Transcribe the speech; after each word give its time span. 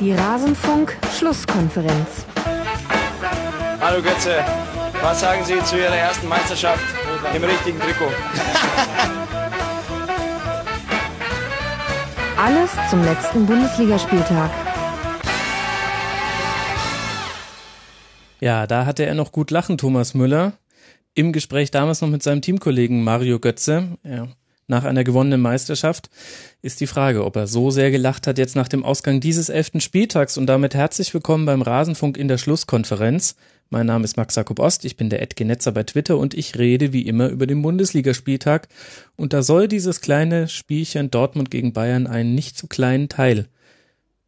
Die 0.00 0.12
Rasenfunk-Schlusskonferenz. 0.12 2.24
Hallo 3.82 4.02
Götze, 4.02 4.42
was 5.02 5.20
sagen 5.20 5.44
Sie 5.44 5.62
zu 5.62 5.76
Ihrer 5.76 5.94
ersten 5.94 6.26
Meisterschaft 6.26 6.82
im 7.36 7.44
richtigen 7.44 7.78
Trikot? 7.78 8.06
Alles 12.38 12.70
zum 12.88 13.04
letzten 13.04 13.44
Bundesligaspieltag. 13.44 14.50
Ja, 18.40 18.66
da 18.66 18.86
hatte 18.86 19.04
er 19.04 19.12
noch 19.12 19.32
gut 19.32 19.50
lachen, 19.50 19.76
Thomas 19.76 20.14
Müller. 20.14 20.54
Im 21.12 21.34
Gespräch 21.34 21.70
damals 21.70 22.00
noch 22.00 22.08
mit 22.08 22.22
seinem 22.22 22.40
Teamkollegen 22.40 23.04
Mario 23.04 23.38
Götze. 23.38 23.98
Ja, 24.02 24.28
nach 24.70 24.84
einer 24.84 25.04
gewonnenen 25.04 25.40
Meisterschaft 25.40 26.08
ist 26.62 26.80
die 26.80 26.86
Frage, 26.86 27.24
ob 27.24 27.36
er 27.36 27.46
so 27.46 27.70
sehr 27.70 27.90
gelacht 27.90 28.26
hat 28.26 28.38
jetzt 28.38 28.56
nach 28.56 28.68
dem 28.68 28.84
Ausgang 28.84 29.20
dieses 29.20 29.48
elften 29.48 29.80
Spieltags 29.80 30.38
und 30.38 30.46
damit 30.46 30.74
herzlich 30.74 31.12
willkommen 31.12 31.44
beim 31.44 31.60
Rasenfunk 31.60 32.16
in 32.16 32.28
der 32.28 32.38
Schlusskonferenz. 32.38 33.34
Mein 33.68 33.86
Name 33.86 34.04
ist 34.04 34.16
Max 34.16 34.36
Jakob 34.36 34.60
Ost, 34.60 34.84
ich 34.84 34.96
bin 34.96 35.10
der 35.10 35.22
Edgenetzer 35.22 35.72
bei 35.72 35.82
Twitter 35.82 36.16
und 36.18 36.34
ich 36.34 36.56
rede 36.58 36.92
wie 36.92 37.02
immer 37.02 37.28
über 37.28 37.46
den 37.46 37.62
Bundesligaspieltag 37.62 38.68
und 39.16 39.32
da 39.32 39.42
soll 39.42 39.68
dieses 39.68 40.00
kleine 40.00 40.48
Spielchen 40.48 41.10
Dortmund 41.10 41.50
gegen 41.50 41.72
Bayern 41.72 42.06
einen 42.06 42.34
nicht 42.34 42.56
zu 42.56 42.66
kleinen 42.66 43.08
Teil 43.08 43.46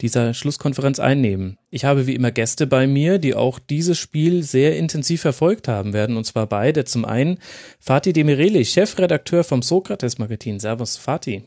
dieser 0.02 0.34
Schlusskonferenz 0.34 0.98
einnehmen. 0.98 1.58
Ich 1.70 1.84
habe 1.84 2.06
wie 2.06 2.14
immer 2.14 2.30
Gäste 2.30 2.66
bei 2.66 2.86
mir, 2.86 3.18
die 3.18 3.34
auch 3.34 3.58
dieses 3.58 3.98
Spiel 3.98 4.42
sehr 4.42 4.76
intensiv 4.76 5.22
verfolgt 5.22 5.68
haben 5.68 5.92
werden, 5.92 6.16
und 6.16 6.24
zwar 6.24 6.46
beide. 6.46 6.84
Zum 6.84 7.04
einen 7.04 7.38
Fatih 7.80 8.12
Demireli, 8.12 8.64
Chefredakteur 8.64 9.44
vom 9.44 9.62
Sokrates 9.62 10.18
Magazin. 10.18 10.60
Servus 10.60 10.96
Fatih. 10.96 11.44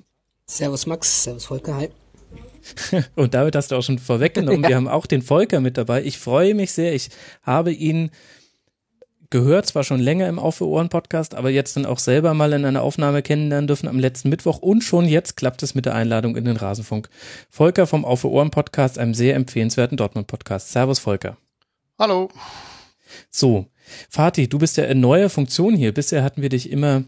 Servus 0.47 0.85
Max, 0.85 1.23
Servus 1.23 1.45
Volker, 1.45 1.75
hi. 1.75 1.89
und 3.15 3.33
damit 3.33 3.55
hast 3.55 3.71
du 3.71 3.75
auch 3.75 3.83
schon 3.83 3.99
vorweggenommen. 3.99 4.63
ja. 4.63 4.69
Wir 4.69 4.75
haben 4.75 4.87
auch 4.87 5.05
den 5.05 5.21
Volker 5.21 5.59
mit 5.59 5.77
dabei. 5.77 6.03
Ich 6.03 6.17
freue 6.17 6.55
mich 6.55 6.71
sehr. 6.71 6.93
Ich 6.93 7.09
habe 7.43 7.71
ihn 7.71 8.09
gehört, 9.29 9.65
zwar 9.65 9.83
schon 9.83 9.99
länger 9.99 10.27
im 10.27 10.39
Auf 10.39 10.55
für 10.55 10.67
Ohren 10.67 10.89
Podcast, 10.89 11.35
aber 11.35 11.49
jetzt 11.49 11.75
dann 11.75 11.85
auch 11.85 11.99
selber 11.99 12.33
mal 12.33 12.53
in 12.53 12.65
einer 12.65 12.81
Aufnahme 12.81 13.21
kennenlernen 13.21 13.67
dürfen 13.67 13.87
am 13.87 13.99
letzten 13.99 14.29
Mittwoch 14.29 14.59
und 14.59 14.83
schon 14.83 15.05
jetzt 15.05 15.37
klappt 15.37 15.63
es 15.63 15.75
mit 15.75 15.85
der 15.85 15.95
Einladung 15.95 16.35
in 16.35 16.45
den 16.45 16.57
Rasenfunk. 16.57 17.09
Volker 17.49 17.87
vom 17.87 18.05
Auf 18.05 18.21
für 18.21 18.29
Ohren 18.29 18.51
Podcast, 18.51 18.99
einem 18.99 19.13
sehr 19.13 19.35
empfehlenswerten 19.35 19.97
Dortmund 19.97 20.27
Podcast. 20.27 20.71
Servus 20.71 20.99
Volker. 20.99 21.37
Hallo. 21.97 22.29
So, 23.29 23.67
Fatih, 24.09 24.47
du 24.47 24.57
bist 24.57 24.77
ja 24.77 24.85
in 24.85 24.99
neuer 24.99 25.29
Funktion 25.29 25.75
hier. 25.75 25.93
Bisher 25.93 26.23
hatten 26.23 26.41
wir 26.41 26.49
dich 26.49 26.69
immer 26.71 27.03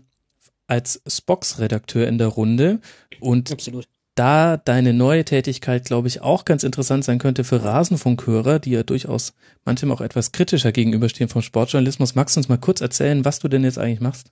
als 0.67 1.01
Spox-Redakteur 1.07 2.07
in 2.07 2.17
der 2.17 2.27
Runde 2.27 2.79
und 3.19 3.51
Absolut 3.51 3.87
da 4.17 4.57
deine 4.57 4.93
neue 4.93 5.25
Tätigkeit, 5.25 5.85
glaube 5.85 6.07
ich, 6.07 6.21
auch 6.21 6.45
ganz 6.45 6.63
interessant 6.63 7.05
sein 7.05 7.19
könnte 7.19 7.43
für 7.43 7.63
Rasenfunkhörer, 7.63 8.59
die 8.59 8.71
ja 8.71 8.83
durchaus 8.83 9.33
manchem 9.65 9.91
auch 9.91 10.01
etwas 10.01 10.31
kritischer 10.31 10.71
gegenüberstehen 10.71 11.29
vom 11.29 11.41
Sportjournalismus. 11.41 12.15
Magst 12.15 12.35
du 12.35 12.39
uns 12.39 12.49
mal 12.49 12.57
kurz 12.57 12.81
erzählen, 12.81 13.25
was 13.25 13.39
du 13.39 13.47
denn 13.47 13.63
jetzt 13.63 13.77
eigentlich 13.77 14.01
machst? 14.01 14.31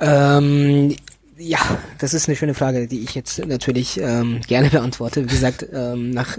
Ähm, 0.00 0.94
ja, 1.36 1.58
das 1.98 2.14
ist 2.14 2.28
eine 2.28 2.36
schöne 2.36 2.54
Frage, 2.54 2.86
die 2.86 3.00
ich 3.00 3.14
jetzt 3.14 3.44
natürlich 3.44 3.98
ähm, 4.00 4.40
gerne 4.46 4.70
beantworte. 4.70 5.24
Wie 5.24 5.28
gesagt, 5.28 5.66
ähm, 5.72 6.10
nach, 6.10 6.38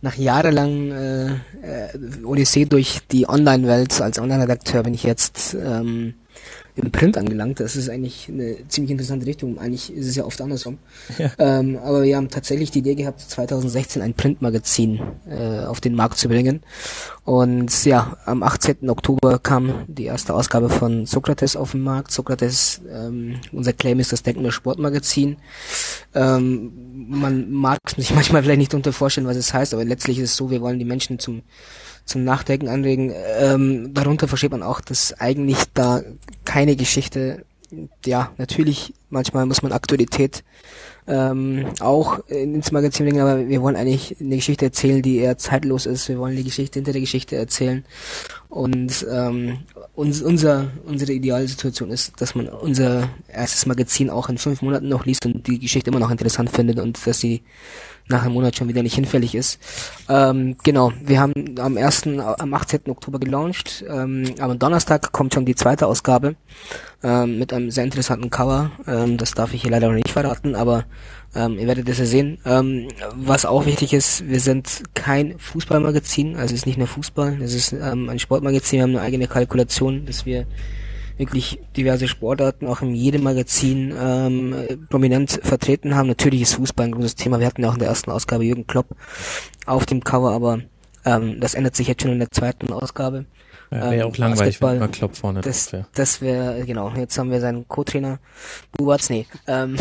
nach 0.00 0.16
jahrelang 0.16 0.92
äh, 0.92 1.26
äh, 1.26 2.24
Odyssee 2.24 2.64
durch 2.64 3.00
die 3.10 3.28
Online-Welt 3.28 4.00
als 4.00 4.18
Online-Redakteur 4.18 4.82
bin 4.82 4.94
ich 4.94 5.02
jetzt 5.02 5.54
ähm, 5.54 6.14
im 6.76 6.90
Print 6.90 7.16
angelangt. 7.16 7.60
Das 7.60 7.76
ist 7.76 7.88
eigentlich 7.88 8.28
eine 8.28 8.56
ziemlich 8.68 8.90
interessante 8.90 9.26
Richtung. 9.26 9.58
Eigentlich 9.58 9.92
ist 9.92 10.08
es 10.08 10.16
ja 10.16 10.24
oft 10.24 10.40
andersrum. 10.40 10.78
Ja. 11.18 11.30
Ähm, 11.38 11.78
aber 11.78 12.02
wir 12.02 12.16
haben 12.16 12.30
tatsächlich 12.30 12.72
die 12.72 12.80
Idee 12.80 12.96
gehabt, 12.96 13.20
2016 13.20 14.02
ein 14.02 14.14
Printmagazin 14.14 15.00
äh, 15.28 15.66
auf 15.66 15.80
den 15.80 15.94
Markt 15.94 16.18
zu 16.18 16.28
bringen. 16.28 16.62
Und 17.24 17.84
ja, 17.84 18.16
am 18.26 18.42
18. 18.42 18.90
Oktober 18.90 19.38
kam 19.38 19.84
die 19.86 20.04
erste 20.04 20.34
Ausgabe 20.34 20.68
von 20.68 21.06
Sokrates 21.06 21.54
auf 21.54 21.72
den 21.72 21.82
Markt. 21.82 22.10
Sokrates, 22.10 22.80
ähm, 22.90 23.36
unser 23.52 23.72
Claim 23.72 24.00
ist 24.00 24.12
das 24.12 24.24
Denkmal 24.24 24.50
Sportmagazin. 24.50 25.36
Ähm, 26.14 26.72
man 27.08 27.52
mag 27.52 27.78
sich 27.96 28.10
manchmal 28.14 28.42
vielleicht 28.42 28.58
nicht 28.58 28.74
unter 28.74 28.92
vorstellen, 28.92 29.28
was 29.28 29.36
es 29.36 29.54
heißt, 29.54 29.74
aber 29.74 29.84
letztlich 29.84 30.18
ist 30.18 30.30
es 30.30 30.36
so, 30.36 30.50
wir 30.50 30.60
wollen 30.60 30.80
die 30.80 30.84
Menschen 30.84 31.20
zum 31.20 31.42
zum 32.04 32.24
Nachdenken 32.24 32.68
anregen. 32.68 33.12
Ähm, 33.38 33.94
darunter 33.94 34.28
versteht 34.28 34.50
man 34.50 34.62
auch, 34.62 34.80
dass 34.80 35.18
eigentlich 35.18 35.58
da 35.74 36.02
keine 36.44 36.76
Geschichte, 36.76 37.44
ja, 38.04 38.30
natürlich, 38.36 38.94
manchmal 39.10 39.46
muss 39.46 39.62
man 39.62 39.72
Aktualität 39.72 40.44
ähm, 41.06 41.66
auch 41.80 42.18
ins 42.28 42.72
Magazin 42.72 43.06
bringen, 43.06 43.20
aber 43.20 43.48
wir 43.48 43.60
wollen 43.60 43.76
eigentlich 43.76 44.16
eine 44.20 44.36
Geschichte 44.36 44.66
erzählen, 44.66 45.02
die 45.02 45.18
eher 45.18 45.36
zeitlos 45.36 45.86
ist. 45.86 46.08
Wir 46.08 46.18
wollen 46.18 46.36
die 46.36 46.44
Geschichte 46.44 46.78
hinter 46.78 46.92
der 46.92 47.00
Geschichte 47.00 47.36
erzählen. 47.36 47.84
Und 48.48 49.06
ähm, 49.10 49.58
uns, 49.94 50.22
unser, 50.22 50.68
unsere 50.86 51.12
Idealsituation 51.12 51.90
ist, 51.90 52.20
dass 52.20 52.34
man 52.34 52.48
unser 52.48 53.10
erstes 53.28 53.66
Magazin 53.66 54.08
auch 54.08 54.28
in 54.28 54.38
fünf 54.38 54.62
Monaten 54.62 54.88
noch 54.88 55.04
liest 55.04 55.26
und 55.26 55.46
die 55.46 55.58
Geschichte 55.58 55.90
immer 55.90 56.00
noch 56.00 56.10
interessant 56.10 56.50
findet 56.50 56.78
und 56.78 57.06
dass 57.06 57.20
sie 57.20 57.42
nach 58.08 58.22
einem 58.22 58.34
Monat 58.34 58.56
schon 58.56 58.68
wieder 58.68 58.82
nicht 58.82 58.94
hinfällig 58.94 59.34
ist. 59.34 59.58
Ähm, 60.08 60.56
genau, 60.62 60.92
wir 61.02 61.20
haben 61.20 61.32
am 61.58 61.76
1., 61.76 62.06
am 62.06 62.54
18. 62.54 62.82
Oktober 62.88 63.18
gelauncht. 63.18 63.84
Ähm, 63.88 64.34
am 64.38 64.58
Donnerstag 64.58 65.12
kommt 65.12 65.32
schon 65.32 65.46
die 65.46 65.54
zweite 65.54 65.86
Ausgabe 65.86 66.36
ähm, 67.02 67.38
mit 67.38 67.52
einem 67.52 67.70
sehr 67.70 67.84
interessanten 67.84 68.28
Cover. 68.28 68.72
Ähm, 68.86 69.16
das 69.16 69.32
darf 69.32 69.54
ich 69.54 69.62
hier 69.62 69.70
leider 69.70 69.88
noch 69.88 69.94
nicht 69.94 70.10
verraten, 70.10 70.54
aber 70.54 70.84
ähm, 71.34 71.58
ihr 71.58 71.66
werdet 71.66 71.88
es 71.88 71.98
ja 71.98 72.04
sehen. 72.04 72.38
Ähm, 72.44 72.88
was 73.14 73.46
auch 73.46 73.64
wichtig 73.64 73.94
ist, 73.94 74.28
wir 74.28 74.40
sind 74.40 74.82
kein 74.92 75.38
Fußballmagazin, 75.38 76.36
also 76.36 76.54
es 76.54 76.60
ist 76.60 76.66
nicht 76.66 76.78
nur 76.78 76.86
Fußball, 76.86 77.40
es 77.42 77.54
ist 77.54 77.72
ähm, 77.72 78.10
ein 78.10 78.18
Sportmagazin, 78.18 78.78
wir 78.78 78.82
haben 78.82 78.90
eine 78.90 79.00
eigene 79.00 79.28
Kalkulation, 79.28 80.04
dass 80.04 80.26
wir 80.26 80.46
wirklich 81.16 81.60
diverse 81.76 82.08
Sportarten 82.08 82.66
auch 82.66 82.82
in 82.82 82.94
jedem 82.94 83.22
Magazin 83.22 83.94
ähm, 83.98 84.54
prominent 84.88 85.40
vertreten 85.42 85.94
haben. 85.94 86.08
Natürlich 86.08 86.42
ist 86.42 86.54
Fußball 86.54 86.86
ein 86.86 86.92
großes 86.92 87.14
Thema. 87.14 87.40
Wir 87.40 87.46
hatten 87.46 87.62
ja 87.62 87.68
auch 87.68 87.74
in 87.74 87.80
der 87.80 87.88
ersten 87.88 88.10
Ausgabe 88.10 88.44
Jürgen 88.44 88.66
Klopp 88.66 88.88
auf 89.66 89.86
dem 89.86 90.02
Cover, 90.02 90.32
aber 90.32 90.60
ähm, 91.04 91.40
das 91.40 91.54
ändert 91.54 91.76
sich 91.76 91.88
jetzt 91.88 92.02
schon 92.02 92.12
in 92.12 92.18
der 92.18 92.30
zweiten 92.30 92.72
Ausgabe. 92.72 93.26
Ja, 93.70 93.80
wäre 93.80 93.96
ja 93.96 94.04
auch 94.04 94.14
ähm, 94.14 94.20
langweilig, 94.20 94.60
wenn 94.60 94.78
man 94.78 94.90
Klopp 94.90 95.16
vorne 95.16 95.40
Das, 95.40 95.74
das 95.94 96.20
wäre, 96.20 96.64
genau, 96.64 96.90
jetzt 96.96 97.18
haben 97.18 97.30
wir 97.30 97.40
seinen 97.40 97.66
Co-Trainer 97.66 98.18
Bubatz, 98.72 99.10
nee. 99.10 99.26
Ähm, 99.46 99.76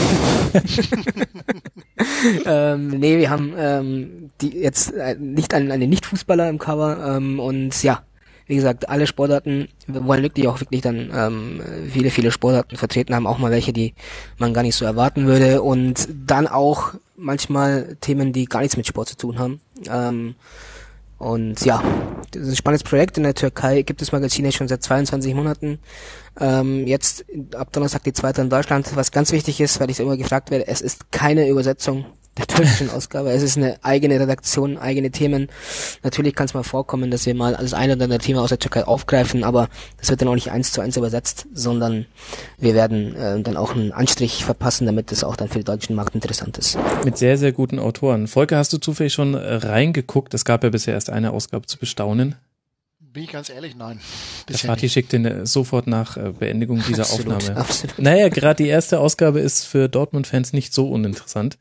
ähm, 2.45 2.87
nee, 2.87 3.17
wir 3.17 3.29
haben 3.29 3.53
ähm, 3.57 4.31
die 4.41 4.57
jetzt 4.57 4.93
äh, 4.93 5.15
nicht 5.19 5.53
einen, 5.53 5.71
einen 5.71 5.89
Nicht-Fußballer 5.89 6.49
im 6.49 6.59
Cover 6.59 7.17
ähm, 7.17 7.39
und 7.39 7.83
ja, 7.83 8.03
wie 8.47 8.55
gesagt, 8.55 8.89
alle 8.89 9.07
Sportarten, 9.07 9.69
wir 9.87 10.05
wollen 10.05 10.23
wirklich 10.23 10.47
auch 10.47 10.59
wirklich 10.59 10.81
dann 10.81 11.11
ähm, 11.13 11.61
viele, 11.89 12.09
viele 12.09 12.31
Sportarten 12.31 12.77
vertreten 12.77 13.15
haben, 13.15 13.27
auch 13.27 13.37
mal 13.37 13.51
welche, 13.51 13.73
die 13.73 13.93
man 14.37 14.53
gar 14.53 14.63
nicht 14.63 14.75
so 14.75 14.85
erwarten 14.85 15.25
würde 15.25 15.61
und 15.61 16.07
dann 16.25 16.47
auch 16.47 16.93
manchmal 17.15 17.95
Themen, 18.01 18.33
die 18.33 18.45
gar 18.45 18.61
nichts 18.61 18.77
mit 18.77 18.87
Sport 18.87 19.09
zu 19.09 19.17
tun 19.17 19.39
haben. 19.39 19.61
Ähm, 19.89 20.35
und 21.17 21.63
ja, 21.63 21.81
das 22.31 22.41
ist 22.41 22.49
ein 22.49 22.55
spannendes 22.57 22.83
Projekt. 22.83 23.17
In 23.17 23.23
der 23.23 23.33
Türkei 23.33 23.83
gibt 23.83 24.01
es 24.01 24.11
Magazine 24.11 24.51
schon 24.51 24.67
seit 24.67 24.83
22 24.83 25.33
Monaten. 25.33 25.79
Ähm, 26.37 26.85
jetzt 26.85 27.23
ab 27.55 27.71
Donnerstag 27.71 28.03
die 28.03 28.11
zweite 28.11 28.41
in 28.41 28.49
Deutschland. 28.49 28.93
Was 28.95 29.11
ganz 29.11 29.31
wichtig 29.31 29.61
ist, 29.61 29.79
weil 29.79 29.89
ich 29.89 30.01
immer 30.01 30.17
gefragt 30.17 30.51
werde, 30.51 30.67
es 30.67 30.81
ist 30.81 31.11
keine 31.11 31.47
Übersetzung 31.47 32.05
der 32.37 32.47
türkischen 32.47 32.89
Ausgabe. 32.89 33.31
Es 33.31 33.43
ist 33.43 33.57
eine 33.57 33.77
eigene 33.83 34.19
Redaktion, 34.19 34.77
eigene 34.77 35.11
Themen. 35.11 35.49
Natürlich 36.01 36.35
kann 36.35 36.45
es 36.45 36.53
mal 36.53 36.63
vorkommen, 36.63 37.11
dass 37.11 37.25
wir 37.25 37.35
mal 37.35 37.55
das 37.55 37.73
eine 37.73 37.93
oder 37.93 38.03
andere 38.03 38.19
Thema 38.19 38.41
aus 38.41 38.49
der 38.49 38.59
Türkei 38.59 38.85
aufgreifen, 38.85 39.43
aber 39.43 39.69
das 39.97 40.09
wird 40.09 40.21
dann 40.21 40.27
auch 40.27 40.35
nicht 40.35 40.51
eins 40.51 40.71
zu 40.71 40.81
eins 40.81 40.97
übersetzt, 40.97 41.47
sondern 41.53 42.05
wir 42.57 42.73
werden 42.73 43.15
äh, 43.15 43.39
dann 43.41 43.57
auch 43.57 43.75
einen 43.75 43.91
Anstrich 43.91 44.43
verpassen, 44.43 44.85
damit 44.85 45.11
es 45.11 45.23
auch 45.23 45.35
dann 45.35 45.47
für 45.47 45.59
den 45.59 45.65
deutschen 45.65 45.95
Markt 45.95 46.15
interessant 46.15 46.57
ist. 46.57 46.77
Mit 47.05 47.17
sehr, 47.17 47.37
sehr 47.37 47.51
guten 47.51 47.79
Autoren. 47.79 48.27
Volker, 48.27 48.57
hast 48.57 48.73
du 48.73 48.77
zufällig 48.77 49.13
schon 49.13 49.35
äh, 49.35 49.53
reingeguckt? 49.55 50.33
Es 50.33 50.45
gab 50.45 50.63
ja 50.63 50.69
bisher 50.69 50.93
erst 50.95 51.09
eine 51.09 51.31
Ausgabe 51.31 51.67
zu 51.67 51.77
bestaunen. 51.77 52.35
Bin 52.99 53.23
ich 53.25 53.31
ganz 53.31 53.51
ehrlich, 53.51 53.75
nein. 53.75 53.99
Der 54.49 54.57
Fatih 54.57 54.89
schickt 54.89 55.13
den 55.13 55.25
äh, 55.25 55.45
sofort 55.45 55.85
nach 55.85 56.17
äh, 56.17 56.31
Beendigung 56.31 56.81
dieser 56.87 57.03
absolut, 57.03 57.35
Aufnahme. 57.35 57.59
Absolut. 57.59 57.99
Naja, 57.99 58.29
gerade 58.29 58.63
die 58.63 58.69
erste 58.69 58.99
Ausgabe 58.99 59.39
ist 59.39 59.65
für 59.65 59.87
Dortmund-Fans 59.87 60.51
nicht 60.51 60.73
so 60.73 60.89
uninteressant 60.89 61.59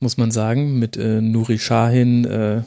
muss 0.00 0.16
man 0.16 0.30
sagen, 0.30 0.78
mit 0.78 0.96
äh, 0.96 1.20
Nuri 1.20 1.58
Shahin, 1.58 2.24
äh, 2.24 2.58
äh, 2.58 2.62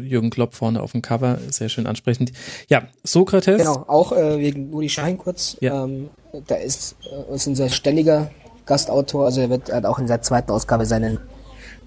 Jürgen 0.00 0.30
Klopp 0.30 0.54
vorne 0.54 0.82
auf 0.82 0.92
dem 0.92 1.02
Cover, 1.02 1.38
sehr 1.50 1.68
schön 1.68 1.86
ansprechend. 1.86 2.32
Ja, 2.68 2.88
Sokrates. 3.02 3.58
Genau, 3.58 3.84
auch 3.86 4.12
äh, 4.12 4.38
wegen 4.38 4.70
Nuri 4.70 4.88
Shahin 4.88 5.18
kurz. 5.18 5.56
Ja. 5.60 5.84
Ähm, 5.84 6.08
da 6.46 6.54
ist, 6.56 6.96
äh, 7.04 7.34
ist 7.34 7.46
unser 7.46 7.68
ständiger 7.68 8.30
Gastautor, 8.66 9.26
also 9.26 9.40
er 9.40 9.50
wird 9.50 9.72
hat 9.72 9.84
auch 9.84 9.98
in 9.98 10.06
seiner 10.06 10.22
zweiten 10.22 10.50
Ausgabe 10.50 10.86
seinen 10.86 11.18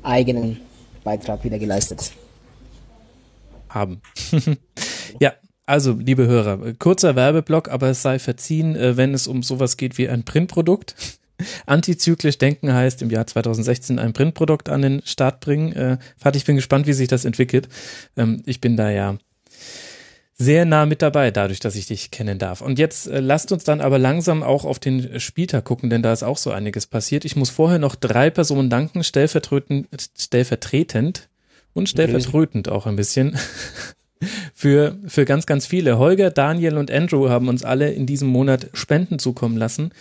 eigenen 0.04 0.60
Beitrag 1.04 1.44
wieder 1.44 1.58
geleistet. 1.58 2.12
Haben. 3.70 4.02
ja, 5.20 5.34
also, 5.66 5.94
liebe 5.94 6.28
Hörer, 6.28 6.74
kurzer 6.78 7.16
Werbeblock, 7.16 7.70
aber 7.70 7.88
es 7.88 8.02
sei 8.02 8.20
verziehen, 8.20 8.76
äh, 8.76 8.98
wenn 8.98 9.14
es 9.14 9.28
um 9.28 9.44
sowas 9.44 9.78
geht 9.78 9.98
wie 9.98 10.10
ein 10.10 10.24
Printprodukt. 10.24 10.96
Antizyklisch 11.66 12.38
denken 12.38 12.74
heißt 12.74 13.02
im 13.02 13.10
Jahr 13.10 13.28
2016 13.28 14.00
ein 14.00 14.14
Printprodukt 14.14 14.70
an 14.70 14.82
den 14.82 15.02
Start 15.06 15.40
bringen. 15.40 15.74
Äh, 15.74 15.98
Fatih, 16.18 16.38
ich 16.38 16.46
bin 16.46 16.56
gespannt, 16.56 16.88
wie 16.88 16.94
sich 16.94 17.08
das 17.08 17.26
entwickelt. 17.26 17.68
Ähm, 18.16 18.44
ich 18.46 18.62
bin 18.62 18.78
da 18.78 18.90
ja 18.90 19.18
sehr 20.36 20.66
nah 20.66 20.86
mit 20.86 21.02
dabei, 21.02 21.32
dadurch, 21.32 21.60
dass 21.60 21.76
ich 21.76 21.88
dich 21.88 22.12
kennen 22.12 22.40
darf. 22.40 22.62
Und 22.62 22.80
jetzt 22.80 23.08
äh, 23.08 23.20
lasst 23.20 23.52
uns 23.52 23.64
dann 23.64 23.82
aber 23.82 24.00
langsam 24.00 24.44
auch 24.44 24.66
auf 24.66 24.80
den 24.80 25.20
Spieltag 25.20 25.64
gucken, 25.66 25.90
denn 25.90 26.02
da 26.02 26.12
ist 26.12 26.24
auch 26.24 26.38
so 26.38 26.52
einiges 26.52 26.88
passiert. 26.88 27.26
Ich 27.26 27.36
muss 27.36 27.50
vorher 27.50 27.80
noch 27.80 27.96
drei 27.96 28.30
Personen 28.30 28.70
danken, 28.70 29.04
stellvertretend, 29.04 29.88
stellvertretend 30.18 31.30
und 31.74 31.90
stellvertretend 31.90 32.70
auch 32.70 32.88
ein 32.88 32.96
bisschen 32.96 33.38
für, 34.54 34.98
für 35.08 35.26
ganz, 35.26 35.46
ganz 35.46 35.66
viele. 35.66 35.98
Holger, 35.98 36.32
Daniel 36.32 36.78
und 36.78 36.92
Andrew 36.92 37.30
haben 37.30 37.48
uns 37.48 37.64
alle 37.64 37.92
in 37.92 38.06
diesem 38.06 38.28
Monat 38.28 38.70
Spenden 38.74 39.20
zukommen 39.20 39.58
lassen. 39.58 39.92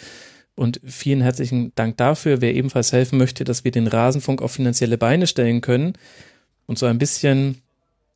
Und 0.55 0.81
vielen 0.85 1.23
herzlichen 1.23 1.73
Dank 1.75 1.97
dafür. 1.97 2.41
Wer 2.41 2.55
ebenfalls 2.55 2.93
helfen 2.93 3.19
möchte, 3.19 3.45
dass 3.45 3.65
wir 3.65 3.71
den 3.71 3.87
Rasenfunk 3.87 4.43
auf 4.43 4.53
finanzielle 4.53 4.99
Beine 4.99 5.27
stellen 5.27 5.61
können 5.61 5.95
und 6.67 6.79
so 6.79 6.87
ein 6.87 6.99
bisschen 6.99 7.63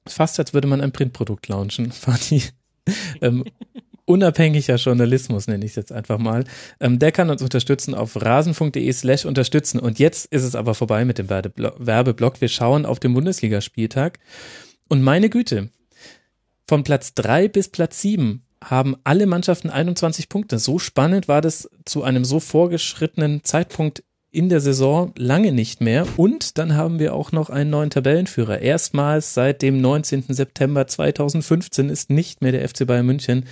fast 0.07 0.39
als 0.39 0.55
würde 0.55 0.69
man 0.69 0.81
ein 0.81 0.93
Printprodukt 0.93 1.49
launchen, 1.49 1.93
Fanny. 1.93 2.43
ähm, 3.21 3.45
unabhängiger 4.05 4.77
Journalismus 4.77 5.49
nenne 5.49 5.65
ich 5.65 5.73
es 5.73 5.77
jetzt 5.77 5.93
einfach 5.93 6.19
mal. 6.19 6.45
Ähm, 6.81 6.99
der 6.99 7.13
kann 7.13 7.31
uns 7.31 7.43
unterstützen 7.43 7.95
auf 7.95 8.21
rasenfunk.de 8.21 8.93
slash 8.93 9.25
unterstützen. 9.25 9.81
Und 9.81 9.99
jetzt 9.99 10.27
ist 10.27 10.45
es 10.45 10.55
aber 10.55 10.75
vorbei 10.75 11.05
mit 11.05 11.19
dem 11.19 11.29
Werbeblock. 11.29 12.41
Wir 12.41 12.49
schauen 12.49 12.87
auf 12.87 13.01
den 13.01 13.15
Bundesligaspieltag. 13.15 14.19
Und 14.89 15.03
meine 15.03 15.29
Güte, 15.29 15.71
von 16.69 16.85
Platz 16.85 17.15
drei 17.15 17.49
bis 17.49 17.69
Platz 17.69 18.01
sieben 18.01 18.46
haben 18.63 18.97
alle 19.05 19.27
Mannschaften 19.27 19.71
21 19.71 20.29
Punkte. 20.29 20.59
So 20.59 20.79
spannend 20.79 21.29
war 21.29 21.41
das 21.41 21.69
zu 21.85 22.03
einem 22.03 22.25
so 22.25 22.41
vorgeschrittenen 22.41 23.45
Zeitpunkt 23.45 24.03
in 24.31 24.49
der 24.49 24.61
Saison 24.61 25.13
lange 25.17 25.53
nicht 25.53 25.81
mehr. 25.81 26.07
Und 26.17 26.59
dann 26.59 26.75
haben 26.75 26.99
wir 26.99 27.15
auch 27.15 27.33
noch 27.33 27.49
einen 27.49 27.71
neuen 27.71 27.91
Tabellenführer. 27.91 28.61
Erstmals 28.61 29.35
seit 29.35 29.63
dem 29.63 29.81
19. 29.81 30.25
September 30.29 30.87
2015 30.87 31.89
ist 31.89 32.11
nicht 32.11 32.43
mehr 32.43 32.53
der 32.53 32.69
FC 32.69 32.87
Bayern 32.87 33.07
München 33.07 33.47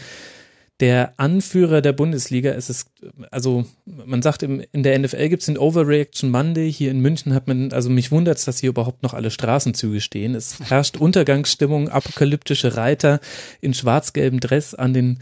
der 0.85 1.15
Anführer 1.17 1.81
der 1.81 1.95
Bundesliga. 1.95 2.51
Es 2.51 2.69
ist, 2.69 2.91
also 3.31 3.65
man 3.87 4.21
sagt, 4.21 4.43
im, 4.43 4.63
in 4.71 4.83
der 4.83 4.99
NFL 4.99 5.31
gibt 5.31 5.41
es 5.41 5.47
den 5.47 5.57
Overreaction 5.57 6.31
Monday. 6.31 6.71
Hier 6.71 6.91
in 6.91 7.01
München 7.01 7.33
hat 7.33 7.49
man, 7.49 7.73
also 7.73 7.89
mich 7.89 8.13
wundert 8.13 8.37
es, 8.37 8.45
dass 8.45 8.59
hier 8.59 8.69
überhaupt 8.69 9.03
noch 9.03 9.15
alle 9.15 9.31
Straßenzüge 9.31 10.03
stehen. 10.03 10.35
Es 10.35 10.61
herrscht 10.61 10.99
Untergangsstimmung, 10.99 11.89
apokalyptische 11.89 12.77
Reiter 12.77 13.21
in 13.63 13.73
schwarz-gelbem 13.73 14.41
Dress 14.41 14.75
an 14.75 14.93
den, 14.93 15.21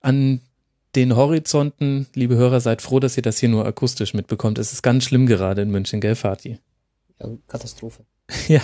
an 0.00 0.42
den 0.94 1.16
Horizonten, 1.16 2.06
liebe 2.14 2.36
Hörer, 2.36 2.60
seid 2.60 2.80
froh, 2.80 3.00
dass 3.00 3.16
ihr 3.16 3.24
das 3.24 3.40
hier 3.40 3.48
nur 3.48 3.66
akustisch 3.66 4.14
mitbekommt. 4.14 4.58
Es 4.58 4.72
ist 4.72 4.82
ganz 4.82 5.02
schlimm 5.02 5.26
gerade 5.26 5.62
in 5.62 5.72
München, 5.72 6.00
gell, 6.00 6.14
Fatih? 6.14 6.58
Ja, 7.18 7.30
Katastrophe. 7.48 8.04
ja. 8.46 8.62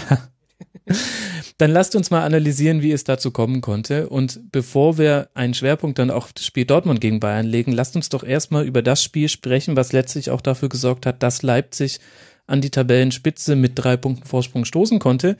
Dann 1.58 1.70
lasst 1.70 1.96
uns 1.96 2.10
mal 2.10 2.24
analysieren, 2.24 2.82
wie 2.82 2.92
es 2.92 3.04
dazu 3.04 3.30
kommen 3.30 3.60
konnte. 3.60 4.08
Und 4.08 4.52
bevor 4.52 4.98
wir 4.98 5.30
einen 5.34 5.54
Schwerpunkt 5.54 5.98
dann 5.98 6.10
auch 6.10 6.30
das 6.32 6.44
Spiel 6.46 6.64
Dortmund 6.64 7.00
gegen 7.00 7.20
Bayern 7.20 7.46
legen, 7.46 7.72
lasst 7.72 7.96
uns 7.96 8.08
doch 8.08 8.22
erstmal 8.22 8.64
über 8.64 8.82
das 8.82 9.02
Spiel 9.02 9.28
sprechen, 9.28 9.76
was 9.76 9.92
letztlich 9.92 10.30
auch 10.30 10.40
dafür 10.40 10.68
gesorgt 10.68 11.06
hat, 11.06 11.22
dass 11.22 11.42
Leipzig 11.42 12.00
an 12.46 12.60
die 12.60 12.70
Tabellenspitze 12.70 13.56
mit 13.56 13.72
drei 13.74 13.96
Punkten 13.96 14.26
Vorsprung 14.26 14.64
stoßen 14.64 14.98
konnte, 14.98 15.36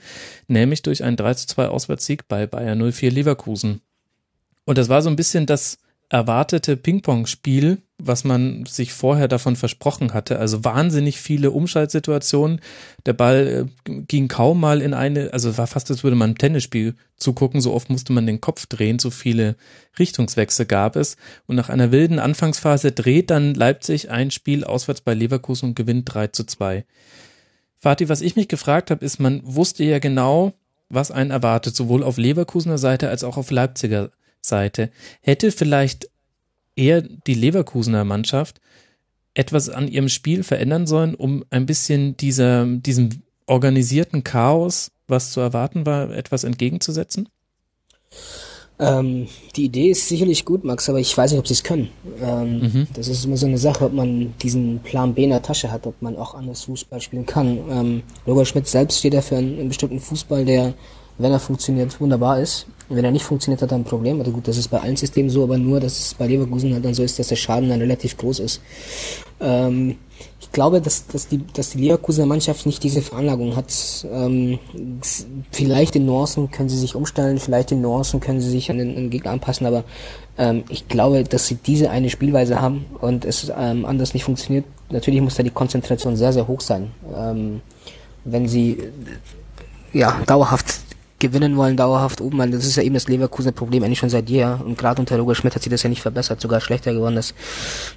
nämlich 0.47 0.81
durch 0.81 1.03
einen 1.03 1.15
3 1.15 1.35
zu 1.35 1.47
2 1.47 1.69
Auswärtssieg 1.69 2.27
bei 2.27 2.47
Bayern 2.47 2.91
04 2.91 3.11
Leverkusen. 3.11 3.81
Und 4.65 4.77
das 4.77 4.89
war 4.89 5.01
so 5.01 5.09
ein 5.09 5.15
bisschen 5.15 5.45
das, 5.45 5.77
erwartete 6.09 6.77
Ping-Pong-Spiel, 6.77 7.81
was 7.97 8.23
man 8.23 8.65
sich 8.65 8.93
vorher 8.93 9.27
davon 9.27 9.55
versprochen 9.55 10.13
hatte. 10.13 10.39
Also 10.39 10.63
wahnsinnig 10.63 11.19
viele 11.19 11.51
Umschaltsituationen. 11.51 12.61
Der 13.05 13.13
Ball 13.13 13.67
äh, 13.87 14.01
ging 14.07 14.29
kaum 14.29 14.59
mal 14.59 14.81
in 14.81 14.93
eine, 14.93 15.33
also 15.33 15.57
war 15.57 15.67
fast, 15.67 15.91
als 15.91 16.03
würde 16.03 16.15
man 16.15 16.31
ein 16.31 16.37
Tennisspiel 16.37 16.95
zugucken. 17.17 17.59
So 17.59 17.73
oft 17.73 17.89
musste 17.89 18.13
man 18.13 18.25
den 18.25 18.39
Kopf 18.39 18.67
drehen, 18.67 18.99
so 18.99 19.09
viele 19.09 19.55
Richtungswechsel 19.99 20.65
gab 20.65 20.95
es. 20.95 21.17
Und 21.45 21.57
nach 21.57 21.69
einer 21.69 21.91
wilden 21.91 22.19
Anfangsphase 22.19 22.93
dreht 22.93 23.29
dann 23.29 23.53
Leipzig 23.53 24.09
ein 24.09 24.31
Spiel 24.31 24.63
auswärts 24.63 25.01
bei 25.01 25.13
Leverkusen 25.13 25.69
und 25.69 25.75
gewinnt 25.75 26.13
3 26.13 26.27
zu 26.27 26.45
2. 26.45 26.85
Fatih, 27.79 28.07
was 28.07 28.21
ich 28.21 28.35
mich 28.35 28.47
gefragt 28.47 28.91
habe, 28.91 29.03
ist, 29.03 29.19
man 29.19 29.41
wusste 29.43 29.83
ja 29.83 29.99
genau, 29.99 30.53
was 30.87 31.11
einen 31.11 31.31
erwartet, 31.31 31.75
sowohl 31.75 32.01
auf 32.01 32.17
Leverkusener 32.17 32.77
Seite 32.77 33.09
als 33.09 33.25
auch 33.25 33.35
auf 33.35 33.51
Leipziger 33.51 34.03
Seite. 34.03 34.26
Hätte 35.21 35.51
vielleicht 35.51 36.09
eher 36.75 37.01
die 37.01 37.33
Leverkusener 37.33 38.03
Mannschaft 38.03 38.61
etwas 39.33 39.69
an 39.69 39.87
ihrem 39.87 40.09
Spiel 40.09 40.43
verändern 40.43 40.87
sollen, 40.87 41.13
um 41.13 41.43
ein 41.49 41.65
bisschen 41.65 42.17
dieser, 42.17 42.65
diesem 42.65 43.09
organisierten 43.45 44.23
Chaos, 44.23 44.91
was 45.07 45.31
zu 45.31 45.39
erwarten 45.39 45.85
war, 45.85 46.09
etwas 46.11 46.43
entgegenzusetzen? 46.43 47.29
Ähm, 48.79 49.27
die 49.55 49.65
Idee 49.65 49.89
ist 49.89 50.07
sicherlich 50.07 50.45
gut, 50.45 50.63
Max, 50.63 50.87
aber 50.87 50.99
ich 50.99 51.17
weiß 51.17 51.31
nicht, 51.31 51.39
ob 51.39 51.47
sie 51.47 51.53
es 51.53 51.63
können. 51.63 51.89
Ähm, 52.21 52.59
mhm. 52.59 52.87
Das 52.93 53.07
ist 53.07 53.25
immer 53.25 53.37
so 53.37 53.47
eine 53.47 53.57
Sache, 53.57 53.85
ob 53.85 53.93
man 53.93 54.35
diesen 54.41 54.79
Plan 54.79 55.15
B 55.15 55.23
in 55.23 55.31
der 55.31 55.41
Tasche 55.41 55.71
hat, 55.71 55.87
ob 55.87 55.99
man 56.01 56.15
auch 56.15 56.35
anders 56.35 56.63
Fußball 56.63 57.01
spielen 57.01 57.25
kann. 57.25 57.59
Ähm, 57.69 58.03
Robert 58.27 58.47
Schmidt 58.47 58.67
selbst 58.67 58.99
steht 58.99 59.13
dafür 59.13 59.39
einen, 59.39 59.57
einen 59.57 59.69
bestimmten 59.69 59.99
Fußball, 59.99 60.45
der 60.45 60.75
wenn 61.17 61.31
er 61.31 61.39
funktioniert, 61.39 61.99
wunderbar 61.99 62.39
ist. 62.39 62.67
wenn 62.89 63.03
er 63.03 63.11
nicht 63.11 63.25
funktioniert, 63.25 63.61
hat 63.61 63.71
er 63.71 63.77
ein 63.77 63.83
Problem. 63.83 64.19
Also 64.19 64.31
gut, 64.31 64.47
das 64.47 64.57
ist 64.57 64.69
bei 64.69 64.79
allen 64.79 64.95
Systemen 64.95 65.29
so, 65.29 65.43
aber 65.43 65.57
nur, 65.57 65.79
dass 65.79 65.99
es 65.99 66.13
bei 66.13 66.27
Leverkusen 66.27 66.73
halt 66.73 66.85
dann 66.85 66.93
so 66.93 67.03
ist, 67.03 67.19
dass 67.19 67.27
der 67.27 67.35
Schaden 67.35 67.69
dann 67.69 67.81
relativ 67.81 68.17
groß 68.17 68.39
ist. 68.39 68.61
Ähm, 69.41 69.97
ich 70.39 70.51
glaube, 70.51 70.79
dass, 70.79 71.05
dass, 71.07 71.27
die, 71.27 71.45
dass 71.53 71.71
die 71.71 71.79
Leverkusener 71.79 72.25
Mannschaft 72.25 72.65
nicht 72.65 72.81
diese 72.83 73.01
Veranlagung 73.01 73.55
hat. 73.55 73.73
Ähm, 74.09 74.59
vielleicht 75.51 75.95
in 75.95 76.05
Nuancen 76.05 76.49
können 76.51 76.69
sie 76.69 76.77
sich 76.77 76.95
umstellen, 76.95 77.39
vielleicht 77.39 77.71
in 77.71 77.81
Nuancen 77.81 78.19
können 78.19 78.39
sie 78.39 78.49
sich 78.49 78.71
an 78.71 78.77
den, 78.77 78.89
an 78.89 78.95
den 78.95 79.09
Gegner 79.09 79.31
anpassen, 79.31 79.67
aber 79.67 79.83
ähm, 80.37 80.63
ich 80.69 80.87
glaube, 80.87 81.23
dass 81.23 81.47
sie 81.47 81.55
diese 81.55 81.89
eine 81.89 82.09
Spielweise 82.09 82.61
haben 82.61 82.85
und 83.01 83.25
es 83.25 83.51
ähm, 83.55 83.85
anders 83.85 84.13
nicht 84.13 84.23
funktioniert. 84.23 84.65
Natürlich 84.89 85.21
muss 85.21 85.35
da 85.35 85.43
die 85.43 85.49
Konzentration 85.49 86.15
sehr, 86.15 86.31
sehr 86.31 86.47
hoch 86.47 86.61
sein. 86.61 86.91
Ähm, 87.13 87.61
wenn 88.23 88.47
sie 88.47 88.77
ja 89.93 90.21
dauerhaft 90.25 90.86
gewinnen 91.19 91.57
wollen, 91.57 91.77
dauerhaft 91.77 92.21
oben, 92.21 92.37
weil 92.37 92.51
das 92.51 92.65
ist 92.65 92.75
ja 92.75 92.83
eben 92.83 92.93
das 92.93 93.07
Leverkusener 93.07 93.51
Problem 93.51 93.83
eigentlich 93.83 93.99
schon 93.99 94.09
seit 94.09 94.29
jeher 94.29 94.61
und 94.63 94.77
gerade 94.77 94.99
unter 94.99 95.17
Roger 95.17 95.35
Schmidt 95.35 95.55
hat 95.55 95.63
sich 95.63 95.71
das 95.71 95.83
ja 95.83 95.89
nicht 95.89 96.01
verbessert, 96.01 96.39
sogar 96.39 96.61
schlechter 96.61 96.93
geworden, 96.93 97.15
dass, 97.15 97.33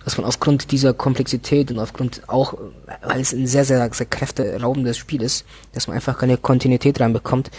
dass 0.04 0.16
man 0.16 0.26
aufgrund 0.26 0.70
dieser 0.72 0.94
Komplexität 0.94 1.70
und 1.70 1.78
aufgrund 1.78 2.22
auch, 2.28 2.54
weil 3.02 3.20
es 3.20 3.32
ein 3.32 3.46
sehr, 3.46 3.64
sehr, 3.64 3.90
sehr 3.92 4.06
kräfteraubendes 4.06 4.96
Spiel 4.96 5.22
ist, 5.22 5.44
dass 5.72 5.86
man 5.86 5.96
einfach 5.96 6.18
keine 6.18 6.38
Kontinuität 6.38 7.00
reinbekommt 7.00 7.50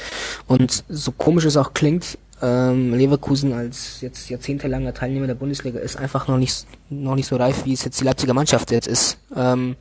und 0.48 0.84
so 0.89 1.12
komisch 1.12 1.46
es 1.46 1.58
auch 1.58 1.74
klingt, 1.74 2.18
ähm, 2.41 2.94
Leverkusen 2.96 3.53
als 3.53 4.01
jetzt 4.01 4.30
jahrzehntelanger 4.30 4.94
Teilnehmer 4.94 5.27
der 5.27 5.36
Bundesliga 5.36 5.80
ist 5.80 5.98
einfach 5.98 6.27
noch 6.27 6.38
nicht 6.38 6.65
noch 6.89 7.15
nicht 7.15 7.27
so 7.27 7.36
reif, 7.36 7.65
wie 7.65 7.74
es 7.74 7.86
jetzt 7.86 8.00
die 8.00 8.03
Leipziger 8.03 8.34
Mannschaft 8.34 8.72
jetzt 8.72 8.88
ist. 8.88 9.18
Ähm, 9.36 9.75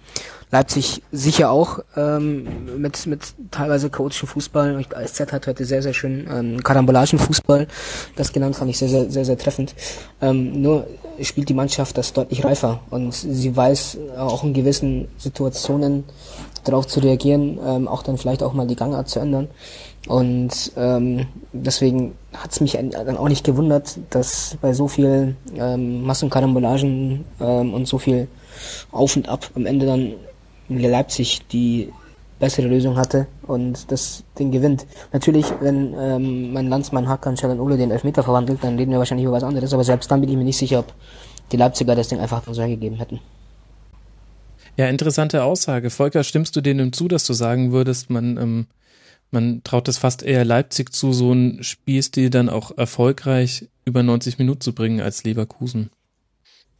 Leipzig 0.52 1.02
sicher 1.12 1.50
auch 1.50 1.78
ähm, 1.97 2.47
mit 2.76 3.07
mit 3.07 3.21
teilweise 3.50 3.88
chaotischen 3.88 4.28
Fußball. 4.28 4.85
ASZ 4.95 5.33
hat 5.33 5.47
heute 5.47 5.64
sehr 5.64 5.83
sehr 5.83 5.95
schön 5.95 6.26
ähm, 6.30 6.62
Karambolagen 6.62 7.19
Fußball, 7.19 7.69
das 8.16 8.33
genannt 8.33 8.57
fand 8.57 8.71
ich 8.71 8.78
sehr 8.78 8.88
sehr 8.88 9.11
sehr 9.11 9.25
sehr 9.25 9.38
treffend. 9.38 9.75
Ähm, 10.21 10.61
nur 10.61 10.87
spielt 11.23 11.49
die 11.49 11.54
Mannschaft 11.54 11.97
das 11.99 12.12
deutlich 12.12 12.45
reifer 12.45 12.80
und 12.90 13.12
sie 13.14 13.54
weiß 13.54 13.99
auch 14.19 14.42
in 14.42 14.54
gewissen 14.54 15.09
Situationen 15.19 16.04
darauf 16.64 16.87
zu 16.87 17.00
reagieren, 17.00 17.59
ähm, 17.64 17.88
auch 17.88 18.02
dann 18.02 18.19
vielleicht 18.19 18.42
auch 18.42 18.52
mal 18.52 18.66
die 18.66 18.76
Gangart 18.76 19.09
zu 19.09 19.21
ändern. 19.21 19.49
Und 20.07 20.73
ähm, 20.76 21.26
deswegen 21.52 22.14
hat 22.35 22.52
es 22.52 22.61
mich 22.61 22.73
dann 22.73 23.16
auch 23.16 23.28
nicht 23.28 23.45
gewundert, 23.45 23.99
dass 24.11 24.57
bei 24.61 24.73
so 24.73 24.88
viel 24.88 25.37
ähm, 25.57 26.02
Massenkarambolagen 26.04 27.25
ähm, 27.40 27.75
und 27.75 27.87
so 27.87 27.99
viel 27.99 28.28
Auf 28.92 29.16
und 29.16 29.28
Ab 29.28 29.50
am 29.54 29.66
Ende 29.66 29.87
dann 29.87 30.14
Leipzig 30.78 31.40
die 31.48 31.92
bessere 32.38 32.68
Lösung 32.68 32.96
hatte 32.96 33.26
und 33.46 33.90
das 33.90 34.24
Ding 34.38 34.50
gewinnt. 34.50 34.86
Natürlich, 35.12 35.46
wenn 35.60 35.94
ähm, 35.98 36.52
mein 36.52 36.68
Landsmann 36.68 37.08
Hakan 37.08 37.36
Ole 37.60 37.76
den 37.76 37.90
Elfmeter 37.90 38.22
verwandelt, 38.22 38.60
dann 38.62 38.76
reden 38.76 38.90
wir 38.92 38.98
wahrscheinlich 38.98 39.26
über 39.26 39.34
was 39.34 39.44
anderes, 39.44 39.74
aber 39.74 39.84
selbst 39.84 40.10
dann 40.10 40.20
bin 40.20 40.30
ich 40.30 40.36
mir 40.36 40.44
nicht 40.44 40.56
sicher, 40.56 40.80
ob 40.80 40.92
die 41.52 41.56
Leipziger 41.56 41.94
das 41.94 42.08
Ding 42.08 42.18
einfach 42.18 42.42
so 42.50 42.62
gegeben 42.66 42.96
hätten. 42.96 43.20
Ja, 44.76 44.86
interessante 44.86 45.44
Aussage. 45.44 45.90
Volker, 45.90 46.24
stimmst 46.24 46.56
du 46.56 46.60
denen 46.62 46.92
zu, 46.92 47.08
dass 47.08 47.26
du 47.26 47.34
sagen 47.34 47.72
würdest, 47.72 48.08
man 48.08 48.38
ähm, 48.38 48.66
man 49.30 49.62
traut 49.62 49.88
es 49.88 49.98
fast 49.98 50.22
eher 50.22 50.44
Leipzig 50.44 50.92
zu, 50.92 51.12
so 51.12 51.32
ein 51.32 51.62
Spielstil 51.62 52.30
dann 52.30 52.48
auch 52.48 52.76
erfolgreich 52.76 53.68
über 53.84 54.02
90 54.02 54.38
Minuten 54.38 54.60
zu 54.60 54.74
bringen 54.74 55.00
als 55.00 55.24
Leverkusen. 55.24 55.90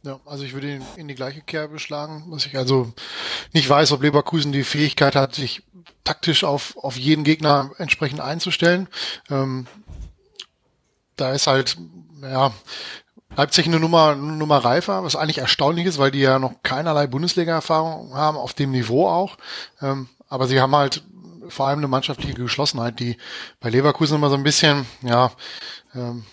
Ja, 0.03 0.19
also 0.25 0.43
ich 0.43 0.53
würde 0.53 0.75
ihn 0.75 0.85
in 0.95 1.07
die 1.07 1.15
gleiche 1.15 1.41
Kerbe 1.41 1.77
schlagen, 1.77 2.31
dass 2.31 2.47
ich 2.47 2.57
also 2.57 2.91
nicht 3.53 3.69
weiß, 3.69 3.91
ob 3.91 4.01
Leverkusen 4.01 4.51
die 4.51 4.63
Fähigkeit 4.63 5.15
hat, 5.15 5.35
sich 5.35 5.63
taktisch 6.03 6.43
auf, 6.43 6.75
auf 6.77 6.97
jeden 6.97 7.23
Gegner 7.23 7.71
entsprechend 7.77 8.19
einzustellen. 8.19 8.87
Ähm, 9.29 9.67
da 11.17 11.33
ist 11.33 11.45
halt, 11.45 11.77
ja, 12.23 12.51
Leipzig 13.35 13.67
eine 13.67 13.79
Nummer, 13.79 14.09
eine 14.09 14.33
Nummer 14.33 14.57
reifer, 14.57 15.03
was 15.03 15.15
eigentlich 15.15 15.37
erstaunlich 15.37 15.85
ist, 15.85 15.99
weil 15.99 16.11
die 16.11 16.19
ja 16.19 16.39
noch 16.39 16.63
keinerlei 16.63 17.07
Bundesliga-Erfahrung 17.07 18.13
haben, 18.13 18.37
auf 18.37 18.53
dem 18.53 18.71
Niveau 18.71 19.07
auch. 19.07 19.37
Ähm, 19.81 20.09
aber 20.27 20.47
sie 20.47 20.59
haben 20.59 20.75
halt 20.75 21.03
vor 21.47 21.67
allem 21.67 21.79
eine 21.79 21.87
mannschaftliche 21.87 22.33
Geschlossenheit, 22.33 22.99
die 22.99 23.17
bei 23.59 23.69
Leverkusen 23.69 24.15
immer 24.15 24.29
so 24.29 24.35
ein 24.35 24.43
bisschen, 24.43 24.85
ja, 25.01 25.31
ähm, 25.93 26.25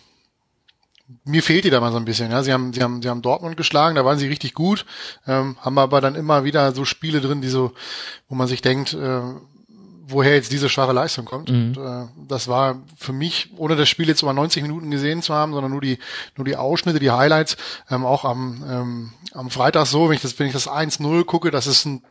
mir 1.25 1.43
fehlt 1.43 1.65
die 1.65 1.71
da 1.71 1.81
mal 1.81 1.93
so 1.93 1.99
ein 1.99 2.05
bisschen. 2.05 2.31
Ja, 2.31 2.43
sie 2.43 2.53
haben, 2.53 2.73
sie 2.73 2.83
haben, 2.83 3.03
sie 3.03 3.09
haben 3.09 3.23
Dortmund 3.23 3.57
geschlagen, 3.57 3.95
da 3.95 4.05
waren 4.05 4.19
sie 4.19 4.29
richtig 4.29 4.55
gut, 4.55 4.85
ähm, 5.27 5.57
haben 5.61 5.79
aber 5.79 6.01
dann 6.01 6.15
immer 6.15 6.45
wieder 6.45 6.73
so 6.73 6.85
Spiele 6.85 7.21
drin, 7.21 7.41
die 7.41 7.49
so, 7.49 7.73
wo 8.29 8.35
man 8.35 8.47
sich 8.47 8.61
denkt, 8.61 8.95
äh, 8.95 9.21
woher 10.07 10.35
jetzt 10.35 10.53
diese 10.53 10.69
schwache 10.69 10.93
Leistung 10.93 11.25
kommt. 11.25 11.51
Mhm. 11.51 11.57
Und, 11.57 11.79
äh, 11.79 12.07
das 12.29 12.49
war 12.49 12.81
für 12.97 13.13
mich, 13.13 13.51
ohne 13.57 13.77
das 13.77 13.89
Spiel 13.89 14.09
jetzt 14.09 14.23
über 14.23 14.33
90 14.33 14.63
Minuten 14.63 14.91
gesehen 14.91 15.23
zu 15.23 15.35
haben, 15.35 15.53
sondern 15.53 15.71
nur 15.71 15.81
die, 15.81 15.99
nur 16.37 16.45
die 16.45 16.57
Ausschnitte, 16.57 16.99
die 16.99 17.11
Highlights, 17.11 17.57
ähm, 17.91 18.05
auch 18.05 18.25
am, 18.25 18.65
ähm, 18.69 19.13
am 19.33 19.51
Freitag 19.51 19.87
so, 19.87 20.09
wenn 20.09 20.17
ich 20.17 20.23
das, 20.23 20.39
wenn 20.39 20.47
ich 20.47 20.53
das 20.53 20.69
1-0 20.69 21.25
gucke, 21.25 21.51
das 21.51 21.67
ist 21.67 21.85
ein 21.85 22.03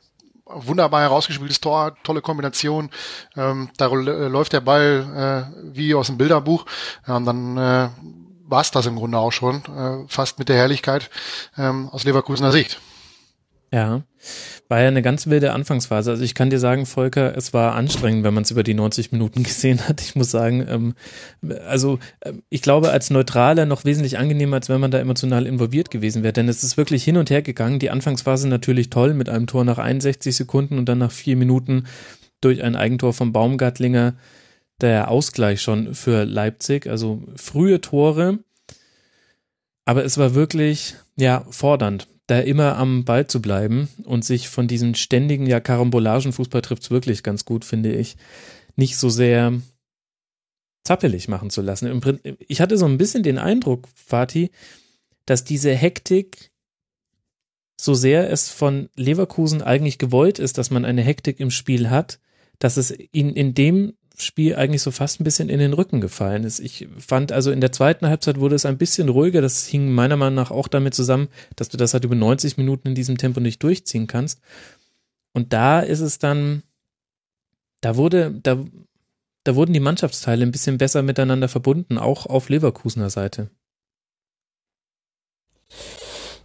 wunderbar 0.45 1.01
herausgespieltes 1.01 1.59
Tor, 1.59 1.97
tolle 2.03 2.21
Kombination. 2.21 2.89
Ähm, 3.35 3.69
da 3.77 3.87
läuft 3.87 4.53
der 4.53 4.61
Ball 4.61 5.49
äh, 5.53 5.75
wie 5.75 5.93
aus 5.93 6.07
dem 6.07 6.17
Bilderbuch. 6.17 6.65
Ja, 7.05 7.17
und 7.17 7.25
dann 7.25 7.57
äh, 7.57 7.89
war 8.47 8.61
es 8.61 8.71
das 8.71 8.85
im 8.85 8.95
Grunde 8.95 9.17
auch 9.17 9.31
schon, 9.31 9.63
äh, 9.65 10.07
fast 10.07 10.39
mit 10.39 10.49
der 10.49 10.55
Herrlichkeit 10.55 11.09
ähm, 11.57 11.89
aus 11.89 12.03
Leverkusener 12.03 12.51
Sicht. 12.51 12.79
Ja, 13.71 14.03
war 14.69 14.79
ja 14.79 14.87
eine 14.87 15.01
ganz 15.01 15.27
wilde 15.27 15.51
Anfangsphase. 15.51 16.11
Also 16.11 16.23
ich 16.23 16.35
kann 16.35 16.49
dir 16.49 16.59
sagen, 16.59 16.85
Volker, 16.85 17.35
es 17.35 17.53
war 17.53 17.75
anstrengend, 17.75 18.23
wenn 18.23 18.33
man 18.33 18.43
es 18.43 18.51
über 18.51 18.63
die 18.63 18.73
90 18.73 19.11
Minuten 19.11 19.43
gesehen 19.43 19.85
hat. 19.87 20.01
Ich 20.01 20.15
muss 20.15 20.31
sagen, 20.31 20.65
ähm, 20.69 20.93
also 21.67 21.99
äh, 22.21 22.33
ich 22.49 22.61
glaube, 22.61 22.91
als 22.91 23.09
Neutraler 23.09 23.65
noch 23.65 23.83
wesentlich 23.83 24.17
angenehmer, 24.17 24.55
als 24.55 24.69
wenn 24.69 24.79
man 24.79 24.91
da 24.91 24.99
emotional 24.99 25.45
involviert 25.45 25.91
gewesen 25.91 26.23
wäre. 26.23 26.33
Denn 26.33 26.47
es 26.47 26.63
ist 26.63 26.77
wirklich 26.77 27.03
hin 27.03 27.17
und 27.17 27.29
her 27.29 27.41
gegangen. 27.41 27.79
Die 27.79 27.89
Anfangsphase 27.89 28.47
natürlich 28.47 28.89
toll 28.89 29.13
mit 29.13 29.27
einem 29.27 29.47
Tor 29.47 29.65
nach 29.65 29.79
61 29.79 30.35
Sekunden 30.35 30.77
und 30.77 30.87
dann 30.87 30.99
nach 30.99 31.11
vier 31.11 31.35
Minuten 31.35 31.87
durch 32.39 32.63
ein 32.63 32.75
Eigentor 32.77 33.13
vom 33.13 33.33
Baumgartlinger 33.33 34.13
der 34.81 35.09
Ausgleich 35.09 35.61
schon 35.61 35.95
für 35.95 36.23
Leipzig. 36.23 36.87
Also 36.87 37.23
frühe 37.35 37.81
Tore. 37.81 38.39
Aber 39.85 40.03
es 40.03 40.17
war 40.17 40.35
wirklich, 40.35 40.95
ja, 41.15 41.45
fordernd 41.49 42.07
da 42.27 42.39
immer 42.41 42.75
am 42.75 43.05
Ball 43.05 43.25
zu 43.25 43.41
bleiben 43.41 43.87
und 44.03 44.25
sich 44.25 44.49
von 44.49 44.67
diesen 44.67 44.95
ständigen, 44.95 45.47
ja, 45.47 45.61
Karambolagen, 45.61 46.33
Fußball 46.33 46.61
trifft's 46.61 46.91
wirklich 46.91 47.23
ganz 47.23 47.45
gut, 47.45 47.63
finde 47.63 47.93
ich, 47.93 48.17
nicht 48.75 48.97
so 48.97 49.09
sehr 49.09 49.53
zappelig 50.83 51.29
machen 51.29 51.49
zu 51.49 51.61
lassen. 51.61 52.01
Ich 52.47 52.59
hatte 52.59 52.77
so 52.77 52.85
ein 52.85 52.97
bisschen 52.97 53.23
den 53.23 53.37
Eindruck, 53.37 53.87
Fatih, 53.95 54.51
dass 55.25 55.45
diese 55.45 55.73
Hektik, 55.73 56.51
so 57.79 57.93
sehr 57.93 58.29
es 58.29 58.49
von 58.49 58.89
Leverkusen 58.95 59.61
eigentlich 59.61 59.97
gewollt 59.97 60.39
ist, 60.39 60.57
dass 60.57 60.69
man 60.69 60.83
eine 60.83 61.03
Hektik 61.03 61.39
im 61.39 61.51
Spiel 61.51 61.89
hat, 61.89 62.19
dass 62.59 62.75
es 62.75 62.93
ihnen 63.11 63.35
in 63.35 63.53
dem 63.53 63.93
Spiel 64.19 64.55
eigentlich 64.55 64.81
so 64.81 64.89
fast 64.89 65.19
ein 65.19 65.23
bisschen 65.23 65.47
in 65.47 65.59
den 65.59 65.73
Rücken 65.73 66.01
gefallen 66.01 66.43
ist. 66.43 66.59
Ich 66.59 66.87
fand 66.97 67.31
also 67.31 67.51
in 67.51 67.61
der 67.61 67.71
zweiten 67.71 68.07
Halbzeit 68.07 68.39
wurde 68.39 68.55
es 68.55 68.65
ein 68.65 68.79
bisschen 68.79 69.09
ruhiger. 69.09 69.41
Das 69.41 69.67
hing 69.67 69.91
meiner 69.91 70.17
Meinung 70.17 70.33
nach 70.33 70.49
auch 70.49 70.67
damit 70.67 70.95
zusammen, 70.95 71.27
dass 71.55 71.69
du 71.69 71.77
das 71.77 71.93
halt 71.93 72.03
über 72.03 72.15
90 72.15 72.57
Minuten 72.57 72.87
in 72.87 72.95
diesem 72.95 73.19
Tempo 73.19 73.39
nicht 73.39 73.61
durchziehen 73.61 74.07
kannst. 74.07 74.41
Und 75.33 75.53
da 75.53 75.81
ist 75.81 75.99
es 75.99 76.17
dann, 76.17 76.63
da 77.81 77.95
wurde, 77.95 78.31
da, 78.41 78.57
da 79.43 79.55
wurden 79.55 79.73
die 79.73 79.79
Mannschaftsteile 79.79 80.43
ein 80.43 80.51
bisschen 80.51 80.79
besser 80.79 81.03
miteinander 81.03 81.47
verbunden, 81.47 81.99
auch 81.99 82.25
auf 82.25 82.49
Leverkusener 82.49 83.11
Seite. 83.11 83.51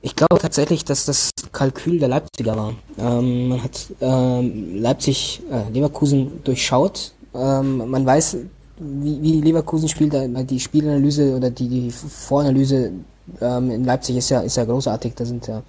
Ich 0.03 0.15
glaube 0.15 0.41
tatsächlich, 0.41 0.85
dass 0.85 1.07
das 1.07 1.31
Kalkül 1.53 2.01
der 2.01 2.09
Leipziger 2.09 2.55
war. 2.55 2.75
Ähm, 2.99 3.49
man 3.49 3.63
hat 3.63 3.87
ähm, 4.03 4.83
Leipzig, 4.83 5.41
äh, 5.51 5.71
Leverkusen 5.71 6.45
durchschaut 6.45 7.13
ähm, 7.35 7.91
man 7.91 8.05
weiß, 8.05 8.39
wie, 8.79 9.23
wie 9.23 9.41
Leverkusen 9.41 9.89
spielt, 9.89 10.15
die 10.51 10.61
Spielanalyse 10.61 11.37
oder 11.37 11.51
die, 11.51 11.69
die 11.69 11.91
Voranalyse 11.91 12.93
ähm, 13.41 13.71
in 13.71 13.85
Leipzig 13.85 14.17
ist 14.17 14.31
ja, 14.31 14.41
ist 14.41 14.57
ja 14.57 14.65
großartig, 14.65 15.15
da 15.15 15.25
sind 15.25 15.47
ja 15.47 15.63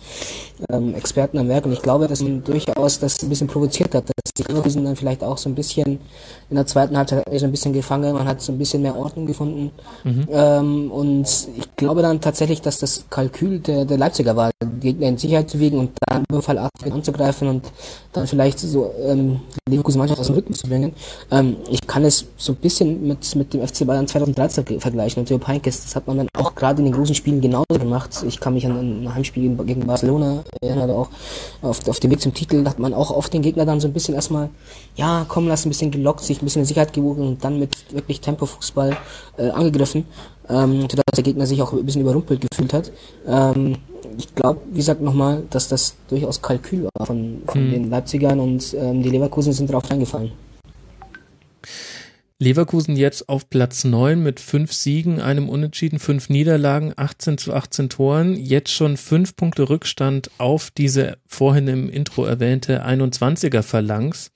ähm, 0.69 0.95
Experten 0.95 1.37
am 1.37 1.47
Werk 1.47 1.65
und 1.65 1.73
ich 1.73 1.81
glaube, 1.81 2.07
dass 2.07 2.21
man 2.21 2.43
durchaus 2.43 2.99
das 2.99 3.21
ein 3.21 3.29
bisschen 3.29 3.47
provoziert 3.47 3.93
hat, 3.93 4.05
dass 4.05 4.33
die 4.37 4.43
Leverkusen 4.43 4.83
dann 4.83 4.95
vielleicht 4.95 5.23
auch 5.23 5.37
so 5.37 5.49
ein 5.49 5.55
bisschen 5.55 5.99
in 6.49 6.55
der 6.55 6.65
zweiten 6.65 6.97
Halbzeit 6.97 7.23
so 7.39 7.45
ein 7.45 7.51
bisschen 7.51 7.73
gefangen, 7.73 8.13
man 8.13 8.27
hat 8.27 8.41
so 8.41 8.51
ein 8.51 8.57
bisschen 8.57 8.81
mehr 8.81 8.95
Ordnung 8.95 9.25
gefunden 9.25 9.71
mhm. 10.03 10.27
ähm, 10.31 10.91
und 10.91 11.27
ich 11.57 11.75
glaube 11.75 12.01
dann 12.01 12.21
tatsächlich, 12.21 12.61
dass 12.61 12.79
das 12.79 13.05
Kalkül 13.09 13.59
der, 13.59 13.85
der 13.85 13.97
Leipziger 13.97 14.35
war, 14.35 14.51
Gegner 14.79 15.07
in 15.07 15.17
Sicherheit 15.17 15.49
zu 15.49 15.59
wiegen 15.59 15.77
und 15.77 15.91
dann 16.07 16.23
überfallartig 16.29 16.91
anzugreifen 16.91 17.47
und 17.47 17.71
dann 18.11 18.27
vielleicht 18.27 18.59
so 18.59 18.91
ähm, 19.05 19.39
Leverkusen 19.69 19.99
Mannschaft 19.99 20.19
aus 20.19 20.27
dem 20.27 20.35
Rücken 20.35 20.53
zu 20.53 20.67
bringen. 20.67 20.93
Ähm, 21.31 21.57
ich 21.69 21.85
kann 21.85 22.03
es 22.03 22.25
so 22.37 22.53
ein 22.53 22.57
bisschen 22.57 23.07
mit, 23.07 23.35
mit 23.35 23.53
dem 23.53 23.65
FC 23.65 23.85
Bayern 23.85 24.07
2013 24.07 24.79
vergleichen 24.79 25.21
und 25.21 25.27
Theo 25.27 25.37
Peinkes, 25.37 25.83
das 25.83 25.95
hat 25.95 26.07
man 26.07 26.17
dann 26.17 26.27
auch 26.37 26.55
gerade 26.55 26.79
in 26.79 26.85
den 26.85 26.93
großen 26.93 27.15
Spielen 27.15 27.41
genauso 27.53 27.79
gemacht. 27.79 28.23
Ich 28.27 28.39
kann 28.39 28.53
mich 28.53 28.65
an 28.65 29.03
ein 29.03 29.13
Heimspiel 29.13 29.55
gegen 29.65 29.85
Barcelona 29.85 30.43
erinnern, 30.61 30.89
auch 30.89 31.09
auf, 31.61 31.87
auf 31.87 31.99
dem 31.99 32.11
Weg 32.11 32.21
zum 32.21 32.33
Titel 32.33 32.65
hat 32.65 32.79
man 32.79 32.93
auch 32.93 33.11
auf 33.11 33.29
den 33.29 33.43
Gegner 33.43 33.65
dann 33.65 33.79
so 33.79 33.87
ein 33.87 33.93
bisschen 33.93 34.15
erstmal, 34.15 34.49
ja, 34.95 35.25
kommen 35.27 35.47
lassen, 35.47 35.67
ein 35.67 35.71
bisschen 35.71 35.91
gelockt, 35.91 36.21
sich 36.21 36.41
ein 36.41 36.45
bisschen 36.45 36.61
in 36.61 36.65
Sicherheit 36.65 36.93
gewogen 36.93 37.27
und 37.27 37.43
dann 37.43 37.59
mit 37.59 37.93
wirklich 37.93 38.21
Tempo-Fußball 38.21 38.97
äh, 39.37 39.49
angegriffen, 39.49 40.05
ähm, 40.49 40.81
sodass 40.81 41.03
der 41.15 41.23
Gegner 41.23 41.45
sich 41.45 41.61
auch 41.61 41.73
ein 41.73 41.85
bisschen 41.85 42.01
überrumpelt 42.01 42.41
gefühlt 42.41 42.73
hat. 42.73 42.91
Ähm, 43.27 43.77
ich 44.17 44.33
glaube, 44.33 44.61
wie 44.71 44.77
gesagt 44.77 45.01
nochmal, 45.01 45.43
dass 45.49 45.67
das 45.67 45.95
durchaus 46.07 46.41
Kalkül 46.41 46.89
war 46.95 47.05
von, 47.05 47.43
von 47.47 47.61
hm. 47.61 47.71
den 47.71 47.89
Leipzigern 47.89 48.39
und 48.39 48.73
ähm, 48.73 49.03
die 49.03 49.09
Leverkusen 49.09 49.53
sind 49.53 49.69
darauf 49.69 49.89
reingefallen. 49.89 50.31
Leverkusen 52.43 52.97
jetzt 52.97 53.29
auf 53.29 53.49
Platz 53.49 53.85
9 53.85 54.21
mit 54.21 54.41
fünf 54.41 54.73
Siegen, 54.73 55.21
einem 55.21 55.47
Unentschieden, 55.47 55.97
fünf 55.97 56.27
Niederlagen, 56.27 56.91
18 56.95 57.37
zu 57.37 57.53
18 57.53 57.89
Toren. 57.89 58.35
Jetzt 58.35 58.71
schon 58.71 58.97
fünf 58.97 59.37
Punkte 59.37 59.69
Rückstand 59.69 60.29
auf 60.39 60.69
diese 60.69 61.17
vorhin 61.25 61.69
im 61.69 61.89
Intro 61.89 62.25
erwähnte 62.25 62.85
21er 62.85 63.61
Phalanx. 63.61 64.31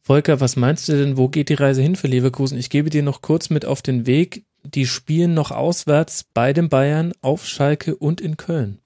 Volker, 0.00 0.40
was 0.40 0.56
meinst 0.56 0.88
du 0.88 0.94
denn, 0.94 1.16
wo 1.16 1.28
geht 1.28 1.48
die 1.48 1.54
Reise 1.54 1.80
hin 1.80 1.94
für 1.94 2.08
Leverkusen? 2.08 2.58
Ich 2.58 2.70
gebe 2.70 2.90
dir 2.90 3.04
noch 3.04 3.22
kurz 3.22 3.50
mit 3.50 3.64
auf 3.64 3.82
den 3.82 4.04
Weg. 4.04 4.44
Die 4.64 4.86
spielen 4.86 5.32
noch 5.32 5.52
auswärts 5.52 6.24
bei 6.34 6.52
den 6.52 6.68
Bayern 6.68 7.12
auf 7.20 7.46
Schalke 7.46 7.94
und 7.94 8.20
in 8.20 8.36
Köln. 8.36 8.78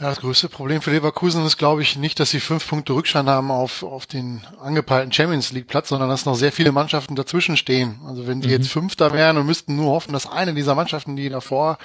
Ja, 0.00 0.08
das 0.08 0.18
größte 0.18 0.48
Problem 0.48 0.82
für 0.82 0.90
Leverkusen 0.90 1.46
ist, 1.46 1.56
glaube 1.56 1.82
ich, 1.82 1.94
nicht, 1.94 2.18
dass 2.18 2.30
sie 2.30 2.40
fünf 2.40 2.68
Punkte 2.68 2.94
Rückstand 2.94 3.28
haben 3.28 3.52
auf, 3.52 3.84
auf 3.84 4.06
den 4.06 4.42
angepeilten 4.60 5.12
Champions 5.12 5.52
League 5.52 5.68
Platz, 5.68 5.90
sondern 5.90 6.08
dass 6.08 6.24
noch 6.24 6.34
sehr 6.34 6.50
viele 6.50 6.72
Mannschaften 6.72 7.14
dazwischen 7.14 7.56
stehen. 7.56 8.00
Also 8.04 8.26
wenn 8.26 8.40
die 8.40 8.48
mhm. 8.48 8.54
jetzt 8.54 8.70
Fünfter 8.70 9.12
wären 9.12 9.36
und 9.36 9.46
müssten 9.46 9.76
nur 9.76 9.92
hoffen, 9.92 10.12
dass 10.12 10.26
eine 10.26 10.52
dieser 10.52 10.74
Mannschaften, 10.74 11.14
die 11.14 11.28
davor 11.28 11.78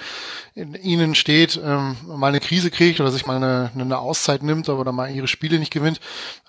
in 0.56 0.74
ihnen 0.74 1.14
steht, 1.14 1.62
ähm, 1.64 1.98
mal 2.08 2.30
eine 2.30 2.40
Krise 2.40 2.72
kriegt 2.72 3.00
oder 3.00 3.12
sich 3.12 3.28
mal 3.28 3.36
eine, 3.36 3.70
eine 3.76 4.00
Auszeit 4.00 4.42
nimmt 4.42 4.70
oder 4.70 4.92
mal 4.92 5.12
ihre 5.12 5.28
Spiele 5.28 5.60
nicht 5.60 5.72
gewinnt, 5.72 6.00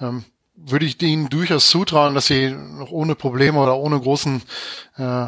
ähm, 0.00 0.24
würde 0.56 0.86
ich 0.86 0.96
denen 0.96 1.28
durchaus 1.28 1.68
zutrauen, 1.68 2.14
dass 2.14 2.26
sie 2.26 2.50
noch 2.50 2.90
ohne 2.90 3.14
Probleme 3.14 3.58
oder 3.58 3.76
ohne 3.76 4.00
großen 4.00 4.40
äh, 4.96 5.26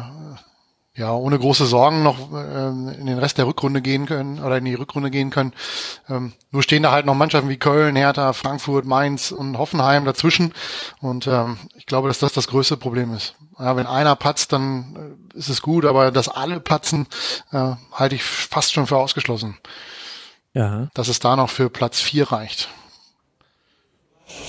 ja, 0.95 1.11
ohne 1.11 1.39
große 1.39 1.65
Sorgen 1.65 2.03
noch 2.03 2.31
ähm, 2.33 2.87
in 2.89 3.07
den 3.07 3.17
Rest 3.17 3.39
der 3.39 3.47
Rückrunde 3.47 3.81
gehen 3.81 4.05
können 4.05 4.39
oder 4.43 4.57
in 4.57 4.65
die 4.65 4.75
Rückrunde 4.75 5.09
gehen 5.09 5.31
können. 5.31 5.53
Ähm, 6.07 6.33
nur 6.51 6.61
stehen 6.61 6.83
da 6.83 6.91
halt 6.91 7.07
noch 7.07 7.15
Mannschaften 7.15 7.49
wie 7.49 7.57
Köln, 7.57 7.95
Hertha, 7.95 8.31
Frankfurt, 8.33 8.85
Mainz 8.85 9.31
und 9.31 9.57
Hoffenheim 9.57 10.05
dazwischen. 10.05 10.53
Und 11.01 11.25
ähm, 11.25 11.57
ich 11.75 11.87
glaube, 11.87 12.09
dass 12.09 12.19
das 12.19 12.33
das 12.33 12.47
größte 12.47 12.77
Problem 12.77 13.11
ist. 13.13 13.35
Ja, 13.57 13.75
wenn 13.75 13.87
einer 13.87 14.15
patzt, 14.15 14.53
dann 14.53 15.17
äh, 15.33 15.37
ist 15.37 15.49
es 15.49 15.63
gut, 15.63 15.85
aber 15.85 16.11
dass 16.11 16.29
alle 16.29 16.59
patzen, 16.59 17.07
äh, 17.51 17.71
halte 17.91 18.15
ich 18.15 18.23
fast 18.23 18.73
schon 18.73 18.85
für 18.85 18.97
ausgeschlossen. 18.97 19.57
Ja. 20.53 20.89
Dass 20.93 21.07
es 21.07 21.19
da 21.19 21.35
noch 21.35 21.49
für 21.49 21.71
Platz 21.71 22.01
vier 22.01 22.31
reicht. 22.31 22.69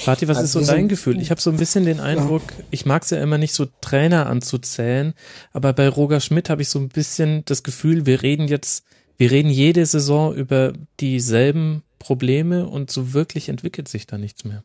Vati, 0.04 0.28
was 0.28 0.38
also 0.38 0.60
ist 0.60 0.66
so 0.66 0.72
dein 0.72 0.88
Gefühl? 0.88 1.20
Ich 1.20 1.30
habe 1.30 1.40
so 1.40 1.50
ein 1.50 1.56
bisschen 1.56 1.84
den 1.84 2.00
Eindruck, 2.00 2.42
ja. 2.58 2.64
ich 2.70 2.86
mag 2.86 3.02
es 3.02 3.10
ja 3.10 3.22
immer 3.22 3.38
nicht 3.38 3.54
so 3.54 3.66
Trainer 3.80 4.26
anzuzählen, 4.26 5.14
aber 5.52 5.72
bei 5.72 5.88
Roger 5.88 6.20
Schmidt 6.20 6.50
habe 6.50 6.62
ich 6.62 6.68
so 6.68 6.78
ein 6.78 6.88
bisschen 6.88 7.44
das 7.46 7.62
Gefühl, 7.62 8.06
wir 8.06 8.22
reden 8.22 8.48
jetzt, 8.48 8.84
wir 9.16 9.30
reden 9.30 9.50
jede 9.50 9.84
Saison 9.86 10.34
über 10.34 10.72
dieselben 11.00 11.82
Probleme 11.98 12.66
und 12.66 12.90
so 12.90 13.14
wirklich 13.14 13.48
entwickelt 13.48 13.88
sich 13.88 14.06
da 14.06 14.18
nichts 14.18 14.44
mehr. 14.44 14.62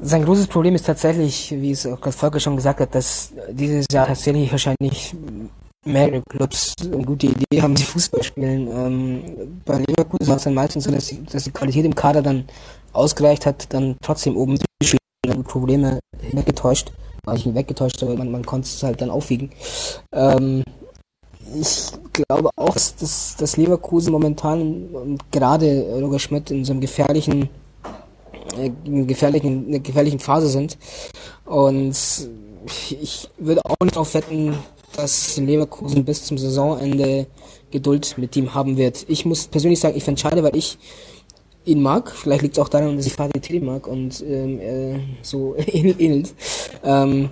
Sein 0.00 0.24
großes 0.24 0.48
Problem 0.48 0.74
ist 0.74 0.86
tatsächlich, 0.86 1.52
wie 1.56 1.70
es 1.70 1.86
auch 1.86 2.00
Volker 2.12 2.40
schon 2.40 2.56
gesagt 2.56 2.80
hat, 2.80 2.94
dass 2.94 3.32
dieses 3.50 3.86
Jahr 3.90 4.06
tatsächlich 4.06 4.50
wahrscheinlich 4.50 5.14
mehrere 5.84 6.22
Clubs 6.28 6.74
eine 6.82 7.04
gute 7.04 7.28
Idee 7.28 7.62
haben, 7.62 7.74
die 7.74 7.84
Fußball 7.84 8.22
spielen. 8.22 8.68
Ähm, 8.68 9.60
bei 9.64 9.78
Leverkusen 9.78 10.26
war 10.26 10.36
es 10.36 10.44
dann 10.44 10.54
meistens 10.54 10.84
so, 10.84 10.90
dass 10.90 11.06
die, 11.06 11.22
dass 11.24 11.44
die 11.44 11.50
Qualität 11.50 11.84
im 11.84 11.94
Kader 11.94 12.22
dann 12.22 12.44
ausgereicht 12.94 13.46
hat, 13.46 13.72
dann 13.72 13.96
trotzdem 14.02 14.36
oben 14.36 14.58
Probleme 15.44 16.00
weggetäuscht. 16.32 16.92
War 17.24 17.34
nicht 17.34 17.54
weggetäuscht, 17.54 18.02
aber 18.02 18.16
man, 18.16 18.30
man 18.30 18.44
konnte 18.44 18.66
es 18.66 18.82
halt 18.82 19.00
dann 19.00 19.10
aufwiegen. 19.10 19.50
Ähm, 20.12 20.62
ich 21.58 21.90
glaube 22.12 22.50
auch, 22.56 22.74
dass, 22.74 23.36
dass 23.38 23.56
Leverkusen 23.56 24.12
momentan 24.12 24.88
und 24.92 25.32
gerade 25.32 26.00
Roger 26.00 26.18
Schmidt 26.18 26.50
in 26.50 26.64
so 26.64 26.72
einem 26.72 26.80
gefährlichen, 26.80 27.48
äh, 28.58 28.70
gefährlichen, 29.04 29.66
einer 29.68 29.78
gefährlichen 29.78 30.18
Phase 30.18 30.48
sind. 30.48 30.78
Und 31.44 31.96
ich 33.00 33.28
würde 33.38 33.60
auch 33.64 33.76
nicht 33.82 33.96
darauf 33.96 34.14
wetten, 34.14 34.56
dass 34.96 35.36
Leverkusen 35.36 36.04
bis 36.04 36.24
zum 36.24 36.38
Saisonende 36.38 37.26
Geduld 37.70 38.16
mit 38.18 38.36
ihm 38.36 38.54
haben 38.54 38.76
wird. 38.76 39.04
Ich 39.08 39.24
muss 39.24 39.46
persönlich 39.46 39.80
sagen, 39.80 39.96
ich 39.96 40.04
schade, 40.18 40.42
weil 40.42 40.56
ich 40.56 40.78
ihn 41.64 41.82
mag. 41.82 42.10
Vielleicht 42.10 42.42
liegt 42.42 42.56
es 42.56 42.62
auch 42.62 42.68
daran, 42.68 42.96
dass 42.96 43.06
ich 43.06 43.14
Fatih 43.14 43.40
Terim 43.40 43.66
mag 43.66 43.86
und 43.86 44.22
ähm, 44.26 44.60
äh, 44.60 45.00
so 45.22 45.54
ähnelt. 45.66 46.34
Ähm, 46.82 47.30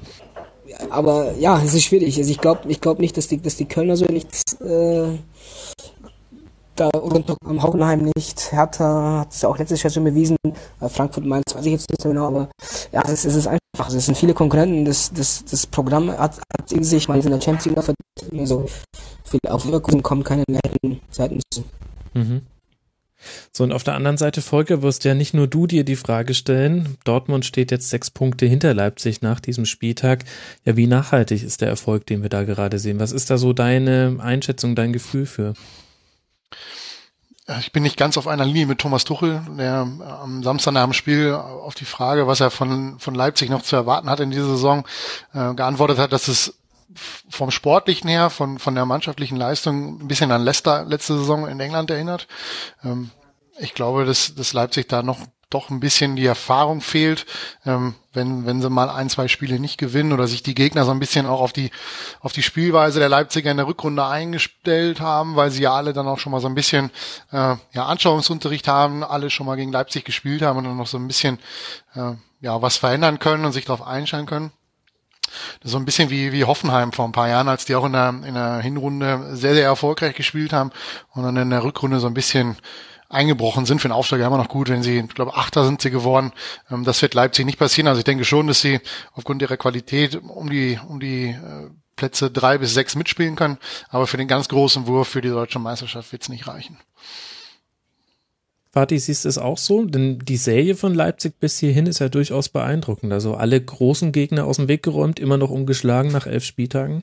aber 0.91 1.35
ja, 1.39 1.61
es 1.63 1.75
ist 1.75 1.85
schwierig. 1.85 2.17
Also 2.19 2.31
ich 2.31 2.39
glaube 2.39 2.61
ich 2.69 2.81
glaub 2.81 2.99
nicht, 2.99 3.17
dass 3.17 3.29
die, 3.29 3.41
dass 3.41 3.57
die 3.57 3.67
Kölner 3.67 3.97
so 3.97 4.07
nichts 4.07 4.61
äh, 4.61 5.19
da 6.77 6.89
unter 6.89 7.37
am 7.45 7.63
Hoffenheim 7.63 8.11
nicht. 8.17 8.53
Hertha 8.53 9.21
hat 9.21 9.33
es 9.33 9.43
ja 9.43 9.49
auch 9.49 9.59
letztes 9.59 9.83
Jahr 9.83 9.91
schon 9.91 10.05
bewiesen. 10.05 10.37
Äh, 10.81 10.89
Frankfurt 10.89 11.25
Mainz 11.25 11.55
weiß 11.55 11.67
ich 11.67 11.73
jetzt 11.73 11.91
nicht 11.91 12.03
so 12.03 12.09
genau, 12.09 12.27
aber 12.27 12.49
ja, 12.93 13.03
es, 13.07 13.25
es 13.25 13.35
ist 13.35 13.47
einfach. 13.47 13.61
Es 13.89 14.07
sind 14.07 14.17
viele 14.17 14.35
Konkurrenten. 14.35 14.85
Das, 14.85 15.13
das, 15.13 15.45
das 15.45 15.67
Programm 15.67 16.11
hat, 16.11 16.39
hat 16.39 16.73
in 16.73 16.85
sich, 16.85 17.09
man 17.09 17.19
ist 17.19 17.27
in 17.27 17.33
der 17.33 17.41
Champions 17.41 17.67
League 17.67 17.85
verdient. 17.85 18.41
Also 18.41 18.67
auf 19.49 19.65
Leverkusen 19.65 20.03
kommen 20.03 20.23
keine 20.23 20.45
mehr 20.49 20.61
Seiten 21.11 21.37
müssen. 21.37 21.65
Mhm. 22.15 22.43
So, 23.53 23.65
und 23.65 23.73
auf 23.73 23.85
der 23.85 23.95
anderen 23.95 24.17
Seite, 24.17 24.43
Volker, 24.43 24.83
wirst 24.83 25.05
ja 25.05 25.15
nicht 25.15 25.35
nur 25.35 25.47
du 25.47 25.67
dir 25.67 25.85
die 25.85 25.97
Frage 25.97 26.35
stellen, 26.35 26.97
Dortmund 27.05 27.45
steht 27.45 27.71
jetzt 27.71 27.91
sechs 27.91 28.11
Punkte 28.11 28.47
hinter 28.47 28.75
Leipzig 28.75 29.23
nach 29.23 29.41
diesem 29.41 29.67
Spieltag. 29.67 30.25
Ja, 30.65 30.77
wie 30.77 30.87
nachhaltig 30.87 31.43
ist 31.43 31.61
der 31.61 31.69
Erfolg, 31.69 32.07
den 32.07 32.23
wir 32.23 32.29
da 32.29 32.45
gerade 32.45 32.79
sehen? 32.79 33.01
Was 33.01 33.13
ist 33.13 33.31
da 33.31 33.39
so 33.39 33.53
deine 33.53 34.19
Einschätzung, 34.21 34.75
dein 34.75 34.93
Gefühl 34.93 35.27
für? 35.27 35.55
Ich 37.59 37.73
bin 37.73 37.83
nicht 37.83 37.97
ganz 37.97 38.17
auf 38.17 38.29
einer 38.29 38.45
Linie 38.45 38.67
mit 38.67 38.79
Thomas 38.79 39.05
Tuchel, 39.05 39.43
der 39.59 39.89
am 40.23 40.43
Samstag 40.45 40.73
nach 40.73 40.85
dem 40.85 40.93
Spiel 40.93 41.33
auf 41.33 41.75
die 41.75 41.85
Frage, 41.85 42.29
was 42.29 42.41
er 42.41 42.51
von, 42.51 42.99
von 43.01 43.15
Leipzig 43.15 43.51
noch 43.51 43.63
zu 43.63 43.75
erwarten 43.75 44.09
hat 44.09 44.21
in 44.21 44.31
dieser 44.31 44.47
Saison, 44.47 44.87
äh, 45.35 45.53
geantwortet 45.55 45.99
hat, 45.99 46.13
dass 46.13 46.29
es 46.29 46.55
vom 47.29 47.51
Sportlichen 47.51 48.09
her, 48.09 48.31
von, 48.31 48.59
von 48.59 48.75
der 48.75 48.87
mannschaftlichen 48.87 49.37
Leistung 49.37 50.01
ein 50.01 50.09
bisschen 50.09 50.33
an 50.33 50.43
Leicester 50.43 50.85
letzte 50.85 51.19
Saison 51.19 51.47
in 51.49 51.61
England 51.61 51.91
erinnert. 51.91 52.27
Ähm, 52.85 53.11
ich 53.59 53.75
glaube, 53.75 54.05
dass, 54.05 54.35
dass 54.35 54.53
Leipzig 54.53 54.89
da 54.89 55.03
noch 55.03 55.19
doch 55.53 55.71
ein 55.71 55.81
bisschen 55.81 56.17
die 56.17 56.27
Erfahrung 56.27 56.81
fehlt, 56.81 57.27
ähm, 57.67 57.95
wenn, 58.13 58.47
wenn 58.47 58.63
sie 58.63 58.71
mal 58.71 58.89
ein, 58.89 59.11
zwei 59.11 59.29
Spiele 59.29 59.59
nicht 59.59 59.79
gewinnen 59.79 60.13
oder 60.13 60.27
sich 60.27 60.43
die 60.43 60.55
Gegner 60.55 60.85
so 60.85 60.91
ein 60.91 60.99
bisschen 60.99 61.27
auch 61.27 61.41
auf 61.41 61.53
die, 61.53 61.71
auf 62.21 62.33
die 62.33 62.43
Spielweise 62.43 63.01
der 63.01 63.09
Leipziger 63.09 63.51
in 63.51 63.57
der 63.57 63.67
Rückrunde 63.67 64.05
eingestellt 64.05 65.01
haben, 65.01 65.37
weil 65.37 65.51
sie 65.51 65.63
ja 65.63 65.75
alle 65.75 65.93
dann 65.93 66.09
auch 66.09 66.19
schon 66.19 66.33
mal 66.33 66.41
so 66.41 66.49
ein 66.49 66.55
bisschen 66.55 66.91
äh, 67.31 67.57
ja, 67.73 67.87
Anschauungsunterricht 67.87 68.69
haben, 68.69 69.05
alle 69.05 69.31
schon 69.31 69.47
mal 69.47 69.57
gegen 69.57 69.73
Leipzig 69.73 70.05
gespielt 70.05 70.43
haben 70.43 70.59
und 70.59 70.65
dann 70.65 70.77
noch 70.77 70.87
so 70.87 70.99
ein 70.99 71.07
bisschen 71.07 71.39
äh, 71.95 72.13
ja, 72.41 72.61
was 72.61 72.77
verändern 72.77 73.19
können 73.19 73.45
und 73.45 73.53
sich 73.53 73.65
darauf 73.65 73.87
einstellen 73.87 74.27
können. 74.27 74.53
So 75.63 75.79
ein 75.79 75.85
bisschen 75.85 76.11
wie, 76.11 76.33
wie 76.33 76.45
Hoffenheim 76.45 76.93
vor 76.93 77.05
ein 77.05 77.13
paar 77.13 77.29
Jahren, 77.29 77.49
als 77.49 77.65
die 77.65 77.75
auch 77.75 77.85
in 77.85 77.93
der, 77.93 78.09
in 78.27 78.35
der 78.35 78.61
Hinrunde 78.61 79.37
sehr, 79.37 79.55
sehr 79.55 79.65
erfolgreich 79.65 80.15
gespielt 80.15 80.53
haben 80.53 80.71
und 81.13 81.23
dann 81.23 81.37
in 81.37 81.51
der 81.51 81.65
Rückrunde 81.65 82.01
so 82.01 82.07
ein 82.07 82.15
bisschen 82.15 82.57
eingebrochen 83.13 83.67
sind. 83.67 83.81
Für 83.81 83.89
den 83.89 83.93
Aufsteiger 83.93 84.27
immer 84.27 84.39
noch 84.39 84.49
gut, 84.49 84.69
wenn 84.69 84.83
sie, 84.83 84.99
ich 84.99 85.15
glaube, 85.15 85.35
Achter 85.35 85.65
sind 85.65 85.83
sie 85.83 85.91
geworden. 85.91 86.33
Ähm, 86.71 86.85
das 86.85 87.03
wird 87.03 87.15
Leipzig 87.15 87.47
nicht 87.47 87.59
passieren. 87.59 87.89
Also 87.89 87.99
ich 87.99 88.05
denke 88.05 88.25
schon, 88.25 88.47
dass 88.47 88.61
sie 88.61 88.81
aufgrund 89.13 89.43
ihrer 89.43 89.57
Qualität 89.57 90.17
um 90.17 90.51
die, 90.51 90.79
um 90.89 90.99
die 90.99 91.29
äh, 91.31 91.71
Plätze 91.97 92.31
drei 92.31 92.59
bis 92.59 92.75
sechs 92.75 92.97
mitspielen 92.97 93.37
können. 93.37 93.59
Aber 93.91 94.07
für 94.07 94.17
den 94.17 94.29
ganz 94.29 94.49
großen 94.49 94.87
Wurf 94.87 95.09
für 95.09 95.21
die 95.21 95.29
deutsche 95.29 95.59
Meisterschaft 95.59 96.11
wird 96.13 96.23
es 96.23 96.29
nicht 96.29 96.49
reichen. 96.49 96.79
Fatih, 98.73 98.99
siehst 98.99 99.27
du 99.27 99.29
es 99.29 99.37
auch 99.37 99.59
so? 99.59 99.85
Denn 99.85 100.19
die 100.21 100.39
Serie 100.39 100.75
von 100.75 100.95
Leipzig 100.95 101.39
bis 101.39 101.59
hierhin 101.59 101.85
ist 101.85 101.99
ja 101.99 102.09
durchaus 102.09 102.49
beeindruckend. 102.49 103.13
Also 103.13 103.35
alle 103.35 103.61
großen 103.61 104.13
Gegner 104.13 104.47
aus 104.47 104.57
dem 104.57 104.67
Weg 104.67 104.83
geräumt, 104.83 105.21
immer 105.21 105.37
noch 105.37 105.51
ungeschlagen 105.51 106.11
nach 106.11 106.27
elf 106.27 106.43
Spieltagen. 106.43 107.03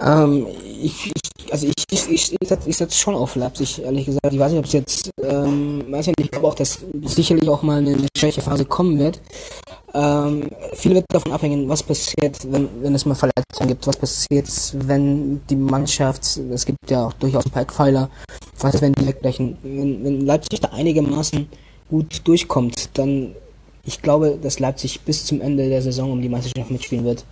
Ähm, 0.00 0.46
ich, 0.80 1.06
ich, 1.06 1.52
also 1.52 1.66
ich, 1.66 1.84
ich, 1.90 2.08
ich, 2.08 2.36
ich 2.40 2.48
setze 2.48 2.72
setz 2.72 2.96
schon 2.96 3.16
auf 3.16 3.34
Leipzig, 3.34 3.82
ehrlich 3.82 4.06
gesagt. 4.06 4.32
Ich 4.32 4.38
weiß 4.38 4.52
nicht, 4.52 4.60
ob 4.60 4.66
es 4.66 4.72
jetzt, 4.72 5.10
ähm, 5.20 5.84
weiß 5.90 6.06
nicht, 6.06 6.20
ich 6.20 6.30
glaube 6.30 6.46
auch, 6.46 6.54
dass 6.54 6.78
sicherlich 7.02 7.48
auch 7.48 7.62
mal 7.62 7.78
eine 7.78 8.06
schwäche 8.16 8.40
Phase 8.40 8.64
kommen 8.64 9.00
wird. 9.00 9.20
Ähm, 9.94 10.50
viel 10.74 10.94
wird 10.94 11.06
davon 11.08 11.32
abhängen, 11.32 11.68
was 11.68 11.82
passiert, 11.82 12.36
wenn, 12.50 12.68
wenn 12.82 12.94
es 12.94 13.06
mal 13.06 13.14
Verletzungen 13.14 13.68
gibt, 13.68 13.86
was 13.86 13.96
passiert, 13.96 14.48
wenn 14.74 15.40
die 15.48 15.56
Mannschaft, 15.56 16.38
es 16.52 16.66
gibt 16.66 16.90
ja 16.90 17.06
auch 17.06 17.12
durchaus 17.14 17.46
ein 17.46 17.50
paar 17.50 17.62
Eckpfeiler, 17.62 18.10
was 18.58 18.80
wenn 18.82 18.92
die 18.92 19.06
wegbrechen. 19.06 19.56
Wenn, 19.62 20.04
wenn 20.04 20.26
Leipzig 20.26 20.60
da 20.60 20.68
einigermaßen 20.68 21.48
gut 21.88 22.20
durchkommt, 22.24 22.90
dann 22.94 23.34
ich 23.84 24.02
glaube, 24.02 24.38
dass 24.40 24.58
Leipzig 24.58 25.00
bis 25.00 25.24
zum 25.24 25.40
Ende 25.40 25.66
der 25.66 25.80
Saison 25.80 26.12
um 26.12 26.20
die 26.20 26.28
Meisterschaft 26.28 26.70
mitspielen 26.70 27.06
wird. 27.06 27.24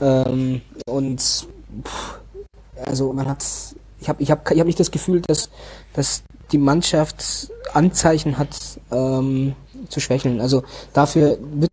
Ähm, 0.00 0.60
und 0.86 1.20
pff, 1.20 2.20
also 2.86 3.12
man 3.12 3.28
hat, 3.28 3.44
ich 4.00 4.08
habe 4.08 4.22
ich 4.22 4.30
hab, 4.30 4.48
ich 4.48 4.60
hab 4.60 4.66
nicht 4.66 4.78
das 4.78 4.92
Gefühl, 4.92 5.20
dass, 5.26 5.50
dass 5.94 6.22
die 6.52 6.58
Mannschaft 6.58 7.50
Anzeichen 7.74 8.38
hat, 8.38 8.56
ähm, 8.92 9.54
zu 9.88 10.00
schwächeln. 10.00 10.40
Also 10.40 10.62
dafür 10.92 11.38
wird 11.54 11.70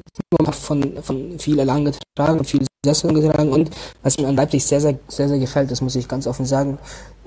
von, 0.51 1.01
von 1.01 1.39
viel 1.39 1.59
Elan 1.59 1.85
getragen, 1.85 2.43
viel 2.43 2.65
Sessel 2.85 3.13
getragen 3.13 3.51
und 3.51 3.71
was 4.03 4.17
mir 4.17 4.27
an 4.27 4.35
Leipzig 4.35 4.63
sehr, 4.63 4.79
sehr, 4.79 4.97
sehr, 5.07 5.27
sehr 5.27 5.39
gefällt, 5.39 5.71
das 5.71 5.81
muss 5.81 5.95
ich 5.95 6.07
ganz 6.07 6.27
offen 6.27 6.45
sagen, 6.45 6.77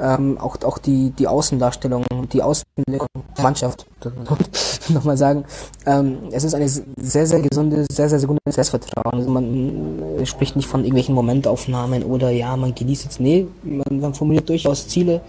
ähm, 0.01 0.39
auch, 0.39 0.57
auch 0.63 0.79
die, 0.79 1.11
die 1.11 1.27
Außendarstellung, 1.27 2.05
die 2.33 2.43
Außenwirkung 2.43 3.09
der 3.37 3.43
Mannschaft, 3.43 3.87
nochmal 4.89 5.17
sagen, 5.17 5.45
ähm, 5.87 6.19
es 6.31 6.45
ist 6.45 6.55
eine 6.55 6.69
sehr, 6.69 7.27
sehr 7.27 7.41
gesunde, 7.41 7.85
sehr, 7.91 8.09
sehr, 8.09 8.21
sehr 8.21 8.29
gute 8.29 8.39
Selbstvertrauen. 8.49 9.19
Also 9.19 9.31
man 9.31 10.25
spricht 10.25 10.55
nicht 10.55 10.69
von 10.69 10.81
irgendwelchen 10.81 11.15
Momentaufnahmen 11.15 12.05
oder 12.05 12.31
ja, 12.31 12.57
man 12.57 12.75
genießt 12.75 13.05
jetzt, 13.05 13.21
nee, 13.21 13.47
man, 13.65 14.01
man 14.01 14.15
formuliert 14.15 14.49
durchaus 14.49 14.87
Ziele 14.87 15.21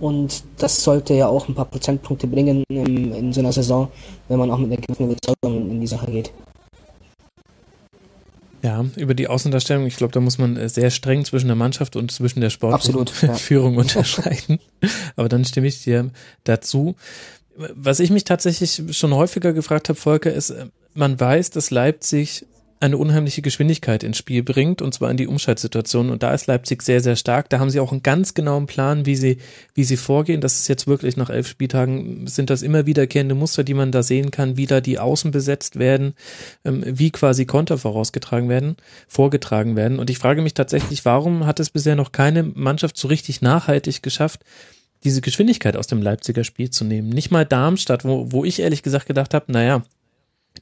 und 0.00 0.44
das 0.58 0.82
sollte 0.82 1.14
ja 1.14 1.28
auch 1.28 1.48
ein 1.48 1.54
paar 1.54 1.64
Prozentpunkte 1.64 2.26
bringen 2.26 2.62
in, 2.68 3.12
in 3.12 3.32
so 3.32 3.40
einer 3.40 3.52
Saison, 3.52 3.88
wenn 4.28 4.38
man 4.38 4.50
auch 4.50 4.58
mit 4.58 4.70
einer 4.70 4.80
gewissen 5.00 5.10
Überzeugung 5.10 5.70
in 5.70 5.80
die 5.80 5.86
Sache 5.86 6.10
geht. 6.10 6.32
Ja, 8.62 8.84
über 8.96 9.14
die 9.14 9.26
Außendarstellung, 9.26 9.86
ich 9.86 9.96
glaube, 9.96 10.12
da 10.12 10.20
muss 10.20 10.36
man 10.36 10.56
äh, 10.56 10.68
sehr 10.68 10.90
streng 10.90 11.24
zwischen 11.24 11.46
der 11.46 11.56
Mannschaft 11.56 11.96
und 11.96 12.12
zwischen 12.12 12.42
der 12.42 12.50
Sportführung 12.50 13.74
ja. 13.74 13.80
unterscheiden. 13.80 14.58
Aber 15.16 15.30
dann 15.30 15.44
stimme 15.46 15.66
ich 15.66 15.82
dir 15.82 16.10
dazu. 16.44 16.94
Was 17.56 18.00
ich 18.00 18.10
mich 18.10 18.24
tatsächlich 18.24 18.82
schon 18.90 19.14
häufiger 19.14 19.54
gefragt 19.54 19.88
habe, 19.88 19.98
Volker, 19.98 20.32
ist, 20.32 20.50
äh, 20.50 20.66
man 20.92 21.18
weiß, 21.18 21.50
dass 21.50 21.70
Leipzig 21.70 22.44
eine 22.80 22.96
unheimliche 22.96 23.42
Geschwindigkeit 23.42 24.02
ins 24.02 24.16
Spiel 24.16 24.42
bringt, 24.42 24.80
und 24.80 24.94
zwar 24.94 25.10
in 25.10 25.18
die 25.18 25.26
Umschaltsituation. 25.26 26.08
Und 26.08 26.22
da 26.22 26.32
ist 26.32 26.46
Leipzig 26.46 26.82
sehr, 26.82 27.02
sehr 27.02 27.14
stark. 27.14 27.50
Da 27.50 27.58
haben 27.58 27.68
sie 27.68 27.78
auch 27.78 27.92
einen 27.92 28.02
ganz 28.02 28.32
genauen 28.32 28.66
Plan, 28.66 29.04
wie 29.04 29.16
sie, 29.16 29.36
wie 29.74 29.84
sie 29.84 29.98
vorgehen. 29.98 30.40
Das 30.40 30.58
ist 30.58 30.68
jetzt 30.68 30.86
wirklich 30.86 31.18
nach 31.18 31.28
elf 31.28 31.46
Spieltagen, 31.46 32.26
sind 32.26 32.48
das 32.48 32.62
immer 32.62 32.86
wiederkehrende 32.86 33.34
Muster, 33.34 33.64
die 33.64 33.74
man 33.74 33.92
da 33.92 34.02
sehen 34.02 34.30
kann, 34.30 34.56
wie 34.56 34.64
da 34.64 34.80
die 34.80 34.98
Außen 34.98 35.30
besetzt 35.30 35.78
werden, 35.78 36.14
ähm, 36.64 36.82
wie 36.86 37.10
quasi 37.10 37.44
Konter 37.44 37.76
vorausgetragen 37.76 38.48
werden, 38.48 38.76
vorgetragen 39.06 39.76
werden. 39.76 39.98
Und 39.98 40.08
ich 40.08 40.18
frage 40.18 40.40
mich 40.40 40.54
tatsächlich, 40.54 41.04
warum 41.04 41.44
hat 41.44 41.60
es 41.60 41.68
bisher 41.68 41.96
noch 41.96 42.12
keine 42.12 42.42
Mannschaft 42.42 42.96
so 42.96 43.08
richtig 43.08 43.42
nachhaltig 43.42 44.02
geschafft, 44.02 44.40
diese 45.04 45.20
Geschwindigkeit 45.20 45.76
aus 45.76 45.86
dem 45.86 46.00
Leipziger 46.00 46.44
Spiel 46.44 46.70
zu 46.70 46.84
nehmen? 46.84 47.10
Nicht 47.10 47.30
mal 47.30 47.44
Darmstadt, 47.44 48.06
wo, 48.06 48.32
wo 48.32 48.42
ich 48.46 48.60
ehrlich 48.60 48.82
gesagt 48.82 49.04
gedacht 49.04 49.34
habe, 49.34 49.52
naja, 49.52 49.82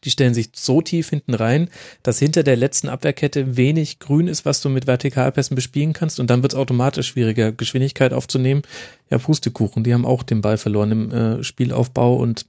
die 0.05 0.11
stellen 0.11 0.35
sich 0.35 0.51
so 0.55 0.81
tief 0.83 1.11
hinten 1.11 1.35
rein, 1.35 1.71
dass 2.03 2.19
hinter 2.19 2.43
der 2.43 2.57
letzten 2.57 2.89
Abwehrkette 2.89 3.57
wenig 3.57 3.99
grün 3.99 4.29
ist, 4.29 4.45
was 4.45 4.61
du 4.61 4.69
mit 4.69 4.87
Vertikalpässen 4.87 5.55
bespielen 5.55 5.93
kannst 5.93 6.21
und 6.21 6.29
dann 6.31 6.43
wird 6.43 6.53
es 6.53 6.59
automatisch 6.59 7.09
schwieriger, 7.09 7.53
Geschwindigkeit 7.53 8.13
aufzunehmen. 8.13 8.63
Ja, 9.11 9.19
Pustekuchen, 9.19 9.85
die 9.85 9.95
haben 9.95 10.07
auch 10.07 10.23
den 10.23 10.41
Ball 10.41 10.59
verloren 10.59 10.93
im 10.93 11.11
äh, 11.11 11.45
Spielaufbau 11.45 12.17
und 12.17 12.47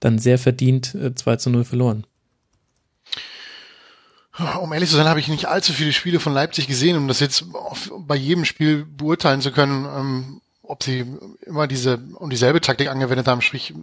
dann 0.00 0.18
sehr 0.18 0.38
verdient 0.38 0.94
äh, 0.94 1.14
2 1.14 1.36
zu 1.36 1.50
0 1.50 1.64
verloren. 1.64 2.06
Um 4.60 4.72
ehrlich 4.72 4.88
zu 4.88 4.94
sein, 4.94 5.08
habe 5.08 5.18
ich 5.18 5.26
nicht 5.26 5.46
allzu 5.46 5.72
viele 5.72 5.92
Spiele 5.92 6.20
von 6.20 6.32
Leipzig 6.32 6.68
gesehen, 6.68 6.96
um 6.96 7.08
das 7.08 7.18
jetzt 7.18 7.44
auf, 7.54 7.90
bei 7.98 8.14
jedem 8.14 8.44
Spiel 8.44 8.84
beurteilen 8.84 9.40
zu 9.40 9.50
können, 9.50 9.84
ähm, 9.84 10.40
ob 10.62 10.84
sie 10.84 11.04
immer 11.44 11.66
diese 11.66 11.98
und 12.14 12.30
dieselbe 12.30 12.60
Taktik 12.60 12.88
angewendet 12.88 13.26
haben, 13.26 13.40
sprich 13.40 13.74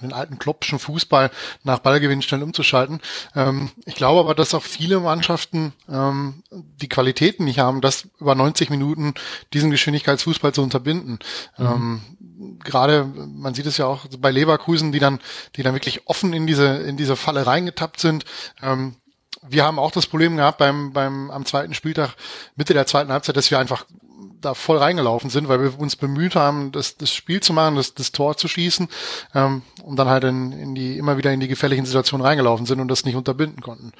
den 0.00 0.12
alten 0.12 0.38
kloppschen 0.38 0.78
Fußball 0.78 1.30
nach 1.64 1.80
Ballgewinn 1.80 2.22
schnell 2.22 2.42
umzuschalten. 2.42 3.00
Ähm, 3.34 3.70
ich 3.84 3.94
glaube 3.94 4.20
aber, 4.20 4.34
dass 4.34 4.54
auch 4.54 4.62
viele 4.62 5.00
Mannschaften 5.00 5.72
ähm, 5.88 6.42
die 6.50 6.88
Qualitäten 6.88 7.44
nicht 7.44 7.58
haben, 7.58 7.80
das 7.80 8.08
über 8.20 8.34
90 8.34 8.70
Minuten 8.70 9.14
diesen 9.52 9.70
Geschwindigkeitsfußball 9.70 10.52
zu 10.52 10.62
unterbinden. 10.62 11.18
Mhm. 11.56 11.66
Ähm, 11.66 12.00
Gerade, 12.62 13.04
man 13.04 13.54
sieht 13.54 13.66
es 13.66 13.78
ja 13.78 13.86
auch 13.86 14.06
bei 14.18 14.30
Leverkusen, 14.30 14.92
die 14.92 15.00
dann, 15.00 15.18
die 15.56 15.64
dann 15.64 15.74
wirklich 15.74 16.06
offen 16.06 16.32
in 16.32 16.46
diese, 16.46 16.66
in 16.66 16.96
diese 16.96 17.16
Falle 17.16 17.46
reingetappt 17.46 17.98
sind. 17.98 18.24
Ähm, 18.62 18.94
wir 19.42 19.64
haben 19.64 19.78
auch 19.78 19.90
das 19.90 20.06
Problem 20.06 20.36
gehabt 20.36 20.58
beim, 20.58 20.92
beim, 20.92 21.30
am 21.30 21.44
zweiten 21.44 21.74
Spieltag, 21.74 22.14
Mitte 22.56 22.74
der 22.74 22.86
zweiten 22.86 23.12
Halbzeit, 23.12 23.36
dass 23.36 23.50
wir 23.50 23.58
einfach 23.58 23.86
da 24.40 24.54
voll 24.54 24.78
reingelaufen 24.78 25.30
sind, 25.30 25.48
weil 25.48 25.62
wir 25.62 25.78
uns 25.78 25.96
bemüht 25.96 26.34
haben, 26.34 26.72
das, 26.72 26.96
das 26.96 27.12
Spiel 27.12 27.40
zu 27.40 27.52
machen, 27.52 27.76
das, 27.76 27.94
das 27.94 28.12
Tor 28.12 28.36
zu 28.36 28.48
schießen 28.48 28.88
ähm, 29.34 29.62
und 29.82 29.96
dann 29.98 30.08
halt 30.08 30.24
in, 30.24 30.52
in 30.52 30.74
die 30.74 30.98
immer 30.98 31.16
wieder 31.16 31.32
in 31.32 31.40
die 31.40 31.48
gefährlichen 31.48 31.86
Situationen 31.86 32.26
reingelaufen 32.26 32.66
sind 32.66 32.80
und 32.80 32.88
das 32.88 33.04
nicht 33.04 33.16
unterbinden 33.16 33.62
konnten. 33.62 33.92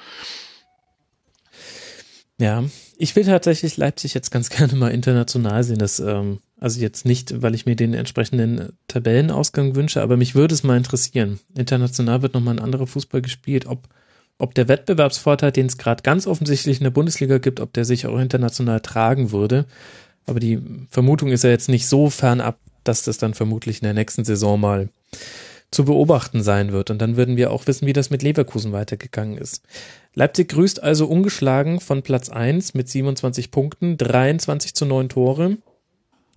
Ja, 2.39 2.63
ich 2.97 3.15
will 3.15 3.25
tatsächlich 3.25 3.77
Leipzig 3.77 4.13
jetzt 4.13 4.31
ganz 4.31 4.49
gerne 4.55 4.75
mal 4.75 4.91
international 4.91 5.63
sehen. 5.63 5.79
Das, 5.79 5.99
ähm, 5.99 6.39
also 6.59 6.79
jetzt 6.79 7.05
nicht, 7.05 7.41
weil 7.41 7.53
ich 7.53 7.65
mir 7.65 7.75
den 7.75 7.93
entsprechenden 7.93 8.73
Tabellenausgang 8.87 9.75
wünsche, 9.75 10.01
aber 10.01 10.17
mich 10.17 10.35
würde 10.35 10.53
es 10.53 10.63
mal 10.63 10.77
interessieren. 10.77 11.39
International 11.55 12.21
wird 12.21 12.33
nochmal 12.33 12.55
ein 12.55 12.63
anderer 12.63 12.87
Fußball 12.87 13.21
gespielt, 13.21 13.65
ob, 13.67 13.87
ob 14.37 14.55
der 14.55 14.69
Wettbewerbsvorteil, 14.69 15.51
den 15.51 15.67
es 15.67 15.77
gerade 15.77 16.01
ganz 16.01 16.27
offensichtlich 16.27 16.77
in 16.77 16.85
der 16.85 16.91
Bundesliga 16.91 17.37
gibt, 17.37 17.59
ob 17.59 17.73
der 17.73 17.85
sich 17.85 18.07
auch 18.07 18.17
international 18.17 18.79
tragen 18.79 19.31
würde. 19.31 19.65
Aber 20.29 20.39
die 20.39 20.61
Vermutung 20.91 21.29
ist 21.29 21.43
ja 21.43 21.49
jetzt 21.49 21.69
nicht 21.69 21.87
so 21.87 22.09
fernab, 22.09 22.59
dass 22.83 23.01
das 23.01 23.17
dann 23.17 23.33
vermutlich 23.33 23.81
in 23.81 23.85
der 23.85 23.95
nächsten 23.95 24.23
Saison 24.23 24.59
mal 24.59 24.89
zu 25.71 25.85
beobachten 25.85 26.43
sein 26.43 26.71
wird. 26.71 26.91
Und 26.91 26.99
dann 26.99 27.17
würden 27.17 27.35
wir 27.35 27.51
auch 27.51 27.65
wissen, 27.65 27.87
wie 27.87 27.93
das 27.93 28.11
mit 28.11 28.21
Leverkusen 28.21 28.71
weitergegangen 28.71 29.37
ist. 29.37 29.63
Leipzig 30.13 30.49
grüßt 30.49 30.83
also 30.83 31.07
ungeschlagen 31.07 31.79
von 31.79 32.03
Platz 32.03 32.29
1 32.29 32.75
mit 32.75 32.89
27 32.89 33.49
Punkten, 33.49 33.97
23 33.97 34.75
zu 34.75 34.85
9 34.85 35.09
Tore. 35.09 35.57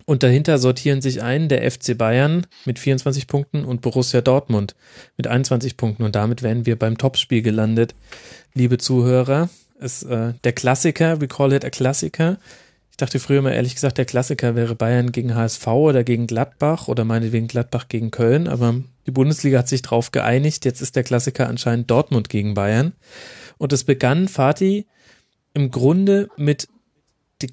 Und 0.05 0.23
dahinter 0.23 0.57
sortieren 0.57 1.01
sich 1.01 1.21
ein 1.21 1.47
der 1.47 1.69
FC 1.69 1.97
Bayern 1.97 2.47
mit 2.65 2.79
24 2.79 3.27
Punkten 3.27 3.63
und 3.63 3.81
Borussia 3.81 4.21
Dortmund 4.21 4.75
mit 5.17 5.27
21 5.27 5.77
Punkten. 5.77 6.03
Und 6.03 6.15
damit 6.15 6.41
wären 6.41 6.65
wir 6.65 6.77
beim 6.77 6.97
Topspiel 6.97 7.41
gelandet, 7.41 7.93
liebe 8.53 8.79
Zuhörer. 8.79 9.49
Ist 9.79 10.03
äh, 10.03 10.33
der 10.43 10.53
Klassiker, 10.53 11.21
we 11.21 11.27
call 11.27 11.53
it 11.53 11.63
a 11.63 11.69
Klassiker. 11.69 12.37
Ich 12.93 12.97
dachte 12.97 13.19
früher 13.19 13.41
mal 13.41 13.53
ehrlich 13.53 13.73
gesagt, 13.73 13.97
der 13.97 14.05
Klassiker 14.05 14.55
wäre 14.55 14.75
Bayern 14.75 15.11
gegen 15.11 15.33
HSV 15.33 15.65
oder 15.65 16.03
gegen 16.03 16.27
Gladbach 16.27 16.87
oder 16.87 17.05
meinetwegen 17.05 17.47
Gladbach 17.47 17.87
gegen 17.87 18.11
Köln, 18.11 18.47
aber 18.47 18.75
die 19.07 19.11
Bundesliga 19.11 19.57
hat 19.57 19.67
sich 19.67 19.81
drauf 19.81 20.11
geeinigt. 20.11 20.63
Jetzt 20.63 20.79
ist 20.79 20.95
der 20.95 21.01
Klassiker 21.01 21.49
anscheinend 21.49 21.89
Dortmund 21.89 22.29
gegen 22.29 22.53
Bayern. 22.53 22.93
Und 23.57 23.73
es 23.73 23.83
begann, 23.83 24.27
Fatih, 24.27 24.85
im 25.55 25.71
Grunde 25.71 26.29
mit 26.37 26.67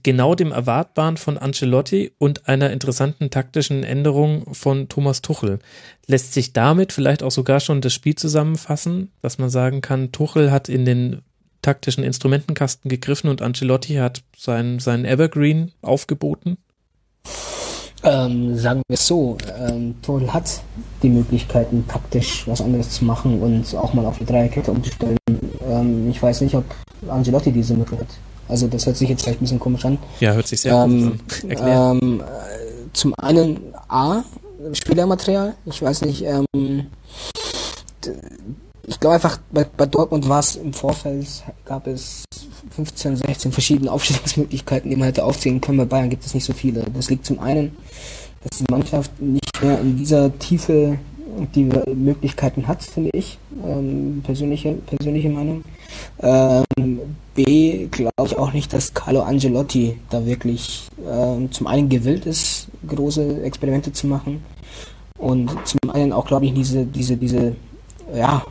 genau 0.02 0.34
dem 0.34 0.52
Erwartbaren 0.52 1.16
von 1.16 1.38
Ancelotti 1.38 2.12
und 2.18 2.46
einer 2.46 2.70
interessanten 2.70 3.30
taktischen 3.30 3.82
Änderung 3.82 4.52
von 4.52 4.90
Thomas 4.90 5.22
Tuchel. 5.22 5.58
Lässt 6.06 6.34
sich 6.34 6.52
damit 6.52 6.92
vielleicht 6.92 7.22
auch 7.22 7.30
sogar 7.30 7.60
schon 7.60 7.80
das 7.80 7.94
Spiel 7.94 8.14
zusammenfassen, 8.14 9.10
dass 9.22 9.38
man 9.38 9.48
sagen 9.48 9.80
kann, 9.80 10.12
Tuchel 10.12 10.52
hat 10.52 10.68
in 10.68 10.84
den 10.84 11.22
taktischen 11.62 12.04
Instrumentenkasten 12.04 12.88
gegriffen 12.88 13.28
und 13.30 13.42
Ancelotti 13.42 13.94
hat 13.94 14.22
sein, 14.36 14.78
sein 14.78 15.04
Evergreen 15.04 15.72
aufgeboten? 15.82 16.56
Ähm, 18.02 18.56
sagen 18.56 18.82
wir 18.88 18.94
es 18.94 19.06
so, 19.06 19.36
ähm, 19.58 19.94
Tuchel 20.00 20.32
hat 20.32 20.62
die 21.02 21.10
Möglichkeiten, 21.10 21.84
taktisch 21.86 22.46
was 22.46 22.62
anderes 22.62 22.90
zu 22.90 23.04
machen 23.04 23.40
und 23.42 23.74
auch 23.76 23.92
mal 23.92 24.06
auf 24.06 24.18
die 24.18 24.24
Dreierkette 24.24 24.70
umzustellen. 24.70 25.18
Ähm, 25.68 26.08
ich 26.08 26.22
weiß 26.22 26.40
nicht, 26.40 26.54
ob 26.54 26.64
Angelotti 27.08 27.52
diese 27.52 27.74
Möglichkeit 27.74 28.08
hat. 28.08 28.16
Also 28.48 28.66
das 28.68 28.86
hört 28.86 28.96
sich 28.96 29.08
jetzt 29.08 29.22
vielleicht 29.22 29.40
ein 29.40 29.44
bisschen 29.44 29.60
komisch 29.60 29.84
an. 29.84 29.98
Ja, 30.18 30.32
hört 30.32 30.48
sich 30.48 30.62
sehr 30.62 30.72
ähm, 30.72 31.20
an. 31.42 32.00
Ähm, 32.00 32.20
äh, 32.20 32.92
zum 32.94 33.14
einen 33.16 33.60
A, 33.88 34.22
Spielermaterial. 34.72 35.54
Ich 35.66 35.80
weiß 35.80 36.02
nicht, 36.02 36.24
ähm, 36.24 36.86
ich 38.90 38.98
glaube 38.98 39.14
einfach, 39.14 39.38
bei, 39.52 39.64
bei 39.64 39.86
Dortmund 39.86 40.28
war 40.28 40.40
es 40.40 40.56
im 40.56 40.72
Vorfeld, 40.72 41.26
gab 41.64 41.86
es 41.86 42.24
15, 42.74 43.16
16 43.16 43.52
verschiedene 43.52 43.92
Aufstellungsmöglichkeiten, 43.92 44.90
die 44.90 44.96
man 44.96 45.06
hätte 45.06 45.24
aufzählen 45.24 45.60
können. 45.60 45.78
Bei 45.78 45.84
Bayern 45.84 46.10
gibt 46.10 46.26
es 46.26 46.34
nicht 46.34 46.44
so 46.44 46.52
viele. 46.52 46.84
Das 46.92 47.08
liegt 47.08 47.24
zum 47.24 47.38
einen, 47.38 47.76
dass 48.42 48.58
die 48.58 48.64
Mannschaft 48.68 49.12
nicht 49.22 49.62
mehr 49.62 49.80
in 49.80 49.96
dieser 49.96 50.36
Tiefe 50.40 50.98
die 51.54 51.70
Möglichkeiten 51.94 52.66
hat, 52.66 52.82
finde 52.82 53.10
ich. 53.12 53.38
Ähm, 53.64 54.22
persönliche, 54.24 54.72
persönliche 54.72 55.30
Meinung. 55.30 55.62
Ähm, 56.20 56.98
B, 57.36 57.86
glaube 57.92 58.12
ich 58.24 58.36
auch 58.36 58.52
nicht, 58.52 58.72
dass 58.72 58.92
Carlo 58.92 59.22
Angelotti 59.22 59.98
da 60.10 60.26
wirklich 60.26 60.88
ähm, 61.08 61.52
zum 61.52 61.68
einen 61.68 61.88
gewillt 61.88 62.26
ist, 62.26 62.66
große 62.88 63.44
Experimente 63.44 63.92
zu 63.92 64.08
machen. 64.08 64.42
Und 65.16 65.50
zum 65.64 65.90
einen 65.90 66.12
auch, 66.12 66.26
glaube 66.26 66.46
ich, 66.46 66.54
diese, 66.54 66.84
diese, 66.84 67.16
diese, 67.16 67.54
ja, 68.12 68.44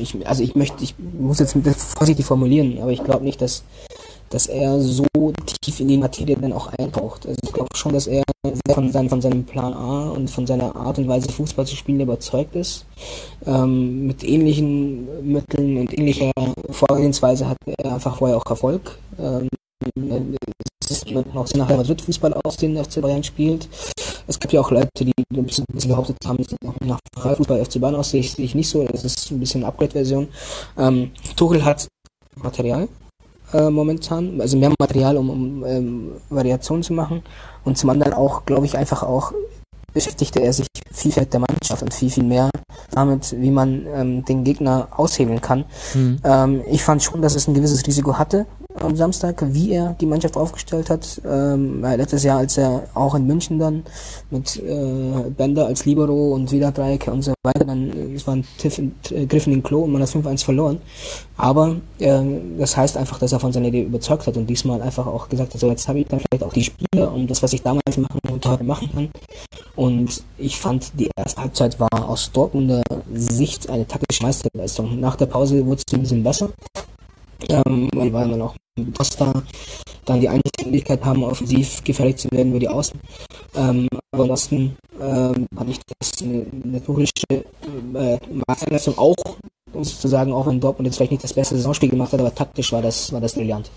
ich, 0.00 0.26
also 0.26 0.42
ich 0.42 0.54
möchte, 0.54 0.82
ich 0.82 0.94
muss 0.98 1.38
jetzt 1.38 1.56
vorsichtig 1.96 2.24
formulieren, 2.24 2.78
aber 2.80 2.92
ich 2.92 3.02
glaube 3.02 3.24
nicht, 3.24 3.40
dass, 3.40 3.64
dass 4.30 4.46
er 4.46 4.80
so 4.80 5.06
tief 5.62 5.80
in 5.80 5.88
die 5.88 5.96
Materie 5.96 6.36
dann 6.36 6.52
auch 6.52 6.68
eintaucht. 6.78 7.26
Also 7.26 7.38
ich 7.42 7.52
glaube 7.52 7.68
schon, 7.74 7.92
dass 7.92 8.06
er 8.06 8.22
von, 8.72 8.92
sein, 8.92 9.08
von 9.08 9.20
seinem 9.20 9.44
Plan 9.44 9.72
A 9.72 10.10
und 10.10 10.30
von 10.30 10.46
seiner 10.46 10.74
Art 10.76 10.98
und 10.98 11.08
Weise 11.08 11.30
Fußball 11.30 11.66
zu 11.66 11.76
spielen 11.76 12.00
überzeugt 12.00 12.54
ist. 12.54 12.84
Ähm, 13.46 14.06
mit 14.06 14.22
ähnlichen 14.24 15.32
Mitteln 15.32 15.78
und 15.78 15.96
ähnlicher 15.96 16.30
Vorgehensweise 16.70 17.48
hat 17.48 17.58
er 17.66 17.94
einfach 17.94 18.18
vorher 18.18 18.36
auch 18.36 18.46
Erfolg. 18.46 18.98
Ähm, 19.18 19.48
es 20.80 20.90
ist 20.90 21.10
noch 21.10 21.46
sehr 21.46 21.58
nach 21.58 21.68
Madrid 21.68 22.00
Fußball 22.00 22.34
aus, 22.44 22.56
den 22.56 22.82
FC 22.82 23.00
Bayern 23.00 23.24
spielt. 23.24 23.68
Es 24.26 24.38
gibt 24.38 24.52
ja 24.52 24.60
auch 24.60 24.70
Leute, 24.70 24.88
die 25.00 25.12
ein 25.34 25.44
bisschen, 25.44 25.64
ein 25.70 25.74
bisschen 25.74 25.90
behauptet 25.90 26.16
haben, 26.24 26.38
nach 26.84 26.98
Fußball 27.36 27.64
FC 27.64 27.80
Bayern 27.80 27.96
aus, 27.96 28.10
sehe 28.10 28.20
ich, 28.20 28.32
sehe 28.32 28.44
ich 28.44 28.54
nicht 28.54 28.68
so. 28.68 28.84
Das 28.84 29.04
ist 29.04 29.30
ein 29.30 29.40
bisschen 29.40 29.64
Upgrade-Version. 29.64 30.28
Ähm, 30.78 31.10
Tuchel 31.36 31.64
hat 31.64 31.86
Material 32.36 32.88
äh, 33.52 33.70
momentan, 33.70 34.40
also 34.40 34.56
mehr 34.56 34.72
Material, 34.78 35.16
um, 35.16 35.30
um 35.30 35.64
ähm, 35.64 36.12
Variationen 36.30 36.82
zu 36.82 36.92
machen. 36.92 37.22
Und 37.64 37.78
zum 37.78 37.90
anderen 37.90 38.12
auch, 38.12 38.44
glaube 38.44 38.66
ich, 38.66 38.76
einfach 38.76 39.02
auch 39.02 39.32
beschäftigte 39.92 40.40
er 40.40 40.52
sich 40.52 40.66
viel 40.92 41.12
mit 41.16 41.32
der 41.32 41.40
Mannschaft 41.40 41.82
und 41.82 41.94
viel, 41.94 42.10
viel 42.10 42.24
mehr 42.24 42.50
damit, 42.90 43.34
wie 43.38 43.50
man 43.50 43.86
ähm, 43.94 44.24
den 44.24 44.44
Gegner 44.44 44.88
aushebeln 44.96 45.40
kann. 45.40 45.64
Mhm. 45.94 46.18
Ähm, 46.24 46.62
ich 46.68 46.82
fand 46.82 47.02
schon, 47.02 47.22
dass 47.22 47.34
es 47.34 47.46
ein 47.46 47.54
gewisses 47.54 47.86
Risiko 47.86 48.18
hatte 48.18 48.46
am 48.80 48.96
Samstag, 48.96 49.44
wie 49.52 49.72
er 49.72 49.94
die 50.00 50.06
Mannschaft 50.06 50.36
aufgestellt 50.36 50.90
hat. 50.90 51.20
Ähm, 51.24 51.82
letztes 51.82 52.24
Jahr, 52.24 52.38
als 52.38 52.58
er 52.58 52.84
auch 52.94 53.14
in 53.14 53.26
München 53.26 53.58
dann 53.58 53.84
mit 54.30 54.56
äh, 54.56 55.30
Bender 55.36 55.66
als 55.66 55.84
Libero 55.84 56.34
und 56.34 56.50
wieder 56.50 56.72
Dreiecke 56.72 57.12
und 57.12 57.22
so 57.22 57.34
weiter, 57.42 57.64
dann 57.64 57.90
äh, 57.90 58.14
es 58.14 58.26
war 58.26 58.34
ein 58.36 58.44
Tiff 58.58 58.78
in, 58.78 58.94
äh, 59.10 59.26
Griff 59.26 59.46
in 59.46 59.52
den 59.52 59.62
Klo 59.62 59.82
und 59.82 59.92
man 59.92 60.02
hat 60.02 60.08
5-1 60.08 60.44
verloren. 60.44 60.78
Aber 61.36 61.76
äh, 61.98 62.22
das 62.58 62.76
heißt 62.76 62.96
einfach, 62.96 63.18
dass 63.18 63.32
er 63.32 63.40
von 63.40 63.52
seiner 63.52 63.68
Idee 63.68 63.82
überzeugt 63.82 64.26
hat 64.26 64.36
und 64.36 64.46
diesmal 64.48 64.82
einfach 64.82 65.06
auch 65.06 65.28
gesagt 65.28 65.54
hat, 65.54 65.60
so 65.60 65.68
jetzt 65.68 65.86
habe 65.86 66.00
ich 66.00 66.08
dann 66.08 66.20
vielleicht 66.20 66.44
auch 66.44 66.52
die 66.52 66.64
Spiele 66.64 67.08
und 67.10 67.30
das, 67.30 67.42
was 67.42 67.52
ich 67.52 67.62
damals 67.62 67.96
machen 67.96 68.20
und 68.30 68.44
heute 68.46 68.64
machen 68.64 68.90
kann. 68.92 69.10
Und 69.76 70.22
ich 70.38 70.58
fand, 70.58 70.92
die 70.98 71.10
erste 71.16 71.40
Halbzeit 71.40 71.80
war 71.80 72.08
aus 72.08 72.30
Dortmunder 72.32 72.82
Sicht 73.12 73.68
eine 73.70 73.86
taktische 73.86 74.22
Meisterleistung. 74.22 75.00
Nach 75.00 75.16
der 75.16 75.26
Pause 75.26 75.64
wurde 75.64 75.82
es 75.86 75.94
ein 75.94 76.00
bisschen 76.00 76.22
besser. 76.22 76.50
Ähm, 77.48 77.88
wir 77.92 78.10
dann 78.10 78.42
auch 78.42 78.54
mit 78.76 78.96
Costa 78.96 79.42
dann 80.04 80.20
die 80.20 80.28
einzige 80.28 80.64
Möglichkeit 80.64 81.04
haben, 81.04 81.24
offensiv 81.24 81.82
gefährlich 81.84 82.16
zu 82.16 82.30
werden 82.30 82.50
über 82.50 82.60
die 82.60 82.68
Außen. 82.68 82.98
Ähm, 83.56 83.88
aber 84.12 84.24
ansonsten 84.24 84.76
ähm, 85.00 85.46
fand 85.54 85.70
ich 85.70 85.80
das 85.98 86.22
eine, 86.22 86.46
eine 86.64 86.84
turische 86.84 87.12
äh, 87.30 88.18
Meisterleistung 88.46 88.98
auch, 88.98 89.16
um 89.72 89.84
zu 89.84 90.08
sagen, 90.08 90.32
auch 90.32 90.46
wenn 90.46 90.60
Dortmund 90.60 90.86
jetzt 90.86 90.96
vielleicht 90.96 91.12
nicht 91.12 91.24
das 91.24 91.32
beste 91.32 91.56
Saisonspiel 91.56 91.90
gemacht 91.90 92.12
hat, 92.12 92.20
aber 92.20 92.34
taktisch 92.34 92.72
war 92.72 92.82
das, 92.82 93.12
war 93.12 93.20
das 93.20 93.34
brillant. 93.34 93.70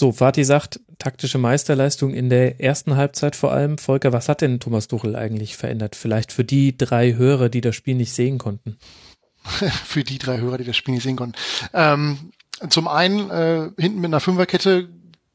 So, 0.00 0.12
Fatih 0.12 0.44
sagt, 0.44 0.78
taktische 0.98 1.38
Meisterleistung 1.38 2.14
in 2.14 2.28
der 2.28 2.60
ersten 2.60 2.94
Halbzeit 2.94 3.34
vor 3.34 3.50
allem. 3.50 3.78
Volker, 3.78 4.12
was 4.12 4.28
hat 4.28 4.42
denn 4.42 4.60
Thomas 4.60 4.86
Tuchel 4.86 5.16
eigentlich 5.16 5.56
verändert? 5.56 5.96
Vielleicht 5.96 6.30
für 6.30 6.44
die 6.44 6.78
drei 6.78 7.14
Hörer, 7.14 7.48
die 7.48 7.60
das 7.60 7.74
Spiel 7.74 7.96
nicht 7.96 8.12
sehen 8.12 8.38
konnten. 8.38 8.76
für 9.84 10.04
die 10.04 10.18
drei 10.18 10.38
Hörer, 10.38 10.58
die 10.58 10.64
das 10.64 10.76
Spiel 10.76 10.94
nicht 10.94 11.02
sehen 11.02 11.16
konnten. 11.16 11.36
Ähm, 11.72 12.32
zum 12.68 12.88
einen 12.88 13.30
äh, 13.30 13.70
hinten 13.78 14.00
mit 14.00 14.06
einer 14.06 14.20
Fünferkette 14.20 14.88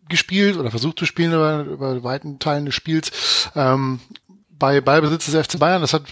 gespielt 0.10 0.58
oder 0.58 0.69
versucht 0.69 0.99
zu 0.99 1.06
spielen 1.06 1.34
über, 1.34 1.63
über 1.63 2.04
weiten 2.04 2.39
Teilen 2.39 2.65
des 2.65 2.76
Spiels. 2.76 3.12
Ähm, 3.56 3.99
bei 4.49 4.82
Ballbesitz 4.82 5.26
des 5.26 5.47
FC 5.47 5.60
Bayern, 5.60 5.82
das 5.82 5.93
hat 5.93 6.04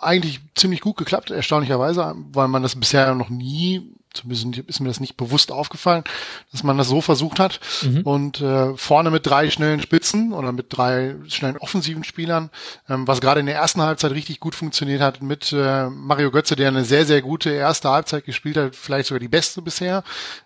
eigentlich 0.00 0.40
ziemlich 0.54 0.80
gut 0.80 0.96
geklappt, 0.96 1.30
erstaunlicherweise, 1.30 2.14
weil 2.32 2.48
man 2.48 2.62
das 2.62 2.76
bisher 2.76 3.14
noch 3.14 3.30
nie 3.30 3.94
zumindest 4.18 4.68
ist 4.68 4.80
mir 4.80 4.88
das 4.88 5.00
nicht 5.00 5.16
bewusst 5.16 5.52
aufgefallen, 5.52 6.04
dass 6.52 6.62
man 6.62 6.78
das 6.78 6.88
so 6.88 7.00
versucht 7.00 7.38
hat. 7.38 7.60
Mhm. 7.82 8.00
Und 8.02 8.40
äh, 8.40 8.76
vorne 8.76 9.10
mit 9.10 9.26
drei 9.26 9.50
schnellen 9.50 9.80
Spitzen 9.80 10.32
oder 10.32 10.52
mit 10.52 10.66
drei 10.70 11.16
schnellen 11.28 11.56
offensiven 11.58 12.04
Spielern, 12.04 12.50
ähm, 12.88 13.06
was 13.06 13.20
gerade 13.20 13.40
in 13.40 13.46
der 13.46 13.56
ersten 13.56 13.82
Halbzeit 13.82 14.12
richtig 14.12 14.40
gut 14.40 14.54
funktioniert 14.54 15.00
hat, 15.00 15.22
mit 15.22 15.52
äh, 15.52 15.88
Mario 15.88 16.30
Götze, 16.30 16.56
der 16.56 16.68
eine 16.68 16.84
sehr, 16.84 17.06
sehr 17.06 17.22
gute 17.22 17.50
erste 17.50 17.88
Halbzeit 17.90 18.24
gespielt 18.24 18.56
hat, 18.56 18.76
vielleicht 18.76 19.08
sogar 19.08 19.20
die 19.20 19.28
beste 19.28 19.62
bisher, 19.62 20.02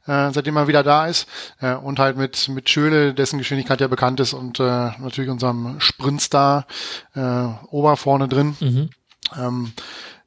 äh, 0.07 0.31
seitdem 0.33 0.57
er 0.57 0.69
wieder 0.69 0.83
da 0.83 1.07
ist. 1.07 1.27
Äh, 1.61 1.75
und 1.75 1.99
halt 1.99 2.17
mit, 2.17 2.49
mit 2.49 2.69
Schöle, 2.69 3.15
dessen 3.15 3.39
Geschwindigkeit 3.39 3.81
ja 3.81 3.89
bekannt 3.89 4.21
ist 4.21 4.33
und 4.33 4.61
äh, 4.61 4.63
natürlich 4.63 5.31
unserem 5.31 5.81
Sprintstar 5.81 6.67
äh, 7.15 7.47
Ober 7.71 7.97
vorne 7.97 8.29
drin. 8.29 8.57
Mhm. 8.61 8.91
Ähm, 9.39 9.73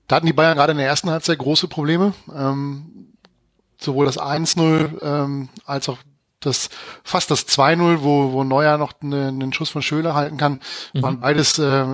da 0.08 0.18
hatten 0.18 0.28
die 0.28 0.34
Bayern 0.34 0.56
gerade 0.56 0.72
in 0.72 0.78
der 0.78 0.88
ersten 0.88 1.10
Halbzeit 1.10 1.38
große 1.38 1.68
Probleme. 1.68 2.14
Ähm, 2.34 3.05
sowohl 3.86 4.06
das 4.06 4.20
1-0 4.20 5.02
ähm, 5.02 5.50
als 5.66 5.90
auch 5.90 5.98
das 6.40 6.70
fast 7.04 7.32
das 7.32 7.48
2-0, 7.48 8.02
wo, 8.02 8.32
wo 8.34 8.44
Neuer 8.44 8.78
noch 8.78 8.94
eine, 9.02 9.30
einen 9.30 9.54
Schuss 9.54 9.70
von 9.70 9.82
Schöler 9.82 10.14
halten 10.14 10.38
kann, 10.38 10.60
mhm. 10.94 11.02
waren 11.02 11.20
beides 11.20 11.58
äh, 11.58 11.86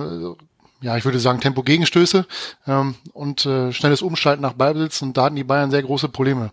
ja, 0.82 0.96
ich 0.96 1.04
würde 1.04 1.20
sagen, 1.20 1.40
Tempo-Gegenstöße 1.40 2.26
ähm, 2.66 2.96
und 3.12 3.46
äh, 3.46 3.72
schnelles 3.72 4.02
Umschalten 4.02 4.42
nach 4.42 4.54
Ballbesitz 4.54 5.00
und 5.02 5.16
da 5.16 5.24
hatten 5.24 5.36
die 5.36 5.44
Bayern 5.44 5.70
sehr 5.70 5.82
große 5.82 6.08
Probleme. 6.08 6.50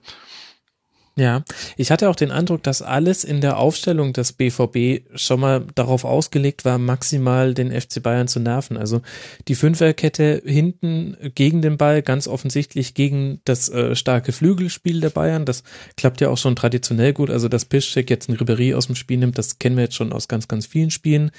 Ja, 1.19 1.43
ich 1.75 1.91
hatte 1.91 2.09
auch 2.09 2.15
den 2.15 2.31
Eindruck, 2.31 2.63
dass 2.63 2.81
alles 2.81 3.25
in 3.25 3.41
der 3.41 3.57
Aufstellung 3.57 4.13
des 4.13 4.31
BVB 4.31 5.01
schon 5.15 5.41
mal 5.41 5.65
darauf 5.75 6.05
ausgelegt 6.05 6.63
war, 6.63 6.77
maximal 6.77 7.53
den 7.53 7.71
FC 7.71 8.01
Bayern 8.01 8.29
zu 8.29 8.39
nerven. 8.39 8.77
Also 8.77 9.01
die 9.49 9.55
Fünferkette 9.55 10.41
hinten 10.45 11.17
gegen 11.35 11.61
den 11.61 11.75
Ball, 11.75 12.03
ganz 12.03 12.29
offensichtlich 12.29 12.93
gegen 12.93 13.41
das 13.43 13.67
äh, 13.67 13.97
starke 13.97 14.31
Flügelspiel 14.31 15.01
der 15.01 15.09
Bayern. 15.09 15.43
Das 15.43 15.63
klappt 15.97 16.21
ja 16.21 16.29
auch 16.29 16.37
schon 16.37 16.55
traditionell 16.55 17.11
gut. 17.11 17.29
Also 17.29 17.49
dass 17.49 17.65
Piszczek 17.65 18.09
jetzt 18.09 18.29
ein 18.29 18.37
Ribéry 18.37 18.73
aus 18.73 18.85
dem 18.85 18.95
Spiel 18.95 19.17
nimmt, 19.17 19.37
das 19.37 19.59
kennen 19.59 19.75
wir 19.75 19.83
jetzt 19.83 19.95
schon 19.95 20.13
aus 20.13 20.29
ganz, 20.29 20.47
ganz 20.47 20.67
vielen 20.67 20.89
Spielen. 20.89 21.31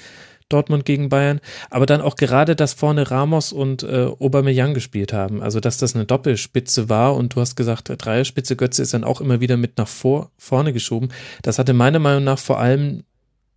Dortmund 0.51 0.85
gegen 0.85 1.09
Bayern, 1.09 1.39
aber 1.69 1.85
dann 1.85 2.01
auch 2.01 2.15
gerade, 2.15 2.55
dass 2.55 2.73
vorne 2.73 3.09
Ramos 3.09 3.51
und 3.51 3.83
äh, 3.83 4.09
Aubameyang 4.19 4.73
gespielt 4.73 5.13
haben, 5.13 5.41
also 5.41 5.59
dass 5.59 5.77
das 5.77 5.95
eine 5.95 6.05
Doppelspitze 6.05 6.89
war 6.89 7.15
und 7.15 7.35
du 7.35 7.41
hast 7.41 7.55
gesagt, 7.55 7.91
Dreierspitze 7.97 8.55
Götze 8.55 8.81
ist 8.81 8.93
dann 8.93 9.03
auch 9.03 9.21
immer 9.21 9.41
wieder 9.41 9.57
mit 9.57 9.77
nach 9.77 9.87
vor, 9.87 10.31
vorne 10.37 10.73
geschoben. 10.73 11.09
Das 11.41 11.59
hatte 11.59 11.73
meiner 11.73 11.99
Meinung 11.99 12.23
nach 12.23 12.39
vor 12.39 12.59
allem 12.59 13.03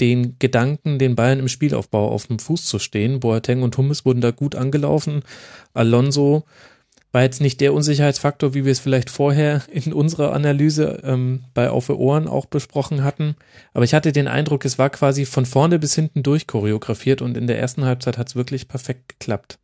den 0.00 0.36
Gedanken, 0.38 0.98
den 0.98 1.14
Bayern 1.14 1.38
im 1.38 1.48
Spielaufbau 1.48 2.10
auf 2.10 2.26
dem 2.26 2.38
Fuß 2.38 2.66
zu 2.66 2.78
stehen. 2.78 3.20
Boateng 3.20 3.62
und 3.62 3.76
Hummes 3.76 4.04
wurden 4.04 4.20
da 4.20 4.32
gut 4.32 4.56
angelaufen. 4.56 5.22
Alonso 5.72 6.44
war 7.14 7.22
jetzt 7.22 7.40
nicht 7.40 7.60
der 7.60 7.72
Unsicherheitsfaktor, 7.72 8.54
wie 8.54 8.64
wir 8.64 8.72
es 8.72 8.80
vielleicht 8.80 9.08
vorher 9.08 9.62
in 9.70 9.92
unserer 9.92 10.32
Analyse 10.32 11.00
ähm, 11.04 11.44
bei 11.54 11.70
Auf 11.70 11.88
Ohren 11.88 12.26
auch 12.26 12.46
besprochen 12.46 13.04
hatten. 13.04 13.36
Aber 13.72 13.84
ich 13.84 13.94
hatte 13.94 14.10
den 14.10 14.26
Eindruck, 14.26 14.64
es 14.64 14.80
war 14.80 14.90
quasi 14.90 15.24
von 15.24 15.46
vorne 15.46 15.78
bis 15.78 15.94
hinten 15.94 16.24
durchchoreografiert 16.24 17.22
und 17.22 17.36
in 17.36 17.46
der 17.46 17.60
ersten 17.60 17.84
Halbzeit 17.84 18.18
hat 18.18 18.28
es 18.28 18.34
wirklich 18.34 18.66
perfekt 18.66 19.10
geklappt. 19.10 19.60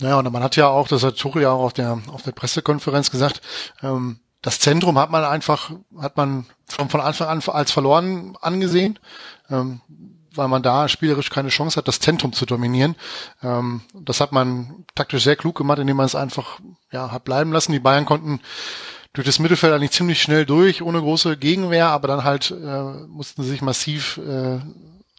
Naja, 0.00 0.18
und 0.18 0.32
man 0.32 0.42
hat 0.42 0.56
ja 0.56 0.68
auch, 0.68 0.88
das 0.88 1.02
hat 1.02 1.18
Tuchel 1.18 1.42
ja 1.42 1.50
auch 1.50 1.64
auf 1.64 1.74
der, 1.74 2.00
auf 2.10 2.22
der 2.22 2.32
Pressekonferenz 2.32 3.10
gesagt, 3.10 3.42
ähm, 3.82 4.20
das 4.40 4.58
Zentrum 4.58 4.98
hat 4.98 5.10
man 5.10 5.22
einfach, 5.22 5.72
hat 5.98 6.16
man 6.16 6.46
schon 6.74 6.88
von 6.88 7.02
Anfang 7.02 7.28
an 7.28 7.42
als 7.46 7.72
verloren 7.72 8.38
angesehen. 8.40 8.98
Ähm, 9.50 9.82
weil 10.36 10.48
man 10.48 10.62
da 10.62 10.88
spielerisch 10.88 11.30
keine 11.30 11.48
Chance 11.48 11.76
hat, 11.76 11.88
das 11.88 12.00
Zentrum 12.00 12.32
zu 12.32 12.46
dominieren. 12.46 12.96
Ähm, 13.42 13.82
das 13.94 14.20
hat 14.20 14.32
man 14.32 14.84
taktisch 14.94 15.24
sehr 15.24 15.36
klug 15.36 15.56
gemacht, 15.56 15.78
indem 15.78 15.96
man 15.96 16.06
es 16.06 16.14
einfach 16.14 16.60
ja, 16.90 17.10
hat 17.10 17.24
bleiben 17.24 17.52
lassen. 17.52 17.72
Die 17.72 17.78
Bayern 17.78 18.06
konnten 18.06 18.40
durch 19.12 19.26
das 19.26 19.38
Mittelfeld 19.38 19.72
eigentlich 19.72 19.92
ziemlich 19.92 20.20
schnell 20.20 20.44
durch, 20.44 20.82
ohne 20.82 21.00
große 21.00 21.36
Gegenwehr, 21.36 21.88
aber 21.88 22.08
dann 22.08 22.24
halt 22.24 22.50
äh, 22.50 22.82
mussten 23.08 23.42
sie 23.42 23.48
sich 23.48 23.62
massiv 23.62 24.18
äh, 24.18 24.58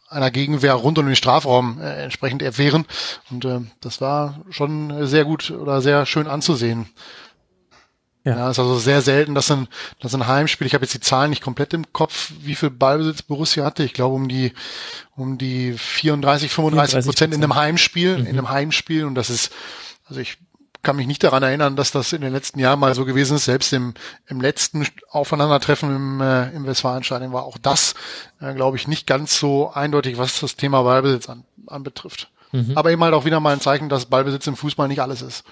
einer 0.08 0.30
Gegenwehr 0.30 0.74
rund 0.74 0.98
um 0.98 1.06
den 1.06 1.16
Strafraum 1.16 1.80
äh, 1.80 2.04
entsprechend 2.04 2.42
erwehren. 2.42 2.86
Und 3.30 3.44
äh, 3.44 3.60
das 3.80 4.00
war 4.00 4.40
schon 4.50 5.06
sehr 5.06 5.24
gut 5.24 5.50
oder 5.50 5.80
sehr 5.82 6.06
schön 6.06 6.28
anzusehen. 6.28 6.86
Ja. 8.28 8.36
ja, 8.36 8.50
ist 8.50 8.58
also 8.58 8.78
sehr 8.78 9.00
selten, 9.00 9.34
dass 9.34 9.50
ein, 9.50 9.68
dass 10.00 10.14
ein 10.14 10.26
Heimspiel, 10.26 10.66
ich 10.66 10.74
habe 10.74 10.84
jetzt 10.84 10.92
die 10.92 11.00
Zahlen 11.00 11.30
nicht 11.30 11.42
komplett 11.42 11.72
im 11.72 11.90
Kopf, 11.94 12.30
wie 12.42 12.54
viel 12.54 12.68
Ballbesitz 12.68 13.22
Borussia 13.22 13.64
hatte. 13.64 13.84
Ich 13.84 13.94
glaube 13.94 14.14
um 14.14 14.28
die 14.28 14.52
um 15.16 15.38
die 15.38 15.72
34, 15.72 16.50
35 16.52 17.04
Prozent 17.06 17.34
in 17.34 17.42
einem 17.42 17.54
Heimspiel, 17.54 18.18
mhm. 18.18 18.26
in 18.26 18.38
einem 18.38 18.50
Heimspiel. 18.50 19.06
Und 19.06 19.14
das 19.14 19.30
ist, 19.30 19.50
also 20.06 20.20
ich 20.20 20.36
kann 20.82 20.96
mich 20.96 21.06
nicht 21.06 21.24
daran 21.24 21.42
erinnern, 21.42 21.74
dass 21.74 21.90
das 21.90 22.12
in 22.12 22.20
den 22.20 22.32
letzten 22.32 22.60
Jahren 22.60 22.78
mal 22.78 22.94
so 22.94 23.06
gewesen 23.06 23.36
ist. 23.36 23.46
Selbst 23.46 23.72
im, 23.72 23.94
im 24.26 24.42
letzten 24.42 24.86
Aufeinandertreffen 25.10 25.96
im, 25.96 26.20
äh, 26.20 26.50
im 26.50 26.66
Westfalenstadion 26.66 27.32
war 27.32 27.44
auch 27.44 27.56
das, 27.56 27.94
äh, 28.40 28.52
glaube 28.52 28.76
ich, 28.76 28.86
nicht 28.86 29.06
ganz 29.06 29.38
so 29.38 29.72
eindeutig, 29.72 30.18
was 30.18 30.38
das 30.40 30.56
Thema 30.56 30.82
Ballbesitz 30.82 31.30
an, 31.30 31.44
anbetrifft. 31.66 32.30
Mhm. 32.52 32.72
Aber 32.76 32.90
eben 32.90 33.02
halt 33.02 33.14
auch 33.14 33.24
wieder 33.24 33.40
mal 33.40 33.54
ein 33.54 33.60
Zeichen, 33.60 33.88
dass 33.88 34.06
Ballbesitz 34.06 34.46
im 34.46 34.56
Fußball 34.56 34.86
nicht 34.86 35.00
alles 35.00 35.22
ist. 35.22 35.44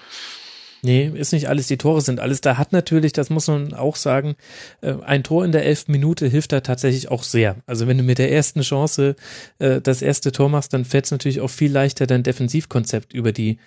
Nee, 0.83 1.11
ist 1.13 1.33
nicht 1.33 1.49
alles, 1.49 1.67
die 1.67 1.77
Tore 1.77 2.01
sind 2.01 2.19
alles. 2.19 2.41
Da 2.41 2.57
hat 2.57 2.71
natürlich, 2.71 3.11
das 3.13 3.29
muss 3.29 3.47
man 3.47 3.73
auch 3.73 3.95
sagen, 3.95 4.35
äh, 4.81 4.93
ein 5.05 5.23
Tor 5.23 5.43
in 5.43 5.51
der 5.51 5.65
elften 5.65 5.91
Minute 5.91 6.27
hilft 6.27 6.51
da 6.51 6.61
tatsächlich 6.61 7.09
auch 7.09 7.23
sehr. 7.23 7.55
Also 7.65 7.87
wenn 7.87 7.97
du 7.97 8.03
mit 8.03 8.19
der 8.19 8.31
ersten 8.31 8.61
Chance 8.61 9.15
äh, 9.59 9.81
das 9.81 10.01
erste 10.01 10.31
Tor 10.31 10.49
machst, 10.49 10.73
dann 10.73 10.85
fällt 10.85 11.05
es 11.05 11.11
natürlich 11.11 11.41
auch 11.41 11.49
viel 11.49 11.71
leichter, 11.71 12.05
dein 12.05 12.23
Defensivkonzept 12.23 13.13
über 13.13 13.31
die, 13.31 13.57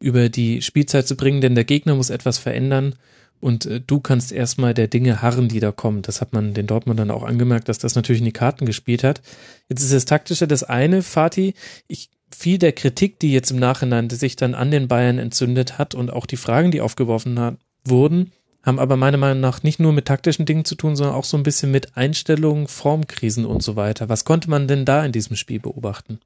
über 0.00 0.28
die 0.28 0.62
Spielzeit 0.62 1.06
zu 1.06 1.16
bringen, 1.16 1.40
denn 1.40 1.54
der 1.54 1.64
Gegner 1.64 1.94
muss 1.94 2.10
etwas 2.10 2.38
verändern 2.38 2.96
und 3.40 3.66
äh, 3.66 3.80
du 3.80 4.00
kannst 4.00 4.32
erstmal 4.32 4.74
der 4.74 4.88
Dinge 4.88 5.22
harren, 5.22 5.48
die 5.48 5.60
da 5.60 5.72
kommen. 5.72 6.02
Das 6.02 6.20
hat 6.20 6.32
man 6.32 6.54
den 6.54 6.66
Dortmund 6.66 6.98
dann 6.98 7.10
auch 7.10 7.22
angemerkt, 7.22 7.68
dass 7.68 7.78
das 7.78 7.94
natürlich 7.94 8.20
in 8.20 8.24
die 8.26 8.32
Karten 8.32 8.66
gespielt 8.66 9.04
hat. 9.04 9.22
Jetzt 9.68 9.82
ist 9.82 9.92
das 9.92 10.04
Taktische 10.04 10.48
das 10.48 10.64
eine, 10.64 11.02
Fatih. 11.02 11.54
Ich 11.86 12.10
viel 12.30 12.58
der 12.58 12.72
Kritik, 12.72 13.18
die 13.20 13.32
jetzt 13.32 13.50
im 13.50 13.58
Nachhinein 13.58 14.10
sich 14.10 14.36
dann 14.36 14.54
an 14.54 14.70
den 14.70 14.88
Bayern 14.88 15.18
entzündet 15.18 15.78
hat 15.78 15.94
und 15.94 16.12
auch 16.12 16.26
die 16.26 16.36
Fragen, 16.36 16.70
die 16.70 16.80
aufgeworfen 16.80 17.38
hat, 17.38 17.56
wurden, 17.84 18.32
haben 18.62 18.78
aber 18.78 18.96
meiner 18.96 19.16
Meinung 19.16 19.40
nach 19.40 19.62
nicht 19.62 19.80
nur 19.80 19.92
mit 19.92 20.06
taktischen 20.06 20.46
Dingen 20.46 20.64
zu 20.64 20.74
tun, 20.74 20.96
sondern 20.96 21.14
auch 21.14 21.24
so 21.24 21.36
ein 21.36 21.42
bisschen 21.42 21.70
mit 21.70 21.96
Einstellungen, 21.96 22.68
Formkrisen 22.68 23.46
und 23.46 23.62
so 23.62 23.76
weiter. 23.76 24.08
Was 24.08 24.24
konnte 24.24 24.50
man 24.50 24.68
denn 24.68 24.84
da 24.84 25.04
in 25.04 25.12
diesem 25.12 25.36
Spiel 25.36 25.60
beobachten? 25.60 26.20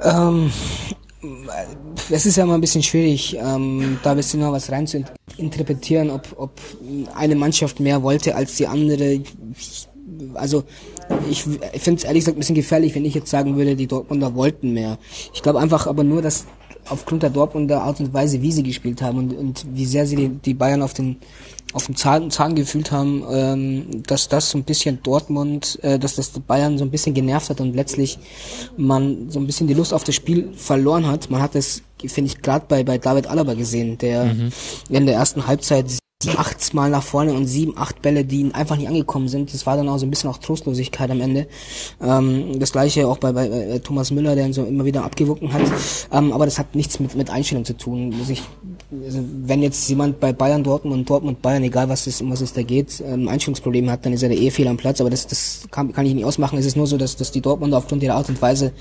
Ähm, 0.00 0.50
es 2.10 2.24
ist 2.24 2.36
ja 2.36 2.44
immer 2.44 2.54
ein 2.54 2.60
bisschen 2.60 2.82
schwierig, 2.82 3.36
ähm, 3.36 3.98
da 4.02 4.12
ein 4.12 4.16
bisschen 4.16 4.40
noch 4.40 4.52
was 4.52 4.70
rein 4.70 4.86
zu 4.86 5.04
interpretieren, 5.36 6.10
ob, 6.10 6.34
ob 6.36 6.60
eine 7.14 7.36
Mannschaft 7.36 7.80
mehr 7.80 8.02
wollte 8.02 8.34
als 8.34 8.56
die 8.56 8.66
andere. 8.66 9.20
Also 10.34 10.64
ich, 11.30 11.44
ich 11.72 11.82
finde 11.82 11.98
es 11.98 12.04
ehrlich 12.04 12.22
gesagt 12.22 12.36
ein 12.36 12.40
bisschen 12.40 12.54
gefährlich, 12.54 12.94
wenn 12.94 13.04
ich 13.04 13.14
jetzt 13.14 13.30
sagen 13.30 13.56
würde, 13.56 13.76
die 13.76 13.86
Dortmunder 13.86 14.34
wollten 14.34 14.72
mehr. 14.72 14.98
Ich 15.32 15.42
glaube 15.42 15.60
einfach 15.60 15.86
aber 15.86 16.04
nur, 16.04 16.22
dass 16.22 16.46
aufgrund 16.88 17.22
der 17.22 17.30
Dortmunder 17.30 17.82
Art 17.82 18.00
und 18.00 18.12
Weise, 18.12 18.42
wie 18.42 18.52
sie 18.52 18.62
gespielt 18.62 19.02
haben 19.02 19.18
und, 19.18 19.36
und 19.36 19.66
wie 19.72 19.86
sehr 19.86 20.06
sie 20.06 20.16
die, 20.16 20.28
die 20.28 20.54
Bayern 20.54 20.82
auf 20.82 20.94
den 20.94 21.16
auf 21.72 21.86
dem 21.86 21.94
Zahn, 21.94 22.30
Zahn 22.30 22.54
gefühlt 22.54 22.90
haben, 22.90 23.24
ähm, 23.30 24.02
dass 24.04 24.28
das 24.28 24.50
so 24.50 24.58
ein 24.58 24.64
bisschen 24.64 25.02
Dortmund, 25.02 25.78
äh, 25.82 25.98
dass 25.98 26.16
das 26.16 26.30
Bayern 26.30 26.78
so 26.78 26.84
ein 26.84 26.90
bisschen 26.90 27.14
genervt 27.14 27.50
hat 27.50 27.60
und 27.60 27.74
letztlich 27.74 28.18
man 28.76 29.30
so 29.30 29.38
ein 29.38 29.46
bisschen 29.46 29.68
die 29.68 29.74
Lust 29.74 29.94
auf 29.94 30.02
das 30.02 30.16
Spiel 30.16 30.52
verloren 30.54 31.06
hat. 31.06 31.30
Man 31.30 31.40
hat 31.40 31.54
es, 31.54 31.82
finde 32.04 32.32
ich, 32.32 32.42
gerade 32.42 32.66
bei, 32.68 32.82
bei 32.82 32.98
David 32.98 33.28
Alaba 33.28 33.54
gesehen, 33.54 33.98
der 33.98 34.24
mhm. 34.24 34.52
in 34.88 35.06
der 35.06 35.14
ersten 35.14 35.46
Halbzeit 35.46 35.99
achtmal 36.36 36.90
nach 36.90 37.02
vorne 37.02 37.32
und 37.32 37.46
sieben, 37.46 37.78
acht 37.78 38.02
Bälle, 38.02 38.26
die 38.26 38.50
einfach 38.52 38.76
nicht 38.76 38.88
angekommen 38.88 39.28
sind. 39.28 39.54
Das 39.54 39.64
war 39.64 39.76
dann 39.76 39.88
auch 39.88 39.96
so 39.96 40.04
ein 40.04 40.10
bisschen 40.10 40.28
auch 40.28 40.36
Trostlosigkeit 40.36 41.10
am 41.10 41.22
Ende. 41.22 41.46
Ähm, 42.02 42.58
das 42.58 42.72
gleiche 42.72 43.08
auch 43.08 43.16
bei, 43.16 43.32
bei, 43.32 43.80
Thomas 43.82 44.10
Müller, 44.10 44.34
der 44.34 44.44
ihn 44.44 44.52
so 44.52 44.64
immer 44.64 44.84
wieder 44.84 45.02
abgewunken 45.02 45.50
hat. 45.52 45.62
Ähm, 46.12 46.32
aber 46.32 46.44
das 46.44 46.58
hat 46.58 46.74
nichts 46.74 47.00
mit, 47.00 47.14
mit 47.14 47.30
Einstellung 47.30 47.64
zu 47.64 47.74
tun. 47.74 48.14
Also 48.18 48.32
ich, 48.32 48.42
also 49.02 49.20
wenn 49.44 49.62
jetzt 49.62 49.88
jemand 49.88 50.20
bei 50.20 50.34
Bayern 50.34 50.62
Dortmund 50.62 50.94
und 50.94 51.08
Dortmund 51.08 51.40
Bayern, 51.40 51.62
egal 51.62 51.88
was 51.88 52.06
es, 52.06 52.20
um 52.20 52.30
was 52.30 52.42
es 52.42 52.52
da 52.52 52.62
geht, 52.62 53.02
ähm, 53.06 53.26
Einstellungsprobleme 53.26 53.90
hat, 53.90 54.04
dann 54.04 54.12
ist 54.12 54.22
er 54.22 54.28
der 54.28 54.38
eh 54.38 54.68
am 54.68 54.76
Platz. 54.76 55.00
Aber 55.00 55.08
das, 55.08 55.26
das 55.26 55.62
kann, 55.70 55.92
kann 55.92 56.04
ich 56.04 56.14
nicht 56.14 56.26
ausmachen. 56.26 56.58
Es 56.58 56.66
ist 56.66 56.76
nur 56.76 56.86
so, 56.86 56.98
dass, 56.98 57.16
dass 57.16 57.32
die 57.32 57.40
Dortmunder 57.40 57.78
aufgrund 57.78 58.02
ihrer 58.02 58.16
Art 58.16 58.28
und 58.28 58.42
Weise 58.42 58.72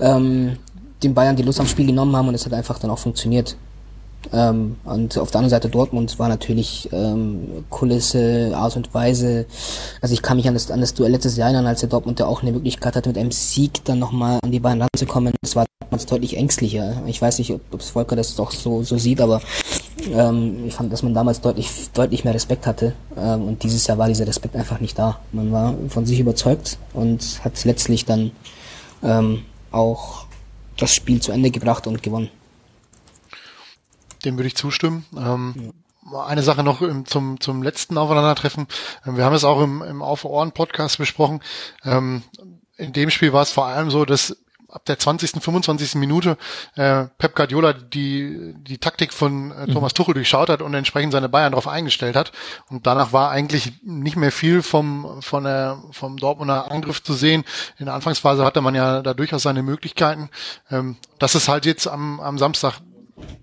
ähm, 0.00 0.58
den 1.02 1.14
Bayern 1.14 1.34
die 1.36 1.44
Lust 1.44 1.60
am 1.60 1.66
Spiel 1.66 1.86
genommen 1.86 2.14
haben 2.14 2.28
und 2.28 2.34
es 2.34 2.44
hat 2.44 2.52
einfach 2.52 2.78
dann 2.78 2.90
auch 2.90 2.98
funktioniert. 2.98 3.56
Ähm, 4.32 4.76
und 4.84 5.16
auf 5.16 5.30
der 5.30 5.40
anderen 5.40 5.50
Seite 5.50 5.68
Dortmund 5.68 6.18
war 6.18 6.28
natürlich 6.28 6.88
ähm, 6.92 7.64
Kulisse, 7.70 8.52
Art 8.54 8.76
und 8.76 8.92
Weise. 8.92 9.46
Also 10.00 10.12
ich 10.12 10.22
kann 10.22 10.36
mich 10.36 10.48
an 10.48 10.54
das, 10.54 10.70
an 10.70 10.80
das 10.80 10.94
Duell 10.94 11.12
letztes 11.12 11.36
Jahr 11.36 11.48
erinnern, 11.48 11.66
als 11.66 11.80
der 11.80 11.88
Dortmund 11.88 12.20
ja 12.20 12.26
auch 12.26 12.42
eine 12.42 12.52
Möglichkeit 12.52 12.96
hatte, 12.96 13.08
mit 13.08 13.18
einem 13.18 13.32
Sieg 13.32 13.84
dann 13.84 13.98
nochmal 13.98 14.38
an 14.42 14.52
die 14.52 14.60
Bayern 14.60 14.82
ranzukommen. 14.82 15.32
Das 15.40 15.56
war 15.56 15.66
damals 15.80 16.06
deutlich 16.06 16.36
ängstlicher. 16.36 17.02
Ich 17.06 17.22
weiß 17.22 17.38
nicht, 17.38 17.52
ob, 17.52 17.60
ob 17.72 17.82
Volker 17.82 18.16
das 18.16 18.34
doch 18.34 18.50
so, 18.50 18.82
so 18.82 18.98
sieht, 18.98 19.20
aber 19.20 19.40
ähm, 20.12 20.66
ich 20.66 20.74
fand, 20.74 20.92
dass 20.92 21.02
man 21.02 21.14
damals 21.14 21.40
deutlich, 21.40 21.70
deutlich 21.94 22.24
mehr 22.24 22.34
Respekt 22.34 22.66
hatte. 22.66 22.94
Ähm, 23.16 23.44
und 23.44 23.62
dieses 23.62 23.86
Jahr 23.86 23.98
war 23.98 24.08
dieser 24.08 24.26
Respekt 24.26 24.56
einfach 24.56 24.80
nicht 24.80 24.98
da. 24.98 25.20
Man 25.32 25.52
war 25.52 25.74
von 25.88 26.04
sich 26.04 26.20
überzeugt 26.20 26.78
und 26.92 27.40
hat 27.44 27.64
letztlich 27.64 28.04
dann 28.04 28.32
ähm, 29.02 29.44
auch 29.70 30.26
das 30.76 30.92
Spiel 30.92 31.20
zu 31.20 31.32
Ende 31.32 31.50
gebracht 31.50 31.86
und 31.86 32.02
gewonnen 32.02 32.30
dem 34.24 34.36
würde 34.36 34.48
ich 34.48 34.56
zustimmen. 34.56 35.04
Ähm, 35.16 35.72
ja. 36.10 36.24
Eine 36.24 36.42
Sache 36.42 36.62
noch 36.62 36.80
im, 36.80 37.04
zum, 37.04 37.38
zum 37.40 37.62
letzten 37.62 37.98
Aufeinandertreffen. 37.98 38.66
Ähm, 39.06 39.16
wir 39.16 39.24
haben 39.24 39.34
es 39.34 39.44
auch 39.44 39.60
im, 39.60 39.82
im 39.82 40.02
Auf 40.02 40.24
Ohren 40.24 40.52
Podcast 40.52 40.98
besprochen. 40.98 41.40
Ähm, 41.84 42.22
in 42.76 42.92
dem 42.92 43.10
Spiel 43.10 43.32
war 43.32 43.42
es 43.42 43.50
vor 43.50 43.66
allem 43.66 43.90
so, 43.90 44.04
dass 44.04 44.36
ab 44.68 44.84
der 44.84 44.98
20., 44.98 45.42
25. 45.42 45.94
Minute 45.94 46.36
äh, 46.74 47.06
Pep 47.16 47.34
Guardiola 47.34 47.72
die 47.72 48.54
die 48.58 48.78
Taktik 48.78 49.12
von 49.12 49.50
äh, 49.50 49.66
mhm. 49.66 49.72
Thomas 49.72 49.94
Tuchel 49.94 50.14
durchschaut 50.14 50.50
hat 50.50 50.62
und 50.62 50.74
entsprechend 50.74 51.12
seine 51.12 51.28
Bayern 51.28 51.52
darauf 51.52 51.66
eingestellt 51.66 52.16
hat 52.16 52.32
und 52.68 52.86
danach 52.86 53.12
war 53.12 53.30
eigentlich 53.30 53.72
nicht 53.82 54.16
mehr 54.16 54.32
viel 54.32 54.62
vom 54.62 55.22
von 55.22 55.44
der 55.44 55.82
vom 55.92 56.18
Dortmunder 56.18 56.70
Angriff 56.70 57.02
zu 57.02 57.14
sehen. 57.14 57.44
In 57.78 57.86
der 57.86 57.94
Anfangsphase 57.94 58.44
hatte 58.44 58.60
man 58.60 58.74
ja 58.74 59.00
da 59.00 59.14
durchaus 59.14 59.42
seine 59.42 59.62
Möglichkeiten. 59.62 60.28
Ähm, 60.70 60.96
das 61.18 61.34
ist 61.34 61.48
halt 61.48 61.64
jetzt 61.64 61.88
am 61.88 62.20
am 62.20 62.38
Samstag 62.38 62.80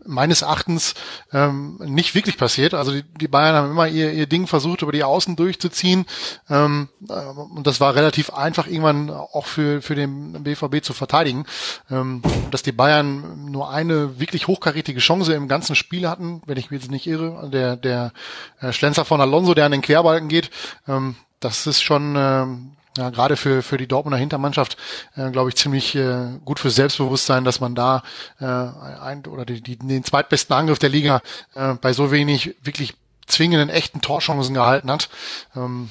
meines 0.05 0.41
Erachtens 0.41 0.93
ähm, 1.33 1.77
nicht 1.83 2.15
wirklich 2.15 2.37
passiert. 2.37 2.73
Also 2.73 2.91
die, 2.91 3.03
die 3.03 3.27
Bayern 3.27 3.55
haben 3.55 3.71
immer 3.71 3.87
ihr, 3.87 4.13
ihr 4.13 4.27
Ding 4.27 4.47
versucht, 4.47 4.81
über 4.81 4.91
die 4.91 5.03
Außen 5.03 5.35
durchzuziehen. 5.35 6.05
Ähm, 6.49 6.89
äh, 7.09 7.13
und 7.13 7.65
das 7.65 7.79
war 7.79 7.95
relativ 7.95 8.29
einfach 8.29 8.67
irgendwann 8.67 9.09
auch 9.09 9.45
für, 9.45 9.81
für 9.81 9.95
den 9.95 10.43
BVB 10.43 10.83
zu 10.83 10.93
verteidigen. 10.93 11.45
Ähm, 11.89 12.21
dass 12.51 12.63
die 12.63 12.71
Bayern 12.71 13.51
nur 13.51 13.69
eine 13.69 14.19
wirklich 14.19 14.47
hochkarätige 14.47 14.99
Chance 14.99 15.33
im 15.33 15.47
ganzen 15.47 15.75
Spiel 15.75 16.07
hatten, 16.07 16.41
wenn 16.45 16.57
ich 16.57 16.71
mich 16.71 16.81
jetzt 16.81 16.91
nicht 16.91 17.07
irre, 17.07 17.49
der, 17.49 17.75
der 17.75 18.13
äh, 18.59 18.71
Schlenzer 18.71 19.05
von 19.05 19.21
Alonso, 19.21 19.53
der 19.53 19.65
an 19.65 19.71
den 19.71 19.81
Querbalken 19.81 20.29
geht, 20.29 20.49
ähm, 20.87 21.15
das 21.39 21.67
ist 21.67 21.81
schon 21.81 22.15
ähm, 22.17 22.71
ja, 22.97 23.09
gerade 23.09 23.35
für, 23.35 23.61
für 23.61 23.77
die 23.77 23.87
Dortmunder 23.87 24.17
Hintermannschaft, 24.17 24.77
äh, 25.15 25.29
glaube 25.31 25.49
ich, 25.49 25.55
ziemlich 25.55 25.95
äh, 25.95 26.39
gut 26.45 26.59
für 26.59 26.69
Selbstbewusstsein, 26.69 27.43
dass 27.43 27.59
man 27.59 27.75
da 27.75 28.03
äh, 28.39 28.45
ein, 28.45 29.25
oder 29.25 29.45
die, 29.45 29.61
die, 29.61 29.77
den 29.77 30.03
zweitbesten 30.03 30.55
Angriff 30.55 30.79
der 30.79 30.89
Liga 30.89 31.21
äh, 31.55 31.73
bei 31.75 31.93
so 31.93 32.11
wenig 32.11 32.55
wirklich 32.63 32.95
zwingenden 33.27 33.69
echten 33.69 34.01
Torchancen 34.01 34.53
gehalten 34.53 34.89
hat. 34.91 35.09
Ähm, 35.55 35.89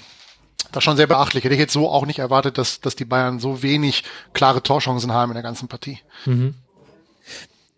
das 0.73 0.81
ist 0.81 0.85
schon 0.85 0.97
sehr 0.97 1.07
beachtlich. 1.07 1.45
Hätte 1.45 1.55
ich 1.55 1.61
jetzt 1.61 1.73
so 1.73 1.89
auch 1.89 2.07
nicht 2.07 2.19
erwartet, 2.19 2.59
dass, 2.59 2.81
dass 2.81 2.97
die 2.97 3.05
Bayern 3.05 3.39
so 3.39 3.63
wenig 3.63 4.03
klare 4.33 4.63
Torchancen 4.63 5.13
haben 5.13 5.31
in 5.31 5.35
der 5.35 5.43
ganzen 5.43 5.69
Partie. 5.69 6.01
Mhm. 6.25 6.55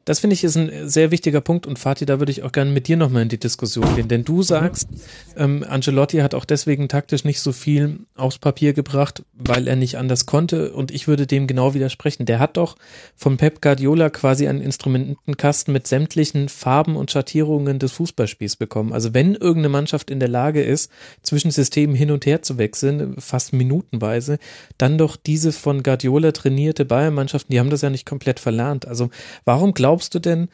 Das 0.06 0.20
finde 0.20 0.34
ich 0.34 0.44
ist 0.44 0.56
ein 0.56 0.88
sehr 0.88 1.10
wichtiger 1.10 1.40
Punkt 1.40 1.66
und 1.66 1.80
Fatih, 1.80 2.06
da 2.06 2.20
würde 2.20 2.30
ich 2.30 2.44
auch 2.44 2.52
gerne 2.52 2.70
mit 2.70 2.86
dir 2.86 2.96
nochmal 2.96 3.22
in 3.22 3.28
die 3.28 3.40
Diskussion 3.40 3.96
gehen, 3.96 4.06
denn 4.06 4.24
du 4.24 4.40
sagst, 4.40 4.86
ähm, 5.36 5.64
Angelotti 5.68 6.18
hat 6.18 6.32
auch 6.32 6.44
deswegen 6.44 6.88
taktisch 6.88 7.24
nicht 7.24 7.40
so 7.40 7.50
viel 7.50 7.98
aufs 8.14 8.38
Papier 8.38 8.72
gebracht, 8.72 9.24
weil 9.34 9.66
er 9.66 9.74
nicht 9.74 9.98
anders 9.98 10.24
konnte 10.24 10.72
und 10.72 10.92
ich 10.92 11.08
würde 11.08 11.26
dem 11.26 11.48
genau 11.48 11.74
widersprechen. 11.74 12.24
Der 12.24 12.38
hat 12.38 12.56
doch 12.56 12.76
von 13.16 13.36
Pep 13.36 13.60
Guardiola 13.60 14.08
quasi 14.08 14.46
einen 14.46 14.60
Instrumentenkasten 14.60 15.72
mit 15.72 15.88
sämtlichen 15.88 16.48
Farben 16.48 16.94
und 16.94 17.10
Schattierungen 17.10 17.80
des 17.80 17.90
Fußballspiels 17.90 18.54
bekommen. 18.54 18.92
Also 18.92 19.12
wenn 19.12 19.34
irgendeine 19.34 19.70
Mannschaft 19.70 20.12
in 20.12 20.20
der 20.20 20.28
Lage 20.28 20.62
ist, 20.62 20.88
zwischen 21.22 21.50
Systemen 21.50 21.96
hin 21.96 22.12
und 22.12 22.26
her 22.26 22.42
zu 22.42 22.58
wechseln, 22.58 23.16
fast 23.18 23.52
minutenweise, 23.52 24.38
dann 24.78 24.98
doch 24.98 25.16
diese 25.16 25.50
von 25.50 25.82
Guardiola 25.82 26.30
trainierte 26.30 26.84
Bayern-Mannschaften, 26.84 27.50
die 27.50 27.58
haben 27.58 27.70
das 27.70 27.82
ja 27.82 27.90
nicht 27.90 28.06
komplett 28.06 28.38
verlernt. 28.38 28.86
Also 28.86 29.10
warum 29.44 29.74
glaubst 29.74 29.95
glaubst 29.96 30.14
du 30.14 30.18
denn, 30.18 30.48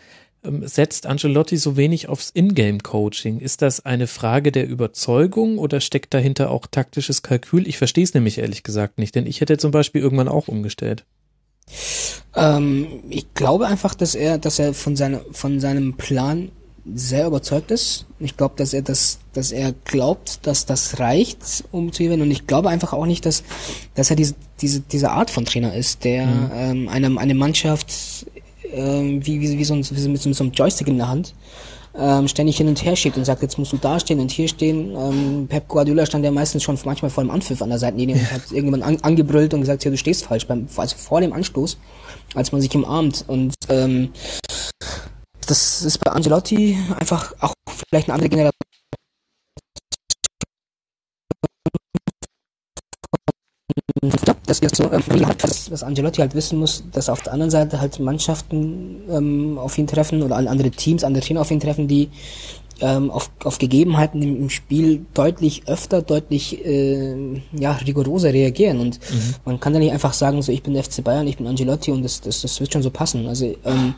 ähm, 0.45 0.65
setzt 0.69 1.05
Angelotti 1.07 1.57
so 1.57 1.77
wenig 1.77 2.09
aufs 2.09 2.31
Ingame-Coaching? 2.33 3.41
Ist 3.41 3.61
das 3.61 3.85
eine 3.85 4.07
Frage 4.07 4.53
der 4.53 4.69
Überzeugung 4.69 5.59
oder 5.59 5.81
steckt 5.81 6.15
dahinter 6.15 6.49
auch 6.53 6.69
taktisches 6.69 7.23
Kalkül? 7.23 7.67
Ich 7.67 7.77
verstehe 7.77 8.05
es 8.05 8.15
nämlich 8.15 8.39
ehrlich 8.39 8.63
gesagt 8.63 8.99
nicht, 8.99 9.17
denn 9.17 9.27
ich 9.27 9.41
hätte 9.41 9.59
zum 9.59 9.73
Beispiel 9.73 10.01
irgendwann 10.01 10.29
auch 10.29 10.47
umgestellt. 10.47 11.05
Ähm, 12.37 12.87
ich 13.11 13.35
glaube 13.35 13.67
einfach, 13.67 13.97
dass 13.97 14.15
er, 14.15 14.39
dass 14.39 14.61
er 14.61 14.75
von 14.75 14.95
seiner, 14.95 15.23
von 15.33 15.59
seinem 15.59 15.95
Plan 15.95 16.53
sehr 16.95 17.27
überzeugt 17.27 17.73
ist. 17.73 18.07
Ich 18.21 18.37
glaube, 18.37 18.55
dass 18.57 18.73
er 18.73 18.83
das, 18.83 19.19
dass 19.33 19.51
er 19.51 19.73
glaubt, 19.85 20.47
dass 20.47 20.67
das 20.67 21.01
reicht, 21.01 21.65
um 21.71 21.93
zu 21.93 22.05
gewinnen. 22.05 22.23
Und 22.23 22.31
ich 22.31 22.47
glaube 22.47 22.71
einfach 22.71 22.93
auch 22.93 23.07
nicht, 23.07 23.27
dass, 23.27 23.43
dass 23.95 24.11
er 24.11 24.17
diese, 24.17 24.35
diese, 24.61 24.81
diese 24.81 25.11
Art 25.11 25.31
von 25.31 25.45
Trainer 25.45 25.75
ist, 25.75 26.05
der 26.05 26.27
mhm. 26.27 26.51
ähm, 26.55 26.89
eine, 26.89 27.19
eine 27.19 27.35
Mannschaft 27.35 28.27
ähm, 28.73 29.25
wie, 29.25 29.41
wie, 29.41 29.59
wie, 29.59 29.65
so 29.65 29.75
ein, 29.75 29.85
wie 29.89 30.09
mit 30.09 30.21
so 30.21 30.45
einem 30.45 30.53
Joystick 30.53 30.89
in 30.89 30.99
der 30.99 31.09
Hand 31.09 31.35
ähm, 31.95 32.27
ständig 32.29 32.57
hin 32.57 32.69
und 32.69 32.83
her 32.85 32.97
schiebt 32.97 33.17
und 33.17 33.25
sagt, 33.25 33.43
jetzt 33.43 33.59
musst 33.59 33.73
du 33.73 33.77
da 33.77 34.01
stehen 34.01 34.21
und 34.21 34.31
hier 34.31 34.49
stehen. 34.49 34.95
Ähm, 34.97 35.47
Pep 35.49 35.69
Guardiola 35.69 36.07
stand 36.07 36.25
ja 36.25 36.31
meistens 36.31 36.63
schon 36.63 36.79
manchmal 36.85 37.11
vor 37.11 37.25
dem 37.25 37.31
Anpfiff 37.31 37.61
an 37.61 37.69
der 37.69 37.79
Seitenlinie 37.79 38.17
und 38.17 38.33
hat 38.33 38.51
irgendjemand 38.51 38.83
an, 38.83 38.99
angebrüllt 39.03 39.53
und 39.55 39.61
gesagt, 39.61 39.85
ja, 39.85 39.91
du 39.91 39.99
stehst 39.99 40.25
falsch, 40.25 40.47
beim, 40.47 40.67
also 40.77 40.97
vor 40.97 41.21
dem 41.21 41.33
Anstoß, 41.33 41.79
als 42.35 42.53
man 42.53 42.61
sich 42.61 42.75
umarmt. 42.75 43.25
Und 43.29 43.55
ähm, 43.69 44.11
das 45.47 45.83
ist 45.83 45.99
bei 45.99 46.11
Angelotti 46.13 46.79
einfach 46.99 47.35
auch 47.41 47.55
vielleicht 47.91 48.09
eine 48.09 48.15
andere 48.15 48.31
Generation 48.31 48.72
dass, 54.47 54.61
dass, 54.61 54.77
so, 54.77 54.85
äh, 54.91 55.01
dass, 55.39 55.71
dass 55.71 55.83
Angelotti 55.83 56.21
halt 56.21 56.35
wissen 56.35 56.59
muss, 56.59 56.85
dass 56.93 57.09
auf 57.09 57.23
der 57.23 57.33
anderen 57.33 57.51
Seite 57.51 57.81
halt 57.81 57.99
Mannschaften 58.01 59.03
ähm, 59.09 59.59
auf 59.59 59.79
ihn 59.79 59.87
treffen 59.87 60.23
oder 60.23 60.37
andere 60.37 60.71
Teams, 60.71 61.05
andere 61.05 61.25
Trainer 61.25 61.41
auf 61.41 61.51
ihn 61.51 61.61
treffen, 61.61 61.89
die 61.89 62.11
ähm, 62.83 63.11
auf, 63.11 63.31
auf 63.45 63.59
Gegebenheiten 63.59 64.21
im, 64.21 64.37
im 64.37 64.51
Spiel 64.51 65.07
deutlich 65.15 65.63
öfter, 65.67 66.03
deutlich 66.03 66.65
äh, 66.67 67.15
ja, 67.53 67.73
rigoroser 67.73 68.33
reagieren. 68.33 68.81
Und 68.81 68.99
mhm. 69.11 69.35
man 69.45 69.61
kann 69.61 69.73
da 69.73 69.79
nicht 69.79 69.93
einfach 69.93 70.13
sagen, 70.13 70.43
so 70.43 70.53
ich 70.53 70.63
bin 70.63 70.75
der 70.75 70.83
FC 70.83 71.03
Bayern, 71.03 71.27
ich 71.27 71.37
bin 71.37 71.47
Angelotti 71.47 71.93
und 71.93 72.03
das, 72.03 72.21
das, 72.21 72.43
das 72.43 72.61
wird 72.61 72.73
schon 72.73 72.83
so 72.83 72.91
passen. 72.91 73.29
Also 73.29 73.55
ähm, 73.65 73.95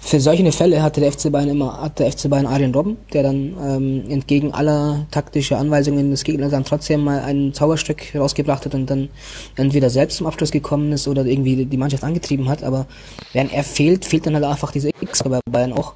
für 0.00 0.20
solche 0.20 0.50
Fälle 0.52 0.82
hatte 0.82 1.00
der 1.00 1.12
FC 1.12 1.30
Bayern 1.30 1.48
immer, 1.50 1.82
hat 1.82 1.98
der 1.98 2.10
FC 2.12 2.30
Bayern 2.30 2.46
Arjen 2.46 2.72
Robben, 2.72 2.96
der 3.12 3.24
dann 3.24 3.56
ähm, 3.62 4.04
entgegen 4.08 4.54
aller 4.54 5.06
taktischer 5.10 5.58
Anweisungen 5.58 6.10
des 6.10 6.24
Gegners 6.24 6.52
dann 6.52 6.64
trotzdem 6.64 7.02
mal 7.02 7.20
ein 7.20 7.52
Zauberstück 7.52 8.14
rausgebracht 8.14 8.64
hat 8.64 8.74
und 8.74 8.88
dann 8.88 9.08
entweder 9.56 9.90
selbst 9.90 10.18
zum 10.18 10.26
Abschluss 10.26 10.52
gekommen 10.52 10.92
ist 10.92 11.08
oder 11.08 11.26
irgendwie 11.26 11.66
die 11.66 11.76
Mannschaft 11.76 12.04
angetrieben 12.04 12.48
hat. 12.48 12.62
Aber 12.62 12.86
während 13.32 13.52
er 13.52 13.64
fehlt, 13.64 14.04
fehlt 14.04 14.26
dann 14.26 14.34
halt 14.34 14.44
einfach 14.44 14.70
diese 14.70 14.90
X 15.00 15.24
bei 15.24 15.40
Bayern 15.50 15.72
auch. 15.72 15.94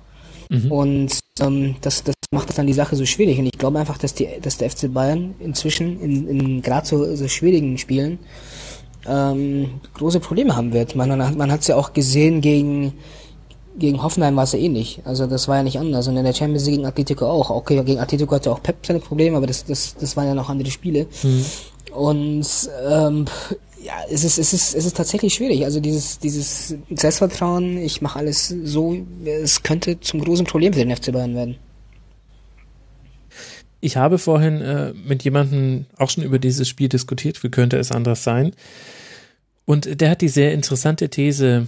Mhm. 0.50 0.72
Und 0.72 1.20
ähm, 1.40 1.76
das, 1.80 2.04
das 2.04 2.14
macht 2.32 2.48
das 2.48 2.56
dann 2.56 2.66
die 2.66 2.72
Sache 2.72 2.96
so 2.96 3.06
schwierig. 3.06 3.38
Und 3.38 3.46
ich 3.46 3.58
glaube 3.58 3.78
einfach, 3.78 3.98
dass, 3.98 4.14
die, 4.14 4.28
dass 4.40 4.56
der 4.56 4.70
FC 4.70 4.92
Bayern 4.92 5.34
inzwischen 5.38 6.00
in, 6.00 6.28
in 6.28 6.62
gerade 6.62 6.86
so, 6.86 7.14
so 7.14 7.28
schwierigen 7.28 7.78
Spielen 7.78 8.18
ähm, 9.06 9.80
große 9.94 10.20
Probleme 10.20 10.56
haben 10.56 10.72
wird. 10.72 10.96
Man, 10.96 11.08
man 11.36 11.52
hat 11.52 11.60
es 11.60 11.66
ja 11.66 11.76
auch 11.76 11.92
gesehen 11.92 12.40
gegen 12.40 12.94
gegen 13.78 14.02
Hoffenheim 14.02 14.36
war 14.36 14.44
es 14.44 14.52
ja 14.52 14.58
ähnlich. 14.58 14.98
Eh 14.98 15.02
also 15.04 15.26
das 15.26 15.48
war 15.48 15.56
ja 15.56 15.62
nicht 15.62 15.78
anders. 15.78 16.06
Und 16.08 16.16
in 16.16 16.24
der 16.24 16.34
Champions 16.34 16.66
League 16.66 16.76
gegen 16.76 16.86
Atletico 16.86 17.26
auch. 17.26 17.50
Okay, 17.50 17.82
gegen 17.84 18.00
Atletico 18.00 18.34
hatte 18.34 18.50
auch 18.50 18.62
Pep 18.62 18.76
seine 18.86 19.00
Probleme, 19.00 19.36
aber 19.36 19.46
das, 19.46 19.64
das, 19.64 19.94
das 19.98 20.16
waren 20.16 20.26
ja 20.26 20.34
noch 20.34 20.50
andere 20.50 20.70
Spiele. 20.70 21.06
Mhm. 21.22 21.44
Und 21.94 22.46
ähm, 22.86 23.24
ja, 23.82 23.94
es 24.10 24.24
ist, 24.24 24.38
es 24.38 24.52
ist, 24.52 24.74
es 24.74 24.84
ist 24.84 24.96
tatsächlich 24.96 25.34
schwierig. 25.34 25.64
Also 25.64 25.80
dieses, 25.80 26.18
dieses 26.18 26.76
Selbstvertrauen, 26.90 27.78
ich 27.78 28.00
mache 28.00 28.18
alles 28.18 28.54
so, 28.64 28.96
es 29.24 29.62
könnte 29.62 29.98
zum 30.00 30.20
großen 30.20 30.46
Problem 30.46 30.72
für 30.72 30.84
den 30.84 30.94
FC 30.94 31.12
Bayern 31.12 31.34
werden. 31.34 31.56
Ich 33.84 33.96
habe 33.96 34.18
vorhin 34.18 34.60
äh, 34.60 34.92
mit 34.92 35.24
jemandem 35.24 35.86
auch 35.98 36.08
schon 36.08 36.22
über 36.22 36.38
dieses 36.38 36.68
Spiel 36.68 36.88
diskutiert, 36.88 37.42
wie 37.42 37.50
könnte 37.50 37.78
es 37.78 37.90
anders 37.90 38.22
sein. 38.22 38.52
Und 39.64 40.00
der 40.00 40.10
hat 40.10 40.20
die 40.20 40.28
sehr 40.28 40.54
interessante 40.54 41.10
These 41.10 41.66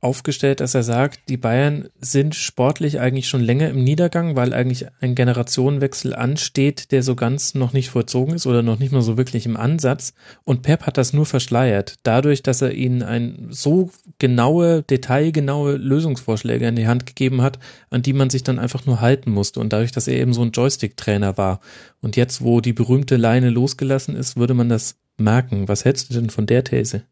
aufgestellt, 0.00 0.60
dass 0.60 0.74
er 0.74 0.84
sagt, 0.84 1.28
die 1.28 1.36
Bayern 1.36 1.88
sind 2.00 2.36
sportlich 2.36 3.00
eigentlich 3.00 3.28
schon 3.28 3.40
länger 3.40 3.68
im 3.68 3.82
Niedergang, 3.82 4.36
weil 4.36 4.54
eigentlich 4.54 4.86
ein 5.00 5.16
Generationenwechsel 5.16 6.14
ansteht, 6.14 6.92
der 6.92 7.02
so 7.02 7.16
ganz 7.16 7.54
noch 7.54 7.72
nicht 7.72 7.90
vollzogen 7.90 8.34
ist 8.34 8.46
oder 8.46 8.62
noch 8.62 8.78
nicht 8.78 8.92
mal 8.92 9.02
so 9.02 9.16
wirklich 9.16 9.44
im 9.44 9.56
Ansatz. 9.56 10.14
Und 10.44 10.62
Pep 10.62 10.86
hat 10.86 10.98
das 10.98 11.12
nur 11.12 11.26
verschleiert, 11.26 11.96
dadurch, 12.04 12.44
dass 12.44 12.62
er 12.62 12.72
ihnen 12.72 13.02
ein 13.02 13.48
so 13.50 13.90
genaue, 14.18 14.82
detailgenaue 14.82 15.76
Lösungsvorschläge 15.76 16.68
in 16.68 16.76
die 16.76 16.86
Hand 16.86 17.06
gegeben 17.06 17.42
hat, 17.42 17.58
an 17.90 18.02
die 18.02 18.12
man 18.12 18.30
sich 18.30 18.44
dann 18.44 18.60
einfach 18.60 18.86
nur 18.86 19.00
halten 19.00 19.32
musste. 19.32 19.58
Und 19.58 19.72
dadurch, 19.72 19.90
dass 19.90 20.06
er 20.06 20.14
eben 20.14 20.32
so 20.32 20.42
ein 20.42 20.52
Joystick-Trainer 20.52 21.36
war. 21.36 21.60
Und 22.00 22.16
jetzt, 22.16 22.42
wo 22.42 22.60
die 22.60 22.72
berühmte 22.72 23.16
Leine 23.16 23.50
losgelassen 23.50 24.14
ist, 24.14 24.36
würde 24.36 24.54
man 24.54 24.68
das 24.68 24.94
merken. 25.16 25.66
Was 25.66 25.84
hältst 25.84 26.10
du 26.10 26.14
denn 26.14 26.30
von 26.30 26.46
der 26.46 26.62
These? 26.62 27.02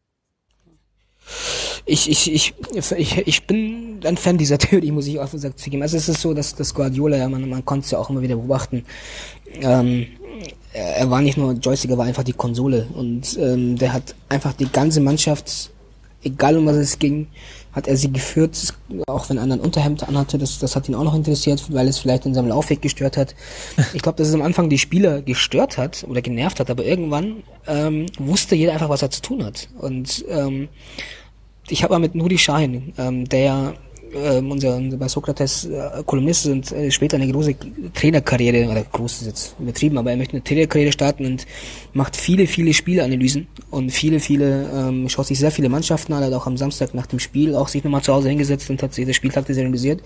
Ich, 1.84 2.10
ich, 2.10 2.32
ich, 2.32 2.54
ich, 2.96 3.18
ich 3.26 3.46
bin 3.46 4.00
ein 4.04 4.16
Fan 4.16 4.38
dieser 4.38 4.58
Theorie, 4.58 4.90
muss 4.90 5.06
ich 5.06 5.18
offen 5.18 5.36
gesagt 5.36 5.58
zugeben. 5.58 5.82
Also 5.82 5.96
es 5.96 6.08
ist 6.08 6.20
so, 6.20 6.34
dass 6.34 6.54
das 6.54 6.74
Guardiola, 6.74 7.16
ja, 7.16 7.28
man, 7.28 7.48
man 7.48 7.64
konnte 7.64 7.84
es 7.84 7.90
ja 7.90 7.98
auch 7.98 8.10
immer 8.10 8.22
wieder 8.22 8.36
beobachten, 8.36 8.84
ähm, 9.60 10.06
er 10.72 11.08
war 11.10 11.22
nicht 11.22 11.38
nur 11.38 11.52
Joystick, 11.52 11.90
er 11.90 11.98
war 11.98 12.04
einfach 12.04 12.22
die 12.22 12.34
Konsole 12.34 12.86
und 12.94 13.38
ähm, 13.40 13.78
der 13.78 13.94
hat 13.94 14.14
einfach 14.28 14.52
die 14.52 14.68
ganze 14.68 15.00
Mannschaft, 15.00 15.70
egal 16.22 16.58
um 16.58 16.66
was 16.66 16.76
es 16.76 16.98
ging, 16.98 17.28
hat 17.76 17.86
er 17.86 17.96
sie 17.98 18.10
geführt, 18.10 18.74
auch 19.06 19.28
wenn 19.28 19.36
er 19.36 19.42
einen 19.42 19.60
Unterhemd 19.60 20.08
anhatte, 20.08 20.38
das, 20.38 20.58
das 20.58 20.74
hat 20.74 20.88
ihn 20.88 20.94
auch 20.94 21.04
noch 21.04 21.14
interessiert, 21.14 21.62
weil 21.70 21.86
es 21.86 21.98
vielleicht 21.98 22.24
in 22.24 22.32
seinem 22.32 22.48
Laufweg 22.48 22.80
gestört 22.80 23.18
hat. 23.18 23.34
Ich 23.92 24.00
glaube, 24.00 24.16
dass 24.16 24.28
es 24.28 24.34
am 24.34 24.40
Anfang 24.40 24.70
die 24.70 24.78
Spieler 24.78 25.20
gestört 25.20 25.76
hat 25.76 26.04
oder 26.08 26.22
genervt 26.22 26.58
hat, 26.58 26.70
aber 26.70 26.84
irgendwann 26.84 27.42
ähm, 27.66 28.06
wusste 28.18 28.56
jeder 28.56 28.72
einfach, 28.72 28.88
was 28.88 29.02
er 29.02 29.10
zu 29.10 29.20
tun 29.20 29.44
hat. 29.44 29.68
Und 29.78 30.24
ähm, 30.30 30.68
ich 31.68 31.82
habe 31.82 31.92
mal 31.92 31.98
mit 31.98 32.14
Nuri 32.14 32.38
Shahin, 32.38 32.94
ähm, 32.96 33.28
der 33.28 33.74
ähm, 34.16 34.50
unser, 34.50 34.80
bei 34.80 35.08
Sokrates 35.08 35.66
äh, 35.66 36.02
Kolumnist 36.04 36.46
ist 36.46 36.52
und 36.52 36.72
äh, 36.72 36.90
später 36.90 37.16
eine 37.16 37.30
große 37.30 37.54
Trainerkarriere, 37.94 38.68
oder 38.70 38.82
groß 38.82 39.22
ist 39.22 39.26
jetzt 39.26 39.56
übertrieben, 39.58 39.98
aber 39.98 40.10
er 40.10 40.16
möchte 40.16 40.34
eine 40.34 40.44
Trainerkarriere 40.44 40.92
starten 40.92 41.26
und 41.26 41.46
macht 41.92 42.16
viele, 42.16 42.46
viele 42.46 42.72
Spielanalysen 42.72 43.46
und 43.70 43.90
viele, 43.90 44.20
viele, 44.20 44.70
ähm, 44.72 45.08
schaut 45.08 45.26
sich 45.26 45.38
sehr 45.38 45.50
viele 45.50 45.68
Mannschaften 45.68 46.12
an, 46.12 46.24
hat 46.24 46.32
auch 46.32 46.46
am 46.46 46.56
Samstag 46.56 46.94
nach 46.94 47.06
dem 47.06 47.18
Spiel 47.18 47.54
auch 47.54 47.68
sich 47.68 47.84
nochmal 47.84 48.02
zu 48.02 48.12
Hause 48.12 48.28
hingesetzt 48.28 48.70
und 48.70 48.82
hat 48.82 48.94
sich 48.94 49.06
das 49.06 49.16
Spieltag 49.16 49.48
analysiert. 49.48 50.02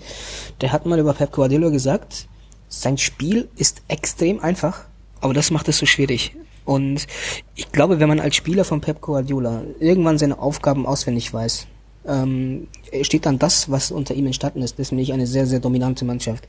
Der 0.61 0.71
hat 0.71 0.85
mal 0.85 0.99
über 0.99 1.13
Pep 1.13 1.31
Guardiola 1.31 1.69
gesagt, 1.69 2.27
sein 2.69 2.97
Spiel 2.97 3.49
ist 3.57 3.81
extrem 3.87 4.39
einfach, 4.39 4.85
aber 5.19 5.33
das 5.33 5.51
macht 5.51 5.67
es 5.67 5.77
so 5.77 5.85
schwierig. 5.85 6.35
Und 6.65 7.07
ich 7.55 7.71
glaube, 7.71 7.99
wenn 7.99 8.07
man 8.07 8.19
als 8.19 8.35
Spieler 8.35 8.63
von 8.63 8.81
Pep 8.81 9.01
Guardiola 9.01 9.63
irgendwann 9.79 10.17
seine 10.17 10.39
Aufgaben 10.39 10.85
auswendig 10.85 11.33
weiß, 11.33 11.67
ähm, 12.07 12.67
steht 13.01 13.25
dann 13.25 13.39
das, 13.39 13.69
was 13.69 13.91
unter 13.91 14.13
ihm 14.13 14.25
entstanden 14.25 14.61
ist. 14.61 14.79
Das 14.79 14.89
finde 14.89 15.03
ich 15.03 15.13
eine 15.13 15.27
sehr, 15.27 15.45
sehr 15.45 15.59
dominante 15.59 16.05
Mannschaft. 16.05 16.47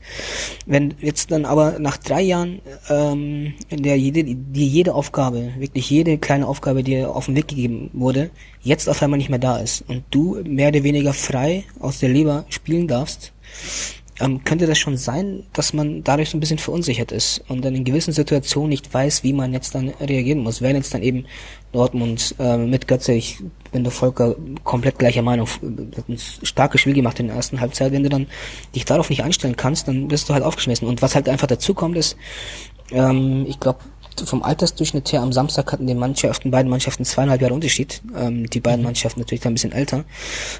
Wenn 0.65 0.93
jetzt 0.99 1.31
dann 1.31 1.45
aber 1.45 1.79
nach 1.79 1.97
drei 1.97 2.21
Jahren, 2.21 2.59
ähm, 2.89 3.53
in 3.69 3.83
der 3.83 3.97
jede, 3.97 4.23
die 4.23 4.67
jede 4.67 4.93
Aufgabe, 4.93 5.53
wirklich 5.57 5.89
jede 5.89 6.17
kleine 6.17 6.47
Aufgabe, 6.47 6.83
die 6.83 7.03
auf 7.03 7.25
den 7.25 7.35
Weg 7.35 7.47
gegeben 7.47 7.89
wurde, 7.93 8.29
jetzt 8.61 8.89
auf 8.89 9.01
einmal 9.01 9.17
nicht 9.17 9.29
mehr 9.29 9.39
da 9.39 9.57
ist 9.57 9.83
und 9.87 10.03
du 10.11 10.41
mehr 10.43 10.69
oder 10.69 10.83
weniger 10.83 11.13
frei 11.13 11.65
aus 11.79 11.99
der 11.99 12.09
Leber 12.09 12.45
spielen 12.49 12.87
darfst, 12.87 13.33
ähm, 14.19 14.43
könnte 14.43 14.67
das 14.67 14.77
schon 14.77 14.97
sein, 14.97 15.43
dass 15.53 15.73
man 15.73 16.03
dadurch 16.03 16.29
so 16.29 16.37
ein 16.37 16.39
bisschen 16.39 16.59
verunsichert 16.59 17.11
ist 17.11 17.43
und 17.47 17.65
dann 17.65 17.75
in 17.75 17.83
gewissen 17.83 18.13
Situationen 18.13 18.69
nicht 18.69 18.93
weiß, 18.93 19.23
wie 19.23 19.33
man 19.33 19.53
jetzt 19.53 19.73
dann 19.75 19.89
reagieren 19.89 20.39
muss. 20.39 20.61
Wenn 20.61 20.75
jetzt 20.75 20.93
dann 20.93 21.01
eben 21.01 21.25
Dortmund 21.71 22.35
äh, 22.39 22.57
mit 22.57 22.87
Götze, 22.87 23.13
ich 23.13 23.39
bin 23.73 23.83
der 23.83 23.91
Volker 23.91 24.35
komplett 24.63 24.97
gleicher 24.97 25.21
Meinung, 25.21 25.47
hat 25.47 26.07
ein 26.07 26.17
starkes 26.17 26.81
Spiel 26.81 26.93
gemacht 26.93 27.19
in 27.19 27.27
der 27.27 27.35
ersten 27.35 27.59
Halbzeit, 27.59 27.91
wenn 27.91 28.03
du 28.03 28.09
dann 28.09 28.27
dich 28.73 28.85
darauf 28.85 29.09
nicht 29.09 29.23
einstellen 29.23 29.57
kannst, 29.57 29.89
dann 29.89 30.09
wirst 30.09 30.29
du 30.29 30.33
halt 30.33 30.43
aufgeschmissen. 30.43 30.87
Und 30.87 31.01
was 31.01 31.15
halt 31.15 31.27
einfach 31.27 31.47
dazu 31.47 31.73
kommt, 31.73 31.97
ist, 31.97 32.15
ähm, 32.91 33.45
ich 33.47 33.59
glaube, 33.59 33.79
vom 34.25 34.43
Altersdurchschnitt 34.43 35.11
her 35.11 35.21
am 35.21 35.33
Samstag 35.33 35.71
hatten 35.73 35.87
die 35.87 35.95
Mannschaften, 35.95 36.51
beiden 36.51 36.69
Mannschaften 36.69 37.03
zweieinhalb 37.03 37.41
Jahre 37.41 37.55
Unterschied. 37.55 38.01
Ähm, 38.15 38.49
die 38.49 38.59
beiden 38.59 38.85
Mannschaften 38.85 39.19
natürlich 39.19 39.41
dann 39.41 39.51
ein 39.51 39.55
bisschen 39.55 39.71
älter. 39.71 40.05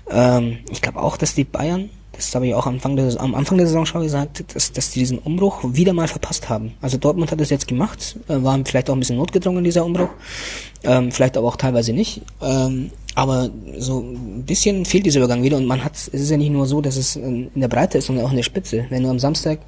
Ähm, 0.10 0.58
ich 0.72 0.82
glaube 0.82 1.02
auch, 1.02 1.16
dass 1.16 1.36
die 1.36 1.44
Bayern 1.44 1.90
das 2.14 2.34
habe 2.36 2.48
ich 2.48 2.54
auch 2.54 2.68
am 2.68 2.76
Anfang 2.76 2.96
der, 2.96 3.20
am 3.20 3.34
Anfang 3.34 3.58
der 3.58 3.68
Saison 3.68 3.86
schon 3.86 4.04
gesagt, 4.04 4.56
dass, 4.56 4.72
dass 4.72 4.92
die 4.92 5.00
diesen 5.00 5.18
Umbruch 5.18 5.62
wieder 5.64 5.94
mal 5.94 6.08
verpasst 6.08 6.48
haben. 6.48 6.74
Also 6.80 6.98
Dortmund 6.98 7.32
hat 7.32 7.42
es 7.42 7.50
jetzt 7.50 7.68
gemacht, 7.68 8.18
äh, 8.28 8.44
waren 8.44 8.66
vielleicht 8.66 8.90
auch 8.90 8.94
ein 8.94 9.00
bisschen 9.00 9.18
notgedrungen, 9.18 9.64
dieser 9.64 9.84
Umbruch, 9.84 10.10
ähm, 10.84 11.12
vielleicht 11.12 11.38
aber 11.38 11.48
auch 11.48 11.56
teilweise 11.56 11.92
nicht. 11.92 12.22
Ähm, 12.42 12.92
aber 13.16 13.50
so 13.78 14.00
ein 14.00 14.44
bisschen 14.44 14.86
fehlt 14.86 15.06
dieser 15.06 15.20
Übergang 15.20 15.44
wieder 15.44 15.58
und 15.58 15.66
man 15.66 15.84
hat, 15.84 15.96
es 15.96 16.08
ist 16.08 16.32
ja 16.32 16.38
nicht 16.38 16.52
nur 16.52 16.66
so, 16.66 16.82
dass 16.82 16.98
es 16.98 17.16
in 17.16 17.50
der 17.56 17.68
Breite 17.68 18.00
ist, 18.00 18.08
sondern 18.08 18.26
auch 18.26 18.32
in 18.32 18.38
der 18.38 18.44
Spitze. 18.44 18.86
Wenn 18.90 19.04
du 19.04 19.10
am 19.10 19.20
Samstag 19.20 19.60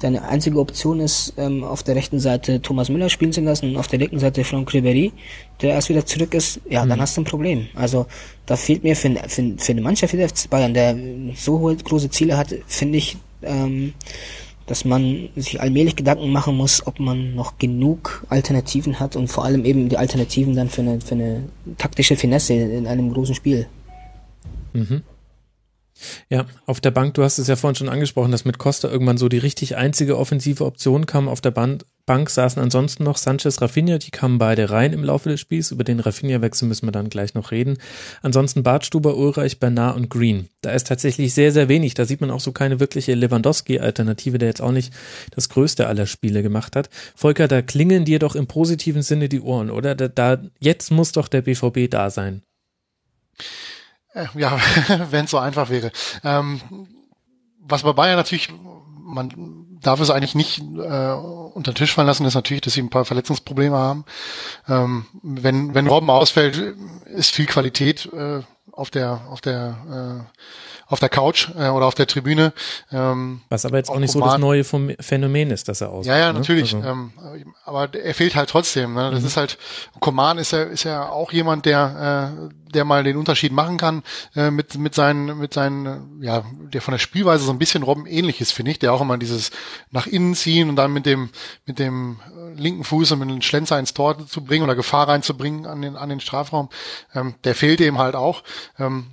deine 0.00 0.26
einzige 0.26 0.58
Option 0.58 1.00
ist, 1.00 1.34
ähm, 1.36 1.62
auf 1.62 1.82
der 1.82 1.94
rechten 1.94 2.20
Seite 2.20 2.60
Thomas 2.62 2.88
Müller 2.88 3.08
spielen 3.08 3.32
zu 3.32 3.42
lassen 3.42 3.70
und 3.70 3.76
auf 3.76 3.86
der 3.86 3.98
linken 3.98 4.18
Seite 4.18 4.44
Franck 4.44 4.70
Ribéry, 4.70 5.12
der 5.60 5.74
erst 5.74 5.88
wieder 5.88 6.04
zurück 6.04 6.34
ist, 6.34 6.60
ja, 6.68 6.84
mhm. 6.84 6.88
dann 6.88 7.00
hast 7.00 7.16
du 7.16 7.20
ein 7.20 7.24
Problem. 7.24 7.68
Also 7.74 8.06
da 8.46 8.56
fehlt 8.56 8.82
mir 8.82 8.96
für, 8.96 9.10
für, 9.28 9.54
für 9.56 9.72
eine 9.72 9.80
Mannschaft 9.80 10.12
wie 10.12 10.18
der 10.18 10.28
FC 10.28 10.48
Bayern, 10.48 10.74
der 10.74 10.96
so 11.36 11.58
hohe 11.58 11.76
große 11.76 12.10
Ziele 12.10 12.36
hat, 12.36 12.54
finde 12.66 12.98
ich, 12.98 13.16
ähm, 13.42 13.94
dass 14.70 14.84
man 14.84 15.30
sich 15.34 15.60
allmählich 15.60 15.96
Gedanken 15.96 16.30
machen 16.30 16.56
muss, 16.56 16.86
ob 16.86 17.00
man 17.00 17.34
noch 17.34 17.58
genug 17.58 18.24
Alternativen 18.28 19.00
hat 19.00 19.16
und 19.16 19.26
vor 19.26 19.44
allem 19.44 19.64
eben 19.64 19.88
die 19.88 19.96
Alternativen 19.96 20.54
dann 20.54 20.68
für 20.68 20.82
eine, 20.82 21.00
für 21.00 21.16
eine 21.16 21.42
taktische 21.76 22.14
Finesse 22.14 22.54
in 22.54 22.86
einem 22.86 23.12
großen 23.12 23.34
Spiel. 23.34 23.66
Mhm. 24.72 25.02
Ja, 26.28 26.46
auf 26.66 26.80
der 26.80 26.90
Bank, 26.90 27.14
du 27.14 27.22
hast 27.22 27.38
es 27.38 27.48
ja 27.48 27.56
vorhin 27.56 27.76
schon 27.76 27.88
angesprochen, 27.88 28.32
dass 28.32 28.44
mit 28.44 28.58
Costa 28.58 28.88
irgendwann 28.88 29.18
so 29.18 29.28
die 29.28 29.38
richtig 29.38 29.76
einzige 29.76 30.18
offensive 30.18 30.64
Option 30.64 31.06
kam. 31.06 31.28
Auf 31.28 31.40
der 31.40 31.50
Bank, 31.50 31.84
Bank 32.06 32.28
saßen 32.28 32.60
ansonsten 32.60 33.04
noch 33.04 33.16
Sanchez, 33.16 33.60
Rafinha, 33.60 33.98
die 33.98 34.10
kamen 34.10 34.38
beide 34.38 34.70
rein 34.70 34.92
im 34.92 35.04
Laufe 35.04 35.28
des 35.28 35.40
Spiels. 35.40 35.70
Über 35.70 35.84
den 35.84 36.00
Rafinha-Wechsel 36.00 36.66
müssen 36.66 36.86
wir 36.86 36.92
dann 36.92 37.08
gleich 37.08 37.34
noch 37.34 37.50
reden. 37.52 37.78
Ansonsten 38.22 38.62
Bartstuber, 38.62 39.16
Ulreich, 39.16 39.60
Bernard 39.60 39.96
und 39.96 40.08
Green. 40.08 40.48
Da 40.62 40.72
ist 40.72 40.88
tatsächlich 40.88 41.34
sehr, 41.34 41.52
sehr 41.52 41.68
wenig. 41.68 41.94
Da 41.94 42.04
sieht 42.04 42.20
man 42.20 42.30
auch 42.30 42.40
so 42.40 42.52
keine 42.52 42.80
wirkliche 42.80 43.14
Lewandowski-Alternative, 43.14 44.38
der 44.38 44.48
jetzt 44.48 44.62
auch 44.62 44.72
nicht 44.72 44.92
das 45.34 45.48
größte 45.50 45.86
aller 45.86 46.06
Spiele 46.06 46.42
gemacht 46.42 46.74
hat. 46.74 46.90
Volker, 47.14 47.46
da 47.46 47.62
klingeln 47.62 48.04
dir 48.04 48.18
doch 48.18 48.34
im 48.34 48.46
positiven 48.46 49.02
Sinne 49.02 49.28
die 49.28 49.40
Ohren, 49.40 49.70
oder? 49.70 49.94
Da, 49.94 50.08
da 50.08 50.42
jetzt 50.58 50.90
muss 50.90 51.12
doch 51.12 51.28
der 51.28 51.42
BVB 51.42 51.88
da 51.88 52.10
sein. 52.10 52.42
Äh, 54.20 54.38
ja, 54.38 54.58
wenn 55.10 55.24
es 55.24 55.30
so 55.30 55.38
einfach 55.38 55.70
wäre. 55.70 55.90
Ähm, 56.24 56.60
was 57.60 57.82
bei 57.82 57.92
Bayern 57.92 58.16
natürlich, 58.16 58.52
man 58.98 59.66
darf 59.80 60.00
es 60.00 60.10
eigentlich 60.10 60.34
nicht 60.34 60.60
äh, 60.60 61.12
unter 61.12 61.72
den 61.72 61.76
Tisch 61.76 61.94
fallen 61.94 62.06
lassen, 62.06 62.26
ist 62.26 62.34
natürlich, 62.34 62.62
dass 62.62 62.74
sie 62.74 62.82
ein 62.82 62.90
paar 62.90 63.04
Verletzungsprobleme 63.04 63.76
haben. 63.76 64.04
Ähm, 64.68 65.06
wenn, 65.22 65.74
wenn 65.74 65.86
Robben 65.86 66.10
ausfällt, 66.10 66.56
ist 67.06 67.34
viel 67.34 67.46
Qualität 67.46 68.08
äh, 68.12 68.42
auf 68.72 68.90
der, 68.90 69.22
auf 69.30 69.40
der 69.40 70.26
äh, 70.30 70.40
auf 70.90 70.98
der 70.98 71.08
Couch 71.08 71.48
äh, 71.56 71.68
oder 71.68 71.86
auf 71.86 71.94
der 71.94 72.06
Tribüne. 72.06 72.52
Ähm, 72.90 73.40
Was 73.48 73.64
aber 73.64 73.78
jetzt 73.78 73.90
auch 73.90 73.98
nicht 73.98 74.14
Roman. 74.14 74.28
so 74.28 74.32
das 74.34 74.40
neue 74.40 74.64
vom 74.64 74.90
Phänomen 74.98 75.50
ist, 75.50 75.68
dass 75.68 75.80
er 75.80 75.90
aus. 75.90 76.04
Ja, 76.04 76.18
ja, 76.18 76.32
ne? 76.32 76.40
natürlich. 76.40 76.74
Also. 76.74 76.86
Ähm, 76.86 77.12
aber 77.64 77.94
er 77.94 78.12
fehlt 78.12 78.34
halt 78.34 78.50
trotzdem. 78.50 78.94
Ne? 78.94 79.10
Das 79.12 79.20
mhm. 79.20 79.26
ist 79.26 79.36
halt, 79.36 79.56
Coman 80.00 80.38
ist 80.38 80.50
ja, 80.50 80.64
ist 80.64 80.84
ja 80.84 81.08
auch 81.08 81.32
jemand, 81.32 81.64
der, 81.64 82.50
äh, 82.50 82.72
der 82.72 82.84
mal 82.84 83.04
den 83.04 83.16
Unterschied 83.16 83.52
machen 83.52 83.76
kann 83.78 84.02
äh, 84.34 84.50
mit, 84.50 84.76
mit 84.78 84.94
seinen, 84.94 85.38
mit 85.38 85.54
seinen, 85.54 86.20
ja, 86.22 86.44
der 86.72 86.82
von 86.82 86.92
der 86.92 86.98
Spielweise 86.98 87.44
so 87.44 87.52
ein 87.52 87.58
bisschen 87.58 87.84
Robben 87.84 88.06
ähnlich 88.06 88.40
ist, 88.40 88.52
finde 88.52 88.72
ich, 88.72 88.80
der 88.80 88.92
auch 88.92 89.00
immer 89.00 89.16
dieses 89.16 89.52
nach 89.90 90.08
innen 90.08 90.34
ziehen 90.34 90.68
und 90.68 90.76
dann 90.76 90.92
mit 90.92 91.06
dem, 91.06 91.30
mit 91.66 91.78
dem 91.78 92.18
linken 92.56 92.82
Fuß 92.82 93.12
und 93.12 93.20
mit 93.20 93.28
einem 93.28 93.42
Schlenzer 93.42 93.78
ins 93.78 93.94
Tor 93.94 94.26
zu 94.26 94.42
bringen 94.42 94.64
oder 94.64 94.74
Gefahr 94.74 95.08
reinzubringen 95.08 95.66
an 95.66 95.82
den, 95.82 95.96
an 95.96 96.08
den 96.08 96.20
Strafraum. 96.20 96.68
Ähm, 97.14 97.34
der 97.44 97.54
fehlt 97.54 97.80
eben 97.80 97.98
halt 97.98 98.16
auch. 98.16 98.42
Ähm, 98.76 99.06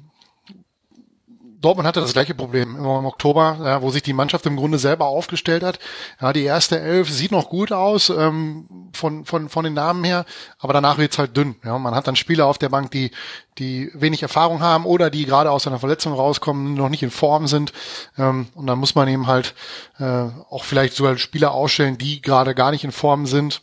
Dortmund 1.60 1.88
hatte 1.88 2.02
das 2.02 2.14
gleiche 2.14 2.36
Problem 2.36 2.76
im, 2.76 2.86
Oktober, 2.86 3.58
ja, 3.64 3.82
wo 3.82 3.90
sich 3.90 4.04
die 4.04 4.14
Mannschaft 4.14 4.46
im 4.46 4.58
Grunde 4.58 4.78
selber 4.78 5.08
aufgestellt 5.08 5.64
hat. 5.64 5.80
Ja, 6.22 6.32
die 6.32 6.44
erste 6.44 6.80
Elf 6.80 7.10
sieht 7.10 7.32
noch 7.32 7.50
gut 7.50 7.72
aus 7.72 8.10
ähm, 8.10 8.90
von, 8.94 9.26
von, 9.26 9.50
von 9.50 9.64
den 9.64 9.74
Namen 9.74 10.04
her, 10.04 10.26
aber 10.60 10.74
danach 10.74 10.98
wird's 10.98 11.18
halt 11.18 11.36
dünn. 11.36 11.56
Ja, 11.64 11.78
man 11.80 11.96
hat 11.96 12.08
dann 12.08 12.16
Spieler 12.16 12.46
auf 12.46 12.60
der 12.60 12.70
Bank, 12.70 12.92
die, 12.92 13.12
die 13.58 13.90
wenig 13.96 14.22
Erfahrung 14.22 14.62
haben 14.62 14.86
oder 14.86 15.10
die 15.10 15.26
gerade 15.26 15.50
aus 15.50 15.66
einer 15.66 15.80
Verletzung 15.80 16.14
rauskommen, 16.14 16.76
noch 16.76 16.90
nicht 16.90 17.04
in 17.04 17.12
Form 17.12 17.48
sind. 17.48 17.74
Ähm, 18.18 18.48
und 18.54 18.68
dann 18.68 18.78
muss 18.78 18.94
man 18.94 19.08
eben 19.08 19.26
halt 19.26 19.56
äh, 19.98 20.26
auch 20.50 20.64
vielleicht 20.64 20.96
sogar 20.96 21.18
Spieler 21.18 21.52
ausstellen, 21.52 21.98
die 21.98 22.22
gerade 22.22 22.54
gar 22.54 22.70
nicht 22.72 22.84
in 22.84 22.92
Form 22.92 23.26
sind 23.26 23.62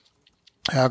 ja, 0.72 0.90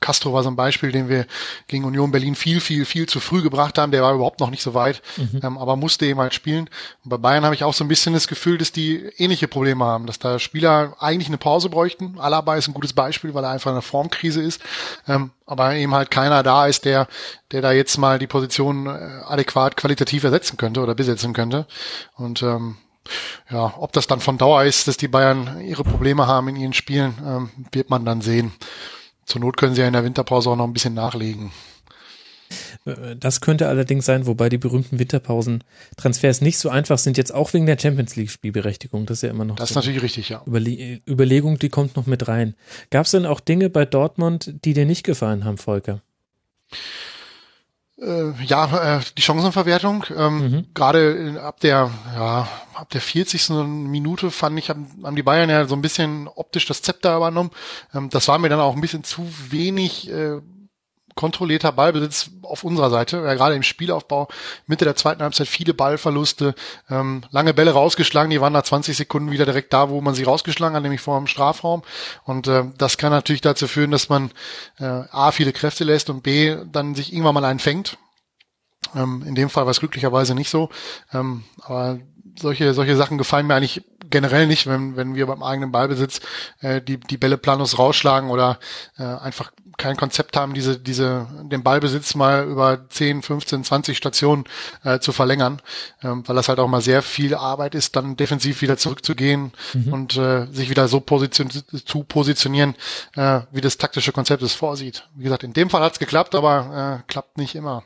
Castro 0.00 0.34
war 0.34 0.42
so 0.42 0.50
ein 0.50 0.56
Beispiel, 0.56 0.92
den 0.92 1.08
wir 1.08 1.26
gegen 1.66 1.84
Union 1.84 2.10
Berlin 2.10 2.34
viel, 2.34 2.60
viel, 2.60 2.84
viel 2.84 3.08
zu 3.08 3.20
früh 3.20 3.40
gebracht 3.40 3.78
haben. 3.78 3.90
Der 3.90 4.02
war 4.02 4.14
überhaupt 4.14 4.40
noch 4.40 4.50
nicht 4.50 4.62
so 4.62 4.74
weit, 4.74 5.00
mhm. 5.16 5.40
ähm, 5.42 5.58
aber 5.58 5.76
musste 5.76 6.04
eben 6.04 6.20
halt 6.20 6.34
spielen. 6.34 6.68
Und 7.04 7.10
bei 7.10 7.16
Bayern 7.16 7.44
habe 7.44 7.54
ich 7.54 7.64
auch 7.64 7.72
so 7.72 7.84
ein 7.84 7.88
bisschen 7.88 8.12
das 8.12 8.28
Gefühl, 8.28 8.58
dass 8.58 8.70
die 8.70 8.98
ähnliche 9.16 9.48
Probleme 9.48 9.84
haben, 9.84 10.06
dass 10.06 10.18
da 10.18 10.38
Spieler 10.38 10.96
eigentlich 11.00 11.28
eine 11.28 11.38
Pause 11.38 11.70
bräuchten. 11.70 12.18
Alaba 12.18 12.56
ist 12.56 12.68
ein 12.68 12.74
gutes 12.74 12.92
Beispiel, 12.92 13.32
weil 13.32 13.44
er 13.44 13.50
einfach 13.50 13.70
in 13.70 13.76
einer 13.76 13.82
Formkrise 13.82 14.42
ist, 14.42 14.60
ähm, 15.08 15.30
aber 15.46 15.74
eben 15.74 15.94
halt 15.94 16.10
keiner 16.10 16.42
da 16.42 16.66
ist, 16.66 16.84
der, 16.84 17.08
der 17.50 17.62
da 17.62 17.72
jetzt 17.72 17.96
mal 17.96 18.18
die 18.18 18.26
Position 18.26 18.86
äh, 18.86 19.22
adäquat 19.24 19.78
qualitativ 19.78 20.24
ersetzen 20.24 20.58
könnte 20.58 20.80
oder 20.80 20.94
besetzen 20.94 21.32
könnte. 21.32 21.66
Und 22.16 22.42
ähm, 22.42 22.76
ja, 23.50 23.74
ob 23.78 23.92
das 23.92 24.06
dann 24.06 24.20
von 24.20 24.38
Dauer 24.38 24.64
ist, 24.64 24.88
dass 24.88 24.96
die 24.96 25.08
Bayern 25.08 25.60
ihre 25.62 25.84
Probleme 25.84 26.26
haben 26.26 26.48
in 26.48 26.56
ihren 26.56 26.72
Spielen, 26.72 27.14
ähm, 27.24 27.50
wird 27.72 27.90
man 27.90 28.04
dann 28.04 28.20
sehen. 28.20 28.52
Zur 29.26 29.40
Not 29.40 29.56
können 29.56 29.74
sie 29.74 29.80
ja 29.80 29.86
in 29.86 29.92
der 29.92 30.04
Winterpause 30.04 30.50
auch 30.50 30.56
noch 30.56 30.66
ein 30.66 30.72
bisschen 30.72 30.94
nachlegen. 30.94 31.52
Das 33.18 33.40
könnte 33.40 33.68
allerdings 33.68 34.04
sein, 34.04 34.26
wobei 34.26 34.48
die 34.48 34.58
berühmten 34.58 34.98
Winterpausen-Transfers 34.98 36.42
nicht 36.42 36.58
so 36.58 36.68
einfach 36.68 36.98
sind, 36.98 37.16
jetzt 37.16 37.32
auch 37.32 37.54
wegen 37.54 37.66
der 37.66 37.78
Champions 37.78 38.14
League-Spielberechtigung. 38.16 39.06
Das 39.06 39.18
ist 39.18 39.22
ja 39.22 39.30
immer 39.30 39.44
noch. 39.44 39.56
Das 39.56 39.70
so 39.70 39.72
ist 39.72 39.76
natürlich 39.76 40.02
richtig, 40.02 40.28
ja. 40.28 40.42
Überle 40.44 41.00
Überlegung, 41.08 41.58
die 41.58 41.70
kommt 41.70 41.96
noch 41.96 42.06
mit 42.06 42.28
rein. 42.28 42.54
Gab 42.90 43.06
es 43.06 43.12
denn 43.12 43.24
auch 43.24 43.40
Dinge 43.40 43.70
bei 43.70 43.86
Dortmund, 43.86 44.54
die 44.64 44.74
dir 44.74 44.84
nicht 44.84 45.04
gefallen 45.04 45.44
haben, 45.44 45.56
Volker? 45.56 46.02
Äh, 48.00 48.32
ja, 48.44 48.98
äh, 48.98 49.00
die 49.16 49.22
Chancenverwertung. 49.22 50.04
Ähm, 50.16 50.38
mhm. 50.38 50.66
Gerade 50.74 51.40
ab 51.42 51.60
der, 51.60 51.90
ja, 52.14 52.48
ab 52.74 52.90
der 52.90 53.00
40. 53.00 53.50
Minute 53.66 54.30
fand 54.30 54.58
ich, 54.58 54.68
haben, 54.68 54.86
haben 55.04 55.16
die 55.16 55.22
Bayern 55.22 55.48
ja 55.48 55.64
so 55.66 55.76
ein 55.76 55.82
bisschen 55.82 56.28
optisch 56.28 56.66
das 56.66 56.82
Zepter 56.82 57.16
übernommen. 57.16 57.50
Ähm, 57.94 58.10
das 58.10 58.26
war 58.28 58.38
mir 58.38 58.48
dann 58.48 58.60
auch 58.60 58.74
ein 58.74 58.80
bisschen 58.80 59.04
zu 59.04 59.26
wenig 59.48 60.10
äh, 60.10 60.40
kontrollierter 61.14 61.72
Ballbesitz 61.72 62.30
auf 62.42 62.64
unserer 62.64 62.90
Seite, 62.90 63.18
ja, 63.18 63.34
gerade 63.34 63.54
im 63.54 63.62
Spielaufbau, 63.62 64.28
Mitte 64.66 64.84
der 64.84 64.96
zweiten 64.96 65.22
Halbzeit 65.22 65.48
viele 65.48 65.74
Ballverluste, 65.74 66.54
ähm, 66.90 67.22
lange 67.30 67.54
Bälle 67.54 67.72
rausgeschlagen, 67.72 68.30
die 68.30 68.40
waren 68.40 68.52
nach 68.52 68.62
20 68.62 68.96
Sekunden 68.96 69.30
wieder 69.30 69.44
direkt 69.44 69.72
da, 69.72 69.90
wo 69.90 70.00
man 70.00 70.14
sie 70.14 70.24
rausgeschlagen 70.24 70.76
hat, 70.76 70.82
nämlich 70.82 71.00
vor 71.00 71.18
dem 71.18 71.26
Strafraum. 71.26 71.82
Und 72.24 72.48
äh, 72.48 72.64
das 72.78 72.98
kann 72.98 73.12
natürlich 73.12 73.42
dazu 73.42 73.68
führen, 73.68 73.90
dass 73.90 74.08
man 74.08 74.30
äh, 74.78 74.84
A, 74.84 75.30
viele 75.32 75.52
Kräfte 75.52 75.84
lässt 75.84 76.10
und 76.10 76.22
B, 76.22 76.56
dann 76.70 76.94
sich 76.94 77.12
irgendwann 77.12 77.34
mal 77.34 77.44
einen 77.44 77.60
fängt. 77.60 77.96
Ähm, 78.94 79.24
in 79.26 79.34
dem 79.34 79.50
Fall 79.50 79.64
war 79.64 79.70
es 79.70 79.80
glücklicherweise 79.80 80.34
nicht 80.34 80.50
so. 80.50 80.70
Ähm, 81.12 81.44
aber 81.62 81.98
solche, 82.38 82.74
solche 82.74 82.96
Sachen 82.96 83.18
gefallen 83.18 83.46
mir 83.46 83.54
eigentlich 83.54 83.82
generell 84.10 84.46
nicht, 84.46 84.66
wenn, 84.66 84.96
wenn 84.96 85.14
wir 85.14 85.26
beim 85.26 85.42
eigenen 85.42 85.72
Ballbesitz 85.72 86.20
äh, 86.60 86.80
die, 86.80 86.98
die 86.98 87.16
Bälle 87.16 87.38
planlos 87.38 87.78
rausschlagen 87.78 88.30
oder 88.30 88.58
äh, 88.98 89.04
einfach 89.04 89.52
kein 89.76 89.96
Konzept 89.96 90.36
haben, 90.36 90.54
diese, 90.54 90.78
diese, 90.78 91.26
den 91.42 91.62
Ballbesitz 91.62 92.14
mal 92.14 92.46
über 92.46 92.88
10, 92.88 93.22
15, 93.22 93.64
20 93.64 93.96
Stationen 93.96 94.44
äh, 94.82 94.98
zu 94.98 95.12
verlängern, 95.12 95.60
ähm, 96.02 96.22
weil 96.26 96.36
das 96.36 96.48
halt 96.48 96.58
auch 96.58 96.68
mal 96.68 96.80
sehr 96.80 97.02
viel 97.02 97.34
Arbeit 97.34 97.74
ist, 97.74 97.96
dann 97.96 98.16
defensiv 98.16 98.62
wieder 98.62 98.76
zurückzugehen 98.76 99.52
mhm. 99.72 99.92
und 99.92 100.16
äh, 100.16 100.46
sich 100.46 100.70
wieder 100.70 100.88
so 100.88 101.00
position 101.00 101.48
zu 101.50 102.04
positionieren, 102.04 102.74
äh, 103.16 103.40
wie 103.52 103.60
das 103.60 103.78
taktische 103.78 104.12
Konzept 104.12 104.42
es 104.42 104.54
vorsieht. 104.54 105.08
Wie 105.14 105.24
gesagt, 105.24 105.44
in 105.44 105.52
dem 105.52 105.70
Fall 105.70 105.82
hat's 105.82 105.98
geklappt, 105.98 106.34
aber 106.34 107.00
äh, 107.00 107.10
klappt 107.10 107.38
nicht 107.38 107.54
immer. 107.54 107.84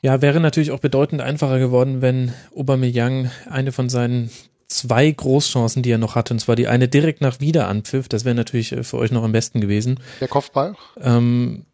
Ja, 0.00 0.22
wäre 0.22 0.38
natürlich 0.38 0.70
auch 0.70 0.78
bedeutend 0.78 1.20
einfacher 1.20 1.58
geworden, 1.58 2.02
wenn 2.02 2.32
Aubameyang 2.54 3.32
eine 3.50 3.72
von 3.72 3.88
seinen 3.88 4.30
zwei 4.68 5.10
Großchancen, 5.10 5.82
die 5.82 5.90
er 5.90 5.98
noch 5.98 6.14
hatte, 6.14 6.34
und 6.34 6.40
zwar 6.40 6.56
die 6.56 6.68
eine 6.68 6.88
direkt 6.88 7.20
nach 7.20 7.40
Wiederanpfiff, 7.40 8.08
das 8.08 8.24
wäre 8.24 8.34
natürlich 8.34 8.72
äh, 8.72 8.84
für 8.84 8.98
euch 8.98 9.10
noch 9.10 9.24
am 9.24 9.32
besten 9.32 9.60
gewesen. 9.60 9.98
Der 10.20 10.28
Kopfball? 10.28 10.76
Ähm, 11.00 11.64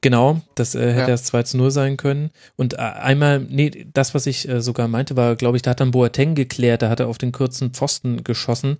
genau, 0.00 0.40
das 0.56 0.74
äh, 0.74 0.92
hätte 0.92 1.00
ja. 1.00 1.06
das 1.06 1.24
2 1.24 1.44
zu 1.44 1.56
0 1.56 1.70
sein 1.70 1.96
können. 1.96 2.30
Und 2.56 2.74
äh, 2.74 2.78
einmal, 2.78 3.40
nee, 3.40 3.86
das, 3.92 4.14
was 4.14 4.26
ich 4.26 4.48
äh, 4.48 4.60
sogar 4.60 4.88
meinte, 4.88 5.16
war, 5.16 5.36
glaube 5.36 5.56
ich, 5.56 5.62
da 5.62 5.70
hat 5.70 5.80
dann 5.80 5.92
Boateng 5.92 6.34
geklärt, 6.34 6.82
da 6.82 6.90
hat 6.90 7.00
er 7.00 7.08
auf 7.08 7.18
den 7.18 7.32
kurzen 7.32 7.70
Pfosten 7.70 8.24
geschossen. 8.24 8.78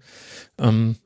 Ähm, 0.59 0.97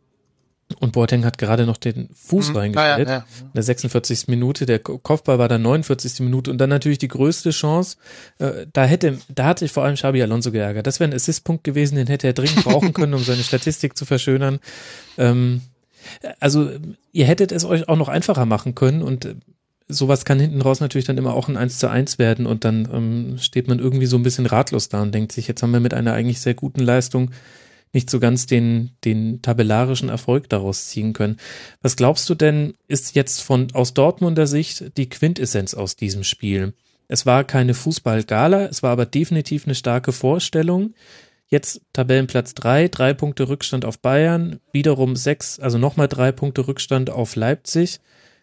und 0.80 0.92
Boateng 0.92 1.24
hat 1.24 1.38
gerade 1.38 1.64
noch 1.64 1.78
den 1.78 2.10
Fuß 2.14 2.50
mhm. 2.50 2.56
reingestellt. 2.56 3.08
Ja, 3.08 3.14
ja, 3.14 3.20
ja. 3.20 3.42
In 3.42 3.52
der 3.54 3.62
46. 3.62 4.28
Minute. 4.28 4.66
Der 4.66 4.78
Kopfball 4.78 5.38
war 5.38 5.48
dann 5.48 5.62
49. 5.62 6.20
Minute. 6.20 6.50
Und 6.50 6.58
dann 6.58 6.68
natürlich 6.68 6.98
die 6.98 7.08
größte 7.08 7.50
Chance. 7.50 7.96
Äh, 8.38 8.66
da 8.72 8.84
hätte, 8.84 9.18
da 9.28 9.46
hatte 9.46 9.64
ich 9.64 9.72
vor 9.72 9.84
allem 9.84 9.94
Xabi 9.94 10.22
Alonso 10.22 10.52
geärgert. 10.52 10.86
Das 10.86 11.00
wäre 11.00 11.10
ein 11.10 11.14
Assistpunkt 11.14 11.64
gewesen, 11.64 11.96
den 11.96 12.06
hätte 12.06 12.26
er 12.26 12.34
dringend 12.34 12.64
brauchen 12.64 12.92
können, 12.92 13.14
um 13.14 13.24
seine 13.24 13.42
Statistik 13.42 13.96
zu 13.96 14.04
verschönern. 14.04 14.60
Ähm, 15.16 15.62
also, 16.38 16.70
ihr 17.12 17.24
hättet 17.24 17.50
es 17.50 17.64
euch 17.64 17.88
auch 17.88 17.96
noch 17.96 18.08
einfacher 18.08 18.46
machen 18.46 18.74
können 18.74 19.02
und 19.02 19.24
äh, 19.24 19.34
sowas 19.88 20.24
kann 20.24 20.38
hinten 20.38 20.60
raus 20.60 20.80
natürlich 20.80 21.06
dann 21.06 21.16
immer 21.16 21.34
auch 21.34 21.48
ein 21.48 21.56
1 21.56 21.78
zu 21.78 21.90
1 21.90 22.18
werden 22.18 22.46
und 22.46 22.64
dann 22.64 22.88
ähm, 22.92 23.38
steht 23.38 23.68
man 23.68 23.78
irgendwie 23.78 24.06
so 24.06 24.16
ein 24.16 24.22
bisschen 24.22 24.46
ratlos 24.46 24.90
da 24.90 25.00
und 25.02 25.14
denkt 25.14 25.32
sich, 25.32 25.48
jetzt 25.48 25.62
haben 25.62 25.72
wir 25.72 25.80
mit 25.80 25.94
einer 25.94 26.12
eigentlich 26.12 26.40
sehr 26.40 26.54
guten 26.54 26.80
Leistung 26.80 27.30
nicht 27.92 28.10
so 28.10 28.20
ganz 28.20 28.46
den, 28.46 28.90
den 29.04 29.42
tabellarischen 29.42 30.08
Erfolg 30.08 30.48
daraus 30.48 30.88
ziehen 30.88 31.12
können. 31.12 31.38
Was 31.80 31.96
glaubst 31.96 32.28
du 32.28 32.34
denn, 32.34 32.74
ist 32.86 33.14
jetzt 33.14 33.40
von, 33.42 33.68
aus 33.72 33.94
Dortmunder 33.94 34.46
Sicht 34.46 34.96
die 34.96 35.08
Quintessenz 35.08 35.74
aus 35.74 35.96
diesem 35.96 36.24
Spiel? 36.24 36.74
Es 37.08 37.24
war 37.24 37.44
keine 37.44 37.74
Fußballgala, 37.74 38.66
es 38.66 38.82
war 38.82 38.90
aber 38.90 39.06
definitiv 39.06 39.64
eine 39.66 39.74
starke 39.74 40.12
Vorstellung. 40.12 40.94
Jetzt 41.48 41.80
Tabellenplatz 41.94 42.52
drei, 42.52 42.88
drei 42.88 43.14
Punkte 43.14 43.48
Rückstand 43.48 43.86
auf 43.86 43.98
Bayern, 43.98 44.60
wiederum 44.72 45.16
sechs, 45.16 45.58
also 45.58 45.78
nochmal 45.78 46.08
drei 46.08 46.30
Punkte 46.32 46.68
Rückstand 46.68 47.08
auf 47.08 47.36
Leipzig. 47.36 48.00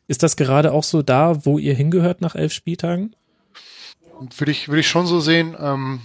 Ist 0.07 0.23
das 0.23 0.35
gerade 0.35 0.71
auch 0.71 0.83
so 0.83 1.03
da, 1.03 1.45
wo 1.45 1.59
ihr 1.59 1.75
hingehört 1.75 2.21
nach 2.21 2.35
elf 2.35 2.53
Spieltagen? 2.53 3.15
Würde 4.37 4.51
ich, 4.51 4.67
würde 4.67 4.79
ich 4.79 4.87
schon 4.87 5.05
so 5.05 5.19
sehen. 5.19 5.55
Ähm, 5.59 6.01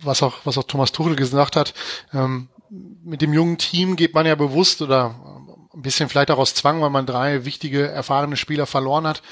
was 0.00 0.22
auch, 0.22 0.34
was 0.44 0.58
auch 0.58 0.64
Thomas 0.64 0.92
Tuchel 0.92 1.16
gesagt 1.16 1.56
hat, 1.56 1.74
ähm, 2.12 2.48
mit 2.70 3.22
dem 3.22 3.32
jungen 3.32 3.58
Team 3.58 3.96
geht 3.96 4.14
man 4.14 4.26
ja 4.26 4.34
bewusst 4.34 4.82
oder 4.82 5.14
ein 5.72 5.82
bisschen 5.82 6.08
vielleicht 6.08 6.30
auch 6.30 6.38
aus 6.38 6.54
Zwang, 6.54 6.80
weil 6.80 6.90
man 6.90 7.06
drei 7.06 7.44
wichtige, 7.44 7.88
erfahrene 7.88 8.36
Spieler 8.36 8.66
verloren 8.66 9.06
hat, 9.06 9.22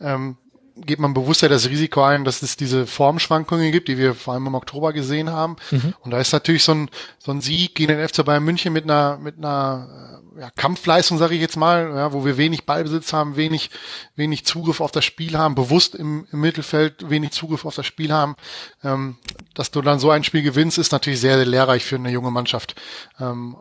ähm, 0.00 0.36
geht 0.76 0.98
man 0.98 1.14
bewusster 1.14 1.48
das 1.48 1.68
Risiko 1.68 2.02
ein, 2.02 2.24
dass 2.24 2.42
es 2.42 2.56
diese 2.56 2.86
Formschwankungen 2.86 3.70
gibt, 3.70 3.88
die 3.88 3.98
wir 3.98 4.14
vor 4.14 4.34
allem 4.34 4.46
im 4.46 4.54
Oktober 4.54 4.92
gesehen 4.92 5.30
haben. 5.30 5.56
Mhm. 5.70 5.94
Und 6.00 6.10
da 6.10 6.18
ist 6.18 6.32
natürlich 6.32 6.64
so 6.64 6.72
ein, 6.72 6.90
so 7.18 7.30
ein 7.30 7.40
Sieg 7.40 7.74
gegen 7.74 7.96
den 7.96 8.08
FC 8.08 8.24
Bayern 8.24 8.44
München 8.44 8.72
mit 8.72 8.84
einer, 8.84 9.18
mit 9.18 9.38
einer 9.38 10.20
äh, 10.36 10.40
ja, 10.40 10.50
Kampfleistung, 10.50 11.18
sage 11.18 11.34
ich 11.34 11.40
jetzt 11.40 11.56
mal, 11.56 11.92
ja, 11.94 12.12
wo 12.12 12.24
wir 12.24 12.36
wenig 12.36 12.66
Ballbesitz 12.66 13.12
haben, 13.12 13.36
wenig, 13.36 13.70
wenig 14.16 14.44
Zugriff 14.44 14.80
auf 14.80 14.90
das 14.90 15.04
Spiel 15.04 15.38
haben, 15.38 15.54
bewusst 15.54 15.94
im, 15.94 16.26
im 16.32 16.40
Mittelfeld 16.40 17.08
wenig 17.08 17.30
Zugriff 17.30 17.64
auf 17.64 17.76
das 17.76 17.86
Spiel 17.86 18.12
haben. 18.12 18.34
Ähm, 18.82 19.16
dass 19.54 19.70
du 19.70 19.80
dann 19.80 20.00
so 20.00 20.10
ein 20.10 20.24
Spiel 20.24 20.42
gewinnst, 20.42 20.78
ist 20.78 20.92
natürlich 20.92 21.20
sehr, 21.20 21.36
sehr 21.36 21.46
lehrreich 21.46 21.84
für 21.84 21.96
eine 21.96 22.10
junge 22.10 22.32
Mannschaft. 22.32 22.74
Ähm, 23.20 23.56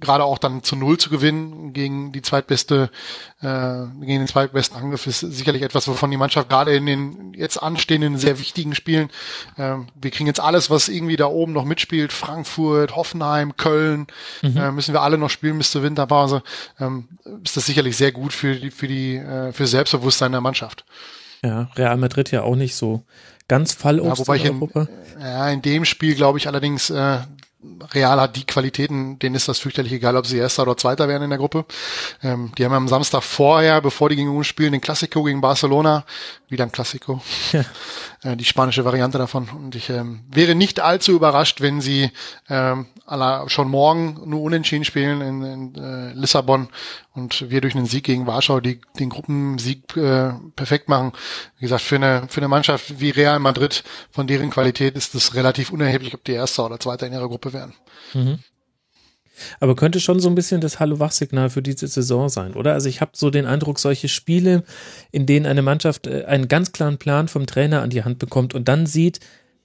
gerade 0.00 0.24
auch 0.24 0.38
dann 0.38 0.62
zu 0.62 0.76
Null 0.76 0.98
zu 0.98 1.10
gewinnen 1.10 1.72
gegen 1.72 2.12
die 2.12 2.22
zweitbeste, 2.22 2.90
äh, 3.40 3.46
gegen 4.00 4.20
den 4.20 4.26
zweitbesten 4.26 4.76
Angriff 4.76 5.06
ist 5.06 5.20
sicherlich 5.20 5.62
etwas, 5.62 5.86
wovon 5.88 6.10
die 6.10 6.16
Mannschaft 6.16 6.48
gerade 6.48 6.74
in 6.74 6.86
den 6.86 7.34
jetzt 7.34 7.58
anstehenden 7.58 8.16
sehr 8.16 8.38
wichtigen 8.38 8.74
Spielen, 8.74 9.10
äh, 9.56 9.76
wir 10.00 10.10
kriegen 10.10 10.26
jetzt 10.26 10.40
alles, 10.40 10.70
was 10.70 10.88
irgendwie 10.88 11.16
da 11.16 11.26
oben 11.26 11.52
noch 11.52 11.64
mitspielt, 11.64 12.12
Frankfurt, 12.12 12.96
Hoffenheim, 12.96 13.56
Köln, 13.56 14.06
mhm. 14.42 14.56
äh, 14.56 14.72
müssen 14.72 14.94
wir 14.94 15.02
alle 15.02 15.18
noch 15.18 15.30
spielen 15.30 15.58
bis 15.58 15.70
zur 15.70 15.82
Winterpause, 15.82 16.42
ähm, 16.78 17.08
ist 17.44 17.56
das 17.56 17.66
sicherlich 17.66 17.96
sehr 17.96 18.12
gut 18.12 18.32
für 18.32 18.54
die, 18.54 18.70
für 18.70 18.88
die, 18.88 19.16
äh, 19.16 19.52
für 19.52 19.66
Selbstbewusstsein 19.66 20.32
der 20.32 20.40
Mannschaft. 20.40 20.84
Ja, 21.44 21.70
Real 21.76 21.96
Madrid 21.96 22.30
ja 22.30 22.42
auch 22.42 22.56
nicht 22.56 22.74
so 22.74 23.02
ganz 23.48 23.72
Fallobst 23.72 24.10
ja, 24.10 24.18
wobei 24.18 24.36
in, 24.36 24.62
ich 24.62 24.76
in, 24.76 24.88
ja, 25.20 25.50
in 25.50 25.62
dem 25.62 25.84
Spiel 25.84 26.14
glaube 26.14 26.38
ich 26.38 26.46
allerdings, 26.46 26.90
äh, 26.90 27.18
Real 27.92 28.20
hat 28.20 28.36
die 28.36 28.46
Qualitäten, 28.46 29.18
denen 29.18 29.34
ist 29.34 29.48
das 29.48 29.58
fürchterlich 29.58 29.92
egal, 29.92 30.16
ob 30.16 30.26
sie 30.26 30.38
Erster 30.38 30.62
oder 30.62 30.78
Zweiter 30.78 31.08
werden 31.08 31.24
in 31.24 31.30
der 31.30 31.38
Gruppe. 31.38 31.66
Ähm, 32.22 32.52
die 32.56 32.64
haben 32.64 32.72
am 32.72 32.88
Samstag 32.88 33.22
vorher, 33.22 33.82
bevor 33.82 34.08
die 34.08 34.16
gegen 34.16 34.34
uns 34.34 34.46
spielen, 34.46 34.72
den 34.72 34.80
Klassiko 34.80 35.22
gegen 35.24 35.42
Barcelona, 35.42 36.04
wieder 36.48 36.64
ein 36.64 36.72
Klassiko, 36.72 37.20
ja. 37.52 37.64
äh, 38.22 38.36
die 38.36 38.44
spanische 38.44 38.84
Variante 38.84 39.18
davon. 39.18 39.48
Und 39.50 39.74
ich 39.74 39.90
ähm, 39.90 40.20
wäre 40.30 40.54
nicht 40.54 40.80
allzu 40.80 41.12
überrascht, 41.12 41.60
wenn 41.60 41.82
sie 41.82 42.10
ähm, 42.48 42.86
schon 43.46 43.68
morgen 43.68 44.20
nur 44.24 44.40
unentschieden 44.40 44.84
spielen 44.84 45.20
in, 45.20 45.42
in 45.42 45.74
äh, 45.74 46.12
Lissabon 46.14 46.68
und 47.12 47.50
wir 47.50 47.60
durch 47.60 47.74
einen 47.74 47.86
Sieg 47.86 48.04
gegen 48.04 48.26
Warschau 48.26 48.60
die, 48.60 48.80
den 48.98 49.10
Gruppensieg 49.10 49.96
äh, 49.96 50.32
perfekt 50.54 50.88
machen. 50.88 51.12
Wie 51.58 51.62
gesagt, 51.62 51.82
für 51.82 51.96
eine, 51.96 52.26
für 52.28 52.40
eine 52.40 52.48
Mannschaft 52.48 53.00
wie 53.00 53.10
Real 53.10 53.38
Madrid, 53.38 53.82
von 54.10 54.26
deren 54.26 54.50
Qualität 54.50 54.96
ist 54.96 55.14
es 55.14 55.34
relativ 55.34 55.70
unerheblich, 55.70 56.14
ob 56.14 56.24
die 56.24 56.32
Erster 56.32 56.66
oder 56.66 56.78
Zweiter 56.78 57.06
in 57.06 57.12
ihrer 57.12 57.28
Gruppe 57.28 57.49
werden. 57.52 57.74
Mhm. 58.14 58.38
Aber 59.58 59.74
könnte 59.74 60.00
schon 60.00 60.20
so 60.20 60.28
ein 60.28 60.34
bisschen 60.34 60.60
das 60.60 60.80
Hallo-Wach-Signal 60.80 61.50
für 61.50 61.62
diese 61.62 61.86
Saison 61.86 62.28
sein, 62.28 62.54
oder? 62.54 62.74
Also 62.74 62.88
ich 62.88 63.00
habe 63.00 63.12
so 63.14 63.30
den 63.30 63.46
Eindruck, 63.46 63.78
solche 63.78 64.08
Spiele, 64.08 64.64
in 65.12 65.26
denen 65.26 65.46
eine 65.46 65.62
Mannschaft 65.62 66.06
äh, 66.06 66.24
einen 66.24 66.48
ganz 66.48 66.72
klaren 66.72 66.98
Plan 66.98 67.28
vom 67.28 67.46
Trainer 67.46 67.82
an 67.82 67.90
die 67.90 68.04
Hand 68.04 68.18
bekommt 68.18 68.54
und 68.54 68.68
dann 68.68 68.86
sieht, 68.86 69.20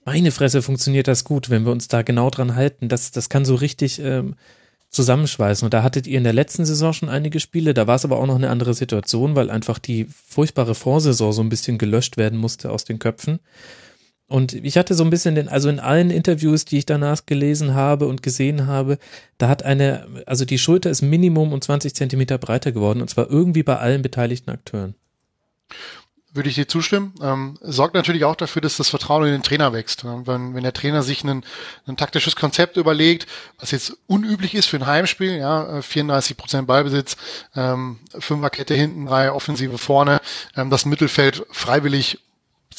meine 0.06 0.32
Fresse 0.32 0.62
funktioniert 0.62 1.08
das 1.08 1.24
gut, 1.24 1.50
wenn 1.50 1.66
wir 1.66 1.72
uns 1.72 1.88
da 1.88 2.04
genau 2.04 2.30
dran 2.30 2.56
halten. 2.56 2.90
Das, 2.90 3.12
das 3.12 3.28
kann 3.28 3.44
so 3.44 3.56
richtig 3.56 4.00
ähm, 4.00 4.36
zusammenschweißen. 4.92 5.66
Und 5.66 5.74
da 5.74 5.82
hattet 5.82 6.06
ihr 6.06 6.18
in 6.18 6.24
der 6.24 6.34
letzten 6.34 6.64
Saison 6.64 6.94
schon 6.94 7.10
einige 7.10 7.40
Spiele, 7.40 7.74
da 7.74 7.88
war 7.88 7.96
es 7.96 8.06
aber 8.06 8.18
auch 8.18 8.28
noch 8.28 8.36
eine 8.36 8.50
andere 8.50 8.76
Situation, 8.76 9.36
weil 9.36 9.50
einfach 9.50 9.80
die 9.80 10.06
furchtbare 10.06 10.76
Vorsaison 10.76 11.34
so 11.34 11.42
ein 11.42 11.50
bisschen 11.50 11.78
gelöscht 11.78 12.18
werden 12.18 12.38
musste 12.40 12.72
aus 12.72 12.86
den 12.86 13.00
Köpfen. 13.00 13.40
Und 14.28 14.54
ich 14.54 14.78
hatte 14.78 14.96
so 14.96 15.04
ein 15.04 15.12
bisschen 15.12 15.36
den, 15.36 15.50
also 15.50 15.70
in 15.70 15.80
allen 15.80 16.10
Interviews, 16.10 16.66
die 16.66 16.80
ich 16.80 16.86
danach 16.86 17.26
gelesen 17.26 17.76
habe 17.76 18.08
und 18.08 18.24
gesehen 18.24 18.66
habe, 18.66 18.98
da 19.38 19.50
hat 19.50 19.64
eine, 19.64 20.08
also 20.26 20.46
die 20.46 20.58
Schulter 20.58 20.90
ist 20.90 21.04
Minimum 21.04 21.54
um 21.54 21.62
20 21.62 21.94
Zentimeter 21.94 22.38
breiter 22.40 22.72
geworden 22.72 23.02
und 23.02 23.10
zwar 23.10 23.30
irgendwie 23.30 23.64
bei 23.64 23.78
allen 23.78 24.02
beteiligten 24.02 24.50
Akteuren 24.50 24.96
würde 26.36 26.50
ich 26.50 26.56
dir 26.56 26.68
zustimmen. 26.68 27.14
Ähm, 27.22 27.58
sorgt 27.62 27.96
natürlich 27.96 28.26
auch 28.26 28.36
dafür, 28.36 28.62
dass 28.62 28.76
das 28.76 28.90
Vertrauen 28.90 29.26
in 29.26 29.32
den 29.32 29.44
Trainer 29.44 29.72
wächst. 29.72 30.04
Wenn, 30.04 30.54
wenn 30.54 30.64
der 30.64 30.74
Trainer 30.74 31.02
sich 31.02 31.24
ein, 31.24 31.46
ein 31.88 31.98
taktisches 31.98 32.36
Konzept 32.36 32.76
überlegt, 32.76 33.26
was 33.58 33.72
jetzt 33.72 33.98
unüblich 34.08 34.54
ist 34.54 34.68
für 34.68 34.78
ein 34.78 34.86
Heimspiel, 34.86 35.38
ja, 35.38 35.82
34 35.82 36.32
äh, 36.32 36.36
Prozent 36.36 36.68
Ballbesitz, 36.68 37.16
ähm, 37.56 38.00
Fünferkette 38.20 38.76
hinten, 38.76 39.06
drei 39.06 39.32
Offensive 39.32 39.78
vorne, 39.78 40.20
ähm, 40.58 40.70
das 40.70 40.86
Mittelfeld 40.86 41.46
freiwillig, 41.52 42.20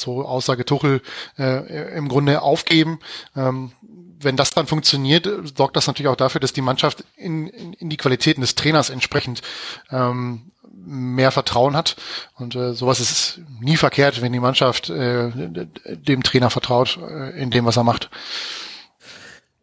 so 0.01 0.25
Aussage 0.25 0.65
Tuchel, 0.65 1.03
äh, 1.39 1.97
im 1.97 2.09
Grunde 2.09 2.43
aufgeben. 2.43 3.01
Ähm, 3.35 3.73
wenn 4.21 4.37
das 4.37 4.51
dann 4.51 4.67
funktioniert, 4.67 5.29
sorgt 5.57 5.77
das 5.77 5.87
natürlich 5.87 6.09
auch 6.09 6.17
dafür, 6.17 6.41
dass 6.41 6.53
die 6.53 6.63
Mannschaft 6.63 7.05
in, 7.17 7.49
in, 7.49 7.73
in 7.75 7.91
die 7.91 7.97
Qualitäten 7.97 8.41
des 8.41 8.55
Trainers 8.55 8.91
entsprechend 8.91 9.43
ähm, 9.91 10.53
mehr 10.87 11.33
Vertrauen 11.33 11.77
hat. 11.77 11.97
Und 12.37 12.55
äh, 12.55 12.73
sowas 12.73 13.01
ist 13.01 13.41
nie 13.61 13.77
verkehrt, 13.77 14.23
wenn 14.23 14.33
die 14.33 14.41
Mannschaft 14.41 14.89
äh, 14.89 15.31
dem 15.87 16.23
Trainer 16.23 16.51
vertraut 16.51 16.99
äh, 16.99 17.31
in 17.41 17.51
dem, 17.51 17.67
was 17.67 17.77
er 17.77 17.85
macht. 17.85 18.11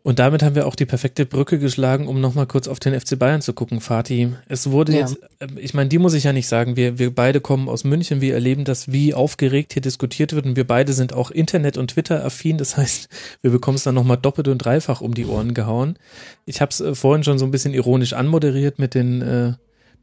Und 0.03 0.19
damit 0.19 0.43
haben 0.43 0.53
wir 0.53 0.67
auch 0.67 0.75
die 0.75 0.85
perfekte 0.85 1.25
Brücke 1.25 1.59
geschlagen, 1.59 2.09
um 2.09 2.19
nochmal 2.19 2.45
kurz 2.45 2.67
auf 2.67 2.79
den 2.79 2.99
FC 2.99 3.17
Bayern 3.17 3.41
zu 3.41 3.53
gucken, 3.53 3.79
Fatih. 3.79 4.33
Es 4.49 4.69
wurde 4.69 4.91
ja. 4.91 4.99
jetzt, 4.99 5.17
ähm, 5.39 5.57
ich 5.57 5.73
meine, 5.73 5.87
die 5.87 5.97
muss 5.97 6.13
ich 6.13 6.25
ja 6.25 6.33
nicht 6.33 6.47
sagen, 6.47 6.75
wir, 6.75 6.99
wir 6.99 7.15
beide 7.15 7.39
kommen 7.39 7.69
aus 7.69 7.85
München, 7.85 8.19
wir 8.19 8.33
erleben 8.33 8.65
das, 8.65 8.91
wie 8.91 9.13
aufgeregt 9.13 9.71
hier 9.71 9.81
diskutiert 9.81 10.33
wird 10.33 10.45
und 10.45 10.57
wir 10.57 10.67
beide 10.67 10.91
sind 10.91 11.13
auch 11.13 11.31
Internet- 11.31 11.77
und 11.77 11.91
Twitter-affin, 11.91 12.57
das 12.57 12.75
heißt, 12.75 13.07
wir 13.41 13.51
bekommen 13.51 13.75
es 13.75 13.83
dann 13.83 13.95
nochmal 13.95 14.17
doppelt 14.17 14.49
und 14.49 14.57
dreifach 14.57 14.99
um 14.99 15.13
die 15.13 15.25
Ohren 15.25 15.53
gehauen. 15.53 15.97
Ich 16.45 16.59
habe 16.59 16.71
es 16.71 16.81
äh, 16.81 16.95
vorhin 16.95 17.23
schon 17.23 17.39
so 17.39 17.45
ein 17.45 17.51
bisschen 17.51 17.73
ironisch 17.73 18.11
anmoderiert 18.11 18.79
mit 18.79 18.95
den 18.95 19.21
äh, 19.21 19.53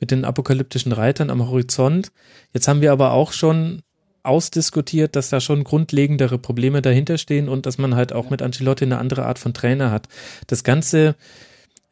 mit 0.01 0.11
den 0.11 0.25
apokalyptischen 0.25 0.93
Reitern 0.93 1.29
am 1.29 1.47
Horizont. 1.47 2.11
Jetzt 2.55 2.67
haben 2.67 2.81
wir 2.81 2.91
aber 2.91 3.13
auch 3.13 3.33
schon 3.33 3.83
ausdiskutiert, 4.23 5.17
dass 5.17 5.31
da 5.31 5.41
schon 5.41 5.65
grundlegendere 5.65 6.39
Probleme 6.39 6.83
dahinter 6.83 7.19
stehen 7.19 7.49
und 7.49 7.67
dass 7.67 7.79
man 7.79 7.95
halt 7.95 8.13
auch 8.13 8.31
mit 8.31 8.43
Ancelotti 8.43 8.85
eine 8.85 8.99
andere 8.99 9.27
Art 9.27 9.39
von 9.39 9.55
Trainer 9.55 9.91
hat. 9.91 10.09
Das 10.47 10.65
Ganze 10.65 11.17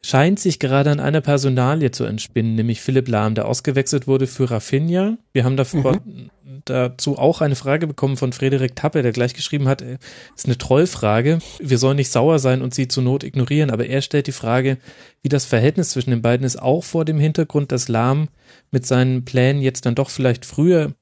scheint 0.01 0.39
sich 0.39 0.59
gerade 0.59 0.91
an 0.91 0.99
einer 0.99 1.21
Personalie 1.21 1.91
zu 1.91 2.05
entspinnen, 2.05 2.55
nämlich 2.55 2.81
Philipp 2.81 3.07
Lahm, 3.07 3.35
der 3.35 3.47
ausgewechselt 3.47 4.07
wurde 4.07 4.27
für 4.27 4.49
Rafinha. 4.49 5.17
Wir 5.33 5.43
haben 5.43 5.57
davor, 5.57 5.99
mhm. 6.05 6.29
dazu 6.65 7.17
auch 7.17 7.41
eine 7.41 7.55
Frage 7.55 7.85
bekommen 7.85 8.15
von 8.15 8.31
Frederik 8.31 8.75
Tappe, 8.75 9.01
der 9.01 9.11
gleich 9.11 9.33
geschrieben 9.33 9.67
hat, 9.67 9.81
äh, 9.81 9.97
ist 10.35 10.45
eine 10.45 10.57
Trollfrage. 10.57 11.39
Wir 11.59 11.77
sollen 11.77 11.97
nicht 11.97 12.11
sauer 12.11 12.39
sein 12.39 12.61
und 12.61 12.73
sie 12.73 12.87
zur 12.87 13.03
Not 13.03 13.23
ignorieren, 13.23 13.71
aber 13.71 13.87
er 13.87 14.01
stellt 14.01 14.27
die 14.27 14.31
Frage, 14.31 14.77
wie 15.21 15.29
das 15.29 15.45
Verhältnis 15.45 15.89
zwischen 15.89 16.11
den 16.11 16.21
beiden 16.21 16.45
ist, 16.45 16.61
auch 16.61 16.83
vor 16.83 17.03
dem 17.03 17.19
Hintergrund, 17.19 17.73
dass 17.73 17.89
Lahm 17.89 18.29
mit 18.71 18.85
seinen 18.85 19.25
Plänen 19.25 19.61
jetzt 19.61 19.85
dann 19.85 19.95
doch 19.95 20.09
vielleicht 20.09 20.45
früher 20.45 20.93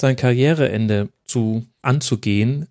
sein 0.00 0.16
Karriereende 0.16 1.08
zu 1.24 1.66
anzugehen, 1.82 2.68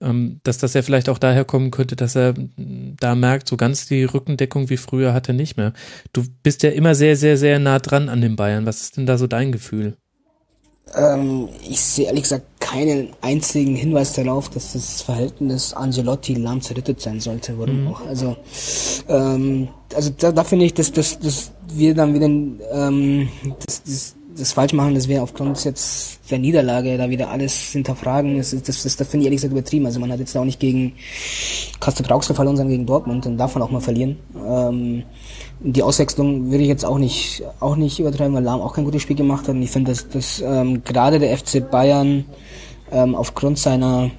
ähm, 0.00 0.40
dass 0.42 0.58
das 0.58 0.74
ja 0.74 0.82
vielleicht 0.82 1.08
auch 1.08 1.18
daher 1.18 1.44
kommen 1.44 1.70
könnte, 1.70 1.96
dass 1.96 2.16
er 2.16 2.34
da 2.56 3.14
merkt, 3.14 3.48
so 3.48 3.56
ganz 3.56 3.86
die 3.86 4.04
Rückendeckung 4.04 4.70
wie 4.70 4.76
früher 4.76 5.14
hat 5.14 5.28
er 5.28 5.34
nicht 5.34 5.56
mehr. 5.56 5.72
Du 6.12 6.24
bist 6.42 6.62
ja 6.62 6.70
immer 6.70 6.94
sehr, 6.94 7.16
sehr, 7.16 7.36
sehr 7.36 7.58
nah 7.58 7.78
dran 7.78 8.08
an 8.08 8.20
den 8.20 8.36
Bayern. 8.36 8.66
Was 8.66 8.82
ist 8.82 8.96
denn 8.96 9.06
da 9.06 9.18
so 9.18 9.26
dein 9.26 9.52
Gefühl? 9.52 9.96
Ähm, 10.94 11.48
ich 11.68 11.80
sehe 11.80 12.06
ehrlich 12.06 12.24
gesagt 12.24 12.44
keinen 12.60 13.08
einzigen 13.20 13.74
Hinweis 13.74 14.12
darauf, 14.12 14.50
dass 14.50 14.74
das 14.74 15.02
Verhältnis 15.02 15.72
Angelotti 15.72 16.34
lahm 16.34 16.60
zerrüttet 16.60 17.00
sein 17.00 17.20
sollte. 17.20 17.58
Warum 17.58 17.82
mhm. 17.82 17.88
auch? 17.88 18.06
Also, 18.06 18.36
ähm, 19.08 19.68
also 19.94 20.10
da, 20.18 20.32
da 20.32 20.44
finde 20.44 20.66
ich, 20.66 20.74
dass, 20.74 20.92
dass, 20.92 21.18
dass 21.18 21.52
wir 21.72 21.94
dann 21.94 22.14
wieder 22.14 22.26
ähm, 22.26 23.28
das, 23.66 23.82
das 23.82 24.16
das 24.36 24.52
falsch 24.52 24.72
machen, 24.72 24.94
dass 24.94 25.08
wir 25.08 25.22
aufgrund 25.22 25.64
jetzt 25.64 26.30
der 26.30 26.38
Niederlage 26.38 26.96
da 26.98 27.08
wieder 27.10 27.30
alles 27.30 27.54
hinterfragen, 27.54 28.38
das, 28.38 28.50
das, 28.50 28.82
das, 28.82 28.96
das 28.96 29.08
finde 29.08 29.22
ich 29.22 29.26
ehrlich 29.26 29.38
gesagt 29.38 29.52
übertrieben. 29.52 29.86
Also 29.86 30.00
man 30.00 30.10
hat 30.10 30.18
jetzt 30.18 30.36
auch 30.36 30.44
nicht 30.44 30.60
gegen 30.60 30.94
Castro 31.80 32.02
Brauxel 32.02 32.34
verloren, 32.34 32.56
sondern 32.56 32.72
gegen 32.72 32.86
Dortmund, 32.86 33.26
dann 33.26 33.36
darf 33.36 33.56
auch 33.56 33.70
mal 33.70 33.80
verlieren. 33.80 34.16
Ähm, 34.46 35.02
die 35.60 35.82
Auswechslung 35.82 36.50
würde 36.50 36.62
ich 36.62 36.68
jetzt 36.68 36.84
auch 36.84 36.98
nicht, 36.98 37.42
auch 37.60 37.76
nicht 37.76 37.98
übertreiben, 38.00 38.34
weil 38.34 38.42
Lahm 38.42 38.60
auch 38.60 38.74
kein 38.74 38.84
gutes 38.84 39.02
Spiel 39.02 39.16
gemacht 39.16 39.48
hat. 39.48 39.54
Und 39.54 39.62
ich 39.62 39.70
finde, 39.70 39.92
dass, 39.92 40.08
dass 40.08 40.40
ähm, 40.40 40.82
gerade 40.84 41.18
der 41.18 41.36
FC 41.36 41.70
Bayern 41.70 42.24
ähm, 42.90 43.14
aufgrund 43.14 43.58
seiner 43.58 44.10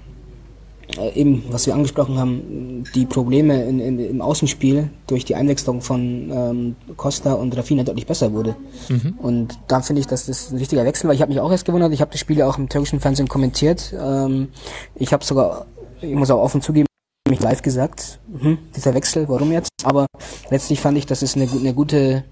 äh, 0.97 1.19
eben, 1.19 1.43
was 1.49 1.65
wir 1.65 1.73
angesprochen 1.73 2.17
haben, 2.17 2.83
die 2.93 3.05
Probleme 3.05 3.63
in, 3.65 3.79
in, 3.79 3.99
im 3.99 4.21
Außenspiel 4.21 4.89
durch 5.07 5.25
die 5.25 5.35
Einwechslung 5.35 5.81
von 5.81 6.31
ähm, 6.31 6.75
Costa 6.95 7.33
und 7.33 7.55
Rafina 7.57 7.83
deutlich 7.83 8.05
besser 8.05 8.33
wurde. 8.33 8.55
Mhm. 8.89 9.15
Und 9.17 9.59
da 9.67 9.81
finde 9.81 10.01
ich, 10.01 10.07
dass 10.07 10.27
das 10.27 10.51
ein 10.51 10.57
richtiger 10.57 10.85
Wechsel 10.85 11.07
war. 11.07 11.15
Ich 11.15 11.21
habe 11.21 11.31
mich 11.31 11.41
auch 11.41 11.51
erst 11.51 11.65
gewundert, 11.65 11.93
ich 11.93 12.01
habe 12.01 12.11
das 12.11 12.19
Spiel 12.19 12.37
ja 12.37 12.47
auch 12.47 12.57
im 12.57 12.69
türkischen 12.69 12.99
Fernsehen 12.99 13.27
kommentiert. 13.27 13.93
Ähm, 13.99 14.49
ich 14.95 15.11
habe 15.13 15.23
sogar, 15.23 15.65
ich 16.01 16.15
muss 16.15 16.31
auch 16.31 16.41
offen 16.41 16.61
zugeben, 16.61 16.87
mich 17.27 17.41
live 17.41 17.61
gesagt, 17.61 18.19
hm, 18.39 18.57
dieser 18.75 18.93
Wechsel, 18.93 19.27
warum 19.27 19.51
jetzt? 19.51 19.69
Aber 19.83 20.05
letztlich 20.51 20.79
fand 20.79 20.97
ich, 20.97 21.05
dass 21.05 21.21
es 21.21 21.35
eine, 21.35 21.49
eine 21.49 21.73
gute 21.73 22.23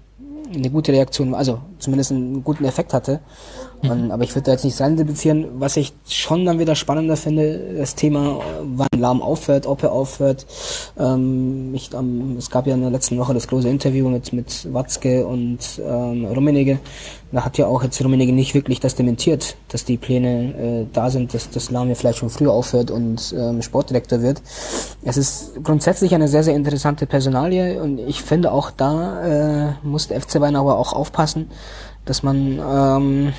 eine 0.54 0.70
gute 0.70 0.92
Reaktion, 0.92 1.34
also 1.34 1.60
zumindest 1.78 2.12
einen 2.12 2.44
guten 2.44 2.64
Effekt 2.64 2.92
hatte. 2.92 3.20
Mhm. 3.84 3.90
Und, 3.90 4.10
aber 4.10 4.24
ich 4.24 4.34
würde 4.34 4.46
da 4.46 4.52
jetzt 4.52 4.64
nicht 4.64 4.80
rein 4.80 4.96
debattieren. 4.96 5.46
Was 5.58 5.76
ich 5.76 5.92
schon 6.08 6.44
dann 6.44 6.58
wieder 6.58 6.74
spannender 6.74 7.16
finde, 7.16 7.76
das 7.78 7.94
Thema, 7.94 8.40
wann 8.62 8.88
Lahm 8.96 9.22
aufhört, 9.22 9.66
ob 9.66 9.82
er 9.82 9.92
aufhört. 9.92 10.46
Ähm, 10.98 11.74
ich, 11.74 11.92
ähm, 11.92 12.36
es 12.38 12.50
gab 12.50 12.66
ja 12.66 12.74
in 12.74 12.80
der 12.80 12.90
letzten 12.90 13.18
Woche 13.18 13.34
das 13.34 13.48
große 13.48 13.68
Interview 13.68 14.08
mit, 14.08 14.32
mit 14.32 14.72
Watzke 14.72 15.26
und 15.26 15.58
ähm, 15.78 16.24
Rummenigge. 16.24 16.78
Da 17.32 17.44
hat 17.44 17.58
ja 17.58 17.66
auch 17.66 17.82
jetzt 17.82 18.02
Rummenigge 18.02 18.32
nicht 18.32 18.54
wirklich 18.54 18.80
das 18.80 18.94
dementiert, 18.94 19.56
dass 19.68 19.84
die 19.84 19.96
Pläne 19.96 20.54
äh, 20.54 20.86
da 20.92 21.10
sind, 21.10 21.34
dass, 21.34 21.50
dass 21.50 21.70
Lahm 21.70 21.88
ja 21.88 21.94
vielleicht 21.94 22.18
schon 22.18 22.30
früher 22.30 22.52
aufhört 22.52 22.90
und 22.90 23.34
ähm, 23.36 23.60
Sportdirektor 23.60 24.22
wird. 24.22 24.40
Es 25.02 25.16
ist 25.16 25.62
grundsätzlich 25.62 26.14
eine 26.14 26.28
sehr, 26.28 26.44
sehr 26.44 26.54
interessante 26.54 27.06
Personalie 27.06 27.82
und 27.82 27.98
ich 27.98 28.22
finde 28.22 28.52
auch 28.52 28.70
da 28.70 29.68
äh, 29.68 29.72
muss 29.82 30.08
der 30.08 30.20
FC 30.20 30.38
Bayern 30.38 30.56
aber 30.56 30.78
auch 30.78 30.92
aufpassen, 30.92 31.50
dass 32.04 32.22
man 32.22 32.60
ähm, 32.60 33.32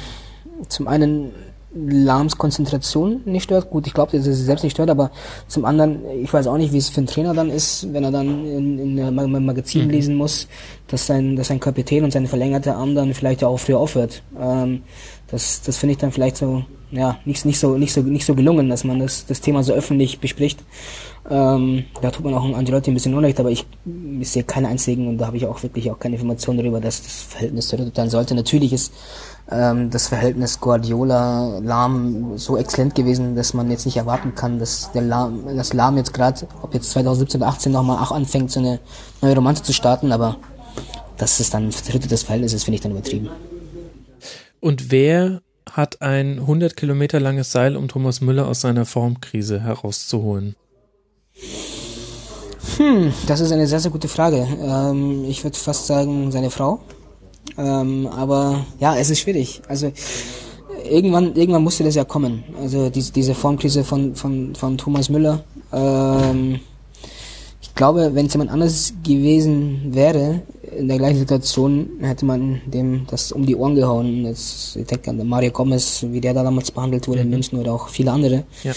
zum 0.69 0.87
einen 0.87 1.31
Lahms 1.75 2.37
Konzentration 2.37 3.21
nicht 3.25 3.43
stört. 3.43 3.69
Gut, 3.69 3.85
ich 3.85 3.93
glaube, 3.93 4.15
dass 4.15 4.25
sich 4.25 4.35
selbst 4.37 4.63
nicht 4.63 4.73
stört, 4.73 4.89
aber 4.89 5.11
zum 5.47 5.65
anderen, 5.65 5.99
ich 6.23 6.31
weiß 6.31 6.47
auch 6.47 6.57
nicht, 6.57 6.71
wie 6.71 6.77
es 6.77 6.89
für 6.89 6.99
einen 6.99 7.07
Trainer 7.07 7.33
dann 7.33 7.49
ist, 7.49 7.91
wenn 7.91 8.03
er 8.03 8.11
dann 8.11 8.45
in, 8.45 8.79
in 8.97 8.99
einem 8.99 9.45
Magazin 9.45 9.85
mhm. 9.85 9.91
lesen 9.91 10.15
muss, 10.15 10.47
dass 10.87 11.05
sein, 11.05 11.35
dass 11.35 11.49
sein 11.49 11.59
Kapitän 11.59 12.05
und 12.05 12.11
sein 12.11 12.27
verlängerter 12.27 12.77
Arm 12.77 12.95
dann 12.95 13.13
vielleicht 13.13 13.43
auch 13.43 13.57
früher 13.57 13.79
aufhört. 13.79 14.23
Ähm, 14.39 14.83
das 15.27 15.61
das 15.63 15.77
finde 15.77 15.93
ich 15.93 15.97
dann 15.97 16.13
vielleicht 16.13 16.37
so, 16.37 16.63
ja, 16.91 17.17
nicht, 17.25 17.45
nicht 17.45 17.59
so, 17.59 17.77
nicht 17.77 17.91
so, 17.91 18.01
nicht 18.01 18.25
so 18.25 18.35
gelungen, 18.35 18.69
dass 18.69 18.85
man 18.85 18.99
das, 18.99 19.25
das 19.25 19.41
Thema 19.41 19.61
so 19.61 19.73
öffentlich 19.73 20.19
bespricht. 20.19 20.63
Ähm, 21.29 21.85
da 22.01 22.11
tut 22.11 22.23
man 22.23 22.35
auch 22.35 22.45
an 22.45 22.65
die 22.65 22.71
Leute 22.71 22.89
ein 22.89 22.93
bisschen 22.93 23.15
Unrecht, 23.15 23.39
aber 23.39 23.49
ich, 23.49 23.65
ich 24.19 24.29
sehe 24.29 24.43
keine 24.43 24.69
einzigen 24.69 25.07
und 25.07 25.17
da 25.17 25.27
habe 25.27 25.37
ich 25.37 25.45
auch 25.45 25.61
wirklich 25.61 25.91
auch 25.91 25.99
keine 25.99 26.15
Informationen 26.15 26.59
darüber, 26.59 26.79
dass 26.79 27.01
das 27.01 27.23
Verhältnis 27.23 27.67
sein 27.67 28.09
sollte. 28.09 28.35
Natürlich 28.35 28.71
ist 28.71 28.93
ähm, 29.51 29.89
das 29.89 30.07
Verhältnis 30.07 30.59
Guardiola-Lahm 30.59 32.37
so 32.37 32.57
exzellent 32.57 32.95
gewesen, 32.95 33.35
dass 33.35 33.53
man 33.53 33.69
jetzt 33.69 33.85
nicht 33.85 33.97
erwarten 33.97 34.33
kann, 34.35 34.59
dass 34.59 34.91
der 34.91 35.03
Lahm, 35.03 35.43
das 35.55 35.73
Lahm 35.73 35.97
jetzt 35.97 36.13
gerade, 36.13 36.47
ob 36.61 36.73
jetzt 36.73 36.91
2017 36.91 37.41
oder 37.41 37.49
18 37.49 37.71
nochmal 37.71 38.03
auch 38.03 38.11
anfängt, 38.11 38.51
so 38.51 38.59
eine 38.59 38.79
neue 39.21 39.35
Romanze 39.35 39.63
zu 39.63 39.73
starten, 39.73 40.11
aber 40.11 40.37
dass 41.17 41.39
es 41.39 41.49
dann 41.49 41.69
das 41.69 42.23
Verhältnis 42.23 42.53
ist, 42.53 42.63
finde 42.63 42.75
ich 42.75 42.81
dann 42.81 42.91
übertrieben. 42.91 43.29
Und 44.59 44.91
wer 44.91 45.41
hat 45.71 46.01
ein 46.01 46.39
100 46.39 46.75
Kilometer 46.75 47.19
langes 47.19 47.51
Seil, 47.51 47.75
um 47.75 47.87
Thomas 47.87 48.21
Müller 48.21 48.47
aus 48.47 48.61
seiner 48.61 48.85
Formkrise 48.85 49.61
herauszuholen? 49.61 50.55
Hm, 52.77 53.13
das 53.27 53.39
ist 53.39 53.51
eine 53.51 53.67
sehr, 53.67 53.79
sehr 53.79 53.91
gute 53.91 54.07
Frage. 54.07 54.47
Ähm, 54.59 55.23
ich 55.25 55.43
würde 55.43 55.57
fast 55.57 55.87
sagen, 55.87 56.31
seine 56.31 56.49
Frau. 56.49 56.79
Ähm, 57.57 58.07
aber 58.07 58.65
ja, 58.79 58.95
es 58.97 59.09
ist 59.09 59.19
schwierig. 59.19 59.61
Also 59.67 59.91
irgendwann, 60.89 61.35
irgendwann 61.35 61.63
musste 61.63 61.83
das 61.83 61.95
ja 61.95 62.03
kommen. 62.03 62.43
Also 62.59 62.89
diese, 62.89 63.11
diese 63.11 63.35
Formkrise 63.35 63.83
von, 63.83 64.15
von, 64.15 64.55
von 64.55 64.77
Thomas 64.77 65.09
Müller. 65.09 65.43
Ähm, 65.71 66.59
ich 67.61 67.73
glaube, 67.73 68.11
wenn 68.13 68.27
es 68.27 68.33
jemand 68.33 68.51
anders 68.51 68.93
gewesen 69.03 69.93
wäre, 69.93 70.41
in 70.77 70.87
der 70.87 70.97
gleichen 70.97 71.19
Situation, 71.19 71.89
hätte 72.01 72.25
man 72.25 72.61
dem 72.65 73.05
das 73.07 73.31
um 73.31 73.45
die 73.45 73.55
Ohren 73.55 73.75
gehauen. 73.75 74.25
Jetzt, 74.25 74.75
ich 74.75 74.85
denke 74.85 75.09
an 75.09 75.27
Mario 75.27 75.51
Gomez, 75.51 76.05
wie 76.09 76.21
der 76.21 76.33
da 76.33 76.43
damals 76.43 76.71
behandelt 76.71 77.07
wurde 77.07 77.19
mhm. 77.19 77.25
in 77.25 77.29
München 77.31 77.59
oder 77.59 77.73
auch 77.73 77.89
viele 77.89 78.11
andere. 78.11 78.43
Ja. 78.63 78.73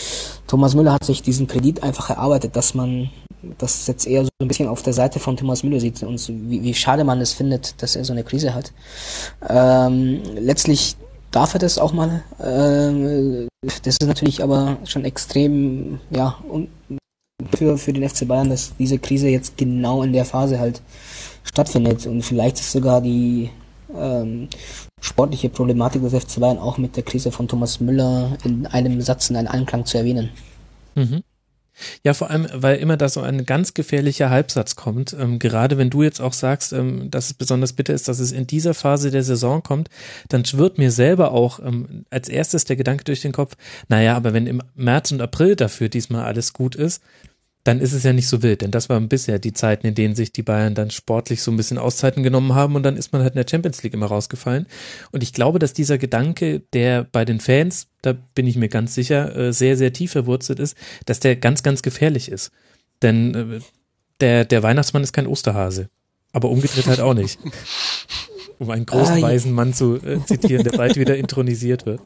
Thomas 0.46 0.74
Müller 0.74 0.92
hat 0.92 1.04
sich 1.04 1.22
diesen 1.22 1.46
Kredit 1.46 1.82
einfach 1.82 2.10
erarbeitet, 2.10 2.56
dass 2.56 2.74
man 2.74 3.10
das 3.58 3.86
jetzt 3.86 4.06
eher 4.06 4.24
so 4.24 4.30
ein 4.40 4.48
bisschen 4.48 4.68
auf 4.68 4.82
der 4.82 4.92
Seite 4.92 5.18
von 5.18 5.36
Thomas 5.36 5.62
Müller 5.62 5.80
sieht 5.80 6.02
und 6.02 6.28
wie, 6.50 6.62
wie 6.62 6.74
schade 6.74 7.04
man 7.04 7.20
es 7.20 7.32
findet, 7.32 7.80
dass 7.82 7.96
er 7.96 8.04
so 8.04 8.12
eine 8.12 8.24
Krise 8.24 8.54
hat. 8.54 8.72
Ähm, 9.48 10.22
letztlich 10.34 10.96
darf 11.30 11.54
er 11.54 11.60
das 11.60 11.78
auch 11.78 11.92
mal. 11.92 12.22
Ähm, 12.42 13.48
das 13.82 13.96
ist 13.98 14.06
natürlich 14.06 14.42
aber 14.42 14.78
schon 14.84 15.04
extrem, 15.04 16.00
ja, 16.10 16.38
für, 17.54 17.78
für 17.78 17.92
den 17.92 18.08
FC 18.08 18.26
Bayern, 18.26 18.50
dass 18.50 18.74
diese 18.76 18.98
Krise 18.98 19.28
jetzt 19.28 19.56
genau 19.56 20.02
in 20.02 20.12
der 20.12 20.24
Phase 20.24 20.58
halt 20.58 20.82
stattfindet 21.44 22.06
und 22.06 22.22
vielleicht 22.22 22.58
ist 22.58 22.72
sogar 22.72 23.00
die 23.00 23.50
ähm, 23.96 24.48
sportliche 25.00 25.48
Problematik 25.48 26.02
des 26.02 26.14
FC 26.14 26.40
Bayern 26.40 26.58
auch 26.58 26.78
mit 26.78 26.96
der 26.96 27.04
Krise 27.04 27.32
von 27.32 27.48
Thomas 27.48 27.80
Müller 27.80 28.36
in 28.44 28.66
einem 28.66 29.00
Satz 29.00 29.30
in 29.30 29.36
einem 29.36 29.48
Anklang 29.48 29.86
zu 29.86 29.98
erwähnen. 29.98 30.30
Mhm. 30.94 31.22
Ja, 32.04 32.14
vor 32.14 32.30
allem, 32.30 32.46
weil 32.52 32.78
immer 32.78 32.96
da 32.96 33.08
so 33.08 33.20
ein 33.20 33.46
ganz 33.46 33.74
gefährlicher 33.74 34.30
Halbsatz 34.30 34.76
kommt. 34.76 35.14
Ähm, 35.18 35.38
gerade 35.38 35.78
wenn 35.78 35.90
du 35.90 36.02
jetzt 36.02 36.20
auch 36.20 36.32
sagst, 36.32 36.72
ähm, 36.72 37.10
dass 37.10 37.26
es 37.26 37.34
besonders 37.34 37.72
bitter 37.72 37.94
ist, 37.94 38.08
dass 38.08 38.18
es 38.18 38.32
in 38.32 38.46
dieser 38.46 38.74
Phase 38.74 39.10
der 39.10 39.22
Saison 39.22 39.62
kommt, 39.62 39.88
dann 40.28 40.44
schwirrt 40.44 40.78
mir 40.78 40.90
selber 40.90 41.32
auch 41.32 41.60
ähm, 41.60 42.04
als 42.10 42.28
erstes 42.28 42.64
der 42.64 42.76
Gedanke 42.76 43.04
durch 43.04 43.20
den 43.20 43.32
Kopf, 43.32 43.56
naja, 43.88 44.16
aber 44.16 44.32
wenn 44.32 44.46
im 44.46 44.62
März 44.74 45.12
und 45.12 45.20
April 45.20 45.56
dafür 45.56 45.88
diesmal 45.88 46.24
alles 46.24 46.52
gut 46.52 46.74
ist, 46.74 47.02
dann 47.68 47.80
ist 47.80 47.92
es 47.92 48.02
ja 48.02 48.14
nicht 48.14 48.28
so 48.28 48.42
wild, 48.42 48.62
denn 48.62 48.70
das 48.70 48.88
waren 48.88 49.10
bisher 49.10 49.38
die 49.38 49.52
Zeiten, 49.52 49.86
in 49.86 49.94
denen 49.94 50.14
sich 50.14 50.32
die 50.32 50.42
Bayern 50.42 50.74
dann 50.74 50.90
sportlich 50.90 51.42
so 51.42 51.50
ein 51.50 51.58
bisschen 51.58 51.76
Auszeiten 51.76 52.22
genommen 52.22 52.54
haben 52.54 52.76
und 52.76 52.82
dann 52.82 52.96
ist 52.96 53.12
man 53.12 53.20
halt 53.20 53.34
in 53.34 53.42
der 53.42 53.46
Champions 53.46 53.82
League 53.82 53.92
immer 53.92 54.06
rausgefallen. 54.06 54.66
Und 55.12 55.22
ich 55.22 55.34
glaube, 55.34 55.58
dass 55.58 55.74
dieser 55.74 55.98
Gedanke, 55.98 56.60
der 56.72 57.04
bei 57.04 57.26
den 57.26 57.40
Fans, 57.40 57.88
da 58.00 58.14
bin 58.34 58.46
ich 58.46 58.56
mir 58.56 58.70
ganz 58.70 58.94
sicher, 58.94 59.36
äh, 59.36 59.52
sehr, 59.52 59.76
sehr 59.76 59.92
tief 59.92 60.12
verwurzelt 60.12 60.60
ist, 60.60 60.78
dass 61.04 61.20
der 61.20 61.36
ganz, 61.36 61.62
ganz 61.62 61.82
gefährlich 61.82 62.30
ist. 62.30 62.52
Denn 63.02 63.34
äh, 63.34 63.60
der, 64.20 64.46
der 64.46 64.62
Weihnachtsmann 64.62 65.02
ist 65.02 65.12
kein 65.12 65.26
Osterhase. 65.26 65.90
Aber 66.32 66.48
umgedreht 66.48 66.86
halt 66.86 67.00
auch 67.00 67.14
nicht. 67.14 67.38
Um 68.58 68.70
einen 68.70 68.86
großen 68.86 69.20
weisen 69.20 69.52
Mann 69.52 69.74
zu 69.74 69.96
äh, 69.96 70.24
zitieren, 70.24 70.64
der 70.64 70.72
bald 70.72 70.96
wieder 70.96 71.18
intronisiert 71.18 71.84
wird. 71.84 72.00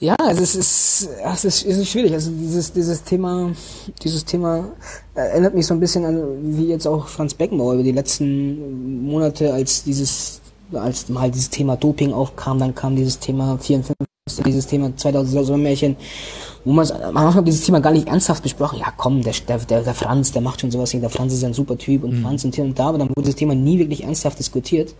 Ja, 0.00 0.14
also 0.14 0.42
es 0.42 0.54
ist, 0.54 1.08
es 1.24 1.44
ist, 1.44 1.66
es 1.66 1.78
ist 1.78 1.88
schwierig. 1.88 2.12
Also 2.12 2.30
dieses, 2.30 2.72
dieses 2.72 3.02
Thema, 3.02 3.50
dieses 4.02 4.24
Thema 4.24 4.64
erinnert 5.14 5.54
mich 5.54 5.66
so 5.66 5.74
ein 5.74 5.80
bisschen 5.80 6.04
an, 6.04 6.56
wie 6.56 6.68
jetzt 6.68 6.86
auch 6.86 7.08
Franz 7.08 7.34
Beckenbauer 7.34 7.74
über 7.74 7.82
die 7.82 7.92
letzten 7.92 9.02
Monate, 9.06 9.52
als 9.52 9.82
dieses, 9.82 10.40
als 10.72 11.08
mal 11.08 11.30
dieses 11.30 11.50
Thema 11.50 11.76
Doping 11.76 12.12
aufkam, 12.12 12.60
dann 12.60 12.74
kam 12.76 12.94
dieses 12.94 13.18
Thema 13.18 13.58
54, 13.58 13.96
dieses 14.46 14.66
Thema 14.68 14.96
2000 14.96 15.46
Sommermärchen, 15.46 15.96
wo 16.64 16.72
man 16.72 16.88
manchmal 17.12 17.44
dieses 17.44 17.62
Thema 17.62 17.80
gar 17.80 17.92
nicht 17.92 18.08
ernsthaft 18.08 18.42
besprochen. 18.42 18.78
Ja, 18.78 18.92
komm, 18.96 19.22
der, 19.22 19.34
der, 19.46 19.82
der 19.82 19.94
Franz, 19.94 20.32
der 20.32 20.42
macht 20.42 20.60
schon 20.60 20.70
sowas. 20.70 20.90
Der 20.90 21.10
Franz 21.10 21.32
ist 21.32 21.44
ein 21.44 21.54
super 21.54 21.78
Typ 21.78 22.04
und 22.04 22.18
mhm. 22.18 22.22
Franz 22.22 22.44
und 22.44 22.54
hier 22.54 22.64
und 22.64 22.78
da, 22.78 22.88
aber 22.88 22.98
dann 22.98 23.08
wurde 23.08 23.26
das 23.26 23.36
Thema 23.36 23.54
nie 23.54 23.78
wirklich 23.78 24.04
ernsthaft 24.04 24.38
diskutiert. 24.38 24.94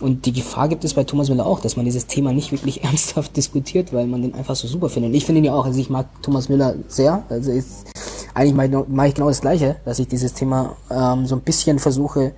Und 0.00 0.26
die 0.26 0.32
Gefahr 0.32 0.68
gibt 0.68 0.84
es 0.84 0.94
bei 0.94 1.04
Thomas 1.04 1.28
Müller 1.28 1.46
auch, 1.46 1.60
dass 1.60 1.76
man 1.76 1.84
dieses 1.84 2.06
Thema 2.06 2.32
nicht 2.32 2.52
wirklich 2.52 2.84
ernsthaft 2.84 3.36
diskutiert, 3.36 3.92
weil 3.92 4.06
man 4.06 4.22
den 4.22 4.34
einfach 4.34 4.56
so 4.56 4.68
super 4.68 4.88
findet. 4.88 5.10
Und 5.10 5.16
ich 5.16 5.24
finde 5.24 5.40
ihn 5.40 5.44
ja 5.44 5.54
auch, 5.54 5.64
also 5.64 5.78
ich 5.78 5.90
mag 5.90 6.06
Thomas 6.22 6.48
Müller 6.48 6.74
sehr. 6.88 7.24
Also 7.28 7.50
ist, 7.50 7.86
eigentlich 8.34 8.54
mache 8.54 8.66
ich, 8.66 8.88
mach 8.88 9.04
ich 9.04 9.14
genau 9.14 9.28
das 9.28 9.40
Gleiche, 9.40 9.76
dass 9.84 9.98
ich 9.98 10.08
dieses 10.08 10.34
Thema 10.34 10.76
ähm, 10.90 11.26
so 11.26 11.36
ein 11.36 11.42
bisschen 11.42 11.78
versuche 11.78 12.32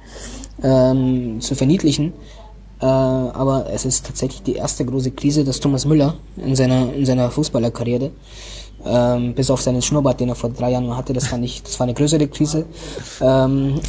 ähm, 0.63 1.41
zu 1.41 1.55
verniedlichen. 1.55 2.13
Äh, 2.85 2.87
aber 2.87 3.65
es 3.73 3.87
ist 3.87 4.05
tatsächlich 4.05 4.43
die 4.43 4.57
erste 4.57 4.85
große 4.85 5.13
Krise 5.13 5.43
des 5.43 5.59
Thomas 5.59 5.87
Müller 5.87 6.17
in 6.37 6.55
seiner, 6.55 6.93
in 6.93 7.07
seiner 7.07 7.31
Fußballerkarriere. 7.31 8.11
Ähm, 8.85 9.35
bis 9.35 9.51
auf 9.51 9.63
seinen 9.63 9.81
Schnurrbart, 9.81 10.21
den 10.21 10.29
er 10.29 10.35
vor 10.35 10.51
drei 10.51 10.73
Jahren 10.73 10.95
hatte, 10.95 11.15
das 11.15 11.33
war 11.33 11.39
nicht, 11.39 11.67
das 11.67 11.81
war 11.81 11.85
eine 11.85 11.95
größere 11.95 12.29
Krise. 12.29 12.67
Ähm, 13.23 13.81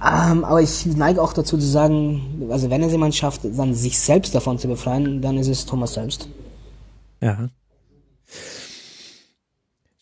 ähm, 0.00 0.44
aber 0.44 0.62
ich 0.62 0.86
neige 0.86 1.20
auch 1.20 1.32
dazu 1.32 1.58
zu 1.58 1.66
sagen, 1.66 2.46
also 2.48 2.70
wenn 2.70 2.84
es 2.84 2.92
jemand 2.92 3.16
schafft, 3.16 3.40
dann 3.44 3.74
sich 3.74 3.98
selbst 3.98 4.32
davon 4.36 4.56
zu 4.56 4.68
befreien, 4.68 5.20
dann 5.20 5.36
ist 5.36 5.48
es 5.48 5.66
Thomas 5.66 5.94
selbst. 5.94 6.28
Ja. 7.20 7.48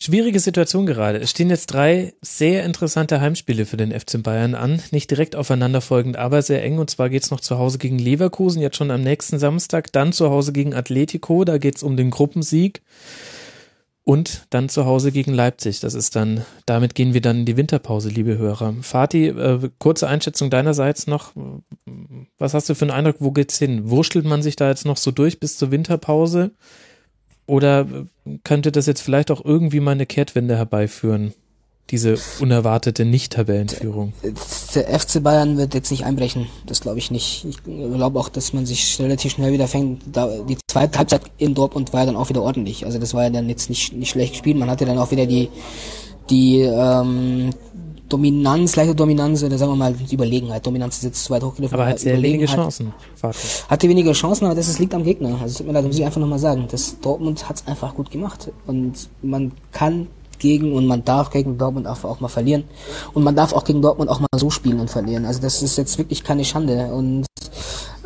Schwierige 0.02 0.40
Situation 0.40 0.86
gerade. 0.86 1.18
Es 1.18 1.30
stehen 1.30 1.50
jetzt 1.50 1.66
drei 1.66 2.14
sehr 2.22 2.64
interessante 2.64 3.20
Heimspiele 3.20 3.66
für 3.66 3.76
den 3.76 3.92
FC 3.92 4.22
Bayern 4.22 4.54
an. 4.54 4.82
Nicht 4.92 5.10
direkt 5.10 5.36
aufeinanderfolgend, 5.36 6.16
aber 6.16 6.40
sehr 6.40 6.64
eng. 6.64 6.78
Und 6.78 6.88
zwar 6.88 7.10
geht's 7.10 7.30
noch 7.30 7.40
zu 7.40 7.58
Hause 7.58 7.76
gegen 7.76 7.98
Leverkusen, 7.98 8.62
jetzt 8.62 8.78
schon 8.78 8.90
am 8.90 9.02
nächsten 9.02 9.38
Samstag. 9.38 9.92
Dann 9.92 10.14
zu 10.14 10.30
Hause 10.30 10.54
gegen 10.54 10.72
Atletico, 10.72 11.44
da 11.44 11.58
geht's 11.58 11.82
um 11.82 11.98
den 11.98 12.10
Gruppensieg. 12.10 12.80
Und 14.02 14.46
dann 14.48 14.70
zu 14.70 14.86
Hause 14.86 15.12
gegen 15.12 15.34
Leipzig. 15.34 15.80
Das 15.80 15.92
ist 15.92 16.16
dann, 16.16 16.46
damit 16.64 16.94
gehen 16.94 17.12
wir 17.12 17.20
dann 17.20 17.40
in 17.40 17.44
die 17.44 17.58
Winterpause, 17.58 18.08
liebe 18.08 18.38
Hörer. 18.38 18.76
Fatih, 18.80 19.26
äh, 19.26 19.68
kurze 19.78 20.08
Einschätzung 20.08 20.48
deinerseits 20.48 21.08
noch. 21.08 21.32
Was 22.38 22.54
hast 22.54 22.70
du 22.70 22.74
für 22.74 22.86
einen 22.86 22.92
Eindruck, 22.92 23.16
wo 23.18 23.32
geht's 23.32 23.58
hin? 23.58 23.90
Wurschtelt 23.90 24.24
man 24.24 24.42
sich 24.42 24.56
da 24.56 24.70
jetzt 24.70 24.86
noch 24.86 24.96
so 24.96 25.10
durch 25.10 25.40
bis 25.40 25.58
zur 25.58 25.70
Winterpause? 25.70 26.52
Oder 27.50 27.84
könnte 28.44 28.70
das 28.70 28.86
jetzt 28.86 29.00
vielleicht 29.00 29.32
auch 29.32 29.44
irgendwie 29.44 29.80
mal 29.80 29.90
eine 29.90 30.06
Kehrtwende 30.06 30.56
herbeiführen? 30.56 31.34
Diese 31.90 32.16
unerwartete 32.38 33.04
Nicht-Tabellenführung. 33.04 34.12
Der 34.76 35.00
FC 35.00 35.20
Bayern 35.20 35.56
wird 35.56 35.74
jetzt 35.74 35.90
nicht 35.90 36.04
einbrechen. 36.04 36.46
Das 36.66 36.80
glaube 36.80 36.98
ich 36.98 37.10
nicht. 37.10 37.44
Ich 37.44 37.64
glaube 37.64 38.20
auch, 38.20 38.28
dass 38.28 38.52
man 38.52 38.66
sich 38.66 39.00
relativ 39.00 39.32
schnell 39.32 39.52
wieder 39.52 39.66
fängt. 39.66 40.02
die 40.14 40.58
zweite 40.68 41.00
Halbzeit 41.00 41.22
in 41.38 41.56
Dortmund 41.56 41.92
war 41.92 42.00
ja 42.00 42.06
dann 42.06 42.14
auch 42.14 42.28
wieder 42.28 42.42
ordentlich. 42.42 42.86
Also 42.86 43.00
das 43.00 43.14
war 43.14 43.24
ja 43.24 43.30
dann 43.30 43.48
jetzt 43.48 43.68
nicht, 43.68 43.94
nicht 43.94 44.10
schlecht 44.10 44.34
gespielt. 44.34 44.56
Man 44.56 44.70
hatte 44.70 44.84
dann 44.84 44.98
auch 44.98 45.10
wieder 45.10 45.26
die, 45.26 45.48
die 46.30 46.60
ähm, 46.60 47.50
Dominanz, 48.10 48.76
leichte 48.76 48.94
Dominanz 48.94 49.42
oder 49.42 49.56
sagen 49.56 49.72
wir 49.72 49.76
mal 49.76 49.94
Überlegenheit. 50.10 50.66
Dominanz 50.66 50.98
ist 50.98 51.04
jetzt 51.04 51.24
zu 51.24 51.30
weit 51.30 51.42
hochgegriffen. 51.42 51.74
Aber 51.74 51.86
hat 51.86 51.98
sehr 51.98 52.20
wenige 52.20 52.46
Chancen. 52.46 52.92
Hatte 53.68 53.88
weniger 53.88 54.12
Chancen, 54.12 54.46
aber 54.46 54.54
das 54.54 54.68
ist, 54.68 54.78
liegt 54.78 54.94
am 54.94 55.04
Gegner. 55.04 55.38
Also 55.40 55.58
tut 55.58 55.66
mir 55.68 55.72
leid, 55.72 55.84
muss 55.84 55.96
ich 55.96 56.04
einfach 56.04 56.20
nochmal 56.20 56.38
sagen. 56.38 56.66
Das 56.70 56.98
Dortmund 57.00 57.48
hat 57.48 57.56
es 57.56 57.66
einfach 57.66 57.94
gut 57.94 58.10
gemacht. 58.10 58.50
Und 58.66 59.08
man 59.22 59.52
kann 59.72 60.08
gegen 60.38 60.72
und 60.72 60.86
man 60.86 61.04
darf 61.04 61.30
gegen 61.30 61.56
Dortmund 61.56 61.86
auch, 61.86 62.02
auch 62.04 62.18
mal 62.18 62.28
verlieren. 62.28 62.64
Und 63.14 63.22
man 63.22 63.36
darf 63.36 63.52
auch 63.52 63.64
gegen 63.64 63.80
Dortmund 63.80 64.10
auch 64.10 64.18
mal 64.18 64.26
so 64.36 64.50
spielen 64.50 64.80
und 64.80 64.90
verlieren. 64.90 65.24
Also 65.24 65.40
das 65.40 65.62
ist 65.62 65.78
jetzt 65.78 65.96
wirklich 65.96 66.24
keine 66.24 66.44
Schande. 66.44 66.86
Und 66.92 67.26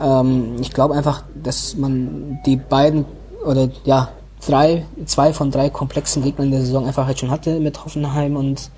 ähm, 0.01 0.57
ich 0.61 0.71
glaube 0.71 0.95
einfach, 0.95 1.25
dass 1.43 1.77
man 1.77 2.41
die 2.45 2.57
beiden 2.57 3.07
oder 3.47 3.71
ja, 3.85 4.11
drei, 4.47 4.85
zwei 5.07 5.33
von 5.33 5.51
drei 5.51 5.71
komplexen 5.71 6.23
Gegnern 6.23 6.51
der 6.51 6.61
Saison 6.61 6.87
einfach 6.87 7.07
halt 7.07 7.19
schon 7.19 7.31
hatte 7.31 7.61
mit 7.61 7.83
Hoffenheim 7.85 8.37
und 8.37 8.71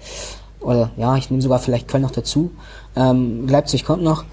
oder 0.67 0.91
ja, 0.97 1.17
ich 1.17 1.31
nehme 1.31 1.43
sogar 1.43 1.61
vielleicht 1.61 1.87
Köln 1.87 2.03
noch 2.03 2.11
dazu. 2.11 2.51
Ähm, 2.97 3.47
Leipzig 3.47 3.85
kommt 3.85 4.03
noch. 4.03 4.25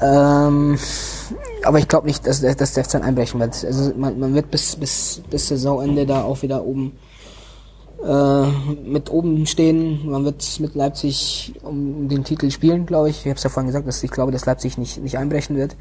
Ähm, 0.00 0.78
aber 1.64 1.78
ich 1.78 1.88
glaube 1.88 2.06
nicht, 2.06 2.26
dass, 2.26 2.42
dass 2.42 2.74
der 2.74 2.84
FC 2.84 2.96
einbrechen 2.96 3.40
wird. 3.40 3.64
Also 3.64 3.92
man, 3.96 4.18
man 4.18 4.34
wird 4.34 4.50
bis, 4.50 4.76
bis, 4.76 5.22
bis 5.30 5.48
Saisonende 5.48 6.04
da 6.04 6.22
auch 6.22 6.42
wieder 6.42 6.64
oben 6.64 6.92
äh, 8.06 8.46
mit 8.84 9.10
oben 9.10 9.46
stehen. 9.46 10.08
Man 10.10 10.24
wird 10.24 10.58
mit 10.60 10.74
Leipzig 10.74 11.54
um 11.62 12.08
den 12.08 12.24
Titel 12.24 12.50
spielen, 12.50 12.86
glaube 12.86 13.10
ich. 13.10 13.20
Ich 13.20 13.26
habe 13.26 13.36
es 13.36 13.42
ja 13.42 13.50
vorhin 13.50 13.66
gesagt, 13.66 13.86
dass 13.86 14.02
ich 14.02 14.10
glaube, 14.10 14.32
dass 14.32 14.46
Leipzig 14.46 14.78
nicht, 14.78 15.02
nicht 15.02 15.18
einbrechen 15.18 15.56
wird. 15.56 15.76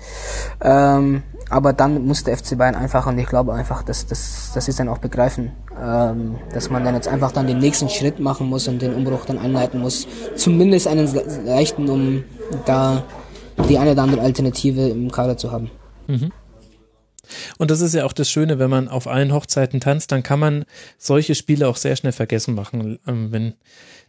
Ähm, 0.61 1.23
aber 1.49 1.73
dann 1.73 2.05
muss 2.05 2.23
der 2.23 2.37
FC 2.37 2.57
Bayern 2.57 2.75
einfach, 2.75 3.07
und 3.07 3.17
ich 3.17 3.27
glaube 3.27 3.53
einfach, 3.53 3.83
dass, 3.83 4.05
dass, 4.05 4.51
dass 4.53 4.65
sie 4.65 4.71
es 4.71 4.77
dann 4.77 4.89
auch 4.89 4.97
begreifen, 4.97 5.51
ähm, 5.81 6.35
dass 6.53 6.69
man 6.69 6.83
dann 6.83 6.95
jetzt 6.95 7.07
einfach 7.07 7.31
dann 7.31 7.47
den 7.47 7.59
nächsten 7.59 7.89
Schritt 7.89 8.19
machen 8.19 8.47
muss 8.47 8.67
und 8.67 8.81
den 8.81 8.93
Umbruch 8.93 9.25
dann 9.25 9.39
einleiten 9.39 9.79
muss. 9.79 10.07
Zumindest 10.35 10.87
einen 10.87 11.09
leichten, 11.45 11.89
um 11.89 12.23
da 12.65 13.03
die 13.67 13.77
eine 13.77 13.91
oder 13.91 14.03
andere 14.03 14.21
Alternative 14.21 14.89
im 14.89 15.11
Kader 15.11 15.37
zu 15.37 15.51
haben. 15.51 15.71
Mhm. 16.07 16.31
Und 17.57 17.71
das 17.71 17.81
ist 17.81 17.93
ja 17.93 18.05
auch 18.05 18.13
das 18.13 18.29
Schöne, 18.29 18.59
wenn 18.59 18.69
man 18.69 18.87
auf 18.87 19.07
allen 19.07 19.33
Hochzeiten 19.33 19.79
tanzt, 19.79 20.11
dann 20.11 20.23
kann 20.23 20.39
man 20.39 20.65
solche 20.97 21.35
Spiele 21.35 21.67
auch 21.67 21.77
sehr 21.77 21.95
schnell 21.95 22.13
vergessen 22.13 22.55
machen. 22.55 22.99
Ähm, 23.07 23.31
wenn 23.31 23.53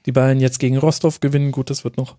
die 0.07 0.13
Bayern 0.13 0.41
jetzt 0.41 0.59
gegen 0.59 0.79
Rostov 0.79 1.21
gewinnen, 1.21 1.53
gut, 1.53 1.71
das 1.71 1.85
wird 1.85 1.97
noch 1.97 2.17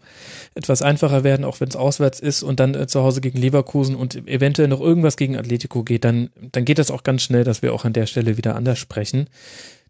etwas 0.54 0.82
einfacher 0.82 1.24
werden, 1.24 1.46
auch 1.46 1.60
wenn 1.60 1.70
es 1.70 1.76
auswärts 1.76 2.20
ist 2.20 2.44
und 2.44 2.60
dann 2.60 2.76
äh, 2.76 2.88
zu 2.88 3.02
Hause 3.02 3.22
gegen 3.22 3.40
Leverkusen 3.40 3.96
und 3.96 4.28
eventuell 4.28 4.68
noch 4.68 4.82
irgendwas 4.82 5.18
gegen 5.18 5.36
Atletico 5.38 5.84
geht, 5.84 6.04
dann, 6.04 6.30
dann 6.52 6.66
geht 6.66 6.78
das 6.78 6.92
auch 6.92 7.04
ganz 7.04 7.24
schnell, 7.24 7.44
dass 7.44 7.62
wir 7.62 7.74
auch 7.74 7.86
an 7.86 7.94
der 7.94 8.06
Stelle 8.06 8.38
wieder 8.38 8.56
anders 8.56 8.80
sprechen. 8.80 9.28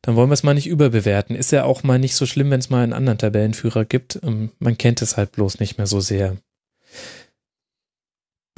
Dann 0.02 0.16
wollen 0.16 0.30
wir 0.30 0.34
es 0.34 0.44
mal 0.44 0.56
nicht 0.56 0.68
überbewerten. 0.68 1.36
Ist 1.36 1.52
ja 1.52 1.64
auch 1.64 1.84
mal 1.84 2.00
nicht 2.00 2.16
so 2.16 2.26
schlimm, 2.26 2.50
wenn 2.50 2.60
es 2.60 2.70
mal 2.70 2.84
einen 2.84 2.94
anderen 2.94 3.20
Tabellenführer 3.20 3.86
gibt. 3.86 4.20
Ähm, 4.24 4.52
man 4.60 4.78
kennt 4.78 5.02
es 5.02 5.18
halt 5.18 5.34
bloß 5.34 5.60
nicht 5.60 5.78
mehr 5.78 5.88
so 5.88 6.00
sehr. 6.00 6.38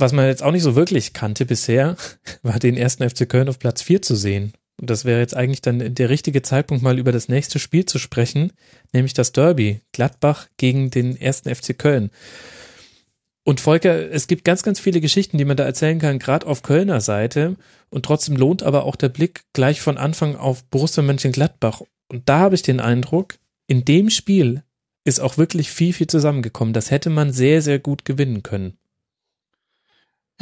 Was 0.04 0.12
man 0.12 0.26
jetzt 0.26 0.44
auch 0.44 0.52
nicht 0.52 0.64
so 0.64 0.76
wirklich 0.76 1.14
kannte 1.14 1.46
bisher, 1.46 1.96
war 2.42 2.60
den 2.60 2.76
ersten 2.76 3.10
FC 3.10 3.30
Köln 3.30 3.48
auf 3.48 3.58
Platz 3.58 3.82
4 3.82 4.02
zu 4.02 4.18
sehen. 4.18 4.52
Und 4.78 4.90
das 4.90 5.06
wäre 5.06 5.22
jetzt 5.22 5.34
eigentlich 5.34 5.62
dann 5.62 5.96
der 5.96 6.10
richtige 6.10 6.42
Zeitpunkt, 6.42 6.84
mal 6.84 7.00
über 7.00 7.14
das 7.14 7.30
nächste 7.30 7.58
Spiel 7.58 7.86
zu 7.86 8.00
sprechen, 8.00 8.52
nämlich 8.92 9.14
das 9.14 9.32
Derby 9.32 9.80
Gladbach 9.94 10.50
gegen 10.58 10.90
den 10.90 11.16
ersten 11.16 11.56
FC 11.56 11.80
Köln. 11.80 12.12
Und 13.46 13.62
Volker, 13.62 14.12
es 14.12 14.28
gibt 14.28 14.44
ganz, 14.44 14.62
ganz 14.64 14.78
viele 14.82 15.00
Geschichten, 15.00 15.38
die 15.38 15.46
man 15.46 15.56
da 15.56 15.64
erzählen 15.64 16.00
kann, 16.00 16.20
gerade 16.20 16.48
auf 16.48 16.64
Kölner 16.64 17.00
Seite. 17.00 17.56
Und 17.90 18.04
trotzdem 18.04 18.36
lohnt 18.36 18.62
aber 18.62 18.84
auch 18.84 18.98
der 18.98 19.08
Blick 19.08 19.44
gleich 19.54 19.80
von 19.80 19.98
Anfang 19.98 20.36
auf 20.36 20.66
Borussia 20.66 21.02
Mönchengladbach. 21.02 21.82
Und 22.10 22.28
da 22.28 22.40
habe 22.40 22.56
ich 22.56 22.62
den 22.62 22.82
Eindruck, 22.82 23.36
in 23.68 23.86
dem 23.86 24.10
Spiel 24.10 24.64
ist 25.06 25.22
auch 25.22 25.38
wirklich 25.38 25.72
viel, 25.72 25.94
viel 25.94 26.08
zusammengekommen. 26.08 26.74
Das 26.74 26.92
hätte 26.92 27.10
man 27.10 27.32
sehr, 27.32 27.62
sehr 27.62 27.80
gut 27.80 28.04
gewinnen 28.04 28.44
können. 28.44 28.78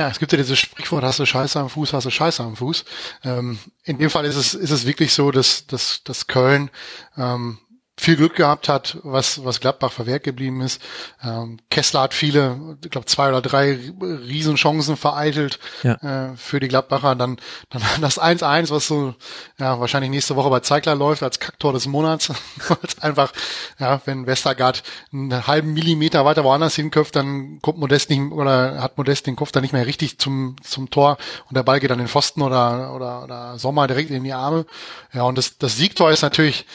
Ja, 0.02 0.10
es 0.10 0.18
gibt 0.18 0.32
ja 0.32 0.38
dieses 0.40 0.58
Sprichwort, 0.58 1.04
hast 1.04 1.20
du 1.20 1.28
Scheiße 1.28 1.60
am 1.60 1.70
Fuß, 1.70 1.94
hast 1.94 2.06
du 2.06 2.10
Scheiße 2.10 2.42
am 2.42 2.56
Fuß. 2.56 2.86
Ähm, 3.24 3.60
in 3.84 4.00
dem 4.00 4.10
Fall 4.10 4.26
ist 4.26 4.36
es, 4.36 4.56
ist 4.56 4.72
es 4.72 4.88
wirklich 4.88 5.14
so, 5.14 5.30
dass, 5.30 5.68
dass, 5.68 6.02
dass 6.04 6.26
Köln 6.26 6.72
ähm, 7.18 7.60
viel 8.02 8.16
Glück 8.16 8.36
gehabt 8.36 8.68
hat, 8.68 8.98
was, 9.04 9.46
was 9.46 9.60
Gladbach 9.60 9.92
verwehrt 9.92 10.24
geblieben 10.24 10.62
ist. 10.62 10.82
Ähm, 11.24 11.60
Kessler 11.70 12.02
hat 12.02 12.16
viele, 12.16 12.78
ich 12.84 12.90
glaube 12.90 13.06
zwei 13.06 13.30
oder 13.30 13.44
drei 13.44 13.78
Riesenchancen 14.02 14.98
vereitelt 14.98 15.60
ja. 15.84 16.32
äh, 16.32 16.36
für 16.36 16.60
die 16.60 16.68
Gladbacher. 16.68 17.14
Dann, 17.14 17.38
dann 17.70 17.84
das 18.02 18.20
1-1, 18.20 18.72
was 18.72 18.88
so 18.88 19.14
ja, 19.60 19.80
wahrscheinlich 19.80 20.10
nächste 20.10 20.36
Woche 20.36 20.50
bei 20.50 20.62
Zeigler 20.62 20.96
läuft 20.96 21.22
als 21.22 21.40
Kacktor 21.40 21.74
des 21.74 21.86
Monats. 21.86 22.34
einfach, 23.02 23.34
ja, 23.78 24.02
wenn 24.06 24.26
Westergaard 24.26 24.82
einen 25.14 25.46
halben 25.46 25.74
Millimeter 25.74 26.26
weiter 26.26 26.44
woanders 26.44 26.76
hinköpft, 26.76 27.16
dann 27.16 27.60
kommt 27.62 27.78
Modest 27.78 28.10
nicht 28.10 28.32
oder 28.32 28.82
hat 28.82 28.98
Modest 28.98 29.28
den 29.28 29.36
Kopf 29.36 29.52
dann 29.52 29.62
nicht 29.62 29.74
mehr 29.74 29.86
richtig 29.86 30.18
zum, 30.18 30.56
zum 30.64 30.90
Tor 30.90 31.20
und 31.50 31.56
der 31.56 31.62
Ball 31.62 31.80
geht 31.80 31.92
an 31.92 32.00
den 32.00 32.08
Pfosten 32.08 32.42
oder, 32.42 32.96
oder, 32.96 33.24
oder 33.24 33.60
Sommer 33.60 33.86
direkt 33.86 34.10
in 34.10 34.24
die 34.24 34.34
Arme. 34.34 34.66
Ja, 35.14 35.22
und 35.22 35.38
das, 35.38 35.60
das 35.60 35.78
Siegtor 35.78 36.10
ist 36.10 36.24
natürlich 36.24 36.66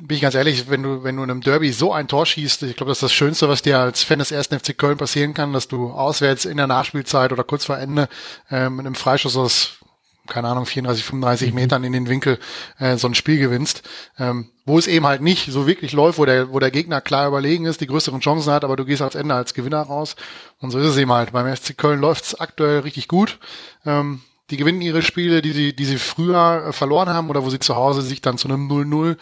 bin 0.00 0.16
ich 0.16 0.22
ganz 0.22 0.34
ehrlich, 0.34 0.68
wenn 0.70 0.82
du, 0.82 1.04
wenn 1.04 1.16
du 1.16 1.22
in 1.22 1.30
einem 1.30 1.40
Derby 1.40 1.72
so 1.72 1.92
ein 1.92 2.08
Tor 2.08 2.26
schießt, 2.26 2.62
ich 2.64 2.76
glaube, 2.76 2.90
das 2.90 2.98
ist 2.98 3.02
das 3.02 3.12
Schönste, 3.12 3.48
was 3.48 3.62
dir 3.62 3.78
als 3.78 4.02
Fan 4.02 4.18
des 4.18 4.30
ersten 4.30 4.58
FC 4.58 4.76
Köln 4.76 4.98
passieren 4.98 5.34
kann, 5.34 5.52
dass 5.52 5.68
du 5.68 5.90
auswärts 5.90 6.44
in 6.44 6.56
der 6.56 6.66
Nachspielzeit 6.66 7.32
oder 7.32 7.44
kurz 7.44 7.64
vor 7.64 7.78
Ende 7.78 8.08
äh, 8.50 8.68
mit 8.68 8.86
einem 8.86 8.94
Freischuss 8.94 9.36
aus, 9.36 9.78
keine 10.26 10.48
Ahnung, 10.48 10.66
34, 10.66 11.04
35 11.04 11.50
mhm. 11.50 11.54
Metern 11.54 11.84
in 11.84 11.92
den 11.92 12.08
Winkel 12.08 12.38
äh, 12.78 12.96
so 12.96 13.08
ein 13.08 13.14
Spiel 13.14 13.38
gewinnst, 13.38 13.82
ähm, 14.18 14.50
wo 14.64 14.78
es 14.78 14.86
eben 14.86 15.06
halt 15.06 15.22
nicht 15.22 15.50
so 15.50 15.66
wirklich 15.66 15.92
läuft, 15.92 16.18
wo 16.18 16.24
der, 16.24 16.52
wo 16.52 16.58
der 16.58 16.70
Gegner 16.70 17.00
klar 17.00 17.28
überlegen 17.28 17.66
ist, 17.66 17.80
die 17.80 17.86
größeren 17.86 18.20
Chancen 18.20 18.52
hat, 18.52 18.64
aber 18.64 18.76
du 18.76 18.84
gehst 18.84 19.02
als 19.02 19.14
Ende 19.14 19.34
als 19.34 19.54
Gewinner 19.54 19.82
raus. 19.82 20.16
Und 20.58 20.70
so 20.70 20.78
ist 20.78 20.86
es 20.86 20.96
eben 20.96 21.12
halt. 21.12 21.32
Beim 21.32 21.54
FC 21.54 21.76
Köln 21.76 22.00
läuft 22.00 22.24
es 22.24 22.40
aktuell 22.40 22.80
richtig 22.80 23.08
gut. 23.08 23.38
Ähm, 23.84 24.22
die 24.50 24.56
gewinnen 24.56 24.80
ihre 24.80 25.02
Spiele, 25.02 25.42
die 25.42 25.52
sie, 25.52 25.74
die 25.74 25.84
sie 25.84 25.98
früher 25.98 26.66
äh, 26.68 26.72
verloren 26.72 27.08
haben 27.08 27.30
oder 27.30 27.44
wo 27.44 27.50
sie 27.50 27.58
zu 27.58 27.76
Hause 27.76 28.02
sich 28.02 28.20
dann 28.20 28.38
zu 28.38 28.48
einem 28.48 28.70
0-0 28.70 29.16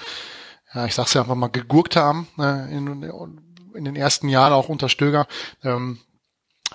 ja, 0.74 0.86
ich 0.86 0.94
sag's 0.94 1.14
ja 1.14 1.22
einfach 1.22 1.34
mal, 1.34 1.48
gegurkt 1.48 1.96
haben 1.96 2.28
äh, 2.38 2.74
in, 2.74 3.02
in 3.74 3.84
den 3.84 3.96
ersten 3.96 4.28
Jahren 4.28 4.52
auch 4.52 4.68
unter 4.68 4.88
Stöger. 4.88 5.26
Ähm, 5.62 5.98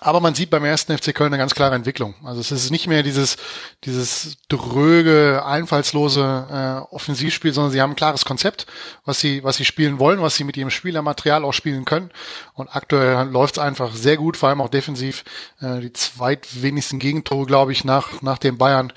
aber 0.02 0.22
man 0.22 0.34
sieht 0.34 0.50
beim 0.50 0.64
ersten 0.64 0.98
FC 0.98 1.14
Köln 1.14 1.34
eine 1.34 1.42
ganz 1.42 1.54
klare 1.54 1.76
Entwicklung. 1.76 2.16
Also 2.24 2.40
es 2.40 2.52
ist 2.52 2.72
nicht 2.72 2.88
mehr 2.88 3.04
dieses, 3.04 3.36
dieses 3.84 4.38
dröge, 4.48 5.44
einfallslose 5.46 6.86
äh, 6.90 6.96
Offensivspiel, 6.96 7.52
sondern 7.52 7.74
sie 7.74 7.82
haben 7.82 7.92
ein 7.92 7.98
klares 7.98 8.24
Konzept, 8.24 8.66
was 9.04 9.20
sie, 9.20 9.44
was 9.44 9.58
sie 9.58 9.66
spielen 9.66 10.00
wollen, 10.00 10.22
was 10.22 10.36
sie 10.36 10.46
mit 10.46 10.56
ihrem 10.56 10.70
Spielermaterial 10.70 11.44
auch 11.44 11.52
spielen 11.52 11.84
können. 11.84 12.12
Und 12.54 12.74
aktuell 12.74 13.28
läuft 13.28 13.58
es 13.58 13.60
einfach 13.60 13.94
sehr 13.94 14.16
gut, 14.16 14.38
vor 14.38 14.50
allem 14.50 14.62
auch 14.62 14.70
defensiv. 14.70 15.26
Äh, 15.60 15.82
die 15.82 15.92
zweitwenigsten 15.92 17.00
Gegentore, 17.00 17.46
glaube 17.46 17.74
ich, 17.74 17.84
nach, 17.84 18.22
nach 18.22 18.38
den 18.38 18.58
Bayern 18.58 18.94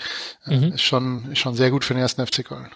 äh, 0.46 0.56
mhm. 0.56 0.72
ist 0.74 0.82
schon, 0.82 1.32
ist 1.32 1.38
schon 1.38 1.54
sehr 1.54 1.70
gut 1.70 1.84
für 1.84 1.94
den 1.94 2.02
ersten 2.02 2.24
FC 2.24 2.44
Köln 2.44 2.70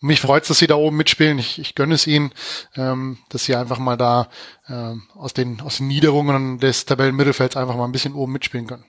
mich 0.00 0.20
freut 0.20 0.42
es, 0.42 0.48
dass 0.48 0.58
sie 0.58 0.66
da 0.66 0.76
oben 0.76 0.96
mitspielen. 0.96 1.38
Ich, 1.38 1.58
ich 1.58 1.74
gönne 1.74 1.94
es 1.94 2.06
ihnen, 2.06 2.32
ähm, 2.76 3.18
dass 3.30 3.44
sie 3.44 3.56
einfach 3.56 3.78
mal 3.78 3.96
da 3.96 4.28
ähm, 4.68 5.02
aus 5.14 5.34
den 5.34 5.60
aus 5.60 5.78
den 5.78 5.88
Niederungen 5.88 6.58
des 6.58 6.84
Tabellenmittelfelds 6.84 7.56
einfach 7.56 7.76
mal 7.76 7.84
ein 7.84 7.92
bisschen 7.92 8.14
oben 8.14 8.32
mitspielen 8.32 8.66
können. 8.66 8.84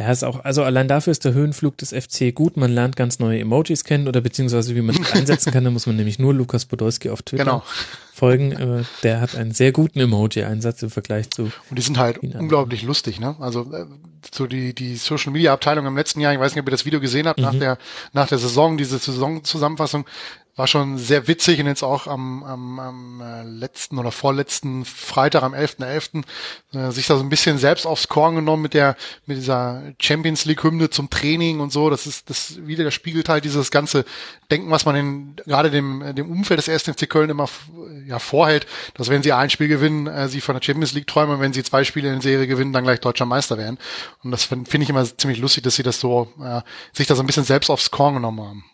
Ja, 0.00 0.10
ist 0.10 0.24
auch, 0.24 0.42
also 0.46 0.62
allein 0.64 0.88
dafür 0.88 1.10
ist 1.10 1.26
der 1.26 1.34
Höhenflug 1.34 1.76
des 1.76 1.90
FC 1.92 2.34
gut. 2.34 2.56
Man 2.56 2.72
lernt 2.72 2.96
ganz 2.96 3.18
neue 3.18 3.38
Emojis 3.38 3.84
kennen 3.84 4.08
oder 4.08 4.22
beziehungsweise 4.22 4.74
wie 4.74 4.80
man 4.80 4.96
die 4.96 5.04
einsetzen 5.12 5.52
kann. 5.52 5.62
Da 5.64 5.70
muss 5.70 5.86
man 5.86 5.96
nämlich 5.96 6.18
nur 6.18 6.32
Lukas 6.32 6.64
Podolski 6.64 7.10
auf 7.10 7.20
Twitter 7.20 7.44
Genau. 7.44 7.62
folgen. 8.14 8.52
Äh, 8.52 8.84
Der 9.02 9.20
hat 9.20 9.34
einen 9.36 9.52
sehr 9.52 9.72
guten 9.72 10.00
Emoji-Einsatz 10.00 10.82
im 10.82 10.88
Vergleich 10.88 11.28
zu. 11.30 11.50
Und 11.68 11.78
die 11.78 11.82
sind 11.82 11.98
halt 11.98 12.16
unglaublich 12.18 12.82
lustig, 12.82 13.20
ne? 13.20 13.36
Also 13.40 13.70
äh, 13.74 13.84
so 14.34 14.46
die 14.46 14.74
die 14.74 14.96
Social 14.96 15.32
Media 15.32 15.52
Abteilung 15.52 15.84
im 15.84 15.96
letzten 15.98 16.20
Jahr, 16.20 16.32
ich 16.32 16.40
weiß 16.40 16.54
nicht, 16.54 16.62
ob 16.62 16.68
ihr 16.68 16.72
das 16.72 16.86
Video 16.86 17.00
gesehen 17.00 17.26
habt, 17.28 17.38
nach 17.38 17.54
der 17.54 17.76
nach 18.14 18.26
der 18.28 18.38
Saison, 18.38 18.78
diese 18.78 18.96
Saisonzusammenfassung 18.98 20.06
war 20.60 20.66
schon 20.66 20.98
sehr 20.98 21.26
witzig 21.26 21.58
und 21.58 21.66
jetzt 21.66 21.82
auch 21.82 22.06
am, 22.06 22.44
am, 22.44 22.78
am 22.78 23.20
äh, 23.22 23.44
letzten 23.44 23.96
oder 23.96 24.12
vorletzten 24.12 24.84
Freitag 24.84 25.42
am 25.42 25.54
11.11. 25.54 26.22
Äh, 26.74 26.90
sich 26.90 27.06
da 27.06 27.16
so 27.16 27.22
ein 27.22 27.30
bisschen 27.30 27.56
selbst 27.56 27.86
aufs 27.86 28.08
Korn 28.08 28.34
genommen 28.34 28.62
mit 28.62 28.74
der 28.74 28.94
mit 29.24 29.38
dieser 29.38 29.82
Champions 29.98 30.44
League 30.44 30.62
Hymne 30.62 30.90
zum 30.90 31.08
Training 31.08 31.60
und 31.60 31.72
so. 31.72 31.88
Das 31.88 32.06
ist 32.06 32.28
das 32.28 32.58
wieder 32.66 32.84
der 32.84 32.90
spiegelt 32.90 33.30
halt 33.30 33.46
dieses 33.46 33.70
ganze 33.70 34.04
Denken, 34.50 34.70
was 34.70 34.84
man 34.84 34.96
in 34.96 35.36
gerade 35.46 35.70
dem 35.70 36.14
dem 36.14 36.30
Umfeld 36.30 36.58
des 36.58 36.68
1. 36.68 36.94
FC 36.94 37.08
Köln 37.08 37.30
immer 37.30 37.48
ja 38.06 38.18
vorhält, 38.18 38.66
dass 38.92 39.08
wenn 39.08 39.22
sie 39.22 39.32
ein 39.32 39.48
Spiel 39.48 39.68
gewinnen, 39.68 40.08
äh, 40.08 40.28
sie 40.28 40.42
von 40.42 40.54
der 40.54 40.62
Champions 40.62 40.92
League 40.92 41.06
träumen 41.06 41.36
und 41.36 41.40
wenn 41.40 41.54
sie 41.54 41.62
zwei 41.62 41.84
Spiele 41.84 42.12
in 42.12 42.20
Serie 42.20 42.46
gewinnen, 42.46 42.74
dann 42.74 42.84
gleich 42.84 43.00
deutscher 43.00 43.24
Meister 43.24 43.56
werden. 43.56 43.78
Und 44.22 44.30
das 44.30 44.44
finde 44.44 44.70
find 44.70 44.84
ich 44.84 44.90
immer 44.90 45.04
ziemlich 45.16 45.40
lustig, 45.40 45.64
dass 45.64 45.76
sie 45.76 45.82
das 45.82 46.00
so 46.00 46.28
äh, 46.38 46.60
sich 46.92 47.06
da 47.06 47.14
so 47.14 47.22
ein 47.22 47.26
bisschen 47.26 47.44
selbst 47.44 47.70
aufs 47.70 47.90
Korn 47.90 48.12
genommen 48.12 48.40
haben. 48.42 48.64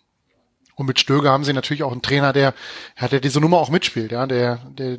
Und 0.76 0.86
mit 0.86 1.00
Stöger 1.00 1.30
haben 1.30 1.44
sie 1.44 1.52
natürlich 1.52 1.82
auch 1.82 1.92
einen 1.92 2.02
Trainer, 2.02 2.32
der, 2.32 2.54
ja, 3.00 3.08
der 3.08 3.20
diese 3.20 3.40
Nummer 3.40 3.58
auch 3.58 3.70
mitspielt, 3.70 4.12
ja, 4.12 4.26
der, 4.26 4.60
der 4.78 4.98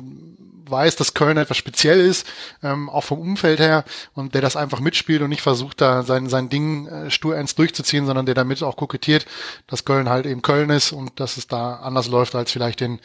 weiß, 0.70 0.96
dass 0.96 1.14
Köln 1.14 1.36
etwas 1.36 1.56
speziell 1.56 2.00
ist, 2.00 2.26
ähm, 2.62 2.90
auch 2.90 3.04
vom 3.04 3.20
Umfeld 3.20 3.60
her, 3.60 3.84
und 4.12 4.34
der 4.34 4.42
das 4.42 4.56
einfach 4.56 4.80
mitspielt 4.80 5.22
und 5.22 5.30
nicht 5.30 5.40
versucht, 5.40 5.80
da 5.80 6.02
sein, 6.02 6.28
sein 6.28 6.48
Ding 6.48 6.86
äh, 6.86 7.10
stur 7.10 7.36
ernst 7.36 7.58
durchzuziehen, 7.58 8.06
sondern 8.06 8.26
der 8.26 8.34
damit 8.34 8.62
auch 8.62 8.76
kokettiert, 8.76 9.26
dass 9.66 9.84
Köln 9.84 10.08
halt 10.08 10.26
eben 10.26 10.42
Köln 10.42 10.70
ist 10.70 10.92
und 10.92 11.20
dass 11.20 11.36
es 11.36 11.46
da 11.46 11.76
anders 11.76 12.08
läuft 12.08 12.34
als 12.34 12.52
vielleicht 12.52 12.80
in, 12.80 13.00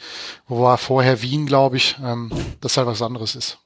wo 0.46 0.62
war 0.62 0.78
vorher 0.78 1.22
Wien, 1.22 1.46
glaube 1.46 1.76
ich, 1.76 1.96
ähm, 2.02 2.30
dass 2.60 2.76
halt 2.76 2.86
was 2.86 3.02
anderes 3.02 3.34
ist. 3.34 3.58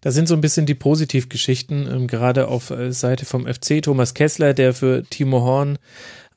Da 0.00 0.10
sind 0.10 0.28
so 0.28 0.34
ein 0.34 0.40
bisschen 0.40 0.66
die 0.66 0.74
Positivgeschichten, 0.74 1.86
ähm, 1.86 2.06
gerade 2.08 2.48
auf 2.48 2.70
äh, 2.70 2.92
Seite 2.92 3.26
vom 3.26 3.46
FC. 3.46 3.82
Thomas 3.82 4.14
Kessler, 4.14 4.54
der 4.54 4.74
für 4.74 5.04
Timo 5.04 5.42
Horn 5.42 5.78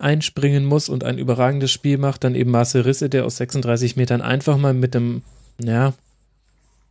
einspringen 0.01 0.65
muss 0.65 0.89
und 0.89 1.03
ein 1.03 1.17
überragendes 1.17 1.71
Spiel 1.71 1.97
macht. 1.97 2.23
Dann 2.23 2.35
eben 2.35 2.51
Marcel 2.51 2.81
Risse, 2.81 3.09
der 3.09 3.25
aus 3.25 3.37
36 3.37 3.95
Metern 3.95 4.21
einfach 4.21 4.57
mal 4.57 4.73
mit 4.73 4.93
dem, 4.93 5.21
ja, 5.63 5.93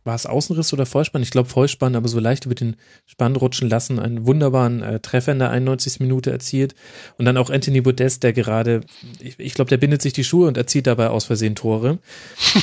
war 0.03 0.15
es 0.15 0.25
Außenriss 0.25 0.73
oder 0.73 0.87
Vollspann? 0.87 1.21
Ich 1.21 1.29
glaube 1.29 1.47
Vollspann, 1.47 1.95
aber 1.95 2.07
so 2.07 2.19
leicht 2.19 2.45
über 2.45 2.55
den 2.55 2.75
Spann 3.05 3.35
rutschen 3.35 3.69
lassen, 3.69 3.99
einen 3.99 4.25
wunderbaren 4.25 4.81
äh, 4.81 4.99
Treffer 4.99 5.31
in 5.31 5.39
der 5.39 5.51
91. 5.51 5.99
Minute 5.99 6.31
erzielt. 6.31 6.73
Und 7.17 7.25
dann 7.25 7.37
auch 7.37 7.51
Anthony 7.51 7.81
Modest, 7.81 8.23
der 8.23 8.33
gerade, 8.33 8.81
ich, 9.19 9.39
ich 9.39 9.53
glaube, 9.53 9.69
der 9.69 9.77
bindet 9.77 10.01
sich 10.01 10.13
die 10.13 10.23
Schuhe 10.23 10.47
und 10.47 10.57
erzielt 10.57 10.87
dabei 10.87 11.09
aus 11.09 11.25
Versehen 11.25 11.53
Tore. 11.53 11.99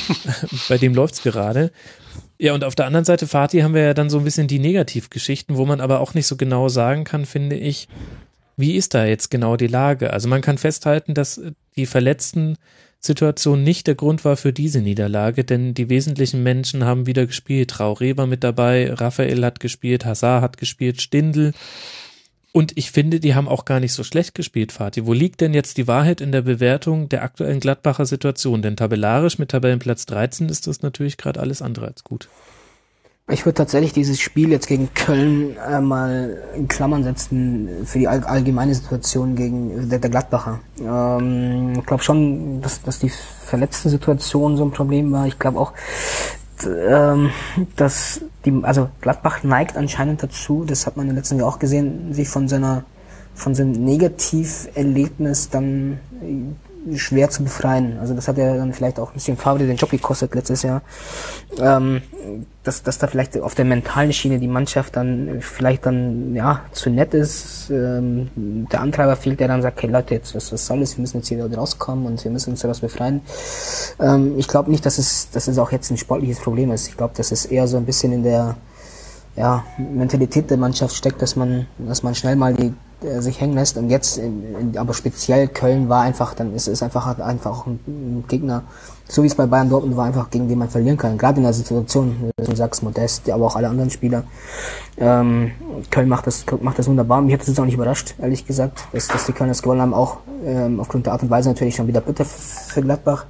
Bei 0.69 0.77
dem 0.77 0.93
läuft's 0.93 1.23
gerade. 1.23 1.71
Ja, 2.37 2.53
und 2.53 2.65
auf 2.65 2.75
der 2.75 2.85
anderen 2.85 3.05
Seite, 3.05 3.25
Fatih, 3.25 3.63
haben 3.63 3.73
wir 3.73 3.83
ja 3.83 3.93
dann 3.93 4.09
so 4.09 4.17
ein 4.17 4.25
bisschen 4.25 4.47
die 4.47 4.59
Negativgeschichten, 4.59 5.55
wo 5.55 5.65
man 5.65 5.79
aber 5.79 6.01
auch 6.01 6.13
nicht 6.13 6.27
so 6.27 6.35
genau 6.35 6.67
sagen 6.67 7.05
kann, 7.05 7.25
finde 7.25 7.55
ich, 7.55 7.87
wie 8.59 8.75
ist 8.75 8.93
da 8.93 9.05
jetzt 9.05 9.31
genau 9.31 9.55
die 9.55 9.67
Lage? 9.67 10.11
Also 10.11 10.27
man 10.27 10.41
kann 10.41 10.57
festhalten, 10.57 11.13
dass 11.13 11.37
äh, 11.37 11.53
die 11.77 11.85
verletzten 11.85 12.57
Situation 12.99 13.63
nicht 13.63 13.87
der 13.87 13.95
Grund 13.95 14.25
war 14.25 14.35
für 14.35 14.51
diese 14.51 14.81
Niederlage, 14.81 15.45
denn 15.45 15.73
die 15.73 15.87
wesentlichen 15.87 16.43
Menschen 16.43 16.83
haben 16.83 17.05
wieder 17.05 17.25
gespielt. 17.25 17.71
Traoré 17.71 18.17
war 18.17 18.27
mit 18.27 18.43
dabei, 18.43 18.93
Raphael 18.93 19.45
hat 19.45 19.61
gespielt, 19.61 20.03
Hazard 20.03 20.41
hat 20.41 20.57
gespielt, 20.57 21.01
Stindl. 21.01 21.53
Und 22.51 22.77
ich 22.77 22.91
finde, 22.91 23.21
die 23.21 23.35
haben 23.35 23.47
auch 23.47 23.63
gar 23.63 23.79
nicht 23.79 23.93
so 23.93 24.03
schlecht 24.03 24.35
gespielt, 24.35 24.73
Fatih. 24.73 25.05
Wo 25.05 25.13
liegt 25.13 25.39
denn 25.39 25.53
jetzt 25.53 25.77
die 25.77 25.87
Wahrheit 25.87 26.19
in 26.19 26.33
der 26.33 26.41
Bewertung 26.41 27.07
der 27.07 27.23
aktuellen 27.23 27.61
Gladbacher 27.61 28.05
Situation? 28.05 28.61
Denn 28.61 28.75
tabellarisch 28.75 29.39
mit 29.39 29.51
Tabellenplatz 29.51 30.05
13 30.07 30.49
ist 30.49 30.67
das 30.67 30.81
natürlich 30.81 31.15
gerade 31.15 31.39
alles 31.39 31.61
andere 31.61 31.87
als 31.87 32.03
gut. 32.03 32.27
Ich 33.31 33.45
würde 33.45 33.53
tatsächlich 33.53 33.93
dieses 33.93 34.19
Spiel 34.19 34.49
jetzt 34.49 34.67
gegen 34.67 34.91
Köln 34.95 35.55
äh, 35.57 35.79
mal 35.79 36.37
in 36.55 36.67
Klammern 36.67 37.03
setzen 37.03 37.69
für 37.85 37.99
die 37.99 38.07
all 38.07 38.23
allgemeine 38.23 38.73
Situation 38.73 39.35
gegen 39.35 39.87
der, 39.87 39.99
der 39.99 40.09
Gladbacher. 40.09 40.59
Ähm, 40.79 41.73
ich 41.77 41.85
glaube 41.85 42.01
schon, 42.01 42.59
dass, 42.61 42.81
dass 42.81 42.97
die 42.97 43.09
verletzten 43.09 43.89
Situation 43.89 44.57
so 44.57 44.65
ein 44.65 44.71
Problem 44.71 45.11
war. 45.11 45.27
Ich 45.27 45.37
glaube 45.37 45.59
auch, 45.59 45.73
ähm, 46.65 47.29
dass 47.75 48.21
die, 48.45 48.59
also 48.63 48.89
Gladbach 48.99 49.43
neigt 49.43 49.77
anscheinend 49.77 50.23
dazu, 50.23 50.65
das 50.65 50.87
hat 50.87 50.97
man 50.97 51.07
im 51.07 51.15
letzten 51.15 51.37
Jahr 51.37 51.47
auch 51.47 51.59
gesehen, 51.59 52.13
sich 52.13 52.27
von 52.27 52.47
seiner 52.47 52.83
von 53.35 53.55
seinem 53.55 53.71
Negativerlebnis 53.71 55.49
dann 55.49 55.99
äh, 56.21 56.68
schwer 56.95 57.29
zu 57.29 57.43
befreien. 57.43 57.97
Also 57.99 58.13
das 58.13 58.27
hat 58.27 58.37
ja 58.37 58.55
dann 58.55 58.73
vielleicht 58.73 58.99
auch 58.99 59.09
ein 59.09 59.13
bisschen 59.13 59.37
Favre 59.37 59.65
den 59.65 59.75
Job 59.75 59.89
gekostet 59.89 60.33
letztes 60.33 60.63
Jahr. 60.63 60.81
Ähm, 61.59 62.01
dass, 62.63 62.83
dass 62.83 62.97
da 62.97 63.07
vielleicht 63.07 63.39
auf 63.39 63.55
der 63.55 63.65
mentalen 63.65 64.13
Schiene 64.13 64.39
die 64.39 64.47
Mannschaft 64.47 64.95
dann 64.95 65.37
vielleicht 65.41 65.85
dann 65.85 66.35
ja 66.35 66.61
zu 66.71 66.89
nett 66.89 67.13
ist. 67.13 67.69
Ähm, 67.69 68.29
der 68.71 68.81
Antreiber 68.81 69.15
fehlt, 69.15 69.39
der 69.39 69.47
dann 69.47 69.61
sagt, 69.61 69.81
hey 69.81 69.89
Leute, 69.89 70.15
jetzt 70.15 70.35
was, 70.35 70.51
was 70.51 70.65
soll 70.65 70.79
das? 70.81 70.97
Wir 70.97 71.01
müssen 71.01 71.17
jetzt 71.17 71.27
hier 71.27 71.43
wieder 71.43 71.57
rauskommen 71.57 72.05
und 72.05 72.23
wir 72.23 72.31
müssen 72.31 72.51
uns 72.51 72.61
daraus 72.61 72.79
befreien. 72.79 73.21
Ähm, 73.99 74.35
ich 74.37 74.47
glaube 74.47 74.71
nicht, 74.71 74.85
dass 74.85 74.97
es, 74.97 75.29
dass 75.31 75.47
es 75.47 75.57
auch 75.57 75.71
jetzt 75.71 75.89
ein 75.91 75.97
sportliches 75.97 76.39
Problem 76.39 76.71
ist. 76.71 76.87
Ich 76.87 76.97
glaube, 76.97 77.13
dass 77.15 77.31
es 77.31 77.45
eher 77.45 77.67
so 77.67 77.77
ein 77.77 77.85
bisschen 77.85 78.13
in 78.13 78.23
der 78.23 78.55
ja, 79.35 79.63
Mentalität 79.77 80.49
der 80.49 80.57
Mannschaft 80.57 80.95
steckt, 80.95 81.21
dass 81.21 81.35
man, 81.35 81.65
dass 81.77 82.03
man 82.03 82.13
schnell 82.13 82.35
mal 82.35 82.53
die, 82.53 82.73
sich 83.01 83.39
hängen 83.39 83.55
lässt. 83.55 83.77
Und 83.77 83.89
jetzt, 83.89 84.17
in, 84.17 84.55
in, 84.55 84.77
aber 84.77 84.93
speziell 84.93 85.47
Köln 85.47 85.89
war 85.89 86.01
einfach, 86.01 86.33
dann 86.33 86.53
ist 86.53 86.67
es 86.67 86.83
einfach, 86.83 87.19
einfach 87.19 87.51
auch 87.51 87.65
ein, 87.65 87.79
ein 87.87 88.23
Gegner, 88.27 88.63
so 89.07 89.23
wie 89.23 89.27
es 89.27 89.35
bei 89.35 89.45
Bayern 89.45 89.69
Dortmund 89.69 89.97
war, 89.97 90.05
einfach 90.05 90.29
gegen 90.29 90.47
den 90.47 90.59
man 90.59 90.69
verlieren 90.69 90.97
kann. 90.97 91.17
Gerade 91.17 91.37
in 91.37 91.43
der 91.43 91.53
Situation, 91.53 92.31
du 92.37 92.55
sagst, 92.55 92.83
Modest, 92.83 93.29
aber 93.29 93.45
auch 93.45 93.55
alle 93.55 93.69
anderen 93.69 93.89
Spieler. 93.89 94.23
Ähm, 94.97 95.51
Köln 95.89 96.09
macht 96.09 96.27
das, 96.27 96.45
macht 96.61 96.77
das 96.77 96.87
wunderbar. 96.87 97.21
Mich 97.21 97.33
hat 97.33 97.41
das 97.41 97.47
jetzt 97.47 97.59
auch 97.59 97.65
nicht 97.65 97.75
überrascht, 97.75 98.15
ehrlich 98.19 98.45
gesagt, 98.45 98.79
dass, 98.91 99.07
dass 99.07 99.25
die 99.25 99.33
Kölner 99.33 99.51
das 99.51 99.61
gewonnen 99.61 99.81
haben, 99.81 99.93
auch 99.93 100.17
ähm, 100.45 100.79
aufgrund 100.79 101.05
der 101.05 101.13
Art 101.13 101.23
und 101.23 101.29
Weise 101.29 101.49
natürlich 101.49 101.75
schon 101.75 101.87
wieder 101.87 102.01
bitter 102.01 102.25
für 102.25 102.81
Gladbach. 102.81 103.25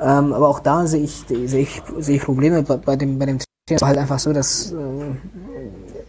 Ähm, 0.00 0.32
aber 0.32 0.48
auch 0.48 0.60
da 0.60 0.86
sehe 0.86 1.02
ich, 1.02 1.24
sehe 1.28 1.60
ich, 1.60 1.82
sehe 1.98 2.16
ich 2.16 2.22
Probleme 2.22 2.62
bei, 2.62 2.76
bei 2.76 2.96
dem, 2.96 3.18
bei 3.18 3.26
dem 3.26 3.38
es 3.70 3.80
war 3.80 3.88
halt 3.88 3.98
einfach 3.98 4.18
so, 4.18 4.30
dass 4.30 4.72
äh, 4.72 4.74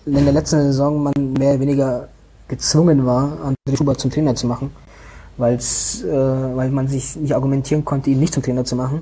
in 0.05 0.25
der 0.25 0.33
letzten 0.33 0.61
Saison 0.61 1.03
man 1.03 1.13
mehr 1.39 1.51
oder 1.51 1.59
weniger 1.61 2.09
gezwungen 2.47 3.05
war, 3.05 3.53
André 3.67 3.77
Schubert 3.77 3.99
zum 3.99 4.11
Trainer 4.11 4.35
zu 4.35 4.47
machen, 4.47 4.71
weil's, 5.37 6.03
äh, 6.03 6.11
weil 6.11 6.69
man 6.69 6.87
sich 6.87 7.15
nicht 7.15 7.35
argumentieren 7.35 7.83
konnte, 7.83 8.09
ihn 8.09 8.19
nicht 8.19 8.33
zum 8.33 8.43
Trainer 8.43 8.63
zu 8.63 8.75
machen. 8.75 9.01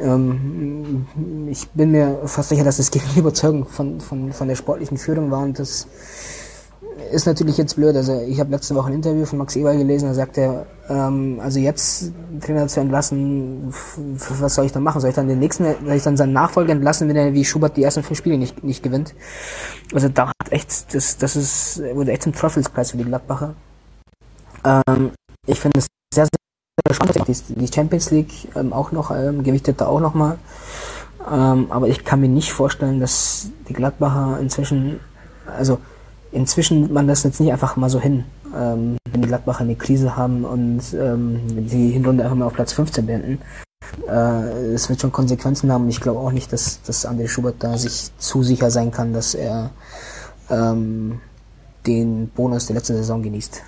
Ähm, 0.00 1.06
ich 1.50 1.68
bin 1.70 1.92
mir 1.92 2.20
fast 2.26 2.50
sicher, 2.50 2.64
dass 2.64 2.78
es 2.78 2.90
gegen 2.90 3.06
die 3.14 3.20
Überzeugung 3.20 3.66
von, 3.66 4.00
von, 4.00 4.32
von 4.32 4.48
der 4.48 4.56
sportlichen 4.56 4.98
Führung 4.98 5.30
war 5.30 5.42
und 5.42 5.58
das 5.58 5.86
ist 7.12 7.26
natürlich 7.26 7.56
jetzt 7.58 7.76
blöd. 7.76 7.94
Also 7.96 8.20
ich 8.26 8.40
habe 8.40 8.50
letzte 8.50 8.74
Woche 8.74 8.88
ein 8.88 8.94
Interview 8.94 9.24
von 9.26 9.38
Max 9.38 9.56
Eberl 9.56 9.76
gelesen, 9.76 10.08
da 10.08 10.14
sagt 10.14 10.38
er, 10.38 10.66
ähm, 10.88 11.40
also 11.42 11.58
jetzt 11.58 12.12
Trainer 12.40 12.66
zu 12.68 12.80
entlassen, 12.80 13.72
was 14.40 14.54
soll 14.54 14.66
ich 14.66 14.72
dann 14.72 14.82
machen? 14.82 15.00
Soll 15.00 15.10
ich 15.10 15.16
dann 15.16 15.28
den 15.28 15.38
nächsten, 15.38 15.64
soll 15.64 15.94
ich 15.94 16.02
dann 16.02 16.16
seinen 16.16 16.32
Nachfolger 16.32 16.72
entlassen, 16.72 17.08
wenn 17.08 17.16
er 17.16 17.32
wie 17.32 17.44
Schubert 17.44 17.76
die 17.76 17.82
ersten 17.82 18.02
fünf 18.02 18.18
Spiele 18.18 18.38
nicht, 18.38 18.64
nicht 18.64 18.82
gewinnt? 18.82 19.14
Also 19.92 20.08
da 20.08 20.28
hat 20.28 20.52
echt, 20.52 20.94
das, 20.94 21.18
das 21.18 21.36
ist, 21.36 21.82
wurde 21.94 22.12
echt 22.12 22.26
ein 22.26 22.32
Teufelskreis 22.32 22.92
für 22.92 22.96
die 22.96 23.04
Gladbacher. 23.04 23.54
Ähm, 24.64 25.10
ich 25.46 25.60
finde 25.60 25.80
es 25.80 25.86
sehr, 26.12 26.26
sehr 26.26 26.94
spannend. 26.94 27.44
Die, 27.48 27.72
Champions 27.72 28.10
League 28.10 28.48
ähm, 28.56 28.72
auch 28.72 28.92
noch, 28.92 29.10
ähm, 29.10 29.42
gewichtet 29.42 29.80
da 29.80 29.86
auch 29.86 30.00
noch 30.00 30.14
mal. 30.14 30.38
Ähm, 31.30 31.66
aber 31.70 31.88
ich 31.88 32.04
kann 32.04 32.20
mir 32.20 32.28
nicht 32.28 32.52
vorstellen, 32.52 33.00
dass 33.00 33.50
die 33.68 33.72
Gladbacher 33.72 34.38
inzwischen, 34.40 35.00
also 35.46 35.78
inzwischen 36.36 36.92
man 36.92 37.08
das 37.08 37.22
jetzt 37.22 37.40
nicht 37.40 37.52
einfach 37.52 37.76
mal 37.76 37.90
so 37.90 38.00
hin, 38.00 38.24
ähm, 38.54 38.98
wenn 39.10 39.22
die 39.22 39.28
Gladbacher 39.28 39.62
eine 39.62 39.74
Krise 39.74 40.16
haben 40.16 40.44
und 40.44 40.82
ähm, 40.94 41.40
die 41.68 41.90
Hinrunde 41.90 42.24
einfach 42.24 42.36
mal 42.36 42.46
auf 42.46 42.54
Platz 42.54 42.72
15 42.74 43.06
beenden. 43.06 43.38
Äh, 44.08 44.72
es 44.74 44.88
wird 44.88 45.00
schon 45.00 45.12
Konsequenzen 45.12 45.72
haben. 45.72 45.88
Ich 45.88 46.00
glaube 46.00 46.20
auch 46.20 46.32
nicht, 46.32 46.52
dass, 46.52 46.82
dass 46.82 47.06
André 47.06 47.28
Schubert 47.28 47.56
da 47.60 47.78
sich 47.78 48.10
zu 48.18 48.42
sicher 48.42 48.70
sein 48.70 48.90
kann, 48.90 49.12
dass 49.12 49.34
er 49.34 49.70
ähm, 50.50 51.20
den 51.86 52.28
Bonus 52.28 52.66
der 52.66 52.76
letzten 52.76 52.96
Saison 52.96 53.22
genießt. 53.22 53.62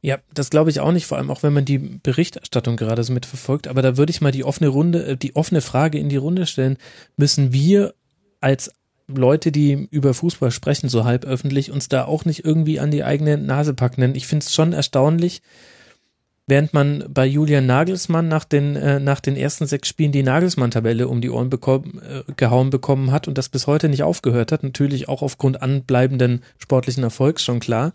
Ja, 0.00 0.18
das 0.32 0.50
glaube 0.50 0.70
ich 0.70 0.80
auch 0.80 0.92
nicht, 0.92 1.06
vor 1.06 1.18
allem 1.18 1.30
auch 1.30 1.42
wenn 1.42 1.52
man 1.52 1.64
die 1.64 1.78
Berichterstattung 1.78 2.76
gerade 2.76 3.02
so 3.02 3.12
mitverfolgt. 3.12 3.66
Aber 3.66 3.82
da 3.82 3.96
würde 3.96 4.10
ich 4.10 4.20
mal 4.20 4.30
die 4.30 4.44
offene 4.44 4.68
Runde, 4.68 5.06
äh, 5.06 5.16
die 5.16 5.34
offene 5.36 5.60
Frage 5.60 5.98
in 5.98 6.08
die 6.08 6.16
Runde 6.16 6.46
stellen. 6.46 6.76
Müssen 7.16 7.52
wir 7.52 7.94
als 8.40 8.70
Leute, 9.06 9.52
die 9.52 9.88
über 9.90 10.14
Fußball 10.14 10.50
sprechen, 10.50 10.88
so 10.88 11.04
halb 11.04 11.24
öffentlich, 11.24 11.70
uns 11.70 11.88
da 11.88 12.04
auch 12.04 12.24
nicht 12.24 12.44
irgendwie 12.44 12.80
an 12.80 12.90
die 12.90 13.04
eigene 13.04 13.36
Nase 13.36 13.74
packen? 13.74 14.14
Ich 14.14 14.26
finde 14.26 14.44
es 14.44 14.54
schon 14.54 14.72
erstaunlich, 14.72 15.42
während 16.46 16.74
man 16.74 17.04
bei 17.08 17.26
Julian 17.26 17.66
Nagelsmann 17.66 18.28
nach 18.28 18.44
den, 18.44 18.76
äh, 18.76 19.00
nach 19.00 19.20
den 19.20 19.36
ersten 19.36 19.66
sechs 19.66 19.88
Spielen 19.88 20.12
die 20.12 20.22
Nagelsmann-Tabelle 20.22 21.08
um 21.08 21.20
die 21.20 21.30
Ohren 21.30 21.50
bekommen, 21.50 22.00
äh, 22.02 22.32
gehauen 22.36 22.70
bekommen 22.70 23.12
hat 23.12 23.28
und 23.28 23.38
das 23.38 23.48
bis 23.48 23.66
heute 23.66 23.88
nicht 23.88 24.02
aufgehört 24.02 24.52
hat, 24.52 24.62
natürlich 24.62 25.08
auch 25.08 25.22
aufgrund 25.22 25.62
anbleibenden 25.62 26.42
sportlichen 26.58 27.02
Erfolgs 27.02 27.42
schon 27.42 27.60
klar, 27.60 27.92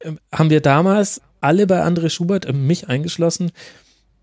äh, 0.00 0.12
haben 0.32 0.50
wir 0.50 0.60
damals 0.60 1.20
alle 1.40 1.66
bei 1.66 1.82
André 1.84 2.10
Schubert, 2.10 2.44
äh, 2.44 2.52
mich 2.52 2.88
eingeschlossen, 2.88 3.52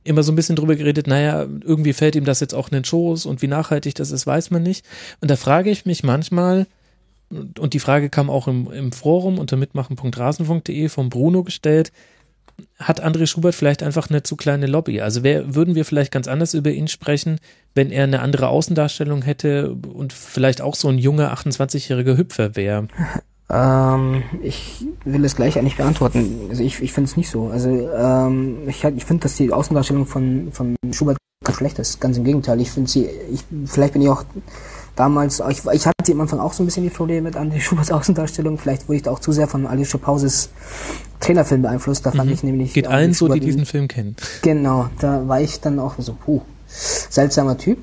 immer 0.08 0.24
so 0.24 0.32
ein 0.32 0.36
bisschen 0.36 0.56
drüber 0.56 0.76
geredet, 0.76 1.08
naja, 1.08 1.46
irgendwie 1.64 1.94
fällt 1.94 2.16
ihm 2.16 2.26
das 2.26 2.40
jetzt 2.40 2.54
auch 2.54 2.70
in 2.70 2.76
den 2.76 2.86
Schoß 2.86 3.26
und 3.26 3.42
wie 3.42 3.48
nachhaltig 3.48 3.96
das 3.96 4.12
ist, 4.12 4.26
weiß 4.26 4.52
man 4.52 4.64
nicht. 4.64 4.86
Und 5.22 5.30
da 5.30 5.36
frage 5.36 5.70
ich 5.70 5.86
mich 5.86 6.04
manchmal, 6.04 6.68
und 7.30 7.74
die 7.74 7.80
Frage 7.80 8.10
kam 8.10 8.30
auch 8.30 8.48
im, 8.48 8.72
im 8.72 8.92
Forum 8.92 9.38
unter 9.38 9.58
mitmachen.rasen.de 9.58 10.90
vom 10.90 11.10
Bruno 11.10 11.44
gestellt, 11.44 11.92
hat 12.80 13.04
André 13.04 13.28
Schubert 13.28 13.54
vielleicht 13.54 13.84
einfach 13.84 14.10
eine 14.10 14.24
zu 14.24 14.36
kleine 14.36 14.66
Lobby? 14.66 15.02
Also 15.02 15.24
wär, 15.24 15.54
würden 15.56 15.76
wir 15.76 15.86
vielleicht 15.86 16.12
ganz 16.12 16.28
anders 16.28 16.54
über 16.54 16.72
ihn 16.72 16.88
sprechen, 16.88 17.40
wenn 17.76 17.92
er 17.92 18.04
eine 18.04 18.22
andere 18.22 18.48
Außendarstellung 18.48 19.22
hätte 19.22 19.72
und 19.72 20.14
vielleicht 20.14 20.62
auch 20.62 20.76
so 20.76 20.88
ein 20.88 20.98
junger 20.98 21.34
28-jähriger 21.34 22.18
Hüpfer 22.18 22.56
wäre? 22.56 22.88
Ähm, 23.50 24.24
ich 24.42 24.86
will 25.06 25.24
es 25.24 25.36
gleich 25.36 25.58
eigentlich 25.58 25.78
beantworten. 25.78 26.48
Also 26.50 26.64
ich, 26.64 26.82
ich 26.82 26.92
finde 26.92 27.10
es 27.10 27.18
nicht 27.18 27.30
so. 27.30 27.48
Also 27.48 27.70
ähm, 27.70 28.68
ich, 28.68 28.84
ich 28.84 29.06
finde, 29.06 29.24
dass 29.24 29.36
die 29.36 29.52
Außendarstellung 29.54 30.06
von, 30.06 30.50
von 30.52 30.76
Schubert 30.92 31.18
ganz 31.44 31.58
schlecht 31.58 31.80
ist. 31.80 32.02
Ganz 32.02 32.18
im 32.18 32.26
Gegenteil. 32.26 32.60
Ich 32.60 32.72
finde 32.72 32.90
sie, 32.90 33.08
ich, 33.32 33.44
vielleicht 33.66 33.94
bin 33.94 34.02
ich 34.02 34.10
auch 34.10 34.24
damals, 34.98 35.42
ich, 35.50 35.66
ich 35.66 35.88
hatte 35.88 36.12
am 36.12 36.22
Anfang 36.22 36.40
auch 36.40 36.52
so 36.52 36.64
ein 36.64 36.66
bisschen 36.66 36.84
die 36.84 36.90
Probleme 36.90 37.22
mit 37.22 37.38
André 37.38 37.60
Schuberts 37.62 37.92
Außendarstellung. 37.92 38.58
Vielleicht 38.58 38.90
wurde 38.90 38.98
ich 38.98 39.04
da 39.04 39.12
auch 39.12 39.20
zu 39.20 39.32
sehr 39.32 39.48
von 39.48 39.66
Alicia 39.66 40.00
Pauses 40.00 40.50
Trainerfilm 41.22 41.62
beeinflusst. 41.62 42.06
Da 42.06 42.12
fand 42.12 42.26
mhm. 42.26 42.34
ich 42.34 42.44
nämlich. 42.44 42.74
Geht 42.74 42.88
allen 42.88 43.14
so, 43.14 43.28
die 43.30 43.40
diesen 43.40 43.66
Film 43.66 43.88
kennen. 43.88 44.16
Genau, 44.42 44.90
da 45.00 45.28
war 45.28 45.40
ich 45.40 45.62
dann 45.62 45.80
auch 45.80 45.96
so, 45.98 46.14
puh, 46.14 46.42
seltsamer 46.68 47.58
Typ. 47.58 47.78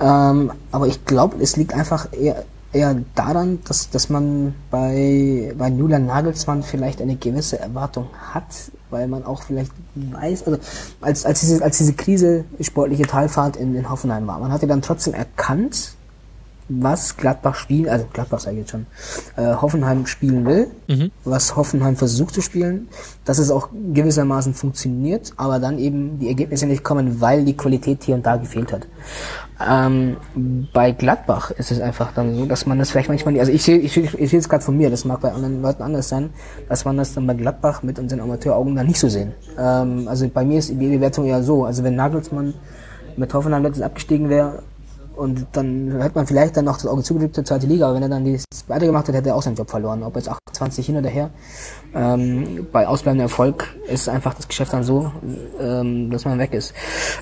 Ähm, 0.00 0.50
aber 0.72 0.88
ich 0.88 1.04
glaube, 1.04 1.36
es 1.40 1.56
liegt 1.56 1.72
einfach 1.72 2.08
eher 2.12 2.44
eher 2.74 2.96
daran, 3.14 3.60
dass, 3.66 3.90
dass 3.90 4.08
man 4.10 4.54
bei, 4.70 5.52
bei 5.56 5.68
Julian 5.68 6.06
Nagelsmann 6.06 6.62
vielleicht 6.62 7.00
eine 7.00 7.16
gewisse 7.16 7.58
Erwartung 7.58 8.08
hat, 8.32 8.70
weil 8.90 9.08
man 9.08 9.24
auch 9.24 9.42
vielleicht 9.42 9.72
weiß, 9.94 10.46
also 10.46 10.58
als, 11.00 11.24
als, 11.24 11.40
diese, 11.40 11.62
als 11.62 11.78
diese 11.78 11.94
Krise, 11.94 12.44
sportliche 12.60 13.04
Talfahrt 13.04 13.56
in, 13.56 13.74
in 13.74 13.90
Hoffenheim 13.90 14.26
war, 14.26 14.38
man 14.38 14.52
hatte 14.52 14.66
dann 14.66 14.82
trotzdem 14.82 15.14
erkannt, 15.14 15.94
was 16.68 17.16
Gladbach 17.16 17.56
spielen, 17.56 17.88
also 17.88 18.06
Gladbach 18.12 18.40
sage 18.40 18.56
ich 18.56 18.60
jetzt 18.60 18.70
schon, 18.70 18.86
äh, 19.36 19.54
Hoffenheim 19.54 20.06
spielen 20.06 20.46
will, 20.46 20.68
mhm. 20.88 21.10
was 21.24 21.56
Hoffenheim 21.56 21.96
versucht 21.96 22.34
zu 22.34 22.40
spielen, 22.40 22.88
dass 23.24 23.38
es 23.38 23.50
auch 23.50 23.68
gewissermaßen 23.92 24.54
funktioniert, 24.54 25.32
aber 25.36 25.58
dann 25.58 25.78
eben 25.78 26.18
die 26.18 26.28
Ergebnisse 26.28 26.66
nicht 26.66 26.82
kommen, 26.82 27.20
weil 27.20 27.44
die 27.44 27.56
Qualität 27.56 28.04
hier 28.04 28.14
und 28.14 28.24
da 28.24 28.36
gefehlt 28.36 28.72
hat. 28.72 28.86
Ähm, 29.68 30.16
bei 30.72 30.92
Gladbach 30.92 31.50
ist 31.50 31.70
es 31.70 31.80
einfach 31.80 32.12
dann 32.12 32.34
so, 32.34 32.46
dass 32.46 32.66
man 32.66 32.78
das 32.78 32.90
vielleicht 32.90 33.08
manchmal, 33.08 33.38
also 33.38 33.52
ich 33.52 33.62
sehe 33.62 33.78
ich, 33.78 33.96
ich, 33.96 34.18
ich 34.18 34.34
es 34.34 34.48
gerade 34.48 34.64
von 34.64 34.76
mir, 34.76 34.90
das 34.90 35.04
mag 35.04 35.20
bei 35.20 35.32
anderen 35.32 35.62
Leuten 35.62 35.82
anders 35.82 36.08
sein, 36.08 36.30
dass 36.68 36.84
man 36.84 36.96
das 36.96 37.14
dann 37.14 37.26
bei 37.26 37.34
Gladbach 37.34 37.82
mit 37.82 37.98
unseren 37.98 38.20
Amateuraugen 38.20 38.74
dann 38.76 38.86
nicht 38.86 38.98
so 38.98 39.08
sehen. 39.08 39.32
Ähm, 39.58 40.08
also 40.08 40.28
bei 40.28 40.44
mir 40.44 40.58
ist 40.58 40.70
die 40.70 40.74
Bewertung 40.74 41.24
eher 41.26 41.42
so, 41.42 41.64
also 41.64 41.84
wenn 41.84 41.94
Nagelsmann 41.96 42.54
mit 43.16 43.32
Hoffenheim 43.32 43.62
letztens 43.62 43.84
abgestiegen 43.84 44.28
wäre, 44.28 44.62
und 45.16 45.46
dann 45.52 46.00
hätte 46.00 46.16
man 46.16 46.26
vielleicht 46.26 46.56
dann 46.56 46.64
noch 46.64 46.76
das 46.76 46.86
Auge 46.86 47.02
zugedrückt 47.02 47.34
zur 47.34 47.44
zweite 47.44 47.66
Liga, 47.66 47.86
aber 47.86 47.96
wenn 47.96 48.02
er 48.02 48.08
dann 48.08 48.24
die 48.24 48.40
zweite 48.50 48.86
gemacht 48.86 49.08
hat, 49.08 49.14
hätte 49.14 49.28
er 49.28 49.36
auch 49.36 49.42
seinen 49.42 49.56
Job 49.56 49.70
verloren. 49.70 50.02
Ob 50.02 50.16
jetzt 50.16 50.28
28 50.28 50.86
hin 50.86 50.96
oder 50.96 51.08
her. 51.08 51.30
Ähm, 51.94 52.66
bei 52.72 52.86
ausbleibendem 52.86 53.26
Erfolg 53.26 53.68
ist 53.88 54.08
einfach 54.08 54.34
das 54.34 54.48
Geschäft 54.48 54.72
dann 54.72 54.82
so, 54.82 55.12
ähm, 55.60 56.10
dass 56.10 56.24
man 56.24 56.38
weg 56.38 56.52
ist. 56.52 56.74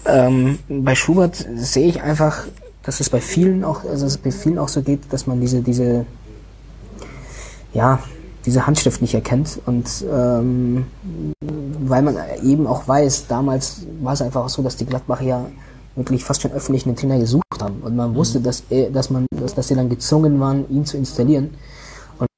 Ähm, 0.07 0.59
bei 0.69 0.95
Schubert 0.95 1.47
sehe 1.55 1.87
ich 1.87 2.03
einfach, 2.03 2.45
dass 2.83 3.01
es 3.01 3.11
bei 3.11 3.21
vielen 3.21 3.65
auch, 3.65 3.85
also 3.85 4.07
es 4.07 4.19
bei 4.19 4.31
vielen 4.31 4.59
auch 4.59 4.69
so 4.69 4.83
geht, 4.83 5.13
dass 5.13 5.27
man 5.27 5.41
diese, 5.41 5.61
diese, 5.61 6.07
ja, 7.75 7.99
diese 8.45 8.67
Handschrift 8.67 9.01
nicht 9.03 9.15
erkennt 9.15 9.61
und 9.67 10.05
ähm, 10.13 10.87
weil 11.41 12.03
man 12.03 12.17
eben 12.43 12.67
auch 12.67 12.89
weiß, 12.89 13.29
damals 13.29 13.87
war 14.01 14.15
es 14.15 14.23
einfach 14.23 14.49
so, 14.49 14.63
dass 14.63 14.77
die 14.77 14.87
Gladbach 14.87 15.21
ja 15.21 15.47
wirklich 15.95 16.25
fast 16.25 16.43
schon 16.43 16.53
öffentlich 16.53 16.87
einen 16.87 16.97
Trainer 16.97 17.19
gesucht 17.19 17.45
haben. 17.61 17.81
Und 17.83 17.97
man 17.97 18.15
wusste, 18.15 18.39
mhm. 18.39 18.45
dass, 18.45 18.63
er, 18.71 18.91
dass, 18.91 19.11
man, 19.11 19.27
dass, 19.31 19.55
dass 19.55 19.69
sie 19.69 19.75
dann 19.75 19.89
gezwungen 19.89 20.41
waren, 20.41 20.69
ihn 20.71 20.85
zu 20.85 20.97
installieren. 20.97 21.55
Und 22.19 22.29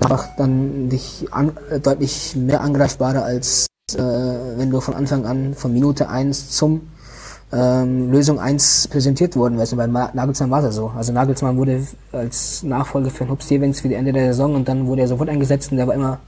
einfach 0.00 0.28
dann 0.36 0.88
dich 0.88 1.26
an, 1.30 1.52
äh, 1.70 1.80
deutlich 1.80 2.36
mehr 2.36 2.60
angreifbarer 2.60 3.24
als 3.24 3.66
äh, 3.94 3.98
wenn 3.98 4.70
du 4.70 4.80
von 4.80 4.94
Anfang 4.94 5.26
an 5.26 5.54
von 5.54 5.72
Minute 5.72 6.08
1 6.08 6.50
zum 6.50 6.82
ähm, 7.52 8.12
Lösung 8.12 8.38
1 8.38 8.88
präsentiert 8.88 9.36
worden 9.36 9.58
wärst. 9.58 9.72
Und 9.72 9.78
bei 9.78 9.86
Nagelsmann 9.86 10.50
war 10.50 10.62
das 10.62 10.76
so. 10.76 10.92
Also 10.96 11.12
Nagelsmann 11.12 11.56
wurde 11.56 11.84
als 12.12 12.62
Nachfolger 12.62 13.10
für 13.10 13.28
Hub 13.28 13.42
Stevens 13.42 13.80
für 13.80 13.88
die 13.88 13.94
Ende 13.94 14.12
der 14.12 14.28
Saison 14.28 14.54
und 14.54 14.68
dann 14.68 14.86
wurde 14.86 15.02
er 15.02 15.08
sofort 15.08 15.28
eingesetzt 15.28 15.70
und 15.72 15.78
der 15.78 15.86
war 15.86 15.94
immer 15.94 16.18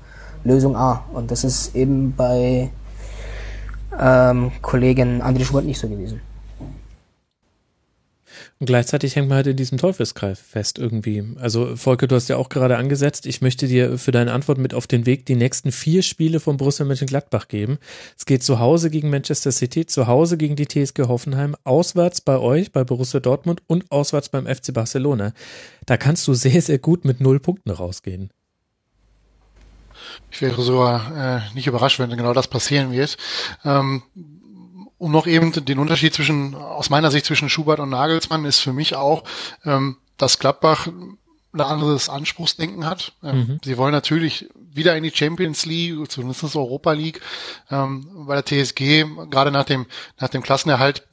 Lösung 0.45 0.77
A. 0.77 1.05
Und 1.13 1.31
das 1.31 1.45
ist 1.45 1.75
eben 1.77 2.15
bei 2.17 2.71
ähm, 3.99 4.51
Kollegen 4.63 5.23
André 5.23 5.45
Schubert 5.45 5.65
nicht 5.65 5.79
so 5.79 5.89
gewesen. 5.89 6.21
Und 8.63 8.67
gleichzeitig 8.67 9.17
hängt 9.17 9.29
man 9.29 9.39
halt 9.39 9.49
in 9.49 9.57
diesem 9.57 9.77
Teufelskreis 9.77 10.39
fest 10.39 10.79
irgendwie. 10.79 11.25
Also 11.41 11.75
Volker, 11.75 12.07
du 12.07 12.15
hast 12.15 12.29
ja 12.29 12.37
auch 12.37 12.49
gerade 12.49 12.77
angesetzt, 12.77 13.27
ich 13.27 13.41
möchte 13.41 13.67
dir 13.67 13.99
für 13.99 14.13
deine 14.13 14.33
Antwort 14.33 14.59
mit 14.59 14.73
auf 14.73 14.87
den 14.87 15.05
Weg 15.05 15.27
die 15.27 15.35
nächsten 15.35 15.73
vier 15.73 16.05
Spiele 16.05 16.39
von 16.39 16.59
Borussia 16.59 16.87
Mönchengladbach 16.87 17.49
geben. 17.49 17.79
Es 18.17 18.25
geht 18.25 18.45
zu 18.45 18.61
Hause 18.61 18.89
gegen 18.89 19.11
Manchester 19.11 19.51
City, 19.51 19.87
zu 19.87 20.07
Hause 20.07 20.37
gegen 20.37 20.55
die 20.55 20.69
TSG 20.69 21.09
Hoffenheim, 21.09 21.57
auswärts 21.65 22.21
bei 22.21 22.39
euch, 22.39 22.71
bei 22.71 22.85
Borussia 22.85 23.19
Dortmund 23.19 23.63
und 23.67 23.91
auswärts 23.91 24.29
beim 24.29 24.47
FC 24.47 24.73
Barcelona. 24.73 25.33
Da 25.85 25.97
kannst 25.97 26.29
du 26.29 26.35
sehr, 26.35 26.63
sehr 26.63 26.79
gut 26.79 27.05
mit 27.05 27.21
null 27.21 27.41
Punkten 27.41 27.71
rausgehen. 27.71 28.31
Ich 30.31 30.41
wäre 30.41 30.63
sogar 30.63 31.41
äh, 31.51 31.55
nicht 31.55 31.67
überrascht, 31.67 31.99
wenn 31.99 32.11
genau 32.11 32.33
das 32.33 32.47
passieren 32.47 32.93
wird. 32.93 33.17
Ähm, 33.65 34.05
um 35.03 35.11
noch 35.11 35.27
eben 35.27 35.51
den 35.53 35.81
Unterschied 35.81 36.15
zwischen, 36.15 36.55
aus 36.55 36.89
meiner 36.89 37.11
Sicht 37.11 37.27
zwischen 37.27 37.49
Schubert 37.49 37.81
und 37.81 37.91
Nagelsmann 37.91 38.45
ist 38.45 38.61
für 38.61 38.73
mich 38.73 38.95
auch, 38.95 39.25
ähm, 39.65 39.97
dass 40.17 40.39
Gladbach 40.39 40.87
ein 40.87 41.61
anderes 41.61 42.09
Anspruchsdenken 42.09 42.87
hat. 42.87 43.13
Ähm, 43.21 43.37
mhm. 43.37 43.61
Sie 43.65 43.77
wollen 43.77 43.91
natürlich 43.91 44.49
wieder 44.55 44.97
in 44.97 45.03
die 45.03 45.11
Champions 45.11 45.67
League, 45.67 46.09
zumindest 46.09 46.55
Europa 46.55 46.93
League. 46.93 47.21
Ähm, 47.69 48.07
bei 48.29 48.41
der 48.41 48.45
TSG, 48.45 49.05
gerade 49.29 49.51
nach 49.51 49.65
dem, 49.65 49.87
nach 50.21 50.29
dem 50.29 50.45
Klassenerhalt, 50.45 51.05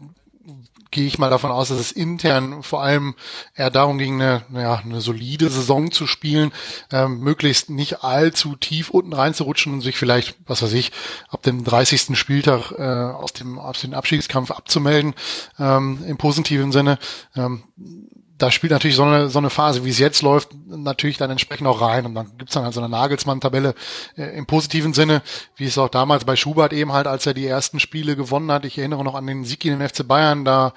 gehe 0.92 1.06
ich 1.06 1.20
mal 1.20 1.30
davon 1.30 1.52
aus, 1.52 1.70
dass 1.70 1.80
es 1.80 1.92
intern 1.92 2.64
vor 2.64 2.84
allem 2.84 3.16
eher 3.56 3.70
darum 3.70 3.98
ging, 3.98 4.22
eine, 4.22 4.44
ja, 4.54 4.76
eine 4.76 5.02
solide 5.02 5.50
Saison 5.50 5.92
zu 5.92 6.08
spielen, 6.08 6.52
ähm, 6.92 7.20
möglichst 7.20 7.70
nicht 7.70 8.04
allzu 8.04 8.56
tief 8.56 8.90
unten 8.90 9.14
reinzurutschen 9.14 9.74
und 9.74 9.82
sich 9.82 9.98
vielleicht, 9.98 10.36
was 10.48 10.62
weiß 10.62 10.74
ich, 10.74 10.92
ab 11.30 11.44
dem 11.44 11.64
30. 11.64 12.18
Spieltag 12.18 12.72
äh, 12.72 12.82
aus 12.82 13.34
dem 13.34 13.60
aus 13.60 13.82
dem 13.82 13.94
Abstiegskampf 13.94 14.52
abzumelden, 14.52 15.14
ähm, 15.60 16.04
im 16.08 16.18
positiven 16.18 16.72
Sinne. 16.72 16.98
Ähm, 17.36 17.64
da 18.40 18.52
spielt 18.52 18.72
natürlich 18.72 18.96
so 18.96 19.04
eine, 19.04 19.30
so 19.30 19.38
eine 19.38 19.50
Phase, 19.50 19.86
wie 19.86 19.90
es 19.90 20.00
jetzt 20.00 20.22
läuft, 20.22 20.50
natürlich 20.66 21.18
dann 21.18 21.30
entsprechend 21.30 21.68
auch 21.68 21.82
rein. 21.82 22.06
Und 22.06 22.16
dann 22.16 22.32
gibt's 22.38 22.54
dann 22.54 22.64
halt 22.64 22.74
so 22.74 22.80
eine 22.80 22.90
Nagelsmann-Tabelle 22.90 23.76
äh, 24.18 24.38
im 24.38 24.46
positiven 24.46 24.94
Sinne, 24.94 25.22
wie 25.58 25.66
es 25.66 25.78
auch 25.78 25.90
damals 25.90 26.26
bei 26.26 26.36
Schubert 26.36 26.74
eben 26.74 26.94
halt, 26.94 27.06
als 27.06 27.26
er 27.26 27.34
die 27.34 27.46
ersten 27.46 27.80
Spiele 27.80 28.16
gewonnen 28.16 28.52
hat. 28.52 28.66
Ich 28.66 28.78
erinnere 28.78 29.04
noch 29.04 29.16
an 29.16 29.28
den 29.28 29.46
Sieg 29.46 29.64
in 29.66 29.78
den 29.78 29.88
FC 29.88 30.08
Bayern, 30.08 30.46
da 30.46 30.74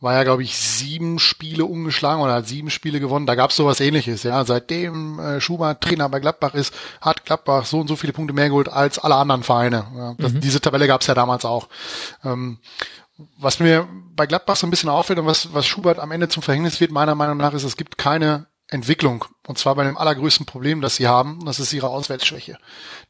war 0.00 0.14
ja, 0.14 0.24
glaube 0.24 0.42
ich, 0.42 0.56
sieben 0.56 1.18
Spiele 1.18 1.64
umgeschlagen 1.64 2.22
oder 2.22 2.34
hat 2.34 2.46
sieben 2.46 2.68
Spiele 2.68 3.00
gewonnen. 3.00 3.24
Da 3.24 3.34
gab's 3.34 3.56
sowas 3.56 3.80
ähnliches, 3.80 4.24
ja. 4.24 4.44
Seitdem 4.44 5.18
äh, 5.18 5.40
Schubert 5.40 5.80
Trainer 5.80 6.08
bei 6.08 6.20
Gladbach 6.20 6.54
ist, 6.54 6.74
hat 7.00 7.24
Gladbach 7.24 7.64
so 7.64 7.80
und 7.80 7.88
so 7.88 7.96
viele 7.96 8.12
Punkte 8.12 8.34
mehr 8.34 8.48
geholt 8.48 8.68
als 8.68 8.98
alle 8.98 9.14
anderen 9.14 9.42
Vereine. 9.42 9.86
Ja. 9.96 10.14
Das, 10.18 10.32
mhm. 10.32 10.40
Diese 10.40 10.60
Tabelle 10.60 10.86
gab's 10.86 11.06
ja 11.06 11.14
damals 11.14 11.44
auch. 11.44 11.68
Ähm, 12.24 12.58
was 13.38 13.60
mir 13.60 13.88
bei 14.14 14.26
Gladbach 14.26 14.56
so 14.56 14.66
ein 14.66 14.70
bisschen 14.70 14.88
auffällt 14.88 15.18
und 15.18 15.26
was, 15.26 15.52
was 15.54 15.66
Schubert 15.66 15.98
am 15.98 16.12
Ende 16.12 16.28
zum 16.28 16.42
Verhängnis 16.42 16.80
wird, 16.80 16.90
meiner 16.90 17.14
Meinung 17.14 17.36
nach, 17.36 17.54
ist, 17.54 17.64
es 17.64 17.76
gibt 17.76 17.98
keine 17.98 18.46
Entwicklung. 18.68 19.24
Und 19.46 19.58
zwar 19.58 19.76
bei 19.76 19.84
dem 19.84 19.96
allergrößten 19.96 20.44
Problem, 20.44 20.80
das 20.80 20.96
sie 20.96 21.06
haben, 21.06 21.44
das 21.44 21.60
ist 21.60 21.72
ihre 21.72 21.88
Auswärtsschwäche. 21.88 22.58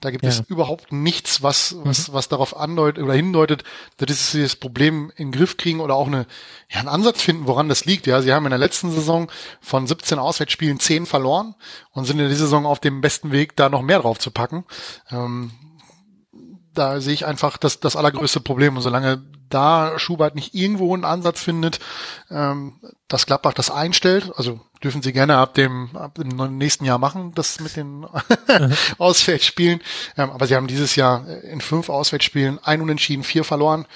Da 0.01 0.11
gibt 0.11 0.25
ja. 0.25 0.29
es 0.29 0.41
überhaupt 0.41 0.93
nichts, 0.93 1.43
was, 1.43 1.77
was, 1.79 2.09
mhm. 2.09 2.13
was 2.13 2.29
darauf 2.29 2.57
andeutet 2.57 3.03
oder 3.03 3.15
hindeutet, 3.15 3.65
dass 3.97 4.33
sie 4.33 4.43
das 4.43 4.57
Problem 4.57 5.11
in 5.17 5.31
den 5.31 5.39
Griff 5.39 5.57
kriegen 5.57 5.81
oder 5.81 5.95
auch 5.95 6.09
eine, 6.09 6.27
ja, 6.69 6.81
einen 6.81 6.89
Ansatz 6.89 7.23
finden, 7.23 7.47
woran 7.47 7.71
das 7.71 7.87
liegt. 7.87 8.07
Ja, 8.07 8.21
sie 8.21 8.35
haben 8.35 8.45
in 8.45 8.51
der 8.51 8.59
letzten 8.59 8.91
Saison 8.91 9.31
von 9.63 9.87
17 9.87 10.19
Auswärtsspielen 10.19 10.79
10 10.79 11.07
verloren 11.07 11.55
und 11.93 12.05
sind 12.05 12.19
in 12.19 12.29
dieser 12.29 12.45
Saison 12.45 12.67
auf 12.67 12.81
dem 12.81 13.01
besten 13.01 13.33
Weg, 13.33 13.57
da 13.57 13.71
noch 13.71 13.83
mehr 13.83 14.01
drauf 14.01 14.19
zu 14.19 14.31
packen. 14.31 14.67
Ähm, 15.11 15.53
da 16.79 17.01
sehe 17.01 17.15
ich 17.15 17.27
einfach 17.27 17.57
das, 17.57 17.81
das 17.81 17.97
allergrößte 17.97 18.41
Problem. 18.41 18.77
Und 18.77 18.83
solange 18.83 19.23
da 19.49 19.99
Schubert 19.99 20.35
nicht 20.35 20.55
irgendwo 20.55 20.93
einen 20.93 21.05
Ansatz 21.05 21.43
findet, 21.43 21.79
ähm, 22.31 22.81
dass 23.09 23.27
Gladbach 23.27 23.55
das 23.55 23.71
einstellt, 23.71 24.33
also 24.37 24.61
dürfen 24.83 25.03
sie 25.03 25.13
gerne 25.13 25.37
ab 25.37 25.55
dem, 25.55 25.97
ab 25.97 26.17
dem 26.17 26.59
nächsten 26.59 26.85
Jahr 26.85 26.99
machen, 26.99 27.33
das 27.35 27.61
mit 27.61 27.77
den 27.77 28.07
Auswärtsspielen. 28.99 29.81
Ähm, 30.17 30.31
aber 30.31 30.47
sie 30.47 30.57
haben 30.57 30.67
dieses 30.67 30.97
Jahr 30.97 31.27
in 31.45 31.61
fünf 31.61 31.89
Auswärtsspielen 31.89 32.59
ein 32.63 32.81
Unentschieden, 32.81 33.25
vier 33.25 33.45
verloren. 33.45 33.87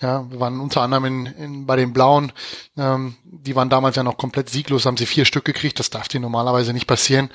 Ja, 0.00 0.30
wir 0.30 0.38
waren 0.38 0.60
unter 0.60 0.82
anderem 0.82 1.04
in, 1.06 1.26
in, 1.26 1.66
bei 1.66 1.74
den 1.74 1.92
Blauen, 1.92 2.30
ähm, 2.76 3.16
die 3.24 3.56
waren 3.56 3.68
damals 3.68 3.96
ja 3.96 4.04
noch 4.04 4.16
komplett 4.16 4.48
sieglos, 4.48 4.86
haben 4.86 4.96
sie 4.96 5.06
vier 5.06 5.24
Stück 5.24 5.44
gekriegt. 5.44 5.80
Das 5.80 5.90
darf 5.90 6.06
dir 6.06 6.20
normalerweise 6.20 6.72
nicht 6.72 6.86
passieren 6.86 7.30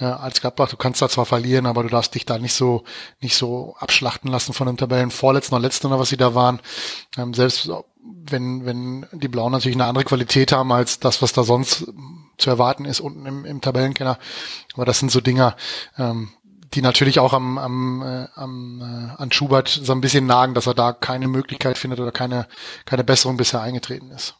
äh, 0.00 0.04
als 0.04 0.40
Gladbach. 0.40 0.68
Du 0.68 0.76
kannst 0.76 1.00
da 1.00 1.08
zwar 1.08 1.26
verlieren, 1.26 1.66
aber 1.66 1.84
du 1.84 1.88
darfst 1.88 2.16
dich 2.16 2.26
da 2.26 2.38
nicht 2.38 2.54
so 2.54 2.82
nicht 3.20 3.36
so 3.36 3.76
abschlachten 3.78 4.30
lassen 4.30 4.52
von 4.52 4.66
den 4.66 4.76
Tabellen 4.76 5.12
Vorletzten 5.12 5.54
oder 5.54 5.62
Letzten 5.62 5.86
oder 5.86 6.00
was 6.00 6.08
sie 6.08 6.16
da 6.16 6.34
waren. 6.34 6.58
Ähm, 7.16 7.34
selbst 7.34 7.70
wenn 8.00 8.66
wenn 8.66 9.06
die 9.12 9.28
Blauen 9.28 9.52
natürlich 9.52 9.76
eine 9.76 9.86
andere 9.86 10.04
Qualität 10.04 10.50
haben 10.50 10.72
als 10.72 10.98
das, 10.98 11.22
was 11.22 11.32
da 11.32 11.44
sonst 11.44 11.86
zu 12.38 12.50
erwarten 12.50 12.84
ist 12.84 13.00
unten 13.00 13.26
im, 13.26 13.44
im 13.44 13.60
Tabellenkeller. 13.60 14.18
Aber 14.74 14.84
das 14.84 14.98
sind 14.98 15.10
so 15.10 15.20
Dinger, 15.20 15.56
ähm, 15.98 16.30
die 16.74 16.82
natürlich 16.82 17.18
auch 17.18 17.32
am, 17.32 17.58
am, 17.58 18.02
äh, 18.02 18.26
am 18.34 18.80
äh, 18.80 19.20
an 19.20 19.32
Schubert 19.32 19.68
so 19.68 19.92
ein 19.92 20.00
bisschen 20.00 20.26
nagen, 20.26 20.54
dass 20.54 20.66
er 20.66 20.74
da 20.74 20.92
keine 20.92 21.28
Möglichkeit 21.28 21.78
findet 21.78 22.00
oder 22.00 22.12
keine, 22.12 22.46
keine 22.84 23.04
Besserung 23.04 23.36
bisher 23.36 23.60
eingetreten 23.60 24.10
ist. 24.10 24.36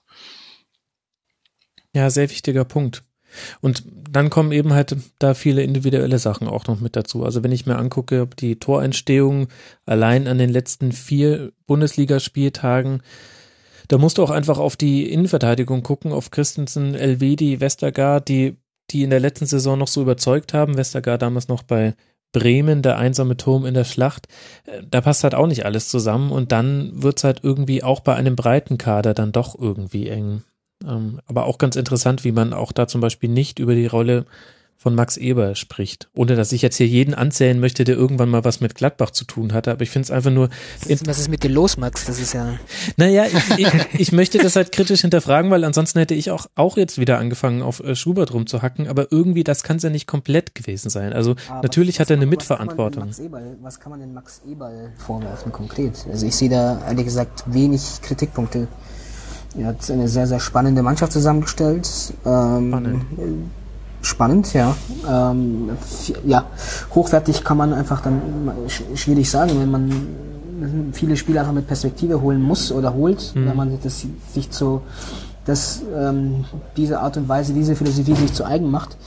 Ja, 1.93 2.11
sehr 2.11 2.31
wichtiger 2.31 2.65
Punkt. 2.65 3.03
Und 3.61 3.85
dann 3.87 4.31
kommen 4.31 4.53
eben 4.53 4.73
halt 4.73 4.97
da 5.19 5.35
viele 5.35 5.63
individuelle 5.63 6.19
Sachen 6.19 6.49
auch 6.49 6.67
noch 6.67 6.81
mit 6.81 6.97
dazu. 6.97 7.25
Also 7.25 7.43
wenn 7.45 7.53
ich 7.53 7.67
mir 7.67 7.77
angucke, 7.77 8.23
ob 8.23 8.37
die 8.37 8.59
Toreinstehung 8.59 9.49
allein 9.87 10.27
an 10.27 10.39
den 10.39 10.51
letzten 10.51 10.93
vier 10.93 11.53
Bundesligaspieltagen, 11.67 13.03
da 13.89 13.99
musst 13.99 14.19
du 14.19 14.23
auch 14.23 14.31
einfach 14.31 14.59
auf 14.59 14.77
die 14.77 15.11
Innenverteidigung 15.11 15.83
gucken, 15.83 16.13
auf 16.13 16.31
Christensen, 16.31 16.95
Elvedi, 16.95 17.61
Westergaard, 17.61 18.29
die, 18.29 18.57
die 18.91 19.03
in 19.03 19.11
der 19.11 19.21
letzten 19.21 19.47
Saison 19.47 19.79
noch 19.79 19.89
so 19.89 20.03
überzeugt 20.03 20.53
haben. 20.55 20.77
Westergaard 20.77 21.23
damals 21.23 21.49
noch 21.49 21.63
bei 21.63 21.95
Bremen, 22.33 22.83
der 22.83 22.99
einsame 22.99 23.37
Turm 23.37 23.65
in 23.65 23.75
der 23.75 23.85
Schlacht, 23.85 24.29
äh, 24.67 24.83
da 24.89 25.01
passt 25.01 25.25
halt 25.25 25.35
auch 25.35 25.47
nicht 25.47 25.65
alles 25.65 25.89
zusammen 25.89 26.31
und 26.31 26.53
dann 26.53 27.03
wird's 27.03 27.25
halt 27.25 27.41
irgendwie 27.43 27.83
auch 27.83 28.01
bei 28.01 28.15
einem 28.15 28.37
breiten 28.37 28.79
Kader 28.79 29.15
dann 29.15 29.33
doch 29.33 29.59
irgendwie 29.59 30.09
eng. 30.09 30.43
Ähm, 30.87 31.21
aber 31.27 31.47
auch 31.47 31.59
ganz 31.59 31.77
interessant, 31.77 32.25
wie 32.25 32.33
man 32.33 32.53
auch 32.53 32.73
da 32.73 32.87
zum 32.87 33.01
Beispiel 33.01 33.31
nicht 33.31 33.59
über 33.59 33.75
die 33.75 33.87
Rolle 33.87 34.27
von 34.81 34.95
Max 34.95 35.17
Eber 35.17 35.57
spricht. 35.57 36.09
Ohne 36.15 36.37
dass 36.37 36.53
ich 36.53 36.63
jetzt 36.63 36.77
hier 36.77 36.87
jeden 36.87 37.13
anzählen 37.13 37.59
möchte, 37.59 37.83
der 37.83 37.97
irgendwann 37.97 38.29
mal 38.29 38.45
was 38.45 38.61
mit 38.61 38.77
Gladbach 38.77 39.11
zu 39.11 39.25
tun 39.25 39.53
hatte. 39.53 39.73
Aber 39.73 39.83
ich 39.83 39.91
finde 39.91 40.05
es 40.05 40.11
einfach 40.13 40.31
nur. 40.31 40.51
Was 40.79 40.89
ist, 40.89 41.07
was 41.09 41.19
ist 41.19 41.29
mit 41.29 41.43
dir 41.43 41.51
los, 41.51 41.77
Max? 41.77 42.05
Das 42.05 42.21
ist 42.21 42.33
ja. 42.33 42.55
Naja, 42.97 43.25
ich, 43.27 43.59
ich, 43.59 43.73
ich 43.99 44.13
möchte 44.13 44.39
das 44.39 44.55
halt 44.55 44.71
kritisch 44.71 45.01
hinterfragen, 45.01 45.51
weil 45.51 45.65
ansonsten 45.65 45.99
hätte 45.99 46.15
ich 46.15 46.31
auch, 46.31 46.47
auch 46.55 46.77
jetzt 46.77 46.97
wieder 46.97 47.19
angefangen, 47.19 47.61
auf 47.61 47.81
äh, 47.81 47.97
Schubert 47.97 48.33
rumzuhacken. 48.33 48.87
Aber 48.87 49.11
irgendwie, 49.11 49.43
das 49.43 49.65
kann 49.65 49.79
es 49.79 49.83
ja 49.83 49.91
nicht 49.91 50.07
komplett 50.07 50.55
gewesen 50.55 50.91
sein. 50.91 51.13
Also 51.13 51.35
aber 51.49 51.63
natürlich 51.63 51.97
was, 51.97 52.01
hat 52.01 52.11
er 52.11 52.17
eine 52.17 52.27
Mitverantwortung. 52.27 53.09
Was 53.09 53.17
kann, 53.17 53.27
Eberl, 53.27 53.57
was 53.61 53.81
kann 53.81 53.91
man 53.91 54.01
denn 54.01 54.15
Max 54.15 54.43
Eberl 54.49 54.93
vorwerfen 54.97 55.51
konkret? 55.51 56.07
Also 56.09 56.25
ich 56.25 56.37
sehe 56.37 56.51
da 56.51 56.81
ehrlich 56.87 57.07
gesagt 57.07 57.43
wenig 57.47 57.83
Kritikpunkte. 58.03 58.69
Er 59.59 59.67
hat 59.67 59.91
eine 59.91 60.07
sehr, 60.07 60.29
sehr 60.29 60.39
spannende 60.39 60.83
Mannschaft 60.83 61.11
zusammengestellt. 61.11 61.89
Ähm, 62.25 62.69
Spannend 62.69 63.05
spannend, 64.03 64.53
ja. 64.55 64.77
Ähm, 65.09 65.71
ja, 66.25 66.47
hochwertig 66.95 67.45
kann 67.45 67.57
man 67.57 67.73
einfach 67.73 68.01
dann 68.01 68.21
schwierig 68.69 69.31
sagen, 69.31 69.53
wenn 69.59 69.71
man 69.71 70.93
viele 70.93 71.17
Spieler 71.17 71.41
einfach 71.41 71.55
mit 71.55 71.67
Perspektive 71.67 72.21
holen 72.21 72.43
muss 72.43 72.73
oder 72.73 72.95
holt, 72.95 73.33
mhm. 73.35 73.49
wenn 73.49 73.57
man 73.57 73.79
das, 73.83 74.07
sich 74.33 74.51
zu 74.51 74.83
dass 75.49 75.81
ähm, 75.97 76.45
diese 76.77 77.01
Art 77.01 77.17
und 77.17 77.27
Weise, 77.27 77.55
diese 77.55 77.75
Philosophie 77.75 78.15
sich 78.15 78.35
zu 78.35 78.45
eigen 78.45 78.71
macht. 78.71 78.99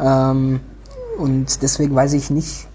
Ähm, 0.00 0.60
und 1.18 1.62
deswegen 1.62 1.94
weiß 1.94 2.14
ich 2.14 2.30
nicht, 2.30 2.66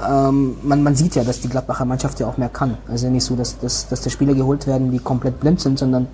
ähm, 0.00 0.56
man, 0.62 0.82
man 0.84 0.94
sieht 0.94 1.16
ja, 1.16 1.24
dass 1.24 1.40
die 1.40 1.48
Gladbacher 1.48 1.84
Mannschaft 1.84 2.20
ja 2.20 2.28
auch 2.28 2.38
mehr 2.38 2.48
kann. 2.48 2.78
Also 2.88 3.10
nicht 3.10 3.24
so, 3.24 3.34
dass, 3.34 3.58
dass, 3.58 3.88
dass 3.88 4.02
da 4.02 4.10
Spieler 4.10 4.34
geholt 4.34 4.68
werden, 4.68 4.92
die 4.92 5.00
komplett 5.00 5.40
blind 5.40 5.60
sind, 5.60 5.76
sondern 5.78 6.06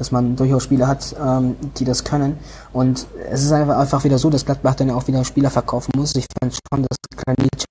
dass 0.00 0.10
man 0.12 0.34
durchaus 0.34 0.64
Spieler 0.64 0.88
hat, 0.88 1.14
ähm, 1.22 1.56
die 1.76 1.84
das 1.84 2.04
können. 2.04 2.38
Und 2.72 3.06
es 3.30 3.44
ist 3.44 3.52
einfach, 3.52 4.02
wieder 4.02 4.16
so, 4.16 4.30
dass 4.30 4.46
Gladbach 4.46 4.74
dann 4.74 4.90
auch 4.90 5.06
wieder 5.06 5.22
Spieler 5.26 5.50
verkaufen 5.50 5.92
muss. 5.94 6.16
Ich 6.16 6.24
fand 6.40 6.56
schon, 6.72 6.86
dass 6.88 6.96
Granit 7.14 7.64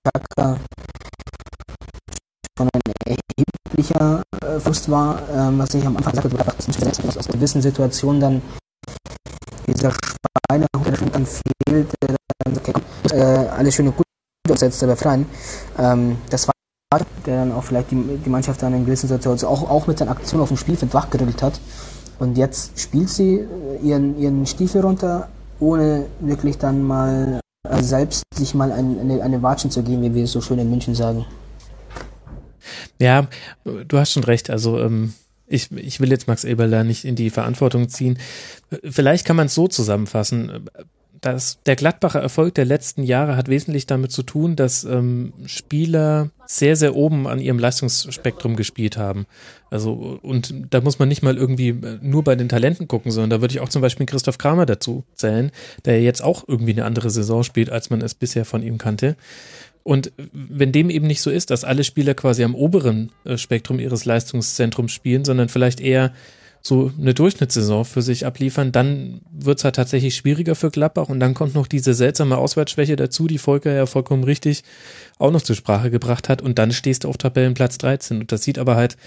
schon 2.55 2.69
ein 2.71 2.81
erheblicher 3.07 4.21
äh, 4.43 4.59
Frust 4.59 4.91
war, 4.91 5.23
ähm, 5.33 5.57
was 5.57 5.73
ich 5.73 5.83
am 5.83 5.97
Anfang 5.97 6.13
sagte, 6.13 6.29
Gladbach 6.29 6.53
ist 6.59 7.17
aus 7.17 7.27
gewissen 7.27 7.63
Situationen 7.63 8.21
dann 8.21 8.41
dieser 9.65 9.91
Schweine 9.91 10.67
der 10.85 11.09
dann 11.09 11.25
fehlt, 11.25 11.91
der 12.03 12.15
dann 12.45 12.57
okay, 12.57 12.73
äh, 13.11 13.47
alles 13.47 13.73
schön 13.73 13.87
und 13.87 13.97
gut 13.97 14.05
umsetzt, 14.47 14.83
aber 14.83 14.95
freien. 14.95 15.25
Ähm, 15.79 16.17
das 16.29 16.47
war 16.47 16.53
der 17.25 17.37
dann 17.37 17.51
auch 17.51 17.63
vielleicht 17.63 17.91
die, 17.91 18.19
die 18.23 18.29
Mannschaft 18.29 18.61
dann 18.61 18.73
in 18.73 18.85
gewissen 18.85 19.07
Situationen 19.07 19.57
auch, 19.57 19.69
auch 19.69 19.87
mit 19.87 19.97
seinen 19.97 20.09
Aktionen 20.09 20.43
auf 20.43 20.49
dem 20.49 20.57
Spielfeld 20.57 20.93
wachgerüttelt 20.93 21.41
hat. 21.41 21.59
Und 22.19 22.37
jetzt 22.37 22.77
spielt 22.79 23.09
sie 23.09 23.39
äh, 23.39 23.47
ihren, 23.81 24.19
ihren 24.19 24.45
Stiefel 24.45 24.81
runter, 24.81 25.29
ohne 25.59 26.05
wirklich 26.19 26.57
dann 26.57 26.83
mal 26.83 27.39
äh, 27.67 27.81
selbst 27.81 28.23
sich 28.35 28.53
mal 28.53 28.71
ein, 28.71 28.99
eine, 28.99 29.23
eine 29.23 29.41
Watschen 29.41 29.71
zu 29.71 29.81
geben, 29.83 30.03
wie 30.03 30.13
wir 30.13 30.23
es 30.25 30.31
so 30.33 30.41
schön 30.41 30.59
in 30.59 30.69
München 30.69 30.95
sagen. 30.95 31.25
Ja, 32.99 33.27
du 33.63 33.97
hast 33.97 34.11
schon 34.11 34.23
recht. 34.25 34.49
Also 34.49 34.79
ähm, 34.79 35.13
ich, 35.47 35.71
ich 35.71 35.99
will 35.99 36.11
jetzt 36.11 36.27
Max 36.27 36.43
Eberl 36.43 36.69
da 36.69 36.83
nicht 36.83 37.05
in 37.05 37.15
die 37.15 37.29
Verantwortung 37.29 37.89
ziehen. 37.89 38.19
Vielleicht 38.83 39.25
kann 39.25 39.35
man 39.35 39.47
es 39.47 39.55
so 39.55 39.67
zusammenfassen 39.67 40.69
das, 41.21 41.59
der 41.65 41.75
Gladbacher 41.75 42.19
Erfolg 42.19 42.55
der 42.55 42.65
letzten 42.65 43.03
Jahre 43.03 43.35
hat 43.35 43.47
wesentlich 43.47 43.85
damit 43.85 44.11
zu 44.11 44.23
tun, 44.23 44.55
dass 44.55 44.83
ähm, 44.83 45.33
Spieler 45.45 46.29
sehr, 46.45 46.75
sehr 46.75 46.95
oben 46.95 47.27
an 47.27 47.39
ihrem 47.39 47.59
Leistungsspektrum 47.59 48.55
gespielt 48.55 48.97
haben. 48.97 49.25
Also, 49.69 50.19
und 50.21 50.53
da 50.71 50.81
muss 50.81 50.99
man 50.99 51.09
nicht 51.09 51.21
mal 51.21 51.37
irgendwie 51.37 51.69
äh, 51.69 51.99
nur 52.01 52.23
bei 52.23 52.35
den 52.35 52.49
Talenten 52.49 52.87
gucken, 52.87 53.11
sondern 53.11 53.29
da 53.29 53.41
würde 53.41 53.53
ich 53.53 53.59
auch 53.59 53.69
zum 53.69 53.81
Beispiel 53.81 54.05
Christoph 54.05 54.37
Kramer 54.37 54.65
dazu 54.65 55.03
zählen, 55.13 55.51
der 55.85 56.01
jetzt 56.01 56.23
auch 56.23 56.43
irgendwie 56.47 56.71
eine 56.71 56.85
andere 56.85 57.09
Saison 57.09 57.43
spielt, 57.43 57.69
als 57.69 57.89
man 57.89 58.01
es 58.01 58.15
bisher 58.15 58.45
von 58.45 58.63
ihm 58.63 58.77
kannte. 58.77 59.15
Und 59.83 60.11
wenn 60.33 60.71
dem 60.71 60.89
eben 60.89 61.07
nicht 61.07 61.21
so 61.21 61.31
ist, 61.31 61.51
dass 61.51 61.63
alle 61.63 61.83
Spieler 61.83 62.13
quasi 62.13 62.43
am 62.43 62.55
oberen 62.55 63.11
äh, 63.25 63.37
Spektrum 63.37 63.79
ihres 63.79 64.05
Leistungszentrums 64.05 64.91
spielen, 64.91 65.25
sondern 65.25 65.49
vielleicht 65.49 65.79
eher 65.81 66.13
so 66.61 66.91
eine 66.99 67.13
Durchschnittssaison 67.13 67.85
für 67.85 68.01
sich 68.01 68.25
abliefern, 68.25 68.71
dann 68.71 69.21
wird's 69.31 69.63
halt 69.63 69.75
tatsächlich 69.75 70.15
schwieriger 70.15 70.55
für 70.55 70.69
Gladbach 70.69 71.09
und 71.09 71.19
dann 71.19 71.33
kommt 71.33 71.55
noch 71.55 71.67
diese 71.67 71.93
seltsame 71.93 72.37
Auswärtsschwäche 72.37 72.95
dazu, 72.95 73.27
die 73.27 73.37
Volker 73.37 73.73
ja 73.73 73.85
vollkommen 73.85 74.23
richtig 74.23 74.63
auch 75.17 75.31
noch 75.31 75.41
zur 75.41 75.55
Sprache 75.55 75.89
gebracht 75.89 76.29
hat 76.29 76.41
und 76.41 76.59
dann 76.59 76.71
stehst 76.71 77.03
du 77.03 77.09
auf 77.09 77.17
Tabellenplatz 77.17 77.77
13 77.77 78.21
und 78.21 78.31
das 78.31 78.43
sieht 78.43 78.59
aber 78.59 78.75
halt 78.75 78.97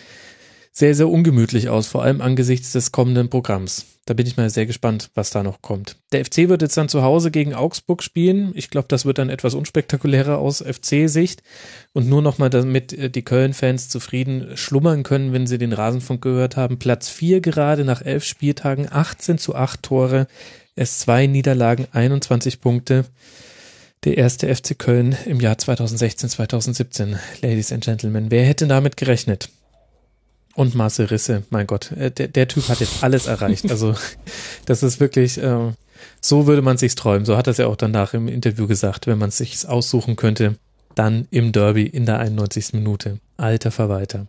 sehr, 0.73 0.95
sehr 0.95 1.09
ungemütlich 1.09 1.69
aus, 1.69 1.87
vor 1.87 2.03
allem 2.03 2.21
angesichts 2.23 2.73
des 2.73 2.93
kommenden 2.93 3.29
Programms. 3.29 3.87
Da 4.07 4.15
bin 4.15 4.27
ich 4.27 4.37
mal 4.37 4.51
sehr 4.51 4.67
gespannt, 4.67 5.11
was 5.15 5.31
da 5.31 5.45
noch 5.45 5.63
kommt. 5.63 5.97
Der 6.11 6.25
FC 6.25 6.49
wird 6.49 6.63
jetzt 6.63 6.77
dann 6.77 6.89
zu 6.89 7.03
Hause 7.03 7.31
gegen 7.31 7.55
Augsburg 7.55 8.03
spielen. 8.03 8.51
Ich 8.55 8.69
glaube, 8.69 8.89
das 8.89 9.05
wird 9.05 9.19
dann 9.19 9.31
etwas 9.31 9.55
unspektakulärer 9.55 10.39
aus 10.39 10.61
FC-Sicht. 10.61 11.43
Und 11.93 12.09
nur 12.09 12.21
nochmal, 12.21 12.51
damit 12.51 12.93
äh, 12.95 13.11
die 13.11 13.23
Köln-Fans 13.23 13.91
zufrieden 13.91 14.57
schlummern 14.57 15.05
können, 15.05 15.33
wenn 15.33 15.47
sie 15.47 15.59
den 15.59 15.73
Rasenfunk 15.73 16.21
gehört 16.23 16.57
haben. 16.57 16.81
Platz 16.81 17.09
4 17.11 17.41
gerade 17.41 17.85
nach 17.85 18.03
elf 18.03 18.25
Spieltagen, 18.25 18.89
18 18.91 19.39
zu 19.39 19.55
8 19.55 19.83
Tore, 19.83 20.27
S2 20.77 21.29
Niederlagen, 21.29 21.87
21 21.93 22.61
Punkte. 22.61 23.05
Der 24.03 24.17
erste 24.19 24.53
FC 24.53 24.77
Köln 24.77 25.17
im 25.27 25.39
Jahr 25.39 25.59
2016, 25.59 26.29
2017. 26.31 27.19
Ladies 27.41 27.71
and 27.71 27.85
Gentlemen, 27.85 28.33
wer 28.33 28.45
hätte 28.45 28.67
damit 28.67 28.97
gerechnet? 28.97 29.49
Und 30.55 30.75
Marcel 30.75 31.07
Risse, 31.07 31.45
mein 31.51 31.67
Gott, 31.67 31.93
äh, 31.93 32.11
der, 32.11 32.29
der 32.29 32.49
Typ 32.49 32.69
hat 32.69 32.81
jetzt 32.81 33.03
alles 33.03 33.27
erreicht. 33.27 33.71
Also 33.71 33.95
das 34.67 34.83
ist 34.83 35.01
wirklich, 35.01 35.39
äh, 35.39 35.73
so 36.21 36.47
würde 36.47 36.63
man 36.63 36.77
sich's 36.77 36.95
träumen. 36.95 37.25
So 37.25 37.37
hat 37.37 37.47
er 37.47 37.53
es 37.53 37.59
ja 37.59 37.67
auch 37.67 37.77
danach 37.77 38.15
im 38.15 38.29
Interview 38.29 38.67
gesagt, 38.67 39.07
wenn 39.07 39.19
man 39.19 39.31
es 39.31 39.39
sich 39.39 39.67
aussuchen 39.67 40.17
könnte, 40.17 40.57
dann 40.95 41.27
im 41.31 41.53
Derby 41.53 41.87
in 41.87 42.05
der 42.07 42.19
91. 42.19 42.75
Minute. 42.75 43.19
Alter 43.37 43.71
Verwalter. 43.71 44.27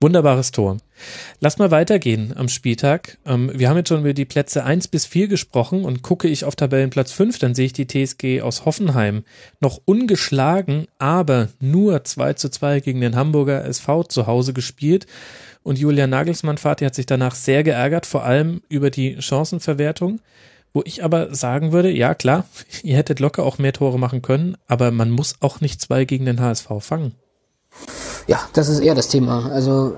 Wunderbares 0.00 0.50
Tor. 0.50 0.78
Lass 1.40 1.58
mal 1.58 1.70
weitergehen 1.70 2.32
am 2.36 2.48
Spieltag. 2.48 3.18
Ähm, 3.24 3.50
wir 3.54 3.68
haben 3.68 3.76
jetzt 3.76 3.88
schon 3.88 4.00
über 4.00 4.12
die 4.12 4.24
Plätze 4.24 4.64
eins 4.64 4.88
bis 4.88 5.06
vier 5.06 5.28
gesprochen 5.28 5.84
und 5.84 6.02
gucke 6.02 6.28
ich 6.28 6.44
auf 6.44 6.56
Tabellenplatz 6.56 7.12
fünf, 7.12 7.38
dann 7.38 7.54
sehe 7.54 7.66
ich 7.66 7.72
die 7.72 7.86
TSG 7.86 8.42
aus 8.42 8.64
Hoffenheim 8.64 9.24
noch 9.60 9.80
ungeschlagen, 9.84 10.86
aber 10.98 11.48
nur 11.60 12.04
2 12.04 12.34
zu 12.34 12.48
2 12.50 12.80
gegen 12.80 13.00
den 13.00 13.16
Hamburger 13.16 13.64
SV 13.64 14.04
zu 14.04 14.26
Hause 14.26 14.52
gespielt. 14.52 15.06
Und 15.68 15.78
Julian 15.78 16.08
Nagelsmann, 16.08 16.56
Vati, 16.56 16.86
hat 16.86 16.94
sich 16.94 17.04
danach 17.04 17.34
sehr 17.34 17.62
geärgert, 17.62 18.06
vor 18.06 18.24
allem 18.24 18.62
über 18.70 18.88
die 18.88 19.20
Chancenverwertung. 19.20 20.18
Wo 20.72 20.80
ich 20.86 21.04
aber 21.04 21.34
sagen 21.34 21.72
würde, 21.72 21.90
ja 21.90 22.14
klar, 22.14 22.46
ihr 22.82 22.96
hättet 22.96 23.20
locker 23.20 23.42
auch 23.42 23.58
mehr 23.58 23.74
Tore 23.74 23.98
machen 23.98 24.22
können, 24.22 24.56
aber 24.66 24.90
man 24.92 25.10
muss 25.10 25.34
auch 25.40 25.60
nicht 25.60 25.82
zwei 25.82 26.06
gegen 26.06 26.24
den 26.24 26.40
HSV 26.40 26.68
fangen. 26.80 27.12
Ja, 28.26 28.40
das 28.54 28.70
ist 28.70 28.80
eher 28.80 28.94
das 28.94 29.08
Thema. 29.08 29.50
Also, 29.52 29.94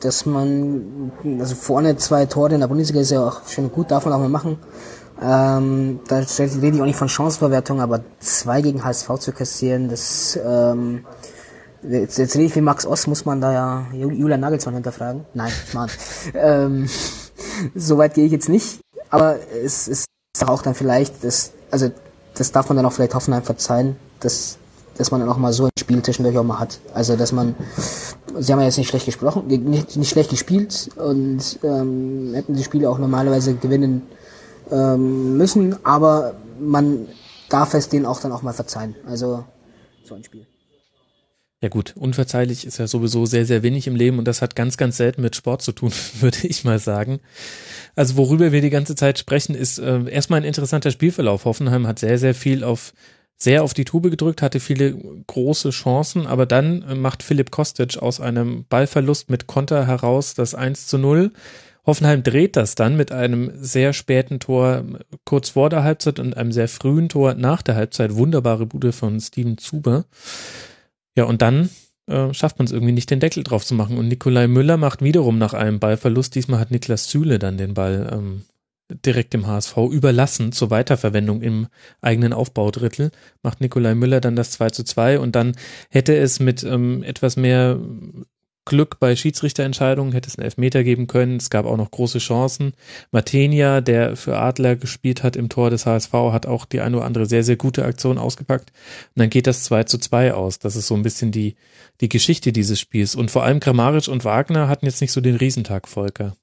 dass 0.00 0.24
man, 0.24 1.12
also 1.38 1.54
vorne 1.54 1.98
zwei 1.98 2.24
Tore 2.24 2.54
in 2.54 2.60
der 2.60 2.68
Bundesliga 2.68 3.02
ist 3.02 3.10
ja 3.10 3.28
auch 3.28 3.46
schon 3.46 3.70
gut, 3.70 3.90
darf 3.90 4.06
man 4.06 4.14
auch 4.14 4.20
mal 4.20 4.30
machen. 4.30 4.56
Ähm, 5.20 6.00
da 6.08 6.16
rede 6.16 6.76
ich 6.76 6.80
auch 6.80 6.86
nicht 6.86 6.96
von 6.96 7.08
Chanceverwertung, 7.08 7.82
aber 7.82 8.00
zwei 8.20 8.62
gegen 8.62 8.82
HSV 8.82 9.18
zu 9.18 9.32
kassieren, 9.32 9.90
das 9.90 10.38
ähm, 10.42 11.04
jetzt, 11.82 12.18
jetzt 12.18 12.34
rede 12.34 12.46
ich 12.46 12.56
wie 12.56 12.60
Max 12.60 12.86
Ost, 12.86 13.08
muss 13.08 13.24
man 13.24 13.40
da 13.40 13.52
ja 13.52 13.86
Julian 13.92 14.40
Nagelsmann 14.40 14.74
hinterfragen. 14.74 15.24
Nein, 15.34 15.52
Mann. 15.72 15.90
ähm, 16.34 16.88
so 17.74 17.98
weit 17.98 18.14
gehe 18.14 18.26
ich 18.26 18.32
jetzt 18.32 18.48
nicht. 18.48 18.80
Aber 19.10 19.36
es 19.64 19.88
ist 19.88 20.06
auch 20.46 20.62
dann 20.62 20.74
vielleicht, 20.74 21.24
das, 21.24 21.52
also 21.70 21.90
das 22.34 22.52
darf 22.52 22.68
man 22.68 22.76
dann 22.76 22.86
auch 22.86 22.92
vielleicht 22.92 23.14
Hoffenheim 23.14 23.42
verzeihen, 23.42 23.96
dass, 24.20 24.58
dass 24.96 25.10
man 25.10 25.20
dann 25.20 25.28
auch 25.28 25.38
mal 25.38 25.52
so 25.52 25.64
ein 25.64 25.70
Spiel 25.78 26.02
zwischendurch 26.02 26.36
auch 26.38 26.44
mal 26.44 26.58
hat. 26.58 26.80
Also 26.94 27.16
dass 27.16 27.32
man, 27.32 27.54
sie 28.38 28.52
haben 28.52 28.60
ja 28.60 28.66
jetzt 28.66 28.78
nicht 28.78 28.88
schlecht 28.88 29.06
gesprochen, 29.06 29.46
nicht, 29.46 29.96
nicht 29.96 30.10
schlecht 30.10 30.30
gespielt 30.30 30.90
und 30.96 31.58
ähm, 31.62 32.32
hätten 32.34 32.54
die 32.54 32.64
Spiele 32.64 32.88
auch 32.88 32.98
normalerweise 32.98 33.54
gewinnen 33.54 34.02
ähm, 34.70 35.36
müssen, 35.36 35.76
aber 35.84 36.34
man 36.60 37.08
darf 37.48 37.74
es 37.74 37.88
denen 37.88 38.06
auch 38.06 38.20
dann 38.20 38.32
auch 38.32 38.42
mal 38.42 38.52
verzeihen. 38.52 38.94
Also 39.06 39.44
so 40.04 40.14
ein 40.14 40.24
Spiel. 40.24 40.46
Ja 41.60 41.68
gut, 41.68 41.94
unverzeihlich 41.96 42.64
ist 42.64 42.78
ja 42.78 42.86
sowieso 42.86 43.26
sehr, 43.26 43.44
sehr 43.44 43.64
wenig 43.64 43.88
im 43.88 43.96
Leben 43.96 44.20
und 44.20 44.26
das 44.26 44.42
hat 44.42 44.54
ganz, 44.54 44.76
ganz 44.76 44.96
selten 44.96 45.22
mit 45.22 45.34
Sport 45.34 45.60
zu 45.60 45.72
tun, 45.72 45.90
würde 46.20 46.46
ich 46.46 46.62
mal 46.62 46.78
sagen. 46.78 47.18
Also 47.96 48.16
worüber 48.16 48.52
wir 48.52 48.60
die 48.60 48.70
ganze 48.70 48.94
Zeit 48.94 49.18
sprechen, 49.18 49.56
ist 49.56 49.78
äh, 49.78 50.08
erstmal 50.08 50.40
ein 50.40 50.46
interessanter 50.46 50.92
Spielverlauf. 50.92 51.46
Hoffenheim 51.46 51.88
hat 51.88 51.98
sehr, 51.98 52.16
sehr 52.18 52.36
viel 52.36 52.62
auf, 52.62 52.92
sehr 53.36 53.64
auf 53.64 53.74
die 53.74 53.84
Tube 53.84 54.08
gedrückt, 54.08 54.40
hatte 54.40 54.60
viele 54.60 54.96
große 55.26 55.70
Chancen, 55.70 56.28
aber 56.28 56.46
dann 56.46 56.82
äh, 56.82 56.94
macht 56.94 57.24
Philipp 57.24 57.50
Kostic 57.50 57.98
aus 57.98 58.20
einem 58.20 58.64
Ballverlust 58.68 59.28
mit 59.28 59.48
Konter 59.48 59.88
heraus 59.88 60.34
das 60.34 60.54
1 60.54 60.86
zu 60.86 60.96
0. 60.96 61.32
Hoffenheim 61.84 62.22
dreht 62.22 62.54
das 62.54 62.76
dann 62.76 62.96
mit 62.96 63.10
einem 63.10 63.50
sehr 63.54 63.94
späten 63.94 64.38
Tor 64.38 64.84
kurz 65.24 65.48
vor 65.50 65.70
der 65.70 65.82
Halbzeit 65.82 66.20
und 66.20 66.36
einem 66.36 66.52
sehr 66.52 66.68
frühen 66.68 67.08
Tor 67.08 67.34
nach 67.34 67.62
der 67.62 67.74
Halbzeit. 67.74 68.14
Wunderbare 68.14 68.66
Bude 68.66 68.92
von 68.92 69.18
Steven 69.18 69.58
Zuber. 69.58 70.04
Ja, 71.18 71.24
und 71.24 71.42
dann 71.42 71.68
äh, 72.06 72.32
schafft 72.32 72.60
man 72.60 72.66
es 72.66 72.70
irgendwie 72.70 72.92
nicht, 72.92 73.10
den 73.10 73.18
Deckel 73.18 73.42
drauf 73.42 73.66
zu 73.66 73.74
machen. 73.74 73.98
Und 73.98 74.06
Nikolai 74.06 74.46
Müller 74.46 74.76
macht 74.76 75.02
wiederum 75.02 75.36
nach 75.36 75.52
einem 75.52 75.80
Ballverlust, 75.80 76.32
diesmal 76.36 76.60
hat 76.60 76.70
Niklas 76.70 77.10
Süle 77.10 77.40
dann 77.40 77.58
den 77.58 77.74
Ball 77.74 78.08
ähm, 78.12 78.44
direkt 79.04 79.34
dem 79.34 79.48
HSV 79.48 79.76
überlassen 79.90 80.52
zur 80.52 80.70
Weiterverwendung 80.70 81.42
im 81.42 81.66
eigenen 82.02 82.32
Aufbaudrittel, 82.32 83.10
macht 83.42 83.60
Nikolai 83.60 83.96
Müller 83.96 84.20
dann 84.20 84.36
das 84.36 84.52
2 84.52 84.70
zu 84.70 84.84
2 84.84 85.18
und 85.18 85.34
dann 85.34 85.56
hätte 85.90 86.16
es 86.16 86.38
mit 86.38 86.62
ähm, 86.62 87.02
etwas 87.02 87.36
mehr 87.36 87.80
Glück 88.68 89.00
bei 89.00 89.16
Schiedsrichterentscheidungen, 89.16 90.12
hätte 90.12 90.28
es 90.28 90.38
einen 90.38 90.44
Elfmeter 90.44 90.84
geben 90.84 91.08
können. 91.08 91.38
Es 91.38 91.50
gab 91.50 91.66
auch 91.66 91.76
noch 91.76 91.90
große 91.90 92.18
Chancen. 92.18 92.74
Martenia, 93.10 93.80
der 93.80 94.14
für 94.14 94.38
Adler 94.38 94.76
gespielt 94.76 95.22
hat 95.22 95.34
im 95.34 95.48
Tor 95.48 95.70
des 95.70 95.86
HSV, 95.86 96.12
hat 96.12 96.46
auch 96.46 96.64
die 96.64 96.80
eine 96.80 96.98
oder 96.98 97.06
andere 97.06 97.26
sehr, 97.26 97.42
sehr 97.42 97.56
gute 97.56 97.84
Aktion 97.84 98.18
ausgepackt. 98.18 98.70
Und 99.14 99.20
dann 99.20 99.30
geht 99.30 99.46
das 99.46 99.64
2 99.64 99.84
zu 99.84 99.98
2 99.98 100.34
aus. 100.34 100.58
Das 100.58 100.76
ist 100.76 100.86
so 100.86 100.94
ein 100.94 101.02
bisschen 101.02 101.32
die, 101.32 101.56
die 102.00 102.08
Geschichte 102.08 102.52
dieses 102.52 102.78
Spiels. 102.78 103.14
Und 103.16 103.30
vor 103.30 103.42
allem 103.42 103.58
Kramaric 103.58 104.08
und 104.08 104.24
Wagner 104.24 104.68
hatten 104.68 104.86
jetzt 104.86 105.00
nicht 105.00 105.12
so 105.12 105.20
den 105.20 105.36
Riesentag, 105.36 105.88
Volker. 105.88 106.36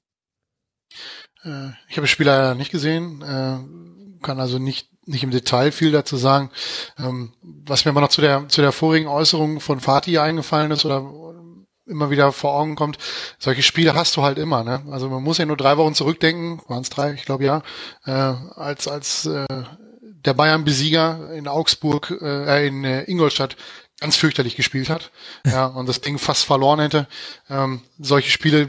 Äh, 1.44 1.68
ich 1.88 1.96
habe 1.96 2.02
das 2.02 2.10
Spiel 2.10 2.26
leider 2.26 2.54
nicht 2.54 2.72
gesehen, 2.72 3.22
äh, 3.22 4.22
kann 4.22 4.40
also 4.40 4.58
nicht 4.58 4.90
nicht 5.06 5.22
im 5.22 5.30
Detail 5.30 5.70
viel 5.70 5.92
dazu 5.92 6.16
sagen. 6.16 6.50
Ähm, 6.98 7.32
was 7.40 7.84
mir 7.84 7.92
aber 7.92 8.00
noch 8.00 8.08
zu 8.08 8.20
der 8.20 8.48
zu 8.48 8.60
der 8.60 8.72
vorigen 8.72 9.06
Äußerung 9.06 9.60
von 9.60 9.80
Fatih 9.80 10.18
eingefallen 10.18 10.72
ist 10.72 10.84
oder 10.84 11.02
immer 11.86 12.10
wieder 12.10 12.32
vor 12.32 12.54
Augen 12.54 12.74
kommt, 12.74 12.98
solche 13.38 13.62
Spiele 13.62 13.94
hast 13.94 14.16
du 14.16 14.22
halt 14.22 14.38
immer. 14.38 14.64
Ne? 14.64 14.82
Also 14.90 15.08
man 15.08 15.22
muss 15.22 15.38
ja 15.38 15.46
nur 15.46 15.56
drei 15.56 15.76
Wochen 15.76 15.94
zurückdenken, 15.94 16.60
waren 16.68 16.82
es 16.82 16.90
drei, 16.90 17.12
ich 17.12 17.24
glaube 17.24 17.44
ja, 17.44 17.62
äh, 18.04 18.10
als 18.10 18.88
als 18.88 19.26
äh, 19.26 19.46
der 20.24 20.34
Bayern-Besieger 20.34 21.32
in 21.34 21.46
Augsburg, 21.48 22.10
äh, 22.20 22.66
in 22.66 22.84
äh, 22.84 23.04
Ingolstadt 23.04 23.56
ganz 24.00 24.16
fürchterlich 24.16 24.56
gespielt 24.56 24.90
hat 24.90 25.10
ja, 25.46 25.66
und 25.66 25.88
das 25.88 26.00
Ding 26.00 26.18
fast 26.18 26.44
verloren 26.44 26.80
hätte. 26.80 27.06
Ähm, 27.48 27.80
solche 27.98 28.30
Spiele 28.30 28.68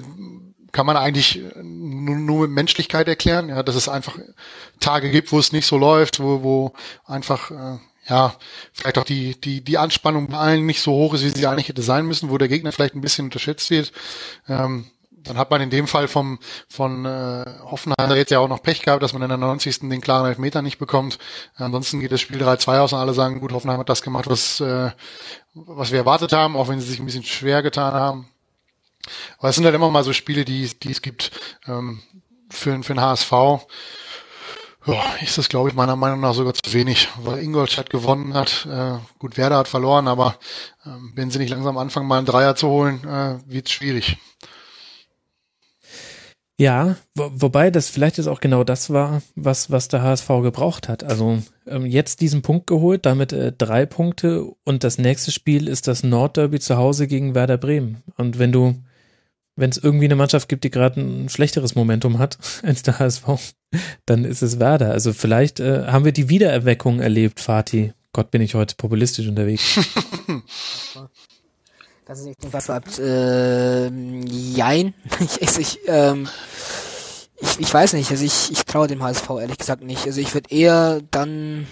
kann 0.72 0.86
man 0.86 0.98
eigentlich 0.98 1.42
nur, 1.62 2.16
nur 2.16 2.42
mit 2.42 2.52
Menschlichkeit 2.52 3.08
erklären, 3.08 3.50
ja, 3.50 3.64
dass 3.64 3.76
es 3.76 3.90
einfach 3.90 4.18
Tage 4.80 5.10
gibt, 5.10 5.32
wo 5.32 5.40
es 5.40 5.52
nicht 5.52 5.66
so 5.66 5.78
läuft, 5.78 6.20
wo, 6.20 6.44
wo 6.44 6.74
einfach 7.06 7.52
äh, 7.52 7.78
ja, 8.10 8.36
vielleicht 8.74 8.98
auch 8.98 9.04
die, 9.04 9.40
die, 9.40 9.62
die 9.62 9.78
Anspannung 9.78 10.28
bei 10.28 10.38
allen 10.38 10.66
nicht 10.66 10.82
so 10.82 10.92
hoch 10.94 11.14
ist, 11.14 11.24
wie 11.24 11.30
sie 11.30 11.48
eigentlich 11.48 11.68
hätte 11.68 11.82
sein 11.82 12.06
müssen, 12.06 12.30
wo 12.30 12.38
der 12.38 12.48
Gegner 12.48 12.72
vielleicht 12.72 12.96
ein 12.96 13.02
bisschen 13.02 13.26
unterschätzt 13.26 13.70
wird. 13.70 13.92
Ähm, 14.48 14.86
dann 15.28 15.38
hat 15.38 15.52
man 15.52 15.62
in 15.62 15.70
dem 15.70 15.88
Fall 15.88 16.08
vom, 16.08 16.40
von 16.70 17.06
äh, 17.06 17.46
Hoffenheim 17.64 18.16
jetzt 18.16 18.32
ja 18.32 18.40
auch 18.40 18.48
noch 18.48 18.64
Pech 18.64 18.82
gehabt, 18.82 19.04
dass 19.04 19.14
man 19.14 19.22
in 19.24 19.30
der 19.30 19.38
90. 19.38 19.80
den 19.80 20.02
klaren 20.02 20.26
Elfmeter 20.26 20.62
nicht 20.62 20.78
bekommt. 20.78 21.20
Ansonsten 21.56 22.00
geht 22.00 22.12
das 22.12 22.22
Spiel 22.22 22.42
3-2 22.42 22.80
aus 22.80 22.94
und 22.94 23.00
alle 23.00 23.14
sagen, 23.14 23.42
gut, 23.42 23.52
Hoffenheim 23.52 23.80
hat 23.80 23.90
das 23.90 24.02
gemacht, 24.02 24.30
was, 24.30 24.62
äh, 24.62 24.92
was 25.54 25.92
wir 25.92 26.00
erwartet 26.00 26.32
haben, 26.32 26.56
auch 26.56 26.70
wenn 26.70 26.80
sie 26.80 26.88
sich 26.88 27.00
ein 27.00 27.06
bisschen 27.06 27.24
schwer 27.24 27.62
getan 27.62 27.94
haben. 27.94 28.30
Aber 29.38 29.50
es 29.50 29.56
sind 29.56 29.66
halt 29.66 29.76
immer 29.76 29.90
mal 29.90 30.04
so 30.04 30.14
Spiele, 30.14 30.46
die, 30.46 30.70
die 30.80 30.92
es 30.92 31.02
gibt 31.02 31.32
ähm, 31.68 32.02
für, 32.50 32.82
für 32.84 32.94
den 32.94 33.02
HSV 33.02 33.32
ja, 34.88 35.04
ist 35.22 35.38
das, 35.38 35.50
glaube 35.50 35.70
ich, 35.70 35.76
meiner 35.76 35.96
Meinung 35.96 36.20
nach 36.22 36.34
sogar 36.34 36.54
zu 36.54 36.74
wenig, 36.74 37.10
weil 37.22 37.40
Ingolstadt 37.40 37.90
gewonnen 37.90 38.34
hat. 38.34 38.68
Äh, 38.70 38.98
gut, 39.20 39.38
Werder 39.38 39.58
hat 39.58 39.68
verloren, 39.68 40.08
aber 40.08 40.38
äh, 40.86 40.90
wenn 41.16 41.32
sie 41.32 41.40
nicht 41.40 41.50
langsam 41.50 41.78
anfangen, 41.78 42.08
mal 42.08 42.18
einen 42.18 42.26
Dreier 42.26 42.56
zu 42.56 42.68
holen, 42.68 43.04
äh, 43.04 43.40
wird 43.46 43.68
es 43.68 43.74
schwierig. 43.74 44.18
Ja, 46.60 46.96
wo, 47.14 47.30
wobei 47.36 47.70
das 47.70 47.90
vielleicht 47.90 48.18
ist 48.18 48.28
auch 48.28 48.40
genau 48.40 48.64
das 48.64 48.90
war, 48.90 49.22
was, 49.36 49.70
was 49.70 49.90
der 49.90 50.02
HSV 50.02 50.28
gebraucht 50.42 50.90
hat. 50.90 51.04
Also 51.04 51.44
ähm, 51.68 51.86
jetzt 51.86 52.20
diesen 52.20 52.42
Punkt 52.42 52.66
geholt, 52.66 53.06
damit 53.06 53.32
äh, 53.32 53.52
drei 53.56 53.86
Punkte 53.86 54.44
und 54.64 54.84
das 54.84 54.98
nächste 54.98 55.32
Spiel 55.32 55.68
ist 55.68 55.88
das 55.88 56.02
Nordderby 56.02 56.60
zu 56.60 56.78
Hause 56.78 57.06
gegen 57.08 57.36
Werder 57.36 57.58
Bremen. 57.58 58.02
Und 58.16 58.40
wenn 58.40 58.52
du 58.52 58.76
wenn 59.58 59.72
es 59.72 59.78
irgendwie 59.78 60.06
eine 60.06 60.16
Mannschaft 60.16 60.48
gibt, 60.48 60.64
die 60.64 60.70
gerade 60.70 61.02
ein 61.02 61.28
schlechteres 61.28 61.76
Momentum 61.76 62.20
hat 62.20 62.38
als 62.64 62.84
der 62.84 63.00
HSV, 63.00 63.26
dann 64.06 64.24
ist 64.24 64.42
es 64.42 64.60
Werder. 64.60 64.92
Also 64.92 65.12
vielleicht 65.12 65.60
äh, 65.60 65.88
haben 65.88 66.06
wir 66.06 66.14
die 66.14 66.30
Wiedererweckung 66.30 67.02
erlebt, 67.02 67.42
Fatih. 67.42 67.94
Gott, 68.14 68.32
bin 68.32 68.42
ich 68.42 68.56
heute 68.56 68.76
populistisch 68.76 69.28
unterwegs. 69.28 69.78
Das 72.06 72.22
ist 72.22 72.28
echt 72.28 72.54
was 72.54 72.70
ab. 72.70 72.86
Äh, 72.98 73.90
jein. 74.26 74.94
Ich, 75.42 75.58
ich, 75.60 75.80
ähm, 75.88 76.30
ich, 77.42 77.60
ich 77.60 77.74
weiß 77.74 77.94
nicht. 77.94 78.10
Also 78.10 78.24
ich, 78.24 78.50
ich 78.50 78.64
traue 78.64 78.88
dem 78.88 79.04
HSV 79.04 79.30
ehrlich 79.42 79.58
gesagt 79.58 79.84
nicht. 79.84 80.06
Also 80.06 80.22
ich 80.22 80.34
würde 80.34 80.50
eher 80.50 81.02
dann 81.12 81.68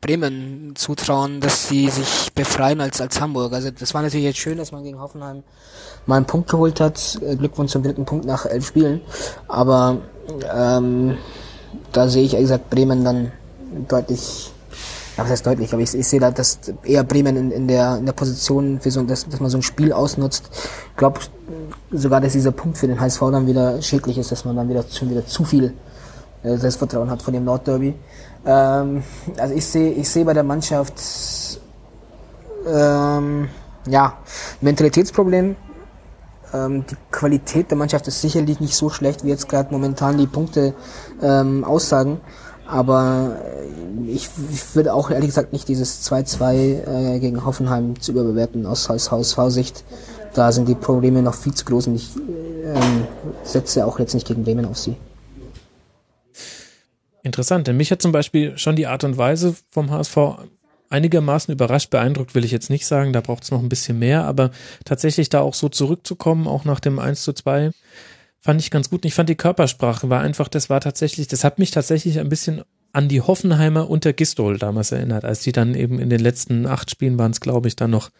Bremen 0.00 0.74
zutrauen, 0.76 1.40
dass 1.40 1.68
sie 1.68 1.88
sich 1.88 2.32
befreien 2.34 2.80
als 2.80 3.00
als 3.00 3.20
Hamburg. 3.20 3.52
Also 3.52 3.70
das 3.70 3.92
war 3.92 4.02
natürlich 4.02 4.24
jetzt 4.24 4.38
schön, 4.38 4.58
dass 4.58 4.72
man 4.72 4.84
gegen 4.84 5.00
Hoffenheim 5.00 5.42
mal 6.06 6.16
einen 6.16 6.26
Punkt 6.26 6.50
geholt 6.50 6.80
hat. 6.80 7.18
Äh, 7.22 7.36
Glückwunsch 7.36 7.72
zum 7.72 7.82
dritten 7.82 8.04
Punkt 8.04 8.24
nach 8.24 8.46
elf 8.46 8.66
Spielen. 8.66 9.00
Aber 9.48 9.98
ähm, 10.54 11.16
da 11.92 12.08
sehe 12.08 12.24
ich, 12.24 12.34
ehrlich 12.34 12.48
gesagt, 12.48 12.70
Bremen 12.70 13.04
dann 13.04 13.32
deutlich, 13.88 14.52
ja, 15.16 15.24
was 15.24 15.30
heißt 15.30 15.46
deutlich, 15.46 15.72
aber 15.72 15.82
ich, 15.82 15.94
ich 15.94 16.06
sehe 16.06 16.20
da, 16.20 16.30
dass 16.30 16.58
eher 16.84 17.04
Bremen 17.04 17.36
in, 17.36 17.50
in, 17.50 17.68
der, 17.68 17.96
in 17.98 18.06
der 18.06 18.12
Position, 18.12 18.80
für 18.80 18.90
so, 18.90 19.02
dass, 19.02 19.28
dass 19.28 19.40
man 19.40 19.50
so 19.50 19.58
ein 19.58 19.62
Spiel 19.62 19.92
ausnutzt. 19.92 20.50
Ich 20.90 20.96
glaube 20.96 21.20
sogar, 21.90 22.20
dass 22.20 22.32
dieser 22.32 22.52
Punkt 22.52 22.78
für 22.78 22.86
den 22.86 23.00
HSV 23.00 23.20
dann 23.20 23.46
wieder 23.46 23.80
schädlich 23.82 24.18
ist, 24.18 24.32
dass 24.32 24.44
man 24.44 24.56
dann 24.56 24.68
wieder 24.68 24.84
schon 24.90 25.10
wieder 25.10 25.26
zu 25.26 25.44
viel 25.44 25.74
äh, 26.42 26.56
Selbstvertrauen 26.56 27.10
hat 27.10 27.22
von 27.22 27.34
dem 27.34 27.44
Nordderby. 27.44 27.94
Ähm, 28.44 29.02
also 29.36 29.54
ich 29.54 29.66
sehe 29.66 29.92
ich 29.92 30.08
sehe 30.08 30.24
bei 30.24 30.32
der 30.32 30.42
Mannschaft 30.42 30.94
ähm, 32.66 33.48
ja, 33.86 34.14
Mentalitätsproblem. 34.60 35.56
Ähm, 36.52 36.84
die 36.90 36.96
Qualität 37.10 37.70
der 37.70 37.78
Mannschaft 37.78 38.06
ist 38.08 38.20
sicherlich 38.20 38.60
nicht 38.60 38.74
so 38.74 38.90
schlecht, 38.90 39.24
wie 39.24 39.28
jetzt 39.28 39.48
gerade 39.48 39.72
momentan 39.72 40.18
die 40.18 40.26
Punkte 40.26 40.74
ähm, 41.22 41.64
aussagen. 41.64 42.20
Aber 42.66 43.36
äh, 43.44 44.10
ich, 44.10 44.28
ich 44.50 44.74
würde 44.74 44.94
auch 44.94 45.10
ehrlich 45.10 45.28
gesagt 45.28 45.52
nicht 45.52 45.68
dieses 45.68 46.08
2-2 46.10 47.14
äh, 47.14 47.18
gegen 47.20 47.44
Hoffenheim 47.44 48.00
zu 48.00 48.12
überbewerten 48.12 48.66
aus, 48.66 48.88
HSV-Sicht. 48.88 49.84
Da 50.34 50.52
sind 50.52 50.68
die 50.68 50.74
Probleme 50.74 51.22
noch 51.22 51.34
viel 51.34 51.52
zu 51.52 51.64
groß 51.64 51.88
und 51.88 51.96
ich 51.96 52.16
ähm, 52.16 53.06
setze 53.42 53.84
auch 53.86 53.98
jetzt 53.98 54.14
nicht 54.14 54.26
gegen 54.26 54.44
Bremen 54.44 54.64
auf 54.64 54.78
sie. 54.78 54.96
Interessant, 57.22 57.68
denn 57.68 57.76
mich 57.76 57.90
hat 57.92 58.02
zum 58.02 58.12
Beispiel 58.12 58.56
schon 58.58 58.74
die 58.74 58.86
Art 58.86 59.04
und 59.04 59.16
Weise 59.16 59.54
vom 59.70 59.90
HSV 59.90 60.16
einigermaßen 60.92 61.52
überrascht, 61.52 61.90
beeindruckt 61.90 62.34
will 62.34 62.44
ich 62.44 62.50
jetzt 62.50 62.70
nicht 62.70 62.86
sagen, 62.86 63.12
da 63.12 63.20
braucht 63.20 63.44
es 63.44 63.50
noch 63.50 63.60
ein 63.60 63.68
bisschen 63.68 63.98
mehr, 63.98 64.24
aber 64.24 64.50
tatsächlich 64.84 65.28
da 65.28 65.40
auch 65.40 65.54
so 65.54 65.68
zurückzukommen, 65.68 66.46
auch 66.46 66.64
nach 66.64 66.80
dem 66.80 66.98
1 66.98 67.22
zu 67.22 67.32
2, 67.32 67.70
fand 68.40 68.60
ich 68.60 68.70
ganz 68.70 68.90
gut. 68.90 69.02
Und 69.02 69.08
ich 69.08 69.14
fand 69.14 69.28
die 69.28 69.36
Körpersprache 69.36 70.10
war 70.10 70.20
einfach, 70.20 70.48
das 70.48 70.68
war 70.68 70.80
tatsächlich, 70.80 71.28
das 71.28 71.44
hat 71.44 71.58
mich 71.58 71.70
tatsächlich 71.70 72.18
ein 72.18 72.28
bisschen 72.28 72.62
an 72.92 73.08
die 73.08 73.22
Hoffenheimer 73.22 73.88
unter 73.88 74.12
Gistol 74.12 74.58
damals 74.58 74.92
erinnert, 74.92 75.24
als 75.24 75.40
die 75.40 75.52
dann 75.52 75.74
eben 75.74 75.98
in 75.98 76.10
den 76.10 76.20
letzten 76.20 76.66
acht 76.66 76.90
Spielen 76.90 77.18
waren 77.18 77.30
es, 77.30 77.40
glaube 77.40 77.68
ich, 77.68 77.76
dann 77.76 77.90
noch 77.90 78.10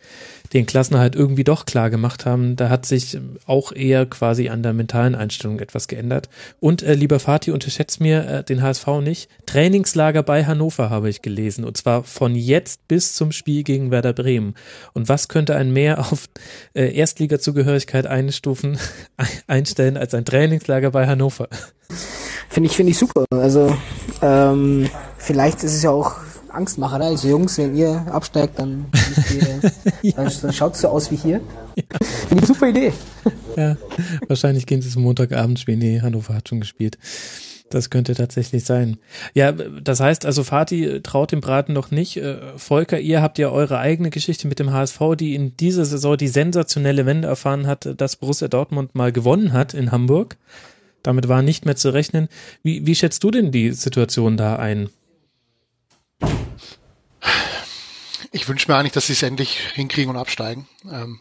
den 0.54 0.64
Klassenerhalt 0.64 1.14
irgendwie 1.14 1.44
doch 1.44 1.66
klar 1.66 1.90
gemacht 1.90 2.24
haben. 2.24 2.56
Da 2.56 2.70
hat 2.70 2.86
sich 2.86 3.18
auch 3.46 3.72
eher 3.72 4.06
quasi 4.06 4.48
an 4.48 4.62
der 4.62 4.72
mentalen 4.72 5.14
Einstellung 5.14 5.60
etwas 5.60 5.88
geändert. 5.88 6.30
Und 6.58 6.82
äh, 6.82 6.94
lieber 6.94 7.20
Fatih, 7.20 7.52
unterschätzt 7.52 8.00
mir 8.00 8.26
äh, 8.26 8.44
den 8.44 8.62
HSV 8.62 8.86
nicht. 9.02 9.28
Trainingslager 9.44 10.22
bei 10.22 10.44
Hannover 10.44 10.88
habe 10.88 11.10
ich 11.10 11.20
gelesen. 11.20 11.64
Und 11.64 11.76
zwar 11.76 12.02
von 12.02 12.34
jetzt 12.34 12.88
bis 12.88 13.14
zum 13.14 13.32
Spiel 13.32 13.64
gegen 13.64 13.90
Werder 13.90 14.14
Bremen. 14.14 14.54
Und 14.94 15.08
was 15.08 15.28
könnte 15.28 15.54
ein 15.54 15.72
mehr 15.72 15.98
auf 15.98 16.28
äh, 16.74 16.94
Erstliga-Zugehörigkeit 16.94 18.06
einstufen, 18.06 18.78
einstellen 19.46 19.98
als 19.98 20.14
ein 20.14 20.24
Trainingslager 20.24 20.90
bei 20.90 21.06
Hannover? 21.06 21.48
Finde 22.52 22.68
ich, 22.68 22.76
finde 22.76 22.92
ich 22.92 22.98
super. 22.98 23.24
Also 23.30 23.74
ähm, 24.20 24.86
vielleicht 25.16 25.64
ist 25.64 25.72
es 25.72 25.82
ja 25.82 25.90
auch 25.90 26.16
Angstmacherei. 26.50 27.06
Also 27.06 27.28
Jungs, 27.28 27.56
wenn 27.56 27.74
ihr 27.74 28.04
absteigt, 28.10 28.58
dann, 28.58 28.84
ja. 30.02 30.12
dann, 30.16 30.30
dann 30.42 30.52
schaut 30.52 30.74
es 30.74 30.82
so 30.82 30.88
aus 30.88 31.10
wie 31.10 31.16
hier. 31.16 31.40
Ja. 31.76 31.84
Finde 32.02 32.26
ich 32.28 32.32
eine 32.32 32.46
super 32.46 32.68
Idee. 32.68 32.92
Ja, 33.56 33.78
wahrscheinlich 34.28 34.66
gehen 34.66 34.82
sie 34.82 34.90
zum 34.90 35.02
Montagabend 35.02 35.60
spielen. 35.60 35.78
Nee, 35.78 36.02
Hannover 36.02 36.34
hat 36.34 36.50
schon 36.50 36.60
gespielt. 36.60 36.98
Das 37.70 37.88
könnte 37.88 38.14
tatsächlich 38.14 38.64
sein. 38.64 38.98
Ja, 39.32 39.52
das 39.52 40.00
heißt 40.00 40.26
also, 40.26 40.44
Fatih 40.44 41.00
traut 41.02 41.32
dem 41.32 41.40
Braten 41.40 41.72
noch 41.72 41.90
nicht. 41.90 42.18
Äh, 42.18 42.36
Volker, 42.58 43.00
ihr 43.00 43.22
habt 43.22 43.38
ja 43.38 43.48
eure 43.48 43.78
eigene 43.78 44.10
Geschichte 44.10 44.46
mit 44.46 44.58
dem 44.58 44.72
HSV, 44.72 45.00
die 45.18 45.34
in 45.34 45.56
dieser 45.56 45.86
Saison 45.86 46.18
die 46.18 46.28
sensationelle 46.28 47.06
Wende 47.06 47.28
erfahren 47.28 47.66
hat, 47.66 47.94
dass 47.96 48.16
Borussia 48.16 48.48
Dortmund 48.48 48.94
mal 48.94 49.10
gewonnen 49.10 49.54
hat 49.54 49.72
in 49.72 49.90
Hamburg. 49.90 50.36
Damit 51.02 51.28
war 51.28 51.42
nicht 51.42 51.66
mehr 51.66 51.76
zu 51.76 51.92
rechnen. 51.92 52.28
Wie, 52.62 52.86
wie 52.86 52.94
schätzt 52.94 53.24
du 53.24 53.30
denn 53.30 53.52
die 53.52 53.72
Situation 53.72 54.36
da 54.36 54.56
ein? 54.56 54.90
Ich 58.30 58.48
wünsche 58.48 58.70
mir 58.70 58.76
eigentlich, 58.76 58.92
dass 58.92 59.08
sie 59.08 59.12
es 59.12 59.22
endlich 59.22 59.58
hinkriegen 59.74 60.10
und 60.10 60.16
absteigen. 60.16 60.68
Ähm, 60.90 61.20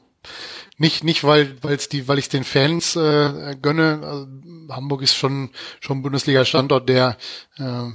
nicht, 0.78 1.04
nicht 1.04 1.24
weil, 1.24 1.62
weil's 1.62 1.90
die, 1.90 2.08
weil 2.08 2.20
ich 2.20 2.30
den 2.30 2.44
Fans 2.44 2.96
äh, 2.96 3.56
gönne. 3.62 4.00
Also, 4.04 4.28
Hamburg 4.70 5.02
ist 5.02 5.16
schon 5.16 5.50
schon 5.80 6.02
Bundesliga-Standort, 6.02 6.88
der 6.88 7.18
äh, 7.58 7.90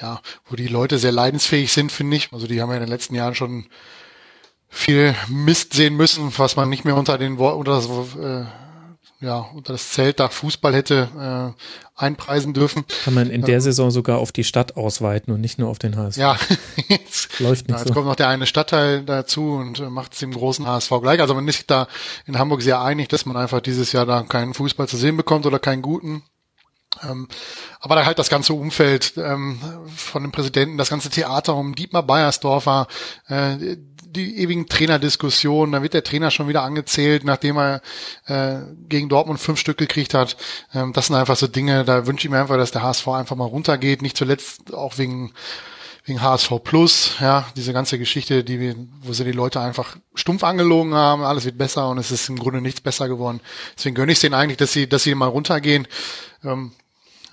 ja, 0.00 0.20
wo 0.46 0.56
die 0.56 0.66
Leute 0.66 0.98
sehr 0.98 1.12
leidensfähig 1.12 1.72
sind, 1.72 1.92
finde 1.92 2.16
ich. 2.16 2.32
Also 2.32 2.46
die 2.46 2.60
haben 2.60 2.70
ja 2.70 2.76
in 2.76 2.82
den 2.82 2.90
letzten 2.90 3.14
Jahren 3.14 3.34
schon 3.34 3.66
viel 4.68 5.14
Mist 5.28 5.72
sehen 5.72 5.96
müssen, 5.96 6.32
was 6.36 6.56
man 6.56 6.68
nicht 6.68 6.84
mehr 6.84 6.96
unter 6.96 7.16
den 7.16 7.36
unter 7.36 7.72
das 7.72 7.86
äh, 8.16 8.44
ja, 9.24 9.38
unter 9.54 9.72
das 9.72 9.90
Zeltdach 9.90 10.32
Fußball 10.32 10.74
hätte 10.74 11.54
äh, 11.56 12.00
einpreisen 12.00 12.52
dürfen. 12.52 12.84
Kann 13.04 13.14
man 13.14 13.30
in 13.30 13.42
der 13.42 13.60
Saison 13.60 13.90
sogar 13.90 14.18
auf 14.18 14.32
die 14.32 14.44
Stadt 14.44 14.76
ausweiten 14.76 15.32
und 15.32 15.40
nicht 15.40 15.58
nur 15.58 15.70
auf 15.70 15.78
den 15.78 15.96
HSV. 15.96 16.18
Ja, 16.18 16.36
jetzt, 16.88 17.40
läuft 17.40 17.68
nicht 17.68 17.70
ja, 17.70 17.78
jetzt 17.78 17.88
so. 17.88 17.94
kommt 17.94 18.06
noch 18.06 18.16
der 18.16 18.28
eine 18.28 18.46
Stadtteil 18.46 19.02
dazu 19.02 19.52
und 19.54 19.80
äh, 19.80 19.88
macht 19.88 20.12
es 20.12 20.18
dem 20.18 20.32
großen 20.32 20.66
HSV 20.66 20.90
gleich. 21.00 21.20
Also 21.20 21.34
man 21.34 21.48
ist 21.48 21.56
sich 21.56 21.66
da 21.66 21.88
in 22.26 22.38
Hamburg 22.38 22.62
sehr 22.62 22.82
einig, 22.82 23.08
dass 23.08 23.24
man 23.24 23.36
einfach 23.36 23.60
dieses 23.60 23.92
Jahr 23.92 24.04
da 24.04 24.22
keinen 24.22 24.52
Fußball 24.52 24.88
zu 24.88 24.96
sehen 24.96 25.16
bekommt 25.16 25.46
oder 25.46 25.58
keinen 25.58 25.82
guten. 25.82 26.22
Ähm, 27.02 27.28
aber 27.80 27.96
da 27.96 28.06
halt 28.06 28.18
das 28.18 28.28
ganze 28.28 28.52
Umfeld 28.54 29.14
ähm, 29.16 29.58
von 29.96 30.22
dem 30.22 30.32
Präsidenten, 30.32 30.78
das 30.78 30.90
ganze 30.90 31.10
Theater 31.10 31.54
um 31.54 31.74
Dietmar 31.74 32.02
Beiersdorfer, 32.02 32.86
äh, 33.28 33.76
die 34.14 34.38
ewigen 34.38 34.66
Trainerdiskussionen, 34.66 35.72
da 35.72 35.82
wird 35.82 35.94
der 35.94 36.04
Trainer 36.04 36.30
schon 36.30 36.48
wieder 36.48 36.62
angezählt, 36.62 37.24
nachdem 37.24 37.58
er 37.58 37.82
äh, 38.26 38.60
gegen 38.88 39.08
Dortmund 39.08 39.40
fünf 39.40 39.58
Stück 39.58 39.78
gekriegt 39.78 40.14
hat. 40.14 40.36
Ähm, 40.72 40.92
das 40.92 41.06
sind 41.06 41.16
einfach 41.16 41.36
so 41.36 41.46
Dinge, 41.46 41.84
da 41.84 42.06
wünsche 42.06 42.26
ich 42.26 42.30
mir 42.30 42.40
einfach, 42.40 42.56
dass 42.56 42.70
der 42.70 42.82
HSV 42.82 43.08
einfach 43.08 43.36
mal 43.36 43.44
runtergeht, 43.44 44.02
nicht 44.02 44.16
zuletzt 44.16 44.72
auch 44.72 44.98
wegen 44.98 45.32
wegen 46.06 46.20
HSV 46.20 46.62
Plus, 46.62 47.16
ja, 47.20 47.46
diese 47.56 47.72
ganze 47.72 47.98
Geschichte, 47.98 48.44
die 48.44 48.60
wir, 48.60 48.76
wo 49.02 49.14
sie 49.14 49.24
die 49.24 49.32
Leute 49.32 49.60
einfach 49.60 49.96
stumpf 50.14 50.44
angelogen 50.44 50.94
haben, 50.94 51.22
alles 51.22 51.46
wird 51.46 51.56
besser 51.56 51.88
und 51.88 51.96
es 51.98 52.10
ist 52.10 52.28
im 52.28 52.38
Grunde 52.38 52.60
nichts 52.60 52.82
besser 52.82 53.08
geworden. 53.08 53.40
Deswegen 53.76 53.94
gönne 53.94 54.12
ich 54.12 54.18
es 54.18 54.20
denen 54.20 54.34
eigentlich, 54.34 54.58
dass 54.58 54.72
sie, 54.72 54.86
dass 54.86 55.02
sie 55.02 55.14
mal 55.14 55.28
runtergehen. 55.28 55.88
Ähm, 56.44 56.72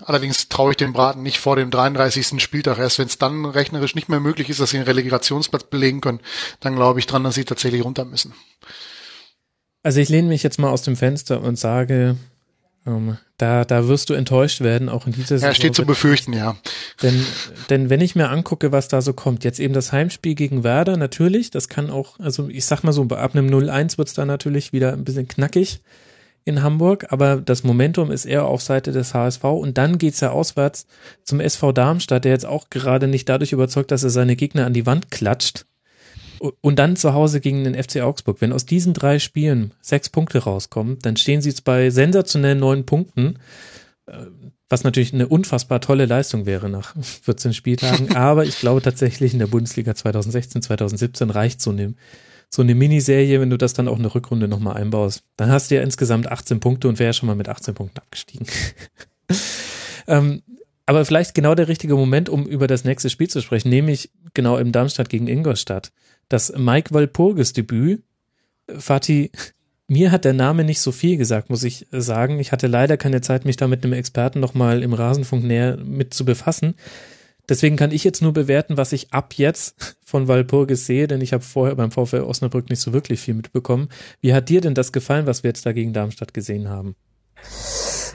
Allerdings 0.04 0.48
traue 0.48 0.72
ich 0.72 0.76
dem 0.76 0.92
Braten 0.92 1.22
nicht 1.22 1.38
vor 1.38 1.56
dem 1.56 1.70
33. 1.70 2.42
Spieltag. 2.42 2.78
Erst 2.78 2.98
wenn 2.98 3.06
es 3.06 3.18
dann 3.18 3.44
rechnerisch 3.44 3.94
nicht 3.94 4.08
mehr 4.08 4.20
möglich 4.20 4.48
ist, 4.48 4.60
dass 4.60 4.70
sie 4.70 4.78
einen 4.78 4.86
Relegationsplatz 4.86 5.64
belegen 5.64 6.00
können, 6.00 6.20
dann 6.60 6.74
glaube 6.74 6.98
ich 6.98 7.06
dran, 7.06 7.24
dass 7.24 7.34
sie 7.34 7.44
tatsächlich 7.44 7.84
runter 7.84 8.04
müssen. 8.04 8.34
Also 9.82 10.00
ich 10.00 10.08
lehne 10.08 10.28
mich 10.28 10.42
jetzt 10.42 10.58
mal 10.58 10.70
aus 10.70 10.82
dem 10.82 10.96
Fenster 10.96 11.40
und 11.40 11.58
sage, 11.58 12.16
ähm, 12.86 13.16
da, 13.38 13.64
da 13.64 13.88
wirst 13.88 14.10
du 14.10 14.14
enttäuscht 14.14 14.60
werden, 14.60 14.88
auch 14.88 15.06
in 15.06 15.12
dieser 15.12 15.36
Saison. 15.36 15.48
Ja, 15.48 15.54
steht 15.54 15.74
zu 15.74 15.84
befürchten, 15.84 16.32
ja. 16.32 16.56
Denn, 17.02 17.24
denn 17.70 17.90
wenn 17.90 18.00
ich 18.00 18.14
mir 18.14 18.28
angucke, 18.28 18.72
was 18.72 18.88
da 18.88 19.02
so 19.02 19.12
kommt, 19.12 19.44
jetzt 19.44 19.60
eben 19.60 19.74
das 19.74 19.92
Heimspiel 19.92 20.34
gegen 20.34 20.64
Werder, 20.64 20.96
natürlich, 20.96 21.50
das 21.50 21.68
kann 21.68 21.90
auch, 21.90 22.18
also 22.20 22.48
ich 22.48 22.64
sag 22.64 22.82
mal 22.82 22.92
so, 22.92 23.02
ab 23.02 23.34
einem 23.34 23.48
0-1 23.48 23.98
wird's 23.98 24.14
da 24.14 24.24
natürlich 24.24 24.72
wieder 24.72 24.92
ein 24.92 25.04
bisschen 25.04 25.28
knackig 25.28 25.80
in 26.44 26.62
Hamburg, 26.62 27.06
aber 27.10 27.36
das 27.36 27.64
Momentum 27.64 28.10
ist 28.10 28.24
eher 28.24 28.44
auf 28.44 28.62
Seite 28.62 28.92
des 28.92 29.14
HSV 29.14 29.44
und 29.44 29.78
dann 29.78 29.98
geht's 29.98 30.20
ja 30.20 30.30
auswärts 30.30 30.86
zum 31.24 31.40
SV 31.40 31.72
Darmstadt, 31.72 32.24
der 32.24 32.32
jetzt 32.32 32.46
auch 32.46 32.70
gerade 32.70 33.06
nicht 33.06 33.28
dadurch 33.28 33.52
überzeugt, 33.52 33.90
dass 33.90 34.04
er 34.04 34.10
seine 34.10 34.36
Gegner 34.36 34.66
an 34.66 34.72
die 34.72 34.86
Wand 34.86 35.10
klatscht. 35.10 35.66
Und 36.60 36.80
dann 36.80 36.96
zu 36.96 37.14
Hause 37.14 37.40
gegen 37.40 37.62
den 37.62 37.80
FC 37.80 38.00
Augsburg. 38.00 38.40
Wenn 38.40 38.52
aus 38.52 38.66
diesen 38.66 38.94
drei 38.94 39.20
Spielen 39.20 39.74
sechs 39.80 40.08
Punkte 40.08 40.38
rauskommen, 40.40 40.98
dann 41.00 41.16
stehen 41.16 41.40
sie 41.40 41.50
jetzt 41.50 41.62
bei 41.62 41.90
sensationellen 41.90 42.58
neun 42.58 42.84
Punkten, 42.84 43.38
äh, 44.06 44.26
was 44.68 44.82
natürlich 44.82 45.12
eine 45.12 45.28
unfassbar 45.28 45.80
tolle 45.80 46.06
Leistung 46.06 46.46
wäre 46.46 46.68
nach 46.68 46.96
14 47.00 47.52
Spieltagen, 47.52 48.16
aber 48.16 48.44
ich 48.44 48.58
glaube 48.58 48.82
tatsächlich 48.82 49.34
in 49.34 49.38
der 49.38 49.46
Bundesliga 49.46 49.94
2016, 49.94 50.62
2017 50.62 51.30
reicht 51.30 51.60
so 51.60 51.70
eine 51.70 51.94
so 52.54 52.60
eine 52.60 52.74
Miniserie, 52.74 53.40
wenn 53.40 53.50
du 53.50 53.56
das 53.56 53.72
dann 53.72 53.88
auch 53.88 53.98
eine 53.98 54.14
Rückrunde 54.14 54.46
nochmal 54.46 54.76
einbaust. 54.76 55.24
Dann 55.36 55.50
hast 55.50 55.70
du 55.70 55.76
ja 55.76 55.82
insgesamt 55.82 56.30
18 56.30 56.60
Punkte 56.60 56.88
und 56.88 56.98
wäre 56.98 57.14
schon 57.14 57.26
mal 57.26 57.34
mit 57.34 57.48
18 57.48 57.74
Punkten 57.74 57.98
abgestiegen. 57.98 58.46
ähm, 60.06 60.42
aber 60.84 61.06
vielleicht 61.06 61.34
genau 61.34 61.54
der 61.54 61.68
richtige 61.68 61.94
Moment, 61.94 62.28
um 62.28 62.46
über 62.46 62.66
das 62.66 62.84
nächste 62.84 63.08
Spiel 63.08 63.28
zu 63.28 63.40
sprechen, 63.40 63.70
nämlich 63.70 64.10
genau 64.34 64.58
im 64.58 64.70
Darmstadt 64.70 65.08
gegen 65.08 65.28
Ingolstadt. 65.28 65.92
Das 66.28 66.52
Mike 66.54 66.92
Walpurgis 66.92 67.54
Debüt. 67.54 68.02
Fatih, 68.68 69.30
mir 69.88 70.10
hat 70.10 70.24
der 70.26 70.34
Name 70.34 70.64
nicht 70.64 70.80
so 70.80 70.92
viel 70.92 71.16
gesagt, 71.16 71.48
muss 71.48 71.64
ich 71.64 71.86
sagen. 71.90 72.38
Ich 72.38 72.52
hatte 72.52 72.66
leider 72.66 72.98
keine 72.98 73.22
Zeit, 73.22 73.46
mich 73.46 73.56
da 73.56 73.66
mit 73.66 73.82
einem 73.82 73.94
Experten 73.94 74.40
nochmal 74.40 74.82
im 74.82 74.92
Rasenfunk 74.92 75.44
näher 75.44 75.78
mit 75.78 76.12
zu 76.12 76.26
befassen. 76.26 76.74
Deswegen 77.52 77.76
kann 77.76 77.90
ich 77.90 78.02
jetzt 78.02 78.22
nur 78.22 78.32
bewerten, 78.32 78.78
was 78.78 78.94
ich 78.94 79.12
ab 79.12 79.34
jetzt 79.36 79.74
von 80.06 80.26
Walpurgis 80.26 80.86
sehe, 80.86 81.06
denn 81.06 81.20
ich 81.20 81.34
habe 81.34 81.42
vorher 81.42 81.76
beim 81.76 81.90
VfL 81.90 82.22
Osnabrück 82.22 82.70
nicht 82.70 82.80
so 82.80 82.94
wirklich 82.94 83.20
viel 83.20 83.34
mitbekommen. 83.34 83.90
Wie 84.22 84.32
hat 84.32 84.48
dir 84.48 84.62
denn 84.62 84.72
das 84.72 84.90
gefallen, 84.90 85.26
was 85.26 85.42
wir 85.42 85.50
jetzt 85.50 85.66
da 85.66 85.72
gegen 85.72 85.92
Darmstadt 85.92 86.32
gesehen 86.32 86.70
haben? 86.70 86.96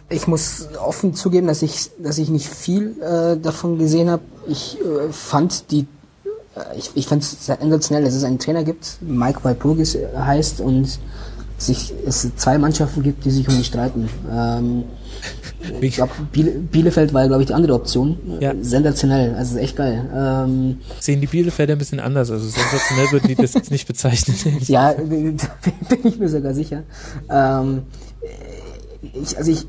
Ich 0.10 0.26
muss 0.26 0.70
offen 0.84 1.14
zugeben, 1.14 1.46
dass 1.46 1.62
ich, 1.62 1.92
dass 2.00 2.18
ich 2.18 2.30
nicht 2.30 2.48
viel 2.48 3.00
äh, 3.00 3.38
davon 3.38 3.78
gesehen 3.78 4.10
habe. 4.10 4.24
Ich 4.48 4.80
äh, 4.82 5.12
fand 5.12 5.70
die, 5.70 5.86
äh, 6.56 6.76
ich, 6.76 6.90
ich 6.96 7.06
fand 7.06 7.22
es 7.22 7.46
sensationell, 7.46 8.06
dass 8.06 8.16
es 8.16 8.24
einen 8.24 8.40
Trainer 8.40 8.64
gibt, 8.64 8.98
Mike 9.02 9.44
Walpurgis 9.44 9.96
heißt 10.16 10.62
und 10.62 10.98
sich, 11.60 11.94
es 12.08 12.28
zwei 12.38 12.58
Mannschaften 12.58 13.04
gibt, 13.04 13.24
die 13.24 13.30
sich 13.30 13.48
um 13.48 13.54
ihn 13.54 13.64
streiten. 13.64 14.10
Ähm, 14.32 14.86
ich 15.82 15.96
glaube, 15.96 16.12
Biele, 16.32 16.52
Bielefeld 16.52 17.14
war, 17.14 17.28
glaube 17.28 17.42
ich, 17.42 17.48
die 17.48 17.54
andere 17.54 17.74
Option. 17.74 18.18
Ja. 18.40 18.54
Sensationell, 18.62 19.36
also 19.36 19.58
echt 19.58 19.76
geil. 19.76 20.10
Ähm, 20.14 20.78
Sehen 21.00 21.22
die 21.22 21.28
Bielefelder 21.28 21.74
ein 21.74 21.80
bisschen 21.80 22.00
anders, 22.00 22.32
also 22.32 22.48
sensationell 22.48 23.12
würden 23.12 23.28
die 23.28 23.36
das 23.36 23.54
jetzt 23.54 23.72
nicht 23.72 23.88
bezeichnen. 23.88 24.38
ja, 24.68 24.92
bin 24.94 25.38
ich 26.04 26.20
mir 26.20 26.30
sogar 26.30 26.54
sicher. 26.54 26.84
Ähm, 27.30 27.84
ich, 29.02 29.38
also 29.38 29.52
ich, 29.52 29.66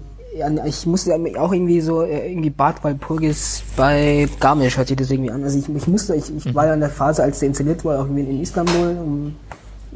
ich 0.66 0.86
musste 0.86 1.15
auch 1.39 1.52
irgendwie 1.52 1.81
so, 1.81 2.02
äh, 2.02 2.31
irgendwie 2.31 2.51
Bad 2.51 2.85
Walpurgis 2.85 3.62
bei 3.77 4.28
Garmisch 4.40 4.77
hört 4.77 4.89
sich 4.89 4.97
das 4.97 5.10
irgendwie 5.10 5.31
an. 5.31 5.43
Also 5.43 5.59
ich, 5.59 5.69
ich 5.74 5.86
musste, 5.89 6.15
ich, 6.15 6.35
ich 6.35 6.44
mhm. 6.44 6.55
war 6.55 6.66
ja 6.66 6.74
in 6.74 6.81
der 6.81 6.90
Phase, 6.90 7.23
als 7.23 7.39
der 7.40 7.48
installiert 7.48 7.85
wurde, 7.85 8.01
auch 8.01 8.05
irgendwie 8.05 8.23
in 8.23 8.40
Istanbul, 8.40 8.97
um 9.02 9.36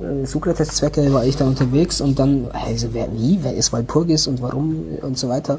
äh, 0.00 0.26
Sokrates-Zwecke 0.26 1.12
war 1.12 1.24
ich 1.24 1.36
da 1.36 1.46
unterwegs 1.46 2.00
und 2.00 2.18
dann, 2.18 2.50
also 2.52 2.92
wer, 2.92 3.12
wie, 3.12 3.38
wer 3.42 3.54
ist 3.54 3.72
Walpurgis 3.72 4.26
und 4.26 4.40
warum 4.42 4.98
und 5.02 5.18
so 5.18 5.28
weiter. 5.28 5.58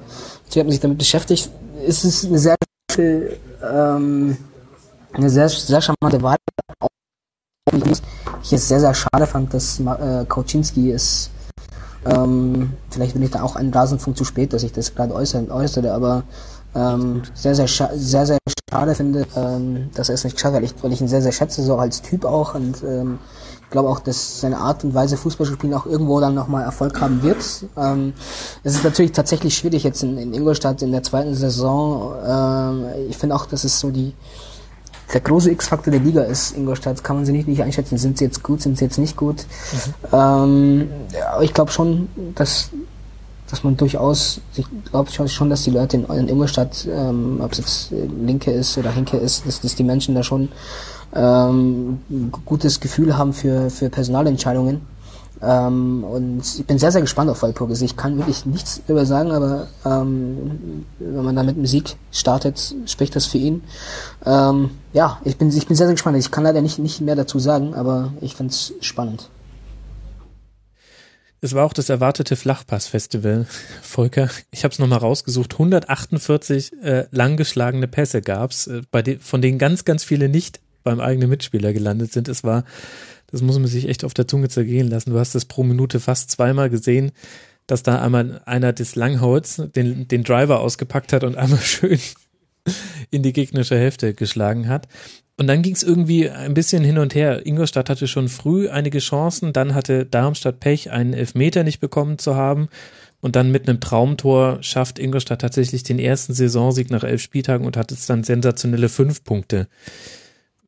So 0.50 0.60
hat 0.60 0.68
man 0.68 0.72
sich 0.72 0.82
damit 0.82 0.98
beschäftigt. 0.98 1.50
Es 1.86 2.04
ist 2.06 2.26
eine 2.26 2.40
sehr, 2.40 2.56
ähm, 2.98 4.38
eine 5.14 5.30
sehr, 5.30 5.50
sehr 5.50 5.82
charmante 5.82 6.22
Wahl. 6.22 6.38
Ich 8.44 8.54
es 8.54 8.68
sehr, 8.68 8.80
sehr 8.80 8.94
schade 8.94 9.26
fand, 9.26 9.54
dass 9.54 9.80
äh, 9.80 10.26
Kauczynski 10.28 10.92
es 10.92 11.30
ähm, 12.06 12.74
vielleicht 12.90 13.14
bin 13.14 13.24
ich 13.24 13.32
da 13.32 13.44
auch 13.44 13.56
einen 13.56 13.74
Rasenfunk 13.74 14.18
zu 14.18 14.26
spät, 14.26 14.54
dass 14.54 14.64
ich 14.64 14.74
das 14.74 14.94
gerade 14.94 15.14
äußere, 15.14 15.50
äußere 15.50 15.94
aber 15.94 16.24
ähm, 16.76 17.22
sehr, 17.34 17.56
sehr, 17.56 17.68
sehr, 17.68 18.26
sehr 18.26 18.38
schade 18.70 18.96
finde, 18.96 19.26
ähm, 19.36 19.90
dass 19.94 20.10
er 20.10 20.16
es 20.16 20.24
nicht 20.24 20.36
geschafft 20.36 20.56
hat, 20.56 20.62
weil 20.62 20.66
ich, 20.66 20.74
weil 20.82 20.92
ich 20.92 21.02
ihn 21.02 21.08
sehr, 21.08 21.22
sehr 21.22 21.32
schätze, 21.32 21.64
so 21.64 21.78
als 21.78 22.02
Typ 22.02 22.26
auch 22.26 22.56
und 22.56 22.84
ähm, 22.84 23.20
glaube 23.74 23.90
auch, 23.90 24.00
dass 24.00 24.40
seine 24.40 24.60
Art 24.60 24.86
und 24.86 24.94
Weise 24.94 25.18
Fußball 25.18 25.46
zu 25.48 25.54
spielen 25.54 25.74
auch 25.74 25.86
irgendwo 25.86 26.22
dann 26.22 26.34
nochmal 26.34 26.64
Erfolg 26.64 27.02
haben 27.02 27.22
wird. 27.24 27.66
Ähm, 27.76 28.14
es 28.64 28.76
ist 28.76 28.84
natürlich 28.84 29.12
tatsächlich 29.12 29.58
schwierig 29.58 29.84
jetzt 29.84 30.04
in, 30.04 30.18
in 30.18 30.34
Ingolstadt 30.34 30.82
in 30.82 30.92
der 30.92 31.04
zweiten 31.04 31.34
Saison. 31.34 32.14
Ähm, 32.26 32.86
ich 33.10 33.18
finde 33.18 33.36
auch, 33.36 33.46
dass 33.48 33.66
es 33.66 33.80
so 33.80 33.90
die 33.90 34.14
der 35.14 35.22
große 35.22 35.52
X-Faktor 35.52 35.92
der 35.92 36.00
Liga 36.00 36.24
ist 36.24 36.56
Ingolstadt. 36.56 37.04
Kann 37.04 37.18
man 37.18 37.26
sie 37.26 37.34
nicht, 37.34 37.48
nicht 37.48 37.62
einschätzen. 37.62 37.98
Sind 37.98 38.18
sie 38.18 38.26
jetzt 38.26 38.42
gut, 38.42 38.62
sind 38.62 38.78
sie 38.78 38.86
jetzt 38.86 38.98
nicht 38.98 39.18
gut? 39.18 39.46
Mhm. 39.74 40.18
Ähm, 40.18 40.90
ja, 41.12 41.42
ich 41.42 41.54
glaube 41.54 41.72
schon, 41.72 42.08
dass 42.36 42.70
dass 43.50 43.64
man 43.64 43.78
durchaus, 43.78 44.42
ich 44.56 44.66
glaube 44.90 45.12
schon, 45.12 45.50
dass 45.50 45.64
die 45.64 45.70
Leute 45.70 45.98
in, 45.98 46.06
in 46.06 46.28
Ingolstadt, 46.28 46.88
ähm, 46.90 47.40
ob 47.40 47.52
es 47.52 47.58
jetzt 47.60 47.92
Linke 47.92 48.50
ist 48.50 48.78
oder 48.80 48.92
Hinke 48.92 49.18
ist, 49.18 49.46
dass, 49.46 49.62
dass 49.62 49.76
die 49.76 49.84
Menschen 49.84 50.16
da 50.16 50.24
schon 50.24 50.50
ähm, 51.16 52.00
gutes 52.46 52.80
Gefühl 52.80 53.18
haben 53.18 53.34
für, 53.34 53.70
für 53.70 53.90
Personalentscheidungen. 53.90 54.82
Ähm, 55.42 56.04
und 56.04 56.42
ich 56.58 56.66
bin 56.66 56.80
sehr, 56.80 56.92
sehr 56.92 57.02
gespannt 57.02 57.30
auf 57.30 57.42
Walpurgis. 57.44 57.76
Also 57.76 57.86
ich 57.86 57.98
kann 57.98 58.18
wirklich 58.18 58.46
nichts 58.46 58.82
darüber 58.88 59.06
sagen, 59.06 59.32
aber 59.32 59.68
ähm, 59.86 60.86
wenn 61.00 61.26
man 61.26 61.36
da 61.36 61.44
mit 61.44 61.58
Musik 61.58 61.96
startet, 62.12 62.74
spricht 62.86 63.16
das 63.16 63.26
für 63.26 63.38
ihn. 63.38 63.64
Ähm, 64.26 64.72
ja, 64.94 65.20
ich 65.26 65.38
bin, 65.38 65.50
ich 65.50 65.68
bin 65.68 65.76
sehr, 65.76 65.88
sehr 65.88 65.96
gespannt. 65.96 66.18
Ich 66.18 66.32
kann 66.32 66.44
leider 66.44 66.62
nicht, 66.62 66.80
nicht 66.80 67.02
mehr 67.02 67.16
dazu 67.16 67.40
sagen, 67.40 67.74
aber 67.74 68.14
ich 68.22 68.36
finde 68.36 68.52
es 68.52 68.74
spannend. 68.80 69.30
Es 71.42 71.54
war 71.54 71.66
auch 71.66 71.74
das 71.74 71.90
erwartete 71.90 72.38
Flachpass-Festival, 72.38 73.46
Volker. 73.82 74.30
Ich 74.52 74.64
habe 74.64 74.72
es 74.72 74.80
nochmal 74.80 75.00
rausgesucht. 75.00 75.56
148 75.56 76.72
äh, 76.82 77.06
langgeschlagene 77.12 77.90
Pässe 77.90 78.22
gab's, 78.22 78.68
äh, 78.68 78.82
bei 78.92 79.02
de 79.02 79.20
von 79.20 79.42
denen 79.42 79.58
ganz, 79.58 79.84
ganz 79.84 80.06
viele 80.06 80.30
nicht 80.30 80.62
beim 80.84 81.00
eigenen 81.00 81.30
Mitspieler 81.30 81.74
gelandet 81.74 82.12
sind. 82.12 82.28
Es 82.28 82.44
war, 82.44 82.64
das 83.28 83.42
muss 83.42 83.58
man 83.58 83.68
sich 83.68 83.88
echt 83.88 84.04
auf 84.04 84.14
der 84.14 84.28
Zunge 84.28 84.50
zergehen 84.50 84.90
lassen. 84.90 85.12
Du 85.12 85.20
hast 85.20 85.36
es 85.36 85.46
pro 85.46 85.64
Minute 85.64 86.00
fast 86.00 86.32
zweimal 86.32 86.70
gesehen, 86.70 87.12
dass 87.68 87.84
da 87.84 88.02
einmal 88.02 88.42
einer 88.46 88.74
des 88.74 88.96
Langholz 88.96 89.62
den, 89.76 90.08
den 90.08 90.24
Driver 90.24 90.60
ausgepackt 90.60 91.14
hat 91.14 91.24
und 91.24 91.38
einmal 91.38 91.60
schön 91.62 92.00
in 93.12 93.24
die 93.24 93.34
gegnerische 93.34 93.78
Hälfte 93.78 94.14
geschlagen 94.14 94.68
hat. 94.68 94.88
Und 95.38 95.48
dann 95.48 95.64
ging 95.64 95.74
es 95.74 95.84
irgendwie 95.84 96.30
ein 96.30 96.54
bisschen 96.54 96.84
hin 96.84 97.00
und 97.00 97.16
her. 97.16 97.46
Ingolstadt 97.46 97.90
hatte 97.90 98.08
schon 98.08 98.30
früh 98.30 98.70
einige 98.70 99.00
Chancen, 99.00 99.52
dann 99.52 99.74
hatte 99.74 100.06
Darmstadt 100.06 100.60
Pech, 100.60 100.92
einen 100.92 101.14
Elfmeter 101.14 101.64
nicht 101.64 101.80
bekommen 101.80 102.20
zu 102.20 102.36
haben. 102.36 102.70
Und 103.20 103.36
dann 103.36 103.52
mit 103.52 103.68
einem 103.68 103.80
Traumtor 103.80 104.62
schafft 104.62 105.00
Ingolstadt 105.00 105.42
tatsächlich 105.42 105.84
den 105.84 105.98
ersten 105.98 106.34
Saisonsieg 106.34 106.92
nach 106.92 107.04
elf 107.04 107.22
Spieltagen 107.22 107.66
und 107.66 107.78
hat 107.78 107.92
jetzt 107.92 108.10
dann 108.10 108.24
sensationelle 108.24 108.90
fünf 108.90 109.24
Punkte. 109.24 109.68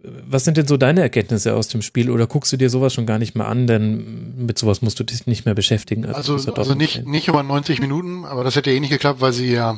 Was 0.03 0.43
sind 0.43 0.57
denn 0.57 0.67
so 0.67 0.77
deine 0.77 1.01
Erkenntnisse 1.01 1.55
aus 1.55 1.67
dem 1.67 1.81
Spiel 1.81 2.11
oder 2.11 2.27
guckst 2.27 2.51
du 2.51 2.57
dir 2.57 2.69
sowas 2.69 2.93
schon 2.93 3.05
gar 3.05 3.17
nicht 3.17 3.35
mehr 3.35 3.47
an, 3.47 3.65
denn 3.65 4.45
mit 4.45 4.59
sowas 4.59 4.81
musst 4.81 4.99
du 4.99 5.03
dich 5.03 5.25
nicht 5.25 5.45
mehr 5.45 5.55
beschäftigen. 5.55 6.05
Also, 6.05 6.33
also, 6.33 6.53
also 6.53 6.75
nicht, 6.75 7.07
nicht 7.07 7.27
über 7.27 7.41
90 7.41 7.79
Minuten, 7.79 8.23
aber 8.25 8.43
das 8.43 8.55
hätte 8.55 8.71
eh 8.71 8.79
nicht 8.79 8.91
geklappt, 8.91 9.21
weil 9.21 9.33
sie 9.33 9.51
ja, 9.51 9.77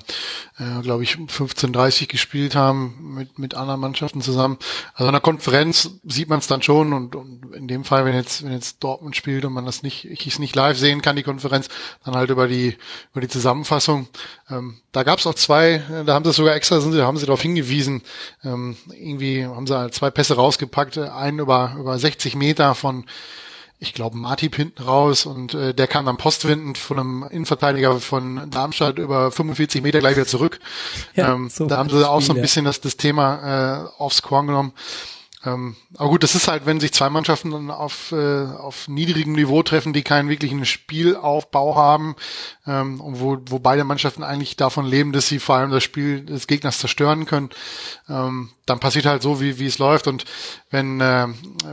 äh, 0.58 0.82
glaube 0.82 1.04
ich, 1.04 1.16
15:30 1.16 2.08
gespielt 2.08 2.56
haben 2.56 3.14
mit, 3.16 3.40
mit 3.40 3.56
anderen 3.56 3.80
Mannschaften 3.80 4.22
zusammen. 4.22 4.58
Also 4.96 5.08
in 5.08 5.14
der 5.14 5.22
Konferenz 5.22 5.92
sieht 6.04 6.30
man 6.30 6.40
es 6.40 6.48
dann 6.48 6.62
schon 6.62 6.94
und, 6.94 7.16
und 7.16 7.56
in 7.56 7.68
dem 7.68 7.84
Fall, 7.84 8.04
wenn 8.04 8.16
jetzt, 8.16 8.44
wenn 8.44 8.52
jetzt 8.52 8.84
Dortmund 8.84 9.16
spielt 9.16 9.46
und 9.46 9.54
man 9.54 9.66
das 9.66 9.82
nicht, 9.84 10.06
ich 10.06 10.28
es 10.28 10.40
nicht 10.40 10.56
live 10.56 10.78
sehen 10.78 11.02
kann, 11.02 11.16
die 11.16 11.24
Konferenz, 11.24 11.70
dann 12.04 12.16
halt 12.16 12.30
über 12.32 12.48
die, 12.48 12.76
über 13.12 13.22
die 13.22 13.30
Zusammenfassung. 13.30 14.08
Ähm, 14.50 14.80
da 14.92 15.04
gab 15.04 15.20
es 15.20 15.28
auch 15.28 15.36
zwei, 15.36 15.82
da 16.06 16.14
haben 16.14 16.26
sie 16.26 16.34
sogar 16.34 16.56
extra, 16.56 16.82
sind 16.82 16.92
sie, 16.92 17.04
haben 17.06 17.18
sie 17.18 17.26
darauf 17.26 17.42
hingewiesen, 17.42 18.02
ähm, 18.44 18.76
irgendwie 18.92 19.46
haben 19.46 19.68
sie 19.68 19.78
halt 19.78 19.94
zwei 19.94 20.10
Pässe 20.18 20.36
rausgepackt, 20.36 20.98
einen 20.98 21.38
über, 21.38 21.76
über 21.78 22.00
60 22.00 22.36
Meter 22.36 22.74
von, 22.74 23.06
ich 23.78 23.94
glaube, 23.94 24.18
Martip 24.18 24.56
hinten 24.56 24.82
raus 24.82 25.28
und 25.28 25.54
äh, 25.54 25.76
der 25.76 25.86
kam 25.86 26.08
dann 26.08 26.18
postwindend 26.18 26.80
von 26.80 26.98
einem 26.98 27.28
Innenverteidiger 27.30 28.00
von 28.00 28.50
Darmstadt 28.50 28.98
über 28.98 29.30
45 29.30 29.84
Meter 29.84 30.00
gleich 30.00 30.16
wieder 30.16 30.26
zurück. 30.26 30.60
Ja, 31.14 31.36
ähm, 31.36 31.52
so 31.52 31.68
da 31.68 31.78
haben 31.78 31.92
sie 31.92 32.10
auch 32.10 32.24
so 32.24 32.34
ein 32.34 32.42
bisschen 32.42 32.66
das, 32.66 32.82
das 32.82 32.98
Thema 32.98 33.90
äh, 34.00 34.02
aufs 34.02 34.24
Korn 34.24 34.48
genommen. 34.48 34.74
Ähm, 35.48 35.76
aber 35.96 36.10
gut, 36.10 36.24
das 36.24 36.36
ist 36.36 36.48
halt, 36.48 36.66
wenn 36.66 36.80
sich 36.80 36.92
zwei 36.92 37.10
Mannschaften 37.10 37.52
dann 37.52 37.72
auf, 37.72 38.12
äh, 38.12 38.46
auf 38.46 38.88
niedrigem 38.88 39.34
Niveau 39.34 39.64
treffen, 39.64 39.94
die 39.94 40.04
keinen 40.04 40.30
wirklichen 40.30 40.66
Spielaufbau 40.66 41.76
haben, 41.76 42.16
ähm, 42.66 43.00
und 43.00 43.20
wo, 43.22 43.38
wo 43.46 43.60
beide 43.60 43.86
Mannschaften 43.86 44.24
eigentlich 44.24 44.58
davon 44.58 44.86
leben, 44.86 45.14
dass 45.14 45.28
sie 45.28 45.40
vor 45.40 45.56
allem 45.56 45.72
das 45.72 45.84
Spiel 45.84 46.26
des 46.26 46.48
Gegners 46.48 46.80
zerstören 46.80 47.26
können, 47.26 47.50
ähm, 48.10 48.50
dann 48.66 48.80
passiert 48.82 49.06
halt 49.06 49.22
so, 49.22 49.40
wie, 49.40 49.60
wie 49.60 49.66
es 49.66 49.78
läuft. 49.80 50.08
Und 50.08 50.26
wenn, 50.70 51.00
äh, 51.00 51.28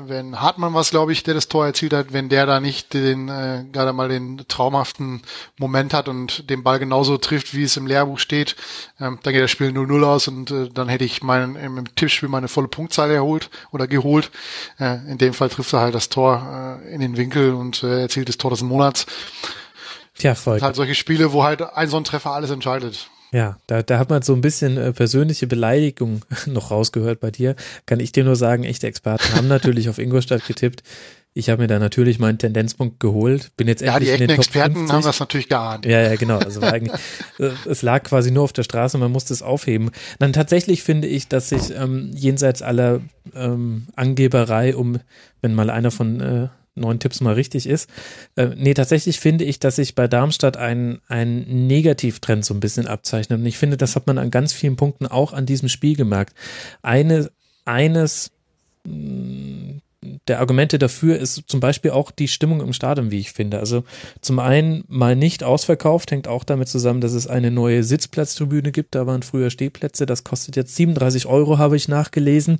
wenn 0.06 0.40
Hartmann 0.40 0.74
was, 0.74 0.90
glaube 0.90 1.12
ich, 1.12 1.24
der 1.24 1.34
das 1.34 1.48
Tor 1.48 1.66
erzielt 1.66 1.92
hat, 1.92 2.12
wenn 2.12 2.28
der 2.28 2.46
da 2.46 2.60
nicht 2.60 2.94
den, 2.94 3.28
äh, 3.28 3.64
gerade 3.72 3.92
mal 3.92 4.08
den 4.08 4.44
traumhaften 4.46 5.22
Moment 5.58 5.92
hat 5.92 6.08
und 6.08 6.48
den 6.48 6.62
Ball 6.62 6.78
genauso 6.78 7.18
trifft, 7.18 7.54
wie 7.54 7.64
es 7.64 7.76
im 7.76 7.88
Lehrbuch 7.88 8.20
steht, 8.20 8.54
ähm, 9.00 9.18
dann 9.22 9.32
geht 9.32 9.42
das 9.42 9.50
Spiel 9.50 9.70
0-0 9.70 10.04
aus 10.04 10.28
und 10.28 10.52
äh, 10.52 10.68
dann 10.72 10.88
hätte 10.88 11.04
ich 11.04 11.24
meinen, 11.24 11.56
im 11.56 11.96
Tippspiel 11.96 12.28
meine 12.28 12.46
volle 12.46 12.68
Punktzahl 12.68 13.10
erholt 13.10 13.50
oder 13.72 13.86
geholt. 13.86 14.30
Äh, 14.78 14.96
in 15.10 15.18
dem 15.18 15.34
Fall 15.34 15.48
trifft 15.48 15.72
er 15.72 15.80
halt 15.80 15.94
das 15.94 16.08
Tor 16.08 16.80
äh, 16.84 16.94
in 16.94 17.00
den 17.00 17.16
Winkel 17.16 17.54
und 17.54 17.82
äh, 17.82 18.02
erzielt 18.02 18.28
das 18.28 18.38
Tor 18.38 18.50
des 18.50 18.62
Monats. 18.62 19.06
Tja, 20.16 20.34
voll. 20.34 20.60
Halt 20.60 20.76
solche 20.76 20.94
Spiele, 20.94 21.32
wo 21.32 21.42
halt 21.42 21.62
ein 21.62 21.88
so 21.88 21.96
ein 21.96 22.04
Treffer 22.04 22.32
alles 22.32 22.50
entscheidet. 22.50 23.08
Ja, 23.34 23.58
da, 23.66 23.82
da 23.82 23.98
hat 23.98 24.10
man 24.10 24.22
so 24.22 24.32
ein 24.32 24.40
bisschen 24.40 24.76
äh, 24.76 24.92
persönliche 24.92 25.48
Beleidigung 25.48 26.22
noch 26.46 26.70
rausgehört 26.70 27.18
bei 27.18 27.32
dir. 27.32 27.56
Kann 27.84 27.98
ich 27.98 28.12
dir 28.12 28.22
nur 28.22 28.36
sagen, 28.36 28.62
echte 28.62 28.86
Experten 28.86 29.34
haben 29.34 29.48
natürlich 29.48 29.88
auf 29.88 29.98
Ingolstadt 29.98 30.46
getippt. 30.46 30.84
Ich 31.36 31.50
habe 31.50 31.62
mir 31.62 31.66
da 31.66 31.80
natürlich 31.80 32.20
meinen 32.20 32.38
Tendenzpunkt 32.38 33.00
geholt. 33.00 33.50
Bin 33.56 33.66
jetzt 33.66 33.82
ja, 33.82 33.94
endlich 33.94 34.16
die 34.16 34.22
echten 34.22 34.30
Experten 34.30 34.92
haben 34.92 35.02
das 35.02 35.18
natürlich 35.18 35.48
geahnt. 35.48 35.84
Ja, 35.84 36.00
ja, 36.00 36.14
genau. 36.14 36.38
Also 36.38 36.62
war 36.62 36.72
eigentlich, 36.72 36.98
äh, 37.40 37.50
es 37.68 37.82
lag 37.82 38.04
quasi 38.04 38.30
nur 38.30 38.44
auf 38.44 38.52
der 38.52 38.62
Straße, 38.62 38.96
man 38.98 39.10
musste 39.10 39.34
es 39.34 39.42
aufheben. 39.42 39.90
Dann 40.20 40.32
tatsächlich 40.32 40.84
finde 40.84 41.08
ich, 41.08 41.26
dass 41.26 41.48
sich 41.48 41.74
ähm, 41.76 42.12
jenseits 42.14 42.62
aller 42.62 43.00
ähm, 43.34 43.88
Angeberei, 43.96 44.76
um 44.76 45.00
wenn 45.42 45.54
mal 45.54 45.70
einer 45.70 45.90
von 45.90 46.20
äh, 46.20 46.48
neun 46.76 47.00
Tipps 47.00 47.20
mal 47.20 47.34
richtig 47.34 47.66
ist. 47.66 47.90
Äh, 48.36 48.50
nee, 48.56 48.74
tatsächlich 48.74 49.18
finde 49.18 49.44
ich, 49.44 49.58
dass 49.58 49.76
sich 49.76 49.96
bei 49.96 50.06
Darmstadt 50.06 50.56
ein, 50.56 51.00
ein 51.08 51.66
Negativtrend 51.66 52.44
so 52.44 52.54
ein 52.54 52.60
bisschen 52.60 52.86
abzeichnet. 52.86 53.40
Und 53.40 53.46
ich 53.46 53.58
finde, 53.58 53.76
das 53.76 53.96
hat 53.96 54.06
man 54.06 54.18
an 54.18 54.30
ganz 54.30 54.52
vielen 54.52 54.76
Punkten 54.76 55.06
auch 55.06 55.32
an 55.32 55.46
diesem 55.46 55.68
Spiel 55.68 55.96
gemerkt. 55.96 56.34
Eine, 56.82 57.30
eines 57.64 58.30
mm, 58.84 59.78
der 60.28 60.40
Argumente 60.40 60.78
dafür 60.78 61.18
ist 61.18 61.44
zum 61.46 61.60
Beispiel 61.60 61.90
auch 61.90 62.10
die 62.10 62.28
Stimmung 62.28 62.60
im 62.60 62.72
Stadion, 62.72 63.10
wie 63.10 63.20
ich 63.20 63.32
finde. 63.32 63.58
Also 63.58 63.84
zum 64.20 64.38
einen 64.38 64.84
mal 64.88 65.16
nicht 65.16 65.44
ausverkauft, 65.44 66.10
hängt 66.10 66.28
auch 66.28 66.44
damit 66.44 66.68
zusammen, 66.68 67.00
dass 67.00 67.12
es 67.12 67.26
eine 67.26 67.50
neue 67.50 67.84
Sitzplatztribüne 67.84 68.72
gibt. 68.72 68.94
Da 68.94 69.06
waren 69.06 69.22
früher 69.22 69.50
Stehplätze. 69.50 70.06
Das 70.06 70.24
kostet 70.24 70.56
jetzt 70.56 70.76
37 70.76 71.26
Euro, 71.26 71.58
habe 71.58 71.76
ich 71.76 71.88
nachgelesen, 71.88 72.58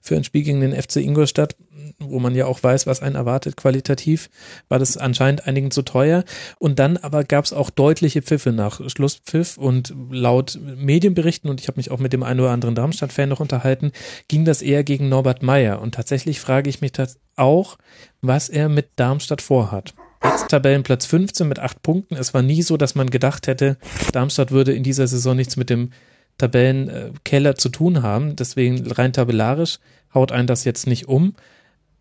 für 0.00 0.16
ein 0.16 0.24
Spiel 0.24 0.42
gegen 0.42 0.60
den 0.60 0.74
FC 0.74 0.96
Ingolstadt 0.96 1.56
wo 1.98 2.18
man 2.18 2.34
ja 2.34 2.46
auch 2.46 2.62
weiß, 2.62 2.86
was 2.86 3.02
einen 3.02 3.14
erwartet 3.14 3.56
qualitativ, 3.56 4.30
war 4.68 4.78
das 4.78 4.96
anscheinend 4.96 5.46
einigen 5.46 5.70
zu 5.70 5.82
teuer. 5.82 6.24
Und 6.58 6.78
dann 6.78 6.96
aber 6.96 7.24
gab 7.24 7.44
es 7.44 7.52
auch 7.52 7.70
deutliche 7.70 8.22
Pfiffe 8.22 8.52
nach 8.52 8.80
Schlusspfiff 8.88 9.56
und 9.56 9.94
laut 10.10 10.58
Medienberichten, 10.76 11.50
und 11.50 11.60
ich 11.60 11.68
habe 11.68 11.78
mich 11.78 11.90
auch 11.90 11.98
mit 11.98 12.12
dem 12.12 12.22
einen 12.22 12.40
oder 12.40 12.50
anderen 12.50 12.74
Darmstadt-Fan 12.74 13.28
noch 13.28 13.40
unterhalten, 13.40 13.92
ging 14.28 14.44
das 14.44 14.62
eher 14.62 14.84
gegen 14.84 15.08
Norbert 15.08 15.42
Meyer. 15.42 15.80
Und 15.80 15.94
tatsächlich 15.94 16.40
frage 16.40 16.70
ich 16.70 16.80
mich 16.80 16.92
das 16.98 17.18
auch, 17.36 17.78
was 18.20 18.48
er 18.48 18.68
mit 18.68 18.90
Darmstadt 18.96 19.42
vorhat. 19.42 19.94
Jetzt 20.22 20.48
Tabellenplatz 20.48 21.06
15 21.06 21.46
mit 21.46 21.58
acht 21.58 21.82
Punkten. 21.82 22.14
Es 22.14 22.32
war 22.32 22.42
nie 22.42 22.62
so, 22.62 22.76
dass 22.76 22.94
man 22.94 23.10
gedacht 23.10 23.46
hätte, 23.46 23.76
Darmstadt 24.12 24.50
würde 24.50 24.72
in 24.72 24.82
dieser 24.82 25.06
Saison 25.06 25.36
nichts 25.36 25.56
mit 25.56 25.68
dem 25.68 25.90
Tabellenkeller 26.38 27.56
zu 27.56 27.68
tun 27.68 28.02
haben. 28.02 28.36
Deswegen 28.36 28.90
rein 28.90 29.12
tabellarisch 29.12 29.78
haut 30.14 30.32
ein 30.32 30.46
das 30.46 30.64
jetzt 30.64 30.86
nicht 30.86 31.08
um 31.08 31.34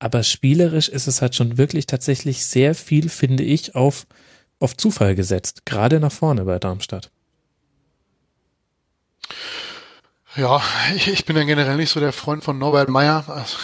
aber 0.03 0.23
spielerisch 0.23 0.89
ist 0.89 1.07
es 1.07 1.21
halt 1.21 1.33
schon 1.33 1.57
wirklich 1.57 1.87
tatsächlich 1.87 2.45
sehr 2.45 2.75
viel, 2.75 3.07
finde 3.07 3.43
ich, 3.43 3.73
auf, 3.73 4.05
auf 4.59 4.75
Zufall 4.75 5.15
gesetzt, 5.15 5.65
gerade 5.65 6.01
nach 6.01 6.11
vorne 6.11 6.43
bei 6.43 6.59
Darmstadt. 6.59 7.09
Ja, 10.35 10.61
ich, 10.95 11.07
ich 11.07 11.25
bin 11.25 11.37
ja 11.37 11.43
generell 11.43 11.77
nicht 11.77 11.91
so 11.91 11.99
der 11.99 12.11
Freund 12.11 12.43
von 12.43 12.57
Norbert 12.57 12.89
Meyer. 12.89 13.23
Also, 13.27 13.57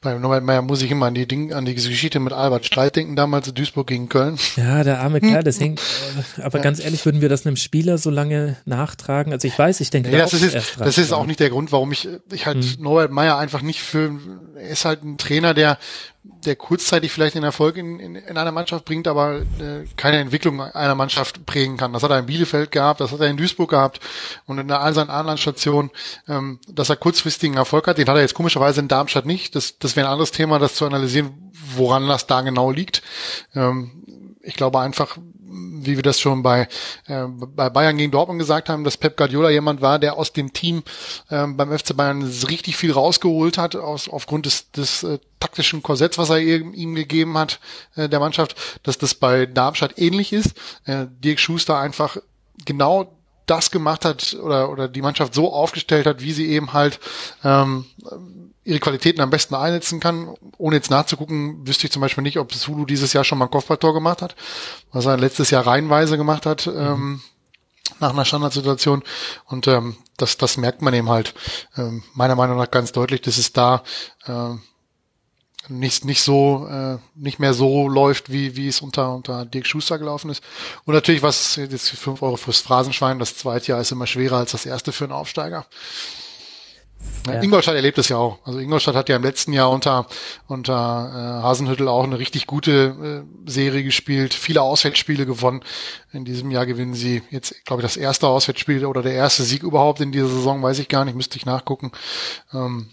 bei 0.00 0.14
Norbert 0.14 0.42
Meyer 0.42 0.60
muss 0.60 0.82
ich 0.82 0.90
immer 0.90 1.06
an 1.06 1.14
die 1.14 1.26
Ding, 1.26 1.52
an 1.52 1.64
die 1.64 1.74
Geschichte 1.74 2.18
mit 2.18 2.32
Albert 2.32 2.66
Streit 2.66 2.96
denken, 2.96 3.14
damals 3.14 3.52
Duisburg 3.52 3.86
gegen 3.86 4.08
Köln. 4.08 4.36
Ja, 4.56 4.82
der 4.82 5.00
arme 5.00 5.20
Kerl, 5.20 5.44
das 5.44 5.60
hängt, 5.60 5.78
äh, 5.78 6.42
aber 6.42 6.58
ja. 6.58 6.64
ganz 6.64 6.80
ehrlich, 6.80 7.04
würden 7.04 7.20
wir 7.20 7.28
das 7.28 7.46
einem 7.46 7.56
Spieler 7.56 7.96
so 7.96 8.10
lange 8.10 8.56
nachtragen? 8.64 9.32
Also 9.32 9.46
ich 9.46 9.56
weiß, 9.56 9.80
ich 9.80 9.90
denke, 9.90 10.10
nee, 10.10 10.18
das, 10.18 10.32
ist, 10.32 10.52
erst 10.52 10.80
das 10.80 10.98
ist 10.98 11.12
auch 11.12 11.26
nicht 11.26 11.38
der 11.38 11.50
Grund, 11.50 11.70
warum 11.70 11.92
ich, 11.92 12.08
ich 12.32 12.46
halt 12.46 12.64
hm. 12.64 12.82
Norbert 12.82 13.12
Meyer 13.12 13.38
einfach 13.38 13.62
nicht 13.62 13.80
für, 13.80 14.18
er 14.56 14.68
ist 14.68 14.84
halt 14.84 15.04
ein 15.04 15.16
Trainer, 15.16 15.54
der 15.54 15.78
der 16.22 16.54
kurzzeitig 16.54 17.12
vielleicht 17.12 17.34
den 17.34 17.44
Erfolg 17.44 17.76
in, 17.78 17.98
in, 17.98 18.14
in 18.14 18.36
einer 18.36 18.52
Mannschaft 18.52 18.84
bringt, 18.84 19.08
aber 19.08 19.40
äh, 19.40 19.84
keine 19.96 20.18
Entwicklung 20.18 20.60
einer 20.60 20.94
Mannschaft 20.94 21.46
prägen 21.46 21.78
kann. 21.78 21.94
Das 21.94 22.02
hat 22.02 22.10
er 22.10 22.18
in 22.18 22.26
Bielefeld 22.26 22.70
gehabt, 22.70 23.00
das 23.00 23.12
hat 23.12 23.20
er 23.20 23.28
in 23.28 23.38
Duisburg 23.38 23.70
gehabt 23.70 24.00
und 24.46 24.58
in 24.58 24.70
all 24.70 24.92
seinen 24.92 25.08
anderen 25.08 25.38
Stationen, 25.38 25.90
ähm, 26.28 26.60
dass 26.68 26.90
er 26.90 26.96
kurzfristigen 26.96 27.56
Erfolg 27.56 27.86
hat. 27.86 27.96
Den 27.96 28.06
hat 28.06 28.16
er 28.16 28.22
jetzt 28.22 28.34
komischerweise 28.34 28.80
in 28.80 28.88
Darmstadt 28.88 29.24
nicht. 29.24 29.54
Das, 29.54 29.78
das 29.78 29.96
wäre 29.96 30.08
ein 30.08 30.12
anderes 30.12 30.30
Thema, 30.30 30.58
das 30.58 30.74
zu 30.74 30.84
analysieren, 30.84 31.52
woran 31.74 32.06
das 32.06 32.26
da 32.26 32.42
genau 32.42 32.70
liegt. 32.70 33.02
Ähm, 33.54 34.36
ich 34.42 34.54
glaube 34.54 34.80
einfach, 34.80 35.16
wie 35.50 35.96
wir 35.96 36.02
das 36.02 36.20
schon 36.20 36.42
bei, 36.42 36.68
äh, 37.06 37.26
bei 37.26 37.70
Bayern 37.70 37.96
gegen 37.96 38.12
Dortmund 38.12 38.38
gesagt 38.38 38.68
haben, 38.68 38.84
dass 38.84 38.96
Pep 38.96 39.16
Guardiola 39.16 39.50
jemand 39.50 39.80
war, 39.80 39.98
der 39.98 40.16
aus 40.16 40.32
dem 40.32 40.52
Team 40.52 40.82
äh, 41.28 41.46
beim 41.46 41.76
FC 41.76 41.96
Bayern 41.96 42.22
richtig 42.22 42.76
viel 42.76 42.92
rausgeholt 42.92 43.58
hat, 43.58 43.76
aus, 43.76 44.08
aufgrund 44.08 44.46
des, 44.46 44.70
des 44.70 45.02
äh, 45.02 45.18
taktischen 45.40 45.82
Korsetts, 45.82 46.18
was 46.18 46.30
er 46.30 46.38
ihm, 46.38 46.94
gegeben 46.94 47.36
hat, 47.36 47.60
äh, 47.96 48.08
der 48.08 48.20
Mannschaft, 48.20 48.56
dass 48.82 48.98
das 48.98 49.14
bei 49.14 49.46
Darmstadt 49.46 49.98
ähnlich 49.98 50.32
ist. 50.32 50.54
Äh, 50.84 51.06
Dirk 51.22 51.40
Schuster 51.40 51.78
einfach 51.78 52.16
genau 52.64 53.16
das 53.46 53.70
gemacht 53.70 54.04
hat 54.04 54.36
oder, 54.40 54.70
oder 54.70 54.86
die 54.86 55.02
Mannschaft 55.02 55.34
so 55.34 55.52
aufgestellt 55.52 56.06
hat, 56.06 56.22
wie 56.22 56.32
sie 56.32 56.48
eben 56.50 56.72
halt 56.72 57.00
ähm, 57.42 57.84
ihre 58.64 58.78
Qualitäten 58.78 59.20
am 59.20 59.30
besten 59.30 59.54
einsetzen 59.54 60.00
kann. 60.00 60.34
Ohne 60.58 60.76
jetzt 60.76 60.90
nachzugucken, 60.90 61.66
wüsste 61.66 61.86
ich 61.86 61.92
zum 61.92 62.02
Beispiel 62.02 62.22
nicht, 62.22 62.38
ob 62.38 62.52
Sulu 62.52 62.84
dieses 62.84 63.12
Jahr 63.12 63.24
schon 63.24 63.38
mal 63.38 63.46
ein 63.46 63.50
Kopfballtor 63.50 63.94
gemacht 63.94 64.22
hat, 64.22 64.36
was 64.92 65.06
er 65.06 65.16
letztes 65.16 65.50
Jahr 65.50 65.66
reihenweise 65.66 66.16
gemacht 66.16 66.46
hat. 66.46 66.66
Mhm. 66.66 66.76
Ähm, 66.76 67.20
nach 67.98 68.10
einer 68.10 68.24
Standardsituation 68.24 69.02
und 69.46 69.66
ähm, 69.66 69.96
das, 70.16 70.38
das 70.38 70.56
merkt 70.56 70.80
man 70.80 70.94
eben 70.94 71.10
halt 71.10 71.34
ähm, 71.76 72.02
meiner 72.14 72.36
Meinung 72.36 72.56
nach 72.56 72.70
ganz 72.70 72.92
deutlich, 72.92 73.20
dass 73.20 73.36
es 73.36 73.52
da 73.52 73.82
äh, 74.26 74.54
nicht, 75.68 76.04
nicht 76.04 76.22
so, 76.22 76.66
äh, 76.70 76.98
nicht 77.14 77.38
mehr 77.38 77.54
so 77.54 77.88
läuft, 77.88 78.32
wie, 78.32 78.56
wie 78.56 78.68
es 78.68 78.80
unter, 78.80 79.14
unter 79.14 79.44
Dirk 79.44 79.66
Schuster 79.66 79.98
gelaufen 79.98 80.30
ist. 80.30 80.42
Und 80.84 80.94
natürlich, 80.94 81.22
was 81.22 81.56
jetzt 81.56 81.90
fünf 81.90 82.22
Euro 82.22 82.36
fürs 82.36 82.60
Phrasenschwein, 82.60 83.18
das 83.18 83.36
zweite 83.36 83.72
Jahr 83.72 83.80
ist 83.80 83.92
immer 83.92 84.06
schwerer 84.06 84.38
als 84.38 84.52
das 84.52 84.66
erste 84.66 84.92
für 84.92 85.04
einen 85.04 85.12
Aufsteiger. 85.12 85.66
Ja. 87.26 87.42
Ingolstadt 87.42 87.74
erlebt 87.74 87.98
es 87.98 88.08
ja 88.08 88.16
auch. 88.16 88.38
Also 88.44 88.58
Ingolstadt 88.58 88.94
hat 88.94 89.08
ja 89.08 89.16
im 89.16 89.22
letzten 89.22 89.52
Jahr 89.52 89.70
unter, 89.70 90.06
unter 90.46 90.72
äh, 90.72 91.42
Hasenhüttel 91.42 91.86
auch 91.88 92.04
eine 92.04 92.18
richtig 92.18 92.46
gute 92.46 93.24
äh, 93.46 93.50
Serie 93.50 93.84
gespielt, 93.84 94.32
viele 94.32 94.62
Auswärtsspiele 94.62 95.26
gewonnen. 95.26 95.62
In 96.12 96.24
diesem 96.24 96.50
Jahr 96.50 96.66
gewinnen 96.66 96.94
sie 96.94 97.22
jetzt, 97.30 97.64
glaube 97.66 97.82
ich, 97.82 97.84
das 97.84 97.96
erste 97.96 98.26
Auswärtsspiel 98.26 98.86
oder 98.86 99.02
der 99.02 99.12
erste 99.12 99.42
Sieg 99.42 99.62
überhaupt 99.62 100.00
in 100.00 100.12
dieser 100.12 100.28
Saison, 100.28 100.62
weiß 100.62 100.78
ich 100.78 100.88
gar 100.88 101.04
nicht, 101.04 101.14
müsste 101.14 101.36
ich 101.36 101.44
nachgucken. 101.44 101.92
Ähm, 102.54 102.88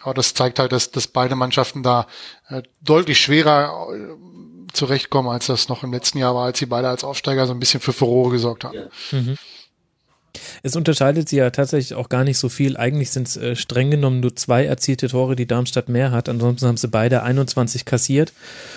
aber 0.00 0.14
das 0.14 0.34
zeigt 0.34 0.58
halt, 0.58 0.72
dass, 0.72 0.90
dass 0.90 1.06
beide 1.06 1.36
Mannschaften 1.36 1.82
da 1.82 2.06
äh, 2.48 2.62
deutlich 2.82 3.20
schwerer 3.20 3.88
äh, 3.92 4.72
zurechtkommen, 4.72 5.28
als 5.30 5.46
das 5.46 5.68
noch 5.68 5.82
im 5.82 5.92
letzten 5.92 6.18
Jahr 6.18 6.34
war, 6.34 6.44
als 6.44 6.58
sie 6.58 6.66
beide 6.66 6.88
als 6.88 7.04
Aufsteiger 7.04 7.46
so 7.46 7.52
ein 7.52 7.60
bisschen 7.60 7.80
für 7.80 7.92
Furore 7.92 8.30
gesorgt 8.30 8.64
haben. 8.64 8.74
Ja. 8.74 8.88
Mhm. 9.12 9.36
Es 10.62 10.76
unterscheidet 10.76 11.28
sie 11.28 11.36
ja 11.36 11.50
tatsächlich 11.50 11.94
auch 11.94 12.08
gar 12.08 12.24
nicht 12.24 12.38
so 12.38 12.48
viel. 12.48 12.76
Eigentlich 12.76 13.10
sind 13.10 13.28
es 13.28 13.36
äh, 13.36 13.56
streng 13.56 13.90
genommen 13.90 14.20
nur 14.20 14.34
zwei 14.36 14.64
erzielte 14.64 15.08
Tore, 15.08 15.36
die 15.36 15.46
Darmstadt 15.46 15.88
mehr 15.88 16.10
hat. 16.10 16.28
Ansonsten 16.28 16.66
haben 16.66 16.76
sie 16.76 16.88
beide 16.88 17.22
21 17.22 17.84
kassiert 17.84 18.32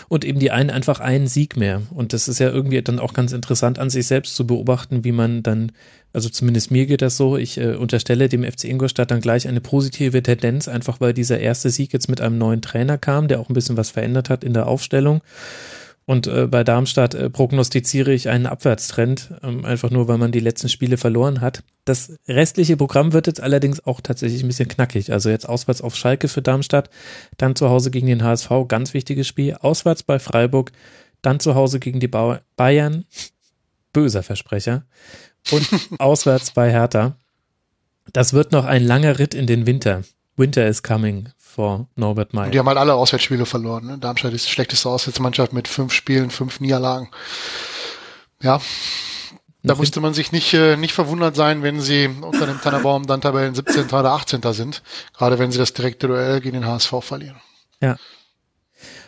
und 0.07 0.26
eben 0.26 0.40
die 0.40 0.52
einen 0.52 0.69
einfach 0.69 0.99
einen 0.99 1.28
Sieg 1.28 1.57
mehr. 1.57 1.82
Und 1.94 2.14
das 2.14 2.28
ist 2.28 2.40
ja 2.40 2.49
irgendwie 2.49 2.82
dann 2.82 2.99
auch 2.99 3.14
ganz 3.14 3.32
interessant 3.32 3.80
an 3.80 3.90
sich 3.90 4.07
selbst 4.07 4.36
zu 4.36 4.45
beobachten, 4.48 5.03
wie 5.03 5.11
man 5.11 5.44
dann, 5.44 5.72
also 6.14 6.30
zumindest 6.30 6.72
mir 6.72 6.86
geht 6.86 7.02
das 7.02 7.18
so, 7.18 7.38
ich 7.38 7.57
äh, 7.57 7.76
unterstelle 7.76 8.30
dem 8.30 8.44
FC 8.44 8.65
Ingolstadt 8.65 9.11
dann 9.11 9.22
gleich 9.22 9.48
eine 9.48 9.61
positive 9.61 10.22
Tendenz, 10.23 10.68
einfach 10.68 11.02
weil 11.02 11.14
dieser 11.14 11.40
erste 11.40 11.69
Sieg 11.69 11.94
jetzt 11.94 12.10
mit 12.10 12.22
einem 12.22 12.38
neuen 12.38 12.61
Trainer 12.61 12.98
kam, 12.98 13.28
der 13.28 13.40
auch 13.40 13.49
ein 13.49 13.53
bisschen 13.53 13.78
was 13.78 13.91
verändert 13.91 14.30
hat 14.30 14.44
in 14.44 14.53
der 14.53 14.68
Aufstellung. 14.68 15.22
Und 16.11 16.27
äh, 16.27 16.45
bei 16.45 16.65
Darmstadt 16.65 17.13
äh, 17.13 17.29
prognostiziere 17.29 18.11
ich 18.11 18.27
einen 18.27 18.45
Abwärtstrend, 18.45 19.33
ähm, 19.43 19.63
einfach 19.63 19.91
nur, 19.91 20.09
weil 20.09 20.17
man 20.17 20.33
die 20.33 20.41
letzten 20.41 20.67
Spiele 20.67 20.97
verloren 20.97 21.39
hat. 21.39 21.63
Das 21.85 22.11
restliche 22.27 22.75
Programm 22.75 23.13
wird 23.13 23.27
jetzt 23.27 23.39
allerdings 23.39 23.85
auch 23.88 24.01
tatsächlich 24.01 24.43
ein 24.43 24.47
bisschen 24.47 24.67
knackig. 24.67 25.13
Also 25.13 25.29
jetzt 25.29 25.47
auswärts 25.47 25.81
auf 25.81 25.95
Schalke 25.95 26.27
für 26.27 26.41
Darmstadt, 26.41 26.89
dann 27.38 27.55
zu 27.55 27.69
Hause 27.69 27.91
gegen 27.91 28.07
den 28.07 28.25
HSV, 28.25 28.49
ganz 28.67 28.93
wichtiges 28.93 29.25
Spiel, 29.25 29.53
auswärts 29.53 30.03
bei 30.03 30.19
Freiburg, 30.19 30.73
dann 31.21 31.39
zu 31.39 31.55
Hause 31.55 31.79
gegen 31.79 32.01
die 32.01 32.09
Bayern, 32.09 33.05
böser 33.93 34.21
Versprecher, 34.21 34.83
und 35.49 35.65
auswärts 35.97 36.51
bei 36.51 36.69
Hertha. 36.69 37.15
Das 38.11 38.33
wird 38.33 38.51
noch 38.51 38.65
ein 38.65 38.83
langer 38.83 39.17
Ritt 39.17 39.33
in 39.33 39.47
den 39.47 39.65
Winter. 39.65 40.01
Winter 40.35 40.67
is 40.67 40.83
coming 40.83 41.29
vor 41.52 41.88
Norbert 41.95 42.34
Meyer. 42.34 42.45
Und 42.45 42.53
die 42.53 42.60
haben 42.60 42.68
halt 42.68 42.78
alle 42.78 42.95
Auswärtsspiele 42.95 43.45
verloren. 43.45 43.86
Ne? 43.86 43.98
Darmstadt 43.98 44.34
ist 44.34 44.48
die 44.48 44.52
schlechteste 44.52 44.90
Auswärtsmannschaft 44.90 45.53
mit 45.53 45.68
fünf 45.68 45.94
Spielen, 45.94 46.30
fünf 46.30 46.60
Niederlagen. 46.60 47.10
Ja, 48.41 48.60
da 49.64 49.76
musste 49.76 49.99
man 49.99 50.14
sich 50.14 50.32
nicht, 50.32 50.53
äh, 50.53 50.76
nicht 50.76 50.94
verwundert 50.94 51.36
sein, 51.36 51.61
wenn 51.61 51.82
sie 51.82 52.10
unter 52.22 52.48
dem 52.48 52.60
Tannerbaum 52.60 53.06
dann 53.06 53.22
Tabellen 53.22 53.53
17. 53.53 53.86
oder 53.86 54.11
18. 54.11 54.41
sind. 54.53 54.82
Gerade 55.15 55.38
wenn 55.38 55.52
sie 55.52 55.60
das 55.60 55.73
direkte 55.73 56.07
Duell 56.07 56.41
gegen 56.41 56.56
den 56.56 56.65
HSV 56.65 56.94
verlieren. 57.02 57.40
Ja. 57.80 57.98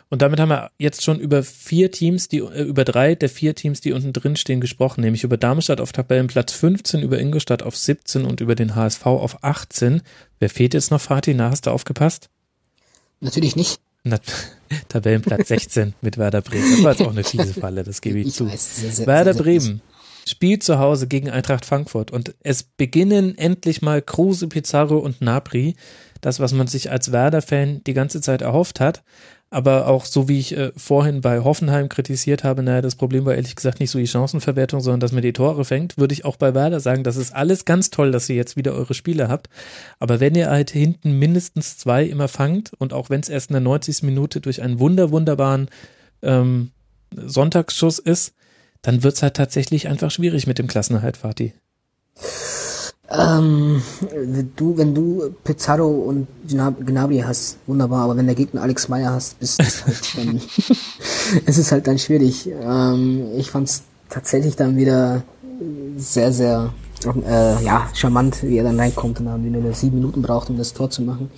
Und 0.09 0.21
damit 0.21 0.39
haben 0.39 0.49
wir 0.49 0.69
jetzt 0.77 1.03
schon 1.03 1.19
über 1.19 1.41
vier 1.41 1.89
Teams, 1.89 2.27
die 2.27 2.37
äh, 2.37 2.61
über 2.61 2.83
drei 2.83 3.15
der 3.15 3.29
vier 3.29 3.55
Teams, 3.55 3.81
die 3.81 3.93
unten 3.93 4.13
drin 4.13 4.35
stehen, 4.35 4.61
gesprochen, 4.61 5.01
nämlich 5.01 5.23
über 5.23 5.37
Darmstadt 5.37 5.81
auf 5.81 5.91
Tabellenplatz 5.91 6.53
15, 6.53 7.01
über 7.01 7.17
Ingolstadt 7.17 7.63
auf 7.63 7.75
17 7.75 8.23
und 8.23 8.39
über 8.39 8.53
den 8.53 8.75
HSV 8.75 9.07
auf 9.07 9.43
18. 9.43 10.03
Wer 10.37 10.49
fehlt 10.51 10.75
jetzt 10.75 10.91
noch, 10.91 11.01
Fatih? 11.01 11.33
Na, 11.33 11.49
hast 11.49 11.65
du 11.65 11.71
aufgepasst? 11.71 12.29
Natürlich 13.23 13.55
nicht. 13.55 13.79
Na, 14.03 14.17
Tabellenplatz 14.89 15.47
16 15.47 15.95
mit 16.01 16.17
Werder 16.17 16.41
Bremen. 16.41 16.71
Das 16.71 16.83
war 16.83 16.91
jetzt 16.91 17.01
auch 17.01 17.11
eine 17.11 17.23
fiese 17.23 17.53
Falle, 17.53 17.83
das 17.83 18.01
gebe 18.01 18.19
ich, 18.19 18.27
ich 18.27 18.33
zu. 18.33 18.47
Weiß, 18.47 18.75
sehr, 18.81 18.91
sehr, 18.91 19.07
Werder 19.07 19.33
sehr, 19.33 19.43
Bremen 19.43 19.81
spielt 20.27 20.63
zu 20.63 20.79
Hause 20.79 21.07
gegen 21.07 21.29
Eintracht 21.29 21.65
Frankfurt 21.65 22.11
und 22.11 22.35
es 22.41 22.63
beginnen 22.63 23.37
endlich 23.37 23.81
mal 23.81 24.01
Kruse, 24.01 24.47
Pizarro 24.47 24.97
und 24.97 25.21
Nabri, 25.21 25.75
das, 26.21 26.39
was 26.39 26.53
man 26.53 26.67
sich 26.67 26.91
als 26.91 27.11
Werder-Fan 27.11 27.83
die 27.85 27.93
ganze 27.93 28.21
Zeit 28.21 28.41
erhofft 28.41 28.79
hat. 28.79 29.03
Aber 29.53 29.85
auch 29.87 30.05
so 30.05 30.27
wie 30.27 30.39
ich 30.39 30.57
äh, 30.57 30.71
vorhin 30.75 31.21
bei 31.21 31.41
Hoffenheim 31.41 31.87
kritisiert 31.87 32.43
habe, 32.43 32.63
naja, 32.63 32.81
das 32.81 32.95
Problem 32.95 33.23
war 33.25 33.35
ehrlich 33.35 33.55
gesagt 33.55 33.79
nicht 33.79 33.91
so 33.91 33.99
die 33.99 34.07
Chancenverwertung, 34.07 34.81
sondern 34.81 34.99
dass 34.99 35.11
man 35.11 35.21
die 35.21 35.31
Tore 35.31 35.63
fängt, 35.63 35.95
würde 35.99 36.13
ich 36.13 36.25
auch 36.25 36.37
bei 36.37 36.55
Werder 36.55 36.79
sagen, 36.79 37.03
das 37.03 37.17
ist 37.17 37.35
alles 37.35 37.63
ganz 37.63 37.91
toll, 37.91 38.11
dass 38.11 38.27
ihr 38.29 38.35
jetzt 38.35 38.57
wieder 38.57 38.73
eure 38.73 38.95
Spiele 38.95 39.29
habt. 39.29 39.49
Aber 39.99 40.19
wenn 40.19 40.33
ihr 40.33 40.49
halt 40.49 40.71
hinten 40.71 41.19
mindestens 41.19 41.77
zwei 41.77 42.03
immer 42.03 42.27
fangt 42.27 42.73
und 42.79 42.93
auch 42.93 43.11
wenn 43.11 43.21
es 43.21 43.29
erst 43.29 43.51
in 43.51 43.53
der 43.53 43.61
90. 43.61 44.01
Minute 44.01 44.41
durch 44.41 44.63
einen 44.63 44.79
wunder, 44.79 45.11
wunderbaren 45.11 45.69
ähm, 46.23 46.71
Sonntagsschuss 47.15 47.99
ist, 47.99 48.33
dann 48.81 49.03
wird's 49.03 49.21
halt 49.21 49.35
tatsächlich 49.35 49.87
einfach 49.87 50.09
schwierig 50.09 50.47
mit 50.47 50.57
dem 50.57 50.65
Klassenerhalt, 50.65 51.17
Fatih. 51.17 51.53
Ähm, 53.11 53.81
du, 54.55 54.77
wenn 54.77 54.95
du 54.95 55.33
Pizarro 55.43 55.87
und 55.87 56.27
Gnabry 56.47 57.19
hast, 57.19 57.57
wunderbar, 57.67 58.05
aber 58.05 58.17
wenn 58.17 58.25
der 58.25 58.35
Gegner 58.35 58.61
Alex 58.61 58.87
Meyer 58.87 59.11
hast, 59.11 59.39
bist 59.39 59.59
du 59.59 59.65
halt 59.65 60.17
dann, 60.17 60.41
es 61.45 61.57
ist 61.57 61.71
halt 61.71 61.85
dann 61.87 61.99
schwierig. 61.99 62.47
Ähm, 62.47 63.27
ich 63.37 63.51
fand's 63.51 63.83
tatsächlich 64.09 64.55
dann 64.55 64.77
wieder 64.77 65.23
sehr, 65.97 66.31
sehr 66.31 66.73
äh, 67.05 67.63
ja, 67.63 67.89
charmant, 67.93 68.41
wie 68.43 68.57
er 68.57 68.63
dann 68.63 68.79
reinkommt 68.79 69.19
und 69.19 69.25
dann 69.25 69.51
nur 69.51 69.73
sieben 69.73 69.97
Minuten 69.97 70.21
braucht, 70.21 70.49
um 70.49 70.57
das 70.57 70.73
Tor 70.73 70.89
zu 70.89 71.01
machen. 71.01 71.29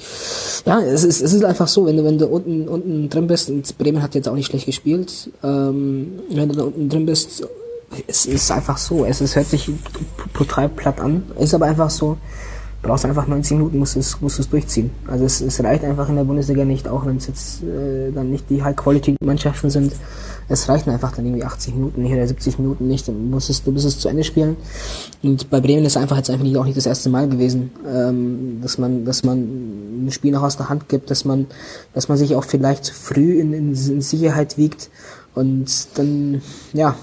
Ja, 0.65 0.79
es 0.81 1.03
ist, 1.03 1.21
es 1.21 1.33
ist 1.33 1.43
einfach 1.43 1.67
so, 1.67 1.85
wenn 1.85 1.97
du, 1.97 2.03
wenn 2.03 2.17
du 2.17 2.27
unten, 2.27 2.67
unten 2.67 3.09
drin 3.09 3.27
bist, 3.27 3.49
und 3.49 3.77
Bremen 3.77 4.01
hat 4.01 4.15
jetzt 4.15 4.27
auch 4.27 4.35
nicht 4.35 4.47
schlecht 4.47 4.67
gespielt, 4.67 5.31
ähm, 5.43 6.19
wenn 6.29 6.49
du 6.49 6.55
da 6.55 6.63
unten 6.63 6.89
drin 6.89 7.05
bist 7.05 7.43
es 8.07 8.25
ist 8.25 8.51
einfach 8.51 8.77
so. 8.77 9.05
Es, 9.05 9.21
es 9.21 9.35
hört 9.35 9.47
sich 9.47 9.71
total 10.33 10.69
platt 10.69 10.99
an, 10.99 11.23
ist 11.39 11.53
aber 11.53 11.65
einfach 11.65 11.89
so. 11.89 12.17
Brauchst 12.81 13.05
einfach 13.05 13.25
90 13.25 13.57
Minuten, 13.57 13.79
musst 13.79 13.97
es, 13.97 14.21
musst 14.21 14.39
es 14.39 14.47
durchziehen. 14.47 14.91
Also 15.07 15.25
es, 15.25 15.41
es 15.41 15.63
reicht 15.63 15.83
einfach 15.83 16.07
in 16.07 16.17
der 16.17 16.23
Bundesliga 16.23 16.65
nicht, 16.65 16.87
auch 16.87 17.03
wenn 17.05 17.17
es 17.17 17.25
jetzt 17.25 17.63
äh, 17.63 18.11
dann 18.11 18.29
nicht 18.29 18.47
die 18.49 18.63
High-Quality-Mannschaften 18.63 19.71
sind. 19.71 19.93
Es 20.47 20.69
reichen 20.69 20.91
einfach 20.91 21.11
dann 21.11 21.25
irgendwie 21.25 21.43
80 21.43 21.73
Minuten 21.73 22.03
nicht 22.03 22.13
oder 22.13 22.27
70 22.27 22.59
Minuten 22.59 22.87
nicht. 22.87 23.07
Dann 23.07 23.31
musst 23.31 23.49
es, 23.49 23.63
du 23.63 23.71
musst 23.71 23.85
es 23.85 23.97
zu 23.97 24.07
Ende 24.07 24.23
spielen. 24.23 24.55
Und 25.23 25.49
bei 25.49 25.61
Bremen 25.61 25.83
ist 25.83 25.97
einfach 25.97 26.17
jetzt 26.17 26.29
einfach 26.29 26.43
nicht, 26.43 26.57
auch 26.57 26.65
nicht 26.65 26.77
das 26.77 26.85
erste 26.85 27.09
Mal 27.09 27.27
gewesen, 27.27 27.71
ähm, 27.91 28.59
dass 28.61 28.77
man, 28.77 29.03
dass 29.03 29.23
man 29.23 30.05
ein 30.05 30.11
Spiel 30.11 30.31
noch 30.31 30.43
aus 30.43 30.57
der 30.57 30.69
Hand 30.69 30.87
gibt, 30.87 31.09
dass 31.09 31.25
man, 31.25 31.47
dass 31.95 32.07
man 32.07 32.19
sich 32.19 32.35
auch 32.35 32.43
vielleicht 32.43 32.85
zu 32.85 32.93
früh 32.93 33.39
in, 33.39 33.51
in, 33.53 33.69
in 33.69 34.01
Sicherheit 34.01 34.59
wiegt 34.59 34.91
und 35.33 35.87
dann, 35.95 36.41
ja, 36.73 36.95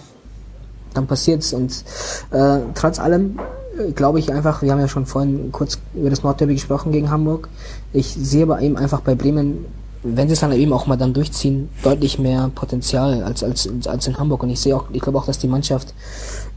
dann 0.93 1.07
passiert's. 1.07 1.53
Und 1.53 1.85
äh, 2.31 2.59
trotz 2.75 2.99
allem 2.99 3.39
äh, 3.79 3.93
glaube 3.93 4.19
ich 4.19 4.33
einfach, 4.33 4.63
wir 4.63 4.73
haben 4.73 4.81
ja 4.81 4.89
schon 4.89 5.07
vorhin 5.07 5.51
kurz 5.53 5.79
über 5.95 6.11
das 6.11 6.23
Nordderby 6.23 6.55
gesprochen 6.55 6.93
gegen 6.93 7.11
Hamburg. 7.11 7.49
Ich 7.93 8.09
sehe 8.09 8.47
bei 8.47 8.61
ihm 8.61 8.77
einfach 8.77 9.01
bei 9.01 9.15
Bremen, 9.15 9.65
wenn 10.03 10.29
sie 10.29 10.35
es 10.35 10.41
dann 10.41 10.53
eben 10.53 10.73
auch 10.73 10.87
mal 10.87 10.97
dann 10.97 11.15
durchziehen, 11.15 11.69
deutlich 11.83 12.19
mehr 12.19 12.51
Potenzial 12.55 13.23
als, 13.23 13.45
als, 13.45 13.69
als 13.87 14.07
in 14.07 14.19
Hamburg. 14.19 14.43
Und 14.43 14.51
ich 14.51 14.61
sehe 14.61 14.75
auch, 14.75 14.87
ich 14.93 15.01
glaube 15.01 15.19
auch, 15.19 15.27
dass 15.27 15.39
die 15.39 15.49
Mannschaft 15.49 15.95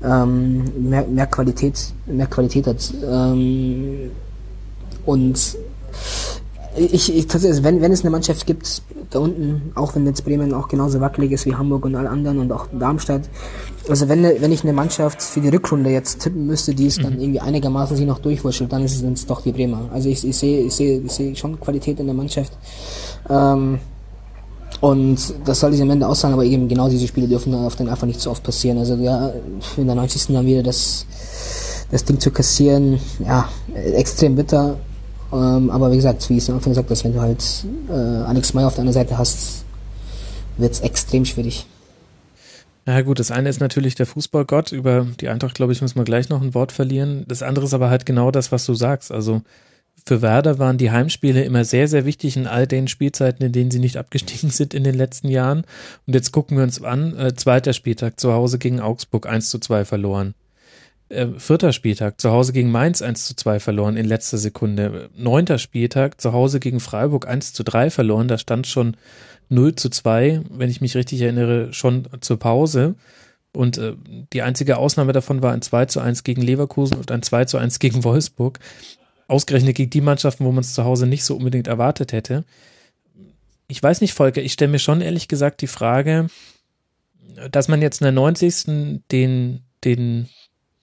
ähm, 0.03 0.90
mehr, 0.90 1.06
mehr 1.06 1.28
Qualität, 1.28 1.94
mehr 2.06 2.28
Qualität 2.28 2.68
hat. 2.68 2.94
Ähm, 3.03 4.12
und 5.06 5.57
ich, 6.78 7.16
ich 7.16 7.28
tatsächlich, 7.28 7.64
wenn, 7.64 7.82
wenn 7.82 7.92
es 7.92 8.02
eine 8.02 8.10
Mannschaft 8.10 8.46
gibt, 8.46 8.82
da 9.10 9.20
unten, 9.20 9.72
auch 9.76 9.96
wenn 9.96 10.06
jetzt 10.06 10.26
Bremen 10.26 10.54
auch 10.54 10.68
genauso 10.68 11.00
wackelig 11.00 11.32
ist 11.32 11.46
wie 11.46 11.56
Hamburg 11.56 11.86
und 11.86 11.96
alle 11.96 12.10
anderen 12.10 12.40
und 12.40 12.52
auch 12.52 12.68
Darmstadt, 12.78 13.24
also 13.88 14.10
wenn, 14.10 14.24
wenn 14.24 14.52
ich 14.52 14.64
eine 14.64 14.74
Mannschaft 14.74 15.22
für 15.22 15.42
die 15.42 15.50
Rückrunde 15.50 15.90
jetzt 15.90 16.22
tippen 16.22 16.48
müsste, 16.48 16.74
die 16.74 16.88
es 16.88 16.98
dann 16.98 17.20
irgendwie 17.20 17.40
einigermaßen 17.40 17.96
sich 17.96 18.06
noch 18.06 18.20
durchwurschtelt, 18.20 18.72
dann 18.72 18.84
ist 18.84 19.02
es 19.02 19.26
doch 19.26 19.42
die 19.42 19.52
Bremer. 19.52 19.90
Also 19.94 20.10
ich, 20.10 20.28
ich 20.28 20.36
sehe, 20.36 20.62
ich 20.62 20.74
sehe, 20.74 21.00
ich 21.00 21.12
sehe 21.12 21.36
schon 21.36 21.60
Qualität 21.60 22.00
in 22.00 22.08
der 22.08 22.16
Mannschaft. 22.16 22.54
Ähm, 23.30 23.80
und 24.82 25.18
das 25.46 25.60
soll 25.60 25.72
sich 25.72 25.82
am 25.82 25.90
Ende 25.90 26.08
aussagen, 26.08 26.34
aber 26.34 26.44
eben 26.44 26.68
genau 26.68 26.90
diese 26.90 27.08
Spiele 27.08 27.28
dürfen 27.28 27.54
auf 27.56 27.76
den 27.76 27.90
einfach 27.90 28.08
nicht 28.08 28.20
so 28.20 28.32
oft 28.32 28.44
passieren. 28.44 28.78
Also 28.78 28.96
ja, 28.96 29.32
in 29.78 29.86
der 29.86 29.96
90. 29.96 30.28
dann 30.34 30.46
wieder 30.46 30.64
das, 30.64 31.06
das 31.92 32.04
Ding 32.04 32.20
zu 32.20 32.32
kassieren, 32.32 33.00
ja, 33.20 33.48
extrem 33.74 34.36
bitter. 34.36 34.78
Ähm, 35.34 35.70
aber 35.70 35.92
wie 35.92 35.96
gesagt, 35.98 36.30
wie 36.30 36.38
ich 36.38 36.44
es 36.44 36.50
am 36.50 36.56
Anfang 36.56 36.72
gesagt 36.72 36.90
habe, 36.90 37.04
wenn 37.04 37.14
du 37.14 37.22
halt 37.22 37.66
äh, 37.90 38.28
Alex 38.28 38.54
Meyer 38.54 38.68
auf 38.68 38.74
der 38.74 38.82
anderen 38.82 38.94
Seite 38.94 39.18
hast, 39.18 39.66
wird 40.58 40.74
es 40.74 40.80
extrem 40.82 41.26
schwierig. 41.26 41.66
Na 42.86 43.02
gut, 43.02 43.20
das 43.20 43.32
eine 43.32 43.50
ist 43.50 43.60
natürlich 43.60 43.96
der 43.96 44.06
Fußballgott. 44.06 44.72
Über 44.72 45.08
die 45.20 45.30
Eintracht, 45.30 45.56
glaube 45.56 45.74
ich, 45.74 45.82
müssen 45.82 45.98
wir 45.98 46.04
gleich 46.04 46.30
noch 46.30 46.42
ein 46.42 46.54
Wort 46.54 46.72
verlieren. 46.72 47.26
Das 47.28 47.42
andere 47.42 47.66
ist 47.66 47.74
aber 47.74 47.90
halt 47.90 48.06
genau 48.06 48.30
das, 48.30 48.52
was 48.52 48.66
du 48.66 48.76
sagst. 48.76 49.12
Also 49.12 49.42
für 50.06 50.22
Werder 50.22 50.60
waren 50.60 50.78
die 50.78 50.92
Heimspiele 50.92 51.44
immer 51.44 51.66
sehr, 51.66 51.88
sehr 51.88 52.06
wichtig 52.06 52.38
in 52.38 52.46
all 52.46 52.68
den 52.68 52.88
Spielzeiten, 52.88 53.44
in 53.44 53.52
denen 53.52 53.72
sie 53.72 53.80
nicht 53.80 53.98
abgestiegen 53.98 54.52
sind 54.52 54.76
in 54.76 54.84
den 54.84 54.94
letzten 54.94 55.30
Jahren. 55.30 55.64
Und 56.06 56.14
jetzt 56.14 56.32
gucken 56.32 56.58
wir 56.58 56.64
uns 56.64 56.84
an, 56.84 57.18
äh, 57.18 57.34
zweiter 57.34 57.74
Spieltag 57.74 58.20
zu 58.20 58.34
Hause 58.34 58.60
gegen 58.60 58.80
Augsburg 58.80 59.28
1 59.28 59.50
zu 59.50 59.58
2 59.58 59.84
verloren. 59.84 60.36
Äh, 61.10 61.27
vierter 61.38 61.72
Spieltag 61.72 62.19
zu 62.19 62.32
Hause 62.32 62.52
gegen 62.52 62.72
Mainz 62.72 63.02
1 63.02 63.26
zu 63.26 63.36
2 63.36 63.60
verloren 63.60 63.95
in 63.95 64.06
letzter 64.06 64.40
Sekunde. 64.40 65.10
Neunter 65.15 65.60
Spieltag 65.60 66.19
zu 66.19 66.34
Hause 66.34 66.60
gegen 66.60 66.80
Freiburg 66.80 67.27
1 67.27 67.53
zu 67.53 67.64
3 67.64 67.91
verloren. 67.91 68.27
Da 68.27 68.38
stand 68.40 68.65
schon 68.65 68.98
0 69.49 69.76
zu 69.76 69.90
2, 69.90 70.41
wenn 70.49 70.69
ich 70.72 70.82
mich 70.82 70.95
richtig 70.95 71.22
erinnere, 71.22 71.72
schon 71.73 72.07
zur 72.22 72.40
Pause. 72.40 72.95
Und 73.53 73.77
äh, 73.77 73.94
die 74.34 74.41
einzige 74.41 74.77
Ausnahme 74.77 75.14
davon 75.14 75.44
war 75.44 75.53
ein 75.53 75.61
2 75.61 75.86
zu 75.86 75.99
1 75.99 76.23
gegen 76.23 76.41
Leverkusen 76.41 76.98
und 76.98 77.11
ein 77.11 77.22
2 77.22 77.45
zu 77.45 77.57
1 77.60 77.77
gegen 77.77 78.03
Wolfsburg. 78.03 78.60
Ausgerechnet 79.27 79.76
gegen 79.76 79.91
die 79.91 80.02
Mannschaften, 80.02 80.44
wo 80.44 80.52
man 80.52 80.64
es 80.64 80.73
zu 80.73 80.86
Hause 80.86 81.06
nicht 81.06 81.23
so 81.23 81.36
unbedingt 81.36 81.68
erwartet 81.68 82.14
hätte. 82.14 82.45
Ich 83.68 83.82
weiß 83.82 84.02
nicht, 84.02 84.14
Volker, 84.14 84.41
ich 84.41 84.53
stelle 84.53 84.72
mir 84.72 84.80
schon 84.80 85.02
ehrlich 85.02 85.27
gesagt 85.27 85.61
die 85.61 85.68
Frage, 85.68 86.27
dass 87.52 87.68
man 87.68 87.82
jetzt 87.82 88.02
in 88.02 88.06
der 88.06 88.11
90. 88.11 89.02
den, 89.11 89.61
den 89.84 90.30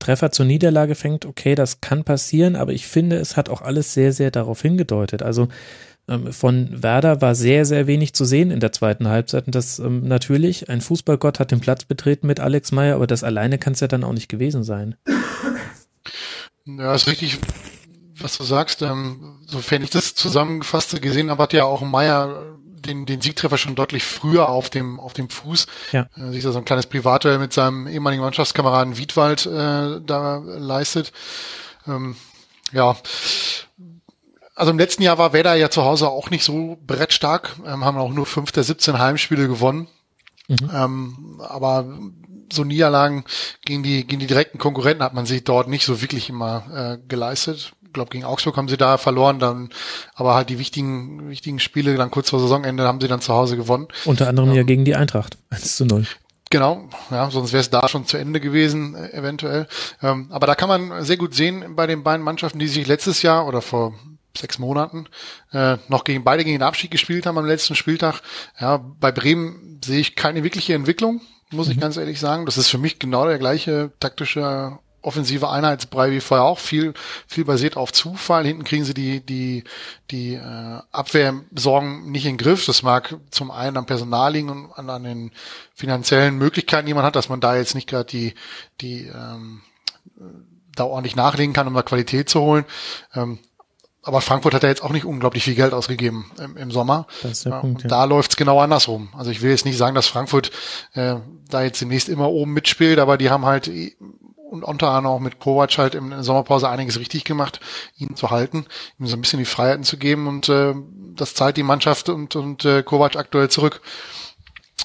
Treffer 0.03 0.33
zur 0.33 0.47
Niederlage 0.47 0.97
fängt, 0.97 1.27
okay, 1.27 1.55
das 1.55 1.81
kann 1.81 2.03
passieren, 2.03 2.57
aber 2.57 2.73
ich 2.73 2.89
finde, 2.89 3.17
es 3.17 3.37
hat 3.37 3.49
auch 3.49 3.63
alles 3.63 3.95
sehr, 3.95 4.13
sehr 4.13 4.33
darauf 4.33 4.61
hingedeutet. 4.61 5.23
Also 5.23 5.47
ähm, 6.09 6.33
von 6.33 6.83
Werder 6.83 7.21
war 7.21 7.37
sehr, 7.37 7.65
sehr 7.65 7.87
wenig 7.87 8.13
zu 8.13 8.25
sehen 8.25 8.51
in 8.51 8.59
der 8.59 8.73
zweiten 8.73 9.07
Halbzeit. 9.07 9.47
Und 9.47 9.55
das 9.55 9.79
ähm, 9.79 10.09
natürlich, 10.09 10.69
ein 10.69 10.81
Fußballgott 10.81 11.39
hat 11.39 11.53
den 11.53 11.61
Platz 11.61 11.85
betreten 11.85 12.27
mit 12.27 12.41
Alex 12.41 12.73
Meyer, 12.73 12.97
aber 12.97 13.07
das 13.07 13.23
alleine 13.23 13.59
kann 13.59 13.75
es 13.75 13.81
ja 13.81 13.87
dann 13.87 14.03
auch 14.03 14.13
nicht 14.13 14.29
gewesen 14.29 14.65
sein. 14.65 14.97
Ja, 16.65 16.95
ist 16.95 17.07
richtig, 17.07 17.39
was 18.19 18.39
du 18.39 18.43
sagst. 18.43 18.83
Ähm, 18.83 19.39
sofern 19.47 19.85
ich 19.85 19.91
das 19.91 20.17
zusammengefasste 20.17 21.01
gesehen 21.01 21.31
habe, 21.31 21.45
hat 21.45 21.53
ja 21.53 21.65
auch 21.65 21.83
Meyer 21.83 22.59
den, 22.83 23.07
den 23.07 23.21
Siegtreffer 23.21 23.59
schon 23.59 23.75
deutlich 23.75 24.05
früher 24.05 24.49
auf 24.49 24.71
dem, 24.71 25.01
auf 25.01 25.13
dem 25.13 25.29
Fuß. 25.29 25.67
Ja. 25.93 26.09
Äh, 26.17 26.33
sich 26.33 26.43
da 26.43 26.53
so 26.53 26.59
ein 26.59 26.65
kleines 26.65 26.87
Privatduell 26.87 27.39
mit 27.39 27.53
seinem 27.53 27.87
ehemaligen 27.87 28.23
Mannschaftskameraden 28.23 28.99
Wiedwald 28.99 29.47
äh, 29.47 30.01
da 30.01 30.43
leistet. 30.45 31.13
Ähm, 31.87 32.17
ja, 32.73 32.97
also 34.55 34.71
im 34.71 34.79
letzten 34.79 35.03
Jahr 35.03 35.19
war 35.19 35.33
Werder 35.33 35.55
ja 35.55 35.71
zu 35.71 35.85
Hause 35.85 36.09
auch 36.09 36.31
nicht 36.31 36.45
so 36.45 36.79
brettstark, 36.87 37.57
ähm, 37.67 37.85
haben 37.85 37.99
auch 37.99 38.13
nur 38.13 38.27
fünf 38.27 38.53
der 38.53 38.65
17 38.65 38.99
Heimspiele 38.99 39.49
gewonnen. 39.49 39.89
Mhm. 40.49 40.71
Ähm, 40.73 41.41
aber 41.41 41.99
so 42.53 42.65
Niederlagen 42.65 43.25
gegen 43.65 43.83
die, 43.83 44.07
gegen 44.07 44.21
die 44.21 44.27
direkten 44.27 44.59
Konkurrenten 44.59 45.03
hat 45.03 45.15
man 45.15 45.27
sich 45.27 45.45
dort 45.45 45.69
nicht 45.69 45.85
so 45.85 46.03
wirklich 46.03 46.29
immer 46.29 46.99
äh, 47.01 47.09
geleistet. 47.09 47.73
Ich 47.93 47.95
glaube, 47.95 48.09
gegen 48.09 48.25
Augsburg 48.25 48.57
haben 48.57 48.71
sie 48.71 48.79
da 48.79 48.97
verloren, 48.97 49.39
dann, 49.39 49.69
aber 50.15 50.35
halt 50.35 50.49
die 50.49 50.59
wichtigen, 50.59 51.29
wichtigen 51.29 51.61
Spiele 51.61 51.95
dann 51.95 52.11
kurz 52.11 52.31
vor 52.31 52.41
Saisonende 52.41 52.85
haben 52.85 53.03
sie 53.03 53.07
dann 53.07 53.21
zu 53.21 53.35
Hause 53.35 53.59
gewonnen. 53.59 53.89
Unter 54.07 54.31
anderem 54.31 54.49
ähm, 54.49 54.57
ja 54.57 54.63
gegen 54.63 54.87
die 54.87 54.97
Eintracht, 54.97 55.37
1 55.51 55.77
zu 55.77 55.85
0. 55.85 56.07
Genau, 56.49 56.89
ja, 57.11 57.31
sonst 57.31 57.53
wäre 57.53 57.61
es 57.61 57.69
da 57.69 57.87
schon 57.89 58.07
zu 58.07 58.17
Ende 58.17 58.41
gewesen, 58.41 58.95
äh, 58.95 59.13
eventuell. 59.13 59.69
Ähm, 60.03 60.29
aber 60.31 60.47
da 60.47 60.55
kann 60.55 60.71
man 60.71 61.05
sehr 61.05 61.19
gut 61.19 61.35
sehen 61.35 61.77
bei 61.77 61.87
den 61.87 62.03
beiden 62.03 62.25
Mannschaften, 62.25 62.59
die 62.59 62.67
sich 62.67 62.87
letztes 62.87 63.21
Jahr 63.21 63.47
oder 63.47 63.61
vor 63.61 63.93
sechs 64.35 64.59
Monaten 64.59 65.07
äh, 65.53 65.77
noch 65.89 66.05
gegen 66.05 66.25
beide 66.25 66.45
gegen 66.45 66.57
den 66.57 66.67
Abstieg 66.67 66.91
gespielt 66.91 67.27
haben 67.27 67.37
am 67.37 67.45
letzten 67.45 67.75
Spieltag. 67.75 68.23
Ja, 68.59 68.79
bei 68.79 69.13
Bremen 69.13 69.81
sehe 69.85 70.01
ich 70.01 70.17
keine 70.17 70.45
wirkliche 70.45 70.73
Entwicklung, 70.73 71.21
muss 71.51 71.67
mhm. 71.67 71.73
ich 71.73 71.81
ganz 71.81 71.99
ehrlich 71.99 72.21
sagen. 72.21 72.47
Das 72.47 72.57
ist 72.57 72.69
für 72.69 72.79
mich 72.79 72.99
genau 72.99 73.27
der 73.27 73.39
gleiche 73.39 73.93
taktische 74.01 74.79
offensive 75.03 75.51
Einheitsbrei 75.51 76.11
wie 76.11 76.21
vorher 76.21 76.45
auch 76.45 76.59
viel 76.59 76.95
viel 77.27 77.45
basiert 77.45 77.77
auf 77.77 77.93
Zufall. 77.93 78.47
Hinten 78.47 78.65
kriegen 78.65 78.85
sie 78.85 78.95
die 78.95 79.21
die 79.21 79.65
die 80.11 80.35
äh, 80.35 80.81
Abwehrsorgen 80.91 82.11
nicht 82.11 82.25
in 82.25 82.33
den 82.33 82.39
Griff. 82.39 82.67
Das 82.67 82.83
mag 82.83 83.17
zum 83.31 83.51
einen 83.51 83.77
am 83.77 83.87
Personal 83.87 84.33
liegen 84.33 84.49
und 84.49 84.73
an, 84.73 84.89
an 84.89 85.05
den 85.05 85.33
finanziellen 85.75 86.37
Möglichkeiten, 86.37 86.87
die 86.87 86.95
man 86.95 87.05
hat, 87.05 87.17
dass 87.17 87.29
man 87.29 87.41
da 87.41 87.57
jetzt 87.57 87.75
nicht 87.75 87.89
gerade 87.89 88.07
die 88.07 88.35
die 88.81 89.07
ähm, 89.07 89.63
da 90.75 90.85
ordentlich 90.85 91.17
nachlegen 91.17 91.53
kann, 91.53 91.67
um 91.67 91.75
da 91.75 91.83
Qualität 91.83 92.29
zu 92.29 92.41
holen. 92.41 92.65
Ähm, 93.15 93.39
aber 94.05 94.21
Frankfurt 94.21 94.55
hat 94.55 94.65
ja 94.65 94.69
jetzt 94.69 94.83
auch 94.83 94.91
nicht 94.91 95.05
unglaublich 95.05 95.45
viel 95.45 95.55
Geld 95.55 95.73
ausgegeben 95.73 96.31
im, 96.43 96.57
im 96.57 96.71
Sommer. 96.73 97.07
Das 97.23 97.33
ist 97.33 97.45
der 97.45 97.53
ja, 97.53 97.61
Punkt, 97.61 97.83
ja. 97.83 97.89
Da 97.89 98.05
läuft's 98.05 98.37
genau 98.37 98.61
andersrum. 98.61 99.11
Also 99.17 99.31
ich 99.31 99.43
will 99.43 99.51
jetzt 99.51 99.65
nicht 99.65 99.79
sagen, 99.79 99.95
dass 99.95 100.09
Frankfurt 100.09 100.51
äh, 100.95 101.17
da 101.49 101.63
jetzt 101.63 101.81
demnächst 101.81 102.09
immer 102.09 102.29
oben 102.29 102.53
mitspielt, 102.53 102.99
aber 102.99 103.17
die 103.17 103.31
haben 103.31 103.47
halt 103.47 103.71
und 104.53 104.65
unter 104.65 104.91
anderem 104.91 105.17
auch 105.17 105.21
mit 105.21 105.39
Kovac 105.39 105.79
halt 105.79 105.95
in 105.95 106.11
der 106.11 106.23
Sommerpause 106.23 106.69
einiges 106.69 106.99
richtig 106.99 107.25
gemacht, 107.25 107.59
ihn 107.97 108.17
zu 108.17 108.31
halten, 108.31 108.67
ihm 108.99 109.07
so 109.07 109.17
ein 109.17 109.23
bisschen 109.23 109.39
die 109.39 109.47
Freiheiten 109.47 109.83
zu 109.83 109.97
geben 109.97 110.27
und 110.27 110.51
äh, 110.51 110.75
das 111.17 111.35
zahlt 111.35 111.57
die 111.57 111.63
Mannschaft 111.63 112.11
und, 112.11 112.37
und 112.37 112.67
äh, 112.67 112.83
Kovac 112.83 113.17
aktuell 113.17 113.49
zurück. 113.49 113.81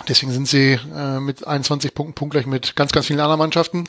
Deswegen 0.08 0.32
sind 0.32 0.48
sie 0.48 0.80
äh, 0.96 1.20
mit 1.20 1.46
21 1.46 1.94
Punkten 1.94 2.14
punktgleich 2.14 2.46
mit 2.46 2.78
ganz, 2.78 2.94
ganz 2.94 3.08
vielen 3.08 3.20
anderen 3.20 3.40
Mannschaften 3.40 3.84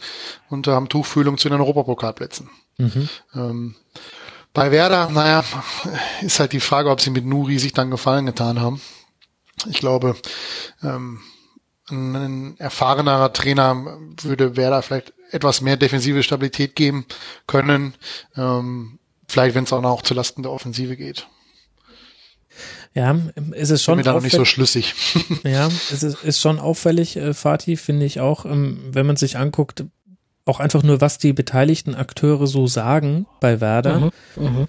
und 0.48 0.66
äh, 0.66 0.72
haben 0.72 0.88
Tuchfühlung 0.88 1.38
zu 1.38 1.48
den 1.48 1.60
Europapokalplätzen. 1.60 2.50
Mhm. 2.78 3.08
Ähm, 3.34 3.74
bei 4.52 4.72
Werder, 4.72 5.10
naja, 5.10 5.44
ist 6.22 6.40
halt 6.40 6.52
die 6.52 6.60
Frage, 6.60 6.90
ob 6.90 7.00
sie 7.00 7.10
mit 7.10 7.24
Nuri 7.24 7.60
sich 7.60 7.72
dann 7.72 7.92
Gefallen 7.92 8.26
getan 8.26 8.60
haben. 8.60 8.80
Ich 9.68 9.78
glaube, 9.78 10.16
ähm, 10.82 11.20
ein 11.90 12.56
erfahrenerer 12.58 13.32
Trainer 13.32 13.98
würde 14.22 14.56
Werder 14.56 14.82
vielleicht 14.82 15.12
etwas 15.30 15.60
mehr 15.60 15.76
defensive 15.76 16.22
Stabilität 16.22 16.74
geben 16.76 17.06
können. 17.46 17.94
Ähm, 18.36 18.98
vielleicht, 19.26 19.54
wenn 19.54 19.64
es 19.64 19.72
auch 19.72 19.82
noch 19.82 20.02
zu 20.02 20.14
Lasten 20.14 20.42
der 20.42 20.52
Offensive 20.52 20.96
geht. 20.96 21.26
Ja, 22.94 23.16
ist 23.52 23.70
es 23.70 23.82
schon. 23.84 23.96
Bin 23.96 23.98
mir 23.98 24.04
da 24.04 24.14
noch 24.14 24.22
nicht 24.22 24.34
so 24.34 24.44
schlüssig. 24.44 24.94
ja, 25.44 25.68
es 25.92 26.02
ist, 26.02 26.24
ist 26.24 26.40
schon 26.40 26.58
auffällig, 26.58 27.16
äh, 27.16 27.34
Fatih, 27.34 27.76
finde 27.76 28.06
ich 28.06 28.20
auch, 28.20 28.44
ähm, 28.44 28.80
wenn 28.90 29.06
man 29.06 29.16
sich 29.16 29.36
anguckt, 29.36 29.84
auch 30.46 30.60
einfach 30.60 30.82
nur, 30.82 31.00
was 31.00 31.18
die 31.18 31.32
beteiligten 31.32 31.94
Akteure 31.94 32.46
so 32.46 32.66
sagen 32.66 33.26
bei 33.40 33.60
Werder. 33.60 34.00
Mhm, 34.00 34.10
mh. 34.36 34.66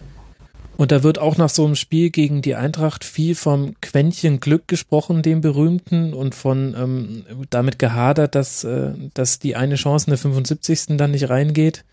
Und 0.80 0.94
da 0.94 1.04
wird 1.04 1.20
auch 1.20 1.36
nach 1.36 1.50
so 1.50 1.66
einem 1.66 1.76
Spiel 1.76 2.10
gegen 2.10 2.42
die 2.42 2.56
Eintracht 2.56 3.04
viel 3.04 3.36
vom 3.36 3.76
Quäntchen 3.82 4.40
Glück 4.40 4.66
gesprochen, 4.70 5.22
dem 5.22 5.42
berühmten, 5.42 6.14
und 6.14 6.36
von 6.36 6.74
ähm, 6.74 7.26
damit 7.50 7.80
gehadert, 7.80 8.34
dass, 8.34 8.64
äh, 8.64 8.94
dass 9.14 9.40
die 9.40 9.58
eine 9.58 9.76
Chance 9.76 10.08
in 10.08 10.12
der 10.12 10.18
75. 10.18 10.96
dann 10.96 11.12
nicht 11.12 11.30
reingeht. 11.30 11.84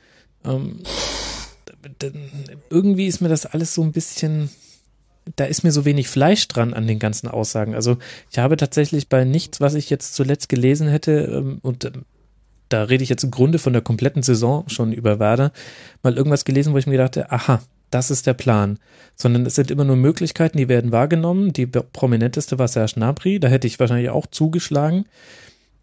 Ähm, 0.44 0.84
irgendwie 2.70 3.08
ist 3.08 3.20
mir 3.20 3.28
das 3.28 3.44
alles 3.44 3.74
so 3.74 3.82
ein 3.82 3.90
bisschen, 3.90 4.50
da 5.34 5.46
ist 5.46 5.64
mir 5.64 5.72
so 5.72 5.84
wenig 5.84 6.06
Fleisch 6.06 6.46
dran 6.46 6.72
an 6.72 6.86
den 6.86 7.00
ganzen 7.00 7.26
Aussagen. 7.26 7.74
Also 7.74 7.98
ich 8.30 8.38
habe 8.38 8.56
tatsächlich 8.56 9.08
bei 9.08 9.24
nichts, 9.24 9.60
was 9.60 9.74
ich 9.74 9.90
jetzt 9.90 10.14
zuletzt 10.14 10.48
gelesen 10.48 10.86
hätte, 10.86 11.22
ähm, 11.22 11.58
und 11.60 11.90
da 12.68 12.84
rede 12.84 13.02
ich 13.02 13.10
jetzt 13.10 13.24
im 13.24 13.32
Grunde 13.32 13.58
von 13.58 13.72
der 13.72 13.82
kompletten 13.82 14.22
Saison 14.22 14.68
schon 14.68 14.92
über 14.92 15.18
Werder, 15.18 15.50
mal 16.04 16.16
irgendwas 16.16 16.44
gelesen, 16.44 16.72
wo 16.72 16.78
ich 16.78 16.86
mir 16.86 16.98
dachte, 16.98 17.32
aha, 17.32 17.60
das 17.90 18.10
ist 18.10 18.26
der 18.26 18.34
Plan. 18.34 18.78
Sondern 19.14 19.46
es 19.46 19.54
sind 19.54 19.70
immer 19.70 19.84
nur 19.84 19.96
Möglichkeiten, 19.96 20.58
die 20.58 20.68
werden 20.68 20.92
wahrgenommen. 20.92 21.52
Die 21.52 21.66
prominenteste 21.66 22.58
war 22.58 22.68
Serge 22.68 22.98
Nabri, 22.98 23.40
da 23.40 23.48
hätte 23.48 23.66
ich 23.66 23.80
wahrscheinlich 23.80 24.10
auch 24.10 24.26
zugeschlagen. 24.26 25.06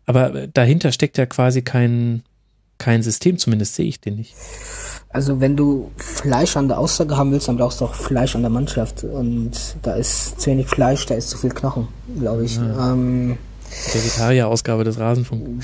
Aber 0.06 0.48
dahinter 0.48 0.92
steckt 0.92 1.18
ja 1.18 1.26
quasi 1.26 1.62
kein, 1.62 2.24
kein 2.78 3.02
System, 3.04 3.38
zumindest 3.38 3.76
sehe 3.76 3.88
ich 3.88 4.02
den 4.02 4.18
nicht. 4.18 4.36
Also 5.10 5.40
wenn 5.40 5.56
du 5.56 5.92
Fleisch 5.98 6.58
an 6.58 6.68
der 6.68 6.80
Aussage 6.80 7.16
haben 7.16 7.32
willst, 7.32 7.48
dann 7.48 7.58
brauchst 7.58 7.82
du 7.82 7.86
auch 7.86 7.94
Fleisch 7.94 8.36
an 8.36 8.42
der 8.42 8.50
Mannschaft. 8.50 9.04
Und 9.04 9.52
da 9.82 9.94
ist 9.94 10.42
zu 10.42 10.50
wenig 10.50 10.68
Fleisch, 10.68 11.06
da 11.06 11.16
ist 11.16 11.30
zu 11.30 11.38
viel 11.38 11.52
Knochen, 11.52 11.88
glaube 12.20 12.46
ich. 12.46 12.58
Ja. 12.58 12.94
Ähm, 12.94 13.38
Vegetarier-Ausgabe 13.94 14.84
des 14.84 15.00
Rasenfunk. 15.00 15.64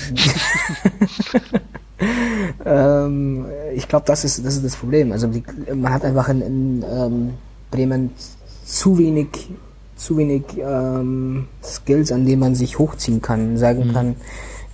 ähm, 2.64 3.46
ich 3.74 3.88
glaube, 3.88 4.04
das 4.06 4.24
ist, 4.24 4.44
das 4.44 4.56
ist 4.56 4.64
das 4.64 4.76
Problem. 4.76 5.12
Also 5.12 5.26
die, 5.28 5.42
man 5.74 5.92
hat 5.92 6.04
einfach 6.04 6.28
in, 6.28 6.42
in 6.42 6.84
ähm, 6.90 7.30
Bremen 7.70 8.10
zu 8.64 8.98
wenig, 8.98 9.28
zu 9.96 10.16
wenig 10.16 10.42
ähm, 10.58 11.46
Skills, 11.62 12.12
an 12.12 12.26
denen 12.26 12.40
man 12.40 12.54
sich 12.54 12.78
hochziehen 12.78 13.20
kann, 13.22 13.56
sagen 13.56 13.88
mhm. 13.88 13.92
kann, 13.92 14.16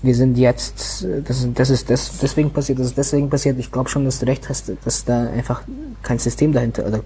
wir 0.02 0.14
sind 0.14 0.36
jetzt, 0.36 1.06
das 1.24 1.40
ist, 1.40 1.58
das 1.58 1.70
ist 1.70 1.90
das, 1.90 2.18
deswegen 2.18 2.50
passiert, 2.50 2.78
das 2.78 2.88
ist 2.88 2.98
deswegen 2.98 3.30
passiert. 3.30 3.58
Ich 3.58 3.72
glaube 3.72 3.88
schon, 3.88 4.04
dass 4.04 4.20
du 4.20 4.26
recht 4.26 4.48
hast, 4.48 4.72
dass 4.84 5.04
da 5.04 5.28
einfach 5.30 5.62
kein 6.02 6.18
System 6.18 6.52
dahinter, 6.52 6.86
oder 6.86 7.00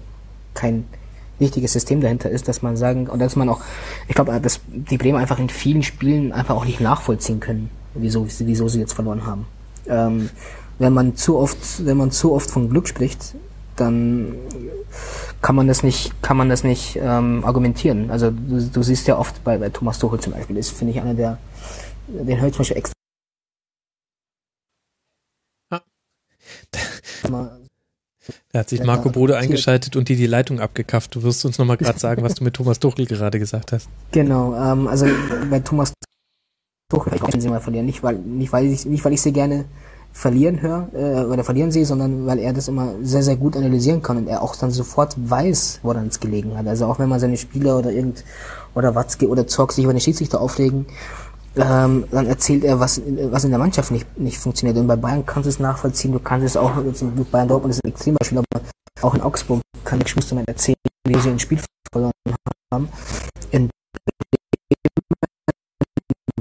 kein 0.53 0.85
wichtiges 1.39 1.73
System 1.73 2.01
dahinter 2.01 2.29
ist, 2.29 2.47
dass 2.47 2.61
man 2.61 2.77
sagen, 2.77 3.07
und 3.07 3.19
dass 3.19 3.35
man 3.35 3.49
auch, 3.49 3.61
ich 4.07 4.15
glaube, 4.15 4.39
dass 4.39 4.59
die 4.67 4.97
Bremer 4.97 5.19
einfach 5.19 5.39
in 5.39 5.49
vielen 5.49 5.83
Spielen 5.83 6.31
einfach 6.31 6.55
auch 6.55 6.65
nicht 6.65 6.79
nachvollziehen 6.79 7.39
können, 7.39 7.69
wieso, 7.95 8.27
wieso 8.39 8.67
sie 8.67 8.79
jetzt 8.79 8.93
verloren 8.93 9.25
haben. 9.25 9.45
Ähm, 9.87 10.29
wenn 10.81 10.93
man 10.93 11.15
zu 11.15 11.37
oft, 11.37 11.85
wenn 11.85 11.97
man 11.97 12.11
zu 12.11 12.33
oft 12.33 12.49
von 12.49 12.69
Glück 12.69 12.87
spricht, 12.87 13.35
dann 13.75 14.35
kann 15.41 15.55
man 15.55 15.67
das 15.67 15.83
nicht, 15.83 16.21
kann 16.21 16.37
man 16.37 16.49
das 16.49 16.63
nicht 16.63 16.97
ähm, 17.01 17.43
argumentieren. 17.45 18.09
Also 18.09 18.31
du, 18.31 18.61
du 18.61 18.83
siehst 18.83 19.07
ja 19.07 19.17
oft 19.17 19.43
bei, 19.43 19.57
bei 19.57 19.69
Thomas 19.69 19.99
Tuchel 19.99 20.19
zum 20.19 20.33
Beispiel, 20.33 20.57
ist 20.57 20.71
finde 20.71 20.93
ich 20.93 21.01
einer 21.01 21.13
der, 21.13 21.37
den 22.07 22.39
höre 22.39 22.47
ich 22.47 22.53
zum 22.53 22.61
Beispiel 22.61 22.77
extra. 22.77 22.93
Ah. 25.69 25.81
Da 28.51 28.59
hat 28.59 28.69
sich 28.69 28.83
Marco 28.83 29.09
Bode 29.09 29.37
eingeschaltet 29.37 29.95
und 29.95 30.09
dir 30.09 30.15
die 30.15 30.27
Leitung 30.27 30.59
abgekauft. 30.59 31.15
Du 31.15 31.23
wirst 31.23 31.45
uns 31.45 31.57
nochmal 31.57 31.77
gerade 31.77 31.99
sagen, 31.99 32.23
was 32.23 32.35
du 32.35 32.43
mit 32.43 32.55
Thomas 32.55 32.79
Tuchel 32.79 33.05
gerade 33.05 33.39
gesagt 33.39 33.71
hast. 33.71 33.87
Genau, 34.11 34.55
ähm, 34.55 34.87
also 34.87 35.05
bei 35.49 35.59
Thomas 35.59 35.93
Tuchel 36.89 37.13
ich 37.13 37.41
sie 37.41 37.49
mal 37.49 37.61
verlieren. 37.61 37.85
Nicht 37.85 38.03
weil, 38.03 38.17
nicht 38.17 38.51
weil 38.51 38.65
ich, 38.65 38.85
nicht 38.85 39.05
weil 39.05 39.13
ich 39.13 39.21
sie 39.21 39.31
gerne 39.31 39.65
verlieren 40.13 40.61
höre 40.61 40.87
äh, 40.93 41.25
oder 41.25 41.43
verlieren 41.43 41.71
sehe, 41.71 41.85
sondern 41.85 42.25
weil 42.25 42.39
er 42.39 42.53
das 42.53 42.67
immer 42.67 42.93
sehr, 43.01 43.23
sehr 43.23 43.37
gut 43.37 43.55
analysieren 43.55 44.01
kann 44.01 44.17
und 44.17 44.27
er 44.27 44.41
auch 44.41 44.55
dann 44.55 44.71
sofort 44.71 45.15
weiß, 45.17 45.79
wo 45.83 45.93
dann 45.93 46.07
es 46.07 46.19
gelegen 46.19 46.57
hat. 46.57 46.67
Also 46.67 46.85
auch 46.85 46.99
wenn 46.99 47.09
man 47.09 47.19
seine 47.19 47.37
Spieler 47.37 47.77
oder 47.77 47.91
irgend 47.91 48.23
oder 48.75 48.95
Watzke 48.95 49.27
oder 49.27 49.47
Zorg 49.47 49.71
sich 49.71 49.83
über 49.83 49.93
den 49.93 50.01
Schiedsrichter 50.01 50.41
auflegen, 50.41 50.85
ähm, 51.55 52.05
dann 52.11 52.27
erzählt 52.27 52.63
er, 52.63 52.79
was, 52.79 53.01
was 53.05 53.43
in 53.43 53.49
der 53.49 53.59
Mannschaft 53.59 53.91
nicht, 53.91 54.17
nicht 54.17 54.37
funktioniert. 54.37 54.77
Und 54.77 54.87
bei 54.87 54.95
Bayern 54.95 55.25
kannst 55.25 55.45
du 55.45 55.49
es 55.49 55.59
nachvollziehen, 55.59 56.11
du 56.11 56.19
kannst 56.19 56.45
es 56.45 56.57
auch, 56.57 56.71
Bayern 57.31 57.47
Dortmund 57.47 57.73
ist 57.73 57.83
ein 57.83 57.89
Extrembeispiel, 57.89 58.39
aber 58.39 58.63
auch 59.01 59.13
in 59.13 59.21
Augsburg 59.21 59.61
kann 59.83 59.99
ich 60.01 60.09
Schustermann 60.09 60.45
erzählen, 60.47 60.77
wie 61.07 61.19
sie 61.19 61.29
ein 61.29 61.39
Spiel 61.39 61.59
verloren 61.91 62.11
haben. 62.73 62.89
In 63.51 63.69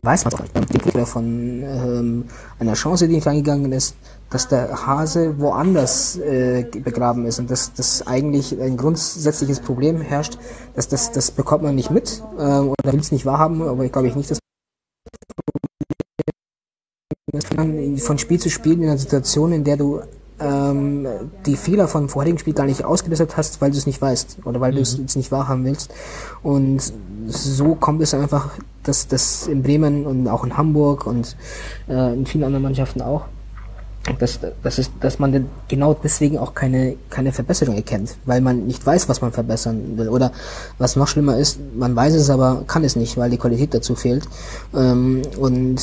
weiß 0.02 0.24
man 0.24 0.34
auch 0.34 1.06
von 1.06 1.62
ähm, 1.62 2.24
einer 2.58 2.74
Chance, 2.74 3.06
die 3.06 3.14
nicht 3.14 3.26
reingegangen 3.26 3.72
ist, 3.72 3.96
dass 4.30 4.48
der 4.48 4.86
Hase 4.86 5.38
woanders 5.38 6.16
äh, 6.16 6.64
begraben 6.84 7.26
ist 7.26 7.38
und 7.38 7.50
dass 7.50 7.72
das 7.74 8.06
eigentlich 8.06 8.58
ein 8.60 8.76
grundsätzliches 8.76 9.60
Problem 9.60 10.00
herrscht, 10.00 10.38
dass 10.74 10.88
das, 10.88 11.12
das 11.12 11.30
bekommt 11.30 11.64
man 11.64 11.74
nicht 11.74 11.90
mit 11.90 12.22
äh, 12.38 12.42
oder 12.42 12.92
will 12.92 13.00
es 13.00 13.12
nicht 13.12 13.26
wahrhaben, 13.26 13.62
aber 13.62 13.84
ich 13.84 13.92
glaube 13.92 14.08
ich 14.08 14.16
nicht, 14.16 14.30
dass 14.30 14.38
von 17.98 18.18
Spiel 18.18 18.40
zu 18.40 18.50
Spiel 18.50 18.72
in 18.72 18.84
einer 18.84 18.98
Situation, 18.98 19.52
in 19.52 19.64
der 19.64 19.76
du 19.76 20.00
ähm, 20.40 21.06
die 21.46 21.56
Fehler 21.56 21.86
von 21.86 22.08
vorherigen 22.08 22.38
Spiel 22.38 22.54
gar 22.54 22.66
nicht 22.66 22.84
ausgebessert 22.84 23.36
hast, 23.36 23.60
weil 23.60 23.70
du 23.70 23.76
es 23.76 23.86
nicht 23.86 24.00
weißt 24.00 24.38
oder 24.44 24.60
weil 24.60 24.72
mhm. 24.72 24.76
du 24.76 24.82
es 24.82 24.96
jetzt 24.96 25.16
nicht 25.16 25.30
wahrhaben 25.30 25.64
willst. 25.64 25.92
Und 26.42 26.92
so 27.26 27.74
kommt 27.74 28.02
es 28.02 28.14
einfach, 28.14 28.50
dass 28.82 29.08
das 29.08 29.46
in 29.46 29.62
Bremen 29.62 30.06
und 30.06 30.28
auch 30.28 30.44
in 30.44 30.56
Hamburg 30.56 31.06
und 31.06 31.36
äh, 31.88 32.14
in 32.14 32.26
vielen 32.26 32.44
anderen 32.44 32.62
Mannschaften 32.62 33.02
auch 33.02 33.24
dass, 34.18 34.40
das 34.62 34.78
ist, 34.78 34.92
dass 35.00 35.18
man 35.18 35.46
genau 35.68 35.94
deswegen 35.94 36.38
auch 36.38 36.54
keine, 36.54 36.96
keine 37.10 37.32
Verbesserung 37.32 37.76
erkennt, 37.76 38.16
weil 38.24 38.40
man 38.40 38.66
nicht 38.66 38.84
weiß, 38.84 39.08
was 39.08 39.20
man 39.20 39.30
verbessern 39.30 39.98
will. 39.98 40.08
Oder 40.08 40.32
was 40.78 40.96
noch 40.96 41.06
schlimmer 41.06 41.36
ist, 41.36 41.58
man 41.76 41.94
weiß 41.94 42.14
es, 42.14 42.30
aber 42.30 42.64
kann 42.66 42.82
es 42.82 42.96
nicht, 42.96 43.16
weil 43.18 43.30
die 43.30 43.36
Qualität 43.36 43.74
dazu 43.74 43.94
fehlt. 43.94 44.26
Ähm, 44.74 45.22
und 45.38 45.80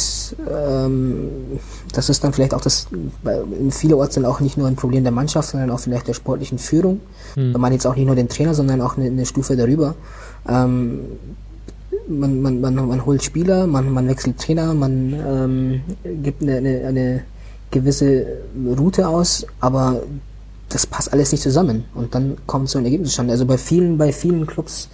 ähm, 0.51 1.29
das 1.93 2.09
ist 2.09 2.23
dann 2.23 2.33
vielleicht 2.33 2.53
auch 2.53 2.61
das, 2.61 2.87
in 3.59 3.71
viele 3.71 3.97
Orten 3.97 4.25
auch 4.25 4.39
nicht 4.39 4.57
nur 4.57 4.67
ein 4.67 4.75
Problem 4.75 5.03
der 5.03 5.13
Mannschaft, 5.13 5.49
sondern 5.49 5.69
auch 5.69 5.79
vielleicht 5.79 6.07
der 6.07 6.13
sportlichen 6.13 6.57
Führung. 6.57 7.01
Hm. 7.35 7.53
Man 7.53 7.71
jetzt 7.71 7.85
auch 7.85 7.95
nicht 7.95 8.07
nur 8.07 8.15
den 8.15 8.29
Trainer, 8.29 8.53
sondern 8.53 8.81
auch 8.81 8.97
eine, 8.97 9.05
eine 9.05 9.25
Stufe 9.25 9.55
darüber. 9.55 9.95
Ähm, 10.49 11.01
man, 12.07 12.41
man, 12.41 12.61
man, 12.61 12.75
man 12.75 13.05
holt 13.05 13.23
Spieler, 13.23 13.67
man, 13.67 13.91
man 13.91 14.07
wechselt 14.07 14.39
Trainer, 14.39 14.73
man 14.73 15.13
ähm, 15.13 15.81
gibt 16.23 16.41
eine, 16.41 16.57
eine, 16.57 16.87
eine 16.87 17.23
gewisse 17.71 18.25
Route 18.77 19.07
aus, 19.07 19.45
aber 19.59 20.01
das 20.69 20.85
passt 20.85 21.13
alles 21.13 21.31
nicht 21.31 21.41
zusammen 21.41 21.85
und 21.95 22.13
dann 22.13 22.37
kommt 22.45 22.69
so 22.69 22.77
ein 22.77 22.85
Ergebnis 22.85 23.09
zustande. 23.09 23.33
Also 23.33 23.45
bei 23.45 23.57
vielen, 23.57 23.97
bei 23.97 24.11
vielen 24.11 24.45
Clubs, 24.45 24.89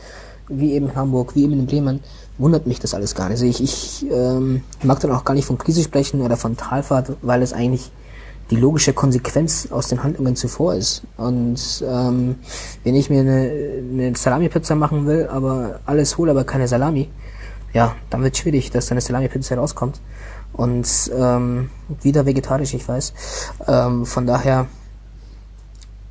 wie 0.48 0.74
eben 0.74 0.96
Hamburg, 0.96 1.36
wie 1.36 1.44
eben 1.44 1.54
in 1.54 1.66
Bremen, 1.66 2.00
wundert 2.38 2.68
mich 2.68 2.80
das 2.80 2.94
alles 2.94 3.16
gar 3.16 3.30
nicht. 3.30 3.42
Also 3.42 3.46
ich, 3.46 3.62
ich 3.62 4.06
ähm, 4.12 4.62
mag 4.84 5.00
dann 5.00 5.12
auch 5.12 5.24
gar 5.24 5.34
nicht 5.34 5.46
von 5.46 5.58
Krise 5.58 5.84
sprechen 5.84 6.22
oder 6.22 6.38
von 6.38 6.58
Talfahrt, 6.58 7.14
weil 7.22 7.42
es 7.42 7.54
eigentlich 7.54 7.92
die 8.52 8.56
logische 8.56 8.94
Konsequenz 8.94 9.68
aus 9.72 9.88
den 9.88 10.04
Handlungen 10.04 10.36
zuvor 10.36 10.76
ist. 10.76 11.04
Und 11.18 11.84
ähm, 11.88 12.36
wenn 12.84 12.96
ich 12.96 13.10
mir 13.10 13.22
eine, 13.22 13.52
eine 13.92 14.16
Salami-Pizza 14.16 14.76
machen 14.76 15.06
will, 15.06 15.28
aber 15.28 15.80
alles 15.86 16.18
hole, 16.18 16.32
aber 16.32 16.44
keine 16.44 16.68
Salami, 16.68 17.10
ja, 17.74 17.96
dann 18.10 18.22
wird 18.22 18.38
schwierig, 18.38 18.70
dass 18.72 18.92
eine 18.92 19.02
Salami-Pizza 19.02 19.56
rauskommt. 19.56 20.00
Und 20.54 20.88
ähm, 21.18 21.70
wieder 22.02 22.26
vegetarisch, 22.26 22.74
ich 22.76 22.88
weiß. 22.88 23.14
Ähm, 23.68 24.06
von 24.06 24.28
daher 24.28 24.68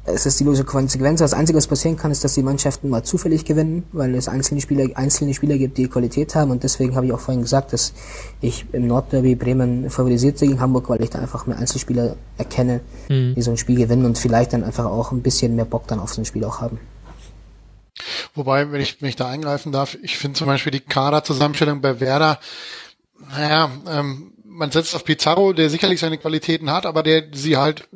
es 0.04 0.26
ist 0.26 0.40
die 0.40 0.44
logische 0.44 0.64
Konsequenz. 0.64 1.20
Das 1.20 1.32
Einzige, 1.32 1.56
was 1.56 1.68
passieren 1.68 1.96
kann, 1.96 2.10
ist, 2.10 2.24
dass 2.24 2.34
die 2.34 2.42
Mannschaften 2.42 2.88
mal 2.88 3.04
zufällig 3.04 3.44
gewinnen, 3.44 3.84
weil 3.92 4.14
es 4.16 4.28
einzelne 4.28 4.60
Spieler, 4.60 4.88
einzelne 4.96 5.32
Spieler 5.32 5.56
gibt, 5.58 5.78
die 5.78 5.86
Qualität 5.86 6.34
haben. 6.34 6.50
Und 6.50 6.64
deswegen 6.64 6.96
habe 6.96 7.06
ich 7.06 7.12
auch 7.12 7.20
vorhin 7.20 7.42
gesagt, 7.42 7.72
dass 7.72 7.94
ich 8.40 8.66
im 8.72 8.88
Nordderby 8.88 9.36
Bremen 9.36 9.90
favorisiert 9.90 10.38
sehe 10.38 10.48
gegen 10.48 10.60
Hamburg, 10.60 10.88
weil 10.88 11.02
ich 11.02 11.10
da 11.10 11.20
einfach 11.20 11.46
mehr 11.46 11.56
Einzelspieler 11.56 12.16
erkenne, 12.36 12.80
mhm. 13.08 13.34
die 13.36 13.42
so 13.42 13.52
ein 13.52 13.56
Spiel 13.56 13.76
gewinnen 13.76 14.04
und 14.04 14.18
vielleicht 14.18 14.52
dann 14.52 14.64
einfach 14.64 14.86
auch 14.86 15.12
ein 15.12 15.22
bisschen 15.22 15.54
mehr 15.54 15.66
Bock 15.66 15.86
dann 15.86 16.00
auf 16.00 16.12
so 16.12 16.20
ein 16.20 16.24
Spiel 16.24 16.44
auch 16.44 16.60
haben. 16.60 16.80
Wobei, 18.34 18.72
wenn 18.72 18.80
ich, 18.80 19.00
wenn 19.00 19.08
ich 19.08 19.16
da 19.16 19.28
eingreifen 19.28 19.70
darf, 19.70 19.96
ich 20.02 20.18
finde 20.18 20.36
zum 20.36 20.48
Beispiel 20.48 20.72
die 20.72 20.80
Kaderzusammenstellung 20.80 21.80
bei 21.80 22.00
Werder, 22.00 22.40
naja, 23.30 23.70
ähm, 23.88 24.32
man 24.44 24.72
setzt 24.72 24.96
auf 24.96 25.04
Pizarro, 25.04 25.52
der 25.52 25.70
sicherlich 25.70 26.00
seine 26.00 26.18
Qualitäten 26.18 26.70
hat, 26.70 26.86
aber 26.86 27.02
der 27.02 27.24
sie 27.32 27.56
halt 27.56 27.88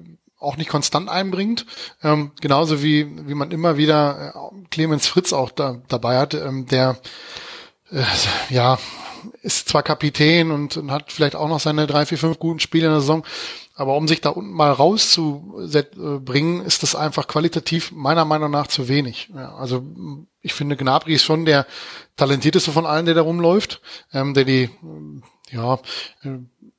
auch 0.47 0.57
nicht 0.57 0.71
konstant 0.71 1.09
einbringt. 1.09 1.67
Ähm, 2.03 2.33
genauso 2.41 2.83
wie, 2.83 3.07
wie 3.29 3.35
man 3.35 3.51
immer 3.51 3.77
wieder 3.77 4.35
äh, 4.35 4.67
Clemens 4.71 5.07
Fritz 5.07 5.33
auch 5.33 5.51
da, 5.51 5.83
dabei 5.89 6.19
hat, 6.19 6.35
ähm, 6.35 6.67
der 6.67 6.99
äh, 7.91 8.03
ja 8.51 8.79
ist 9.43 9.69
zwar 9.69 9.83
Kapitän 9.83 10.51
und, 10.51 10.77
und, 10.77 10.91
hat 10.91 11.13
vielleicht 11.13 11.37
auch 11.37 11.49
noch 11.49 11.61
seine 11.61 11.87
drei, 11.87 12.07
vier, 12.07 12.19
fünf 12.19 12.39
guten 12.39 12.61
Spiele 12.61 12.87
in 12.87 12.93
der 12.93 13.01
Saison, 13.01 13.25
aber 13.75 13.97
um 13.97 14.09
sich 14.09 14.21
da 14.21 14.31
unten 14.31 14.53
mal 14.53 14.71
rauszubringen, 14.73 16.65
ist 16.65 16.83
das 16.83 16.95
einfach 16.95 17.27
qualitativ 17.27 17.93
meiner 17.93 18.25
Meinung 18.25 18.51
nach 18.51 18.69
zu 18.69 18.89
wenig. 18.89 19.31
Ja, 19.35 19.55
also 19.57 19.85
ich 20.43 20.55
finde, 20.55 20.77
Gnabry 20.77 21.15
ist 21.15 21.25
schon 21.25 21.45
der 21.45 21.67
talentierteste 22.17 22.73
von 22.73 22.87
allen, 22.87 23.07
der 23.07 23.15
da 23.15 23.23
rumläuft, 23.23 23.81
ähm, 24.13 24.35
der 24.35 24.45
die 24.45 24.71
ja, 25.51 25.79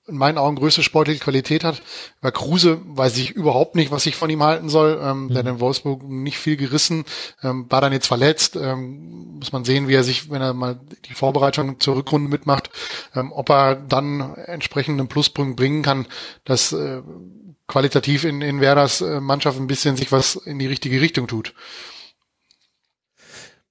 in 0.07 0.17
meinen 0.17 0.37
Augen 0.37 0.55
größte 0.55 0.83
sportliche 0.83 1.19
Qualität 1.19 1.63
hat. 1.63 1.81
Bei 2.21 2.31
Kruse 2.31 2.79
weiß 2.85 3.17
ich 3.17 3.31
überhaupt 3.31 3.75
nicht, 3.75 3.91
was 3.91 4.05
ich 4.05 4.15
von 4.15 4.29
ihm 4.29 4.43
halten 4.43 4.69
soll. 4.69 4.99
Ähm, 5.01 5.25
mhm. 5.25 5.27
Der 5.29 5.39
hat 5.39 5.47
in 5.47 5.59
Wolfsburg 5.59 6.03
nicht 6.03 6.37
viel 6.37 6.57
gerissen, 6.57 7.05
ähm, 7.43 7.65
war 7.69 7.81
dann 7.81 7.93
jetzt 7.93 8.07
verletzt. 8.07 8.55
Ähm, 8.55 9.37
muss 9.39 9.51
man 9.51 9.65
sehen, 9.65 9.87
wie 9.87 9.93
er 9.93 10.03
sich, 10.03 10.29
wenn 10.29 10.41
er 10.41 10.53
mal 10.53 10.79
die 11.05 11.13
Vorbereitung 11.13 11.79
zur 11.79 11.97
Rückrunde 11.97 12.29
mitmacht, 12.29 12.69
ähm, 13.15 13.31
ob 13.31 13.49
er 13.49 13.75
dann 13.75 14.35
entsprechend 14.35 14.99
einen 14.99 15.09
Pluspunkt 15.09 15.57
bringen 15.57 15.83
kann, 15.83 16.07
dass 16.45 16.71
äh, 16.71 17.01
qualitativ 17.67 18.23
in, 18.23 18.41
in 18.41 18.61
Werders 18.61 19.01
äh, 19.01 19.19
Mannschaft 19.19 19.59
ein 19.59 19.67
bisschen 19.67 19.97
sich 19.97 20.11
was 20.11 20.35
in 20.35 20.57
die 20.57 20.67
richtige 20.67 21.01
Richtung 21.01 21.27
tut. 21.27 21.53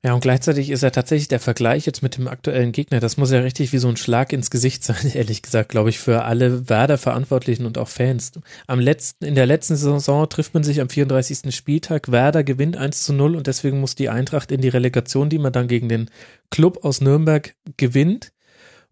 Ja, 0.07 0.15
und 0.15 0.21
gleichzeitig 0.21 0.71
ist 0.71 0.85
er 0.85 0.93
tatsächlich 0.93 1.27
der 1.27 1.41
Vergleich 1.41 1.85
jetzt 1.85 2.01
mit 2.01 2.17
dem 2.17 2.29
aktuellen 2.29 2.71
Gegner. 2.71 3.01
Das 3.01 3.17
muss 3.17 3.33
ja 3.33 3.41
richtig 3.41 3.73
wie 3.73 3.79
so 3.79 3.89
ein 3.89 3.97
Schlag 3.97 4.33
ins 4.33 4.51
Gesicht 4.53 4.85
sein, 4.85 5.11
ehrlich 5.15 5.43
gesagt, 5.43 5.69
glaube 5.69 5.91
ich, 5.91 5.99
für 5.99 6.23
alle 6.23 6.69
Werder-Verantwortlichen 6.69 7.67
und 7.67 7.77
auch 7.77 7.89
Fans. 7.89 8.31
Am 8.69 8.79
letzten, 8.79 9.25
in 9.25 9.35
der 9.35 9.47
letzten 9.47 9.75
Saison 9.75 10.29
trifft 10.29 10.55
man 10.55 10.63
sich 10.63 10.81
am 10.81 10.91
34. 10.91 11.53
Spieltag. 11.53 12.13
Werder 12.13 12.45
gewinnt 12.45 12.77
1 12.77 13.03
zu 13.03 13.15
0 13.15 13.35
und 13.35 13.49
deswegen 13.49 13.81
muss 13.81 13.97
die 13.97 14.09
Eintracht 14.09 14.53
in 14.53 14.61
die 14.61 14.69
Relegation, 14.69 15.29
die 15.29 15.39
man 15.39 15.53
dann 15.53 15.67
gegen 15.67 15.89
den 15.89 16.09
Club 16.51 16.85
aus 16.85 17.01
Nürnberg 17.01 17.57
gewinnt. 17.77 18.31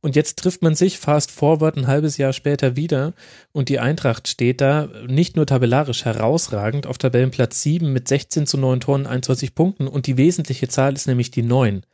Und 0.04 0.16
jetzt 0.16 0.38
trifft 0.38 0.60
man 0.60 0.74
sich 0.74 0.98
fast 0.98 1.30
forward 1.30 1.78
ein 1.78 1.86
halbes 1.86 2.18
Jahr 2.18 2.34
später 2.34 2.76
wieder. 2.76 3.14
Und 3.52 3.70
die 3.70 3.78
Eintracht 3.78 4.28
steht 4.28 4.60
da 4.60 4.90
nicht 5.08 5.34
nur 5.34 5.46
tabellarisch 5.46 6.04
herausragend 6.04 6.86
auf 6.86 6.98
Tabellenplatz 6.98 7.62
7 7.62 7.90
mit 7.90 8.06
16 8.06 8.46
zu 8.46 8.58
9 8.58 8.80
Toren, 8.80 9.06
21 9.06 9.54
Punkten. 9.54 9.88
Und 9.88 10.06
die 10.06 10.18
wesentliche 10.18 10.68
Zahl 10.68 10.92
ist 10.92 11.06
nämlich 11.06 11.30
die 11.30 11.40
9. 11.40 11.86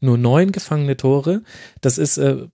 Nur 0.00 0.16
9 0.16 0.50
gefangene 0.50 0.96
Tore, 0.96 1.42
das 1.82 1.98
ist 1.98 2.16
äh, 2.16 2.46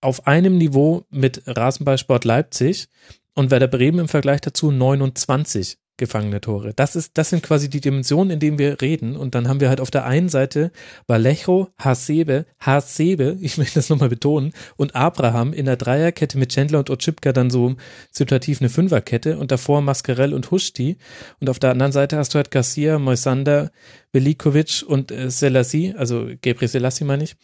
auf 0.00 0.28
einem 0.28 0.58
Niveau 0.58 1.02
mit 1.10 1.42
Rasenballsport 1.48 2.24
Leipzig. 2.24 2.86
Und 3.34 3.50
Werder 3.50 3.66
Bremen 3.66 3.98
im 3.98 4.08
Vergleich 4.08 4.42
dazu 4.42 4.70
29 4.70 5.76
gefangene 5.96 6.40
Tore. 6.40 6.72
Das 6.74 6.96
ist, 6.96 7.12
das 7.18 7.30
sind 7.30 7.42
quasi 7.42 7.70
die 7.70 7.80
Dimensionen, 7.80 8.30
in 8.30 8.40
denen 8.40 8.58
wir 8.58 8.80
reden. 8.80 9.16
Und 9.16 9.34
dann 9.34 9.48
haben 9.48 9.60
wir 9.60 9.68
halt 9.68 9.80
auf 9.80 9.90
der 9.90 10.04
einen 10.04 10.28
Seite 10.28 10.70
Vallejo, 11.06 11.68
Hasebe, 11.78 12.46
Hasebe, 12.60 13.36
ich 13.40 13.58
möchte 13.58 13.76
das 13.76 13.88
nochmal 13.88 14.08
betonen, 14.08 14.52
und 14.76 14.94
Abraham 14.94 15.52
in 15.52 15.66
der 15.66 15.76
Dreierkette 15.76 16.38
mit 16.38 16.52
Chandler 16.52 16.80
und 16.80 16.90
Otschipka 16.90 17.32
dann 17.32 17.50
so 17.50 17.76
situativ 18.10 18.60
eine 18.60 18.68
Fünferkette 18.68 19.38
und 19.38 19.50
davor 19.50 19.80
Mascarell 19.80 20.34
und 20.34 20.50
Huschti. 20.50 20.98
Und 21.40 21.50
auf 21.50 21.58
der 21.58 21.70
anderen 21.70 21.92
Seite 21.92 22.16
hast 22.18 22.34
du 22.34 22.36
halt 22.36 22.50
Garcia, 22.50 22.98
Moisander, 22.98 23.70
Velikovic 24.12 24.84
und 24.86 25.10
äh, 25.10 25.30
Selassie, 25.30 25.94
also 25.96 26.28
Gabriel 26.42 26.68
Selassie 26.68 27.04
meine 27.04 27.24
ich. 27.24 27.36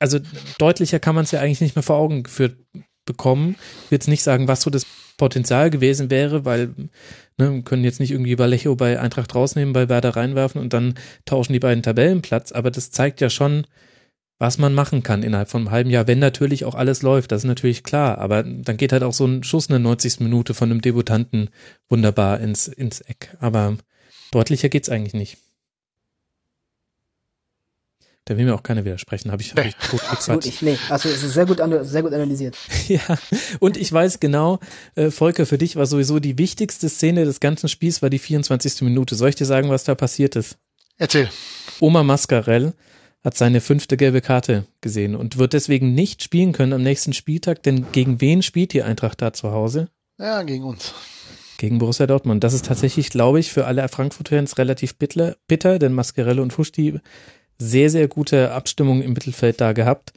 Also 0.00 0.18
deutlicher 0.58 0.98
kann 0.98 1.14
man 1.14 1.24
es 1.24 1.30
ja 1.30 1.40
eigentlich 1.40 1.60
nicht 1.60 1.76
mehr 1.76 1.84
vor 1.84 1.96
Augen 1.96 2.24
geführt 2.24 2.56
bekommen. 3.04 3.56
Ich 3.84 3.90
will 3.90 3.96
jetzt 3.96 4.08
nicht 4.08 4.22
sagen, 4.22 4.48
was 4.48 4.62
so 4.62 4.70
das 4.70 4.86
Potenzial 5.18 5.68
gewesen 5.68 6.10
wäre, 6.10 6.46
weil 6.46 6.72
ne, 7.36 7.62
können 7.62 7.84
jetzt 7.84 8.00
nicht 8.00 8.12
irgendwie 8.12 8.38
Vallejo 8.38 8.74
bei 8.74 8.98
Eintracht 8.98 9.34
rausnehmen, 9.34 9.74
bei 9.74 9.90
Werder 9.90 10.16
reinwerfen 10.16 10.60
und 10.60 10.72
dann 10.72 10.94
tauschen 11.26 11.52
die 11.52 11.58
beiden 11.58 11.82
Tabellenplatz, 11.82 12.52
aber 12.52 12.70
das 12.70 12.90
zeigt 12.90 13.20
ja 13.20 13.28
schon, 13.28 13.66
was 14.38 14.56
man 14.56 14.72
machen 14.72 15.02
kann 15.02 15.24
innerhalb 15.24 15.50
von 15.50 15.62
einem 15.62 15.70
halben 15.72 15.90
Jahr, 15.90 16.06
wenn 16.06 16.20
natürlich 16.20 16.64
auch 16.64 16.76
alles 16.76 17.02
läuft, 17.02 17.32
das 17.32 17.42
ist 17.42 17.48
natürlich 17.48 17.82
klar, 17.82 18.18
aber 18.18 18.44
dann 18.44 18.76
geht 18.76 18.92
halt 18.92 19.02
auch 19.02 19.12
so 19.12 19.26
ein 19.26 19.42
Schuss 19.42 19.66
in 19.66 19.72
der 19.72 19.80
90. 19.80 20.20
Minute 20.20 20.54
von 20.54 20.70
einem 20.70 20.80
Debutanten 20.80 21.50
wunderbar 21.88 22.40
ins, 22.40 22.68
ins 22.68 23.00
Eck, 23.00 23.36
aber 23.40 23.76
deutlicher 24.30 24.68
geht's 24.68 24.88
eigentlich 24.88 25.14
nicht. 25.14 25.38
Da 28.28 28.36
will 28.36 28.44
mir 28.44 28.54
auch 28.54 28.62
keiner 28.62 28.84
widersprechen, 28.84 29.32
habe 29.32 29.40
ich, 29.40 29.54
hab 29.54 29.64
ich 29.64 29.74
gut 29.90 30.02
Absolut. 30.10 30.46
Nee, 30.60 30.76
also 30.90 31.08
es 31.08 31.22
ist 31.22 31.32
sehr 31.32 31.46
gut, 31.46 31.62
sehr 31.86 32.02
gut 32.02 32.12
analysiert. 32.12 32.58
ja, 32.88 33.00
und 33.58 33.78
ich 33.78 33.90
weiß 33.90 34.20
genau, 34.20 34.58
äh, 34.96 35.10
Volker, 35.10 35.46
für 35.46 35.56
dich 35.56 35.76
war 35.76 35.86
sowieso 35.86 36.18
die 36.18 36.36
wichtigste 36.36 36.90
Szene 36.90 37.24
des 37.24 37.40
ganzen 37.40 37.70
Spiels 37.70 38.02
war 38.02 38.10
die 38.10 38.18
24. 38.18 38.82
Minute. 38.82 39.14
Soll 39.14 39.30
ich 39.30 39.36
dir 39.36 39.46
sagen, 39.46 39.70
was 39.70 39.84
da 39.84 39.94
passiert 39.94 40.36
ist? 40.36 40.58
Erzähl. 40.98 41.30
Oma 41.80 42.02
Mascarell 42.02 42.74
hat 43.24 43.34
seine 43.34 43.62
fünfte 43.62 43.96
gelbe 43.96 44.20
Karte 44.20 44.66
gesehen 44.82 45.16
und 45.16 45.38
wird 45.38 45.54
deswegen 45.54 45.94
nicht 45.94 46.22
spielen 46.22 46.52
können 46.52 46.74
am 46.74 46.82
nächsten 46.82 47.14
Spieltag, 47.14 47.62
denn 47.62 47.86
gegen 47.92 48.20
wen 48.20 48.42
spielt 48.42 48.74
die 48.74 48.82
Eintracht 48.82 49.22
da 49.22 49.32
zu 49.32 49.52
Hause? 49.52 49.88
Ja, 50.18 50.42
gegen 50.42 50.64
uns. 50.64 50.92
Gegen 51.56 51.78
Borussia 51.78 52.06
Dortmund. 52.06 52.44
Das 52.44 52.52
ist 52.52 52.66
tatsächlich, 52.66 53.08
glaube 53.08 53.40
ich, 53.40 53.50
für 53.50 53.64
alle 53.64 53.88
Frankfurt-Fans 53.88 54.58
relativ 54.58 54.96
bitter, 54.96 55.36
bitter, 55.48 55.78
denn 55.78 55.94
Mascarell 55.94 56.40
und 56.40 56.52
Fuschti 56.52 57.00
sehr, 57.58 57.90
sehr 57.90 58.08
gute 58.08 58.52
Abstimmung 58.52 59.02
im 59.02 59.12
Mittelfeld 59.12 59.60
da 59.60 59.72
gehabt. 59.72 60.12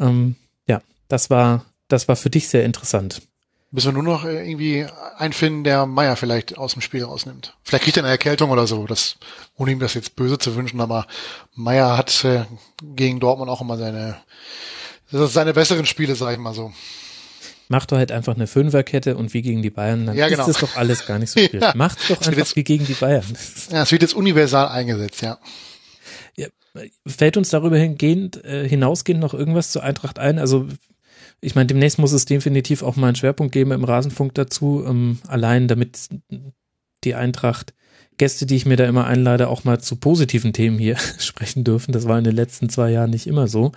Ähm, 0.00 0.36
ja, 0.66 0.80
das 1.08 1.30
war, 1.30 1.66
das 1.88 2.08
war 2.08 2.16
für 2.16 2.30
dich 2.30 2.48
sehr 2.48 2.64
interessant. 2.64 3.22
Müssen 3.70 3.94
wir 3.94 4.02
nur 4.02 4.02
noch 4.02 4.24
äh, 4.26 4.46
irgendwie 4.46 4.86
einfinden, 5.16 5.64
der 5.64 5.86
Meier 5.86 6.16
vielleicht 6.16 6.58
aus 6.58 6.74
dem 6.74 6.82
Spiel 6.82 7.04
rausnimmt. 7.04 7.56
Vielleicht 7.62 7.84
kriegt 7.84 7.96
er 7.96 8.02
eine 8.02 8.10
Erkältung 8.10 8.50
oder 8.50 8.66
so, 8.66 8.86
das, 8.86 9.16
ohne 9.56 9.72
ihm 9.72 9.78
das 9.78 9.94
jetzt 9.94 10.14
böse 10.14 10.36
zu 10.38 10.54
wünschen, 10.56 10.80
aber 10.80 11.06
Meier 11.54 11.96
hat 11.96 12.24
äh, 12.24 12.44
gegen 12.82 13.18
Dortmund 13.18 13.50
auch 13.50 13.62
immer 13.62 13.78
seine, 13.78 14.16
ist 15.10 15.32
seine 15.32 15.54
besseren 15.54 15.86
Spiele, 15.86 16.14
sag 16.16 16.32
ich 16.32 16.38
mal 16.38 16.52
so. 16.52 16.72
Mach 17.68 17.86
doch 17.86 17.96
halt 17.96 18.12
einfach 18.12 18.34
eine 18.34 18.46
Fünferkette 18.46 19.16
und 19.16 19.32
wie 19.32 19.40
gegen 19.40 19.62
die 19.62 19.70
Bayern, 19.70 20.04
dann 20.04 20.16
ja, 20.16 20.28
genau. 20.28 20.46
ist 20.46 20.48
das 20.48 20.70
doch 20.70 20.76
alles 20.76 21.06
gar 21.06 21.18
nicht 21.18 21.30
so 21.30 21.40
viel. 21.48 21.60
ja. 21.60 21.72
Macht 21.74 21.98
doch 22.10 22.18
einfach 22.18 22.36
jetzt, 22.36 22.54
wie 22.56 22.64
gegen 22.64 22.84
die 22.84 22.92
Bayern. 22.92 23.24
Ja, 23.70 23.82
es 23.82 23.90
wird 23.90 24.02
jetzt 24.02 24.14
universal 24.14 24.68
eingesetzt, 24.68 25.22
ja. 25.22 25.38
Fällt 27.06 27.36
uns 27.36 27.50
darüber 27.50 27.76
hingehend, 27.76 28.44
äh, 28.44 28.68
hinausgehend 28.68 29.20
noch 29.20 29.34
irgendwas 29.34 29.72
zur 29.72 29.82
Eintracht 29.82 30.18
ein? 30.18 30.38
Also 30.38 30.68
ich 31.40 31.54
meine, 31.54 31.66
demnächst 31.66 31.98
muss 31.98 32.12
es 32.12 32.24
definitiv 32.24 32.82
auch 32.82 32.96
mal 32.96 33.08
einen 33.08 33.16
Schwerpunkt 33.16 33.52
geben 33.52 33.72
im 33.72 33.84
Rasenfunk 33.84 34.34
dazu, 34.34 34.84
ähm, 34.86 35.18
allein 35.26 35.68
damit 35.68 36.08
die 37.04 37.14
Eintracht 37.14 37.74
Gäste, 38.18 38.46
die 38.46 38.56
ich 38.56 38.66
mir 38.66 38.76
da 38.76 38.84
immer 38.84 39.06
einlade, 39.06 39.48
auch 39.48 39.64
mal 39.64 39.80
zu 39.80 39.96
positiven 39.96 40.52
Themen 40.52 40.78
hier 40.78 40.96
sprechen 41.18 41.64
dürfen. 41.64 41.92
Das 41.92 42.06
war 42.06 42.18
in 42.18 42.24
den 42.24 42.36
letzten 42.36 42.68
zwei 42.68 42.90
Jahren 42.90 43.10
nicht 43.10 43.26
immer 43.26 43.48
so. 43.48 43.72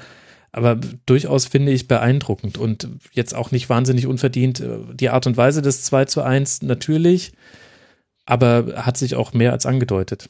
Aber 0.51 0.79
durchaus 1.05 1.45
finde 1.45 1.71
ich 1.71 1.87
beeindruckend 1.87 2.57
und 2.57 2.87
jetzt 3.11 3.35
auch 3.35 3.51
nicht 3.51 3.69
wahnsinnig 3.69 4.07
unverdient. 4.07 4.59
Äh, 4.59 4.77
die 4.93 5.09
Art 5.09 5.27
und 5.27 5.35
Weise 5.35 5.61
des 5.61 5.83
2 5.83 6.05
zu 6.05 6.21
1 6.21 6.61
natürlich, 6.61 7.33
aber 8.25 8.73
hat 8.85 8.97
sich 8.97 9.15
auch 9.15 9.33
mehr 9.33 9.51
als 9.51 9.65
angedeutet. 9.65 10.29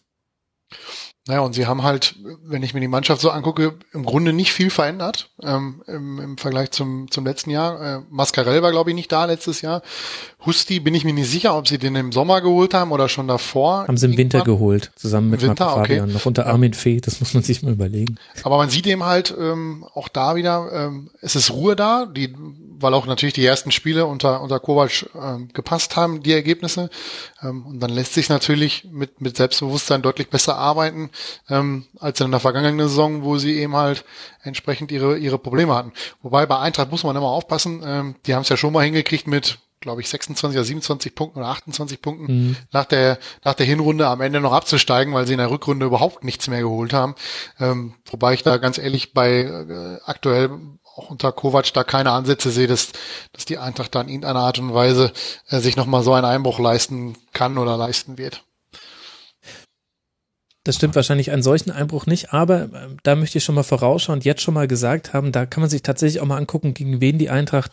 Naja, 1.28 1.40
und 1.40 1.54
sie 1.54 1.66
haben 1.66 1.82
halt, 1.82 2.16
wenn 2.44 2.62
ich 2.62 2.76
mir 2.76 2.82
die 2.82 2.88
Mannschaft 2.88 3.20
so 3.20 3.32
angucke, 3.32 3.74
im 3.94 4.06
Grunde 4.06 4.32
nicht 4.32 4.54
viel 4.54 4.70
verändert 4.70 5.32
ähm, 5.42 5.82
im, 5.88 6.20
im 6.20 6.38
Vergleich 6.38 6.70
zum, 6.70 7.10
zum 7.10 7.26
letzten 7.26 7.50
Jahr. 7.50 7.82
Äh, 7.82 8.02
Mascarell 8.12 8.62
war, 8.62 8.70
glaube 8.70 8.92
ich, 8.92 8.96
nicht 8.96 9.12
da 9.12 9.26
letztes 9.26 9.62
Jahr. 9.62 9.82
Husti 10.46 10.80
bin 10.80 10.94
ich 10.94 11.04
mir 11.04 11.14
nicht 11.14 11.32
sicher, 11.32 11.58
ob 11.58 11.68
sie 11.68 11.80
den 11.80 11.96
im 11.96 12.12
Sommer 12.12 12.42
geholt 12.42 12.76
haben 12.76 12.92
oder 12.92 13.10
schon 13.10 13.28
davor. 13.28 13.88
Haben 13.88 13.98
sie 13.98 14.06
im 14.06 14.18
Winter 14.18 14.44
geholt, 14.44 14.92
zusammen 14.96 15.32
mit 15.32 15.42
Winter, 15.42 15.66
Marco 15.66 15.80
Fabian, 15.80 16.04
okay. 16.04 16.14
noch 16.14 16.28
unter 16.28 16.46
Armin 16.46 16.76
Fee, 16.76 17.02
das 17.02 17.20
muss 17.20 17.34
man 17.34 17.42
sich 17.42 17.64
mal 17.64 17.74
überlegen. 17.74 18.18
Aber 18.44 18.58
man 18.58 18.70
sieht 18.70 18.86
eben 18.86 19.04
halt 19.04 19.34
ähm, 19.36 19.84
auch 19.96 20.10
da 20.10 20.36
wieder, 20.36 20.70
ähm, 20.72 21.10
es 21.22 21.36
ist 21.36 21.50
Ruhe 21.50 21.76
da, 21.76 22.06
die 22.06 22.36
weil 22.80 22.94
auch 22.94 23.06
natürlich 23.06 23.34
die 23.34 23.46
ersten 23.46 23.72
Spiele 23.72 24.06
unter, 24.06 24.42
unter 24.42 24.60
Kovac 24.60 25.10
ähm, 25.16 25.50
gepasst 25.54 25.96
haben, 25.96 26.24
die 26.24 26.34
Ergebnisse. 26.34 26.90
Ähm, 27.42 27.66
und 27.66 27.80
dann 27.80 27.90
lässt 27.90 28.14
sich 28.14 28.30
natürlich 28.30 28.86
mit, 28.92 29.22
mit 29.22 29.38
Selbstbewusstsein 29.38 30.02
deutlich 30.02 30.30
besser 30.30 30.58
arbeiten, 30.58 31.10
ähm, 31.50 31.86
als 32.00 32.20
in 32.22 32.32
der 32.32 32.40
vergangenen 32.40 32.88
Saison, 32.88 33.24
wo 33.24 33.38
sie 33.38 33.60
eben 33.60 33.76
halt 33.76 34.06
entsprechend 34.44 34.92
ihre, 34.92 35.18
ihre 35.18 35.38
Probleme 35.38 35.74
hatten. 35.74 35.94
Wobei 36.22 36.46
bei 36.46 36.60
Eintracht 36.60 36.92
muss 36.92 37.04
man 37.04 37.16
immer 37.16 37.30
aufpassen, 37.30 37.84
ähm, 37.86 38.16
die 38.26 38.36
haben 38.36 38.44
es 38.44 38.50
ja 38.50 38.58
schon 38.58 38.74
mal 38.74 38.84
hingekriegt 38.84 39.28
mit 39.28 39.60
glaube 39.86 40.02
ich, 40.02 40.10
26 40.10 40.58
oder 40.58 40.66
27 40.66 41.14
Punkten 41.14 41.40
oder 41.40 41.50
28 41.50 42.02
Punkten 42.02 42.26
mhm. 42.26 42.56
nach 42.72 42.86
der 42.86 43.20
nach 43.44 43.54
der 43.54 43.68
Hinrunde 43.68 44.08
am 44.08 44.20
Ende 44.20 44.42
noch 44.42 44.52
abzusteigen, 44.52 45.14
weil 45.14 45.28
sie 45.28 45.34
in 45.34 45.40
der 45.40 45.52
Rückrunde 45.52 45.86
überhaupt 45.86 46.24
nichts 46.24 46.48
mehr 46.48 46.62
geholt 46.62 46.92
haben. 46.92 47.14
Ähm, 47.60 47.94
wobei 48.08 48.34
ich 48.34 48.42
da 48.42 48.58
ganz 48.58 48.80
ehrlich 48.80 49.14
bei 49.14 49.42
äh, 49.42 50.00
aktuell 50.04 50.50
auch 50.96 51.10
unter 51.10 51.32
Kovac 51.32 51.74
da 51.74 51.84
keine 51.84 52.12
Ansätze 52.12 52.52
sehe, 52.52 52.68
dass, 52.68 52.92
dass 53.34 53.46
die 53.46 53.58
Eintracht 53.58 53.94
da 53.94 54.02
in 54.02 54.10
irgendeiner 54.10 54.40
Art 54.40 54.60
und 54.60 54.74
Weise 54.74 55.12
äh, 55.50 55.60
sich 55.60 55.76
nochmal 55.76 56.04
so 56.04 56.14
einen 56.14 56.26
Einbruch 56.26 56.60
leisten 56.60 57.16
kann 57.34 57.58
oder 57.58 57.78
leisten 57.78 58.18
wird. 58.18 58.44
Das 60.64 60.78
stimmt 60.78 60.96
wahrscheinlich 60.96 61.30
einen 61.30 61.44
solchen 61.44 61.70
Einbruch 61.70 62.08
nicht, 62.08 62.34
aber 62.34 62.64
äh, 62.64 62.70
da 63.04 63.16
möchte 63.16 63.38
ich 63.38 63.44
schon 63.44 63.56
mal 63.56 63.64
vorausschauen 63.64 64.20
und 64.20 64.26
jetzt 64.26 64.42
schon 64.42 64.54
mal 64.54 64.68
gesagt 64.68 65.14
haben, 65.14 65.32
da 65.32 65.46
kann 65.46 65.62
man 65.62 65.70
sich 65.70 65.84
tatsächlich 65.84 66.22
auch 66.22 66.26
mal 66.26 66.38
angucken, 66.38 66.74
gegen 66.74 67.02
wen 67.02 67.18
die 67.20 67.30
Eintracht 67.30 67.72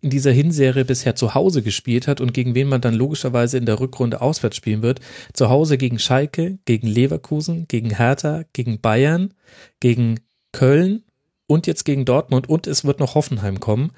in 0.00 0.10
dieser 0.10 0.32
Hinserie 0.32 0.84
bisher 0.84 1.14
zu 1.14 1.34
Hause 1.34 1.62
gespielt 1.62 2.08
hat 2.08 2.20
und 2.20 2.34
gegen 2.34 2.54
wen 2.54 2.68
man 2.68 2.80
dann 2.80 2.94
logischerweise 2.94 3.56
in 3.56 3.66
der 3.66 3.78
Rückrunde 3.78 4.20
auswärts 4.20 4.56
spielen 4.56 4.82
wird. 4.82 5.00
Zu 5.32 5.48
Hause 5.48 5.78
gegen 5.78 5.98
Schalke, 5.98 6.58
gegen 6.64 6.88
Leverkusen, 6.88 7.66
gegen 7.68 7.96
Hertha, 7.96 8.42
gegen 8.52 8.80
Bayern, 8.80 9.32
gegen 9.80 10.20
Köln, 10.52 11.03
und 11.46 11.66
jetzt 11.66 11.84
gegen 11.84 12.04
Dortmund 12.04 12.48
und 12.48 12.66
es 12.66 12.84
wird 12.84 13.00
noch 13.00 13.14
Hoffenheim 13.14 13.60
kommen. 13.60 13.92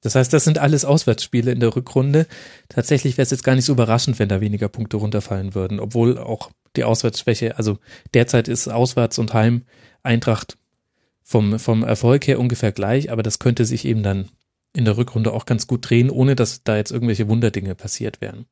Das 0.00 0.14
heißt, 0.14 0.32
das 0.32 0.44
sind 0.44 0.58
alles 0.58 0.84
Auswärtsspiele 0.84 1.50
in 1.50 1.60
der 1.60 1.74
Rückrunde. 1.74 2.26
Tatsächlich 2.68 3.16
wäre 3.16 3.24
es 3.24 3.30
jetzt 3.30 3.42
gar 3.42 3.56
nicht 3.56 3.64
so 3.64 3.72
überraschend, 3.72 4.18
wenn 4.18 4.28
da 4.28 4.40
weniger 4.40 4.68
Punkte 4.68 4.96
runterfallen 4.96 5.54
würden, 5.54 5.80
obwohl 5.80 6.18
auch 6.18 6.50
die 6.76 6.84
Auswärtsschwäche, 6.84 7.58
also 7.58 7.78
derzeit 8.14 8.46
ist 8.46 8.68
Auswärts 8.68 9.18
und 9.18 9.34
Heim 9.34 9.64
Eintracht 10.02 10.56
vom, 11.22 11.58
vom 11.58 11.82
Erfolg 11.82 12.26
her 12.26 12.38
ungefähr 12.38 12.72
gleich, 12.72 13.10
aber 13.10 13.22
das 13.22 13.38
könnte 13.38 13.64
sich 13.64 13.84
eben 13.84 14.02
dann 14.02 14.28
in 14.72 14.84
der 14.84 14.96
Rückrunde 14.96 15.32
auch 15.32 15.46
ganz 15.46 15.66
gut 15.66 15.88
drehen, 15.88 16.10
ohne 16.10 16.36
dass 16.36 16.62
da 16.62 16.76
jetzt 16.76 16.92
irgendwelche 16.92 17.28
Wunderdinge 17.28 17.74
passiert 17.74 18.20
wären, 18.20 18.46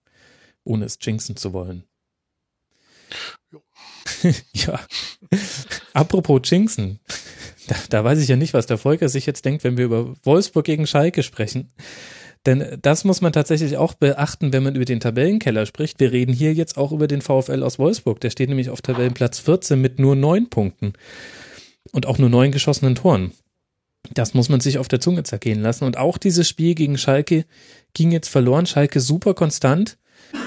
ohne 0.65 0.85
es 0.85 0.99
jinxen 1.01 1.37
zu 1.37 1.53
wollen. 1.53 1.85
ja. 4.53 4.81
Apropos 5.93 6.41
jinxen. 6.45 7.01
Da, 7.69 7.77
da 7.91 8.05
weiß 8.05 8.21
ich 8.21 8.29
ja 8.29 8.37
nicht, 8.37 8.55
was 8.55 8.67
der 8.67 8.79
Volker 8.79 9.09
sich 9.09 9.27
jetzt 9.27 9.45
denkt, 9.45 9.65
wenn 9.65 9.77
wir 9.77 9.87
über 9.87 10.15
Wolfsburg 10.23 10.65
gegen 10.65 10.87
Schalke 10.87 11.23
sprechen. 11.23 11.73
Denn 12.47 12.79
das 12.81 13.05
muss 13.05 13.21
man 13.21 13.33
tatsächlich 13.33 13.77
auch 13.77 13.95
beachten, 13.95 14.53
wenn 14.53 14.63
man 14.63 14.77
über 14.77 14.85
den 14.85 15.01
Tabellenkeller 15.01 15.67
spricht. 15.67 15.99
Wir 15.99 16.13
reden 16.13 16.33
hier 16.33 16.55
jetzt 16.55 16.77
auch 16.77 16.93
über 16.93 17.09
den 17.09 17.21
VfL 17.21 17.65
aus 17.65 17.79
Wolfsburg. 17.81 18.21
Der 18.21 18.31
steht 18.31 18.49
nämlich 18.49 18.71
auf 18.71 18.83
Tabellenplatz 18.83 19.41
14 19.41 19.81
mit 19.81 19.99
nur 19.99 20.15
neun 20.15 20.49
Punkten 20.49 20.93
und 21.91 22.07
auch 22.07 22.19
nur 22.19 22.31
neun 22.31 22.53
geschossenen 22.53 22.95
Toren. 22.95 23.33
Das 24.15 24.35
muss 24.35 24.49
man 24.49 24.61
sich 24.61 24.79
auf 24.79 24.87
der 24.87 25.01
Zunge 25.01 25.25
zergehen 25.25 25.61
lassen. 25.61 25.85
Und 25.85 25.97
auch 25.97 26.19
dieses 26.19 26.49
Spiel 26.49 26.77
gegen 26.77 26.99
Schalke 26.99 27.47
ging 27.95 28.13
jetzt 28.13 28.29
verloren. 28.29 28.67
Schalke 28.67 29.01
super 29.01 29.35
konstant. 29.35 29.99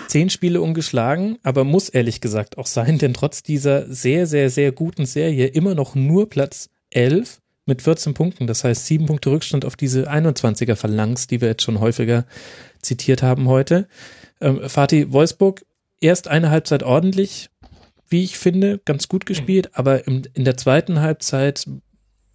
Zehn 0.07 0.30
Spiele 0.30 0.61
ungeschlagen, 0.61 1.38
aber 1.43 1.64
muss 1.64 1.89
ehrlich 1.89 2.22
gesagt 2.22 2.57
auch 2.57 2.65
sein, 2.65 2.97
denn 2.97 3.14
trotz 3.14 3.43
dieser 3.43 3.91
sehr, 3.91 4.26
sehr, 4.26 4.49
sehr 4.49 4.72
guten 4.72 5.06
Serie 5.06 5.47
immer 5.47 5.76
noch 5.76 5.95
nur 5.95 6.30
Platz 6.30 6.69
11 6.89 7.39
mit 7.65 7.81
14 7.84 8.14
Punkten. 8.14 8.47
Das 8.47 8.64
heißt, 8.64 8.85
sieben 8.85 9.06
Punkte 9.06 9.31
Rückstand 9.31 9.65
auf 9.65 9.76
diese 9.76 10.11
21er 10.11 10.76
Phalanx, 10.76 11.27
die 11.27 11.41
wir 11.41 11.49
jetzt 11.49 11.64
schon 11.64 11.80
häufiger 11.80 12.26
zitiert 12.81 13.22
haben 13.22 13.47
heute. 13.47 13.88
Ähm, 14.41 14.68
Fatih 14.68 15.11
Wolfsburg, 15.11 15.65
erst 16.01 16.27
eine 16.27 16.49
Halbzeit 16.49 16.84
ordentlich, 16.84 17.49
wie 18.10 18.23
ich 18.23 18.38
finde, 18.38 18.80
ganz 18.84 19.07
gut 19.07 19.26
gespielt, 19.26 19.69
aber 19.73 20.07
im, 20.07 20.23
in 20.34 20.43
der 20.43 20.57
zweiten 20.57 20.99
Halbzeit 20.99 21.68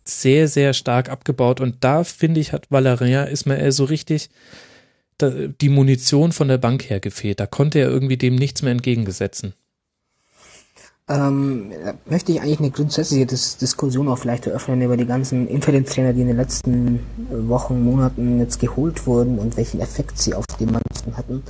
sehr, 0.05 0.49
sehr 0.49 0.75
stark 0.75 1.09
abgebaut. 1.09 1.61
Und 1.61 1.83
da 1.83 2.05
finde 2.05 2.41
ich, 2.41 2.53
hat 2.53 2.71
Valeria 2.71 3.25
Ismael 3.25 3.73
so 3.73 3.85
richtig 3.85 4.29
die 5.21 5.69
Munition 5.69 6.33
von 6.33 6.49
der 6.49 6.59
Bank 6.59 6.89
her 6.91 7.01
gefehlt. 7.01 7.41
Da 7.41 7.47
konnte 7.47 7.79
er 7.79 7.89
irgendwie 7.89 8.17
dem 8.17 8.35
nichts 8.35 8.63
mehr 8.63 8.73
entgegengesetzen. 8.73 9.55
Ähm, 11.07 11.71
möchte 12.09 12.33
ich 12.33 12.41
eigentlich 12.41 12.61
eine 12.61 12.71
grundsätzliche 12.71 13.27
Dis 13.27 13.59
Diskussion 13.59 14.09
auch 14.09 14.17
vielleicht 14.17 14.47
eröffnen 14.47 14.81
über 14.81 14.97
die 14.97 15.05
ganzen 15.05 15.47
Interimtrainer, 15.49 16.15
die 16.15 16.23
in 16.23 16.29
den 16.29 16.39
letzten 16.39 17.01
Wochen, 17.47 17.85
Monaten 17.85 18.39
jetzt 18.39 18.59
geholt 18.59 19.07
wurden 19.07 19.39
und 19.39 19.59
welchen 19.59 19.81
Effekt 19.81 20.17
sie 20.17 20.33
auf 20.33 20.47
die 20.59 20.65
Mannschaften 20.65 21.17
hatten. 21.19 21.43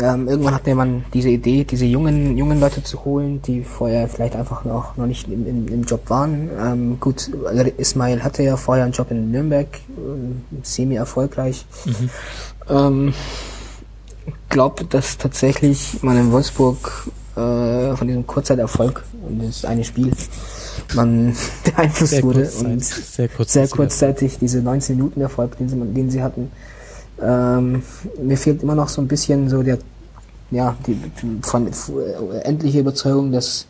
Ähm, 0.00 0.28
irgendwann 0.28 0.54
hatte 0.54 0.74
man 0.74 1.04
diese 1.14 1.28
Idee, 1.28 1.64
diese 1.64 1.84
jungen, 1.84 2.36
jungen 2.36 2.58
Leute 2.58 2.82
zu 2.82 3.04
holen, 3.04 3.40
die 3.42 3.62
vorher 3.62 4.08
vielleicht 4.08 4.34
einfach 4.34 4.64
noch, 4.64 4.96
noch 4.96 5.06
nicht 5.06 5.28
im, 5.28 5.46
im, 5.46 5.68
im 5.68 5.82
Job 5.84 6.10
waren. 6.10 6.50
Ähm, 6.58 7.00
gut, 7.00 7.30
Ismail 7.76 8.22
hatte 8.24 8.42
ja 8.42 8.56
vorher 8.56 8.84
einen 8.84 8.92
Job 8.92 9.10
in 9.10 9.30
Nürnberg, 9.30 9.68
äh, 9.68 10.62
semi-erfolgreich. 10.62 11.66
Mhm. 11.84 12.10
Ähm, 12.68 13.12
glaube, 14.48 14.84
dass 14.84 15.18
tatsächlich 15.18 16.02
man 16.02 16.16
in 16.16 16.32
Wolfsburg 16.32 17.08
äh, 17.36 17.96
von 17.96 18.06
diesem 18.06 18.26
Kurzzeiterfolg 18.26 19.04
und 19.26 19.44
das 19.44 19.64
eine 19.64 19.84
Spiel 19.84 20.12
man 20.94 21.36
beeinflusst 21.64 22.22
wurde 22.22 22.50
und 22.60 22.84
sehr, 22.84 23.28
sehr 23.28 23.68
kurzzeitig 23.68 24.38
diese 24.38 24.60
19 24.60 24.96
Minuten 24.96 25.20
Erfolg, 25.20 25.58
den 25.58 25.68
sie, 25.68 25.76
den 25.76 26.10
sie 26.10 26.22
hatten. 26.22 26.52
Ähm, 27.20 27.82
mir 28.22 28.36
fehlt 28.38 28.62
immer 28.62 28.74
noch 28.74 28.88
so 28.88 29.02
ein 29.02 29.08
bisschen 29.08 29.48
so 29.48 29.62
der, 29.62 29.78
ja, 30.52 30.76
die, 30.86 30.96
von, 31.42 31.68
endliche 32.42 32.80
Überzeugung, 32.80 33.32
dass, 33.32 33.66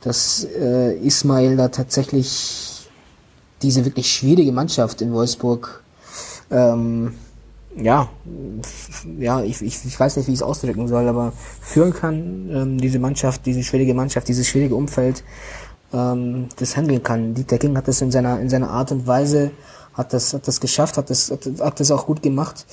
dass 0.00 0.46
äh, 0.58 0.96
Ismail 0.98 1.56
da 1.56 1.68
tatsächlich 1.68 2.88
diese 3.62 3.84
wirklich 3.84 4.10
schwierige 4.10 4.52
Mannschaft 4.52 5.02
in 5.02 5.12
Wolfsburg 5.12 5.82
ähm, 6.50 7.14
ja, 7.76 8.08
ja, 9.18 9.42
ich, 9.42 9.62
ich, 9.62 9.84
ich 9.84 10.00
weiß 10.00 10.16
nicht, 10.16 10.28
wie 10.28 10.32
ich 10.32 10.38
es 10.38 10.42
ausdrücken 10.42 10.88
soll, 10.88 11.08
aber 11.08 11.32
führen 11.60 11.92
kann, 11.92 12.50
ähm, 12.50 12.78
diese 12.78 12.98
Mannschaft, 12.98 13.44
diese 13.46 13.62
schwierige 13.62 13.94
Mannschaft, 13.94 14.28
dieses 14.28 14.46
schwierige 14.46 14.74
Umfeld, 14.74 15.22
ähm, 15.92 16.48
das 16.58 16.76
handeln 16.76 17.02
kann. 17.02 17.34
Dieter 17.34 17.58
King 17.58 17.76
hat 17.76 17.88
das 17.88 18.00
in 18.00 18.10
seiner, 18.10 18.40
in 18.40 18.48
seiner 18.48 18.70
Art 18.70 18.92
und 18.92 19.06
Weise, 19.06 19.50
hat 19.94 20.12
das, 20.12 20.34
hat 20.34 20.46
das 20.48 20.60
geschafft, 20.60 20.96
hat 20.96 21.10
das, 21.10 21.30
hat, 21.30 21.48
hat 21.60 21.80
das 21.80 21.90
auch 21.90 22.06
gut 22.06 22.22
gemacht. 22.22 22.66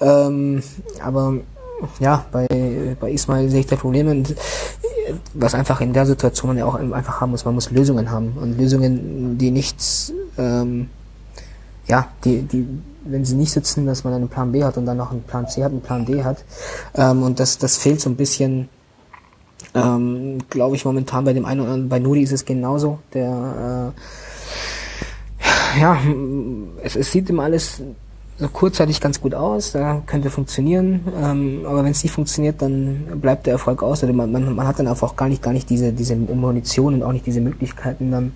Ähm, 0.00 0.62
aber 1.02 1.34
ja, 1.98 2.24
bei, 2.30 2.46
bei 3.00 3.10
Ismail 3.10 3.50
sehe 3.50 3.60
ich 3.60 3.66
da 3.66 3.76
Probleme 3.76 4.22
was 5.34 5.54
einfach 5.54 5.80
in 5.80 5.92
der 5.92 6.06
Situation 6.06 6.48
man 6.48 6.58
ja 6.58 6.64
auch 6.64 6.74
einfach 6.74 7.20
haben 7.20 7.30
muss, 7.30 7.44
man 7.44 7.54
muss 7.54 7.70
Lösungen 7.70 8.10
haben 8.10 8.32
und 8.40 8.58
Lösungen, 8.58 9.36
die 9.38 9.50
nichts, 9.50 10.12
ähm, 10.38 10.88
ja, 11.86 12.08
die, 12.24 12.42
die, 12.42 12.66
wenn 13.04 13.24
sie 13.24 13.36
nicht 13.36 13.52
sitzen, 13.52 13.86
dass 13.86 14.04
man 14.04 14.12
einen 14.14 14.28
Plan 14.28 14.52
B 14.52 14.64
hat 14.64 14.76
und 14.76 14.86
dann 14.86 14.96
noch 14.96 15.10
einen 15.10 15.22
Plan 15.22 15.48
C 15.48 15.64
hat, 15.64 15.72
einen 15.72 15.80
Plan 15.80 16.04
D 16.04 16.24
hat. 16.24 16.44
Ähm, 16.94 17.22
und 17.22 17.40
das, 17.40 17.58
das 17.58 17.76
fehlt 17.76 18.00
so 18.00 18.10
ein 18.10 18.16
bisschen, 18.16 18.68
ähm, 19.74 20.38
glaube 20.50 20.76
ich, 20.76 20.84
momentan 20.84 21.24
bei 21.24 21.32
dem 21.32 21.44
einen 21.44 21.60
oder 21.60 21.70
anderen, 21.70 21.88
bei 21.88 21.98
Nuri 21.98 22.22
ist 22.22 22.32
es 22.32 22.44
genauso. 22.44 22.98
Der, 23.12 23.92
äh, 25.76 25.80
ja, 25.80 25.98
es, 26.82 26.96
es 26.96 27.10
sieht 27.10 27.28
immer 27.30 27.44
alles 27.44 27.82
so 28.38 28.48
kurzzeitig 28.48 29.00
ganz 29.00 29.20
gut 29.20 29.34
aus, 29.34 29.72
da 29.72 30.02
könnte 30.06 30.28
funktionieren, 30.28 31.00
ähm, 31.22 31.60
aber 31.66 31.84
wenn 31.84 31.92
es 31.92 32.02
nicht 32.02 32.12
funktioniert, 32.12 32.60
dann 32.60 33.20
bleibt 33.20 33.46
der 33.46 33.52
Erfolg 33.52 33.82
aus. 33.82 34.02
Oder 34.02 34.12
man, 34.12 34.32
man, 34.32 34.54
man 34.54 34.66
hat 34.66 34.78
dann 34.78 34.88
einfach 34.88 35.10
auch 35.10 35.16
gar 35.16 35.28
nicht, 35.28 35.42
gar 35.42 35.52
nicht 35.52 35.70
diese, 35.70 35.92
diese 35.92 36.16
Munition 36.16 36.94
und 36.94 37.02
auch 37.02 37.12
nicht 37.12 37.26
diese 37.26 37.40
Möglichkeiten 37.40 38.10
dann 38.10 38.32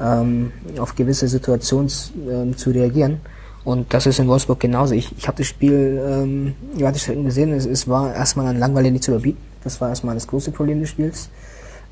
ähm, 0.00 0.52
auf 0.78 0.94
gewisse 0.94 1.28
Situationen 1.28 1.90
ähm, 2.30 2.56
zu 2.56 2.70
reagieren. 2.70 3.20
Und 3.68 3.92
das 3.92 4.06
ist 4.06 4.18
in 4.18 4.28
Wolfsburg 4.28 4.60
genauso. 4.60 4.94
Ich, 4.94 5.14
ich 5.18 5.28
habe 5.28 5.36
das 5.36 5.46
Spiel, 5.46 6.02
ähm, 6.02 6.54
ja, 6.78 6.88
hatte 6.88 6.96
ich 6.96 7.22
gesehen, 7.22 7.52
es, 7.52 7.66
es 7.66 7.86
war 7.86 8.14
erstmal 8.14 8.46
an 8.46 8.58
Langweile 8.58 8.90
nicht 8.90 9.04
zu 9.04 9.10
überbieten. 9.10 9.42
Das 9.62 9.78
war 9.78 9.90
erstmal 9.90 10.14
das 10.14 10.26
große 10.26 10.52
Problem 10.52 10.80
des 10.80 10.88
Spiels. 10.88 11.28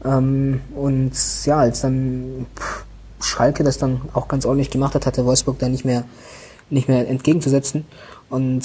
Ähm, 0.02 0.62
und 0.74 1.12
ja, 1.44 1.58
als 1.58 1.82
dann 1.82 2.46
Schalke 3.20 3.62
das 3.62 3.76
dann 3.76 4.00
auch 4.14 4.26
ganz 4.26 4.46
ordentlich 4.46 4.70
gemacht 4.70 4.94
hat, 4.94 5.04
hatte 5.04 5.26
Wolfsburg 5.26 5.58
da 5.58 5.68
nicht 5.68 5.84
mehr, 5.84 6.04
nicht 6.70 6.88
mehr 6.88 7.06
entgegenzusetzen. 7.06 7.84
Und 8.30 8.64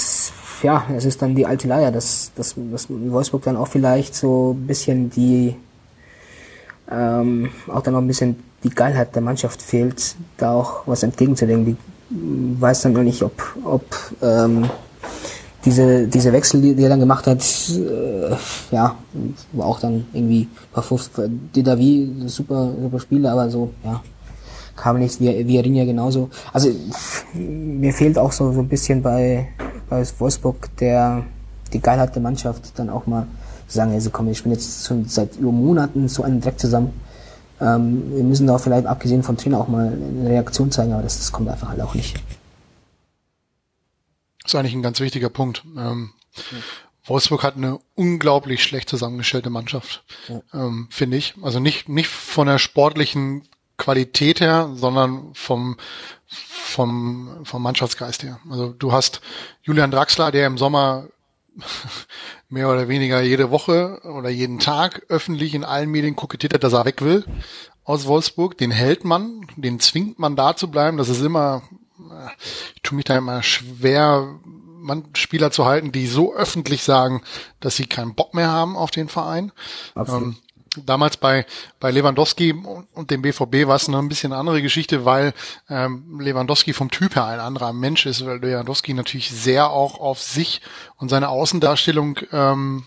ja, 0.64 0.86
es 0.96 1.04
ist 1.04 1.22
dann 1.22 1.36
die 1.36 1.46
alte 1.46 1.68
Leier, 1.68 1.92
dass, 1.92 2.32
dass, 2.38 2.56
dass 2.72 2.88
Wolfsburg 2.90 3.44
dann 3.44 3.58
auch 3.58 3.68
vielleicht 3.68 4.16
so 4.16 4.56
ein 4.58 4.68
bisschen 4.68 5.10
die, 5.10 5.58
ähm, 6.90 7.50
auch 7.68 7.82
dann 7.82 7.94
noch 7.94 8.02
ein 8.02 8.08
bisschen 8.08 8.42
die 8.64 8.70
Geilheit 8.70 9.14
der 9.16 9.22
Mannschaft 9.22 9.62
fehlt, 9.62 10.16
da 10.38 10.54
auch 10.54 10.84
was 10.86 11.04
entgegenzudenken. 11.04 11.66
Die 11.66 11.91
weiß 12.12 12.82
dann 12.82 12.94
noch 12.94 13.04
nicht, 13.04 13.22
ob, 13.24 13.42
ob 13.64 13.84
ähm, 14.22 14.70
diese, 15.66 16.08
diese 16.08 16.34
Wechsel, 16.34 16.62
die, 16.62 16.76
die 16.76 16.84
er 16.84 16.90
dann 16.90 17.00
gemacht 17.00 17.28
hat, 17.28 17.44
äh, 17.70 18.36
ja, 18.72 18.96
war 19.54 19.66
auch 19.66 19.80
dann 19.80 20.06
irgendwie 20.14 20.48
Parfuff, 20.74 21.10
Didavi, 21.56 22.12
super, 22.26 22.74
super 22.82 23.00
Spieler, 23.00 23.32
aber 23.32 23.50
so, 23.50 23.72
ja, 23.84 24.02
kam 24.76 25.00
nichts, 25.00 25.20
wie, 25.20 25.48
wie 25.48 25.60
Rinja 25.60 25.86
genauso. 25.86 26.30
Also, 26.52 26.72
mir 27.34 27.94
fehlt 27.94 28.18
auch 28.18 28.32
so, 28.32 28.52
so 28.52 28.60
ein 28.62 28.68
bisschen 28.68 29.02
bei, 29.02 29.50
bei 29.90 30.04
Wolfsburg 30.20 30.76
der, 30.78 31.24
die 31.72 31.80
Geilheit 31.80 32.16
der 32.16 32.22
Mannschaft, 32.22 32.78
dann 32.78 32.90
auch 32.90 33.06
mal 33.06 33.28
zu 33.68 33.78
sagen, 33.78 33.94
also 33.94 34.10
komm, 34.10 34.28
wir 34.28 34.36
spielen 34.36 34.56
jetzt 34.56 34.86
schon 34.86 35.06
seit 35.06 35.40
Monaten 35.40 36.08
so 36.08 36.24
einen 36.24 36.42
Dreck 36.42 36.60
zusammen 36.60 36.92
ähm, 37.62 38.12
wir 38.16 38.24
müssen 38.24 38.48
da 38.48 38.58
vielleicht 38.58 38.88
abgesehen 38.88 39.24
vom 39.24 39.38
Trainer 39.38 39.60
auch 39.60 39.68
mal 39.68 39.88
eine 39.88 40.30
Reaktion 40.30 40.72
zeigen, 40.72 40.94
aber 40.94 41.04
das, 41.04 41.18
das 41.18 41.32
kommt 41.32 41.48
einfach 41.50 41.70
halt 41.70 41.82
auch 41.82 41.94
nicht. 41.94 42.16
Das 44.44 44.54
ist 44.54 44.56
eigentlich 44.56 44.74
ein 44.74 44.82
ganz 44.82 45.00
wichtiger 45.00 45.30
Punkt. 45.30 45.64
Ähm, 45.78 46.12
ja. 46.36 46.58
Wolfsburg 47.06 47.44
hat 47.44 47.58
eine 47.58 47.80
unglaublich 47.96 48.64
schlecht 48.64 48.90
zusammengestellte 48.90 49.50
Mannschaft, 49.50 50.04
ja. 50.28 50.42
ähm, 50.54 50.88
finde 50.90 51.18
ich. 51.18 51.36
Also 51.42 51.60
nicht, 51.60 51.88
nicht 51.88 52.10
von 52.10 52.48
der 52.48 52.58
sportlichen 52.58 53.48
Qualität 53.78 54.42
her, 54.42 54.72
sondern 54.76 55.34
vom, 55.34 55.78
vom, 56.28 57.40
vom 57.44 57.62
Mannschaftsgeist 57.62 58.24
her. 58.24 58.40
Also 58.50 58.74
du 58.74 58.92
hast 58.92 59.22
Julian 59.64 59.92
Draxler, 59.92 60.32
der 60.32 60.48
im 60.48 60.58
Sommer 60.58 61.08
mehr 62.50 62.70
oder 62.70 62.88
weniger 62.88 63.22
jede 63.22 63.52
Woche 63.52 64.02
oder 64.04 64.30
jeden 64.30 64.60
Tag 64.60 65.04
öffentlich 65.10 65.54
in 65.54 65.64
allen 65.64 65.90
Medien 65.90 66.16
kokettiert 66.16 66.54
hat, 66.54 66.64
dass 66.64 66.74
er 66.74 66.86
weg 66.86 67.02
will 67.02 67.26
aus 67.84 68.06
Wolfsburg. 68.06 68.58
Den 68.58 68.72
hält 68.72 69.04
man, 69.04 69.48
den 69.56 69.80
zwingt 69.80 70.20
man 70.20 70.36
da 70.36 70.56
zu 70.56 70.70
bleiben. 70.70 70.98
Das 70.98 71.10
ist 71.10 71.22
immer, 71.22 71.64
ich 72.76 72.82
tue 72.82 72.96
mich 72.96 73.06
da 73.06 73.18
immer 73.18 73.44
schwer, 73.44 74.40
man 74.46 75.06
Spieler 75.14 75.52
zu 75.52 75.66
halten, 75.66 75.92
die 75.92 76.08
so 76.08 76.34
öffentlich 76.34 76.84
sagen, 76.84 77.22
dass 77.60 77.76
sie 77.76 77.86
keinen 77.86 78.16
Bock 78.16 78.34
mehr 78.34 78.50
haben 78.50 78.76
auf 78.76 78.92
den 78.92 79.10
Verein. 79.10 79.52
Absolut. 79.94 80.24
Ähm, 80.24 80.36
Damals 80.78 81.18
bei, 81.18 81.46
bei 81.82 81.92
Lewandowski 81.92 82.54
und 82.54 83.12
dem 83.12 83.22
BVB 83.22 83.68
war 83.68 83.76
es 83.76 83.90
noch 83.90 84.00
ein 84.00 84.08
bisschen 84.08 84.32
eine 84.32 84.40
andere 84.40 84.62
Geschichte, 84.62 85.04
weil 85.04 85.34
ähm, 85.70 86.22
Lewandowski 86.22 86.72
vom 86.72 86.90
Typ 86.90 87.18
her 87.18 87.26
ein 87.26 87.42
anderer 87.42 87.74
Mensch 87.74 88.06
ist, 88.06 88.26
weil 88.26 88.40
Lewandowski 88.40 88.94
natürlich 88.94 89.32
sehr 89.32 89.70
auch 89.70 90.00
auf 90.00 90.22
sich 90.22 90.62
und 90.96 91.10
seine 91.10 91.28
Außendarstellung 91.28 92.20
ähm, 92.32 92.86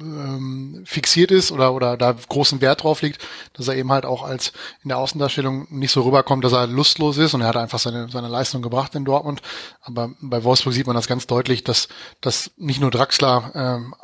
ähm, 0.00 0.82
fixiert 0.84 1.30
ist 1.30 1.52
oder 1.52 1.72
oder 1.74 1.96
da 1.96 2.12
großen 2.12 2.60
Wert 2.60 2.82
drauf 2.82 3.02
liegt, 3.02 3.22
dass 3.52 3.68
er 3.68 3.76
eben 3.76 3.92
halt 3.92 4.04
auch 4.04 4.24
als 4.24 4.52
in 4.82 4.88
der 4.88 4.98
Außendarstellung 4.98 5.68
nicht 5.70 5.92
so 5.92 6.02
rüberkommt, 6.02 6.44
dass 6.44 6.52
er 6.52 6.66
lustlos 6.66 7.18
ist 7.18 7.34
und 7.34 7.42
er 7.42 7.48
hat 7.48 7.56
einfach 7.56 7.78
seine 7.78 8.08
seine 8.08 8.26
Leistung 8.26 8.62
gebracht 8.62 8.96
in 8.96 9.04
Dortmund. 9.04 9.42
Aber 9.80 10.10
bei 10.20 10.42
Wolfsburg 10.42 10.74
sieht 10.74 10.88
man 10.88 10.96
das 10.96 11.06
ganz 11.06 11.28
deutlich, 11.28 11.62
dass 11.62 11.86
dass 12.20 12.50
nicht 12.56 12.80
nur 12.80 12.90
Draxler 12.90 13.52
ähm, 13.54 13.94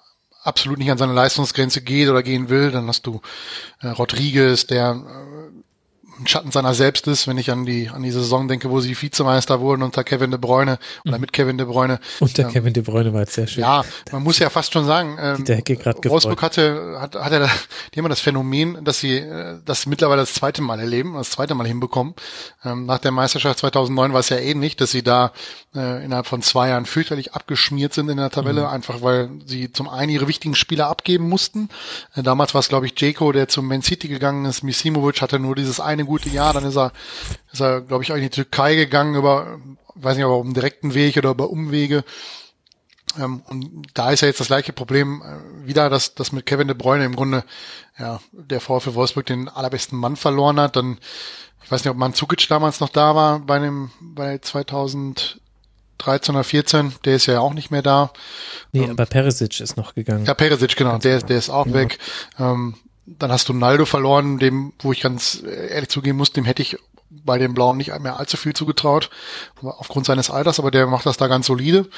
absolut 0.42 0.78
nicht 0.78 0.90
an 0.90 0.98
seine 0.98 1.12
Leistungsgrenze 1.12 1.82
geht 1.82 2.08
oder 2.08 2.22
gehen 2.22 2.48
will. 2.48 2.70
Dann 2.70 2.86
hast 2.86 3.06
du 3.06 3.20
äh, 3.80 3.88
Rodriguez, 3.88 4.66
der 4.66 4.90
äh, 4.92 5.49
ein 6.20 6.26
Schatten 6.26 6.50
seiner 6.50 6.74
selbst 6.74 7.06
ist, 7.06 7.26
wenn 7.26 7.38
ich 7.38 7.50
an 7.50 7.64
die 7.64 7.88
an 7.88 8.02
die 8.02 8.10
Saison 8.10 8.46
denke, 8.46 8.70
wo 8.70 8.80
sie 8.80 9.00
Vizemeister 9.00 9.60
wurden 9.60 9.82
unter 9.82 10.04
Kevin 10.04 10.30
de 10.30 10.38
Bruyne 10.38 10.78
oder 11.04 11.16
mhm. 11.16 11.20
mit 11.22 11.32
Kevin 11.32 11.56
de 11.58 11.66
Bruyne. 11.66 11.98
Unter 12.20 12.42
ähm, 12.42 12.50
Kevin 12.50 12.72
de 12.72 12.82
Bruyne 12.82 13.12
war 13.12 13.22
es 13.22 13.34
sehr 13.34 13.46
schön. 13.46 13.62
Ja, 13.62 13.82
man 14.12 14.22
muss 14.22 14.38
ja 14.38 14.50
fast 14.50 14.72
schon 14.72 14.84
sagen, 14.84 15.16
ähm, 15.20 15.46
Wolfsburg 15.46 16.42
hatte 16.42 16.98
hat, 17.00 17.14
hat 17.14 17.32
er 17.32 17.48
die 17.94 17.98
haben 17.98 18.08
das 18.08 18.20
Phänomen, 18.20 18.84
dass 18.84 19.00
sie 19.00 19.16
äh, 19.16 19.58
das 19.64 19.86
mittlerweile 19.86 20.22
das 20.22 20.34
zweite 20.34 20.62
Mal 20.62 20.80
erleben, 20.80 21.14
das 21.14 21.30
zweite 21.30 21.54
Mal 21.54 21.66
hinbekommen. 21.66 22.14
Ähm, 22.64 22.86
nach 22.86 22.98
der 22.98 23.12
Meisterschaft 23.12 23.58
2009 23.60 24.12
war 24.12 24.20
es 24.20 24.28
ja 24.28 24.36
ähnlich, 24.36 24.76
dass 24.76 24.90
sie 24.90 25.02
da 25.02 25.32
äh, 25.74 26.04
innerhalb 26.04 26.26
von 26.26 26.42
zwei 26.42 26.68
Jahren 26.68 26.84
fürchterlich 26.84 27.32
abgeschmiert 27.32 27.94
sind 27.94 28.08
in 28.08 28.18
der 28.18 28.30
Tabelle, 28.30 28.62
mhm. 28.62 28.68
einfach 28.68 29.02
weil 29.02 29.30
sie 29.46 29.72
zum 29.72 29.88
einen 29.88 30.10
ihre 30.10 30.28
wichtigen 30.28 30.54
Spieler 30.54 30.88
abgeben 30.88 31.28
mussten. 31.28 31.68
Äh, 32.14 32.22
damals 32.22 32.54
war 32.54 32.58
es 32.58 32.68
glaube 32.68 32.86
ich 32.86 33.00
Jeko, 33.00 33.32
der 33.32 33.48
zum 33.48 33.66
Man 33.66 33.82
City 33.82 34.08
gegangen 34.08 34.44
ist. 34.44 34.62
Misimovic 34.62 35.22
hatte 35.22 35.38
nur 35.38 35.54
dieses 35.54 35.80
eine 35.80 36.04
gute 36.10 36.28
Jahr, 36.28 36.52
dann 36.52 36.64
ist 36.64 36.76
er, 36.76 36.92
ist 37.52 37.60
er, 37.60 37.80
glaube 37.80 38.04
ich, 38.04 38.12
auch 38.12 38.16
in 38.16 38.22
die 38.22 38.30
Türkei 38.30 38.74
gegangen 38.74 39.14
über, 39.14 39.58
weiß 39.94 40.16
nicht, 40.16 40.26
ob 40.26 40.32
über 40.32 40.44
einen 40.44 40.54
direkten 40.54 40.94
Weg 40.94 41.16
oder 41.16 41.30
über 41.30 41.50
Umwege. 41.50 42.04
Ähm, 43.18 43.42
und 43.48 43.86
da 43.94 44.10
ist 44.10 44.20
ja 44.20 44.28
jetzt 44.28 44.40
das 44.40 44.48
gleiche 44.48 44.72
Problem 44.72 45.22
äh, 45.22 45.66
wieder, 45.66 45.88
dass, 45.88 46.14
dass 46.14 46.32
mit 46.32 46.46
Kevin 46.46 46.68
de 46.68 46.76
Bruyne 46.76 47.04
im 47.04 47.16
Grunde 47.16 47.44
ja, 47.98 48.20
der 48.32 48.60
VfL 48.60 48.94
Wolfsburg 48.94 49.26
den 49.26 49.48
allerbesten 49.48 49.98
Mann 49.98 50.16
verloren 50.16 50.60
hat. 50.60 50.76
Dann, 50.76 50.98
ich 51.62 51.70
weiß 51.70 51.84
nicht, 51.84 51.90
ob 51.90 51.96
Manzukic 51.96 52.48
damals 52.48 52.80
noch 52.80 52.88
da 52.88 53.14
war 53.14 53.40
bei 53.40 53.58
dem, 53.58 53.90
bei 54.00 54.38
2000 54.38 55.40
13 56.00 56.34
oder 56.34 56.44
14, 56.44 56.94
der 57.04 57.16
ist 57.16 57.26
ja 57.26 57.40
auch 57.40 57.52
nicht 57.52 57.70
mehr 57.70 57.82
da. 57.82 58.10
Nee, 58.72 58.88
aber 58.88 59.04
Perisic 59.04 59.60
ist 59.60 59.76
noch 59.76 59.94
gegangen. 59.94 60.24
Ja, 60.24 60.32
Perisic, 60.32 60.74
genau, 60.74 60.96
der, 60.96 61.20
der 61.20 61.36
ist 61.36 61.50
auch 61.50 61.66
ja. 61.66 61.74
weg. 61.74 61.98
Ähm, 62.38 62.74
dann 63.18 63.32
hast 63.32 63.48
du 63.48 63.52
Naldo 63.52 63.84
verloren, 63.84 64.38
dem, 64.38 64.72
wo 64.80 64.92
ich 64.92 65.00
ganz 65.00 65.42
ehrlich 65.42 65.88
zugeben 65.88 66.18
muss, 66.18 66.32
dem 66.32 66.44
hätte 66.44 66.62
ich 66.62 66.76
bei 67.10 67.38
den 67.38 67.54
Blauen 67.54 67.76
nicht 67.76 67.98
mehr 68.00 68.18
allzu 68.18 68.36
viel 68.36 68.54
zugetraut, 68.54 69.10
aufgrund 69.62 70.06
seines 70.06 70.30
Alters, 70.30 70.60
aber 70.60 70.70
der 70.70 70.86
macht 70.86 71.06
das 71.06 71.16
da 71.16 71.26
ganz 71.26 71.46
solide. 71.46 71.88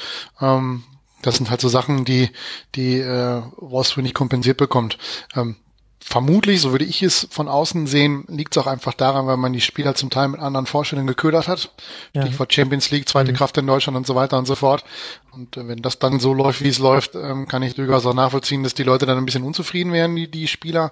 Ähm, 0.41 0.83
das 1.21 1.35
sind 1.35 1.49
halt 1.49 1.61
so 1.61 1.69
Sachen, 1.69 2.03
die, 2.03 2.29
die 2.75 2.97
äh, 2.99 3.41
Wolfsburg 3.57 4.03
nicht 4.03 4.15
kompensiert 4.15 4.57
bekommt. 4.57 4.97
Ähm, 5.35 5.55
vermutlich, 6.03 6.61
so 6.61 6.71
würde 6.71 6.85
ich 6.85 7.01
es 7.01 7.27
von 7.31 7.47
außen 7.47 7.87
sehen, 7.87 8.25
liegt 8.27 8.55
es 8.55 8.61
auch 8.61 8.67
einfach 8.67 8.93
daran, 8.93 9.25
weil 9.27 9.37
man 9.37 9.53
die 9.53 9.61
Spieler 9.61 9.95
zum 9.95 10.09
Teil 10.09 10.27
mit 10.27 10.39
anderen 10.39 10.65
Vorstellungen 10.65 11.07
geködert 11.07 11.47
hat. 11.47 11.71
Ja. 12.13 12.21
Stichwort 12.23 12.53
Champions 12.53 12.91
League, 12.91 13.07
zweite 13.07 13.31
mhm. 13.31 13.37
Kraft 13.37 13.57
in 13.57 13.67
Deutschland 13.67 13.97
und 13.97 14.05
so 14.05 14.15
weiter 14.15 14.37
und 14.37 14.45
so 14.45 14.55
fort. 14.55 14.83
Und 15.31 15.57
äh, 15.57 15.67
wenn 15.67 15.81
das 15.81 15.99
dann 15.99 16.19
so 16.19 16.33
läuft, 16.33 16.61
wie 16.61 16.69
es 16.69 16.79
läuft, 16.79 17.15
ähm, 17.15 17.47
kann 17.47 17.63
ich 17.63 17.75
durchaus 17.75 18.05
auch 18.05 18.13
nachvollziehen, 18.13 18.63
dass 18.63 18.73
die 18.73 18.83
Leute 18.83 19.05
dann 19.05 19.17
ein 19.17 19.25
bisschen 19.25 19.43
unzufrieden 19.43 19.93
werden, 19.93 20.15
die, 20.15 20.29
die 20.29 20.47
Spieler. 20.47 20.91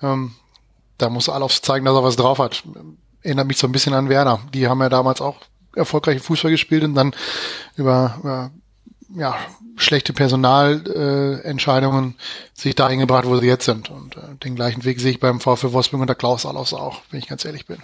Ähm, 0.00 0.32
da 0.98 1.10
muss 1.10 1.28
Alofs 1.28 1.62
zeigen, 1.62 1.84
dass 1.84 1.94
er 1.94 2.04
was 2.04 2.16
drauf 2.16 2.38
hat. 2.38 2.62
Erinnert 3.22 3.48
mich 3.48 3.58
so 3.58 3.66
ein 3.66 3.72
bisschen 3.72 3.94
an 3.94 4.08
Werner. 4.08 4.40
Die 4.54 4.68
haben 4.68 4.80
ja 4.80 4.88
damals 4.88 5.20
auch 5.20 5.36
erfolgreiche 5.74 6.20
Fußball 6.20 6.50
gespielt 6.50 6.84
und 6.84 6.94
dann 6.94 7.14
über, 7.76 8.16
über 8.20 8.50
ja, 9.16 9.36
schlechte 9.76 10.12
Personalentscheidungen 10.12 12.10
äh, 12.10 12.14
sich 12.54 12.74
dahin 12.74 13.00
gebracht, 13.00 13.26
wo 13.26 13.36
sie 13.36 13.46
jetzt 13.46 13.64
sind. 13.64 13.90
Und 13.90 14.16
äh, 14.16 14.36
den 14.42 14.54
gleichen 14.54 14.84
Weg 14.84 15.00
sehe 15.00 15.12
ich 15.12 15.20
beim 15.20 15.40
VfL 15.40 15.72
Wolfsburg 15.72 16.00
und 16.00 16.06
der 16.06 16.16
Klaus 16.16 16.46
Allofs 16.46 16.72
auch, 16.72 17.02
wenn 17.10 17.18
ich 17.18 17.28
ganz 17.28 17.44
ehrlich 17.44 17.66
bin. 17.66 17.78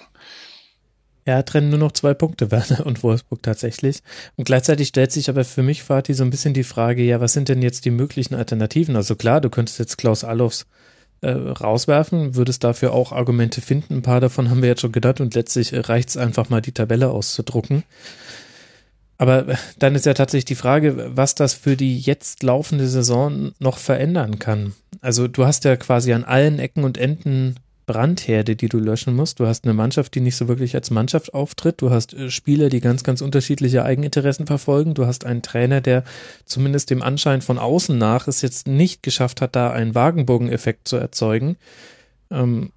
Ja, 1.27 1.43
trennen 1.43 1.69
nur 1.69 1.79
noch 1.79 1.93
zwei 1.93 2.15
Punkte, 2.15 2.51
Werner 2.51 2.87
und 2.87 3.03
Wolfsburg 3.03 3.43
tatsächlich. 3.43 3.99
Und 4.37 4.45
gleichzeitig 4.45 4.89
stellt 4.89 5.13
sich 5.13 5.29
aber 5.29 5.45
für 5.45 5.63
mich, 5.63 5.83
Fatih, 5.83 6.15
so 6.15 6.25
ein 6.25 6.31
bisschen 6.31 6.55
die 6.55 6.65
Frage, 6.65 7.03
ja, 7.03 7.21
was 7.21 7.35
sind 7.35 7.49
denn 7.49 7.61
jetzt 7.61 7.85
die 7.85 7.91
möglichen 7.91 8.35
Alternativen? 8.35 8.97
Also 8.97 9.15
klar, 9.15 9.41
du 9.41 9.51
könntest 9.51 9.79
jetzt 9.79 9.99
Klaus 9.99 10.25
Allofs 10.25 10.67
äh, 11.21 11.31
rauswerfen, 11.31 12.35
würdest 12.37 12.65
dafür 12.65 12.93
auch 12.93 13.13
Argumente 13.13 13.61
finden. 13.61 13.97
Ein 13.97 14.03
paar 14.03 14.21
davon 14.21 14.49
haben 14.51 14.63
wir 14.63 14.69
jetzt 14.69 14.81
schon 14.81 14.93
gedacht 14.93 15.21
und 15.21 15.35
letztlich 15.35 15.73
reicht 15.89 16.11
es 16.11 16.17
einfach 16.17 16.49
mal, 16.49 16.63
die 16.63 16.73
Tabelle 16.73 17.11
auszudrucken. 17.11 17.83
Aber 19.19 19.47
dann 19.81 19.97
ist 19.97 20.07
ja 20.07 20.15
tatsächlich 20.15 20.45
die 20.45 20.55
Frage, 20.55 21.11
was 21.17 21.35
das 21.35 21.53
für 21.53 21.77
die 21.77 21.99
jetzt 21.99 22.45
laufende 22.45 22.87
Saison 22.87 23.53
noch 23.59 23.79
verändern 23.79 24.39
kann. 24.39 24.75
Also 25.01 25.27
du 25.27 25.45
hast 25.45 25.65
ja 25.65 25.77
quasi 25.77 26.13
an 26.13 26.25
allen 26.25 26.61
Ecken 26.61 26.85
und 26.85 26.97
Enden 26.97 27.57
Brandherde, 27.89 28.55
die 28.55 28.69
du 28.69 28.79
löschen 28.79 29.17
musst. 29.17 29.41
Du 29.41 29.47
hast 29.47 29.65
eine 29.65 29.75
Mannschaft, 29.75 30.15
die 30.15 30.21
nicht 30.21 30.37
so 30.37 30.47
wirklich 30.47 30.77
als 30.77 30.91
Mannschaft 30.91 31.35
auftritt. 31.35 31.81
Du 31.81 31.91
hast 31.91 32.15
äh, 32.15 32.31
Spieler, 32.31 32.69
die 32.69 32.81
ganz, 32.81 33.03
ganz 33.03 33.21
unterschiedliche 33.21 33.83
Eigeninteressen 33.83 34.47
verfolgen. 34.47 34.95
Du 34.95 35.07
hast 35.07 35.25
einen 35.25 35.43
Trainer, 35.43 35.81
der 35.81 36.05
zumindest 36.45 36.91
dem 36.91 37.03
Anschein 37.03 37.41
von 37.41 37.59
außen 37.59 37.99
nach 37.99 38.29
es 38.29 38.43
jetzt 38.43 38.69
nicht 38.69 39.03
geschafft 39.03 39.41
hat, 39.41 39.57
da 39.57 39.71
einen 39.71 39.97
Wagenbogen-Effekt 39.97 40.87
zu 40.87 40.97
erzeugen. 40.97 41.57
Ähm, 42.31 42.71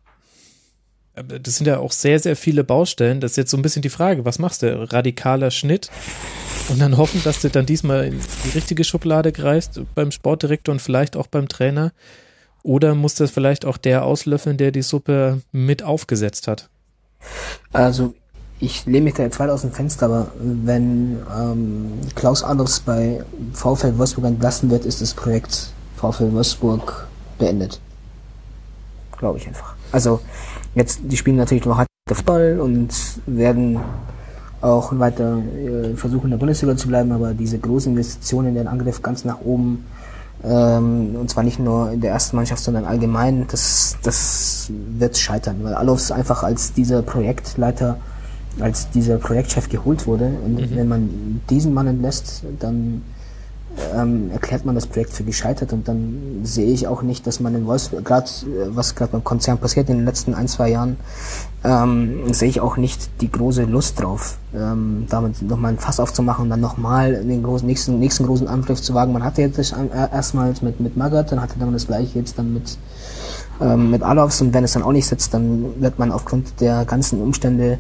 das 1.15 1.57
sind 1.57 1.67
ja 1.67 1.79
auch 1.79 1.91
sehr, 1.91 2.19
sehr 2.19 2.35
viele 2.35 2.63
Baustellen. 2.63 3.19
Das 3.19 3.31
ist 3.31 3.38
jetzt 3.38 3.51
so 3.51 3.57
ein 3.57 3.61
bisschen 3.61 3.81
die 3.81 3.89
Frage, 3.89 4.25
was 4.25 4.39
machst 4.39 4.61
du? 4.61 4.91
Radikaler 4.91 5.51
Schnitt 5.51 5.89
und 6.69 6.79
dann 6.79 6.97
hoffen, 6.97 7.21
dass 7.23 7.41
du 7.41 7.49
dann 7.49 7.65
diesmal 7.65 8.05
in 8.05 8.19
die 8.45 8.49
richtige 8.49 8.83
Schublade 8.83 9.31
greifst 9.31 9.81
beim 9.93 10.11
Sportdirektor 10.11 10.73
und 10.73 10.81
vielleicht 10.81 11.17
auch 11.17 11.27
beim 11.27 11.47
Trainer. 11.47 11.91
Oder 12.63 12.95
muss 12.95 13.15
das 13.15 13.31
vielleicht 13.31 13.65
auch 13.65 13.77
der 13.77 14.05
auslöffeln, 14.05 14.57
der 14.57 14.71
die 14.71 14.83
Suppe 14.83 15.41
mit 15.51 15.83
aufgesetzt 15.83 16.47
hat? 16.47 16.69
Also 17.73 18.13
ich 18.59 18.85
lehne 18.85 19.05
mich 19.05 19.15
da 19.15 19.23
jetzt 19.23 19.39
weit 19.39 19.49
aus 19.49 19.61
dem 19.61 19.71
Fenster, 19.71 20.05
aber 20.05 20.31
wenn 20.39 21.17
ähm, 21.35 21.93
Klaus 22.15 22.43
Adolfs 22.43 22.79
bei 22.79 23.23
VfL 23.53 23.97
Wolfsburg 23.97 24.25
entlassen 24.25 24.69
wird, 24.69 24.85
ist 24.85 25.01
das 25.01 25.13
Projekt 25.13 25.71
VfL 25.97 26.31
Wolfsburg 26.31 27.07
beendet. 27.39 27.81
Glaube 29.17 29.39
ich 29.39 29.47
einfach. 29.47 29.75
Also 29.91 30.21
Jetzt, 30.73 31.02
die 31.03 31.18
spielen 31.18 31.38
natürlich 31.38 31.65
noch 31.65 31.84
Fußball 32.07 32.60
und 32.60 32.89
werden 33.26 33.80
auch 34.61 34.98
weiter 34.99 35.38
äh, 35.38 35.95
versuchen, 35.95 36.26
in 36.26 36.31
der 36.31 36.38
Bundesliga 36.38 36.76
zu 36.77 36.88
bleiben, 36.88 37.11
aber 37.11 37.34
diese 37.34 37.57
großen 37.57 37.93
Investitionen 37.93 38.49
in 38.49 38.56
den 38.56 38.68
Angriff 38.68 39.02
ganz 39.02 39.26
nach 39.26 39.41
oben, 39.41 39.85
ähm, 40.43 41.15
und 41.19 41.30
zwar 41.30 41.43
nicht 41.43 41.60
nur 41.60 41.91
in 41.91 42.02
der 42.02 42.11
ersten 42.11 42.35
Mannschaft, 42.35 42.64
sondern 42.64 42.85
allgemein, 42.85 43.48
das, 43.49 43.98
das 44.03 44.72
wird 44.98 45.18
scheitern, 45.18 45.57
weil 45.64 45.73
Alofs 45.73 46.11
einfach 46.11 46.43
als 46.43 46.73
dieser 46.73 47.02
Projektleiter, 47.02 47.98
als 48.60 48.89
dieser 48.91 49.18
Projektchef 49.18 49.69
geholt 49.69 50.06
wurde 50.06 50.31
und 50.45 50.56
mhm. 50.56 50.76
wenn 50.76 50.88
man 50.88 51.41
diesen 51.49 51.73
Mann 51.73 51.88
entlässt, 51.88 52.43
dann 52.60 53.02
ähm, 53.95 54.31
erklärt 54.31 54.65
man 54.65 54.76
das 54.76 54.85
Projekt 54.85 55.14
für 55.14 55.23
gescheitert 55.23 55.73
und 55.73 55.88
dann 55.88 56.41
sehe 56.43 56.72
ich 56.72 56.88
auch 56.88 57.02
nicht, 57.02 57.26
dass 57.26 57.39
man 57.39 57.56
in 57.56 57.65
Wolfsburg, 57.65 58.03
gerade 58.03 58.27
äh, 58.27 58.76
was 58.76 58.95
gerade 58.95 59.14
beim 59.14 59.23
Konzern 59.23 59.57
passiert 59.57 59.89
in 59.89 59.98
den 59.98 60.06
letzten 60.06 60.34
ein, 60.34 60.48
zwei 60.48 60.69
Jahren, 60.69 60.98
ähm, 61.64 62.34
sehe 62.34 62.49
ich 62.49 62.60
auch 62.60 62.77
nicht 62.77 63.10
die 63.22 63.31
große 63.31 63.64
Lust 63.64 64.02
drauf, 64.02 64.38
ähm, 64.53 65.06
damit 65.10 65.41
nochmal 65.41 65.73
ein 65.73 65.80
Fass 65.80 65.99
aufzumachen 65.99 66.43
und 66.43 66.49
dann 66.49 66.60
nochmal 66.60 67.23
den 67.23 67.43
großen, 67.43 67.68
nächsten, 67.68 67.99
nächsten 67.99 68.26
großen 68.26 68.48
Angriff 68.48 68.81
zu 68.81 68.93
wagen. 68.93 69.14
Man 69.14 69.23
hatte 69.23 69.41
jetzt 69.41 69.57
das 69.57 69.72
erstmals 69.72 70.61
mit, 70.61 70.80
mit 70.80 70.98
Magath, 70.98 71.31
dann 71.31 71.41
hatte 71.41 71.57
man 71.60 71.73
das 71.73 71.88
gleiche 71.88 72.19
jetzt 72.19 72.38
dann 72.38 72.53
mit, 72.53 72.77
ähm, 73.61 73.91
mit 73.91 74.03
Alofs 74.03 74.41
und 74.41 74.53
wenn 74.53 74.64
es 74.64 74.73
dann 74.73 74.84
auch 74.84 74.91
nicht 74.91 75.07
sitzt, 75.07 75.34
dann 75.34 75.81
wird 75.81 75.98
man 75.99 76.11
aufgrund 76.11 76.60
der 76.60 76.85
ganzen 76.85 77.22
Umstände 77.22 77.77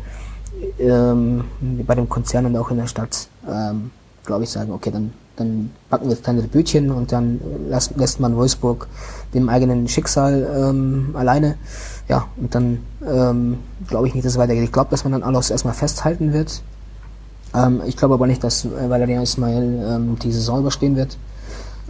ähm, 0.79 1.43
bei 1.85 1.95
dem 1.95 2.07
Konzern 2.07 2.45
und 2.45 2.55
auch 2.55 2.71
in 2.71 2.77
der 2.77 2.87
Stadt, 2.87 3.27
ähm, 3.49 3.91
glaube 4.25 4.43
ich, 4.43 4.49
sagen, 4.49 4.71
okay, 4.71 4.91
dann 4.91 5.11
dann 5.35 5.71
packen 5.89 6.05
wir 6.05 6.11
jetzt 6.11 6.23
kleinere 6.23 6.47
Bötchen 6.47 6.91
und 6.91 7.11
dann 7.11 7.39
lässt, 7.69 7.95
lässt 7.97 8.19
man 8.19 8.35
Wolfsburg 8.35 8.87
dem 9.33 9.49
eigenen 9.49 9.87
Schicksal 9.87 10.47
ähm, 10.55 11.11
alleine. 11.13 11.55
Ja, 12.07 12.25
und 12.37 12.53
dann 12.53 12.79
ähm, 13.07 13.57
glaube 13.87 14.07
ich 14.07 14.13
nicht, 14.13 14.25
dass 14.25 14.33
es 14.33 14.39
weitergeht. 14.39 14.63
Ich 14.63 14.71
glaube, 14.71 14.89
dass 14.91 15.03
man 15.03 15.13
dann 15.13 15.23
alles 15.23 15.49
erstmal 15.49 15.73
festhalten 15.73 16.33
wird. 16.33 16.61
Ähm, 17.53 17.81
ich 17.85 17.97
glaube 17.97 18.15
aber 18.15 18.27
nicht, 18.27 18.43
dass 18.43 18.65
äh, 18.65 18.89
Valerian 18.89 19.23
Ismail 19.23 19.83
ähm, 19.87 20.19
die 20.19 20.31
Saison 20.31 20.59
überstehen 20.59 20.95
wird. 20.95 21.17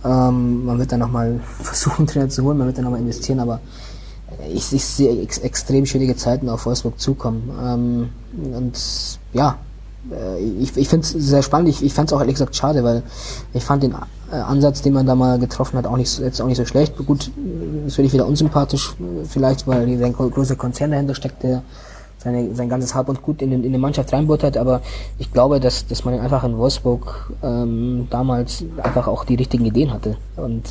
Ähm, 0.04 0.66
man 0.66 0.80
wird 0.80 0.92
dann 0.92 1.00
nochmal 1.00 1.40
versuchen, 1.62 2.08
Trainer 2.08 2.30
zu 2.30 2.44
holen, 2.44 2.58
man 2.58 2.68
wird 2.68 2.78
dann 2.78 2.86
nochmal 2.86 3.02
investieren, 3.02 3.40
aber 3.40 3.60
ich, 4.54 4.72
ich 4.74 4.86
sehe 4.86 5.22
ex 5.22 5.40
extrem 5.40 5.86
schwierige 5.86 6.16
Zeiten 6.16 6.50
auf 6.50 6.66
Wolfsburg 6.66 7.00
zukommen. 7.00 7.50
Ähm, 7.62 8.10
und 8.54 8.80
ja, 9.34 9.58
ich, 10.60 10.76
ich 10.76 10.90
finde 10.90 11.06
es 11.06 11.12
sehr 11.12 11.44
spannend. 11.44 11.70
Ich, 11.70 11.84
ich 11.84 11.94
fand 11.94 12.10
es 12.10 12.14
auch 12.14 12.20
ehrlich 12.20 12.36
gesagt 12.36 12.56
schade, 12.56 12.84
weil 12.84 13.04
ich 13.54 13.64
fand 13.64 13.84
den 13.84 13.94
äh, 14.32 14.36
Ansatz, 14.36 14.82
den 14.82 14.94
man 14.94 15.06
da 15.06 15.16
mal 15.16 15.38
getroffen 15.40 15.78
hat, 15.78 15.86
auch 15.86 15.98
nicht 15.98 16.20
jetzt 16.20 16.42
auch 16.42 16.48
nicht 16.48 16.58
so 16.58 16.66
schlecht. 16.66 16.98
Gut, 16.98 17.32
das 17.86 17.96
finde 17.96 18.08
ich 18.08 18.14
wieder 18.14 18.26
unsympathisch, 18.26 18.96
vielleicht, 19.30 19.68
weil 19.68 19.88
hier 19.88 20.06
ein 20.06 20.14
großer 20.14 20.56
Konzern 20.56 20.92
dahinter 20.92 21.16
steckt, 21.16 21.44
der 21.44 21.64
seine, 22.18 22.54
sein 22.56 22.70
ganzes 22.70 22.94
Hab 22.94 23.10
und 23.10 23.22
Gut 23.22 23.42
in, 23.42 23.52
in 23.52 23.72
die 23.72 23.78
Mannschaft 23.78 24.14
reinbuttert, 24.14 24.58
aber 24.58 24.82
ich 25.18 25.32
glaube, 25.32 25.60
dass, 25.60 25.88
dass 25.88 26.06
man 26.06 26.20
einfach 26.20 26.44
in 26.44 26.58
Wolfsburg 26.58 27.32
ähm, 27.42 28.08
damals 28.10 28.64
einfach 28.82 29.08
auch 29.08 29.26
die 29.26 29.36
richtigen 29.36 29.66
Ideen 29.66 29.92
hatte 29.92 30.18
und 30.38 30.64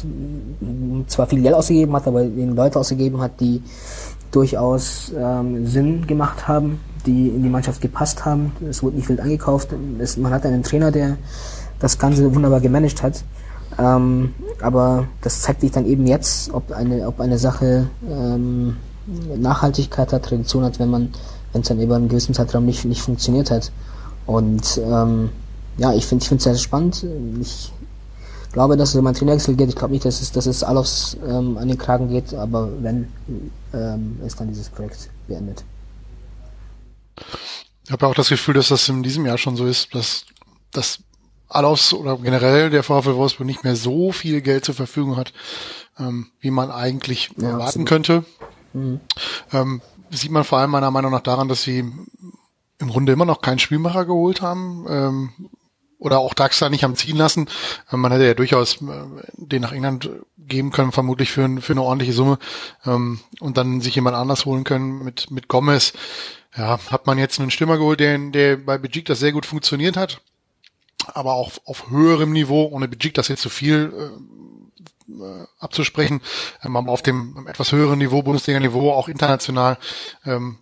zwar 1.08 1.26
viel 1.26 1.42
Geld 1.42 1.54
ausgegeben 1.54 1.94
hat, 1.94 2.06
aber 2.06 2.22
den 2.22 2.54
Leute 2.54 2.78
ausgegeben 2.78 3.20
hat, 3.20 3.40
die 3.40 3.62
durchaus 4.30 5.12
ähm, 5.18 5.66
Sinn 5.66 6.06
gemacht 6.06 6.46
haben 6.46 6.78
die 7.02 7.28
in 7.28 7.42
die 7.42 7.48
Mannschaft 7.48 7.80
gepasst 7.80 8.24
haben. 8.24 8.52
Es 8.68 8.82
wurde 8.82 8.96
nicht 8.96 9.08
wild 9.08 9.20
angekauft. 9.20 9.68
Es, 9.98 10.16
man 10.16 10.32
hat 10.32 10.44
einen 10.46 10.62
Trainer, 10.62 10.90
der 10.90 11.16
das 11.78 11.98
Ganze 11.98 12.34
wunderbar 12.34 12.60
gemanagt 12.60 13.02
hat. 13.02 13.24
Ähm, 13.78 14.34
aber 14.60 15.06
das 15.22 15.42
zeigt 15.42 15.60
sich 15.60 15.70
dann 15.70 15.86
eben 15.86 16.06
jetzt, 16.06 16.52
ob 16.52 16.72
eine, 16.72 17.06
ob 17.06 17.20
eine 17.20 17.38
Sache 17.38 17.88
ähm, 18.08 18.76
Nachhaltigkeit 19.36 20.12
hat, 20.12 20.24
Tradition 20.24 20.64
hat, 20.64 20.78
wenn 20.78 20.90
man, 20.90 21.12
wenn 21.52 21.62
es 21.62 21.68
dann 21.68 21.80
über 21.80 21.96
einen 21.96 22.08
gewissen 22.08 22.34
Zeitraum 22.34 22.66
nicht, 22.66 22.84
nicht 22.84 23.02
funktioniert 23.02 23.50
hat. 23.50 23.72
Und 24.26 24.80
ähm, 24.84 25.30
ja, 25.78 25.92
ich 25.92 26.06
finde 26.06 26.24
es 26.34 26.44
sehr 26.44 26.54
spannend. 26.56 27.06
Ich 27.40 27.72
glaube, 28.52 28.76
dass 28.76 28.90
es 28.90 28.96
um 28.96 29.06
einen 29.06 29.16
Trainerwechsel 29.16 29.54
geht. 29.54 29.68
Ich 29.68 29.76
glaube 29.76 29.92
nicht, 29.92 30.04
dass 30.04 30.20
es, 30.20 30.32
dass 30.32 30.46
es 30.46 30.62
alles 30.62 31.16
ähm, 31.26 31.56
an 31.56 31.68
den 31.68 31.78
Kragen 31.78 32.08
geht, 32.08 32.34
aber 32.34 32.68
wenn, 32.80 33.08
ähm, 33.72 34.18
ist 34.26 34.38
dann 34.40 34.48
dieses 34.48 34.68
Projekt 34.68 35.08
beendet. 35.26 35.64
Ich 37.84 37.90
habe 37.90 38.06
auch 38.06 38.14
das 38.14 38.28
Gefühl, 38.28 38.54
dass 38.54 38.68
das 38.68 38.88
in 38.88 39.02
diesem 39.02 39.26
Jahr 39.26 39.38
schon 39.38 39.56
so 39.56 39.66
ist, 39.66 39.94
dass 39.94 40.26
das 40.72 41.00
Alaus 41.48 41.92
oder 41.92 42.16
generell 42.16 42.70
der 42.70 42.82
VfL 42.82 43.16
Wolfsburg 43.16 43.46
nicht 43.46 43.64
mehr 43.64 43.74
so 43.74 44.12
viel 44.12 44.40
Geld 44.40 44.64
zur 44.64 44.74
Verfügung 44.74 45.16
hat, 45.16 45.32
ähm, 45.98 46.30
wie 46.40 46.50
man 46.50 46.70
eigentlich 46.70 47.30
ja, 47.36 47.48
erwarten 47.48 47.82
absolut. 47.82 47.88
könnte. 47.88 48.24
Mhm. 48.72 49.00
Ähm, 49.52 49.82
sieht 50.10 50.30
man 50.30 50.44
vor 50.44 50.58
allem 50.58 50.70
meiner 50.70 50.90
Meinung 50.90 51.10
nach 51.10 51.20
daran, 51.20 51.48
dass 51.48 51.62
sie 51.62 51.78
im 51.78 52.88
Grunde 52.88 53.12
immer 53.12 53.24
noch 53.24 53.42
keinen 53.42 53.58
Spielmacher 53.58 54.04
geholt 54.04 54.40
haben. 54.40 54.86
Ähm, 54.88 55.32
oder 56.00 56.18
auch 56.18 56.34
Daxa 56.34 56.70
nicht 56.70 56.82
haben 56.82 56.96
ziehen 56.96 57.16
lassen. 57.16 57.48
Ähm, 57.92 58.00
man 58.00 58.10
hätte 58.10 58.26
ja 58.26 58.34
durchaus 58.34 58.80
äh, 58.82 59.04
den 59.36 59.62
nach 59.62 59.72
England 59.72 60.10
geben 60.38 60.72
können, 60.72 60.92
vermutlich 60.92 61.30
für, 61.30 61.48
für 61.60 61.74
eine 61.74 61.82
ordentliche 61.82 62.12
Summe 62.12 62.38
ähm, 62.84 63.20
und 63.38 63.56
dann 63.56 63.80
sich 63.80 63.94
jemand 63.94 64.16
anders 64.16 64.46
holen 64.46 64.64
können 64.64 65.04
mit, 65.04 65.30
mit 65.30 65.46
Gomez 65.46 65.92
ja, 66.56 66.78
hat 66.90 67.06
man 67.06 67.18
jetzt 67.18 67.40
einen 67.40 67.50
Stürmer 67.50 67.78
geholt, 67.78 68.00
der, 68.00 68.18
der 68.18 68.56
bei 68.56 68.78
Bejik 68.78 69.06
das 69.06 69.20
sehr 69.20 69.32
gut 69.32 69.46
funktioniert 69.46 69.96
hat. 69.96 70.20
aber 71.14 71.34
auch 71.34 71.52
auf 71.64 71.90
höherem 71.90 72.32
Niveau, 72.32 72.68
ohne 72.70 72.88
Bijik 72.88 73.14
das 73.14 73.28
jetzt 73.28 73.42
zu 73.42 73.48
viel 73.48 73.92
äh, 73.94 75.22
äh, 75.22 75.46
abzusprechen, 75.58 76.20
ähm, 76.62 76.76
auf 76.76 77.02
dem 77.02 77.46
etwas 77.46 77.72
höheren 77.72 77.98
Niveau, 77.98 78.22
Bundesliga-Niveau, 78.22 78.92
auch 78.92 79.08
international, 79.08 79.78
ähm, 80.24 80.58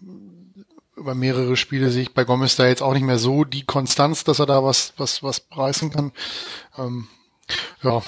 über 0.96 1.14
mehrere 1.14 1.56
Spiele 1.56 1.90
sehe 1.90 2.02
ich 2.02 2.14
bei 2.14 2.24
Gomez 2.24 2.56
da 2.56 2.66
jetzt 2.66 2.82
auch 2.82 2.92
nicht 2.92 3.04
mehr 3.04 3.18
so 3.18 3.44
die 3.44 3.64
Konstanz, 3.64 4.24
dass 4.24 4.40
er 4.40 4.46
da 4.46 4.64
was, 4.64 4.94
was, 4.96 5.22
was 5.22 5.40
preisen 5.40 5.90
kann. 5.90 6.12
Ähm, 6.76 7.06
ja, 7.82 8.02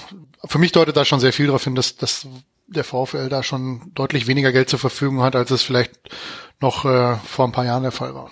für 0.45 0.59
mich 0.59 0.73
deutet 0.73 0.97
da 0.97 1.05
schon 1.05 1.21
sehr 1.21 1.33
viel 1.33 1.47
darauf 1.47 1.65
hin, 1.65 1.77
dass, 1.77 1.97
dass 1.97 2.27
der 2.71 2.85
VfL 2.85 3.29
da 3.29 3.43
schon 3.43 3.93
deutlich 3.95 4.27
weniger 4.27 4.53
Geld 4.53 4.71
zur 4.71 4.79
Verfügung 4.79 5.23
hat, 5.23 5.37
als 5.37 5.51
es 5.51 5.63
vielleicht 5.63 5.93
noch 6.61 6.85
äh, 6.85 7.17
vor 7.17 7.47
ein 7.47 7.53
paar 7.53 7.65
Jahren 7.65 7.83
der 7.83 7.93
Fall 7.93 8.15
war. 8.15 8.31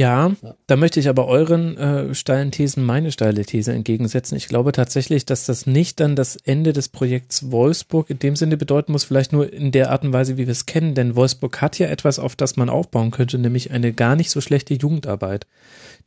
Ja, 0.00 0.32
da 0.66 0.76
möchte 0.76 0.98
ich 0.98 1.10
aber 1.10 1.26
euren 1.26 1.76
äh, 1.76 2.14
steilen 2.14 2.50
Thesen 2.52 2.86
meine 2.86 3.12
steile 3.12 3.44
These 3.44 3.74
entgegensetzen. 3.74 4.34
Ich 4.34 4.48
glaube 4.48 4.72
tatsächlich, 4.72 5.26
dass 5.26 5.44
das 5.44 5.66
nicht 5.66 6.00
dann 6.00 6.16
das 6.16 6.36
Ende 6.36 6.72
des 6.72 6.88
Projekts 6.88 7.50
Wolfsburg 7.50 8.08
in 8.08 8.18
dem 8.18 8.34
Sinne 8.34 8.56
bedeuten 8.56 8.92
muss, 8.92 9.04
vielleicht 9.04 9.34
nur 9.34 9.52
in 9.52 9.72
der 9.72 9.90
Art 9.90 10.02
und 10.02 10.14
Weise, 10.14 10.38
wie 10.38 10.46
wir 10.46 10.52
es 10.52 10.64
kennen, 10.64 10.94
denn 10.94 11.16
Wolfsburg 11.16 11.60
hat 11.60 11.78
ja 11.78 11.88
etwas, 11.88 12.18
auf 12.18 12.34
das 12.34 12.56
man 12.56 12.70
aufbauen 12.70 13.10
könnte, 13.10 13.36
nämlich 13.36 13.72
eine 13.72 13.92
gar 13.92 14.16
nicht 14.16 14.30
so 14.30 14.40
schlechte 14.40 14.72
Jugendarbeit. 14.72 15.46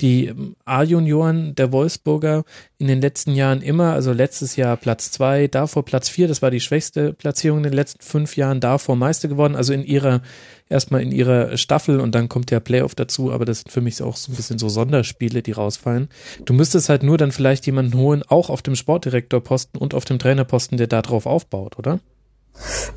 Die 0.02 0.34
A-Junioren 0.66 1.54
der 1.54 1.72
Wolfsburger 1.72 2.46
in 2.80 2.88
den 2.88 3.00
letzten 3.00 3.36
Jahren 3.36 3.62
immer, 3.62 3.94
also 3.94 4.12
letztes 4.12 4.56
Jahr 4.56 4.76
Platz 4.76 5.12
zwei, 5.12 5.46
davor 5.46 5.86
Platz 5.86 6.10
vier, 6.10 6.28
das 6.28 6.42
war 6.42 6.50
die 6.50 6.62
schwächste 6.62 7.14
Platzierung 7.14 7.60
in 7.60 7.66
den 7.66 7.74
letzten 7.74 8.02
fünf 8.02 8.36
Jahren, 8.38 8.60
davor 8.60 8.96
Meister 8.96 9.28
geworden, 9.28 9.56
also 9.56 9.72
in 9.72 9.84
ihrer, 9.84 10.24
erstmal 10.70 11.02
in 11.02 11.12
ihrer 11.12 11.58
Staffel 11.58 12.00
und 12.00 12.16
dann 12.16 12.30
kommt 12.30 12.52
der 12.52 12.60
Playoff 12.60 12.96
dazu, 12.96 13.32
aber 13.32 13.46
das 13.46 13.60
sind 13.60 13.72
für 13.72 13.82
mich 13.82 14.02
auch 14.02 14.16
so 14.16 14.32
ein 14.32 14.36
bisschen 14.36 14.60
so 14.60 14.70
Sonderspiele, 14.70 15.42
die 15.42 15.52
rausfallen. 15.52 16.10
Du 16.46 16.54
müsstest 16.54 16.90
halt 16.90 17.04
nur 17.04 17.18
dann 17.18 17.32
vielleicht 17.32 17.66
jemanden 17.66 17.98
holen, 17.98 18.24
auch 18.28 18.50
auf 18.50 18.62
dem 18.62 18.76
Sportdirektorposten 18.76 19.80
und 19.80 19.94
auf 19.94 20.06
dem 20.06 20.20
Trainerposten, 20.20 20.78
der 20.78 20.88
da 20.88 21.02
drauf 21.02 21.26
aufbaut, 21.26 21.78
oder? 21.78 22.00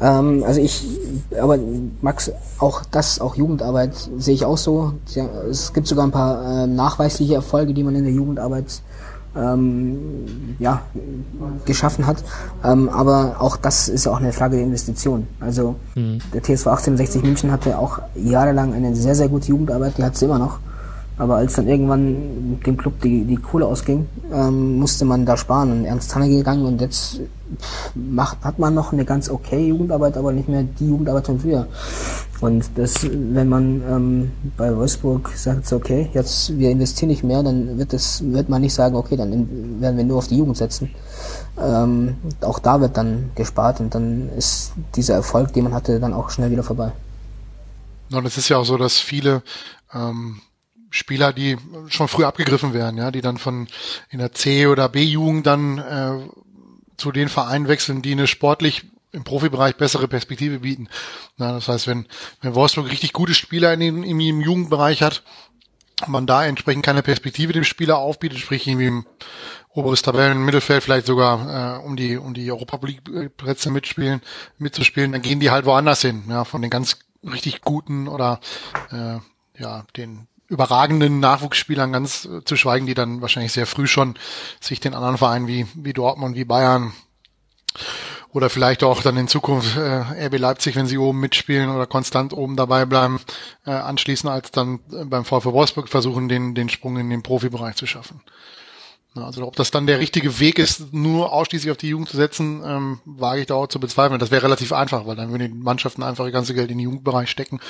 Ähm, 0.01 0.45
also 0.45 0.61
ich, 0.61 0.83
aber 1.41 1.59
Max, 2.03 2.31
auch 2.59 2.85
das, 2.85 3.21
auch 3.21 3.37
Jugendarbeit 3.37 3.95
sehe 4.19 4.35
ich 4.35 4.45
auch 4.45 4.59
so. 4.59 4.93
Es 5.51 5.73
gibt 5.73 5.87
sogar 5.87 6.07
ein 6.07 6.13
paar 6.13 6.65
äh, 6.65 6.67
nachweisliche 6.67 7.35
Erfolge, 7.35 7.73
die 7.73 7.83
man 7.83 7.97
in 7.97 8.05
der 8.05 8.13
Jugendarbeit 8.13 8.83
ähm, 9.37 10.57
ja, 10.59 10.83
geschaffen 11.65 12.07
hat. 12.07 12.25
Ähm, 12.65 12.89
aber 12.89 13.37
auch 13.39 13.57
das 13.57 13.89
ist 13.89 14.07
auch 14.07 14.19
eine 14.19 14.33
Frage 14.33 14.57
der 14.57 14.65
Investition. 14.65 15.27
Also 15.41 15.77
mhm. 15.95 16.19
der 16.33 16.43
TSV 16.43 16.67
1860 16.69 17.23
München 17.23 17.53
hatte 17.53 17.79
auch 17.79 18.01
jahrelang 18.15 18.75
eine 18.75 18.95
sehr, 18.97 19.15
sehr 19.15 19.29
gute 19.29 19.49
Jugendarbeit, 19.49 19.99
die 19.99 20.05
hat 20.05 20.17
sie 20.17 20.25
immer 20.25 20.39
noch. 20.39 20.59
Aber 21.19 21.37
als 21.37 21.55
dann 21.55 21.67
irgendwann 21.67 22.61
dem 22.67 22.77
Club 22.77 23.01
die, 23.01 23.25
die 23.25 23.37
Kohle 23.37 23.67
ausging, 23.67 24.07
ähm, 24.33 24.79
musste 24.79 25.05
man 25.05 25.25
da 25.25 25.37
sparen 25.37 25.73
und 25.73 25.85
Ernst 25.87 26.11
Tanne 26.11 26.29
gegangen 26.29 26.67
und 26.67 26.81
jetzt 26.81 27.21
macht, 27.95 28.45
hat 28.45 28.59
man 28.59 28.75
noch 28.75 28.93
eine 28.93 29.05
ganz 29.05 29.31
okay 29.31 29.69
Jugendarbeit, 29.69 30.17
aber 30.17 30.33
nicht 30.33 30.49
mehr 30.49 30.65
die 30.65 30.89
Jugendarbeit 30.89 31.27
von 31.27 31.41
früher. 31.41 31.67
Und 32.41 32.69
das, 32.75 32.95
wenn 33.11 33.49
man 33.49 33.83
ähm, 33.89 34.33
bei 34.59 34.77
Wolfsburg 34.77 35.31
sagt, 35.35 35.73
okay, 35.73 36.11
jetzt 36.13 36.59
wir 36.59 36.71
investieren 36.71 37.09
nicht 37.09 37.25
mehr, 37.25 37.43
dann 37.43 37.79
wird 37.79 37.95
das, 37.95 38.23
wird 38.23 38.51
man 38.51 38.61
nicht 38.61 38.75
sagen, 38.75 38.95
okay, 38.95 39.17
dann 39.17 39.81
werden 39.81 39.97
wir 39.97 40.05
nur 40.05 40.19
auf 40.19 40.29
die 40.29 40.37
Jugend 40.37 40.59
setzen. 40.59 40.91
Ähm, 41.59 42.17
auch 42.43 42.59
da 42.59 42.81
wird 42.81 42.97
dann 42.97 43.31
gespart 43.35 43.81
und 43.81 43.95
dann 43.95 44.29
ist 44.37 44.73
dieser 44.95 45.15
Erfolg, 45.15 45.53
den 45.55 45.65
man 45.65 45.75
hatte, 45.75 45.99
dann 45.99 46.13
auch 46.13 46.29
schnell 46.29 46.51
wieder 46.51 46.63
vorbei. 46.63 46.93
Und 48.13 48.27
es 48.27 48.37
ist 48.37 48.51
ja 48.51 48.59
auch 48.59 48.65
so, 48.65 48.77
dass 48.77 48.99
viele 48.99 49.43
ähm, 49.95 50.41
Spieler, 50.91 51.33
die 51.33 51.57
schon 51.89 52.09
früh 52.09 52.25
abgegriffen 52.25 52.73
werden, 52.73 52.97
ja, 52.99 53.11
die 53.11 53.21
dann 53.21 53.39
von 53.39 53.69
in 54.11 54.19
der 54.19 54.33
C- 54.33 54.67
oder 54.67 54.89
B-Jugend 54.89 55.47
dann 55.47 55.79
äh, 55.79 56.29
zu 56.97 57.13
den 57.13 57.29
Vereinen 57.29 57.69
wechseln, 57.69 58.03
die 58.03 58.13
eine 58.13 58.27
sportlich 58.27 58.85
im 59.13 59.25
Profibereich 59.25 59.77
bessere 59.77 60.09
Perspektive 60.09 60.61
bieten. 60.61 60.89
Na, 61.37 61.53
das 61.53 61.69
heißt, 61.69 61.87
wenn, 61.87 62.07
wenn 62.43 62.55
Wolfsburg 62.55 62.91
richtig 62.91 63.13
gute 63.13 63.35
Spieler 63.35 63.73
in 63.73 63.81
den, 63.81 64.03
im, 64.03 64.21
im 64.21 64.41
Jugendbereich 64.41 65.03
hat, 65.03 65.23
man 66.07 66.27
da 66.27 66.45
entsprechend 66.45 66.85
keine 66.85 67.03
Perspektive 67.03 67.53
dem 67.53 67.65
Spieler 67.65 67.97
aufbietet, 67.97 68.39
sprich 68.39 68.67
irgendwie 68.67 68.89
im 68.89 69.07
oberes 69.71 70.03
Tabellen, 70.03 70.45
Mittelfeld 70.45 70.83
vielleicht 70.83 71.07
sogar 71.07 71.79
äh, 71.81 71.85
um 71.85 71.97
die 71.97 72.17
um 72.17 72.35
die 72.35 72.51
Europa 72.51 72.79
League 72.87 73.37
Plätze 73.37 73.71
mitspielen, 73.71 74.21
mitzuspielen, 74.59 75.13
dann 75.13 75.23
gehen 75.23 75.41
die 75.41 75.51
halt 75.51 75.65
woanders 75.65 76.03
hin, 76.03 76.25
ja, 76.29 76.45
von 76.45 76.61
den 76.61 76.71
ganz 76.71 76.99
richtig 77.23 77.63
guten 77.63 78.09
oder 78.09 78.41
äh, 78.91 79.19
ja, 79.59 79.87
den 79.97 80.29
überragenden 80.49 81.21
Nachwuchsspielern 81.21 81.93
ganz 81.93 82.25
äh, 82.25 82.45
zu 82.45 82.57
schweigen, 82.57 82.87
die 82.87 82.95
dann 82.95 83.21
wahrscheinlich 83.21 83.53
sehr 83.53 83.67
früh 83.67 83.87
schon 83.87 84.15
sich 84.61 84.81
den 84.81 84.95
anderen 84.95 85.19
Vereinen 85.19 85.49
wie, 85.49 85.67
wie 85.75 85.93
Dortmund, 85.93 86.37
wie 86.37 86.45
Bayern 86.45 86.93
oder 88.37 88.51
vielleicht 88.51 88.85
auch 88.85 89.03
dann 89.03 89.17
in 89.17 89.29
Zukunft 89.29 89.77
äh, 89.77 90.27
RB 90.27 90.39
Leipzig, 90.39 90.77
wenn 90.77 90.87
sie 90.87 90.99
oben 90.99 91.21
mitspielen 91.21 91.71
oder 91.71 91.87
konstant 91.87 92.33
oben 92.35 92.55
dabei 92.55 92.85
bleiben, 92.85 93.21
äh, 93.65 93.71
anschließen, 93.71 94.29
als 94.29 94.51
dann 94.51 94.81
äh, 94.93 95.05
beim 95.05 95.25
VfW 95.25 95.53
Wolfsburg 95.53 95.89
versuchen, 95.89 96.29
den, 96.29 96.55
den 96.55 96.69
Sprung 96.69 96.99
in 96.99 97.09
den 97.09 97.23
Profibereich 97.23 97.77
zu 97.77 97.87
schaffen. 97.87 98.21
Also 99.23 99.47
ob 99.47 99.57
das 99.57 99.71
dann 99.71 99.87
der 99.87 99.99
richtige 99.99 100.39
Weg 100.41 100.59
ist, 100.59 100.93
nur 100.93 101.33
ausschließlich 101.33 101.71
auf 101.71 101.77
die 101.77 101.89
Jugend 101.89 102.09
zu 102.09 102.17
setzen, 102.17 102.63
ähm, 102.65 103.01
wage 103.05 103.41
ich 103.41 103.47
da 103.47 103.55
auch 103.55 103.67
zu 103.67 103.81
bezweifeln. 103.81 104.21
Das 104.21 104.31
wäre 104.31 104.45
relativ 104.45 104.73
einfach, 104.73 105.07
weil 105.07 105.17
dann 105.17 105.31
würden 105.31 105.53
die 105.53 105.59
Mannschaften 105.59 106.03
einfach 106.03 106.25
ihr 106.25 106.33
ganze 106.33 106.55
Geld 106.55 106.71
in 106.71 106.79
den 106.79 106.85
Jugendbereich 106.85 107.31
stecken. 107.31 107.61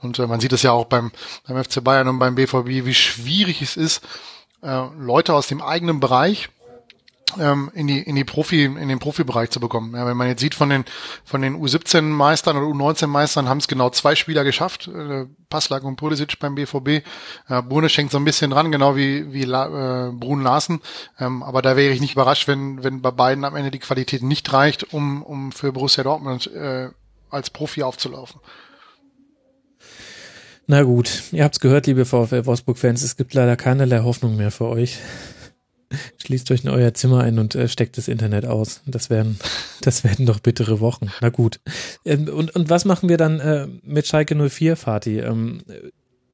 Und 0.00 0.18
äh, 0.18 0.26
man 0.26 0.40
sieht 0.40 0.52
es 0.52 0.62
ja 0.62 0.72
auch 0.72 0.86
beim, 0.86 1.12
beim 1.46 1.62
FC 1.62 1.82
Bayern 1.82 2.08
und 2.08 2.18
beim 2.18 2.34
BVB, 2.34 2.86
wie 2.86 2.94
schwierig 2.94 3.62
es 3.62 3.76
ist, 3.76 4.02
äh, 4.62 4.84
Leute 4.98 5.34
aus 5.34 5.46
dem 5.46 5.62
eigenen 5.62 6.00
Bereich 6.00 6.48
ähm, 7.38 7.70
in 7.74 7.86
die 7.86 8.00
in 8.00 8.16
die 8.16 8.24
Profi 8.24 8.64
in 8.64 8.88
den 8.88 8.98
Profibereich 8.98 9.50
zu 9.50 9.60
bekommen. 9.60 9.94
Ja, 9.94 10.06
wenn 10.06 10.16
man 10.16 10.28
jetzt 10.28 10.40
sieht 10.40 10.54
von 10.54 10.70
den 10.70 10.84
von 11.24 11.42
den 11.42 11.56
U17 11.56 12.02
Meistern 12.02 12.56
oder 12.56 12.66
U19 12.66 13.06
Meistern 13.08 13.48
haben 13.48 13.58
es 13.58 13.68
genau 13.68 13.90
zwei 13.90 14.14
Spieler 14.14 14.44
geschafft, 14.44 14.88
äh, 14.88 15.26
Passlack 15.48 15.84
und 15.84 15.96
Pulisic 15.96 16.38
beim 16.38 16.54
BVB. 16.54 16.88
Äh, 17.48 17.62
Brune 17.62 17.88
schenkt 17.88 18.12
so 18.12 18.18
ein 18.18 18.24
bisschen 18.24 18.50
dran, 18.50 18.70
genau 18.70 18.96
wie 18.96 19.32
wie 19.32 19.44
La, 19.44 20.08
äh, 20.08 20.12
Brun 20.12 20.42
Larsen. 20.42 20.80
Ähm, 21.18 21.42
aber 21.42 21.62
da 21.62 21.76
wäre 21.76 21.92
ich 21.92 22.00
nicht 22.00 22.12
überrascht, 22.14 22.48
wenn 22.48 22.82
wenn 22.84 23.02
bei 23.02 23.10
beiden 23.10 23.44
am 23.44 23.56
Ende 23.56 23.70
die 23.70 23.78
Qualität 23.78 24.22
nicht 24.22 24.52
reicht, 24.52 24.92
um 24.92 25.22
um 25.22 25.52
für 25.52 25.72
Borussia 25.72 26.04
Dortmund 26.04 26.50
äh, 26.52 26.90
als 27.30 27.50
Profi 27.50 27.82
aufzulaufen. 27.82 28.40
Na 30.68 30.82
gut, 30.82 31.22
ihr 31.30 31.44
habt's 31.44 31.60
gehört, 31.60 31.86
liebe 31.86 32.04
VfL 32.04 32.44
Wolfsburg-Fans, 32.44 33.04
es 33.04 33.16
gibt 33.16 33.34
leider 33.34 33.56
keinerlei 33.56 34.00
Hoffnung 34.00 34.36
mehr 34.36 34.50
für 34.50 34.64
euch. 34.64 34.98
Schließt 36.18 36.50
euch 36.50 36.64
in 36.64 36.70
euer 36.70 36.94
Zimmer 36.94 37.20
ein 37.20 37.38
und 37.38 37.54
äh, 37.54 37.68
steckt 37.68 37.96
das 37.96 38.08
Internet 38.08 38.46
aus. 38.46 38.82
Das 38.86 39.10
werden, 39.10 39.38
das 39.80 40.04
werden 40.04 40.26
doch 40.26 40.40
bittere 40.40 40.80
Wochen. 40.80 41.10
Na 41.20 41.28
gut. 41.28 41.60
Ähm, 42.04 42.28
und, 42.28 42.54
und 42.54 42.70
was 42.70 42.84
machen 42.84 43.08
wir 43.08 43.16
dann 43.16 43.40
äh, 43.40 43.68
mit 43.82 44.06
Schalke 44.06 44.34
04, 44.34 44.76
Fatih? 44.76 45.20
Ähm, 45.20 45.62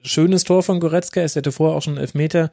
schönes 0.03 0.45
Tor 0.45 0.63
von 0.63 0.81
Goretzka. 0.81 1.21
Es 1.21 1.37
hätte 1.37 1.53
vorher 1.53 1.77
auch 1.77 1.83
schon 1.83 1.97
Elfmeter 1.97 2.51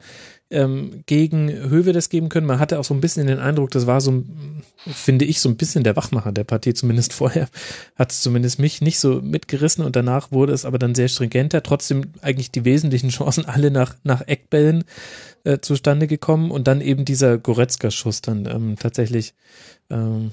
ähm, 0.50 1.02
gegen 1.06 1.50
Hövedes 1.50 2.08
geben 2.08 2.28
können. 2.28 2.46
Man 2.46 2.58
hatte 2.58 2.78
auch 2.78 2.84
so 2.84 2.94
ein 2.94 3.00
bisschen 3.00 3.26
den 3.26 3.38
Eindruck, 3.38 3.70
das 3.70 3.86
war 3.86 4.00
so, 4.00 4.24
finde 4.86 5.24
ich, 5.24 5.40
so 5.40 5.48
ein 5.48 5.56
bisschen 5.56 5.84
der 5.84 5.96
Wachmacher 5.96 6.32
der 6.32 6.44
Partie. 6.44 6.74
Zumindest 6.74 7.12
vorher 7.12 7.48
hat 7.96 8.12
es 8.12 8.20
zumindest 8.20 8.58
mich 8.58 8.80
nicht 8.80 8.98
so 8.98 9.20
mitgerissen 9.22 9.84
und 9.84 9.96
danach 9.96 10.32
wurde 10.32 10.52
es 10.52 10.64
aber 10.64 10.78
dann 10.78 10.94
sehr 10.94 11.08
stringenter. 11.08 11.62
Trotzdem 11.62 12.12
eigentlich 12.20 12.50
die 12.50 12.64
wesentlichen 12.64 13.10
Chancen 13.10 13.44
alle 13.44 13.70
nach, 13.70 13.94
nach 14.02 14.26
Eckbällen 14.26 14.84
äh, 15.44 15.58
zustande 15.60 16.06
gekommen 16.06 16.50
und 16.50 16.66
dann 16.66 16.80
eben 16.80 17.04
dieser 17.04 17.38
Goretzka-Schuss 17.38 18.20
dann 18.22 18.46
ähm, 18.46 18.76
tatsächlich 18.78 19.34
ähm, 19.88 20.32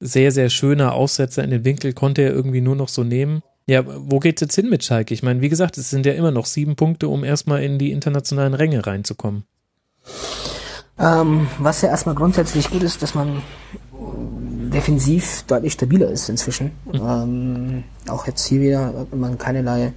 sehr, 0.00 0.32
sehr 0.32 0.48
schöner 0.48 0.94
Aussetzer 0.94 1.44
in 1.44 1.50
den 1.50 1.64
Winkel 1.64 1.92
konnte 1.92 2.22
er 2.22 2.32
irgendwie 2.32 2.62
nur 2.62 2.74
noch 2.74 2.88
so 2.88 3.04
nehmen. 3.04 3.42
Ja, 3.70 3.84
wo 3.86 4.18
geht's 4.18 4.40
jetzt 4.40 4.56
hin 4.56 4.68
mit 4.68 4.82
Schalke? 4.82 5.14
Ich 5.14 5.22
meine, 5.22 5.42
wie 5.42 5.48
gesagt, 5.48 5.78
es 5.78 5.90
sind 5.90 6.04
ja 6.04 6.12
immer 6.12 6.32
noch 6.32 6.46
sieben 6.46 6.74
Punkte, 6.74 7.06
um 7.06 7.22
erstmal 7.22 7.62
in 7.62 7.78
die 7.78 7.92
internationalen 7.92 8.52
Ränge 8.52 8.84
reinzukommen. 8.84 9.44
Ähm, 10.98 11.46
was 11.60 11.80
ja 11.80 11.88
erstmal 11.88 12.16
grundsätzlich 12.16 12.68
gut 12.68 12.82
ist, 12.82 13.00
dass 13.00 13.14
man 13.14 13.42
defensiv 14.72 15.44
deutlich 15.46 15.74
stabiler 15.74 16.08
ist 16.08 16.28
inzwischen. 16.28 16.72
Mhm. 16.86 17.00
Ähm, 17.00 17.84
auch 18.08 18.26
jetzt 18.26 18.44
hier 18.44 18.60
wieder 18.60 18.86
hat 18.86 19.14
man 19.14 19.38
keinerlei 19.38 19.92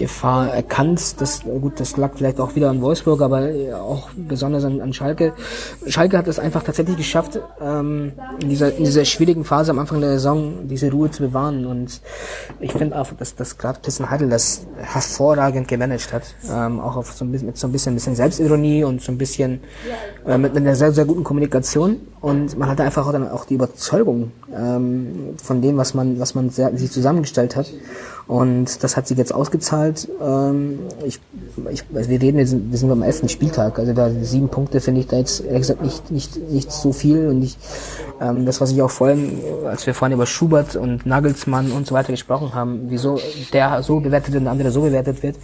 Gefahr 0.00 0.52
erkannt. 0.52 1.20
Das, 1.20 1.42
gut, 1.42 1.78
das 1.78 1.98
lag 1.98 2.12
vielleicht 2.16 2.40
auch 2.40 2.56
wieder 2.56 2.70
an 2.70 2.80
Wolfsburg, 2.80 3.20
aber 3.20 3.50
auch 3.74 4.08
besonders 4.16 4.64
an, 4.64 4.80
an 4.80 4.94
Schalke. 4.94 5.34
Schalke 5.86 6.16
hat 6.16 6.26
es 6.26 6.38
einfach 6.38 6.62
tatsächlich 6.62 6.96
geschafft, 6.96 7.38
ähm, 7.60 8.12
in, 8.40 8.48
dieser, 8.48 8.74
in 8.74 8.84
dieser 8.84 9.04
schwierigen 9.04 9.44
Phase 9.44 9.70
am 9.70 9.78
Anfang 9.78 10.00
der 10.00 10.12
Saison 10.12 10.66
diese 10.66 10.90
Ruhe 10.90 11.10
zu 11.10 11.22
bewahren. 11.22 11.66
Und 11.66 12.00
ich 12.60 12.72
finde 12.72 12.98
auch, 12.98 13.12
dass, 13.12 13.36
dass 13.36 13.58
gerade 13.58 13.78
Pissen 13.80 14.08
Heidel 14.08 14.30
das 14.30 14.66
hervorragend 14.78 15.68
gemanagt 15.68 16.14
hat. 16.14 16.22
Ähm, 16.50 16.80
auch 16.80 16.96
auf 16.96 17.12
so 17.12 17.26
ein 17.26 17.30
bisschen, 17.30 17.46
mit 17.48 17.58
so 17.58 17.68
ein 17.68 17.72
bisschen, 17.72 17.94
bisschen 17.94 18.14
Selbstironie 18.14 18.84
und 18.84 19.02
so 19.02 19.12
ein 19.12 19.18
bisschen 19.18 19.60
äh, 20.26 20.38
mit, 20.38 20.54
mit 20.54 20.62
einer 20.62 20.76
sehr, 20.76 20.92
sehr 20.92 21.04
guten 21.04 21.24
Kommunikation. 21.24 22.00
Und 22.22 22.58
man 22.58 22.70
hatte 22.70 22.84
einfach 22.84 23.06
auch 23.06 23.12
dann 23.12 23.28
auch 23.28 23.44
die 23.44 23.54
Überzeugung 23.54 24.32
ähm, 24.54 25.34
von 25.42 25.60
dem, 25.60 25.76
was 25.76 25.92
man, 25.92 26.18
was 26.18 26.34
man 26.34 26.48
sehr, 26.48 26.74
sich 26.76 26.90
zusammengestellt 26.90 27.54
hat. 27.54 27.66
Und 28.30 28.84
das 28.84 28.96
hat 28.96 29.08
sich 29.08 29.18
jetzt 29.18 29.34
ausgezahlt. 29.34 30.08
Ähm, 30.22 30.78
ich, 31.04 31.18
ich, 31.68 31.82
also 31.92 32.08
wir 32.08 32.22
reden, 32.22 32.46
sind, 32.46 32.70
wir 32.70 32.78
sind 32.78 32.88
beim 32.88 33.02
elften 33.02 33.28
Spieltag. 33.28 33.76
Also 33.80 33.92
da 33.92 34.08
sieben 34.22 34.48
Punkte 34.48 34.80
finde 34.80 35.00
ich 35.00 35.08
da 35.08 35.16
jetzt 35.16 35.44
ehrlich 35.44 35.62
gesagt 35.62 35.82
nicht, 35.82 36.12
nicht, 36.12 36.36
nicht 36.48 36.70
so 36.70 36.92
viel. 36.92 37.26
Und 37.26 37.42
ich, 37.42 37.58
ähm, 38.20 38.46
das, 38.46 38.60
was 38.60 38.70
ich 38.70 38.80
auch 38.82 38.90
vorhin, 38.90 39.40
als 39.66 39.84
wir 39.84 39.94
vorhin 39.94 40.14
über 40.14 40.26
Schubert 40.26 40.76
und 40.76 41.06
Nagelsmann 41.06 41.72
und 41.72 41.88
so 41.88 41.94
weiter 41.96 42.12
gesprochen 42.12 42.54
haben, 42.54 42.82
wieso 42.86 43.18
der 43.52 43.82
so 43.82 43.98
bewertet 43.98 44.28
wird 44.32 44.42
und 44.42 44.44
der 44.44 44.52
andere 44.52 44.70
so 44.70 44.82
bewertet 44.82 45.24
wird, 45.24 45.34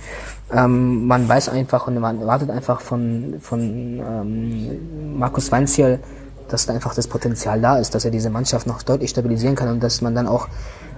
ähm, 0.53 1.09
man 1.09 1.29
weiß 1.29 1.49
einfach 1.49 1.89
und 1.89 1.99
man 1.99 2.21
erwartet 2.21 2.51
einfach 2.51 2.81
von, 2.81 3.35
von 3.41 3.61
ähm, 3.99 5.19
Markus 5.19 5.51
Weinziel, 5.51 5.99
dass 6.47 6.67
da 6.67 6.75
einfach 6.75 6.95
das 6.95 7.09
Potenzial 7.09 7.61
da 7.61 7.79
ist, 7.79 7.97
dass 7.97 8.05
er 8.05 8.13
diese 8.13 8.31
Mannschaft 8.31 8.69
noch 8.69 8.81
deutlich 8.85 9.11
stabilisieren 9.11 9.57
kann 9.57 9.71
und 9.71 9.83
dass 9.83 10.03
man 10.03 10.15
dann 10.15 10.29
auch 10.29 10.47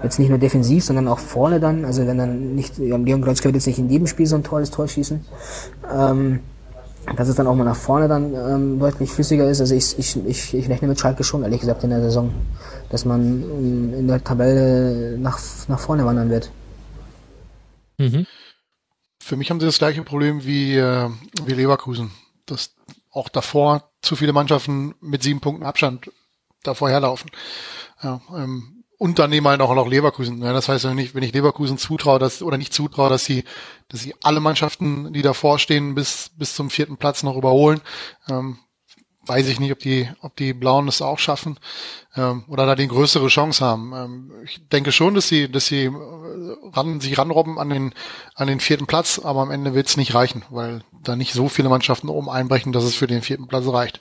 jetzt 0.02 0.18
nicht 0.18 0.28
nur 0.28 0.38
defensiv, 0.38 0.84
sondern 0.84 1.08
auch 1.08 1.18
vorne 1.18 1.60
dann, 1.60 1.84
also 1.84 2.06
wenn 2.06 2.18
dann 2.18 2.54
nicht, 2.54 2.78
Leon 2.78 3.04
Goretzka 3.04 3.46
wird 3.46 3.56
jetzt 3.56 3.66
nicht 3.66 3.78
in 3.78 3.88
jedem 3.88 4.06
Spiel 4.06 4.26
so 4.26 4.36
ein 4.36 4.44
tolles 4.44 4.70
Tor 4.70 4.88
schießen, 4.88 5.24
ähm, 5.92 6.40
dass 7.16 7.28
es 7.28 7.36
dann 7.36 7.46
auch 7.46 7.54
mal 7.54 7.64
nach 7.64 7.76
vorne 7.76 8.06
dann 8.08 8.34
ähm, 8.34 8.78
deutlich 8.78 9.10
flüssiger 9.10 9.48
ist. 9.48 9.60
Also 9.60 9.74
ich, 9.74 9.98
ich, 9.98 10.16
ich, 10.26 10.54
ich 10.54 10.68
rechne 10.68 10.88
mit 10.88 11.00
Schalke 11.00 11.24
schon, 11.24 11.42
ehrlich 11.42 11.60
gesagt, 11.60 11.82
in 11.84 11.90
der 11.90 12.02
Saison, 12.02 12.32
dass 12.90 13.04
man 13.04 13.42
ähm, 13.42 13.94
in 13.94 14.08
der 14.08 14.22
Tabelle 14.22 15.16
nach, 15.18 15.38
nach 15.68 15.80
vorne 15.80 16.04
wandern 16.04 16.30
wird. 16.30 16.50
Mhm. 17.98 18.26
Für 19.20 19.36
mich 19.36 19.50
haben 19.50 19.60
sie 19.60 19.66
das 19.66 19.78
gleiche 19.78 20.02
Problem 20.02 20.44
wie, 20.44 20.76
äh, 20.76 21.08
wie 21.44 21.54
Leverkusen. 21.54 22.10
Dass 22.46 22.74
auch 23.10 23.28
davor 23.28 23.90
zu 24.00 24.16
viele 24.16 24.32
Mannschaften 24.32 24.94
mit 25.00 25.22
sieben 25.22 25.40
Punkten 25.40 25.64
Abstand 25.64 26.10
davor 26.62 26.90
herlaufen. 26.90 27.30
Ja, 28.02 28.20
ähm, 28.34 28.77
und 28.98 29.20
dann 29.20 29.30
nehmen 29.30 29.46
halt 29.46 29.60
auch 29.60 29.74
noch 29.74 29.86
Leverkusen. 29.86 30.42
Ja, 30.42 30.52
das 30.52 30.68
heißt, 30.68 30.84
wenn 30.84 30.98
ich, 30.98 31.14
wenn 31.14 31.22
ich 31.22 31.32
Leverkusen 31.32 31.78
zutraue, 31.78 32.18
dass, 32.18 32.42
oder 32.42 32.58
nicht 32.58 32.74
zutraue, 32.74 33.08
dass 33.08 33.24
sie, 33.24 33.44
dass 33.88 34.00
sie 34.00 34.14
alle 34.22 34.40
Mannschaften, 34.40 35.12
die 35.12 35.22
davor 35.22 35.58
stehen, 35.58 35.94
bis, 35.94 36.30
bis 36.36 36.54
zum 36.54 36.68
vierten 36.68 36.96
Platz 36.96 37.22
noch 37.22 37.36
überholen, 37.36 37.80
ähm, 38.28 38.58
weiß 39.24 39.46
ich 39.48 39.60
nicht, 39.60 39.70
ob 39.72 39.78
die, 39.78 40.08
ob 40.20 40.34
die 40.36 40.52
Blauen 40.52 40.86
das 40.86 41.02
auch 41.02 41.18
schaffen, 41.18 41.58
ähm, 42.16 42.44
oder 42.48 42.66
da 42.66 42.74
die 42.74 42.88
größere 42.88 43.28
Chance 43.28 43.64
haben. 43.64 43.92
Ähm, 43.94 44.32
ich 44.44 44.66
denke 44.68 44.90
schon, 44.90 45.14
dass 45.14 45.28
sie, 45.28 45.50
dass 45.50 45.66
sie 45.66 45.84
äh, 45.84 45.92
ran, 46.72 47.00
sich 47.00 47.18
ranrobben 47.18 47.58
an 47.58 47.70
den, 47.70 47.94
an 48.34 48.48
den 48.48 48.58
vierten 48.58 48.86
Platz, 48.86 49.20
aber 49.22 49.42
am 49.42 49.50
Ende 49.50 49.74
wird 49.74 49.86
es 49.86 49.96
nicht 49.96 50.14
reichen, 50.14 50.44
weil 50.50 50.82
da 51.04 51.14
nicht 51.14 51.34
so 51.34 51.48
viele 51.48 51.68
Mannschaften 51.68 52.08
oben 52.08 52.28
einbrechen, 52.28 52.72
dass 52.72 52.84
es 52.84 52.96
für 52.96 53.06
den 53.06 53.22
vierten 53.22 53.46
Platz 53.46 53.66
reicht. 53.68 54.00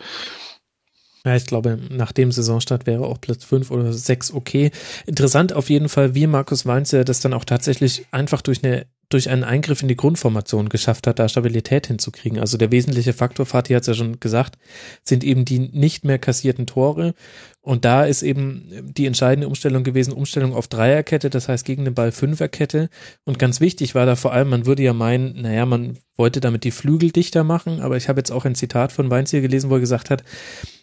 Ja, 1.28 1.36
ich 1.36 1.46
glaube, 1.46 1.78
nach 1.90 2.14
dem 2.14 2.32
Saisonstart 2.32 2.88
wäre 2.88 3.06
auch 3.06 3.20
Platz 3.20 3.44
5 3.44 3.70
oder 3.70 3.92
6 3.92 4.34
okay. 4.34 4.72
Interessant 5.06 5.52
auf 5.52 5.70
jeden 5.70 5.90
Fall, 5.90 6.16
wie 6.16 6.26
Markus 6.26 6.66
Weinzer 6.66 7.04
das 7.04 7.20
dann 7.20 7.34
auch 7.34 7.44
tatsächlich 7.44 8.06
einfach 8.12 8.42
durch 8.42 8.64
eine 8.64 8.86
durch 9.10 9.30
einen 9.30 9.46
Eingriff 9.46 9.82
in 9.82 9.88
die 9.88 9.96
Grundformation 9.96 10.68
geschafft 10.68 11.08
hat, 11.08 11.20
da 11.20 11.30
Stabilität 11.30 11.88
hinzukriegen. 11.88 12.40
Also 12.40 12.58
der 12.58 12.72
wesentliche 12.72 13.14
Faktor, 13.14 13.46
Fatih 13.46 13.76
hat 13.76 13.84
es 13.84 13.88
ja 13.88 13.94
schon 13.94 14.20
gesagt, 14.20 14.58
sind 15.04 15.24
eben 15.24 15.46
die 15.46 15.60
nicht 15.60 16.04
mehr 16.04 16.20
kassierten 16.20 16.68
Tore. 16.68 17.14
Und 17.62 17.86
da 17.86 18.04
ist 18.04 18.22
eben 18.22 18.70
die 18.84 19.06
entscheidende 19.06 19.48
Umstellung 19.48 19.84
gewesen, 19.84 20.12
Umstellung 20.12 20.54
auf 20.54 20.68
Dreierkette, 20.68 21.30
das 21.30 21.48
heißt 21.48 21.66
gegen 21.66 21.86
den 21.86 21.94
Ball 21.94 22.12
Fünferkette. 22.12 22.90
Und 23.24 23.40
ganz 23.40 23.62
wichtig 23.62 23.96
war 23.96 24.06
da 24.06 24.18
vor 24.18 24.34
allem, 24.34 24.50
man 24.50 24.66
würde 24.66 24.84
ja 24.84 24.92
meinen, 24.92 25.42
naja, 25.42 25.66
man 25.66 25.98
wollte 26.18 26.42
damit 26.42 26.66
die 26.66 26.72
Flügel 26.72 27.12
dichter 27.12 27.46
machen, 27.46 27.80
aber 27.80 27.96
ich 27.96 28.10
habe 28.10 28.20
jetzt 28.20 28.32
auch 28.32 28.44
ein 28.44 28.56
Zitat 28.56 28.92
von 28.92 29.10
Weinziel 29.10 29.42
gelesen, 29.42 29.70
wo 29.70 29.76
er 29.76 29.80
gesagt 29.80 30.10
hat, 30.10 30.24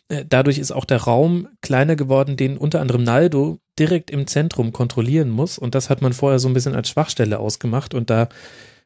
dadurch 0.08 0.58
ist 0.58 0.72
auch 0.72 0.84
der 0.84 1.02
Raum 1.02 1.48
kleiner 1.62 1.96
geworden, 1.96 2.36
den 2.36 2.56
unter 2.56 2.80
anderem 2.80 3.04
Naldo 3.04 3.58
direkt 3.78 4.10
im 4.10 4.26
Zentrum 4.26 4.72
kontrollieren 4.72 5.30
muss. 5.30 5.58
Und 5.58 5.74
das 5.74 5.90
hat 5.90 6.02
man 6.02 6.12
vorher 6.12 6.38
so 6.38 6.48
ein 6.48 6.54
bisschen 6.54 6.74
als 6.74 6.88
Schwachstelle 6.88 7.38
ausgemacht. 7.38 7.94
Und 7.94 8.10
da 8.10 8.28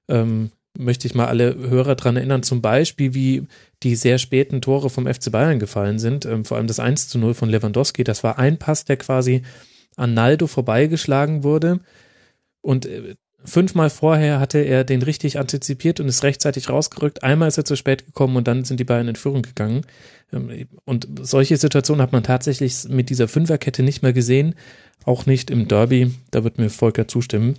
ähm, 0.08 0.50
möchte 0.78 1.06
ich 1.06 1.14
mal 1.14 1.26
alle 1.26 1.56
Hörer 1.56 1.96
dran 1.96 2.16
erinnern, 2.16 2.42
zum 2.42 2.62
Beispiel, 2.62 3.14
wie 3.14 3.48
die 3.82 3.96
sehr 3.96 4.18
späten 4.18 4.60
Tore 4.60 4.90
vom 4.90 5.06
FC 5.06 5.30
Bayern 5.30 5.58
gefallen 5.58 5.98
sind. 5.98 6.24
Ähm, 6.24 6.44
vor 6.44 6.56
allem 6.56 6.68
das 6.68 6.80
1 6.80 7.08
zu 7.08 7.18
0 7.18 7.34
von 7.34 7.48
Lewandowski. 7.48 8.04
Das 8.04 8.22
war 8.22 8.38
ein 8.38 8.58
Pass, 8.58 8.84
der 8.84 8.96
quasi 8.96 9.42
an 9.96 10.14
Naldo 10.14 10.46
vorbeigeschlagen 10.46 11.42
wurde. 11.42 11.80
Und 12.60 12.86
äh, 12.86 13.16
Fünfmal 13.44 13.88
vorher 13.88 14.40
hatte 14.40 14.58
er 14.58 14.84
den 14.84 15.02
richtig 15.02 15.38
antizipiert 15.38 16.00
und 16.00 16.08
ist 16.08 16.24
rechtzeitig 16.24 16.68
rausgerückt. 16.68 17.22
Einmal 17.22 17.48
ist 17.48 17.58
er 17.58 17.64
zu 17.64 17.76
spät 17.76 18.04
gekommen 18.04 18.36
und 18.36 18.48
dann 18.48 18.64
sind 18.64 18.80
die 18.80 18.84
beiden 18.84 19.08
in 19.08 19.16
Führung 19.16 19.42
gegangen. 19.42 19.82
Ähm, 20.32 20.66
und 20.84 21.06
solche 21.22 21.56
Situationen 21.56 22.02
hat 22.02 22.12
man 22.12 22.24
tatsächlich 22.24 22.88
mit 22.88 23.10
dieser 23.10 23.28
Fünferkette 23.28 23.82
nicht 23.82 24.02
mehr 24.02 24.12
gesehen. 24.12 24.54
Auch 25.04 25.26
nicht 25.26 25.50
im 25.50 25.68
Derby. 25.68 26.14
Da 26.30 26.44
wird 26.44 26.58
mir 26.58 26.68
Volker 26.68 27.06
zustimmen. 27.06 27.54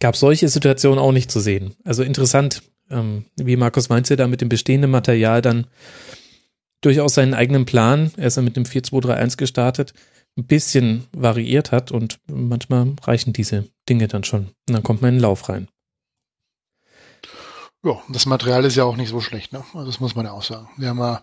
Gab 0.00 0.16
solche 0.16 0.48
Situationen 0.48 0.98
auch 0.98 1.12
nicht 1.12 1.30
zu 1.30 1.40
sehen. 1.40 1.74
Also 1.84 2.02
interessant, 2.02 2.62
ähm, 2.90 3.24
wie 3.36 3.56
Markus 3.56 3.90
Weinzel 3.90 4.16
da 4.16 4.26
mit 4.26 4.40
dem 4.40 4.48
bestehenden 4.48 4.90
Material 4.90 5.40
dann 5.40 5.66
durchaus 6.80 7.14
seinen 7.14 7.34
eigenen 7.34 7.64
Plan, 7.64 8.10
er 8.16 8.26
ist 8.26 8.36
ja 8.36 8.42
mit 8.42 8.56
dem 8.56 8.64
4-2-3-1 8.64 9.36
gestartet, 9.36 9.92
ein 10.36 10.46
bisschen 10.46 11.04
variiert 11.12 11.72
hat 11.72 11.92
und 11.92 12.18
manchmal 12.26 12.94
reichen 13.02 13.32
diese 13.32 13.66
Dinge 13.90 14.08
dann 14.08 14.24
schon. 14.24 14.46
Und 14.68 14.74
dann 14.74 14.82
kommt 14.82 15.02
man 15.02 15.10
in 15.10 15.16
den 15.16 15.22
Lauf 15.22 15.48
rein. 15.50 15.68
Ja, 17.82 17.98
das 18.08 18.26
Material 18.26 18.64
ist 18.64 18.76
ja 18.76 18.84
auch 18.84 18.96
nicht 18.96 19.08
so 19.08 19.20
schlecht, 19.20 19.52
ne? 19.52 19.64
Also 19.72 19.86
das 19.86 20.00
muss 20.00 20.14
man 20.14 20.26
ja 20.26 20.32
auch 20.32 20.42
sagen. 20.42 20.68
Wir 20.76 20.90
haben 20.90 20.98
ja 20.98 21.22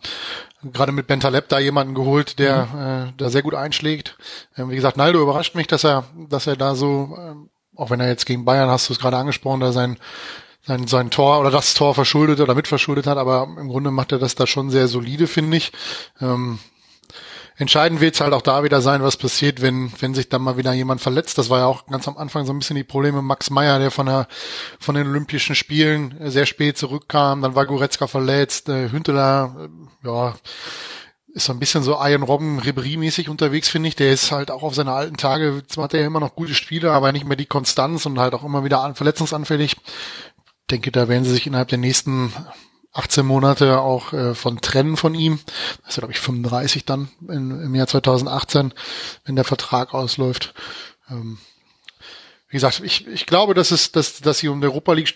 gerade 0.64 0.92
mit 0.92 1.06
Bentaleb 1.06 1.50
da 1.50 1.60
jemanden 1.60 1.94
geholt, 1.94 2.40
der 2.40 2.66
mhm. 2.66 3.10
äh, 3.10 3.14
da 3.18 3.30
sehr 3.30 3.44
gut 3.44 3.54
einschlägt. 3.54 4.18
Ähm, 4.56 4.72
wie 4.72 4.76
gesagt, 4.76 4.98
Naldo 4.98 5.22
überrascht 5.22 5.56
mich, 5.56 5.68
dass 5.68 5.84
er, 5.84 6.06
dass 6.30 6.48
er 6.48 6.56
da 6.56 6.74
so, 6.74 7.16
ähm, 7.20 7.50
auch 7.76 7.92
wenn 7.92 8.00
er 8.00 8.08
jetzt 8.08 8.26
gegen 8.26 8.44
Bayern, 8.44 8.70
hast 8.70 8.90
du 8.90 8.94
es 8.94 9.00
gerade 9.00 9.18
angesprochen, 9.18 9.60
da 9.60 9.72
sein 9.72 9.98
sein, 10.68 10.86
sein 10.86 11.10
Tor 11.10 11.40
oder 11.40 11.50
das 11.50 11.74
Tor 11.74 11.96
verschuldet 11.96 12.42
oder 12.42 12.54
mitverschuldet 12.54 13.08
hat, 13.08 13.18
aber 13.18 13.44
im 13.58 13.70
Grunde 13.70 13.90
macht 13.90 14.12
er 14.12 14.20
das 14.20 14.36
da 14.36 14.46
schon 14.46 14.70
sehr 14.70 14.88
solide, 14.88 15.28
finde 15.28 15.58
ich. 15.58 15.72
Ähm, 16.20 16.60
Entscheidend 17.60 18.02
wird 18.02 18.14
es 18.14 18.22
halt 18.22 18.34
auch 18.34 18.44
da 18.44 18.64
wieder 18.64 18.82
sein, 18.82 19.02
was 19.02 19.18
passiert, 19.18 19.64
wenn, 19.64 19.92
wenn 20.00 20.14
sich 20.14 20.30
dann 20.30 20.44
mal 20.44 20.58
wieder 20.58 20.74
jemand 20.74 21.02
verletzt. 21.02 21.40
Das 21.40 21.50
war 21.50 21.60
ja 21.60 21.66
auch 21.66 21.88
ganz 21.88 22.08
am 22.08 22.16
Anfang 22.16 22.46
so 22.46 22.54
ein 22.54 22.60
bisschen 22.60 22.76
die 22.76 22.84
Probleme. 22.84 23.24
Max 23.24 23.50
Meyer, 23.50 23.80
der 23.80 23.90
von 23.90 24.06
der, 24.06 24.28
von 24.80 24.94
den 24.94 25.08
Olympischen 25.08 25.56
Spielen 25.56 26.16
sehr 26.30 26.46
spät 26.46 26.78
zurückkam, 26.78 27.42
dann 27.42 27.56
war 27.56 27.66
Goretzka 27.66 28.06
verletzt, 28.06 28.70
äh, 28.70 28.92
Hünteler, 28.92 29.70
äh, 30.04 30.08
ja, 30.08 30.36
ist 31.34 31.46
so 31.46 31.54
ein 31.54 31.60
bisschen 31.60 31.82
so 31.82 31.98
Iron 32.00 32.24
Robben 32.24 32.60
Ribéry-mäßig 32.60 33.28
unterwegs, 33.28 33.70
finde 33.70 33.90
ich. 33.90 33.96
Der 33.96 34.12
ist 34.12 34.32
halt 34.32 34.52
auch 34.52 34.62
auf 34.62 34.76
seine 34.76 34.94
alten 34.94 35.18
Tage, 35.18 35.64
zwar 35.68 35.86
hat 35.86 35.96
er 35.96 36.06
immer 36.06 36.20
noch 36.20 36.36
gute 36.36 36.54
Spiele, 36.54 36.92
aber 36.92 37.12
nicht 37.12 37.26
mehr 37.26 37.38
die 37.38 37.46
Konstanz 37.48 38.06
und 38.06 38.20
halt 38.20 38.36
auch 38.36 38.44
immer 38.44 38.64
wieder 38.64 38.94
verletzungsanfällig. 38.94 39.78
Ich 39.78 40.68
denke, 40.70 40.92
da 40.92 41.08
werden 41.08 41.24
sie 41.24 41.32
sich 41.32 41.48
innerhalb 41.48 41.70
der 41.70 41.78
nächsten 41.80 42.34
18 42.98 43.26
Monate 43.26 43.80
auch 43.80 44.12
äh, 44.14 44.34
von 44.34 44.60
trennen 44.60 44.98
von 44.98 45.14
ihm. 45.14 45.40
Das 45.84 45.94
ist, 45.94 46.00
glaube 46.00 46.14
ich, 46.14 46.20
35 46.20 46.86
dann 46.86 47.10
in, 47.28 47.52
im 47.52 47.76
Jahr 47.76 47.88
2018, 47.88 48.74
wenn 49.26 49.36
der 49.36 49.46
Vertrag 49.46 49.94
ausläuft. 49.94 50.54
Ähm, 51.10 51.38
wie 52.50 52.56
gesagt, 52.56 52.82
ich, 52.84 53.06
ich 53.08 53.26
glaube, 53.26 53.54
dass 53.54 53.72
es, 53.72 53.92
dass, 53.92 54.22
dass 54.22 54.40
sie 54.40 54.48
um 54.48 54.62
die 54.62 54.68
Europa 54.68 54.94
League 54.94 55.14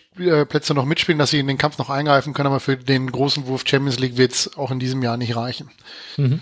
Plätze 0.50 0.74
noch 0.74 0.86
mitspielen, 0.86 1.18
dass 1.18 1.30
sie 1.30 1.40
in 1.40 1.48
den 1.48 1.58
Kampf 1.58 1.78
noch 1.78 1.90
eingreifen 1.90 2.34
können, 2.34 2.48
aber 2.48 2.60
für 2.60 2.76
den 2.76 3.10
großen 3.10 3.48
Wurf 3.48 3.64
Champions 3.66 4.00
League 4.00 4.18
wird 4.18 4.34
es 4.34 4.58
auch 4.58 4.70
in 4.70 4.80
diesem 4.80 5.02
Jahr 5.02 5.18
nicht 5.18 5.36
reichen. 5.36 5.72
Mhm. 6.18 6.42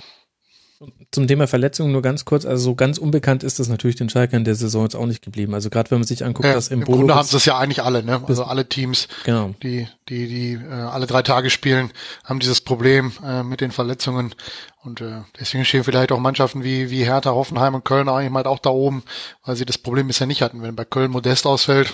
Zum 1.11 1.27
Thema 1.27 1.45
Verletzungen 1.45 1.91
nur 1.91 2.01
ganz 2.01 2.23
kurz, 2.23 2.45
also 2.45 2.63
so 2.63 2.75
ganz 2.75 2.97
unbekannt 2.97 3.43
ist 3.43 3.59
das 3.59 3.67
natürlich 3.67 3.97
den 3.97 4.07
Schalkern 4.07 4.45
der 4.45 4.55
Saison 4.55 4.83
jetzt 4.83 4.95
auch 4.95 5.07
nicht 5.07 5.21
geblieben. 5.21 5.53
Also 5.53 5.69
gerade 5.69 5.91
wenn 5.91 5.97
man 5.97 6.07
sich 6.07 6.23
anguckt, 6.23 6.47
ja, 6.47 6.53
dass 6.53 6.69
im, 6.69 6.79
im 6.79 6.85
Grunde 6.85 7.15
haben 7.15 7.27
sie 7.27 7.35
es 7.35 7.43
ja 7.43 7.57
eigentlich 7.57 7.83
alle, 7.83 8.01
ne? 8.01 8.23
Also 8.25 8.45
alle 8.45 8.69
Teams, 8.69 9.09
genau. 9.25 9.53
die 9.61 9.89
die 10.07 10.27
die 10.27 10.53
äh, 10.53 10.71
alle 10.71 11.05
drei 11.05 11.21
Tage 11.21 11.49
spielen, 11.49 11.91
haben 12.23 12.39
dieses 12.39 12.61
Problem 12.61 13.11
äh, 13.25 13.43
mit 13.43 13.59
den 13.59 13.71
Verletzungen 13.71 14.33
und 14.81 15.01
äh, 15.01 15.23
deswegen 15.37 15.65
stehen 15.65 15.83
vielleicht 15.83 16.13
auch 16.13 16.19
Mannschaften 16.19 16.63
wie, 16.63 16.89
wie 16.89 17.03
Hertha, 17.03 17.31
Hoffenheim 17.31 17.75
und 17.75 17.83
Köln 17.83 18.07
eigentlich 18.07 18.31
mal 18.31 18.45
auch 18.45 18.59
da 18.59 18.69
oben, 18.69 19.03
weil 19.43 19.57
sie 19.57 19.65
das 19.65 19.77
Problem 19.77 20.07
bisher 20.07 20.25
nicht 20.25 20.41
hatten. 20.41 20.61
Wenn 20.61 20.75
bei 20.75 20.85
Köln 20.85 21.11
Modest 21.11 21.45
ausfällt, 21.45 21.93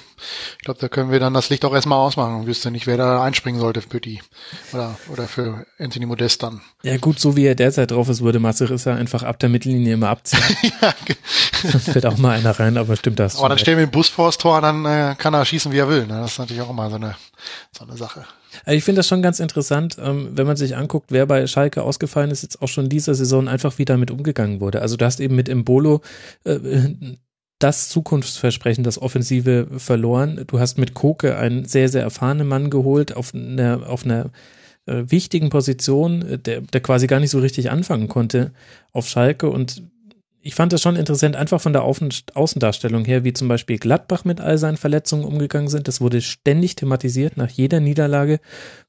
ich 0.59 0.65
glaube, 0.65 0.79
da 0.79 0.87
können 0.87 1.09
wir 1.09 1.19
dann 1.19 1.33
das 1.33 1.49
Licht 1.49 1.65
auch 1.65 1.73
erstmal 1.73 1.97
ausmachen 1.97 2.35
und 2.35 2.45
wüsste 2.45 2.69
nicht, 2.69 2.85
wer 2.85 2.97
da 2.97 3.23
einspringen 3.23 3.59
sollte 3.59 3.81
für 3.81 3.99
die 3.99 4.21
oder, 4.71 4.95
oder 5.11 5.27
für 5.27 5.65
Anthony 5.79 6.05
Modest 6.05 6.43
dann. 6.43 6.61
Ja 6.83 6.97
gut, 6.97 7.19
so 7.19 7.35
wie 7.35 7.47
er 7.47 7.55
derzeit 7.55 7.89
drauf 7.89 8.07
ist, 8.07 8.21
würde 8.21 8.39
Masserissa 8.39 8.93
einfach 8.93 9.23
ab 9.23 9.39
der 9.39 9.49
Mittellinie 9.49 9.95
immer 9.95 10.09
abziehen. 10.09 10.43
ja, 10.81 10.93
dann 11.63 11.81
fällt 11.81 12.05
auch 12.05 12.17
mal 12.17 12.37
einer 12.37 12.51
rein, 12.59 12.77
aber 12.77 12.95
stimmt 12.95 13.17
das. 13.17 13.39
Aber 13.39 13.49
dann 13.49 13.57
stellen 13.57 13.79
wir 13.79 13.87
den 13.87 13.91
Bus 13.91 14.09
vor 14.09 14.27
das 14.27 14.37
Tor, 14.37 14.61
dann 14.61 14.85
äh, 14.85 15.15
kann 15.17 15.33
er 15.33 15.43
schießen, 15.43 15.71
wie 15.71 15.79
er 15.79 15.89
will. 15.89 16.05
Ne? 16.05 16.19
Das 16.19 16.33
ist 16.33 16.39
natürlich 16.39 16.61
auch 16.61 16.69
immer 16.69 16.91
so 16.91 16.97
eine, 16.97 17.15
so 17.71 17.83
eine 17.83 17.97
Sache. 17.97 18.25
Also 18.65 18.77
ich 18.77 18.83
finde 18.83 18.99
das 18.99 19.07
schon 19.07 19.21
ganz 19.21 19.39
interessant, 19.39 19.97
ähm, 20.01 20.29
wenn 20.33 20.47
man 20.47 20.57
sich 20.57 20.75
anguckt, 20.75 21.11
wer 21.11 21.25
bei 21.25 21.45
Schalke 21.47 21.83
ausgefallen 21.83 22.31
ist, 22.31 22.41
jetzt 22.41 22.61
auch 22.61 22.67
schon 22.67 22.89
dieser 22.89 23.13
Saison 23.13 23.47
einfach 23.47 23.77
wie 23.77 23.85
damit 23.85 24.11
umgegangen 24.11 24.59
wurde. 24.59 24.81
Also 24.81 24.97
du 24.97 25.05
hast 25.05 25.19
eben 25.19 25.35
mit 25.35 25.47
Embolo 25.47 26.01
äh, 26.43 26.59
das 27.59 27.89
Zukunftsversprechen, 27.89 28.83
das 28.83 29.01
Offensive 29.01 29.67
verloren. 29.77 30.43
Du 30.47 30.59
hast 30.59 30.77
mit 30.77 30.93
Koke 30.93 31.37
einen 31.37 31.65
sehr, 31.65 31.89
sehr 31.89 32.01
erfahrenen 32.01 32.47
Mann 32.47 32.69
geholt 32.69 33.15
auf 33.15 33.33
einer, 33.33 33.87
auf 33.87 34.03
einer 34.03 34.31
äh, 34.87 35.03
wichtigen 35.07 35.49
Position, 35.49 36.41
der, 36.43 36.61
der 36.61 36.81
quasi 36.81 37.07
gar 37.07 37.19
nicht 37.19 37.31
so 37.31 37.39
richtig 37.39 37.71
anfangen 37.71 38.07
konnte 38.07 38.51
auf 38.91 39.07
Schalke 39.07 39.49
und 39.49 39.83
ich 40.45 40.53
fand 40.53 40.72
das 40.72 40.84
schon 40.84 40.95
interessant, 40.95 41.35
einfach 41.35 41.59
von 41.59 41.73
der 41.73 41.81
Außendarstellung 41.81 43.03
her, 43.03 43.23
wie 43.23 43.34
zum 43.34 43.47
Beispiel 43.47 43.80
Gladbach 43.80 44.26
mit 44.26 44.39
all 44.39 44.59
seinen 44.59 44.77
Verletzungen 44.77 45.26
umgegangen 45.26 45.69
sind. 45.69 45.88
Das 45.88 46.01
wurde 46.01 46.22
ständig 46.22 46.76
thematisiert 46.76 47.35
nach 47.35 47.49
jeder 47.49 47.80
Niederlage 47.80 48.39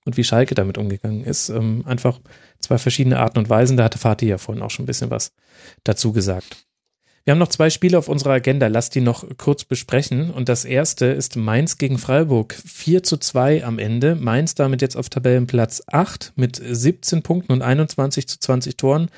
und 0.04 0.18
wie 0.18 0.24
Schalke 0.24 0.54
damit 0.54 0.76
umgegangen 0.76 1.24
ist. 1.24 1.48
Ähm, 1.48 1.82
einfach 1.86 2.20
zwei 2.60 2.76
verschiedene 2.76 3.18
Arten 3.18 3.38
und 3.38 3.48
Weisen. 3.48 3.78
Da 3.78 3.84
hatte 3.84 3.96
Fatih 3.96 4.28
ja 4.28 4.36
vorhin 4.36 4.62
auch 4.62 4.70
schon 4.70 4.82
ein 4.82 4.86
bisschen 4.86 5.08
was 5.08 5.32
dazu 5.82 6.12
gesagt. 6.12 6.66
Wir 7.26 7.32
haben 7.32 7.40
noch 7.40 7.48
zwei 7.48 7.70
Spiele 7.70 7.98
auf 7.98 8.08
unserer 8.08 8.34
Agenda. 8.34 8.68
Lass 8.68 8.88
die 8.88 9.00
noch 9.00 9.26
kurz 9.36 9.64
besprechen. 9.64 10.30
Und 10.30 10.48
das 10.48 10.64
erste 10.64 11.06
ist 11.06 11.34
Mainz 11.34 11.76
gegen 11.76 11.98
Freiburg. 11.98 12.54
4 12.54 13.02
zu 13.02 13.16
2 13.16 13.64
am 13.64 13.80
Ende. 13.80 14.14
Mainz 14.14 14.54
damit 14.54 14.80
jetzt 14.80 14.96
auf 14.96 15.08
Tabellenplatz 15.08 15.82
8 15.88 16.34
mit 16.36 16.60
17 16.62 17.22
Punkten 17.22 17.52
und 17.52 17.62
21 17.62 18.28
zu 18.28 18.38
20 18.38 18.76
Toren. 18.76 19.10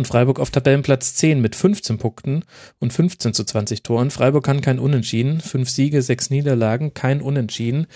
Und 0.00 0.06
Freiburg 0.06 0.40
auf 0.40 0.50
Tabellenplatz 0.50 1.12
10 1.16 1.42
mit 1.42 1.54
15 1.54 1.98
Punkten 1.98 2.42
und 2.78 2.90
15 2.90 3.34
zu 3.34 3.44
20 3.44 3.82
Toren. 3.82 4.10
Freiburg 4.10 4.42
kann 4.42 4.62
kein 4.62 4.78
Unentschieden. 4.78 5.42
Fünf 5.42 5.68
Siege, 5.68 6.00
sechs 6.00 6.30
Niederlagen, 6.30 6.94
kein 6.94 7.20
Unentschieden. 7.20 7.86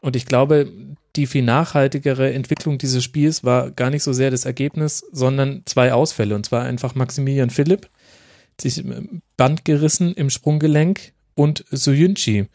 Und 0.00 0.16
ich 0.16 0.24
glaube, 0.24 0.72
die 1.14 1.26
viel 1.26 1.42
nachhaltigere 1.42 2.32
Entwicklung 2.32 2.78
dieses 2.78 3.04
Spiels 3.04 3.44
war 3.44 3.70
gar 3.70 3.90
nicht 3.90 4.02
so 4.02 4.14
sehr 4.14 4.30
das 4.30 4.46
Ergebnis, 4.46 5.04
sondern 5.12 5.60
zwei 5.66 5.92
Ausfälle. 5.92 6.34
Und 6.36 6.46
zwar 6.46 6.62
einfach 6.62 6.94
Maximilian 6.94 7.50
Philipp, 7.50 7.90
sich 8.58 8.82
Band 9.36 9.66
gerissen 9.66 10.14
im 10.14 10.30
Sprunggelenk 10.30 11.12
und 11.34 11.66
Soyunchi 11.70 12.46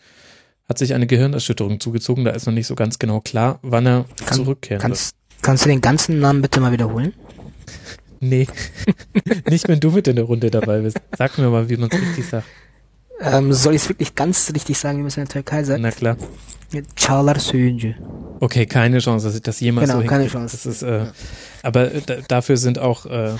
hat 0.68 0.80
sich 0.80 0.95
eine 0.95 1.06
Gehirnerschütterung 1.06 1.80
zugezogen. 1.80 2.26
Da 2.26 2.32
ist 2.32 2.48
noch 2.48 2.53
nicht 2.53 2.65
so 2.65 2.74
ganz 2.74 2.98
genau 2.98 3.22
klar, 3.22 3.60
wann 3.61 3.86
er 3.86 4.06
Kann, 4.26 4.38
zurückkehren 4.38 4.82
kannst, 4.82 5.14
wird. 5.14 5.44
Kannst 5.44 5.65
du 5.65 5.69
den 5.69 5.82
ganzen 5.82 6.19
Namen 6.19 6.41
bitte 6.41 6.60
mal 6.60 6.72
wiederholen? 6.72 7.14
Nee, 8.19 8.48
nicht 9.49 9.68
wenn 9.68 9.80
du 9.80 9.91
mit 9.91 10.07
in 10.07 10.15
der 10.15 10.26
Runde 10.26 10.49
dabei 10.49 10.80
bist. 10.80 10.99
Sag 11.18 11.38
mir 11.38 11.49
mal, 11.49 11.69
wie 11.69 11.77
man 11.77 11.89
es 11.91 11.99
richtig 11.99 12.27
sagt. 12.27 12.48
Ähm, 13.19 13.52
soll 13.52 13.73
ich 13.73 13.81
es 13.84 13.89
wirklich 13.89 14.15
ganz 14.15 14.52
richtig 14.53 14.77
sagen, 14.77 14.98
wie 14.98 15.02
man 15.02 15.07
es 15.07 15.18
in 15.18 15.23
der 15.23 15.30
Türkei 15.30 15.64
sagt? 15.64 15.81
Na 15.81 15.91
klar. 15.91 16.18
Çağlar 16.95 17.39
Söyüncü. 17.39 17.95
Okay, 18.41 18.65
keine 18.65 18.99
Chance, 18.99 19.27
dass 19.27 19.35
ich 19.35 19.41
das 19.41 19.60
jemals 19.60 19.89
genau, 19.89 20.02
so 20.02 20.07
keine 20.07 20.27
Chance. 20.27 20.57
Das 20.57 20.65
ist, 20.65 20.84
äh, 20.84 21.06
aber 21.64 21.89
dafür 22.27 22.57
sind 22.57 22.77
auch 22.77 23.06
äh, 23.06 23.31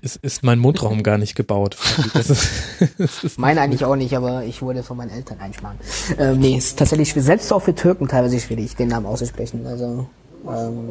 ist, 0.00 0.16
ist 0.22 0.42
mein 0.44 0.58
Mundraum 0.58 1.02
gar 1.02 1.18
nicht 1.18 1.34
gebaut. 1.34 1.76
Das 2.14 2.30
ist, 2.30 2.48
das 2.98 3.24
ist 3.24 3.38
Meine 3.38 3.60
eigentlich 3.60 3.84
auch 3.84 3.96
nicht, 3.96 4.16
aber 4.16 4.44
ich 4.44 4.62
wurde 4.62 4.82
von 4.82 4.96
meinen 4.96 5.10
Eltern 5.10 5.40
einsparen. 5.40 5.76
Ähm, 6.18 6.38
nee, 6.38 6.56
ist 6.56 6.78
tatsächlich 6.78 7.12
selbst 7.12 7.52
auch 7.52 7.62
für 7.62 7.74
Türken 7.74 8.08
teilweise 8.08 8.38
schwierig, 8.38 8.76
den 8.76 8.88
Namen 8.88 9.06
auszusprechen. 9.06 9.66
Also 9.66 10.08
ähm, 10.48 10.90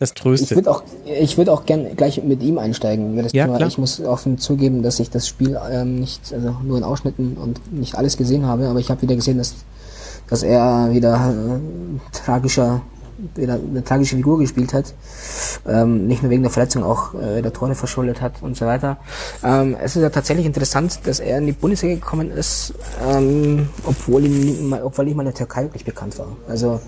das 0.00 0.14
tröstet. 0.14 0.50
Ich 0.50 0.56
würde 0.56 0.70
auch, 0.70 0.82
ich 1.04 1.38
würde 1.38 1.52
auch 1.52 1.66
gern 1.66 1.96
gleich 1.96 2.22
mit 2.22 2.42
ihm 2.42 2.58
einsteigen. 2.58 3.16
Das 3.16 3.32
ja, 3.32 3.46
klar. 3.46 3.66
Ich 3.66 3.78
muss 3.78 4.00
offen 4.00 4.38
zugeben, 4.38 4.82
dass 4.82 5.00
ich 5.00 5.10
das 5.10 5.28
Spiel 5.28 5.58
ähm, 5.70 6.00
nicht, 6.00 6.32
also 6.32 6.56
nur 6.62 6.78
in 6.78 6.84
Ausschnitten 6.84 7.36
und 7.36 7.72
nicht 7.72 7.96
alles 7.96 8.16
gesehen 8.16 8.46
habe, 8.46 8.68
aber 8.68 8.78
ich 8.78 8.90
habe 8.90 9.02
wieder 9.02 9.14
gesehen, 9.14 9.38
dass, 9.38 9.54
dass 10.28 10.42
er 10.42 10.90
wieder 10.92 11.14
äh, 11.14 12.16
tragischer 12.16 12.82
wieder 13.34 13.54
eine 13.54 13.84
tragische 13.84 14.16
Figur 14.16 14.38
gespielt 14.38 14.72
hat. 14.72 14.94
Ähm, 15.66 16.06
nicht 16.06 16.22
nur 16.22 16.30
wegen 16.30 16.42
der 16.42 16.50
Verletzung, 16.50 16.82
auch 16.82 17.14
äh, 17.14 17.42
der 17.42 17.52
Tore 17.52 17.74
verschuldet 17.74 18.20
hat 18.20 18.42
und 18.42 18.56
so 18.56 18.66
weiter. 18.66 18.98
Ähm, 19.42 19.76
es 19.80 19.96
ist 19.96 20.02
ja 20.02 20.10
tatsächlich 20.10 20.46
interessant, 20.46 21.00
dass 21.04 21.20
er 21.20 21.38
in 21.38 21.46
die 21.46 21.52
Bundesliga 21.52 21.94
gekommen 21.94 22.30
ist, 22.30 22.74
ähm, 23.08 23.68
obwohl, 23.84 24.24
ihm, 24.24 24.72
obwohl 24.82 25.04
nicht 25.04 25.14
mal 25.14 25.22
in 25.22 25.28
der 25.28 25.34
Türkei 25.34 25.62
wirklich 25.62 25.84
bekannt 25.84 26.18
war. 26.18 26.36
Also 26.48 26.80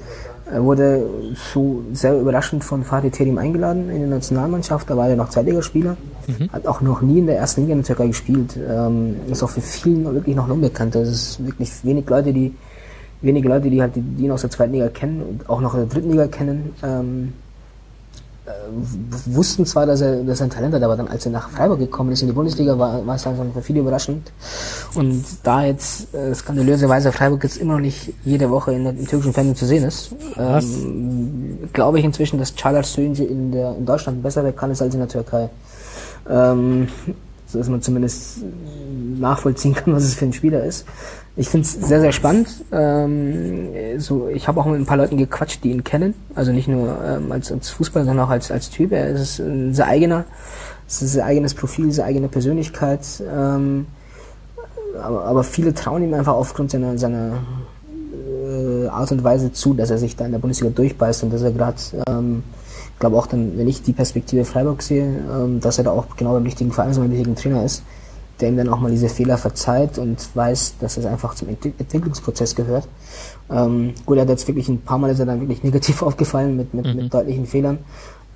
er 0.51 0.63
wurde 0.63 1.05
so 1.53 1.83
sehr 1.93 2.19
überraschend 2.19 2.63
von 2.63 2.85
Fatih 2.85 3.11
Terim 3.11 3.39
eingeladen 3.39 3.91
in 3.91 4.03
die 4.03 4.09
Nationalmannschaft. 4.09 4.89
Da 4.89 4.97
war 4.97 5.09
er 5.09 5.17
noch 5.17 5.31
Zweitligaspieler. 5.31 5.97
Mhm. 6.27 6.53
Hat 6.53 6.67
auch 6.67 6.81
noch 6.81 7.03
nie 7.03 7.19
in 7.19 7.27
der 7.27 7.39
ersten 7.39 7.63
Liga 7.63 7.73
in 7.73 7.81
der 7.81 7.87
Türkei 7.87 8.07
gespielt. 8.09 8.57
Ähm, 8.57 9.17
ist 9.29 9.43
auch 9.43 9.51
für 9.51 9.61
vielen 9.61 10.05
wirklich 10.05 10.37
noch 10.37 10.49
unbekannt. 10.49 10.95
Es 10.95 11.09
ist 11.09 11.47
wirklich 11.47 11.73
wenig 11.83 12.09
Leute, 12.09 12.33
die 12.33 12.55
wenige 13.23 13.49
Leute, 13.49 13.71
die 13.71 13.83
halt 13.83 13.97
die, 13.97 14.25
ihn 14.25 14.31
aus 14.31 14.43
der 14.43 14.51
zweiten 14.51 14.73
Liga 14.73 14.89
kennen 14.89 15.23
und 15.23 15.49
auch 15.49 15.61
noch 15.61 15.75
in 15.75 15.81
der 15.81 15.89
dritten 15.89 16.11
Liga 16.11 16.29
kennen, 16.29 16.75
ähm, 16.83 17.33
äh, 17.33 17.46
wussten 19.27 19.67
zwar, 19.67 19.87
dass 19.87 20.01
er, 20.01 20.23
dass 20.23 20.41
er 20.41 20.47
ein 20.47 20.51
Talent 20.51 20.75
hat, 20.75 20.83
aber 20.83 20.97
dann, 20.97 21.09
als 21.09 21.27
er 21.27 21.33
nach 21.33 21.51
Freiburg 21.51 21.79
gekommen 21.79 22.13
ist 22.13 22.23
in 22.23 22.29
die 22.29 22.33
Bundesliga, 22.33 22.79
war, 22.79 23.05
war 23.07 23.17
es 23.17 23.23
dann 23.23 23.53
für 23.53 23.63
viele 23.63 23.81
überraschend. 23.81 24.31
Und 24.95 25.25
da 25.43 25.65
jetzt 25.65 26.15
äh, 26.15 26.35
skandalöserweise 26.35 27.13
Freiburg 27.13 27.43
jetzt 27.45 27.57
immer 27.57 27.75
noch 27.75 27.81
nicht 27.81 28.13
jede 28.25 28.51
Woche 28.51 28.73
in 28.73 28.85
der, 28.85 28.93
im 28.93 29.07
türkischen 29.07 29.33
Fernsehen 29.33 29.57
zu 29.57 29.67
sehen 29.67 29.85
ist, 29.85 30.11
ähm, 30.37 31.59
glaube 31.73 31.99
ich 31.99 32.05
inzwischen, 32.05 32.39
dass 32.39 32.57
Çağlar 32.57 32.85
Söyüncü 32.85 33.25
in, 33.25 33.53
der, 33.53 33.77
in 33.77 33.85
Deutschland 33.85 34.23
besser 34.23 34.43
bekannt 34.43 34.73
ist 34.73 34.83
als 34.83 34.95
in 34.95 35.01
der 35.01 35.09
Türkei. 35.09 35.49
Ähm, 36.29 36.89
so 37.49 37.59
dass 37.59 37.69
man 37.69 37.81
zumindest 37.81 38.39
nachvollziehen 39.19 39.75
kann, 39.75 39.95
was 39.95 40.05
es 40.05 40.15
für 40.15 40.25
ein 40.25 40.33
Spieler 40.33 40.65
ist. 40.65 40.85
Ich 41.39 41.51
finde 41.51 41.67
es 41.67 41.75
sehr, 41.75 42.01
sehr 42.01 42.13
spannend. 42.13 42.49
Ähm, 42.73 43.69
so, 43.99 44.29
ich 44.29 44.49
habe 44.49 44.59
auch 44.59 44.65
mit 44.65 44.81
ein 44.81 44.87
paar 44.87 44.97
Leuten 44.97 45.19
gequatscht, 45.19 45.63
die 45.63 45.71
ihn 45.71 45.85
kennen. 45.85 46.15
Also 46.35 46.51
nicht 46.51 46.67
nur 46.67 46.97
ähm, 47.05 47.31
als, 47.31 47.53
als 47.53 47.69
Fußballer, 47.69 48.07
sondern 48.07 48.25
auch 48.25 48.31
als, 48.31 48.51
als 48.51 48.71
Typ. 48.71 48.93
Er 48.93 49.11
ist 49.11 49.39
ein 49.39 49.75
sehr 49.75 49.87
eigener, 49.87 50.25
es 50.89 50.97
ist 50.97 51.03
ein 51.03 51.09
sehr 51.09 51.25
eigenes 51.27 51.53
Profil, 51.53 51.93
sehr 51.93 52.07
eigene 52.07 52.29
Persönlichkeit. 52.29 53.01
Ähm, 53.31 53.87
aber, 54.99 55.25
aber 55.27 55.45
viele 55.45 55.75
trauen 55.75 56.03
ihm 56.05 56.15
einfach 56.15 56.33
aufgrund 56.33 56.71
seiner, 56.71 56.97
seiner 56.97 57.35
äh, 58.47 58.87
Art 58.87 59.13
und 59.13 59.23
Weise 59.23 59.53
zu, 59.53 59.75
dass 59.75 59.91
er 59.91 59.99
sich 59.99 60.17
da 60.17 60.25
in 60.25 60.33
der 60.33 60.39
Bundesliga 60.39 60.73
durchbeißt 60.75 61.23
und 61.25 61.35
dass 61.35 61.43
er 61.43 61.53
gerade, 61.53 61.77
ähm, 62.09 62.45
ich 62.95 62.99
glaube 62.99 63.19
auch 63.19 63.27
dann, 63.27 63.59
wenn 63.59 63.69
ich 63.69 63.83
die 63.83 63.93
Perspektive 63.93 64.47
Freiburg 64.47 64.81
sehe, 64.81 65.05
ähm, 65.05 65.61
dass 65.61 65.77
er 65.77 65.85
da 65.85 65.91
auch 65.91 66.17
genau 66.17 66.33
beim 66.33 66.45
richtigen 66.45 66.73
Verein, 66.73 66.95
beim 66.95 67.11
richtigen 67.11 67.37
Trainer 67.37 67.63
ist 67.63 67.83
der 68.41 68.49
ihm 68.49 68.57
dann 68.57 68.69
auch 68.69 68.81
mal 68.81 68.91
diese 68.91 69.09
Fehler 69.09 69.39
verzeiht 69.39 69.99
und 69.99 70.35
weiß, 70.35 70.75
dass 70.81 70.97
es 70.97 71.07
einfach 71.07 71.35
zum 71.35 71.49
Entwicklungsprozess 71.49 72.55
gehört. 72.55 72.87
Ähm, 73.51 73.95
gut, 74.05 74.19
er 74.19 74.23
hat 74.23 74.29
jetzt 74.29 74.47
wirklich 74.47 74.69
ein 74.69 74.81
paar 74.81 74.99
Mal 74.99 75.11
ist 75.11 75.21
er 75.21 75.27
dann 75.27 75.41
wirklich 75.41 75.63
negativ 75.63 76.03
aufgefallen 76.03 76.57
mit, 76.57 76.75
mit, 76.75 76.87
mhm. 76.87 76.97
mit 76.97 77.15
deutlichen 77.15 77.47
Fehlern. 77.47 77.79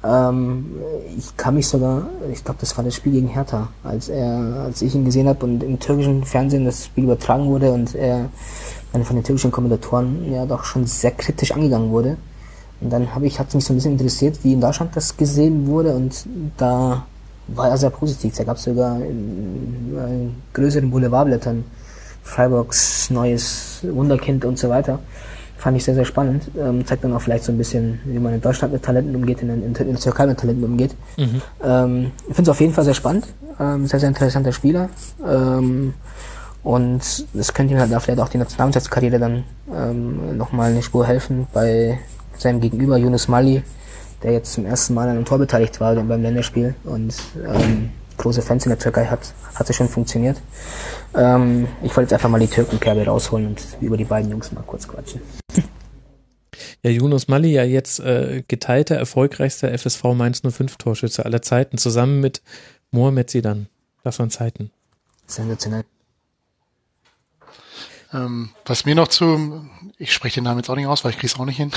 Ähm, 0.02 0.76
ich 1.16 1.36
kann 1.36 1.54
mich 1.54 1.68
sogar, 1.68 2.08
ich 2.32 2.42
glaube, 2.42 2.60
das 2.60 2.76
war 2.76 2.84
das 2.84 2.94
Spiel 2.94 3.12
gegen 3.12 3.28
Hertha, 3.28 3.68
als 3.84 4.08
er, 4.08 4.62
als 4.64 4.80
ich 4.80 4.94
ihn 4.94 5.04
gesehen 5.04 5.28
habe 5.28 5.44
und 5.44 5.62
im 5.62 5.78
türkischen 5.78 6.24
Fernsehen 6.24 6.64
das 6.64 6.86
Spiel 6.86 7.04
übertragen 7.04 7.46
wurde 7.46 7.70
und 7.72 7.94
er 7.94 8.30
dann 8.92 9.04
von 9.04 9.16
den 9.16 9.24
türkischen 9.24 9.50
Kommentatoren 9.50 10.32
ja 10.32 10.46
doch 10.46 10.64
schon 10.64 10.86
sehr 10.86 11.10
kritisch 11.10 11.52
angegangen 11.52 11.90
wurde. 11.90 12.16
Und 12.80 12.90
dann 12.90 13.14
habe 13.14 13.26
ich, 13.26 13.38
hat 13.38 13.54
mich 13.54 13.64
so 13.64 13.74
ein 13.74 13.76
bisschen 13.76 13.92
interessiert, 13.92 14.38
wie 14.42 14.54
in 14.54 14.60
Deutschland 14.60 14.96
das 14.96 15.16
gesehen 15.16 15.66
wurde 15.66 15.94
und 15.94 16.24
da 16.56 17.04
war 17.54 17.68
ja 17.68 17.76
sehr 17.76 17.90
positiv. 17.90 18.34
Da 18.36 18.44
gab 18.44 18.56
es 18.56 18.64
sogar 18.64 18.96
in, 18.96 20.34
größeren 20.52 20.90
Boulevardblättern 20.90 21.64
Freiburgs 22.22 23.10
neues 23.10 23.80
Wunderkind 23.82 24.44
und 24.44 24.58
so 24.58 24.68
weiter. 24.68 24.98
Fand 25.56 25.76
ich 25.76 25.84
sehr, 25.84 25.94
sehr 25.94 26.04
spannend. 26.04 26.50
Ähm, 26.58 26.86
zeigt 26.86 27.04
dann 27.04 27.12
auch 27.12 27.20
vielleicht 27.20 27.44
so 27.44 27.52
ein 27.52 27.58
bisschen, 27.58 28.00
wie 28.04 28.18
man 28.18 28.32
in 28.32 28.40
Deutschland 28.40 28.72
mit 28.72 28.82
Talenten 28.82 29.14
umgeht, 29.14 29.42
in, 29.42 29.50
in, 29.50 29.74
in 29.74 29.74
der 29.74 29.96
Türkei 29.96 30.26
mit 30.26 30.38
Talenten 30.38 30.64
umgeht. 30.64 30.94
Mhm. 31.18 31.42
Ähm, 31.62 32.12
ich 32.28 32.34
finde 32.34 32.50
es 32.50 32.56
auf 32.56 32.60
jeden 32.60 32.72
Fall 32.72 32.84
sehr 32.84 32.94
spannend. 32.94 33.26
Ähm, 33.58 33.86
sehr, 33.86 34.00
sehr 34.00 34.08
interessanter 34.08 34.52
Spieler. 34.52 34.88
Ähm, 35.26 35.94
und 36.62 37.26
das 37.32 37.54
könnte 37.54 37.74
ihm 37.74 37.80
halt 37.80 37.92
da 37.92 38.00
vielleicht 38.00 38.20
auch 38.20 38.28
die 38.28 38.38
Nationalmannschaftskarriere 38.38 39.18
dann 39.18 39.44
ähm, 39.74 40.36
nochmal 40.36 40.70
eine 40.70 40.82
Spur 40.82 41.06
helfen 41.06 41.46
bei 41.52 41.98
seinem 42.36 42.60
Gegenüber 42.60 42.96
Yunus 42.96 43.28
Mali, 43.28 43.62
der 44.22 44.32
jetzt 44.32 44.52
zum 44.52 44.66
ersten 44.66 44.94
Mal 44.94 45.08
an 45.08 45.16
einem 45.16 45.24
Tor 45.24 45.38
beteiligt 45.38 45.80
war 45.80 45.94
beim 45.94 46.22
Länderspiel 46.22 46.74
und 46.84 47.14
ähm, 47.46 47.90
große 48.16 48.42
Fans 48.42 48.66
in 48.66 48.70
der 48.70 48.78
Türkei 48.78 49.06
hat, 49.06 49.32
hat 49.54 49.68
es 49.70 49.76
schon 49.76 49.88
funktioniert. 49.88 50.40
Ähm, 51.14 51.66
ich 51.82 51.88
wollte 51.96 52.02
jetzt 52.02 52.12
einfach 52.12 52.28
mal 52.28 52.40
die 52.40 52.46
Türkenkerbe 52.46 53.04
rausholen 53.06 53.48
und 53.48 53.62
über 53.80 53.96
die 53.96 54.04
beiden 54.04 54.30
Jungs 54.30 54.52
mal 54.52 54.62
kurz 54.66 54.86
quatschen. 54.86 55.20
Ja, 56.82 56.90
Yunus 56.90 57.28
Mali 57.28 57.52
ja 57.52 57.62
jetzt 57.62 58.00
äh, 58.00 58.42
geteilter, 58.48 58.96
erfolgreichster 58.96 59.76
FSV 59.76 60.02
Mainz 60.14 60.40
05 60.40 60.76
Torschütze 60.76 61.24
aller 61.24 61.42
Zeiten, 61.42 61.76
zusammen 61.76 62.20
mit 62.20 62.42
Mohamed 62.90 63.30
Sidan. 63.30 63.68
Das 64.02 64.18
waren 64.18 64.30
Zeiten. 64.30 64.70
Sensationell. 65.26 65.84
Ähm, 68.12 68.50
was 68.64 68.84
mir 68.84 68.94
noch 68.94 69.08
zu, 69.08 69.64
ich 69.98 70.12
spreche 70.12 70.36
den 70.36 70.44
Namen 70.44 70.58
jetzt 70.58 70.68
auch 70.68 70.74
nicht 70.74 70.86
aus, 70.86 71.04
weil 71.04 71.12
ich 71.12 71.18
kriege 71.18 71.32
es 71.32 71.38
auch 71.38 71.44
nicht 71.44 71.58
hin. 71.58 71.70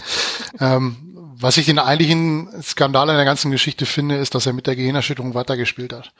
ähm, 0.60 0.96
was 1.40 1.56
ich 1.56 1.66
den 1.66 1.78
eigentlichen 1.78 2.48
Skandal 2.62 3.08
in 3.10 3.16
der 3.16 3.24
ganzen 3.24 3.50
Geschichte 3.50 3.86
finde, 3.86 4.16
ist, 4.16 4.34
dass 4.34 4.46
er 4.46 4.52
mit 4.52 4.66
der 4.66 4.74
Gehirnerschütterung 4.74 5.34
weitergespielt 5.34 5.92
hat. 5.92 6.12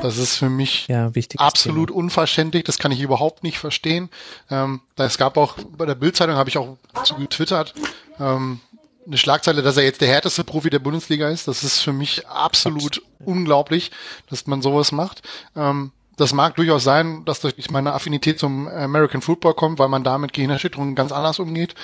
Das 0.00 0.16
ist 0.16 0.36
für 0.36 0.48
mich 0.48 0.88
ja, 0.88 1.10
absolut 1.36 1.88
Thema. 1.88 1.98
unverständlich. 1.98 2.64
Das 2.64 2.78
kann 2.78 2.92
ich 2.92 3.00
überhaupt 3.00 3.42
nicht 3.42 3.58
verstehen. 3.58 4.08
Ähm, 4.50 4.80
es 4.96 5.18
gab 5.18 5.36
auch 5.36 5.56
bei 5.76 5.84
der 5.84 5.94
Bildzeitung 5.94 6.36
habe 6.36 6.48
ich 6.48 6.56
auch 6.56 6.78
zu 7.04 7.14
getwittert. 7.16 7.74
Ähm, 8.18 8.60
eine 9.06 9.18
Schlagzeile, 9.18 9.62
dass 9.62 9.76
er 9.76 9.84
jetzt 9.84 10.00
der 10.00 10.08
härteste 10.08 10.44
Profi 10.44 10.70
der 10.70 10.78
Bundesliga 10.78 11.28
ist. 11.28 11.46
Das 11.46 11.62
ist 11.62 11.80
für 11.80 11.92
mich 11.92 12.26
absolut 12.26 13.02
unglaublich, 13.24 13.90
dass 14.30 14.46
man 14.46 14.62
sowas 14.62 14.92
macht. 14.92 15.22
Ähm, 15.56 15.92
das 16.16 16.32
mag 16.32 16.56
durchaus 16.56 16.84
sein, 16.84 17.24
dass 17.24 17.40
durch 17.40 17.70
meine 17.70 17.92
Affinität 17.92 18.38
zum 18.38 18.68
American 18.68 19.22
Football 19.22 19.54
kommt, 19.54 19.78
weil 19.78 19.88
man 19.88 20.04
da 20.04 20.18
mit 20.18 20.32
Gehirnerschütterungen 20.32 20.94
ganz 20.94 21.12
anders 21.12 21.38
umgeht. 21.38 21.74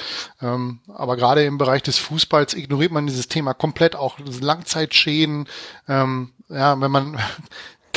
Ähm, 0.40 0.80
aber 0.88 1.16
gerade 1.16 1.44
im 1.44 1.58
Bereich 1.58 1.82
des 1.82 1.98
Fußballs 1.98 2.54
ignoriert 2.54 2.92
man 2.92 3.06
dieses 3.06 3.28
Thema 3.28 3.54
komplett, 3.54 3.96
auch 3.96 4.18
Langzeitschäden. 4.18 5.48
Ähm, 5.88 6.32
ja, 6.48 6.80
wenn 6.80 6.90
man 6.90 7.18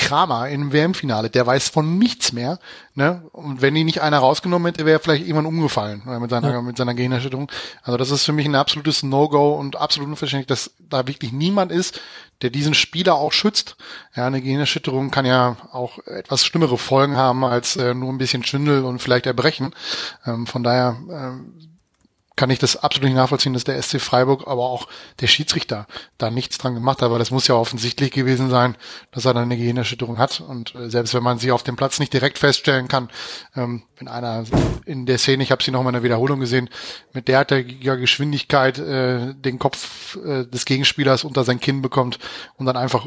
Kramer 0.03 0.49
im 0.49 0.73
WM-Finale, 0.73 1.30
der 1.30 1.47
weiß 1.47 1.69
von 1.69 1.97
nichts 1.97 2.34
mehr. 2.34 2.59
Ne? 2.93 3.23
Und 3.31 3.61
wenn 3.61 3.75
ihn 3.75 3.85
nicht 3.85 4.01
einer 4.01 4.19
rausgenommen 4.19 4.65
hätte, 4.67 4.85
wäre 4.85 4.97
er 4.97 4.99
vielleicht 4.99 5.23
irgendwann 5.23 5.45
umgefallen 5.45 6.03
äh, 6.07 6.19
mit 6.19 6.30
seiner, 6.30 6.51
ja. 6.51 6.61
mit 6.61 6.77
seiner 6.77 6.93
Gehirnerschütterung. 6.93 7.49
Also 7.84 7.97
das 7.97 8.11
ist 8.11 8.25
für 8.25 8.34
mich 8.34 8.45
ein 8.45 8.55
absolutes 8.55 9.01
No-Go 9.03 9.53
und 9.53 9.77
absolut 9.77 10.09
unverständlich, 10.09 10.47
dass 10.47 10.71
da 10.80 11.07
wirklich 11.07 11.31
niemand 11.31 11.71
ist, 11.71 12.01
der 12.41 12.49
diesen 12.49 12.73
Spieler 12.73 13.15
auch 13.15 13.31
schützt. 13.31 13.77
Ja, 14.15 14.27
eine 14.27 14.41
Gehirnerschütterung 14.41 15.09
kann 15.09 15.25
ja 15.25 15.55
auch 15.71 15.99
etwas 16.05 16.45
schlimmere 16.45 16.77
Folgen 16.77 17.15
haben 17.15 17.45
als 17.45 17.77
äh, 17.77 17.93
nur 17.93 18.09
ein 18.09 18.17
bisschen 18.17 18.43
Schwindel 18.43 18.84
und 18.84 18.99
vielleicht 18.99 19.25
Erbrechen. 19.25 19.73
Ähm, 20.25 20.45
von 20.45 20.63
daher 20.63 20.97
äh, 21.09 21.63
kann 22.35 22.49
ich 22.49 22.60
das 22.60 22.77
absolut 22.77 23.10
nicht 23.10 23.18
nachvollziehen, 23.18 23.53
dass 23.53 23.64
der 23.64 23.81
SC 23.81 24.01
Freiburg, 24.01 24.47
aber 24.47 24.64
auch 24.64 24.88
der 25.19 25.27
Schiedsrichter 25.27 25.88
da 26.18 26.31
nichts 26.31 26.57
dran 26.57 26.73
gemacht 26.73 27.01
hat, 27.01 27.11
weil 27.11 27.19
das 27.19 27.31
muss 27.31 27.47
ja 27.47 27.55
offensichtlich 27.55 28.11
gewesen 28.11 28.49
sein, 28.49 28.76
dass 29.11 29.26
er 29.26 29.34
dann 29.34 29.43
eine 29.43 29.57
Gehirnerschütterung 29.57 30.18
hat. 30.18 30.41
Und 30.41 30.73
äh, 30.76 30.89
selbst 30.89 31.14
wenn 31.14 31.23
man 31.23 31.38
sie 31.38 31.51
auf 31.51 31.64
dem 31.64 31.76
Platz 31.76 31.99
nicht 31.99 32.14
direkt 32.14 32.39
feststellen 32.39 32.88
kann, 32.88 33.10
ähm, 33.55 33.84
wenn 33.97 34.07
einer 34.07 34.45
in 34.85 35.05
der 35.05 35.19
Szene, 35.19 35.43
ich 35.43 35.51
habe 35.51 35.64
sie 35.64 35.72
noch 35.72 35.84
mal 35.84 35.89
in 35.89 35.93
der 35.93 36.03
Wiederholung 36.03 36.39
gesehen, 36.39 36.69
mit 37.14 37.27
derartiger 37.27 37.97
Geschwindigkeit 37.97 38.80
äh, 38.80 39.34
den 39.35 39.60
Kopf 39.60 40.18
äh, 40.18 40.45
des 40.45 40.65
Gegenspielers 40.65 41.23
unter 41.23 41.43
sein 41.43 41.60
Kinn 41.60 41.81
bekommt 41.81 42.18
und 42.57 42.65
dann 42.65 42.77
einfach 42.77 43.05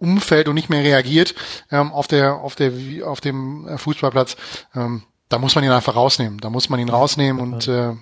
umfällt 0.00 0.48
und 0.48 0.54
nicht 0.54 0.70
mehr 0.70 0.82
reagiert 0.82 1.34
ähm, 1.70 1.92
auf 1.92 2.08
der 2.08 2.34
auf 2.34 2.56
der 2.56 2.72
auf 3.04 3.20
dem 3.20 3.78
Fußballplatz, 3.78 4.36
ähm, 4.74 5.04
da 5.28 5.38
muss 5.38 5.54
man 5.54 5.64
ihn 5.64 5.70
einfach 5.70 5.96
rausnehmen. 5.96 6.38
Da 6.38 6.50
muss 6.50 6.68
man 6.68 6.80
ihn 6.80 6.88
rausnehmen 6.88 7.40
und 7.42 7.68
äh, 7.68 7.94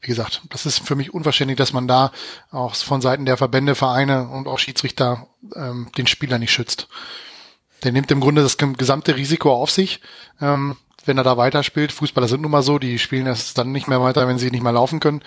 wie 0.00 0.08
gesagt, 0.08 0.42
das 0.50 0.66
ist 0.66 0.80
für 0.80 0.96
mich 0.96 1.14
unverständlich, 1.14 1.58
dass 1.58 1.72
man 1.72 1.88
da 1.88 2.12
auch 2.50 2.74
von 2.74 3.00
Seiten 3.00 3.24
der 3.24 3.36
Verbände, 3.36 3.74
Vereine 3.74 4.28
und 4.28 4.46
auch 4.48 4.58
Schiedsrichter 4.58 5.26
ähm, 5.54 5.90
den 5.96 6.06
Spieler 6.06 6.38
nicht 6.38 6.52
schützt. 6.52 6.88
Der 7.84 7.92
nimmt 7.92 8.10
im 8.10 8.20
Grunde 8.20 8.42
das 8.42 8.58
gesamte 8.58 9.16
Risiko 9.16 9.52
auf 9.52 9.70
sich, 9.70 10.00
ähm, 10.40 10.76
wenn 11.04 11.18
er 11.18 11.24
da 11.24 11.36
weiterspielt. 11.36 11.90
Fußballer 11.90 12.28
sind 12.28 12.42
nun 12.42 12.50
mal 12.50 12.62
so, 12.62 12.78
die 12.78 12.98
spielen 12.98 13.26
erst 13.26 13.58
dann 13.58 13.72
nicht 13.72 13.88
mehr 13.88 14.00
weiter, 14.00 14.28
wenn 14.28 14.38
sie 14.38 14.50
nicht 14.50 14.62
mehr 14.62 14.72
laufen 14.72 15.00
können. 15.00 15.22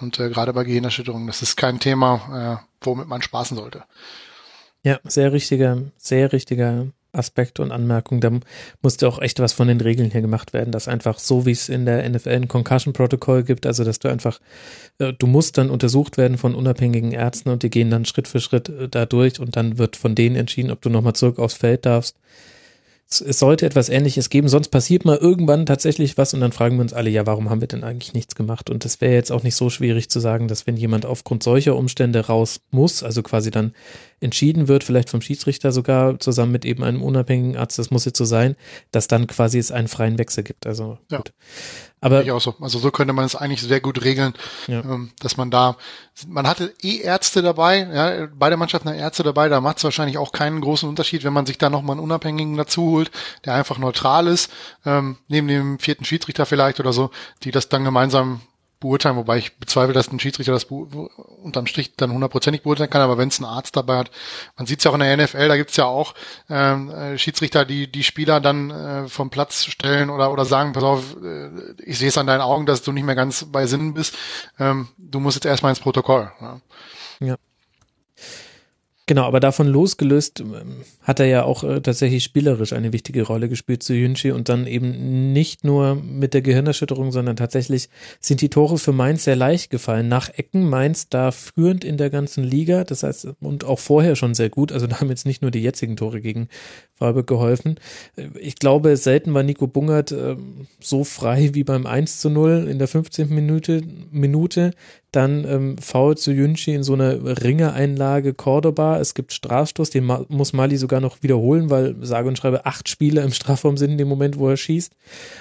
Und 0.00 0.18
äh, 0.18 0.28
gerade 0.28 0.52
bei 0.52 0.64
Gehirnerschütterungen, 0.64 1.28
das 1.28 1.42
ist 1.42 1.56
kein 1.56 1.78
Thema, 1.78 2.60
äh, 2.60 2.84
womit 2.84 3.06
man 3.06 3.22
spaßen 3.22 3.56
sollte. 3.56 3.84
Ja, 4.82 4.98
sehr 5.04 5.32
richtiger, 5.32 5.78
sehr 5.96 6.32
richtiger 6.32 6.88
Aspekt 7.12 7.60
und 7.60 7.70
Anmerkung, 7.70 8.20
da 8.20 8.30
musste 8.80 9.06
auch 9.06 9.20
echt 9.20 9.40
was 9.40 9.52
von 9.52 9.68
den 9.68 9.80
Regeln 9.80 10.10
hier 10.10 10.22
gemacht 10.22 10.52
werden, 10.52 10.72
dass 10.72 10.88
einfach 10.88 11.18
so 11.18 11.46
wie 11.46 11.52
es 11.52 11.68
in 11.68 11.84
der 11.84 12.08
NFL 12.08 12.30
ein 12.30 12.48
Concussion 12.48 12.92
Protocol 12.92 13.42
gibt, 13.42 13.66
also 13.66 13.84
dass 13.84 13.98
du 13.98 14.08
einfach, 14.08 14.40
äh, 14.98 15.12
du 15.12 15.26
musst 15.26 15.58
dann 15.58 15.70
untersucht 15.70 16.16
werden 16.16 16.38
von 16.38 16.54
unabhängigen 16.54 17.12
Ärzten 17.12 17.50
und 17.50 17.62
die 17.62 17.70
gehen 17.70 17.90
dann 17.90 18.04
Schritt 18.04 18.28
für 18.28 18.40
Schritt 18.40 18.68
äh, 18.68 18.88
da 18.88 19.06
durch 19.06 19.40
und 19.40 19.56
dann 19.56 19.78
wird 19.78 19.96
von 19.96 20.14
denen 20.14 20.36
entschieden, 20.36 20.70
ob 20.70 20.80
du 20.80 20.88
nochmal 20.90 21.14
zurück 21.14 21.38
aufs 21.38 21.54
Feld 21.54 21.86
darfst 21.86 22.16
es 23.20 23.38
sollte 23.38 23.66
etwas 23.66 23.88
Ähnliches 23.88 24.30
geben, 24.30 24.48
sonst 24.48 24.68
passiert 24.68 25.04
mal 25.04 25.18
irgendwann 25.18 25.66
tatsächlich 25.66 26.16
was 26.16 26.32
und 26.32 26.40
dann 26.40 26.52
fragen 26.52 26.76
wir 26.76 26.82
uns 26.82 26.94
alle, 26.94 27.10
ja, 27.10 27.26
warum 27.26 27.50
haben 27.50 27.60
wir 27.60 27.68
denn 27.68 27.84
eigentlich 27.84 28.14
nichts 28.14 28.34
gemacht? 28.34 28.70
Und 28.70 28.84
es 28.84 29.00
wäre 29.00 29.12
jetzt 29.12 29.30
auch 29.30 29.42
nicht 29.42 29.56
so 29.56 29.68
schwierig 29.68 30.08
zu 30.08 30.20
sagen, 30.20 30.48
dass 30.48 30.66
wenn 30.66 30.76
jemand 30.76 31.04
aufgrund 31.04 31.42
solcher 31.42 31.76
Umstände 31.76 32.26
raus 32.26 32.60
muss, 32.70 33.02
also 33.02 33.22
quasi 33.22 33.50
dann 33.50 33.74
entschieden 34.22 34.68
wird, 34.68 34.84
vielleicht 34.84 35.10
vom 35.10 35.20
Schiedsrichter 35.20 35.72
sogar 35.72 36.18
zusammen 36.18 36.52
mit 36.52 36.64
eben 36.64 36.84
einem 36.84 37.02
unabhängigen 37.02 37.56
Arzt, 37.56 37.78
das 37.78 37.90
muss 37.90 38.04
jetzt 38.04 38.18
so 38.18 38.24
sein, 38.24 38.56
dass 38.90 39.08
dann 39.08 39.26
quasi 39.26 39.58
es 39.58 39.70
einen 39.70 39.88
freien 39.88 40.18
Wechsel 40.18 40.44
gibt. 40.44 40.66
Also 40.66 40.98
ja. 41.10 41.18
gut. 41.18 41.32
Aber 42.00 42.22
ich 42.22 42.32
auch 42.32 42.40
so. 42.40 42.56
Also 42.60 42.80
so 42.80 42.90
könnte 42.90 43.12
man 43.12 43.24
es 43.24 43.36
eigentlich 43.36 43.62
sehr 43.62 43.80
gut 43.80 44.02
regeln, 44.02 44.34
ja. 44.66 44.80
ähm, 44.80 45.12
dass 45.20 45.36
man 45.36 45.52
da, 45.52 45.76
man 46.26 46.48
hatte 46.48 46.74
eh 46.82 46.98
Ärzte 46.98 47.42
dabei, 47.42 47.78
ja, 47.78 48.26
beide 48.34 48.56
Mannschaften 48.56 48.88
haben 48.88 48.98
Ärzte 48.98 49.22
dabei, 49.22 49.48
da 49.48 49.60
macht 49.60 49.78
es 49.78 49.84
wahrscheinlich 49.84 50.18
auch 50.18 50.32
keinen 50.32 50.60
großen 50.60 50.88
Unterschied, 50.88 51.22
wenn 51.22 51.32
man 51.32 51.46
sich 51.46 51.58
da 51.58 51.70
nochmal 51.70 51.94
einen 51.94 52.04
Unabhängigen 52.04 52.56
dazu 52.56 52.90
holt, 52.90 53.12
der 53.44 53.54
einfach 53.54 53.78
neutral 53.78 54.26
ist, 54.26 54.50
ähm, 54.84 55.16
neben 55.28 55.46
dem 55.46 55.78
vierten 55.78 56.04
Schiedsrichter 56.04 56.44
vielleicht 56.44 56.80
oder 56.80 56.92
so, 56.92 57.10
die 57.44 57.52
das 57.52 57.68
dann 57.68 57.84
gemeinsam 57.84 58.40
beurteilen, 58.82 59.16
wobei 59.16 59.38
ich 59.38 59.56
bezweifle, 59.56 59.94
dass 59.94 60.12
ein 60.12 60.20
Schiedsrichter 60.20 60.52
das 60.52 60.64
unterm 60.64 61.66
Strich 61.66 61.96
dann 61.96 62.12
hundertprozentig 62.12 62.62
beurteilen 62.62 62.90
kann, 62.90 63.00
aber 63.00 63.16
wenn 63.16 63.28
es 63.28 63.40
ein 63.40 63.44
Arzt 63.44 63.74
dabei 63.76 63.98
hat, 63.98 64.10
man 64.56 64.66
sieht 64.66 64.78
es 64.78 64.84
ja 64.84 64.90
auch 64.90 64.94
in 64.94 65.00
der 65.00 65.16
NFL, 65.16 65.48
da 65.48 65.56
gibt's 65.56 65.76
ja 65.76 65.86
auch 65.86 66.14
ähm, 66.50 66.90
äh, 66.90 67.16
Schiedsrichter, 67.16 67.64
die 67.64 67.90
die 67.90 68.02
Spieler 68.02 68.40
dann 68.40 68.70
äh, 68.70 69.08
vom 69.08 69.30
Platz 69.30 69.64
stellen 69.64 70.10
oder 70.10 70.30
oder 70.30 70.44
sagen, 70.44 70.72
pass 70.72 70.84
auf, 70.84 71.16
äh, 71.22 71.48
ich 71.84 71.98
sehe 71.98 72.08
es 72.08 72.18
an 72.18 72.26
deinen 72.26 72.42
Augen, 72.42 72.66
dass 72.66 72.82
du 72.82 72.92
nicht 72.92 73.04
mehr 73.04 73.14
ganz 73.14 73.46
bei 73.50 73.66
Sinnen 73.66 73.94
bist, 73.94 74.16
ähm, 74.58 74.88
du 74.98 75.20
musst 75.20 75.36
jetzt 75.36 75.46
erstmal 75.46 75.70
ins 75.70 75.80
Protokoll. 75.80 76.30
Ja. 76.40 76.60
ja. 77.20 77.36
Genau, 79.12 79.24
aber 79.24 79.40
davon 79.40 79.66
losgelöst 79.66 80.40
ähm, 80.40 80.84
hat 81.02 81.20
er 81.20 81.26
ja 81.26 81.42
auch 81.42 81.64
äh, 81.64 81.82
tatsächlich 81.82 82.24
spielerisch 82.24 82.72
eine 82.72 82.94
wichtige 82.94 83.24
Rolle 83.24 83.50
gespielt 83.50 83.82
zu 83.82 83.92
Yunchi 83.92 84.32
und 84.32 84.48
dann 84.48 84.66
eben 84.66 85.34
nicht 85.34 85.64
nur 85.64 85.96
mit 85.96 86.32
der 86.32 86.40
Gehirnerschütterung, 86.40 87.12
sondern 87.12 87.36
tatsächlich 87.36 87.90
sind 88.20 88.40
die 88.40 88.48
Tore 88.48 88.78
für 88.78 88.92
Mainz 88.92 89.24
sehr 89.24 89.36
leicht 89.36 89.68
gefallen. 89.68 90.08
Nach 90.08 90.30
Ecken 90.30 90.66
Mainz 90.66 91.10
da 91.10 91.30
führend 91.30 91.84
in 91.84 91.98
der 91.98 92.08
ganzen 92.08 92.42
Liga, 92.42 92.84
das 92.84 93.02
heißt, 93.02 93.28
und 93.42 93.64
auch 93.64 93.80
vorher 93.80 94.16
schon 94.16 94.32
sehr 94.32 94.48
gut, 94.48 94.72
also 94.72 94.86
da 94.86 95.00
haben 95.00 95.10
jetzt 95.10 95.26
nicht 95.26 95.42
nur 95.42 95.50
die 95.50 95.62
jetzigen 95.62 95.96
Tore 95.96 96.22
gegen 96.22 96.48
Freiburg 96.94 97.26
geholfen. 97.26 97.80
Ich 98.38 98.56
glaube, 98.56 98.96
selten 98.96 99.34
war 99.34 99.42
Nico 99.42 99.66
Bungert 99.66 100.12
äh, 100.12 100.36
so 100.80 101.04
frei 101.04 101.50
wie 101.54 101.64
beim 101.64 101.86
1 101.86 102.20
zu 102.20 102.30
0 102.30 102.68
in 102.70 102.78
der 102.78 102.88
15. 102.88 103.28
Minute, 103.34 103.82
Minute 104.10 104.72
dann 105.10 105.44
ähm, 105.44 105.78
Foul 105.78 106.16
zu 106.16 106.32
Yunchi 106.32 106.74
in 106.74 106.82
so 106.82 106.94
einer 106.94 107.42
Ringereinlage 107.42 108.34
Cordoba. 108.34 108.98
Es 108.98 109.14
gibt 109.14 109.32
Strafstoß, 109.32 109.90
den 109.90 110.10
muss 110.28 110.52
Mali 110.52 110.76
sogar 110.76 111.00
noch 111.00 111.22
wiederholen, 111.22 111.70
weil 111.70 111.96
sage 112.00 112.28
und 112.28 112.38
schreibe 112.38 112.66
acht 112.66 112.88
Spieler 112.88 113.22
im 113.22 113.32
Strafraum 113.32 113.76
sind 113.76 113.92
in 113.92 113.98
dem 113.98 114.08
Moment, 114.08 114.38
wo 114.38 114.48
er 114.48 114.56
schießt. 114.56 114.94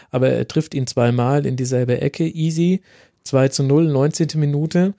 Aber 0.10 0.30
er 0.30 0.48
trifft 0.48 0.73
ihn 0.73 0.88
zweimal 0.88 1.45
in 1.45 1.56
dieselbe 1.56 2.02
Ecke. 2.02 2.28
Easy. 2.28 2.82
2 3.23 3.49
zu 3.49 3.64
0, 3.64 3.88
19. 3.88 4.30
Minute. 4.36 4.94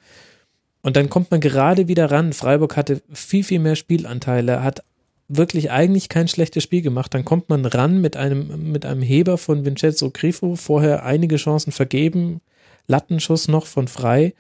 Und 0.82 0.96
dann 0.96 1.08
kommt 1.08 1.30
man 1.30 1.40
gerade 1.40 1.88
wieder 1.88 2.10
ran. 2.10 2.32
Freiburg 2.32 2.76
hatte 2.76 3.02
viel, 3.12 3.44
viel 3.44 3.60
mehr 3.60 3.76
Spielanteile, 3.76 4.62
hat 4.62 4.82
wirklich 5.28 5.70
eigentlich 5.70 6.08
kein 6.08 6.28
schlechtes 6.28 6.62
Spiel 6.62 6.82
gemacht. 6.82 7.14
Dann 7.14 7.24
kommt 7.24 7.48
man 7.48 7.64
ran 7.64 8.00
mit 8.00 8.16
einem, 8.16 8.70
mit 8.72 8.84
einem 8.84 9.02
Heber 9.02 9.38
von 9.38 9.64
Vincenzo 9.64 10.10
Grifo, 10.10 10.56
vorher 10.56 11.04
einige 11.04 11.36
Chancen 11.36 11.72
vergeben, 11.72 12.40
Lattenschuss 12.86 13.48
noch 13.48 13.66
von 13.66 13.88
frei. 13.88 14.34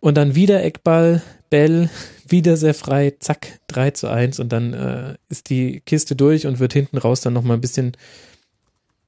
Und 0.00 0.16
dann 0.16 0.34
wieder 0.34 0.62
Eckball, 0.62 1.22
Bell, 1.50 1.90
wieder 2.26 2.56
sehr 2.56 2.74
frei, 2.74 3.14
zack, 3.18 3.58
3 3.68 3.90
zu 3.90 4.08
1 4.08 4.40
und 4.40 4.50
dann 4.50 4.72
äh, 4.72 5.14
ist 5.28 5.50
die 5.50 5.80
Kiste 5.80 6.16
durch 6.16 6.46
und 6.46 6.58
wird 6.58 6.72
hinten 6.72 6.96
raus 6.96 7.20
dann 7.20 7.32
nochmal 7.32 7.56
ein 7.56 7.60
bisschen, 7.60 7.92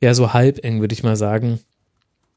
ja, 0.00 0.12
so 0.12 0.32
halb 0.32 0.64
eng, 0.64 0.80
würde 0.80 0.92
ich 0.92 1.02
mal 1.02 1.16
sagen. 1.16 1.60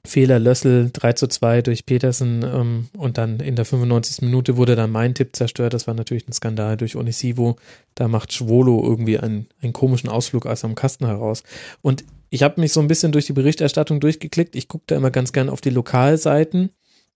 Fehler 0.05 0.39
Lössel 0.39 0.89
3 0.91 1.13
zu 1.13 1.27
2 1.27 1.61
durch 1.61 1.85
Petersen 1.85 2.43
ähm, 2.43 2.87
und 2.97 3.17
dann 3.17 3.39
in 3.39 3.55
der 3.55 3.65
95. 3.65 4.21
Minute 4.21 4.57
wurde 4.57 4.75
dann 4.75 4.91
mein 4.91 5.13
Tipp 5.13 5.35
zerstört. 5.35 5.73
Das 5.73 5.87
war 5.87 5.93
natürlich 5.93 6.27
ein 6.27 6.33
Skandal 6.33 6.77
durch 6.77 6.95
Onisivo. 6.95 7.57
Da 7.95 8.07
macht 8.07 8.33
Schwolo 8.33 8.83
irgendwie 8.83 9.17
einen, 9.17 9.47
einen 9.61 9.73
komischen 9.73 10.09
Ausflug 10.09 10.45
aus 10.45 10.63
am 10.63 10.75
Kasten 10.75 11.05
heraus. 11.05 11.43
Und 11.81 12.03
ich 12.29 12.43
habe 12.43 12.59
mich 12.61 12.73
so 12.73 12.79
ein 12.79 12.87
bisschen 12.87 13.11
durch 13.11 13.25
die 13.25 13.33
Berichterstattung 13.33 13.99
durchgeklickt. 13.99 14.55
Ich 14.55 14.67
gucke 14.67 14.85
da 14.87 14.95
immer 14.95 15.11
ganz 15.11 15.33
gern 15.33 15.49
auf 15.49 15.61
die 15.61 15.69
Lokalseiten 15.69 16.69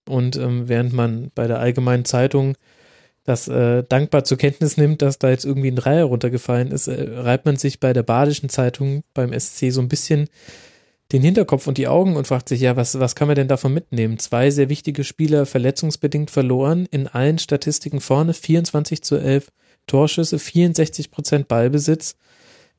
und 0.08 0.38
ähm, 0.38 0.68
während 0.68 0.94
man 0.94 1.32
bei 1.36 1.48
der 1.48 1.60
allgemeinen 1.60 2.06
Zeitung 2.06 2.56
das 3.26 3.48
äh, 3.48 3.84
dankbar 3.88 4.24
zur 4.24 4.38
Kenntnis 4.38 4.78
nimmt, 4.78 5.02
dass 5.02 5.20
da 5.20 5.30
jetzt 5.30 5.46
irgendwie 5.46 5.70
ein 5.70 5.76
Dreier 5.76 6.06
runtergefallen 6.06 6.72
ist, 6.72 6.88
äh, 6.88 7.10
reibt 7.12 7.46
man 7.46 7.58
sich 7.58 7.80
bei 7.80 7.94
der 7.94 8.04
Badischen 8.04 8.50
Zeitung 8.50 9.04
beim 9.14 9.38
SC 9.38 9.72
so 9.72 9.82
ein 9.82 9.90
bisschen 9.90 10.30
den 11.12 11.24
Hinterkopf 11.24 11.68
und 11.68 11.78
die 11.78 11.88
Augen 11.88 12.16
und 12.16 12.28
fragt 12.28 12.50
sich, 12.50 12.62
ja, 12.62 12.76
was, 12.76 13.00
was 13.00 13.16
kann 13.16 13.28
man 13.28 13.36
denn 13.36 13.48
davon 13.48 13.74
mitnehmen? 13.74 14.20
Zwei 14.20 14.52
sehr 14.52 14.70
wichtige 14.70 15.04
Spieler 15.04 15.46
verletzungsbedingt 15.46 16.30
verloren, 16.30 16.88
in 16.92 17.08
allen 17.08 17.40
Statistiken 17.40 18.00
vorne, 18.00 18.34
24 18.34 19.02
zu 19.02 19.18
11 19.18 19.52
Torschüsse, 19.88 20.38
64 20.38 21.10
Prozent 21.10 21.48
Ballbesitz, 21.48 22.16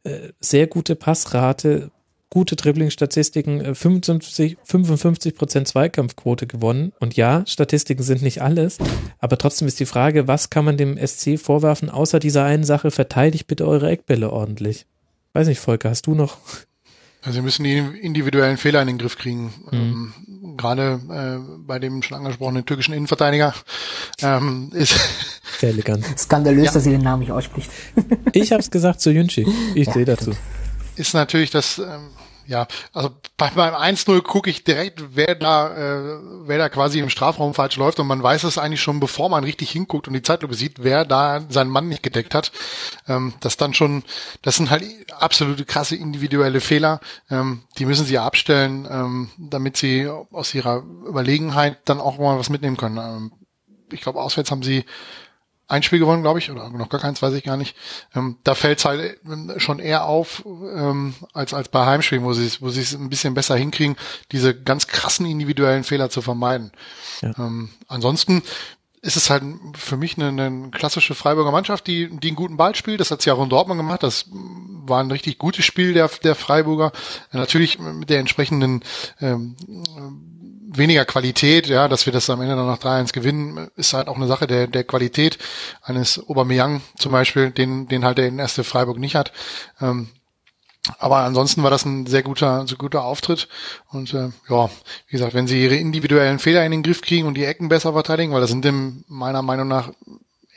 äh, 0.05 0.29
sehr 0.39 0.69
gute 0.69 0.95
Passrate, 0.95 1.91
gute 2.31 2.55
Dribbling-Statistiken, 2.55 3.75
55, 3.75 4.57
55 4.63 5.35
Prozent 5.35 5.67
Zweikampfquote 5.67 6.47
gewonnen. 6.47 6.93
Und 7.01 7.17
ja, 7.17 7.43
Statistiken 7.47 8.05
sind 8.05 8.23
nicht 8.23 8.41
alles, 8.41 8.79
aber 9.19 9.37
trotzdem 9.37 9.67
ist 9.67 9.81
die 9.81 9.87
Frage, 9.87 10.29
was 10.29 10.51
kann 10.51 10.65
man 10.65 10.77
dem 10.77 10.97
SC 11.05 11.37
vorwerfen, 11.37 11.91
außer 11.91 12.21
dieser 12.21 12.45
einen 12.45 12.65
Sache, 12.65 12.93
verteidigt 12.93 13.49
bitte 13.49 13.67
eure 13.67 13.91
Eckbälle 13.91 14.33
ordentlich. 14.33 14.87
Weiß 15.33 15.49
nicht, 15.49 15.59
Volker, 15.59 15.91
hast 15.91 16.07
du 16.07 16.15
noch? 16.15 16.39
Also 17.23 17.37
wir 17.37 17.43
müssen 17.43 17.65
die 17.65 17.77
individuellen 17.77 18.57
Fehler 18.57 18.81
in 18.81 18.87
den 18.87 18.99
Griff 18.99 19.19
kriegen. 19.19 19.53
Mhm. 19.71 19.79
Ähm, 19.79 20.57
gerade 20.57 21.01
äh, 21.11 21.59
bei 21.67 21.79
dem 21.79 22.03
schon 22.03 22.17
angesprochenen 22.19 22.65
türkischen 22.65 22.95
Innenverteidiger 22.95 23.55
ähm, 24.23 24.71
ist 24.73 24.95
sehr 25.59 25.71
elegant. 25.71 26.05
Skandalös, 26.19 26.67
ja. 26.67 26.73
dass 26.73 26.85
sie 26.85 26.91
den 26.91 27.03
Namen 27.03 27.21
nicht 27.21 27.33
ausspricht. 27.33 27.71
ich 28.33 28.53
habe 28.53 28.61
es 28.61 28.71
gesagt 28.71 29.01
zu 29.01 29.11
Yunchi. 29.11 29.47
Ich 29.75 29.87
ja, 29.87 29.93
stehe 29.93 30.07
dazu. 30.07 30.33
Ist 30.97 31.15
natürlich 31.15 31.51
das 31.51 31.79
ähm, 31.79 32.11
Ja, 32.51 32.67
also 32.93 33.11
bei, 33.37 33.49
beim 33.51 33.77
1-0 33.77 34.23
gucke 34.23 34.51
ich 34.51 34.65
direkt, 34.65 35.15
wer 35.15 35.37
da, 35.37 35.69
äh, 35.69 36.19
wer 36.47 36.59
da 36.59 36.69
quasi 36.69 36.99
im 36.99 37.09
Strafraum 37.09 37.55
falsch 37.55 37.77
läuft 37.77 38.01
und 38.01 38.09
man 38.09 38.21
weiß 38.21 38.43
es 38.43 38.59
eigentlich 38.59 38.83
schon, 38.83 38.99
bevor 38.99 39.29
man 39.29 39.45
richtig 39.45 39.71
hinguckt 39.71 40.09
und 40.09 40.15
die 40.15 40.23
Zeitlupe 40.23 40.55
sieht, 40.55 40.83
wer 40.83 41.05
da 41.05 41.45
seinen 41.49 41.71
Mann 41.71 41.89
nicht 41.89 42.03
gedeckt 42.03 42.35
hat. 42.35 42.51
Ähm, 43.07 43.35
das 43.39 43.57
dann 43.57 43.73
schon, 43.73 44.03
das 44.43 44.57
sind 44.57 44.69
halt 44.69 44.85
absolute 45.13 45.65
krasse 45.65 45.95
individuelle 45.95 46.61
Fehler. 46.61 46.99
Ähm, 47.31 47.63
die 47.79 47.87
müssen 47.87 48.05
sie 48.05 48.19
abstellen, 48.19 48.85
ähm, 48.91 49.31
damit 49.39 49.77
sie 49.77 50.09
aus 50.09 50.53
ihrer 50.53 50.83
Überlegenheit 51.07 51.79
dann 51.85 52.01
auch 52.01 52.19
mal 52.19 52.37
was 52.37 52.51
mitnehmen 52.51 52.77
können. 52.77 52.99
Ähm, 52.99 53.33
ich 53.93 54.01
glaube, 54.01 54.21
auswärts 54.21 54.51
haben 54.51 54.65
sie 54.65 54.85
ein 55.71 55.83
Spiel 55.85 56.01
gewonnen, 56.01 56.23
glaube 56.23 56.41
ich, 56.41 56.51
oder 56.51 56.69
noch 56.71 56.89
gar 56.89 57.01
keins, 57.01 57.23
weiß 57.23 57.33
ich 57.35 57.45
gar 57.45 57.57
nicht. 57.57 57.77
Ähm, 58.15 58.37
da 58.43 58.55
fällt 58.55 58.81
es 58.81 58.85
halt 58.85 59.21
äh, 59.25 59.61
schon 59.61 59.79
eher 59.79 60.05
auf 60.05 60.45
ähm, 60.47 61.15
als 61.33 61.55
als 61.55 61.69
bei 61.69 61.87
Heimspielen, 61.87 62.25
wo 62.25 62.33
sie 62.33 62.51
wo 62.61 62.71
sie 62.71 62.81
es 62.81 62.93
ein 62.95 63.09
bisschen 63.09 63.35
besser 63.35 63.57
hinkriegen, 63.57 63.97
diese 64.33 64.55
ganz 64.55 64.89
krassen 64.89 65.27
individuellen 65.27 65.85
Fehler 65.85 66.11
zu 66.11 66.23
vermeiden. 66.23 66.73
Ja. 67.23 67.33
Ähm, 67.39 67.71
ansonsten 67.87 68.43
ist 69.03 69.17
es 69.17 69.31
halt 69.31 69.45
für 69.75 69.97
mich 69.97 70.19
eine, 70.19 70.29
eine 70.29 70.71
klassische 70.71 71.15
Freiburger 71.15 71.53
Mannschaft, 71.53 71.87
die, 71.87 72.11
die 72.11 72.29
einen 72.29 72.37
guten 72.37 72.57
Ball 72.57 72.75
spielt. 72.75 73.01
Das 73.01 73.11
hat 73.11 73.23
sie 73.23 73.31
auch 73.31 73.43
in 73.43 73.49
Dortmund 73.49 73.79
gemacht. 73.79 74.03
Das 74.03 74.27
war 74.31 75.01
ein 75.01 75.11
richtig 75.11 75.39
gutes 75.39 75.65
Spiel 75.65 75.95
der, 75.95 76.11
der 76.23 76.35
Freiburger. 76.35 76.93
Natürlich 77.33 77.79
mit 77.79 78.11
der 78.11 78.19
entsprechenden 78.19 78.83
ähm, 79.21 79.57
weniger 80.73 81.05
Qualität, 81.05 81.67
ja, 81.67 81.89
dass 81.89 82.07
wir 82.07 82.13
das 82.13 82.31
am 82.31 82.41
Ende 82.41 82.57
dann 82.57 82.67
noch 82.67 82.79
3-1 82.79 83.13
gewinnen, 83.13 83.71
ist 83.77 83.93
halt 83.93 84.09
auch 84.09 84.17
eine 84.17 84.27
Sache 84.27 84.47
der, 84.47 84.67
der 84.67 84.85
Qualität 84.85 85.39
eines 85.83 86.19
Aubameyang 86.29 86.81
zum 86.97 87.13
Beispiel, 87.13 87.51
den, 87.51 87.89
den 87.89 88.05
halt 88.05 88.19
der 88.19 88.29
in 88.29 88.39
erste 88.39 88.65
Freiburg 88.65 88.99
nicht 88.99 89.17
hat. 89.17 89.33
Ähm, 89.81 90.09
aber 90.99 91.19
ansonsten 91.19 91.63
war 91.63 91.71
das 91.71 91.85
ein 91.85 92.07
sehr 92.07 92.23
guter, 92.23 92.67
sehr 92.67 92.79
guter 92.79 93.05
Auftritt. 93.05 93.49
Und 93.91 94.15
äh, 94.15 94.31
ja, 94.49 94.71
wie 95.09 95.13
gesagt, 95.13 95.35
wenn 95.35 95.47
sie 95.47 95.63
ihre 95.63 95.77
individuellen 95.77 96.39
Fehler 96.39 96.65
in 96.65 96.73
den 96.73 96.83
Griff 96.83 97.03
kriegen 97.03 97.27
und 97.27 97.35
die 97.35 97.45
Ecken 97.45 97.69
besser 97.69 97.93
verteidigen, 97.93 98.33
weil 98.33 98.41
das 98.41 98.51
sind 98.51 98.65
dem, 98.65 99.05
meiner 99.09 99.43
Meinung 99.43 99.69
nach 99.69 99.91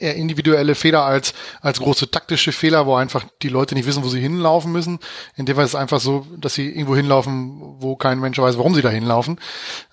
eher 0.03 0.15
individuelle 0.15 0.75
Fehler 0.75 1.03
als, 1.03 1.33
als 1.61 1.79
große 1.79 2.11
taktische 2.11 2.51
Fehler, 2.51 2.85
wo 2.85 2.95
einfach 2.95 3.25
die 3.41 3.49
Leute 3.49 3.73
nicht 3.73 3.87
wissen, 3.87 4.03
wo 4.03 4.09
sie 4.09 4.19
hinlaufen 4.19 4.71
müssen. 4.71 4.99
In 5.35 5.45
dem 5.45 5.55
Fall 5.55 5.65
ist 5.65 5.71
es 5.71 5.79
einfach 5.79 5.99
so, 5.99 6.27
dass 6.37 6.53
sie 6.53 6.69
irgendwo 6.69 6.95
hinlaufen, 6.95 7.59
wo 7.79 7.95
kein 7.95 8.19
Mensch 8.19 8.37
weiß, 8.37 8.57
warum 8.57 8.75
sie 8.75 8.81
da 8.81 8.89
hinlaufen. 8.89 9.39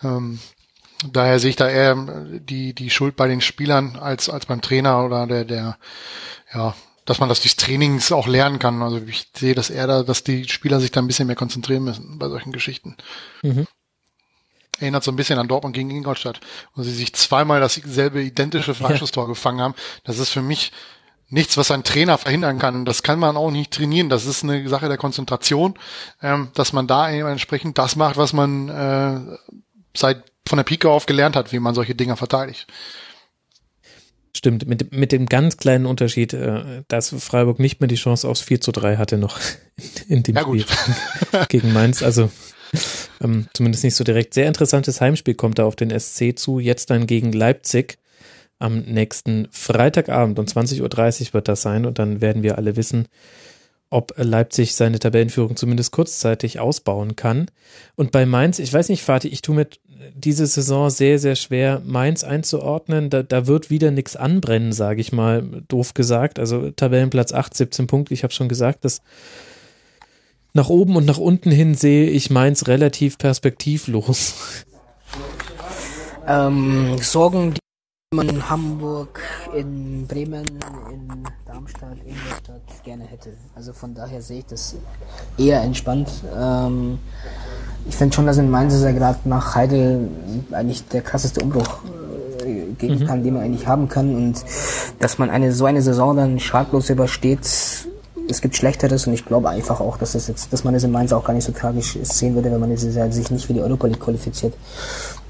Ähm, 0.03 0.41
daher 1.11 1.39
sehe 1.39 1.51
ich 1.51 1.57
da 1.57 1.69
eher 1.69 1.95
die, 2.41 2.75
die 2.75 2.91
Schuld 2.91 3.17
bei 3.17 3.29
den 3.29 3.41
Spielern 3.41 3.97
als, 3.97 4.29
als 4.29 4.47
beim 4.47 4.61
Trainer 4.61 5.05
oder 5.05 5.27
der, 5.27 5.45
der, 5.45 5.79
ja, 6.53 6.75
dass 7.05 7.21
man 7.21 7.29
das 7.29 7.41
durch 7.41 7.57
Trainings 7.57 8.13
auch 8.13 8.27
lernen 8.27 8.59
kann. 8.59 8.83
Also 8.83 9.01
ich 9.07 9.29
sehe 9.35 9.55
das 9.55 9.71
eher 9.71 9.87
da, 9.87 10.03
dass 10.03 10.25
die 10.25 10.49
Spieler 10.49 10.81
sich 10.81 10.91
da 10.91 11.01
ein 11.01 11.07
bisschen 11.07 11.27
mehr 11.27 11.37
konzentrieren 11.37 11.85
müssen 11.85 12.19
bei 12.19 12.29
solchen 12.29 12.53
Geschichten. 12.53 12.97
Mhm 13.43 13.67
erinnert 14.81 15.05
so 15.05 15.13
ein 15.13 15.17
bisschen 15.17 15.39
an 15.39 15.49
Dortmund 15.49 15.75
gegen 15.75 15.91
Ingolstadt, 15.91 16.41
wo 16.75 16.83
sie 16.83 16.93
sich 16.93 17.15
zweimal 17.15 17.61
dasselbe 17.61 18.23
identische 18.23 18.75
Freistoßtor 18.75 19.25
ja. 19.25 19.29
gefangen 19.29 19.61
haben. 19.61 19.75
Das 20.05 20.19
ist 20.19 20.31
für 20.31 20.43
mich 20.43 20.73
nichts, 21.29 21.57
was 21.57 21.71
ein 21.71 21.85
Trainer 21.85 22.19
verhindern 22.19 22.59
kann. 22.59 22.85
Das 22.85 23.03
kann 23.03 23.19
man 23.19 23.37
auch 23.37 23.51
nicht 23.51 23.73
trainieren. 23.73 24.09
Das 24.09 24.27
ist 24.27 24.43
eine 24.43 24.69
Sache 24.69 24.89
der 24.89 24.99
Konzentration, 24.99 25.75
ähm, 26.23 26.49
dass 26.55 26.73
man 26.73 26.87
da 26.87 27.11
entsprechend 27.11 27.79
das 27.79 27.97
macht, 27.97 28.17
was 28.17 28.33
man 28.33 28.69
äh, 28.69 29.21
seit 29.97 30.25
von 30.47 30.57
der 30.57 30.65
Pike 30.65 30.89
auf 30.89 31.07
gelernt 31.07 31.37
hat, 31.37 31.53
wie 31.53 31.61
man 31.61 31.75
solche 31.75 31.95
Dinger 31.95 32.17
verteidigt. 32.17 32.67
Stimmt, 34.37 34.67
mit, 34.67 34.93
mit 34.93 35.13
dem 35.13 35.27
ganz 35.27 35.57
kleinen 35.57 35.87
Unterschied, 35.87 36.33
äh, 36.33 36.83
dass 36.89 37.15
Freiburg 37.19 37.59
nicht 37.59 37.81
mehr 37.81 37.89
die 37.89 37.97
Chance 37.97 38.29
aufs 38.29 38.41
4 38.41 38.61
zu 38.61 38.73
3 38.73 38.97
hatte 38.97 39.19
noch 39.19 39.39
in, 40.09 40.19
in 40.19 40.23
dem 40.23 40.37
ja, 40.37 40.43
Spiel 40.43 40.65
gegen 41.49 41.73
Mainz. 41.73 42.03
Also 42.03 42.31
ähm, 43.23 43.47
zumindest 43.53 43.85
nicht 43.85 43.97
so 43.97 44.05
direkt. 44.05 44.35
Sehr 44.35 44.47
interessantes 44.47 45.01
Heimspiel 45.01 45.35
kommt 45.35 45.59
da 45.59 45.65
auf 45.65 45.77
den 45.77 45.99
SC 45.99 46.39
zu. 46.39 46.59
Jetzt 46.59 46.91
dann 46.91 47.07
gegen 47.07 47.33
Leipzig 47.33 47.99
am 48.59 48.81
nächsten 48.81 49.49
Freitagabend 49.51 50.39
um 50.39 50.45
20.30 50.45 51.29
Uhr 51.29 51.35
wird 51.35 51.49
das 51.49 51.63
sein 51.63 51.87
und 51.87 51.99
dann 51.99 52.21
werden 52.21 52.43
wir 52.43 52.59
alle 52.59 52.77
wissen, 52.77 53.09
ob 53.89 54.13
Leipzig 54.17 54.77
seine 54.77 54.99
Tabellenführung 54.99 55.57
zumindest 55.57 55.93
kurzzeitig 55.93 56.61
ausbauen 56.61 57.17
kann. 57.17 57.47
Und 57.97 58.13
bei 58.13 58.27
Mainz, 58.27 58.59
ich 58.59 58.73
weiß 58.73 58.89
nicht, 58.89 59.03
Fatih, 59.03 59.29
ich 59.29 59.43
tue 59.43 59.57
mir 59.57 59.67
diese 60.15 60.47
Saison 60.47 60.91
sehr, 60.91 61.19
sehr 61.19 61.37
schwer, 61.37 61.83
Mainz 61.85 62.23
einzuordnen. 62.23 63.11
Da, 63.11 63.23
da 63.23 63.47
wird 63.47 63.71
wieder 63.71 63.91
nichts 63.91 64.15
anbrennen, 64.17 64.73
sage 64.73 65.01
ich 65.01 65.13
mal, 65.13 65.43
doof 65.69 65.95
gesagt. 65.95 66.39
Also 66.39 66.71
Tabellenplatz 66.71 67.33
8, 67.33 67.55
17 67.55 67.87
Punkte. 67.87 68.15
Ich 68.15 68.23
habe 68.23 68.33
schon 68.33 68.49
gesagt, 68.49 68.85
dass 68.85 69.03
nach 70.53 70.69
oben 70.69 70.97
und 70.97 71.07
nach 71.07 71.19
unten 71.19 71.51
hin 71.51 71.75
sehe 71.75 72.09
ich 72.09 72.31
meins 72.31 72.67
relativ 72.69 73.19
perspektivlos. 73.19 74.35
Ähm, 76.27 76.99
Sorgen, 77.01 77.55
die 77.55 77.61
man 78.17 78.29
in 78.29 78.51
Hamburg, 78.51 79.21
in 79.57 80.07
Bremen, 80.07 80.45
in 80.93 81.25
Darmstadt, 81.47 81.99
Ingolstadt 82.05 82.85
gerne 82.85 83.05
hätte. 83.05 83.31
Also 83.55 83.73
von 83.73 83.95
daher 83.95 84.21
sehe 84.23 84.41
ich 84.41 84.47
das 84.47 84.77
eher 85.39 85.63
entspannt. 85.63 86.09
Ähm, 86.37 86.99
ich 87.89 87.97
finde 87.97 88.15
schon, 88.15 88.27
dass 88.27 88.39
in 88.39 88.51
Mainz 88.51 88.81
ja 88.83 88.93
gerade 88.93 89.21
nach 89.25 89.55
Heidel 89.55 90.09
eigentlich 90.53 90.87
der 90.89 91.03
krasseste 91.03 91.41
Umbruch 91.41 91.81
äh, 92.45 92.73
geben 92.79 92.99
mhm. 93.01 93.07
kann, 93.07 93.23
den 93.23 93.35
man 93.35 93.45
eigentlich 93.45 93.67
haben 93.67 93.89
kann 93.89 94.15
und 94.15 94.45
dass 94.99 95.19
man 95.19 95.31
eine 95.31 95.53
so 95.53 95.65
eine 95.65 95.83
Saison 95.83 96.17
dann 96.17 96.41
schadlos 96.41 96.91
übersteht, 96.91 97.49
es 98.31 98.41
gibt 98.41 98.57
Schlechteres 98.57 99.07
und 99.07 99.13
ich 99.13 99.25
glaube 99.25 99.49
einfach 99.49 99.81
auch, 99.81 99.97
dass 99.97 100.13
das 100.13 100.29
jetzt, 100.29 100.53
dass 100.53 100.65
man 100.65 100.75
es 100.75 100.85
in 100.85 100.91
Mainz 100.91 101.13
auch 101.13 101.25
gar 101.25 101.35
nicht 101.35 101.45
so 101.45 101.53
tragisch 101.53 101.99
sehen 102.03 102.35
würde, 102.35 102.51
wenn 102.51 102.61
man 102.61 102.77
sich 102.77 103.31
nicht 103.31 103.47
für 103.47 103.55
die 103.55 103.61
Europa 103.61 103.87
League 103.87 104.01
qualifiziert. 104.01 104.55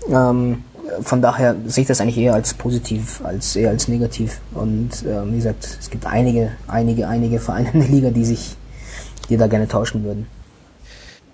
Ähm, 0.09 0.65
von 1.03 1.23
daher 1.23 1.57
sehe 1.67 1.83
ich 1.83 1.89
das 1.89 2.01
eigentlich 2.01 2.19
eher 2.19 2.35
als 2.35 2.55
positiv, 2.55 3.21
als 3.25 3.57
eher 3.57 3.71
als 3.71 3.89
negativ. 3.89 4.41
Und 4.55 4.91
ähm, 5.07 5.33
wie 5.33 5.37
gesagt, 5.37 5.79
es 5.79 5.89
gibt 5.91 6.07
einige, 6.07 6.53
einige, 6.67 7.09
einige 7.09 7.39
Vereine 7.39 7.71
in 7.73 7.81
der 7.81 7.89
Liga, 7.89 8.11
die 8.11 8.25
sich, 8.25 8.57
die 9.29 9.37
da 9.37 9.47
gerne 9.47 9.69
tauschen 9.69 10.05
würden. 10.05 10.27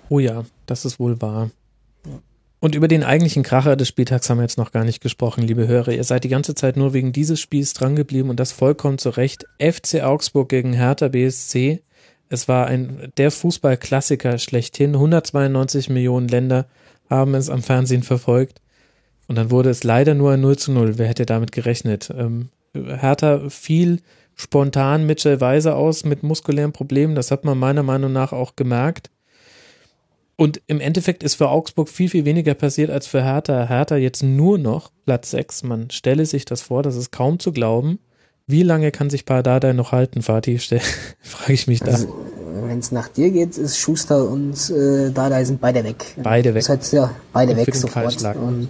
Oh 0.09 0.19
ja, 0.19 0.45
das 0.67 0.85
ist 0.85 1.01
wohl 1.01 1.21
wahr. 1.21 1.51
Und 2.59 2.75
über 2.75 2.89
den 2.89 3.05
eigentlichen 3.05 3.43
Kracher 3.43 3.77
des 3.77 3.89
Spieltags 3.89 4.31
haben 4.31 4.39
wir 4.39 4.43
jetzt 4.43 4.57
noch 4.59 4.73
gar 4.73 4.85
nicht 4.85 5.03
gesprochen, 5.03 5.43
liebe 5.43 5.69
Hörer. 5.69 5.93
Ihr 5.93 6.05
seid 6.05 6.25
die 6.25 6.31
ganze 6.31 6.55
Zeit 6.55 6.77
nur 6.77 6.95
wegen 6.95 7.13
dieses 7.13 7.39
Spiels 7.39 7.75
drangeblieben 7.75 8.31
und 8.31 8.41
das 8.41 8.53
vollkommen 8.53 8.99
zu 8.99 9.11
Recht. 9.11 9.45
FC 9.59 10.03
Augsburg 10.03 10.49
gegen 10.49 10.73
Hertha 10.73 11.09
BSC. 11.09 11.83
Es 12.29 12.49
war 12.49 12.67
ein, 12.67 13.13
der 13.19 13.31
Fußballklassiker 13.31 14.39
schlechthin. 14.39 14.95
192 14.95 15.91
Millionen 15.91 16.29
Länder 16.29 16.67
haben 17.11 17.35
es 17.35 17.51
am 17.51 17.63
Fernsehen 17.63 18.03
verfolgt. 18.03 18.61
Und 19.29 19.37
dann 19.37 19.51
wurde 19.51 19.71
es 19.71 19.85
leider 19.85 20.15
nur 20.15 20.33
ein 20.33 20.41
0 20.41 20.57
zu 20.57 20.73
0. 20.73 20.99
Wer 20.99 21.09
hätte 21.09 21.27
damit 21.27 21.53
gerechnet? 21.53 22.13
Ähm, 22.17 22.49
Hertha 22.75 23.49
fiel 23.49 24.01
spontan 24.35 25.07
Mitchell 25.07 25.41
Weiser 25.41 25.77
aus 25.77 26.05
mit 26.05 26.23
muskulären 26.23 26.73
Problemen. 26.73 27.15
Das 27.15 27.31
hat 27.31 27.45
man 27.45 27.59
meiner 27.59 27.83
Meinung 27.83 28.13
nach 28.13 28.33
auch 28.33 28.57
gemerkt. 28.57 29.11
Und 30.37 30.61
im 30.67 30.81
Endeffekt 30.81 31.23
ist 31.23 31.35
für 31.37 31.49
Augsburg 31.49 31.89
viel, 31.89 32.11
viel 32.11 32.27
weniger 32.27 32.53
passiert 32.55 32.91
als 32.91 33.07
für 33.07 33.25
Hertha. 33.25 33.67
Hertha 33.67 33.97
jetzt 33.97 34.23
nur 34.23 34.59
noch 34.59 34.91
Platz 35.07 35.31
6. 35.31 35.63
Man 35.63 35.91
stelle 35.91 36.27
sich 36.27 36.45
das 36.45 36.61
vor, 36.61 36.83
das 36.83 36.95
ist 36.97 37.11
kaum 37.11 37.39
zu 37.39 37.53
glauben. 37.53 37.99
Wie 38.47 38.63
lange 38.63 38.93
kann 38.93 39.11
sich 39.11 39.25
Pardada 39.25 39.73
noch 39.73 39.93
halten, 39.93 40.23
Fatih? 40.23 40.59
Frage 41.21 41.53
ich 41.53 41.67
mich 41.67 41.81
da. 41.81 41.93
Also, 41.93 42.15
Wenn 42.65 42.79
es 42.79 42.93
nach 42.93 43.09
dir 43.09 43.31
geht, 43.31 43.57
ist 43.57 43.79
Schuster 43.79 44.29
und 44.29 44.71
äh, 44.71 45.11
Dada 45.11 45.45
sind 45.45 45.61
beide 45.61 45.83
weg. 45.83 46.15
Beide 46.23 46.55
weg. 46.55 46.61
Das 46.61 46.69
heißt, 46.69 46.93
ja, 46.93 47.11
beide 47.33 47.53
und 47.53 47.67
weg 47.67 47.75
sofort. 47.75 48.23
Und 48.37 48.69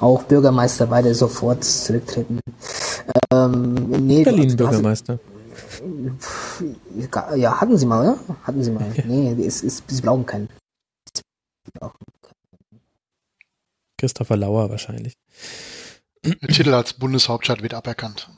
auch 0.00 0.24
Bürgermeister 0.24 0.88
beide 0.88 1.14
sofort 1.14 1.64
zurücktreten. 1.64 2.40
Ähm, 3.32 3.74
nee, 4.06 4.24
Berlin 4.24 4.56
Bürgermeister. 4.56 5.18
Ja, 7.36 7.60
hatten 7.60 7.78
sie 7.78 7.86
mal, 7.86 8.02
oder? 8.02 8.18
Hatten 8.42 8.62
sie 8.62 8.72
mal. 8.72 8.84
Nee, 9.06 9.34
es, 9.46 9.62
es, 9.62 9.82
sie 9.86 10.02
glauben 10.02 10.26
keinen. 10.26 10.48
Christopher 13.98 14.36
Lauer 14.36 14.70
wahrscheinlich. 14.70 15.16
Der 16.24 16.48
Titel 16.48 16.74
als 16.74 16.94
Bundeshauptstadt 16.94 17.62
wird 17.62 17.74
aberkannt. 17.74 18.30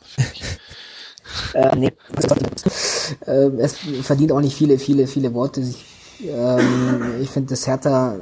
äh, 1.55 1.77
nee, 1.77 1.93
äh, 3.27 3.49
es 3.59 3.79
verdient 4.03 4.33
auch 4.33 4.41
nicht 4.41 4.57
viele, 4.57 4.79
viele, 4.79 5.07
viele 5.07 5.35
Worte. 5.35 5.61
Ich, 5.61 5.85
ähm, 6.25 7.21
ich 7.21 7.31
finde, 7.31 7.51
das 7.51 7.67
Hertha 7.67 8.17
äh, 8.17 8.21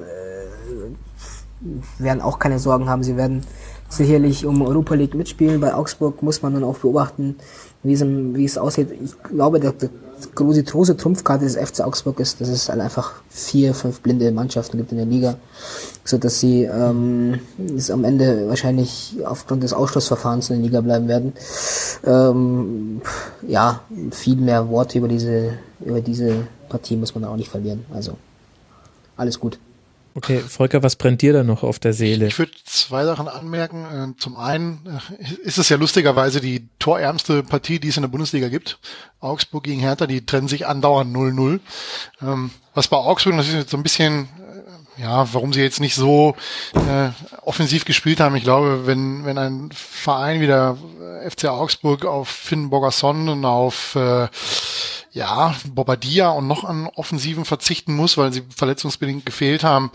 werden 1.98 2.20
auch 2.20 2.38
keine 2.38 2.58
Sorgen 2.58 2.88
haben. 2.88 3.02
Sie 3.02 3.16
werden 3.16 3.46
sicherlich 3.88 4.44
um 4.44 4.62
Europa 4.62 4.94
League 4.94 5.14
mitspielen. 5.14 5.60
Bei 5.60 5.74
Augsburg 5.74 6.22
muss 6.22 6.42
man 6.42 6.54
dann 6.54 6.64
auch 6.64 6.78
beobachten, 6.78 7.36
wie 7.84 7.92
es, 7.92 8.02
wie 8.02 8.44
es 8.44 8.58
aussieht. 8.58 8.88
Ich 9.02 9.12
glaube, 9.22 9.60
der, 9.60 9.72
der 9.72 9.90
große, 10.34 10.64
große 10.64 10.96
Trumpfkarte 10.96 11.44
des 11.44 11.56
FC 11.56 11.80
Augsburg 11.80 12.18
ist, 12.20 12.40
dass 12.40 12.48
es 12.48 12.68
halt 12.68 12.80
einfach 12.80 13.12
vier, 13.28 13.74
fünf 13.74 14.00
blinde 14.00 14.30
Mannschaften 14.32 14.78
gibt 14.78 14.90
in 14.90 14.98
der 14.98 15.06
Liga, 15.06 15.36
so 16.04 16.18
dass 16.18 16.40
sie 16.40 16.64
ähm, 16.64 17.40
es 17.76 17.90
am 17.90 18.04
Ende 18.04 18.48
wahrscheinlich 18.48 19.16
aufgrund 19.24 19.62
des 19.62 19.72
Ausschlussverfahrens 19.72 20.50
in 20.50 20.56
der 20.56 20.64
Liga 20.64 20.80
bleiben 20.80 21.08
werden. 21.08 21.32
Ähm, 22.04 23.02
ja, 23.46 23.80
viel 24.10 24.36
mehr 24.36 24.68
Worte 24.68 24.98
über 24.98 25.08
diese 25.08 25.52
über 25.84 26.00
diese 26.00 26.46
Partie 26.68 26.96
muss 26.96 27.14
man 27.14 27.24
auch 27.24 27.36
nicht 27.36 27.50
verlieren. 27.50 27.84
Also 27.92 28.16
alles 29.16 29.38
gut. 29.38 29.58
Okay, 30.16 30.38
Volker, 30.38 30.82
was 30.84 30.94
brennt 30.94 31.22
dir 31.22 31.32
da 31.32 31.42
noch 31.42 31.64
auf 31.64 31.80
der 31.80 31.92
Seele? 31.92 32.28
Ich 32.28 32.38
würde 32.38 32.52
zwei 32.64 33.04
Sachen 33.04 33.26
anmerken. 33.26 34.14
Äh, 34.14 34.20
zum 34.20 34.36
einen 34.36 34.80
äh, 34.86 35.24
ist 35.42 35.58
es 35.58 35.68
ja 35.68 35.76
lustigerweise 35.76 36.40
die 36.40 36.68
torärmste 36.78 37.42
Partie, 37.42 37.80
die 37.80 37.88
es 37.88 37.96
in 37.96 38.02
der 38.02 38.08
Bundesliga 38.08 38.48
gibt. 38.48 38.78
Augsburg 39.18 39.64
gegen 39.64 39.80
Hertha, 39.80 40.06
die 40.06 40.24
trennen 40.24 40.46
sich 40.46 40.66
andauernd 40.66 41.14
0-0. 41.14 41.58
Ähm, 42.22 42.50
was 42.74 42.86
bei 42.86 42.96
Augsburg 42.96 43.34
natürlich 43.34 43.68
so 43.68 43.76
ein 43.76 43.82
bisschen 43.82 44.28
ja, 44.96 45.32
warum 45.32 45.52
sie 45.52 45.60
jetzt 45.60 45.80
nicht 45.80 45.94
so 45.94 46.36
äh, 46.74 47.10
offensiv 47.42 47.84
gespielt 47.84 48.20
haben. 48.20 48.36
Ich 48.36 48.44
glaube, 48.44 48.86
wenn, 48.86 49.24
wenn 49.24 49.38
ein 49.38 49.70
Verein 49.72 50.40
wie 50.40 50.46
der 50.46 50.76
FC 51.28 51.46
Augsburg 51.46 52.04
auf 52.04 52.28
Finn 52.28 52.70
Bogason 52.70 53.28
und 53.28 53.44
auf 53.44 53.96
äh, 53.96 54.28
ja, 55.14 55.54
Bobadilla 55.72 56.30
und 56.30 56.48
noch 56.48 56.64
an 56.64 56.88
Offensiven 56.96 57.44
verzichten 57.44 57.94
muss, 57.94 58.18
weil 58.18 58.32
sie 58.32 58.42
verletzungsbedingt 58.54 59.24
gefehlt 59.24 59.62
haben, 59.62 59.90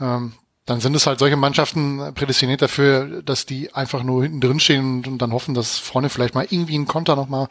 ähm, 0.00 0.34
dann 0.66 0.80
sind 0.80 0.94
es 0.94 1.06
halt 1.06 1.18
solche 1.18 1.36
Mannschaften 1.36 2.14
prädestiniert 2.14 2.62
dafür, 2.62 3.22
dass 3.22 3.44
die 3.44 3.74
einfach 3.74 4.02
nur 4.02 4.22
hinten 4.22 4.40
drin 4.40 4.60
stehen 4.60 5.04
und, 5.04 5.18
dann 5.18 5.32
hoffen, 5.32 5.54
dass 5.54 5.78
vorne 5.78 6.08
vielleicht 6.08 6.34
mal 6.34 6.46
irgendwie 6.48 6.78
ein 6.78 6.86
Konter 6.86 7.16
nochmal 7.16 7.48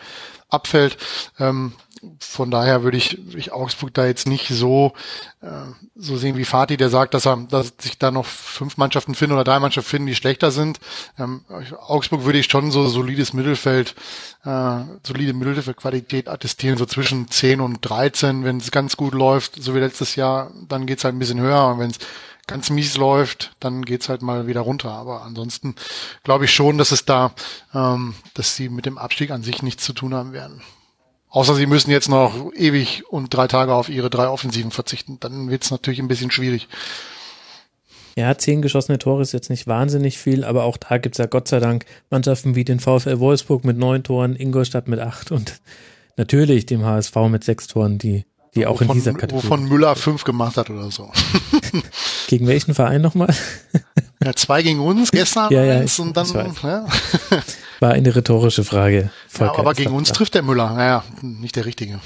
abfällt. 0.50 0.98
Ähm, 1.40 1.74
von 2.19 2.51
daher 2.51 2.83
würde 2.83 2.98
ich, 2.98 3.17
ich 3.35 3.53
Augsburg 3.53 3.93
da 3.93 4.06
jetzt 4.06 4.27
nicht 4.27 4.50
so 4.50 4.93
äh, 5.42 5.48
so 5.95 6.17
sehen 6.17 6.38
wie 6.38 6.45
Fatih, 6.45 6.75
der 6.75 6.90
sagt, 6.90 7.14
dass 7.14 7.25
er, 7.25 7.38
dass 7.50 7.74
sich 7.80 7.98
da 7.98 8.11
noch 8.11 8.25
fünf 8.25 8.77
Mannschaften 8.77 9.16
finden 9.16 9.35
oder 9.35 9.43
drei 9.43 9.59
Mannschaften 9.59 9.90
finden, 9.90 10.08
die 10.08 10.16
schlechter 10.16 10.51
sind. 10.51 10.80
Ähm, 11.19 11.45
Augsburg 11.80 12.25
würde 12.25 12.40
ich 12.40 12.48
schon 12.50 12.72
so 12.72 12.88
solides 12.88 13.33
Mittelfeld, 13.33 13.95
äh, 14.43 14.80
solide 15.06 15.33
Mittelfeldqualität 15.33 16.27
attestieren, 16.27 16.77
so 16.77 16.85
zwischen 16.85 17.30
10 17.30 17.61
und 17.61 17.80
13, 17.82 18.43
wenn 18.43 18.58
es 18.58 18.72
ganz 18.72 18.98
gut 18.98 19.14
läuft, 19.14 19.61
so 19.61 19.75
wie 19.75 19.80
letztes 19.80 20.16
Jahr, 20.16 20.51
dann 20.67 20.85
geht's 20.85 21.03
halt 21.03 21.16
ein 21.16 21.19
bisschen 21.19 21.40
höher. 21.40 21.67
Und 21.67 21.80
wenn 21.80 21.92
es 21.92 22.00
ganz 22.47 22.69
mies 22.69 22.97
läuft, 22.97 23.55
dann 23.59 23.83
geht's 23.85 24.09
halt 24.09 24.22
mal 24.22 24.47
wieder 24.47 24.61
runter. 24.61 24.91
Aber 24.91 25.23
ansonsten 25.23 25.75
glaube 26.23 26.45
ich 26.45 26.53
schon, 26.53 26.77
dass 26.77 26.91
es 26.91 27.05
da, 27.05 27.33
ähm, 27.73 28.15
dass 28.33 28.55
sie 28.55 28.69
mit 28.69 28.85
dem 28.85 28.97
Abstieg 28.97 29.31
an 29.31 29.43
sich 29.43 29.63
nichts 29.63 29.83
zu 29.83 29.93
tun 29.93 30.13
haben 30.13 30.33
werden. 30.33 30.61
Außer 31.30 31.55
sie 31.55 31.65
müssen 31.65 31.89
jetzt 31.89 32.09
noch 32.09 32.53
ewig 32.53 33.03
und 33.09 33.33
drei 33.33 33.47
Tage 33.47 33.73
auf 33.73 33.89
ihre 33.89 34.09
drei 34.11 34.27
Offensiven 34.27 34.69
verzichten. 34.69 35.17
Dann 35.19 35.49
wird's 35.49 35.72
natürlich 35.72 35.99
ein 35.99 36.07
bisschen 36.07 36.30
schwierig. 36.30 36.67
Ja, 38.15 38.38
zehn 38.38 38.61
geschossene 38.61 38.99
Tore 38.99 39.23
ist 39.23 39.31
jetzt 39.31 39.49
nicht 39.49 39.65
wahnsinnig 39.65 40.19
viel, 40.19 40.43
aber 40.43 40.65
auch 40.65 40.77
da 40.77 40.99
gibt's 40.99 41.17
ja 41.17 41.25
Gott 41.25 41.47
sei 41.47 41.59
Dank 41.59 41.85
Mannschaften 42.11 42.53
wie 42.53 42.63
den 42.63 42.80
VfL 42.80 43.19
Wolfsburg 43.19 43.65
mit 43.65 43.77
neun 43.77 44.03
Toren, 44.03 44.35
Ingolstadt 44.35 44.88
mit 44.88 44.99
acht 44.99 45.31
und 45.31 45.59
natürlich 46.15 46.67
dem 46.67 46.85
HSV 46.85 47.15
mit 47.30 47.43
sechs 47.43 47.65
Toren, 47.65 47.97
die, 47.97 48.25
die 48.56 48.65
auch 48.65 48.73
wovon, 48.73 48.88
in 48.88 48.93
dieser 48.93 49.14
Kategorie. 49.14 49.45
Wovon 49.45 49.64
Müller 49.67 49.95
fünf 49.95 50.23
gemacht 50.23 50.57
hat 50.57 50.69
oder 50.69 50.91
so. 50.91 51.11
Gegen 52.27 52.48
welchen 52.48 52.73
Verein 52.73 53.01
nochmal? 53.01 53.33
Ja, 54.23 54.33
zwei 54.33 54.64
gegen 54.64 54.80
uns 54.80 55.11
gestern 55.11 55.51
ja, 55.51 55.64
ja, 55.64 55.80
eins 55.80 55.99
und 55.99 56.15
dann, 56.15 56.27
ja. 56.64 56.85
War 57.80 57.91
eine 57.91 58.15
rhetorische 58.15 58.64
Frage. 58.64 59.11
Volker, 59.27 59.53
ja, 59.53 59.59
aber 59.59 59.73
gegen 59.73 59.93
uns 59.93 60.11
trifft 60.11 60.33
der 60.35 60.43
Müller. 60.43 60.73
Naja, 60.73 61.03
nicht 61.22 61.56
der 61.56 61.65
Richtige. 61.65 61.99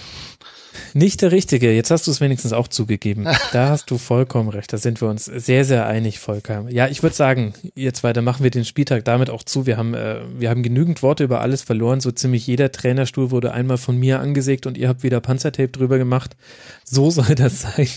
Nicht 0.97 1.21
der 1.21 1.31
Richtige. 1.31 1.71
Jetzt 1.71 1.91
hast 1.91 2.07
du 2.07 2.11
es 2.11 2.21
wenigstens 2.21 2.53
auch 2.53 2.67
zugegeben. 2.67 3.27
Da 3.53 3.69
hast 3.69 3.91
du 3.91 3.99
vollkommen 3.99 4.49
recht. 4.49 4.73
Da 4.73 4.77
sind 4.77 4.99
wir 4.99 5.07
uns 5.07 5.25
sehr, 5.25 5.63
sehr 5.63 5.85
einig, 5.85 6.17
Volker. 6.19 6.65
Ja, 6.69 6.87
ich 6.87 7.03
würde 7.03 7.15
sagen, 7.15 7.53
jetzt 7.75 8.03
weiter 8.03 8.23
machen 8.23 8.43
wir 8.43 8.49
den 8.49 8.65
Spieltag 8.65 9.05
damit 9.05 9.29
auch 9.29 9.43
zu. 9.43 9.67
Wir 9.67 9.77
haben, 9.77 9.93
äh, 9.93 10.21
wir 10.37 10.49
haben 10.49 10.63
genügend 10.63 11.03
Worte 11.03 11.23
über 11.23 11.41
alles 11.41 11.61
verloren. 11.61 12.01
So 12.01 12.11
ziemlich 12.11 12.47
jeder 12.47 12.71
Trainerstuhl 12.71 13.29
wurde 13.29 13.53
einmal 13.53 13.77
von 13.77 13.95
mir 13.97 14.19
angesägt 14.19 14.65
und 14.65 14.75
ihr 14.75 14.89
habt 14.89 15.03
wieder 15.03 15.21
Panzertape 15.21 15.69
drüber 15.69 15.99
gemacht. 15.99 16.35
So 16.83 17.11
soll 17.11 17.35
das 17.35 17.61
sein. 17.61 17.87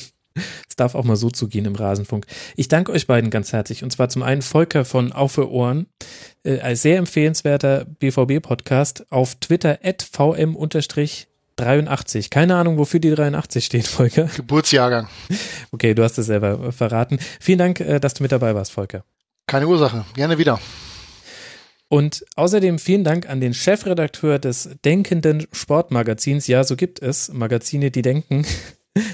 Es 0.68 0.76
darf 0.76 0.94
auch 0.94 1.04
mal 1.04 1.16
so 1.16 1.30
zugehen 1.30 1.64
im 1.64 1.76
Rasenfunk. 1.76 2.26
Ich 2.54 2.68
danke 2.68 2.92
euch 2.92 3.06
beiden 3.06 3.30
ganz 3.30 3.54
herzlich. 3.54 3.82
Und 3.82 3.90
zwar 3.92 4.10
zum 4.10 4.22
einen 4.22 4.42
Volker 4.42 4.84
von 4.84 5.12
Auf 5.12 5.32
für 5.32 5.50
Ohren, 5.50 5.86
äh, 6.44 6.60
ein 6.60 6.76
sehr 6.76 6.98
empfehlenswerter 6.98 7.86
BVB-Podcast 7.98 9.10
auf 9.10 9.36
Twitter 9.36 9.78
at 9.82 10.02
vm-83. 11.60 12.30
Keine 12.30 12.56
Ahnung, 12.56 12.78
wofür 12.78 13.00
die 13.00 13.14
83 13.14 13.64
steht, 13.64 13.86
Volker. 13.86 14.24
Geburtsjahrgang. 14.36 15.08
Okay, 15.72 15.94
du 15.94 16.02
hast 16.02 16.18
es 16.18 16.26
selber 16.26 16.72
verraten. 16.72 17.18
Vielen 17.40 17.58
Dank, 17.58 17.80
äh, 17.80 18.00
dass 18.00 18.14
du 18.14 18.22
mit 18.22 18.32
dabei 18.32 18.54
warst, 18.54 18.72
Volker. 18.72 19.04
Keine 19.46 19.66
Ursache. 19.66 20.04
Gerne 20.14 20.38
wieder. 20.38 20.60
Und 21.88 22.24
außerdem 22.36 22.78
vielen 22.78 23.02
Dank 23.02 23.28
an 23.28 23.40
den 23.40 23.52
Chefredakteur 23.52 24.38
des 24.38 24.70
Denkenden 24.84 25.48
Sportmagazins. 25.50 26.46
Ja, 26.46 26.62
so 26.62 26.76
gibt 26.76 27.02
es 27.02 27.32
Magazine, 27.32 27.90
die 27.90 28.02
denken. 28.02 28.46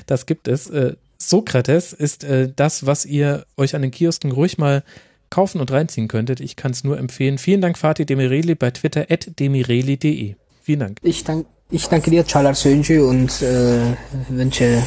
Das 0.07 0.25
gibt 0.25 0.49
es. 0.49 0.71
Äh, 0.71 0.97
Sokrates 1.19 1.93
ist 1.93 2.25
äh, 2.25 2.51
das, 2.55 2.87
was 2.87 3.05
ihr 3.05 3.45
euch 3.59 3.75
an 3.75 3.83
den 3.83 3.91
Kiosken 3.91 4.33
ruhig 4.33 4.57
mal 4.57 4.83
kaufen 5.29 5.61
und 5.61 5.71
reinziehen 5.71 6.09
könntet. 6.09 6.41
Ich 6.41 6.57
kann 6.57 6.73
es 6.73 6.83
nur 6.83 6.99
empfehlen. 6.99 7.37
Vielen 7.37 7.61
Dank, 7.61 7.77
Fatih 7.77 8.07
Demireli, 8.07 8.55
bei 8.55 8.71
Twitter 8.71 9.07
at 9.11 9.39
demireli.de. 9.39 10.37
Vielen 10.63 10.81
Dank. 10.81 10.99
Ich, 11.03 11.25
dank, 11.25 11.47
ich 11.71 11.89
danke 11.89 12.11
dir, 12.11 12.25
Chalar 12.25 12.55
Sönjü, 12.55 13.03
und 13.03 13.43
äh, 13.43 13.97
wünsche 14.29 14.83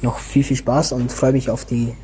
noch 0.00 0.18
viel, 0.18 0.42
viel 0.42 0.56
Spaß 0.56 0.92
und 0.92 1.12
freue 1.12 1.32
mich 1.32 1.48
auf 1.48 1.64
die 1.64 1.94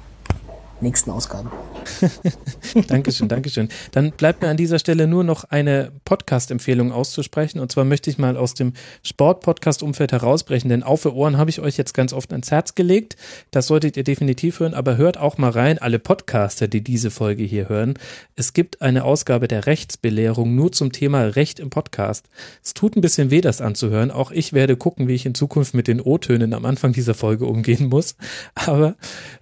nächsten 0.80 1.10
Ausgaben. 1.10 1.50
Dankeschön, 2.88 3.28
Dankeschön. 3.28 3.68
Dann 3.92 4.12
bleibt 4.12 4.42
mir 4.42 4.48
an 4.48 4.56
dieser 4.56 4.78
Stelle 4.78 5.06
nur 5.06 5.24
noch 5.24 5.44
eine 5.44 5.92
Podcast-Empfehlung 6.04 6.92
auszusprechen. 6.92 7.60
Und 7.60 7.72
zwar 7.72 7.84
möchte 7.84 8.10
ich 8.10 8.18
mal 8.18 8.36
aus 8.36 8.54
dem 8.54 8.72
Sport-Podcast-Umfeld 9.02 10.12
herausbrechen, 10.12 10.68
denn 10.68 10.82
auf 10.82 11.08
für 11.08 11.14
Ohren 11.14 11.38
habe 11.38 11.50
ich 11.50 11.60
euch 11.60 11.76
jetzt 11.76 11.94
ganz 11.94 12.12
oft 12.12 12.32
ans 12.32 12.50
Herz 12.50 12.74
gelegt. 12.74 13.16
Das 13.50 13.66
solltet 13.66 13.96
ihr 13.96 14.04
definitiv 14.04 14.60
hören, 14.60 14.74
aber 14.74 14.96
hört 14.96 15.16
auch 15.16 15.38
mal 15.38 15.50
rein, 15.50 15.78
alle 15.78 15.98
Podcaster, 15.98 16.68
die 16.68 16.82
diese 16.82 17.10
Folge 17.10 17.44
hier 17.44 17.68
hören. 17.68 17.94
Es 18.36 18.52
gibt 18.52 18.82
eine 18.82 19.04
Ausgabe 19.04 19.48
der 19.48 19.66
Rechtsbelehrung 19.66 20.54
nur 20.54 20.72
zum 20.72 20.92
Thema 20.92 21.22
Recht 21.22 21.60
im 21.60 21.70
Podcast. 21.70 22.28
Es 22.62 22.74
tut 22.74 22.96
ein 22.96 23.00
bisschen 23.00 23.30
weh, 23.30 23.40
das 23.40 23.60
anzuhören. 23.60 24.10
Auch 24.10 24.30
ich 24.30 24.52
werde 24.52 24.76
gucken, 24.76 25.08
wie 25.08 25.14
ich 25.14 25.24
in 25.24 25.34
Zukunft 25.34 25.74
mit 25.74 25.88
den 25.88 26.00
O-Tönen 26.00 26.52
am 26.52 26.64
Anfang 26.64 26.92
dieser 26.92 27.14
Folge 27.14 27.46
umgehen 27.46 27.88
muss. 27.88 28.16
Aber 28.54 28.96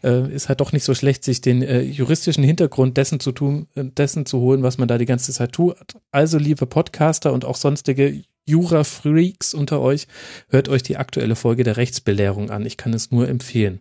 äh, 0.04 0.32
ist 0.32 0.48
halt 0.48 0.60
doch 0.60 0.72
nicht 0.72 0.84
so 0.84 0.94
schlecht, 0.94 1.24
sich 1.24 1.40
den 1.40 1.62
äh, 1.62 1.80
juristischen 1.80 2.35
Hintergrund 2.42 2.96
dessen 2.96 3.20
zu 3.20 3.32
tun, 3.32 3.68
äh, 3.74 3.84
dessen 3.84 4.26
zu 4.26 4.40
holen, 4.40 4.62
was 4.62 4.78
man 4.78 4.88
da 4.88 4.98
die 4.98 5.06
ganze 5.06 5.32
Zeit 5.32 5.52
tut. 5.52 5.76
Also, 6.10 6.38
liebe 6.38 6.66
Podcaster 6.66 7.32
und 7.32 7.44
auch 7.44 7.56
sonstige 7.56 8.22
Jura-Freaks 8.46 9.54
unter 9.54 9.80
euch, 9.80 10.06
hört 10.48 10.68
euch 10.68 10.82
die 10.82 10.96
aktuelle 10.96 11.36
Folge 11.36 11.64
der 11.64 11.76
Rechtsbelehrung 11.76 12.50
an. 12.50 12.64
Ich 12.64 12.76
kann 12.76 12.94
es 12.94 13.10
nur 13.10 13.28
empfehlen. 13.28 13.80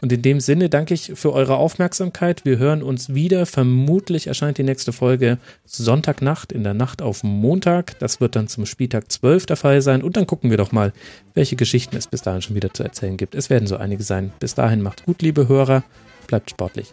Und 0.00 0.12
in 0.12 0.22
dem 0.22 0.40
Sinne 0.40 0.68
danke 0.68 0.94
ich 0.94 1.12
für 1.14 1.32
eure 1.32 1.56
Aufmerksamkeit. 1.56 2.44
Wir 2.44 2.58
hören 2.58 2.82
uns 2.82 3.14
wieder. 3.14 3.46
Vermutlich 3.46 4.26
erscheint 4.26 4.58
die 4.58 4.62
nächste 4.62 4.92
Folge 4.92 5.38
Sonntagnacht 5.64 6.52
in 6.52 6.62
der 6.62 6.74
Nacht 6.74 7.02
auf 7.02 7.24
Montag. 7.24 7.98
Das 7.98 8.20
wird 8.20 8.36
dann 8.36 8.48
zum 8.48 8.66
Spieltag 8.66 9.10
12 9.10 9.46
der 9.46 9.56
Fall 9.56 9.82
sein. 9.82 10.02
Und 10.02 10.16
dann 10.16 10.26
gucken 10.26 10.50
wir 10.50 10.56
doch 10.56 10.72
mal, 10.72 10.92
welche 11.34 11.56
Geschichten 11.56 11.96
es 11.96 12.06
bis 12.06 12.22
dahin 12.22 12.42
schon 12.42 12.56
wieder 12.56 12.72
zu 12.72 12.82
erzählen 12.82 13.16
gibt. 13.16 13.34
Es 13.34 13.50
werden 13.50 13.66
so 13.66 13.76
einige 13.76 14.02
sein. 14.02 14.32
Bis 14.38 14.54
dahin 14.54 14.82
macht 14.82 15.04
gut, 15.06 15.22
liebe 15.22 15.48
Hörer. 15.48 15.82
Bleibt 16.26 16.50
sportlich. 16.50 16.92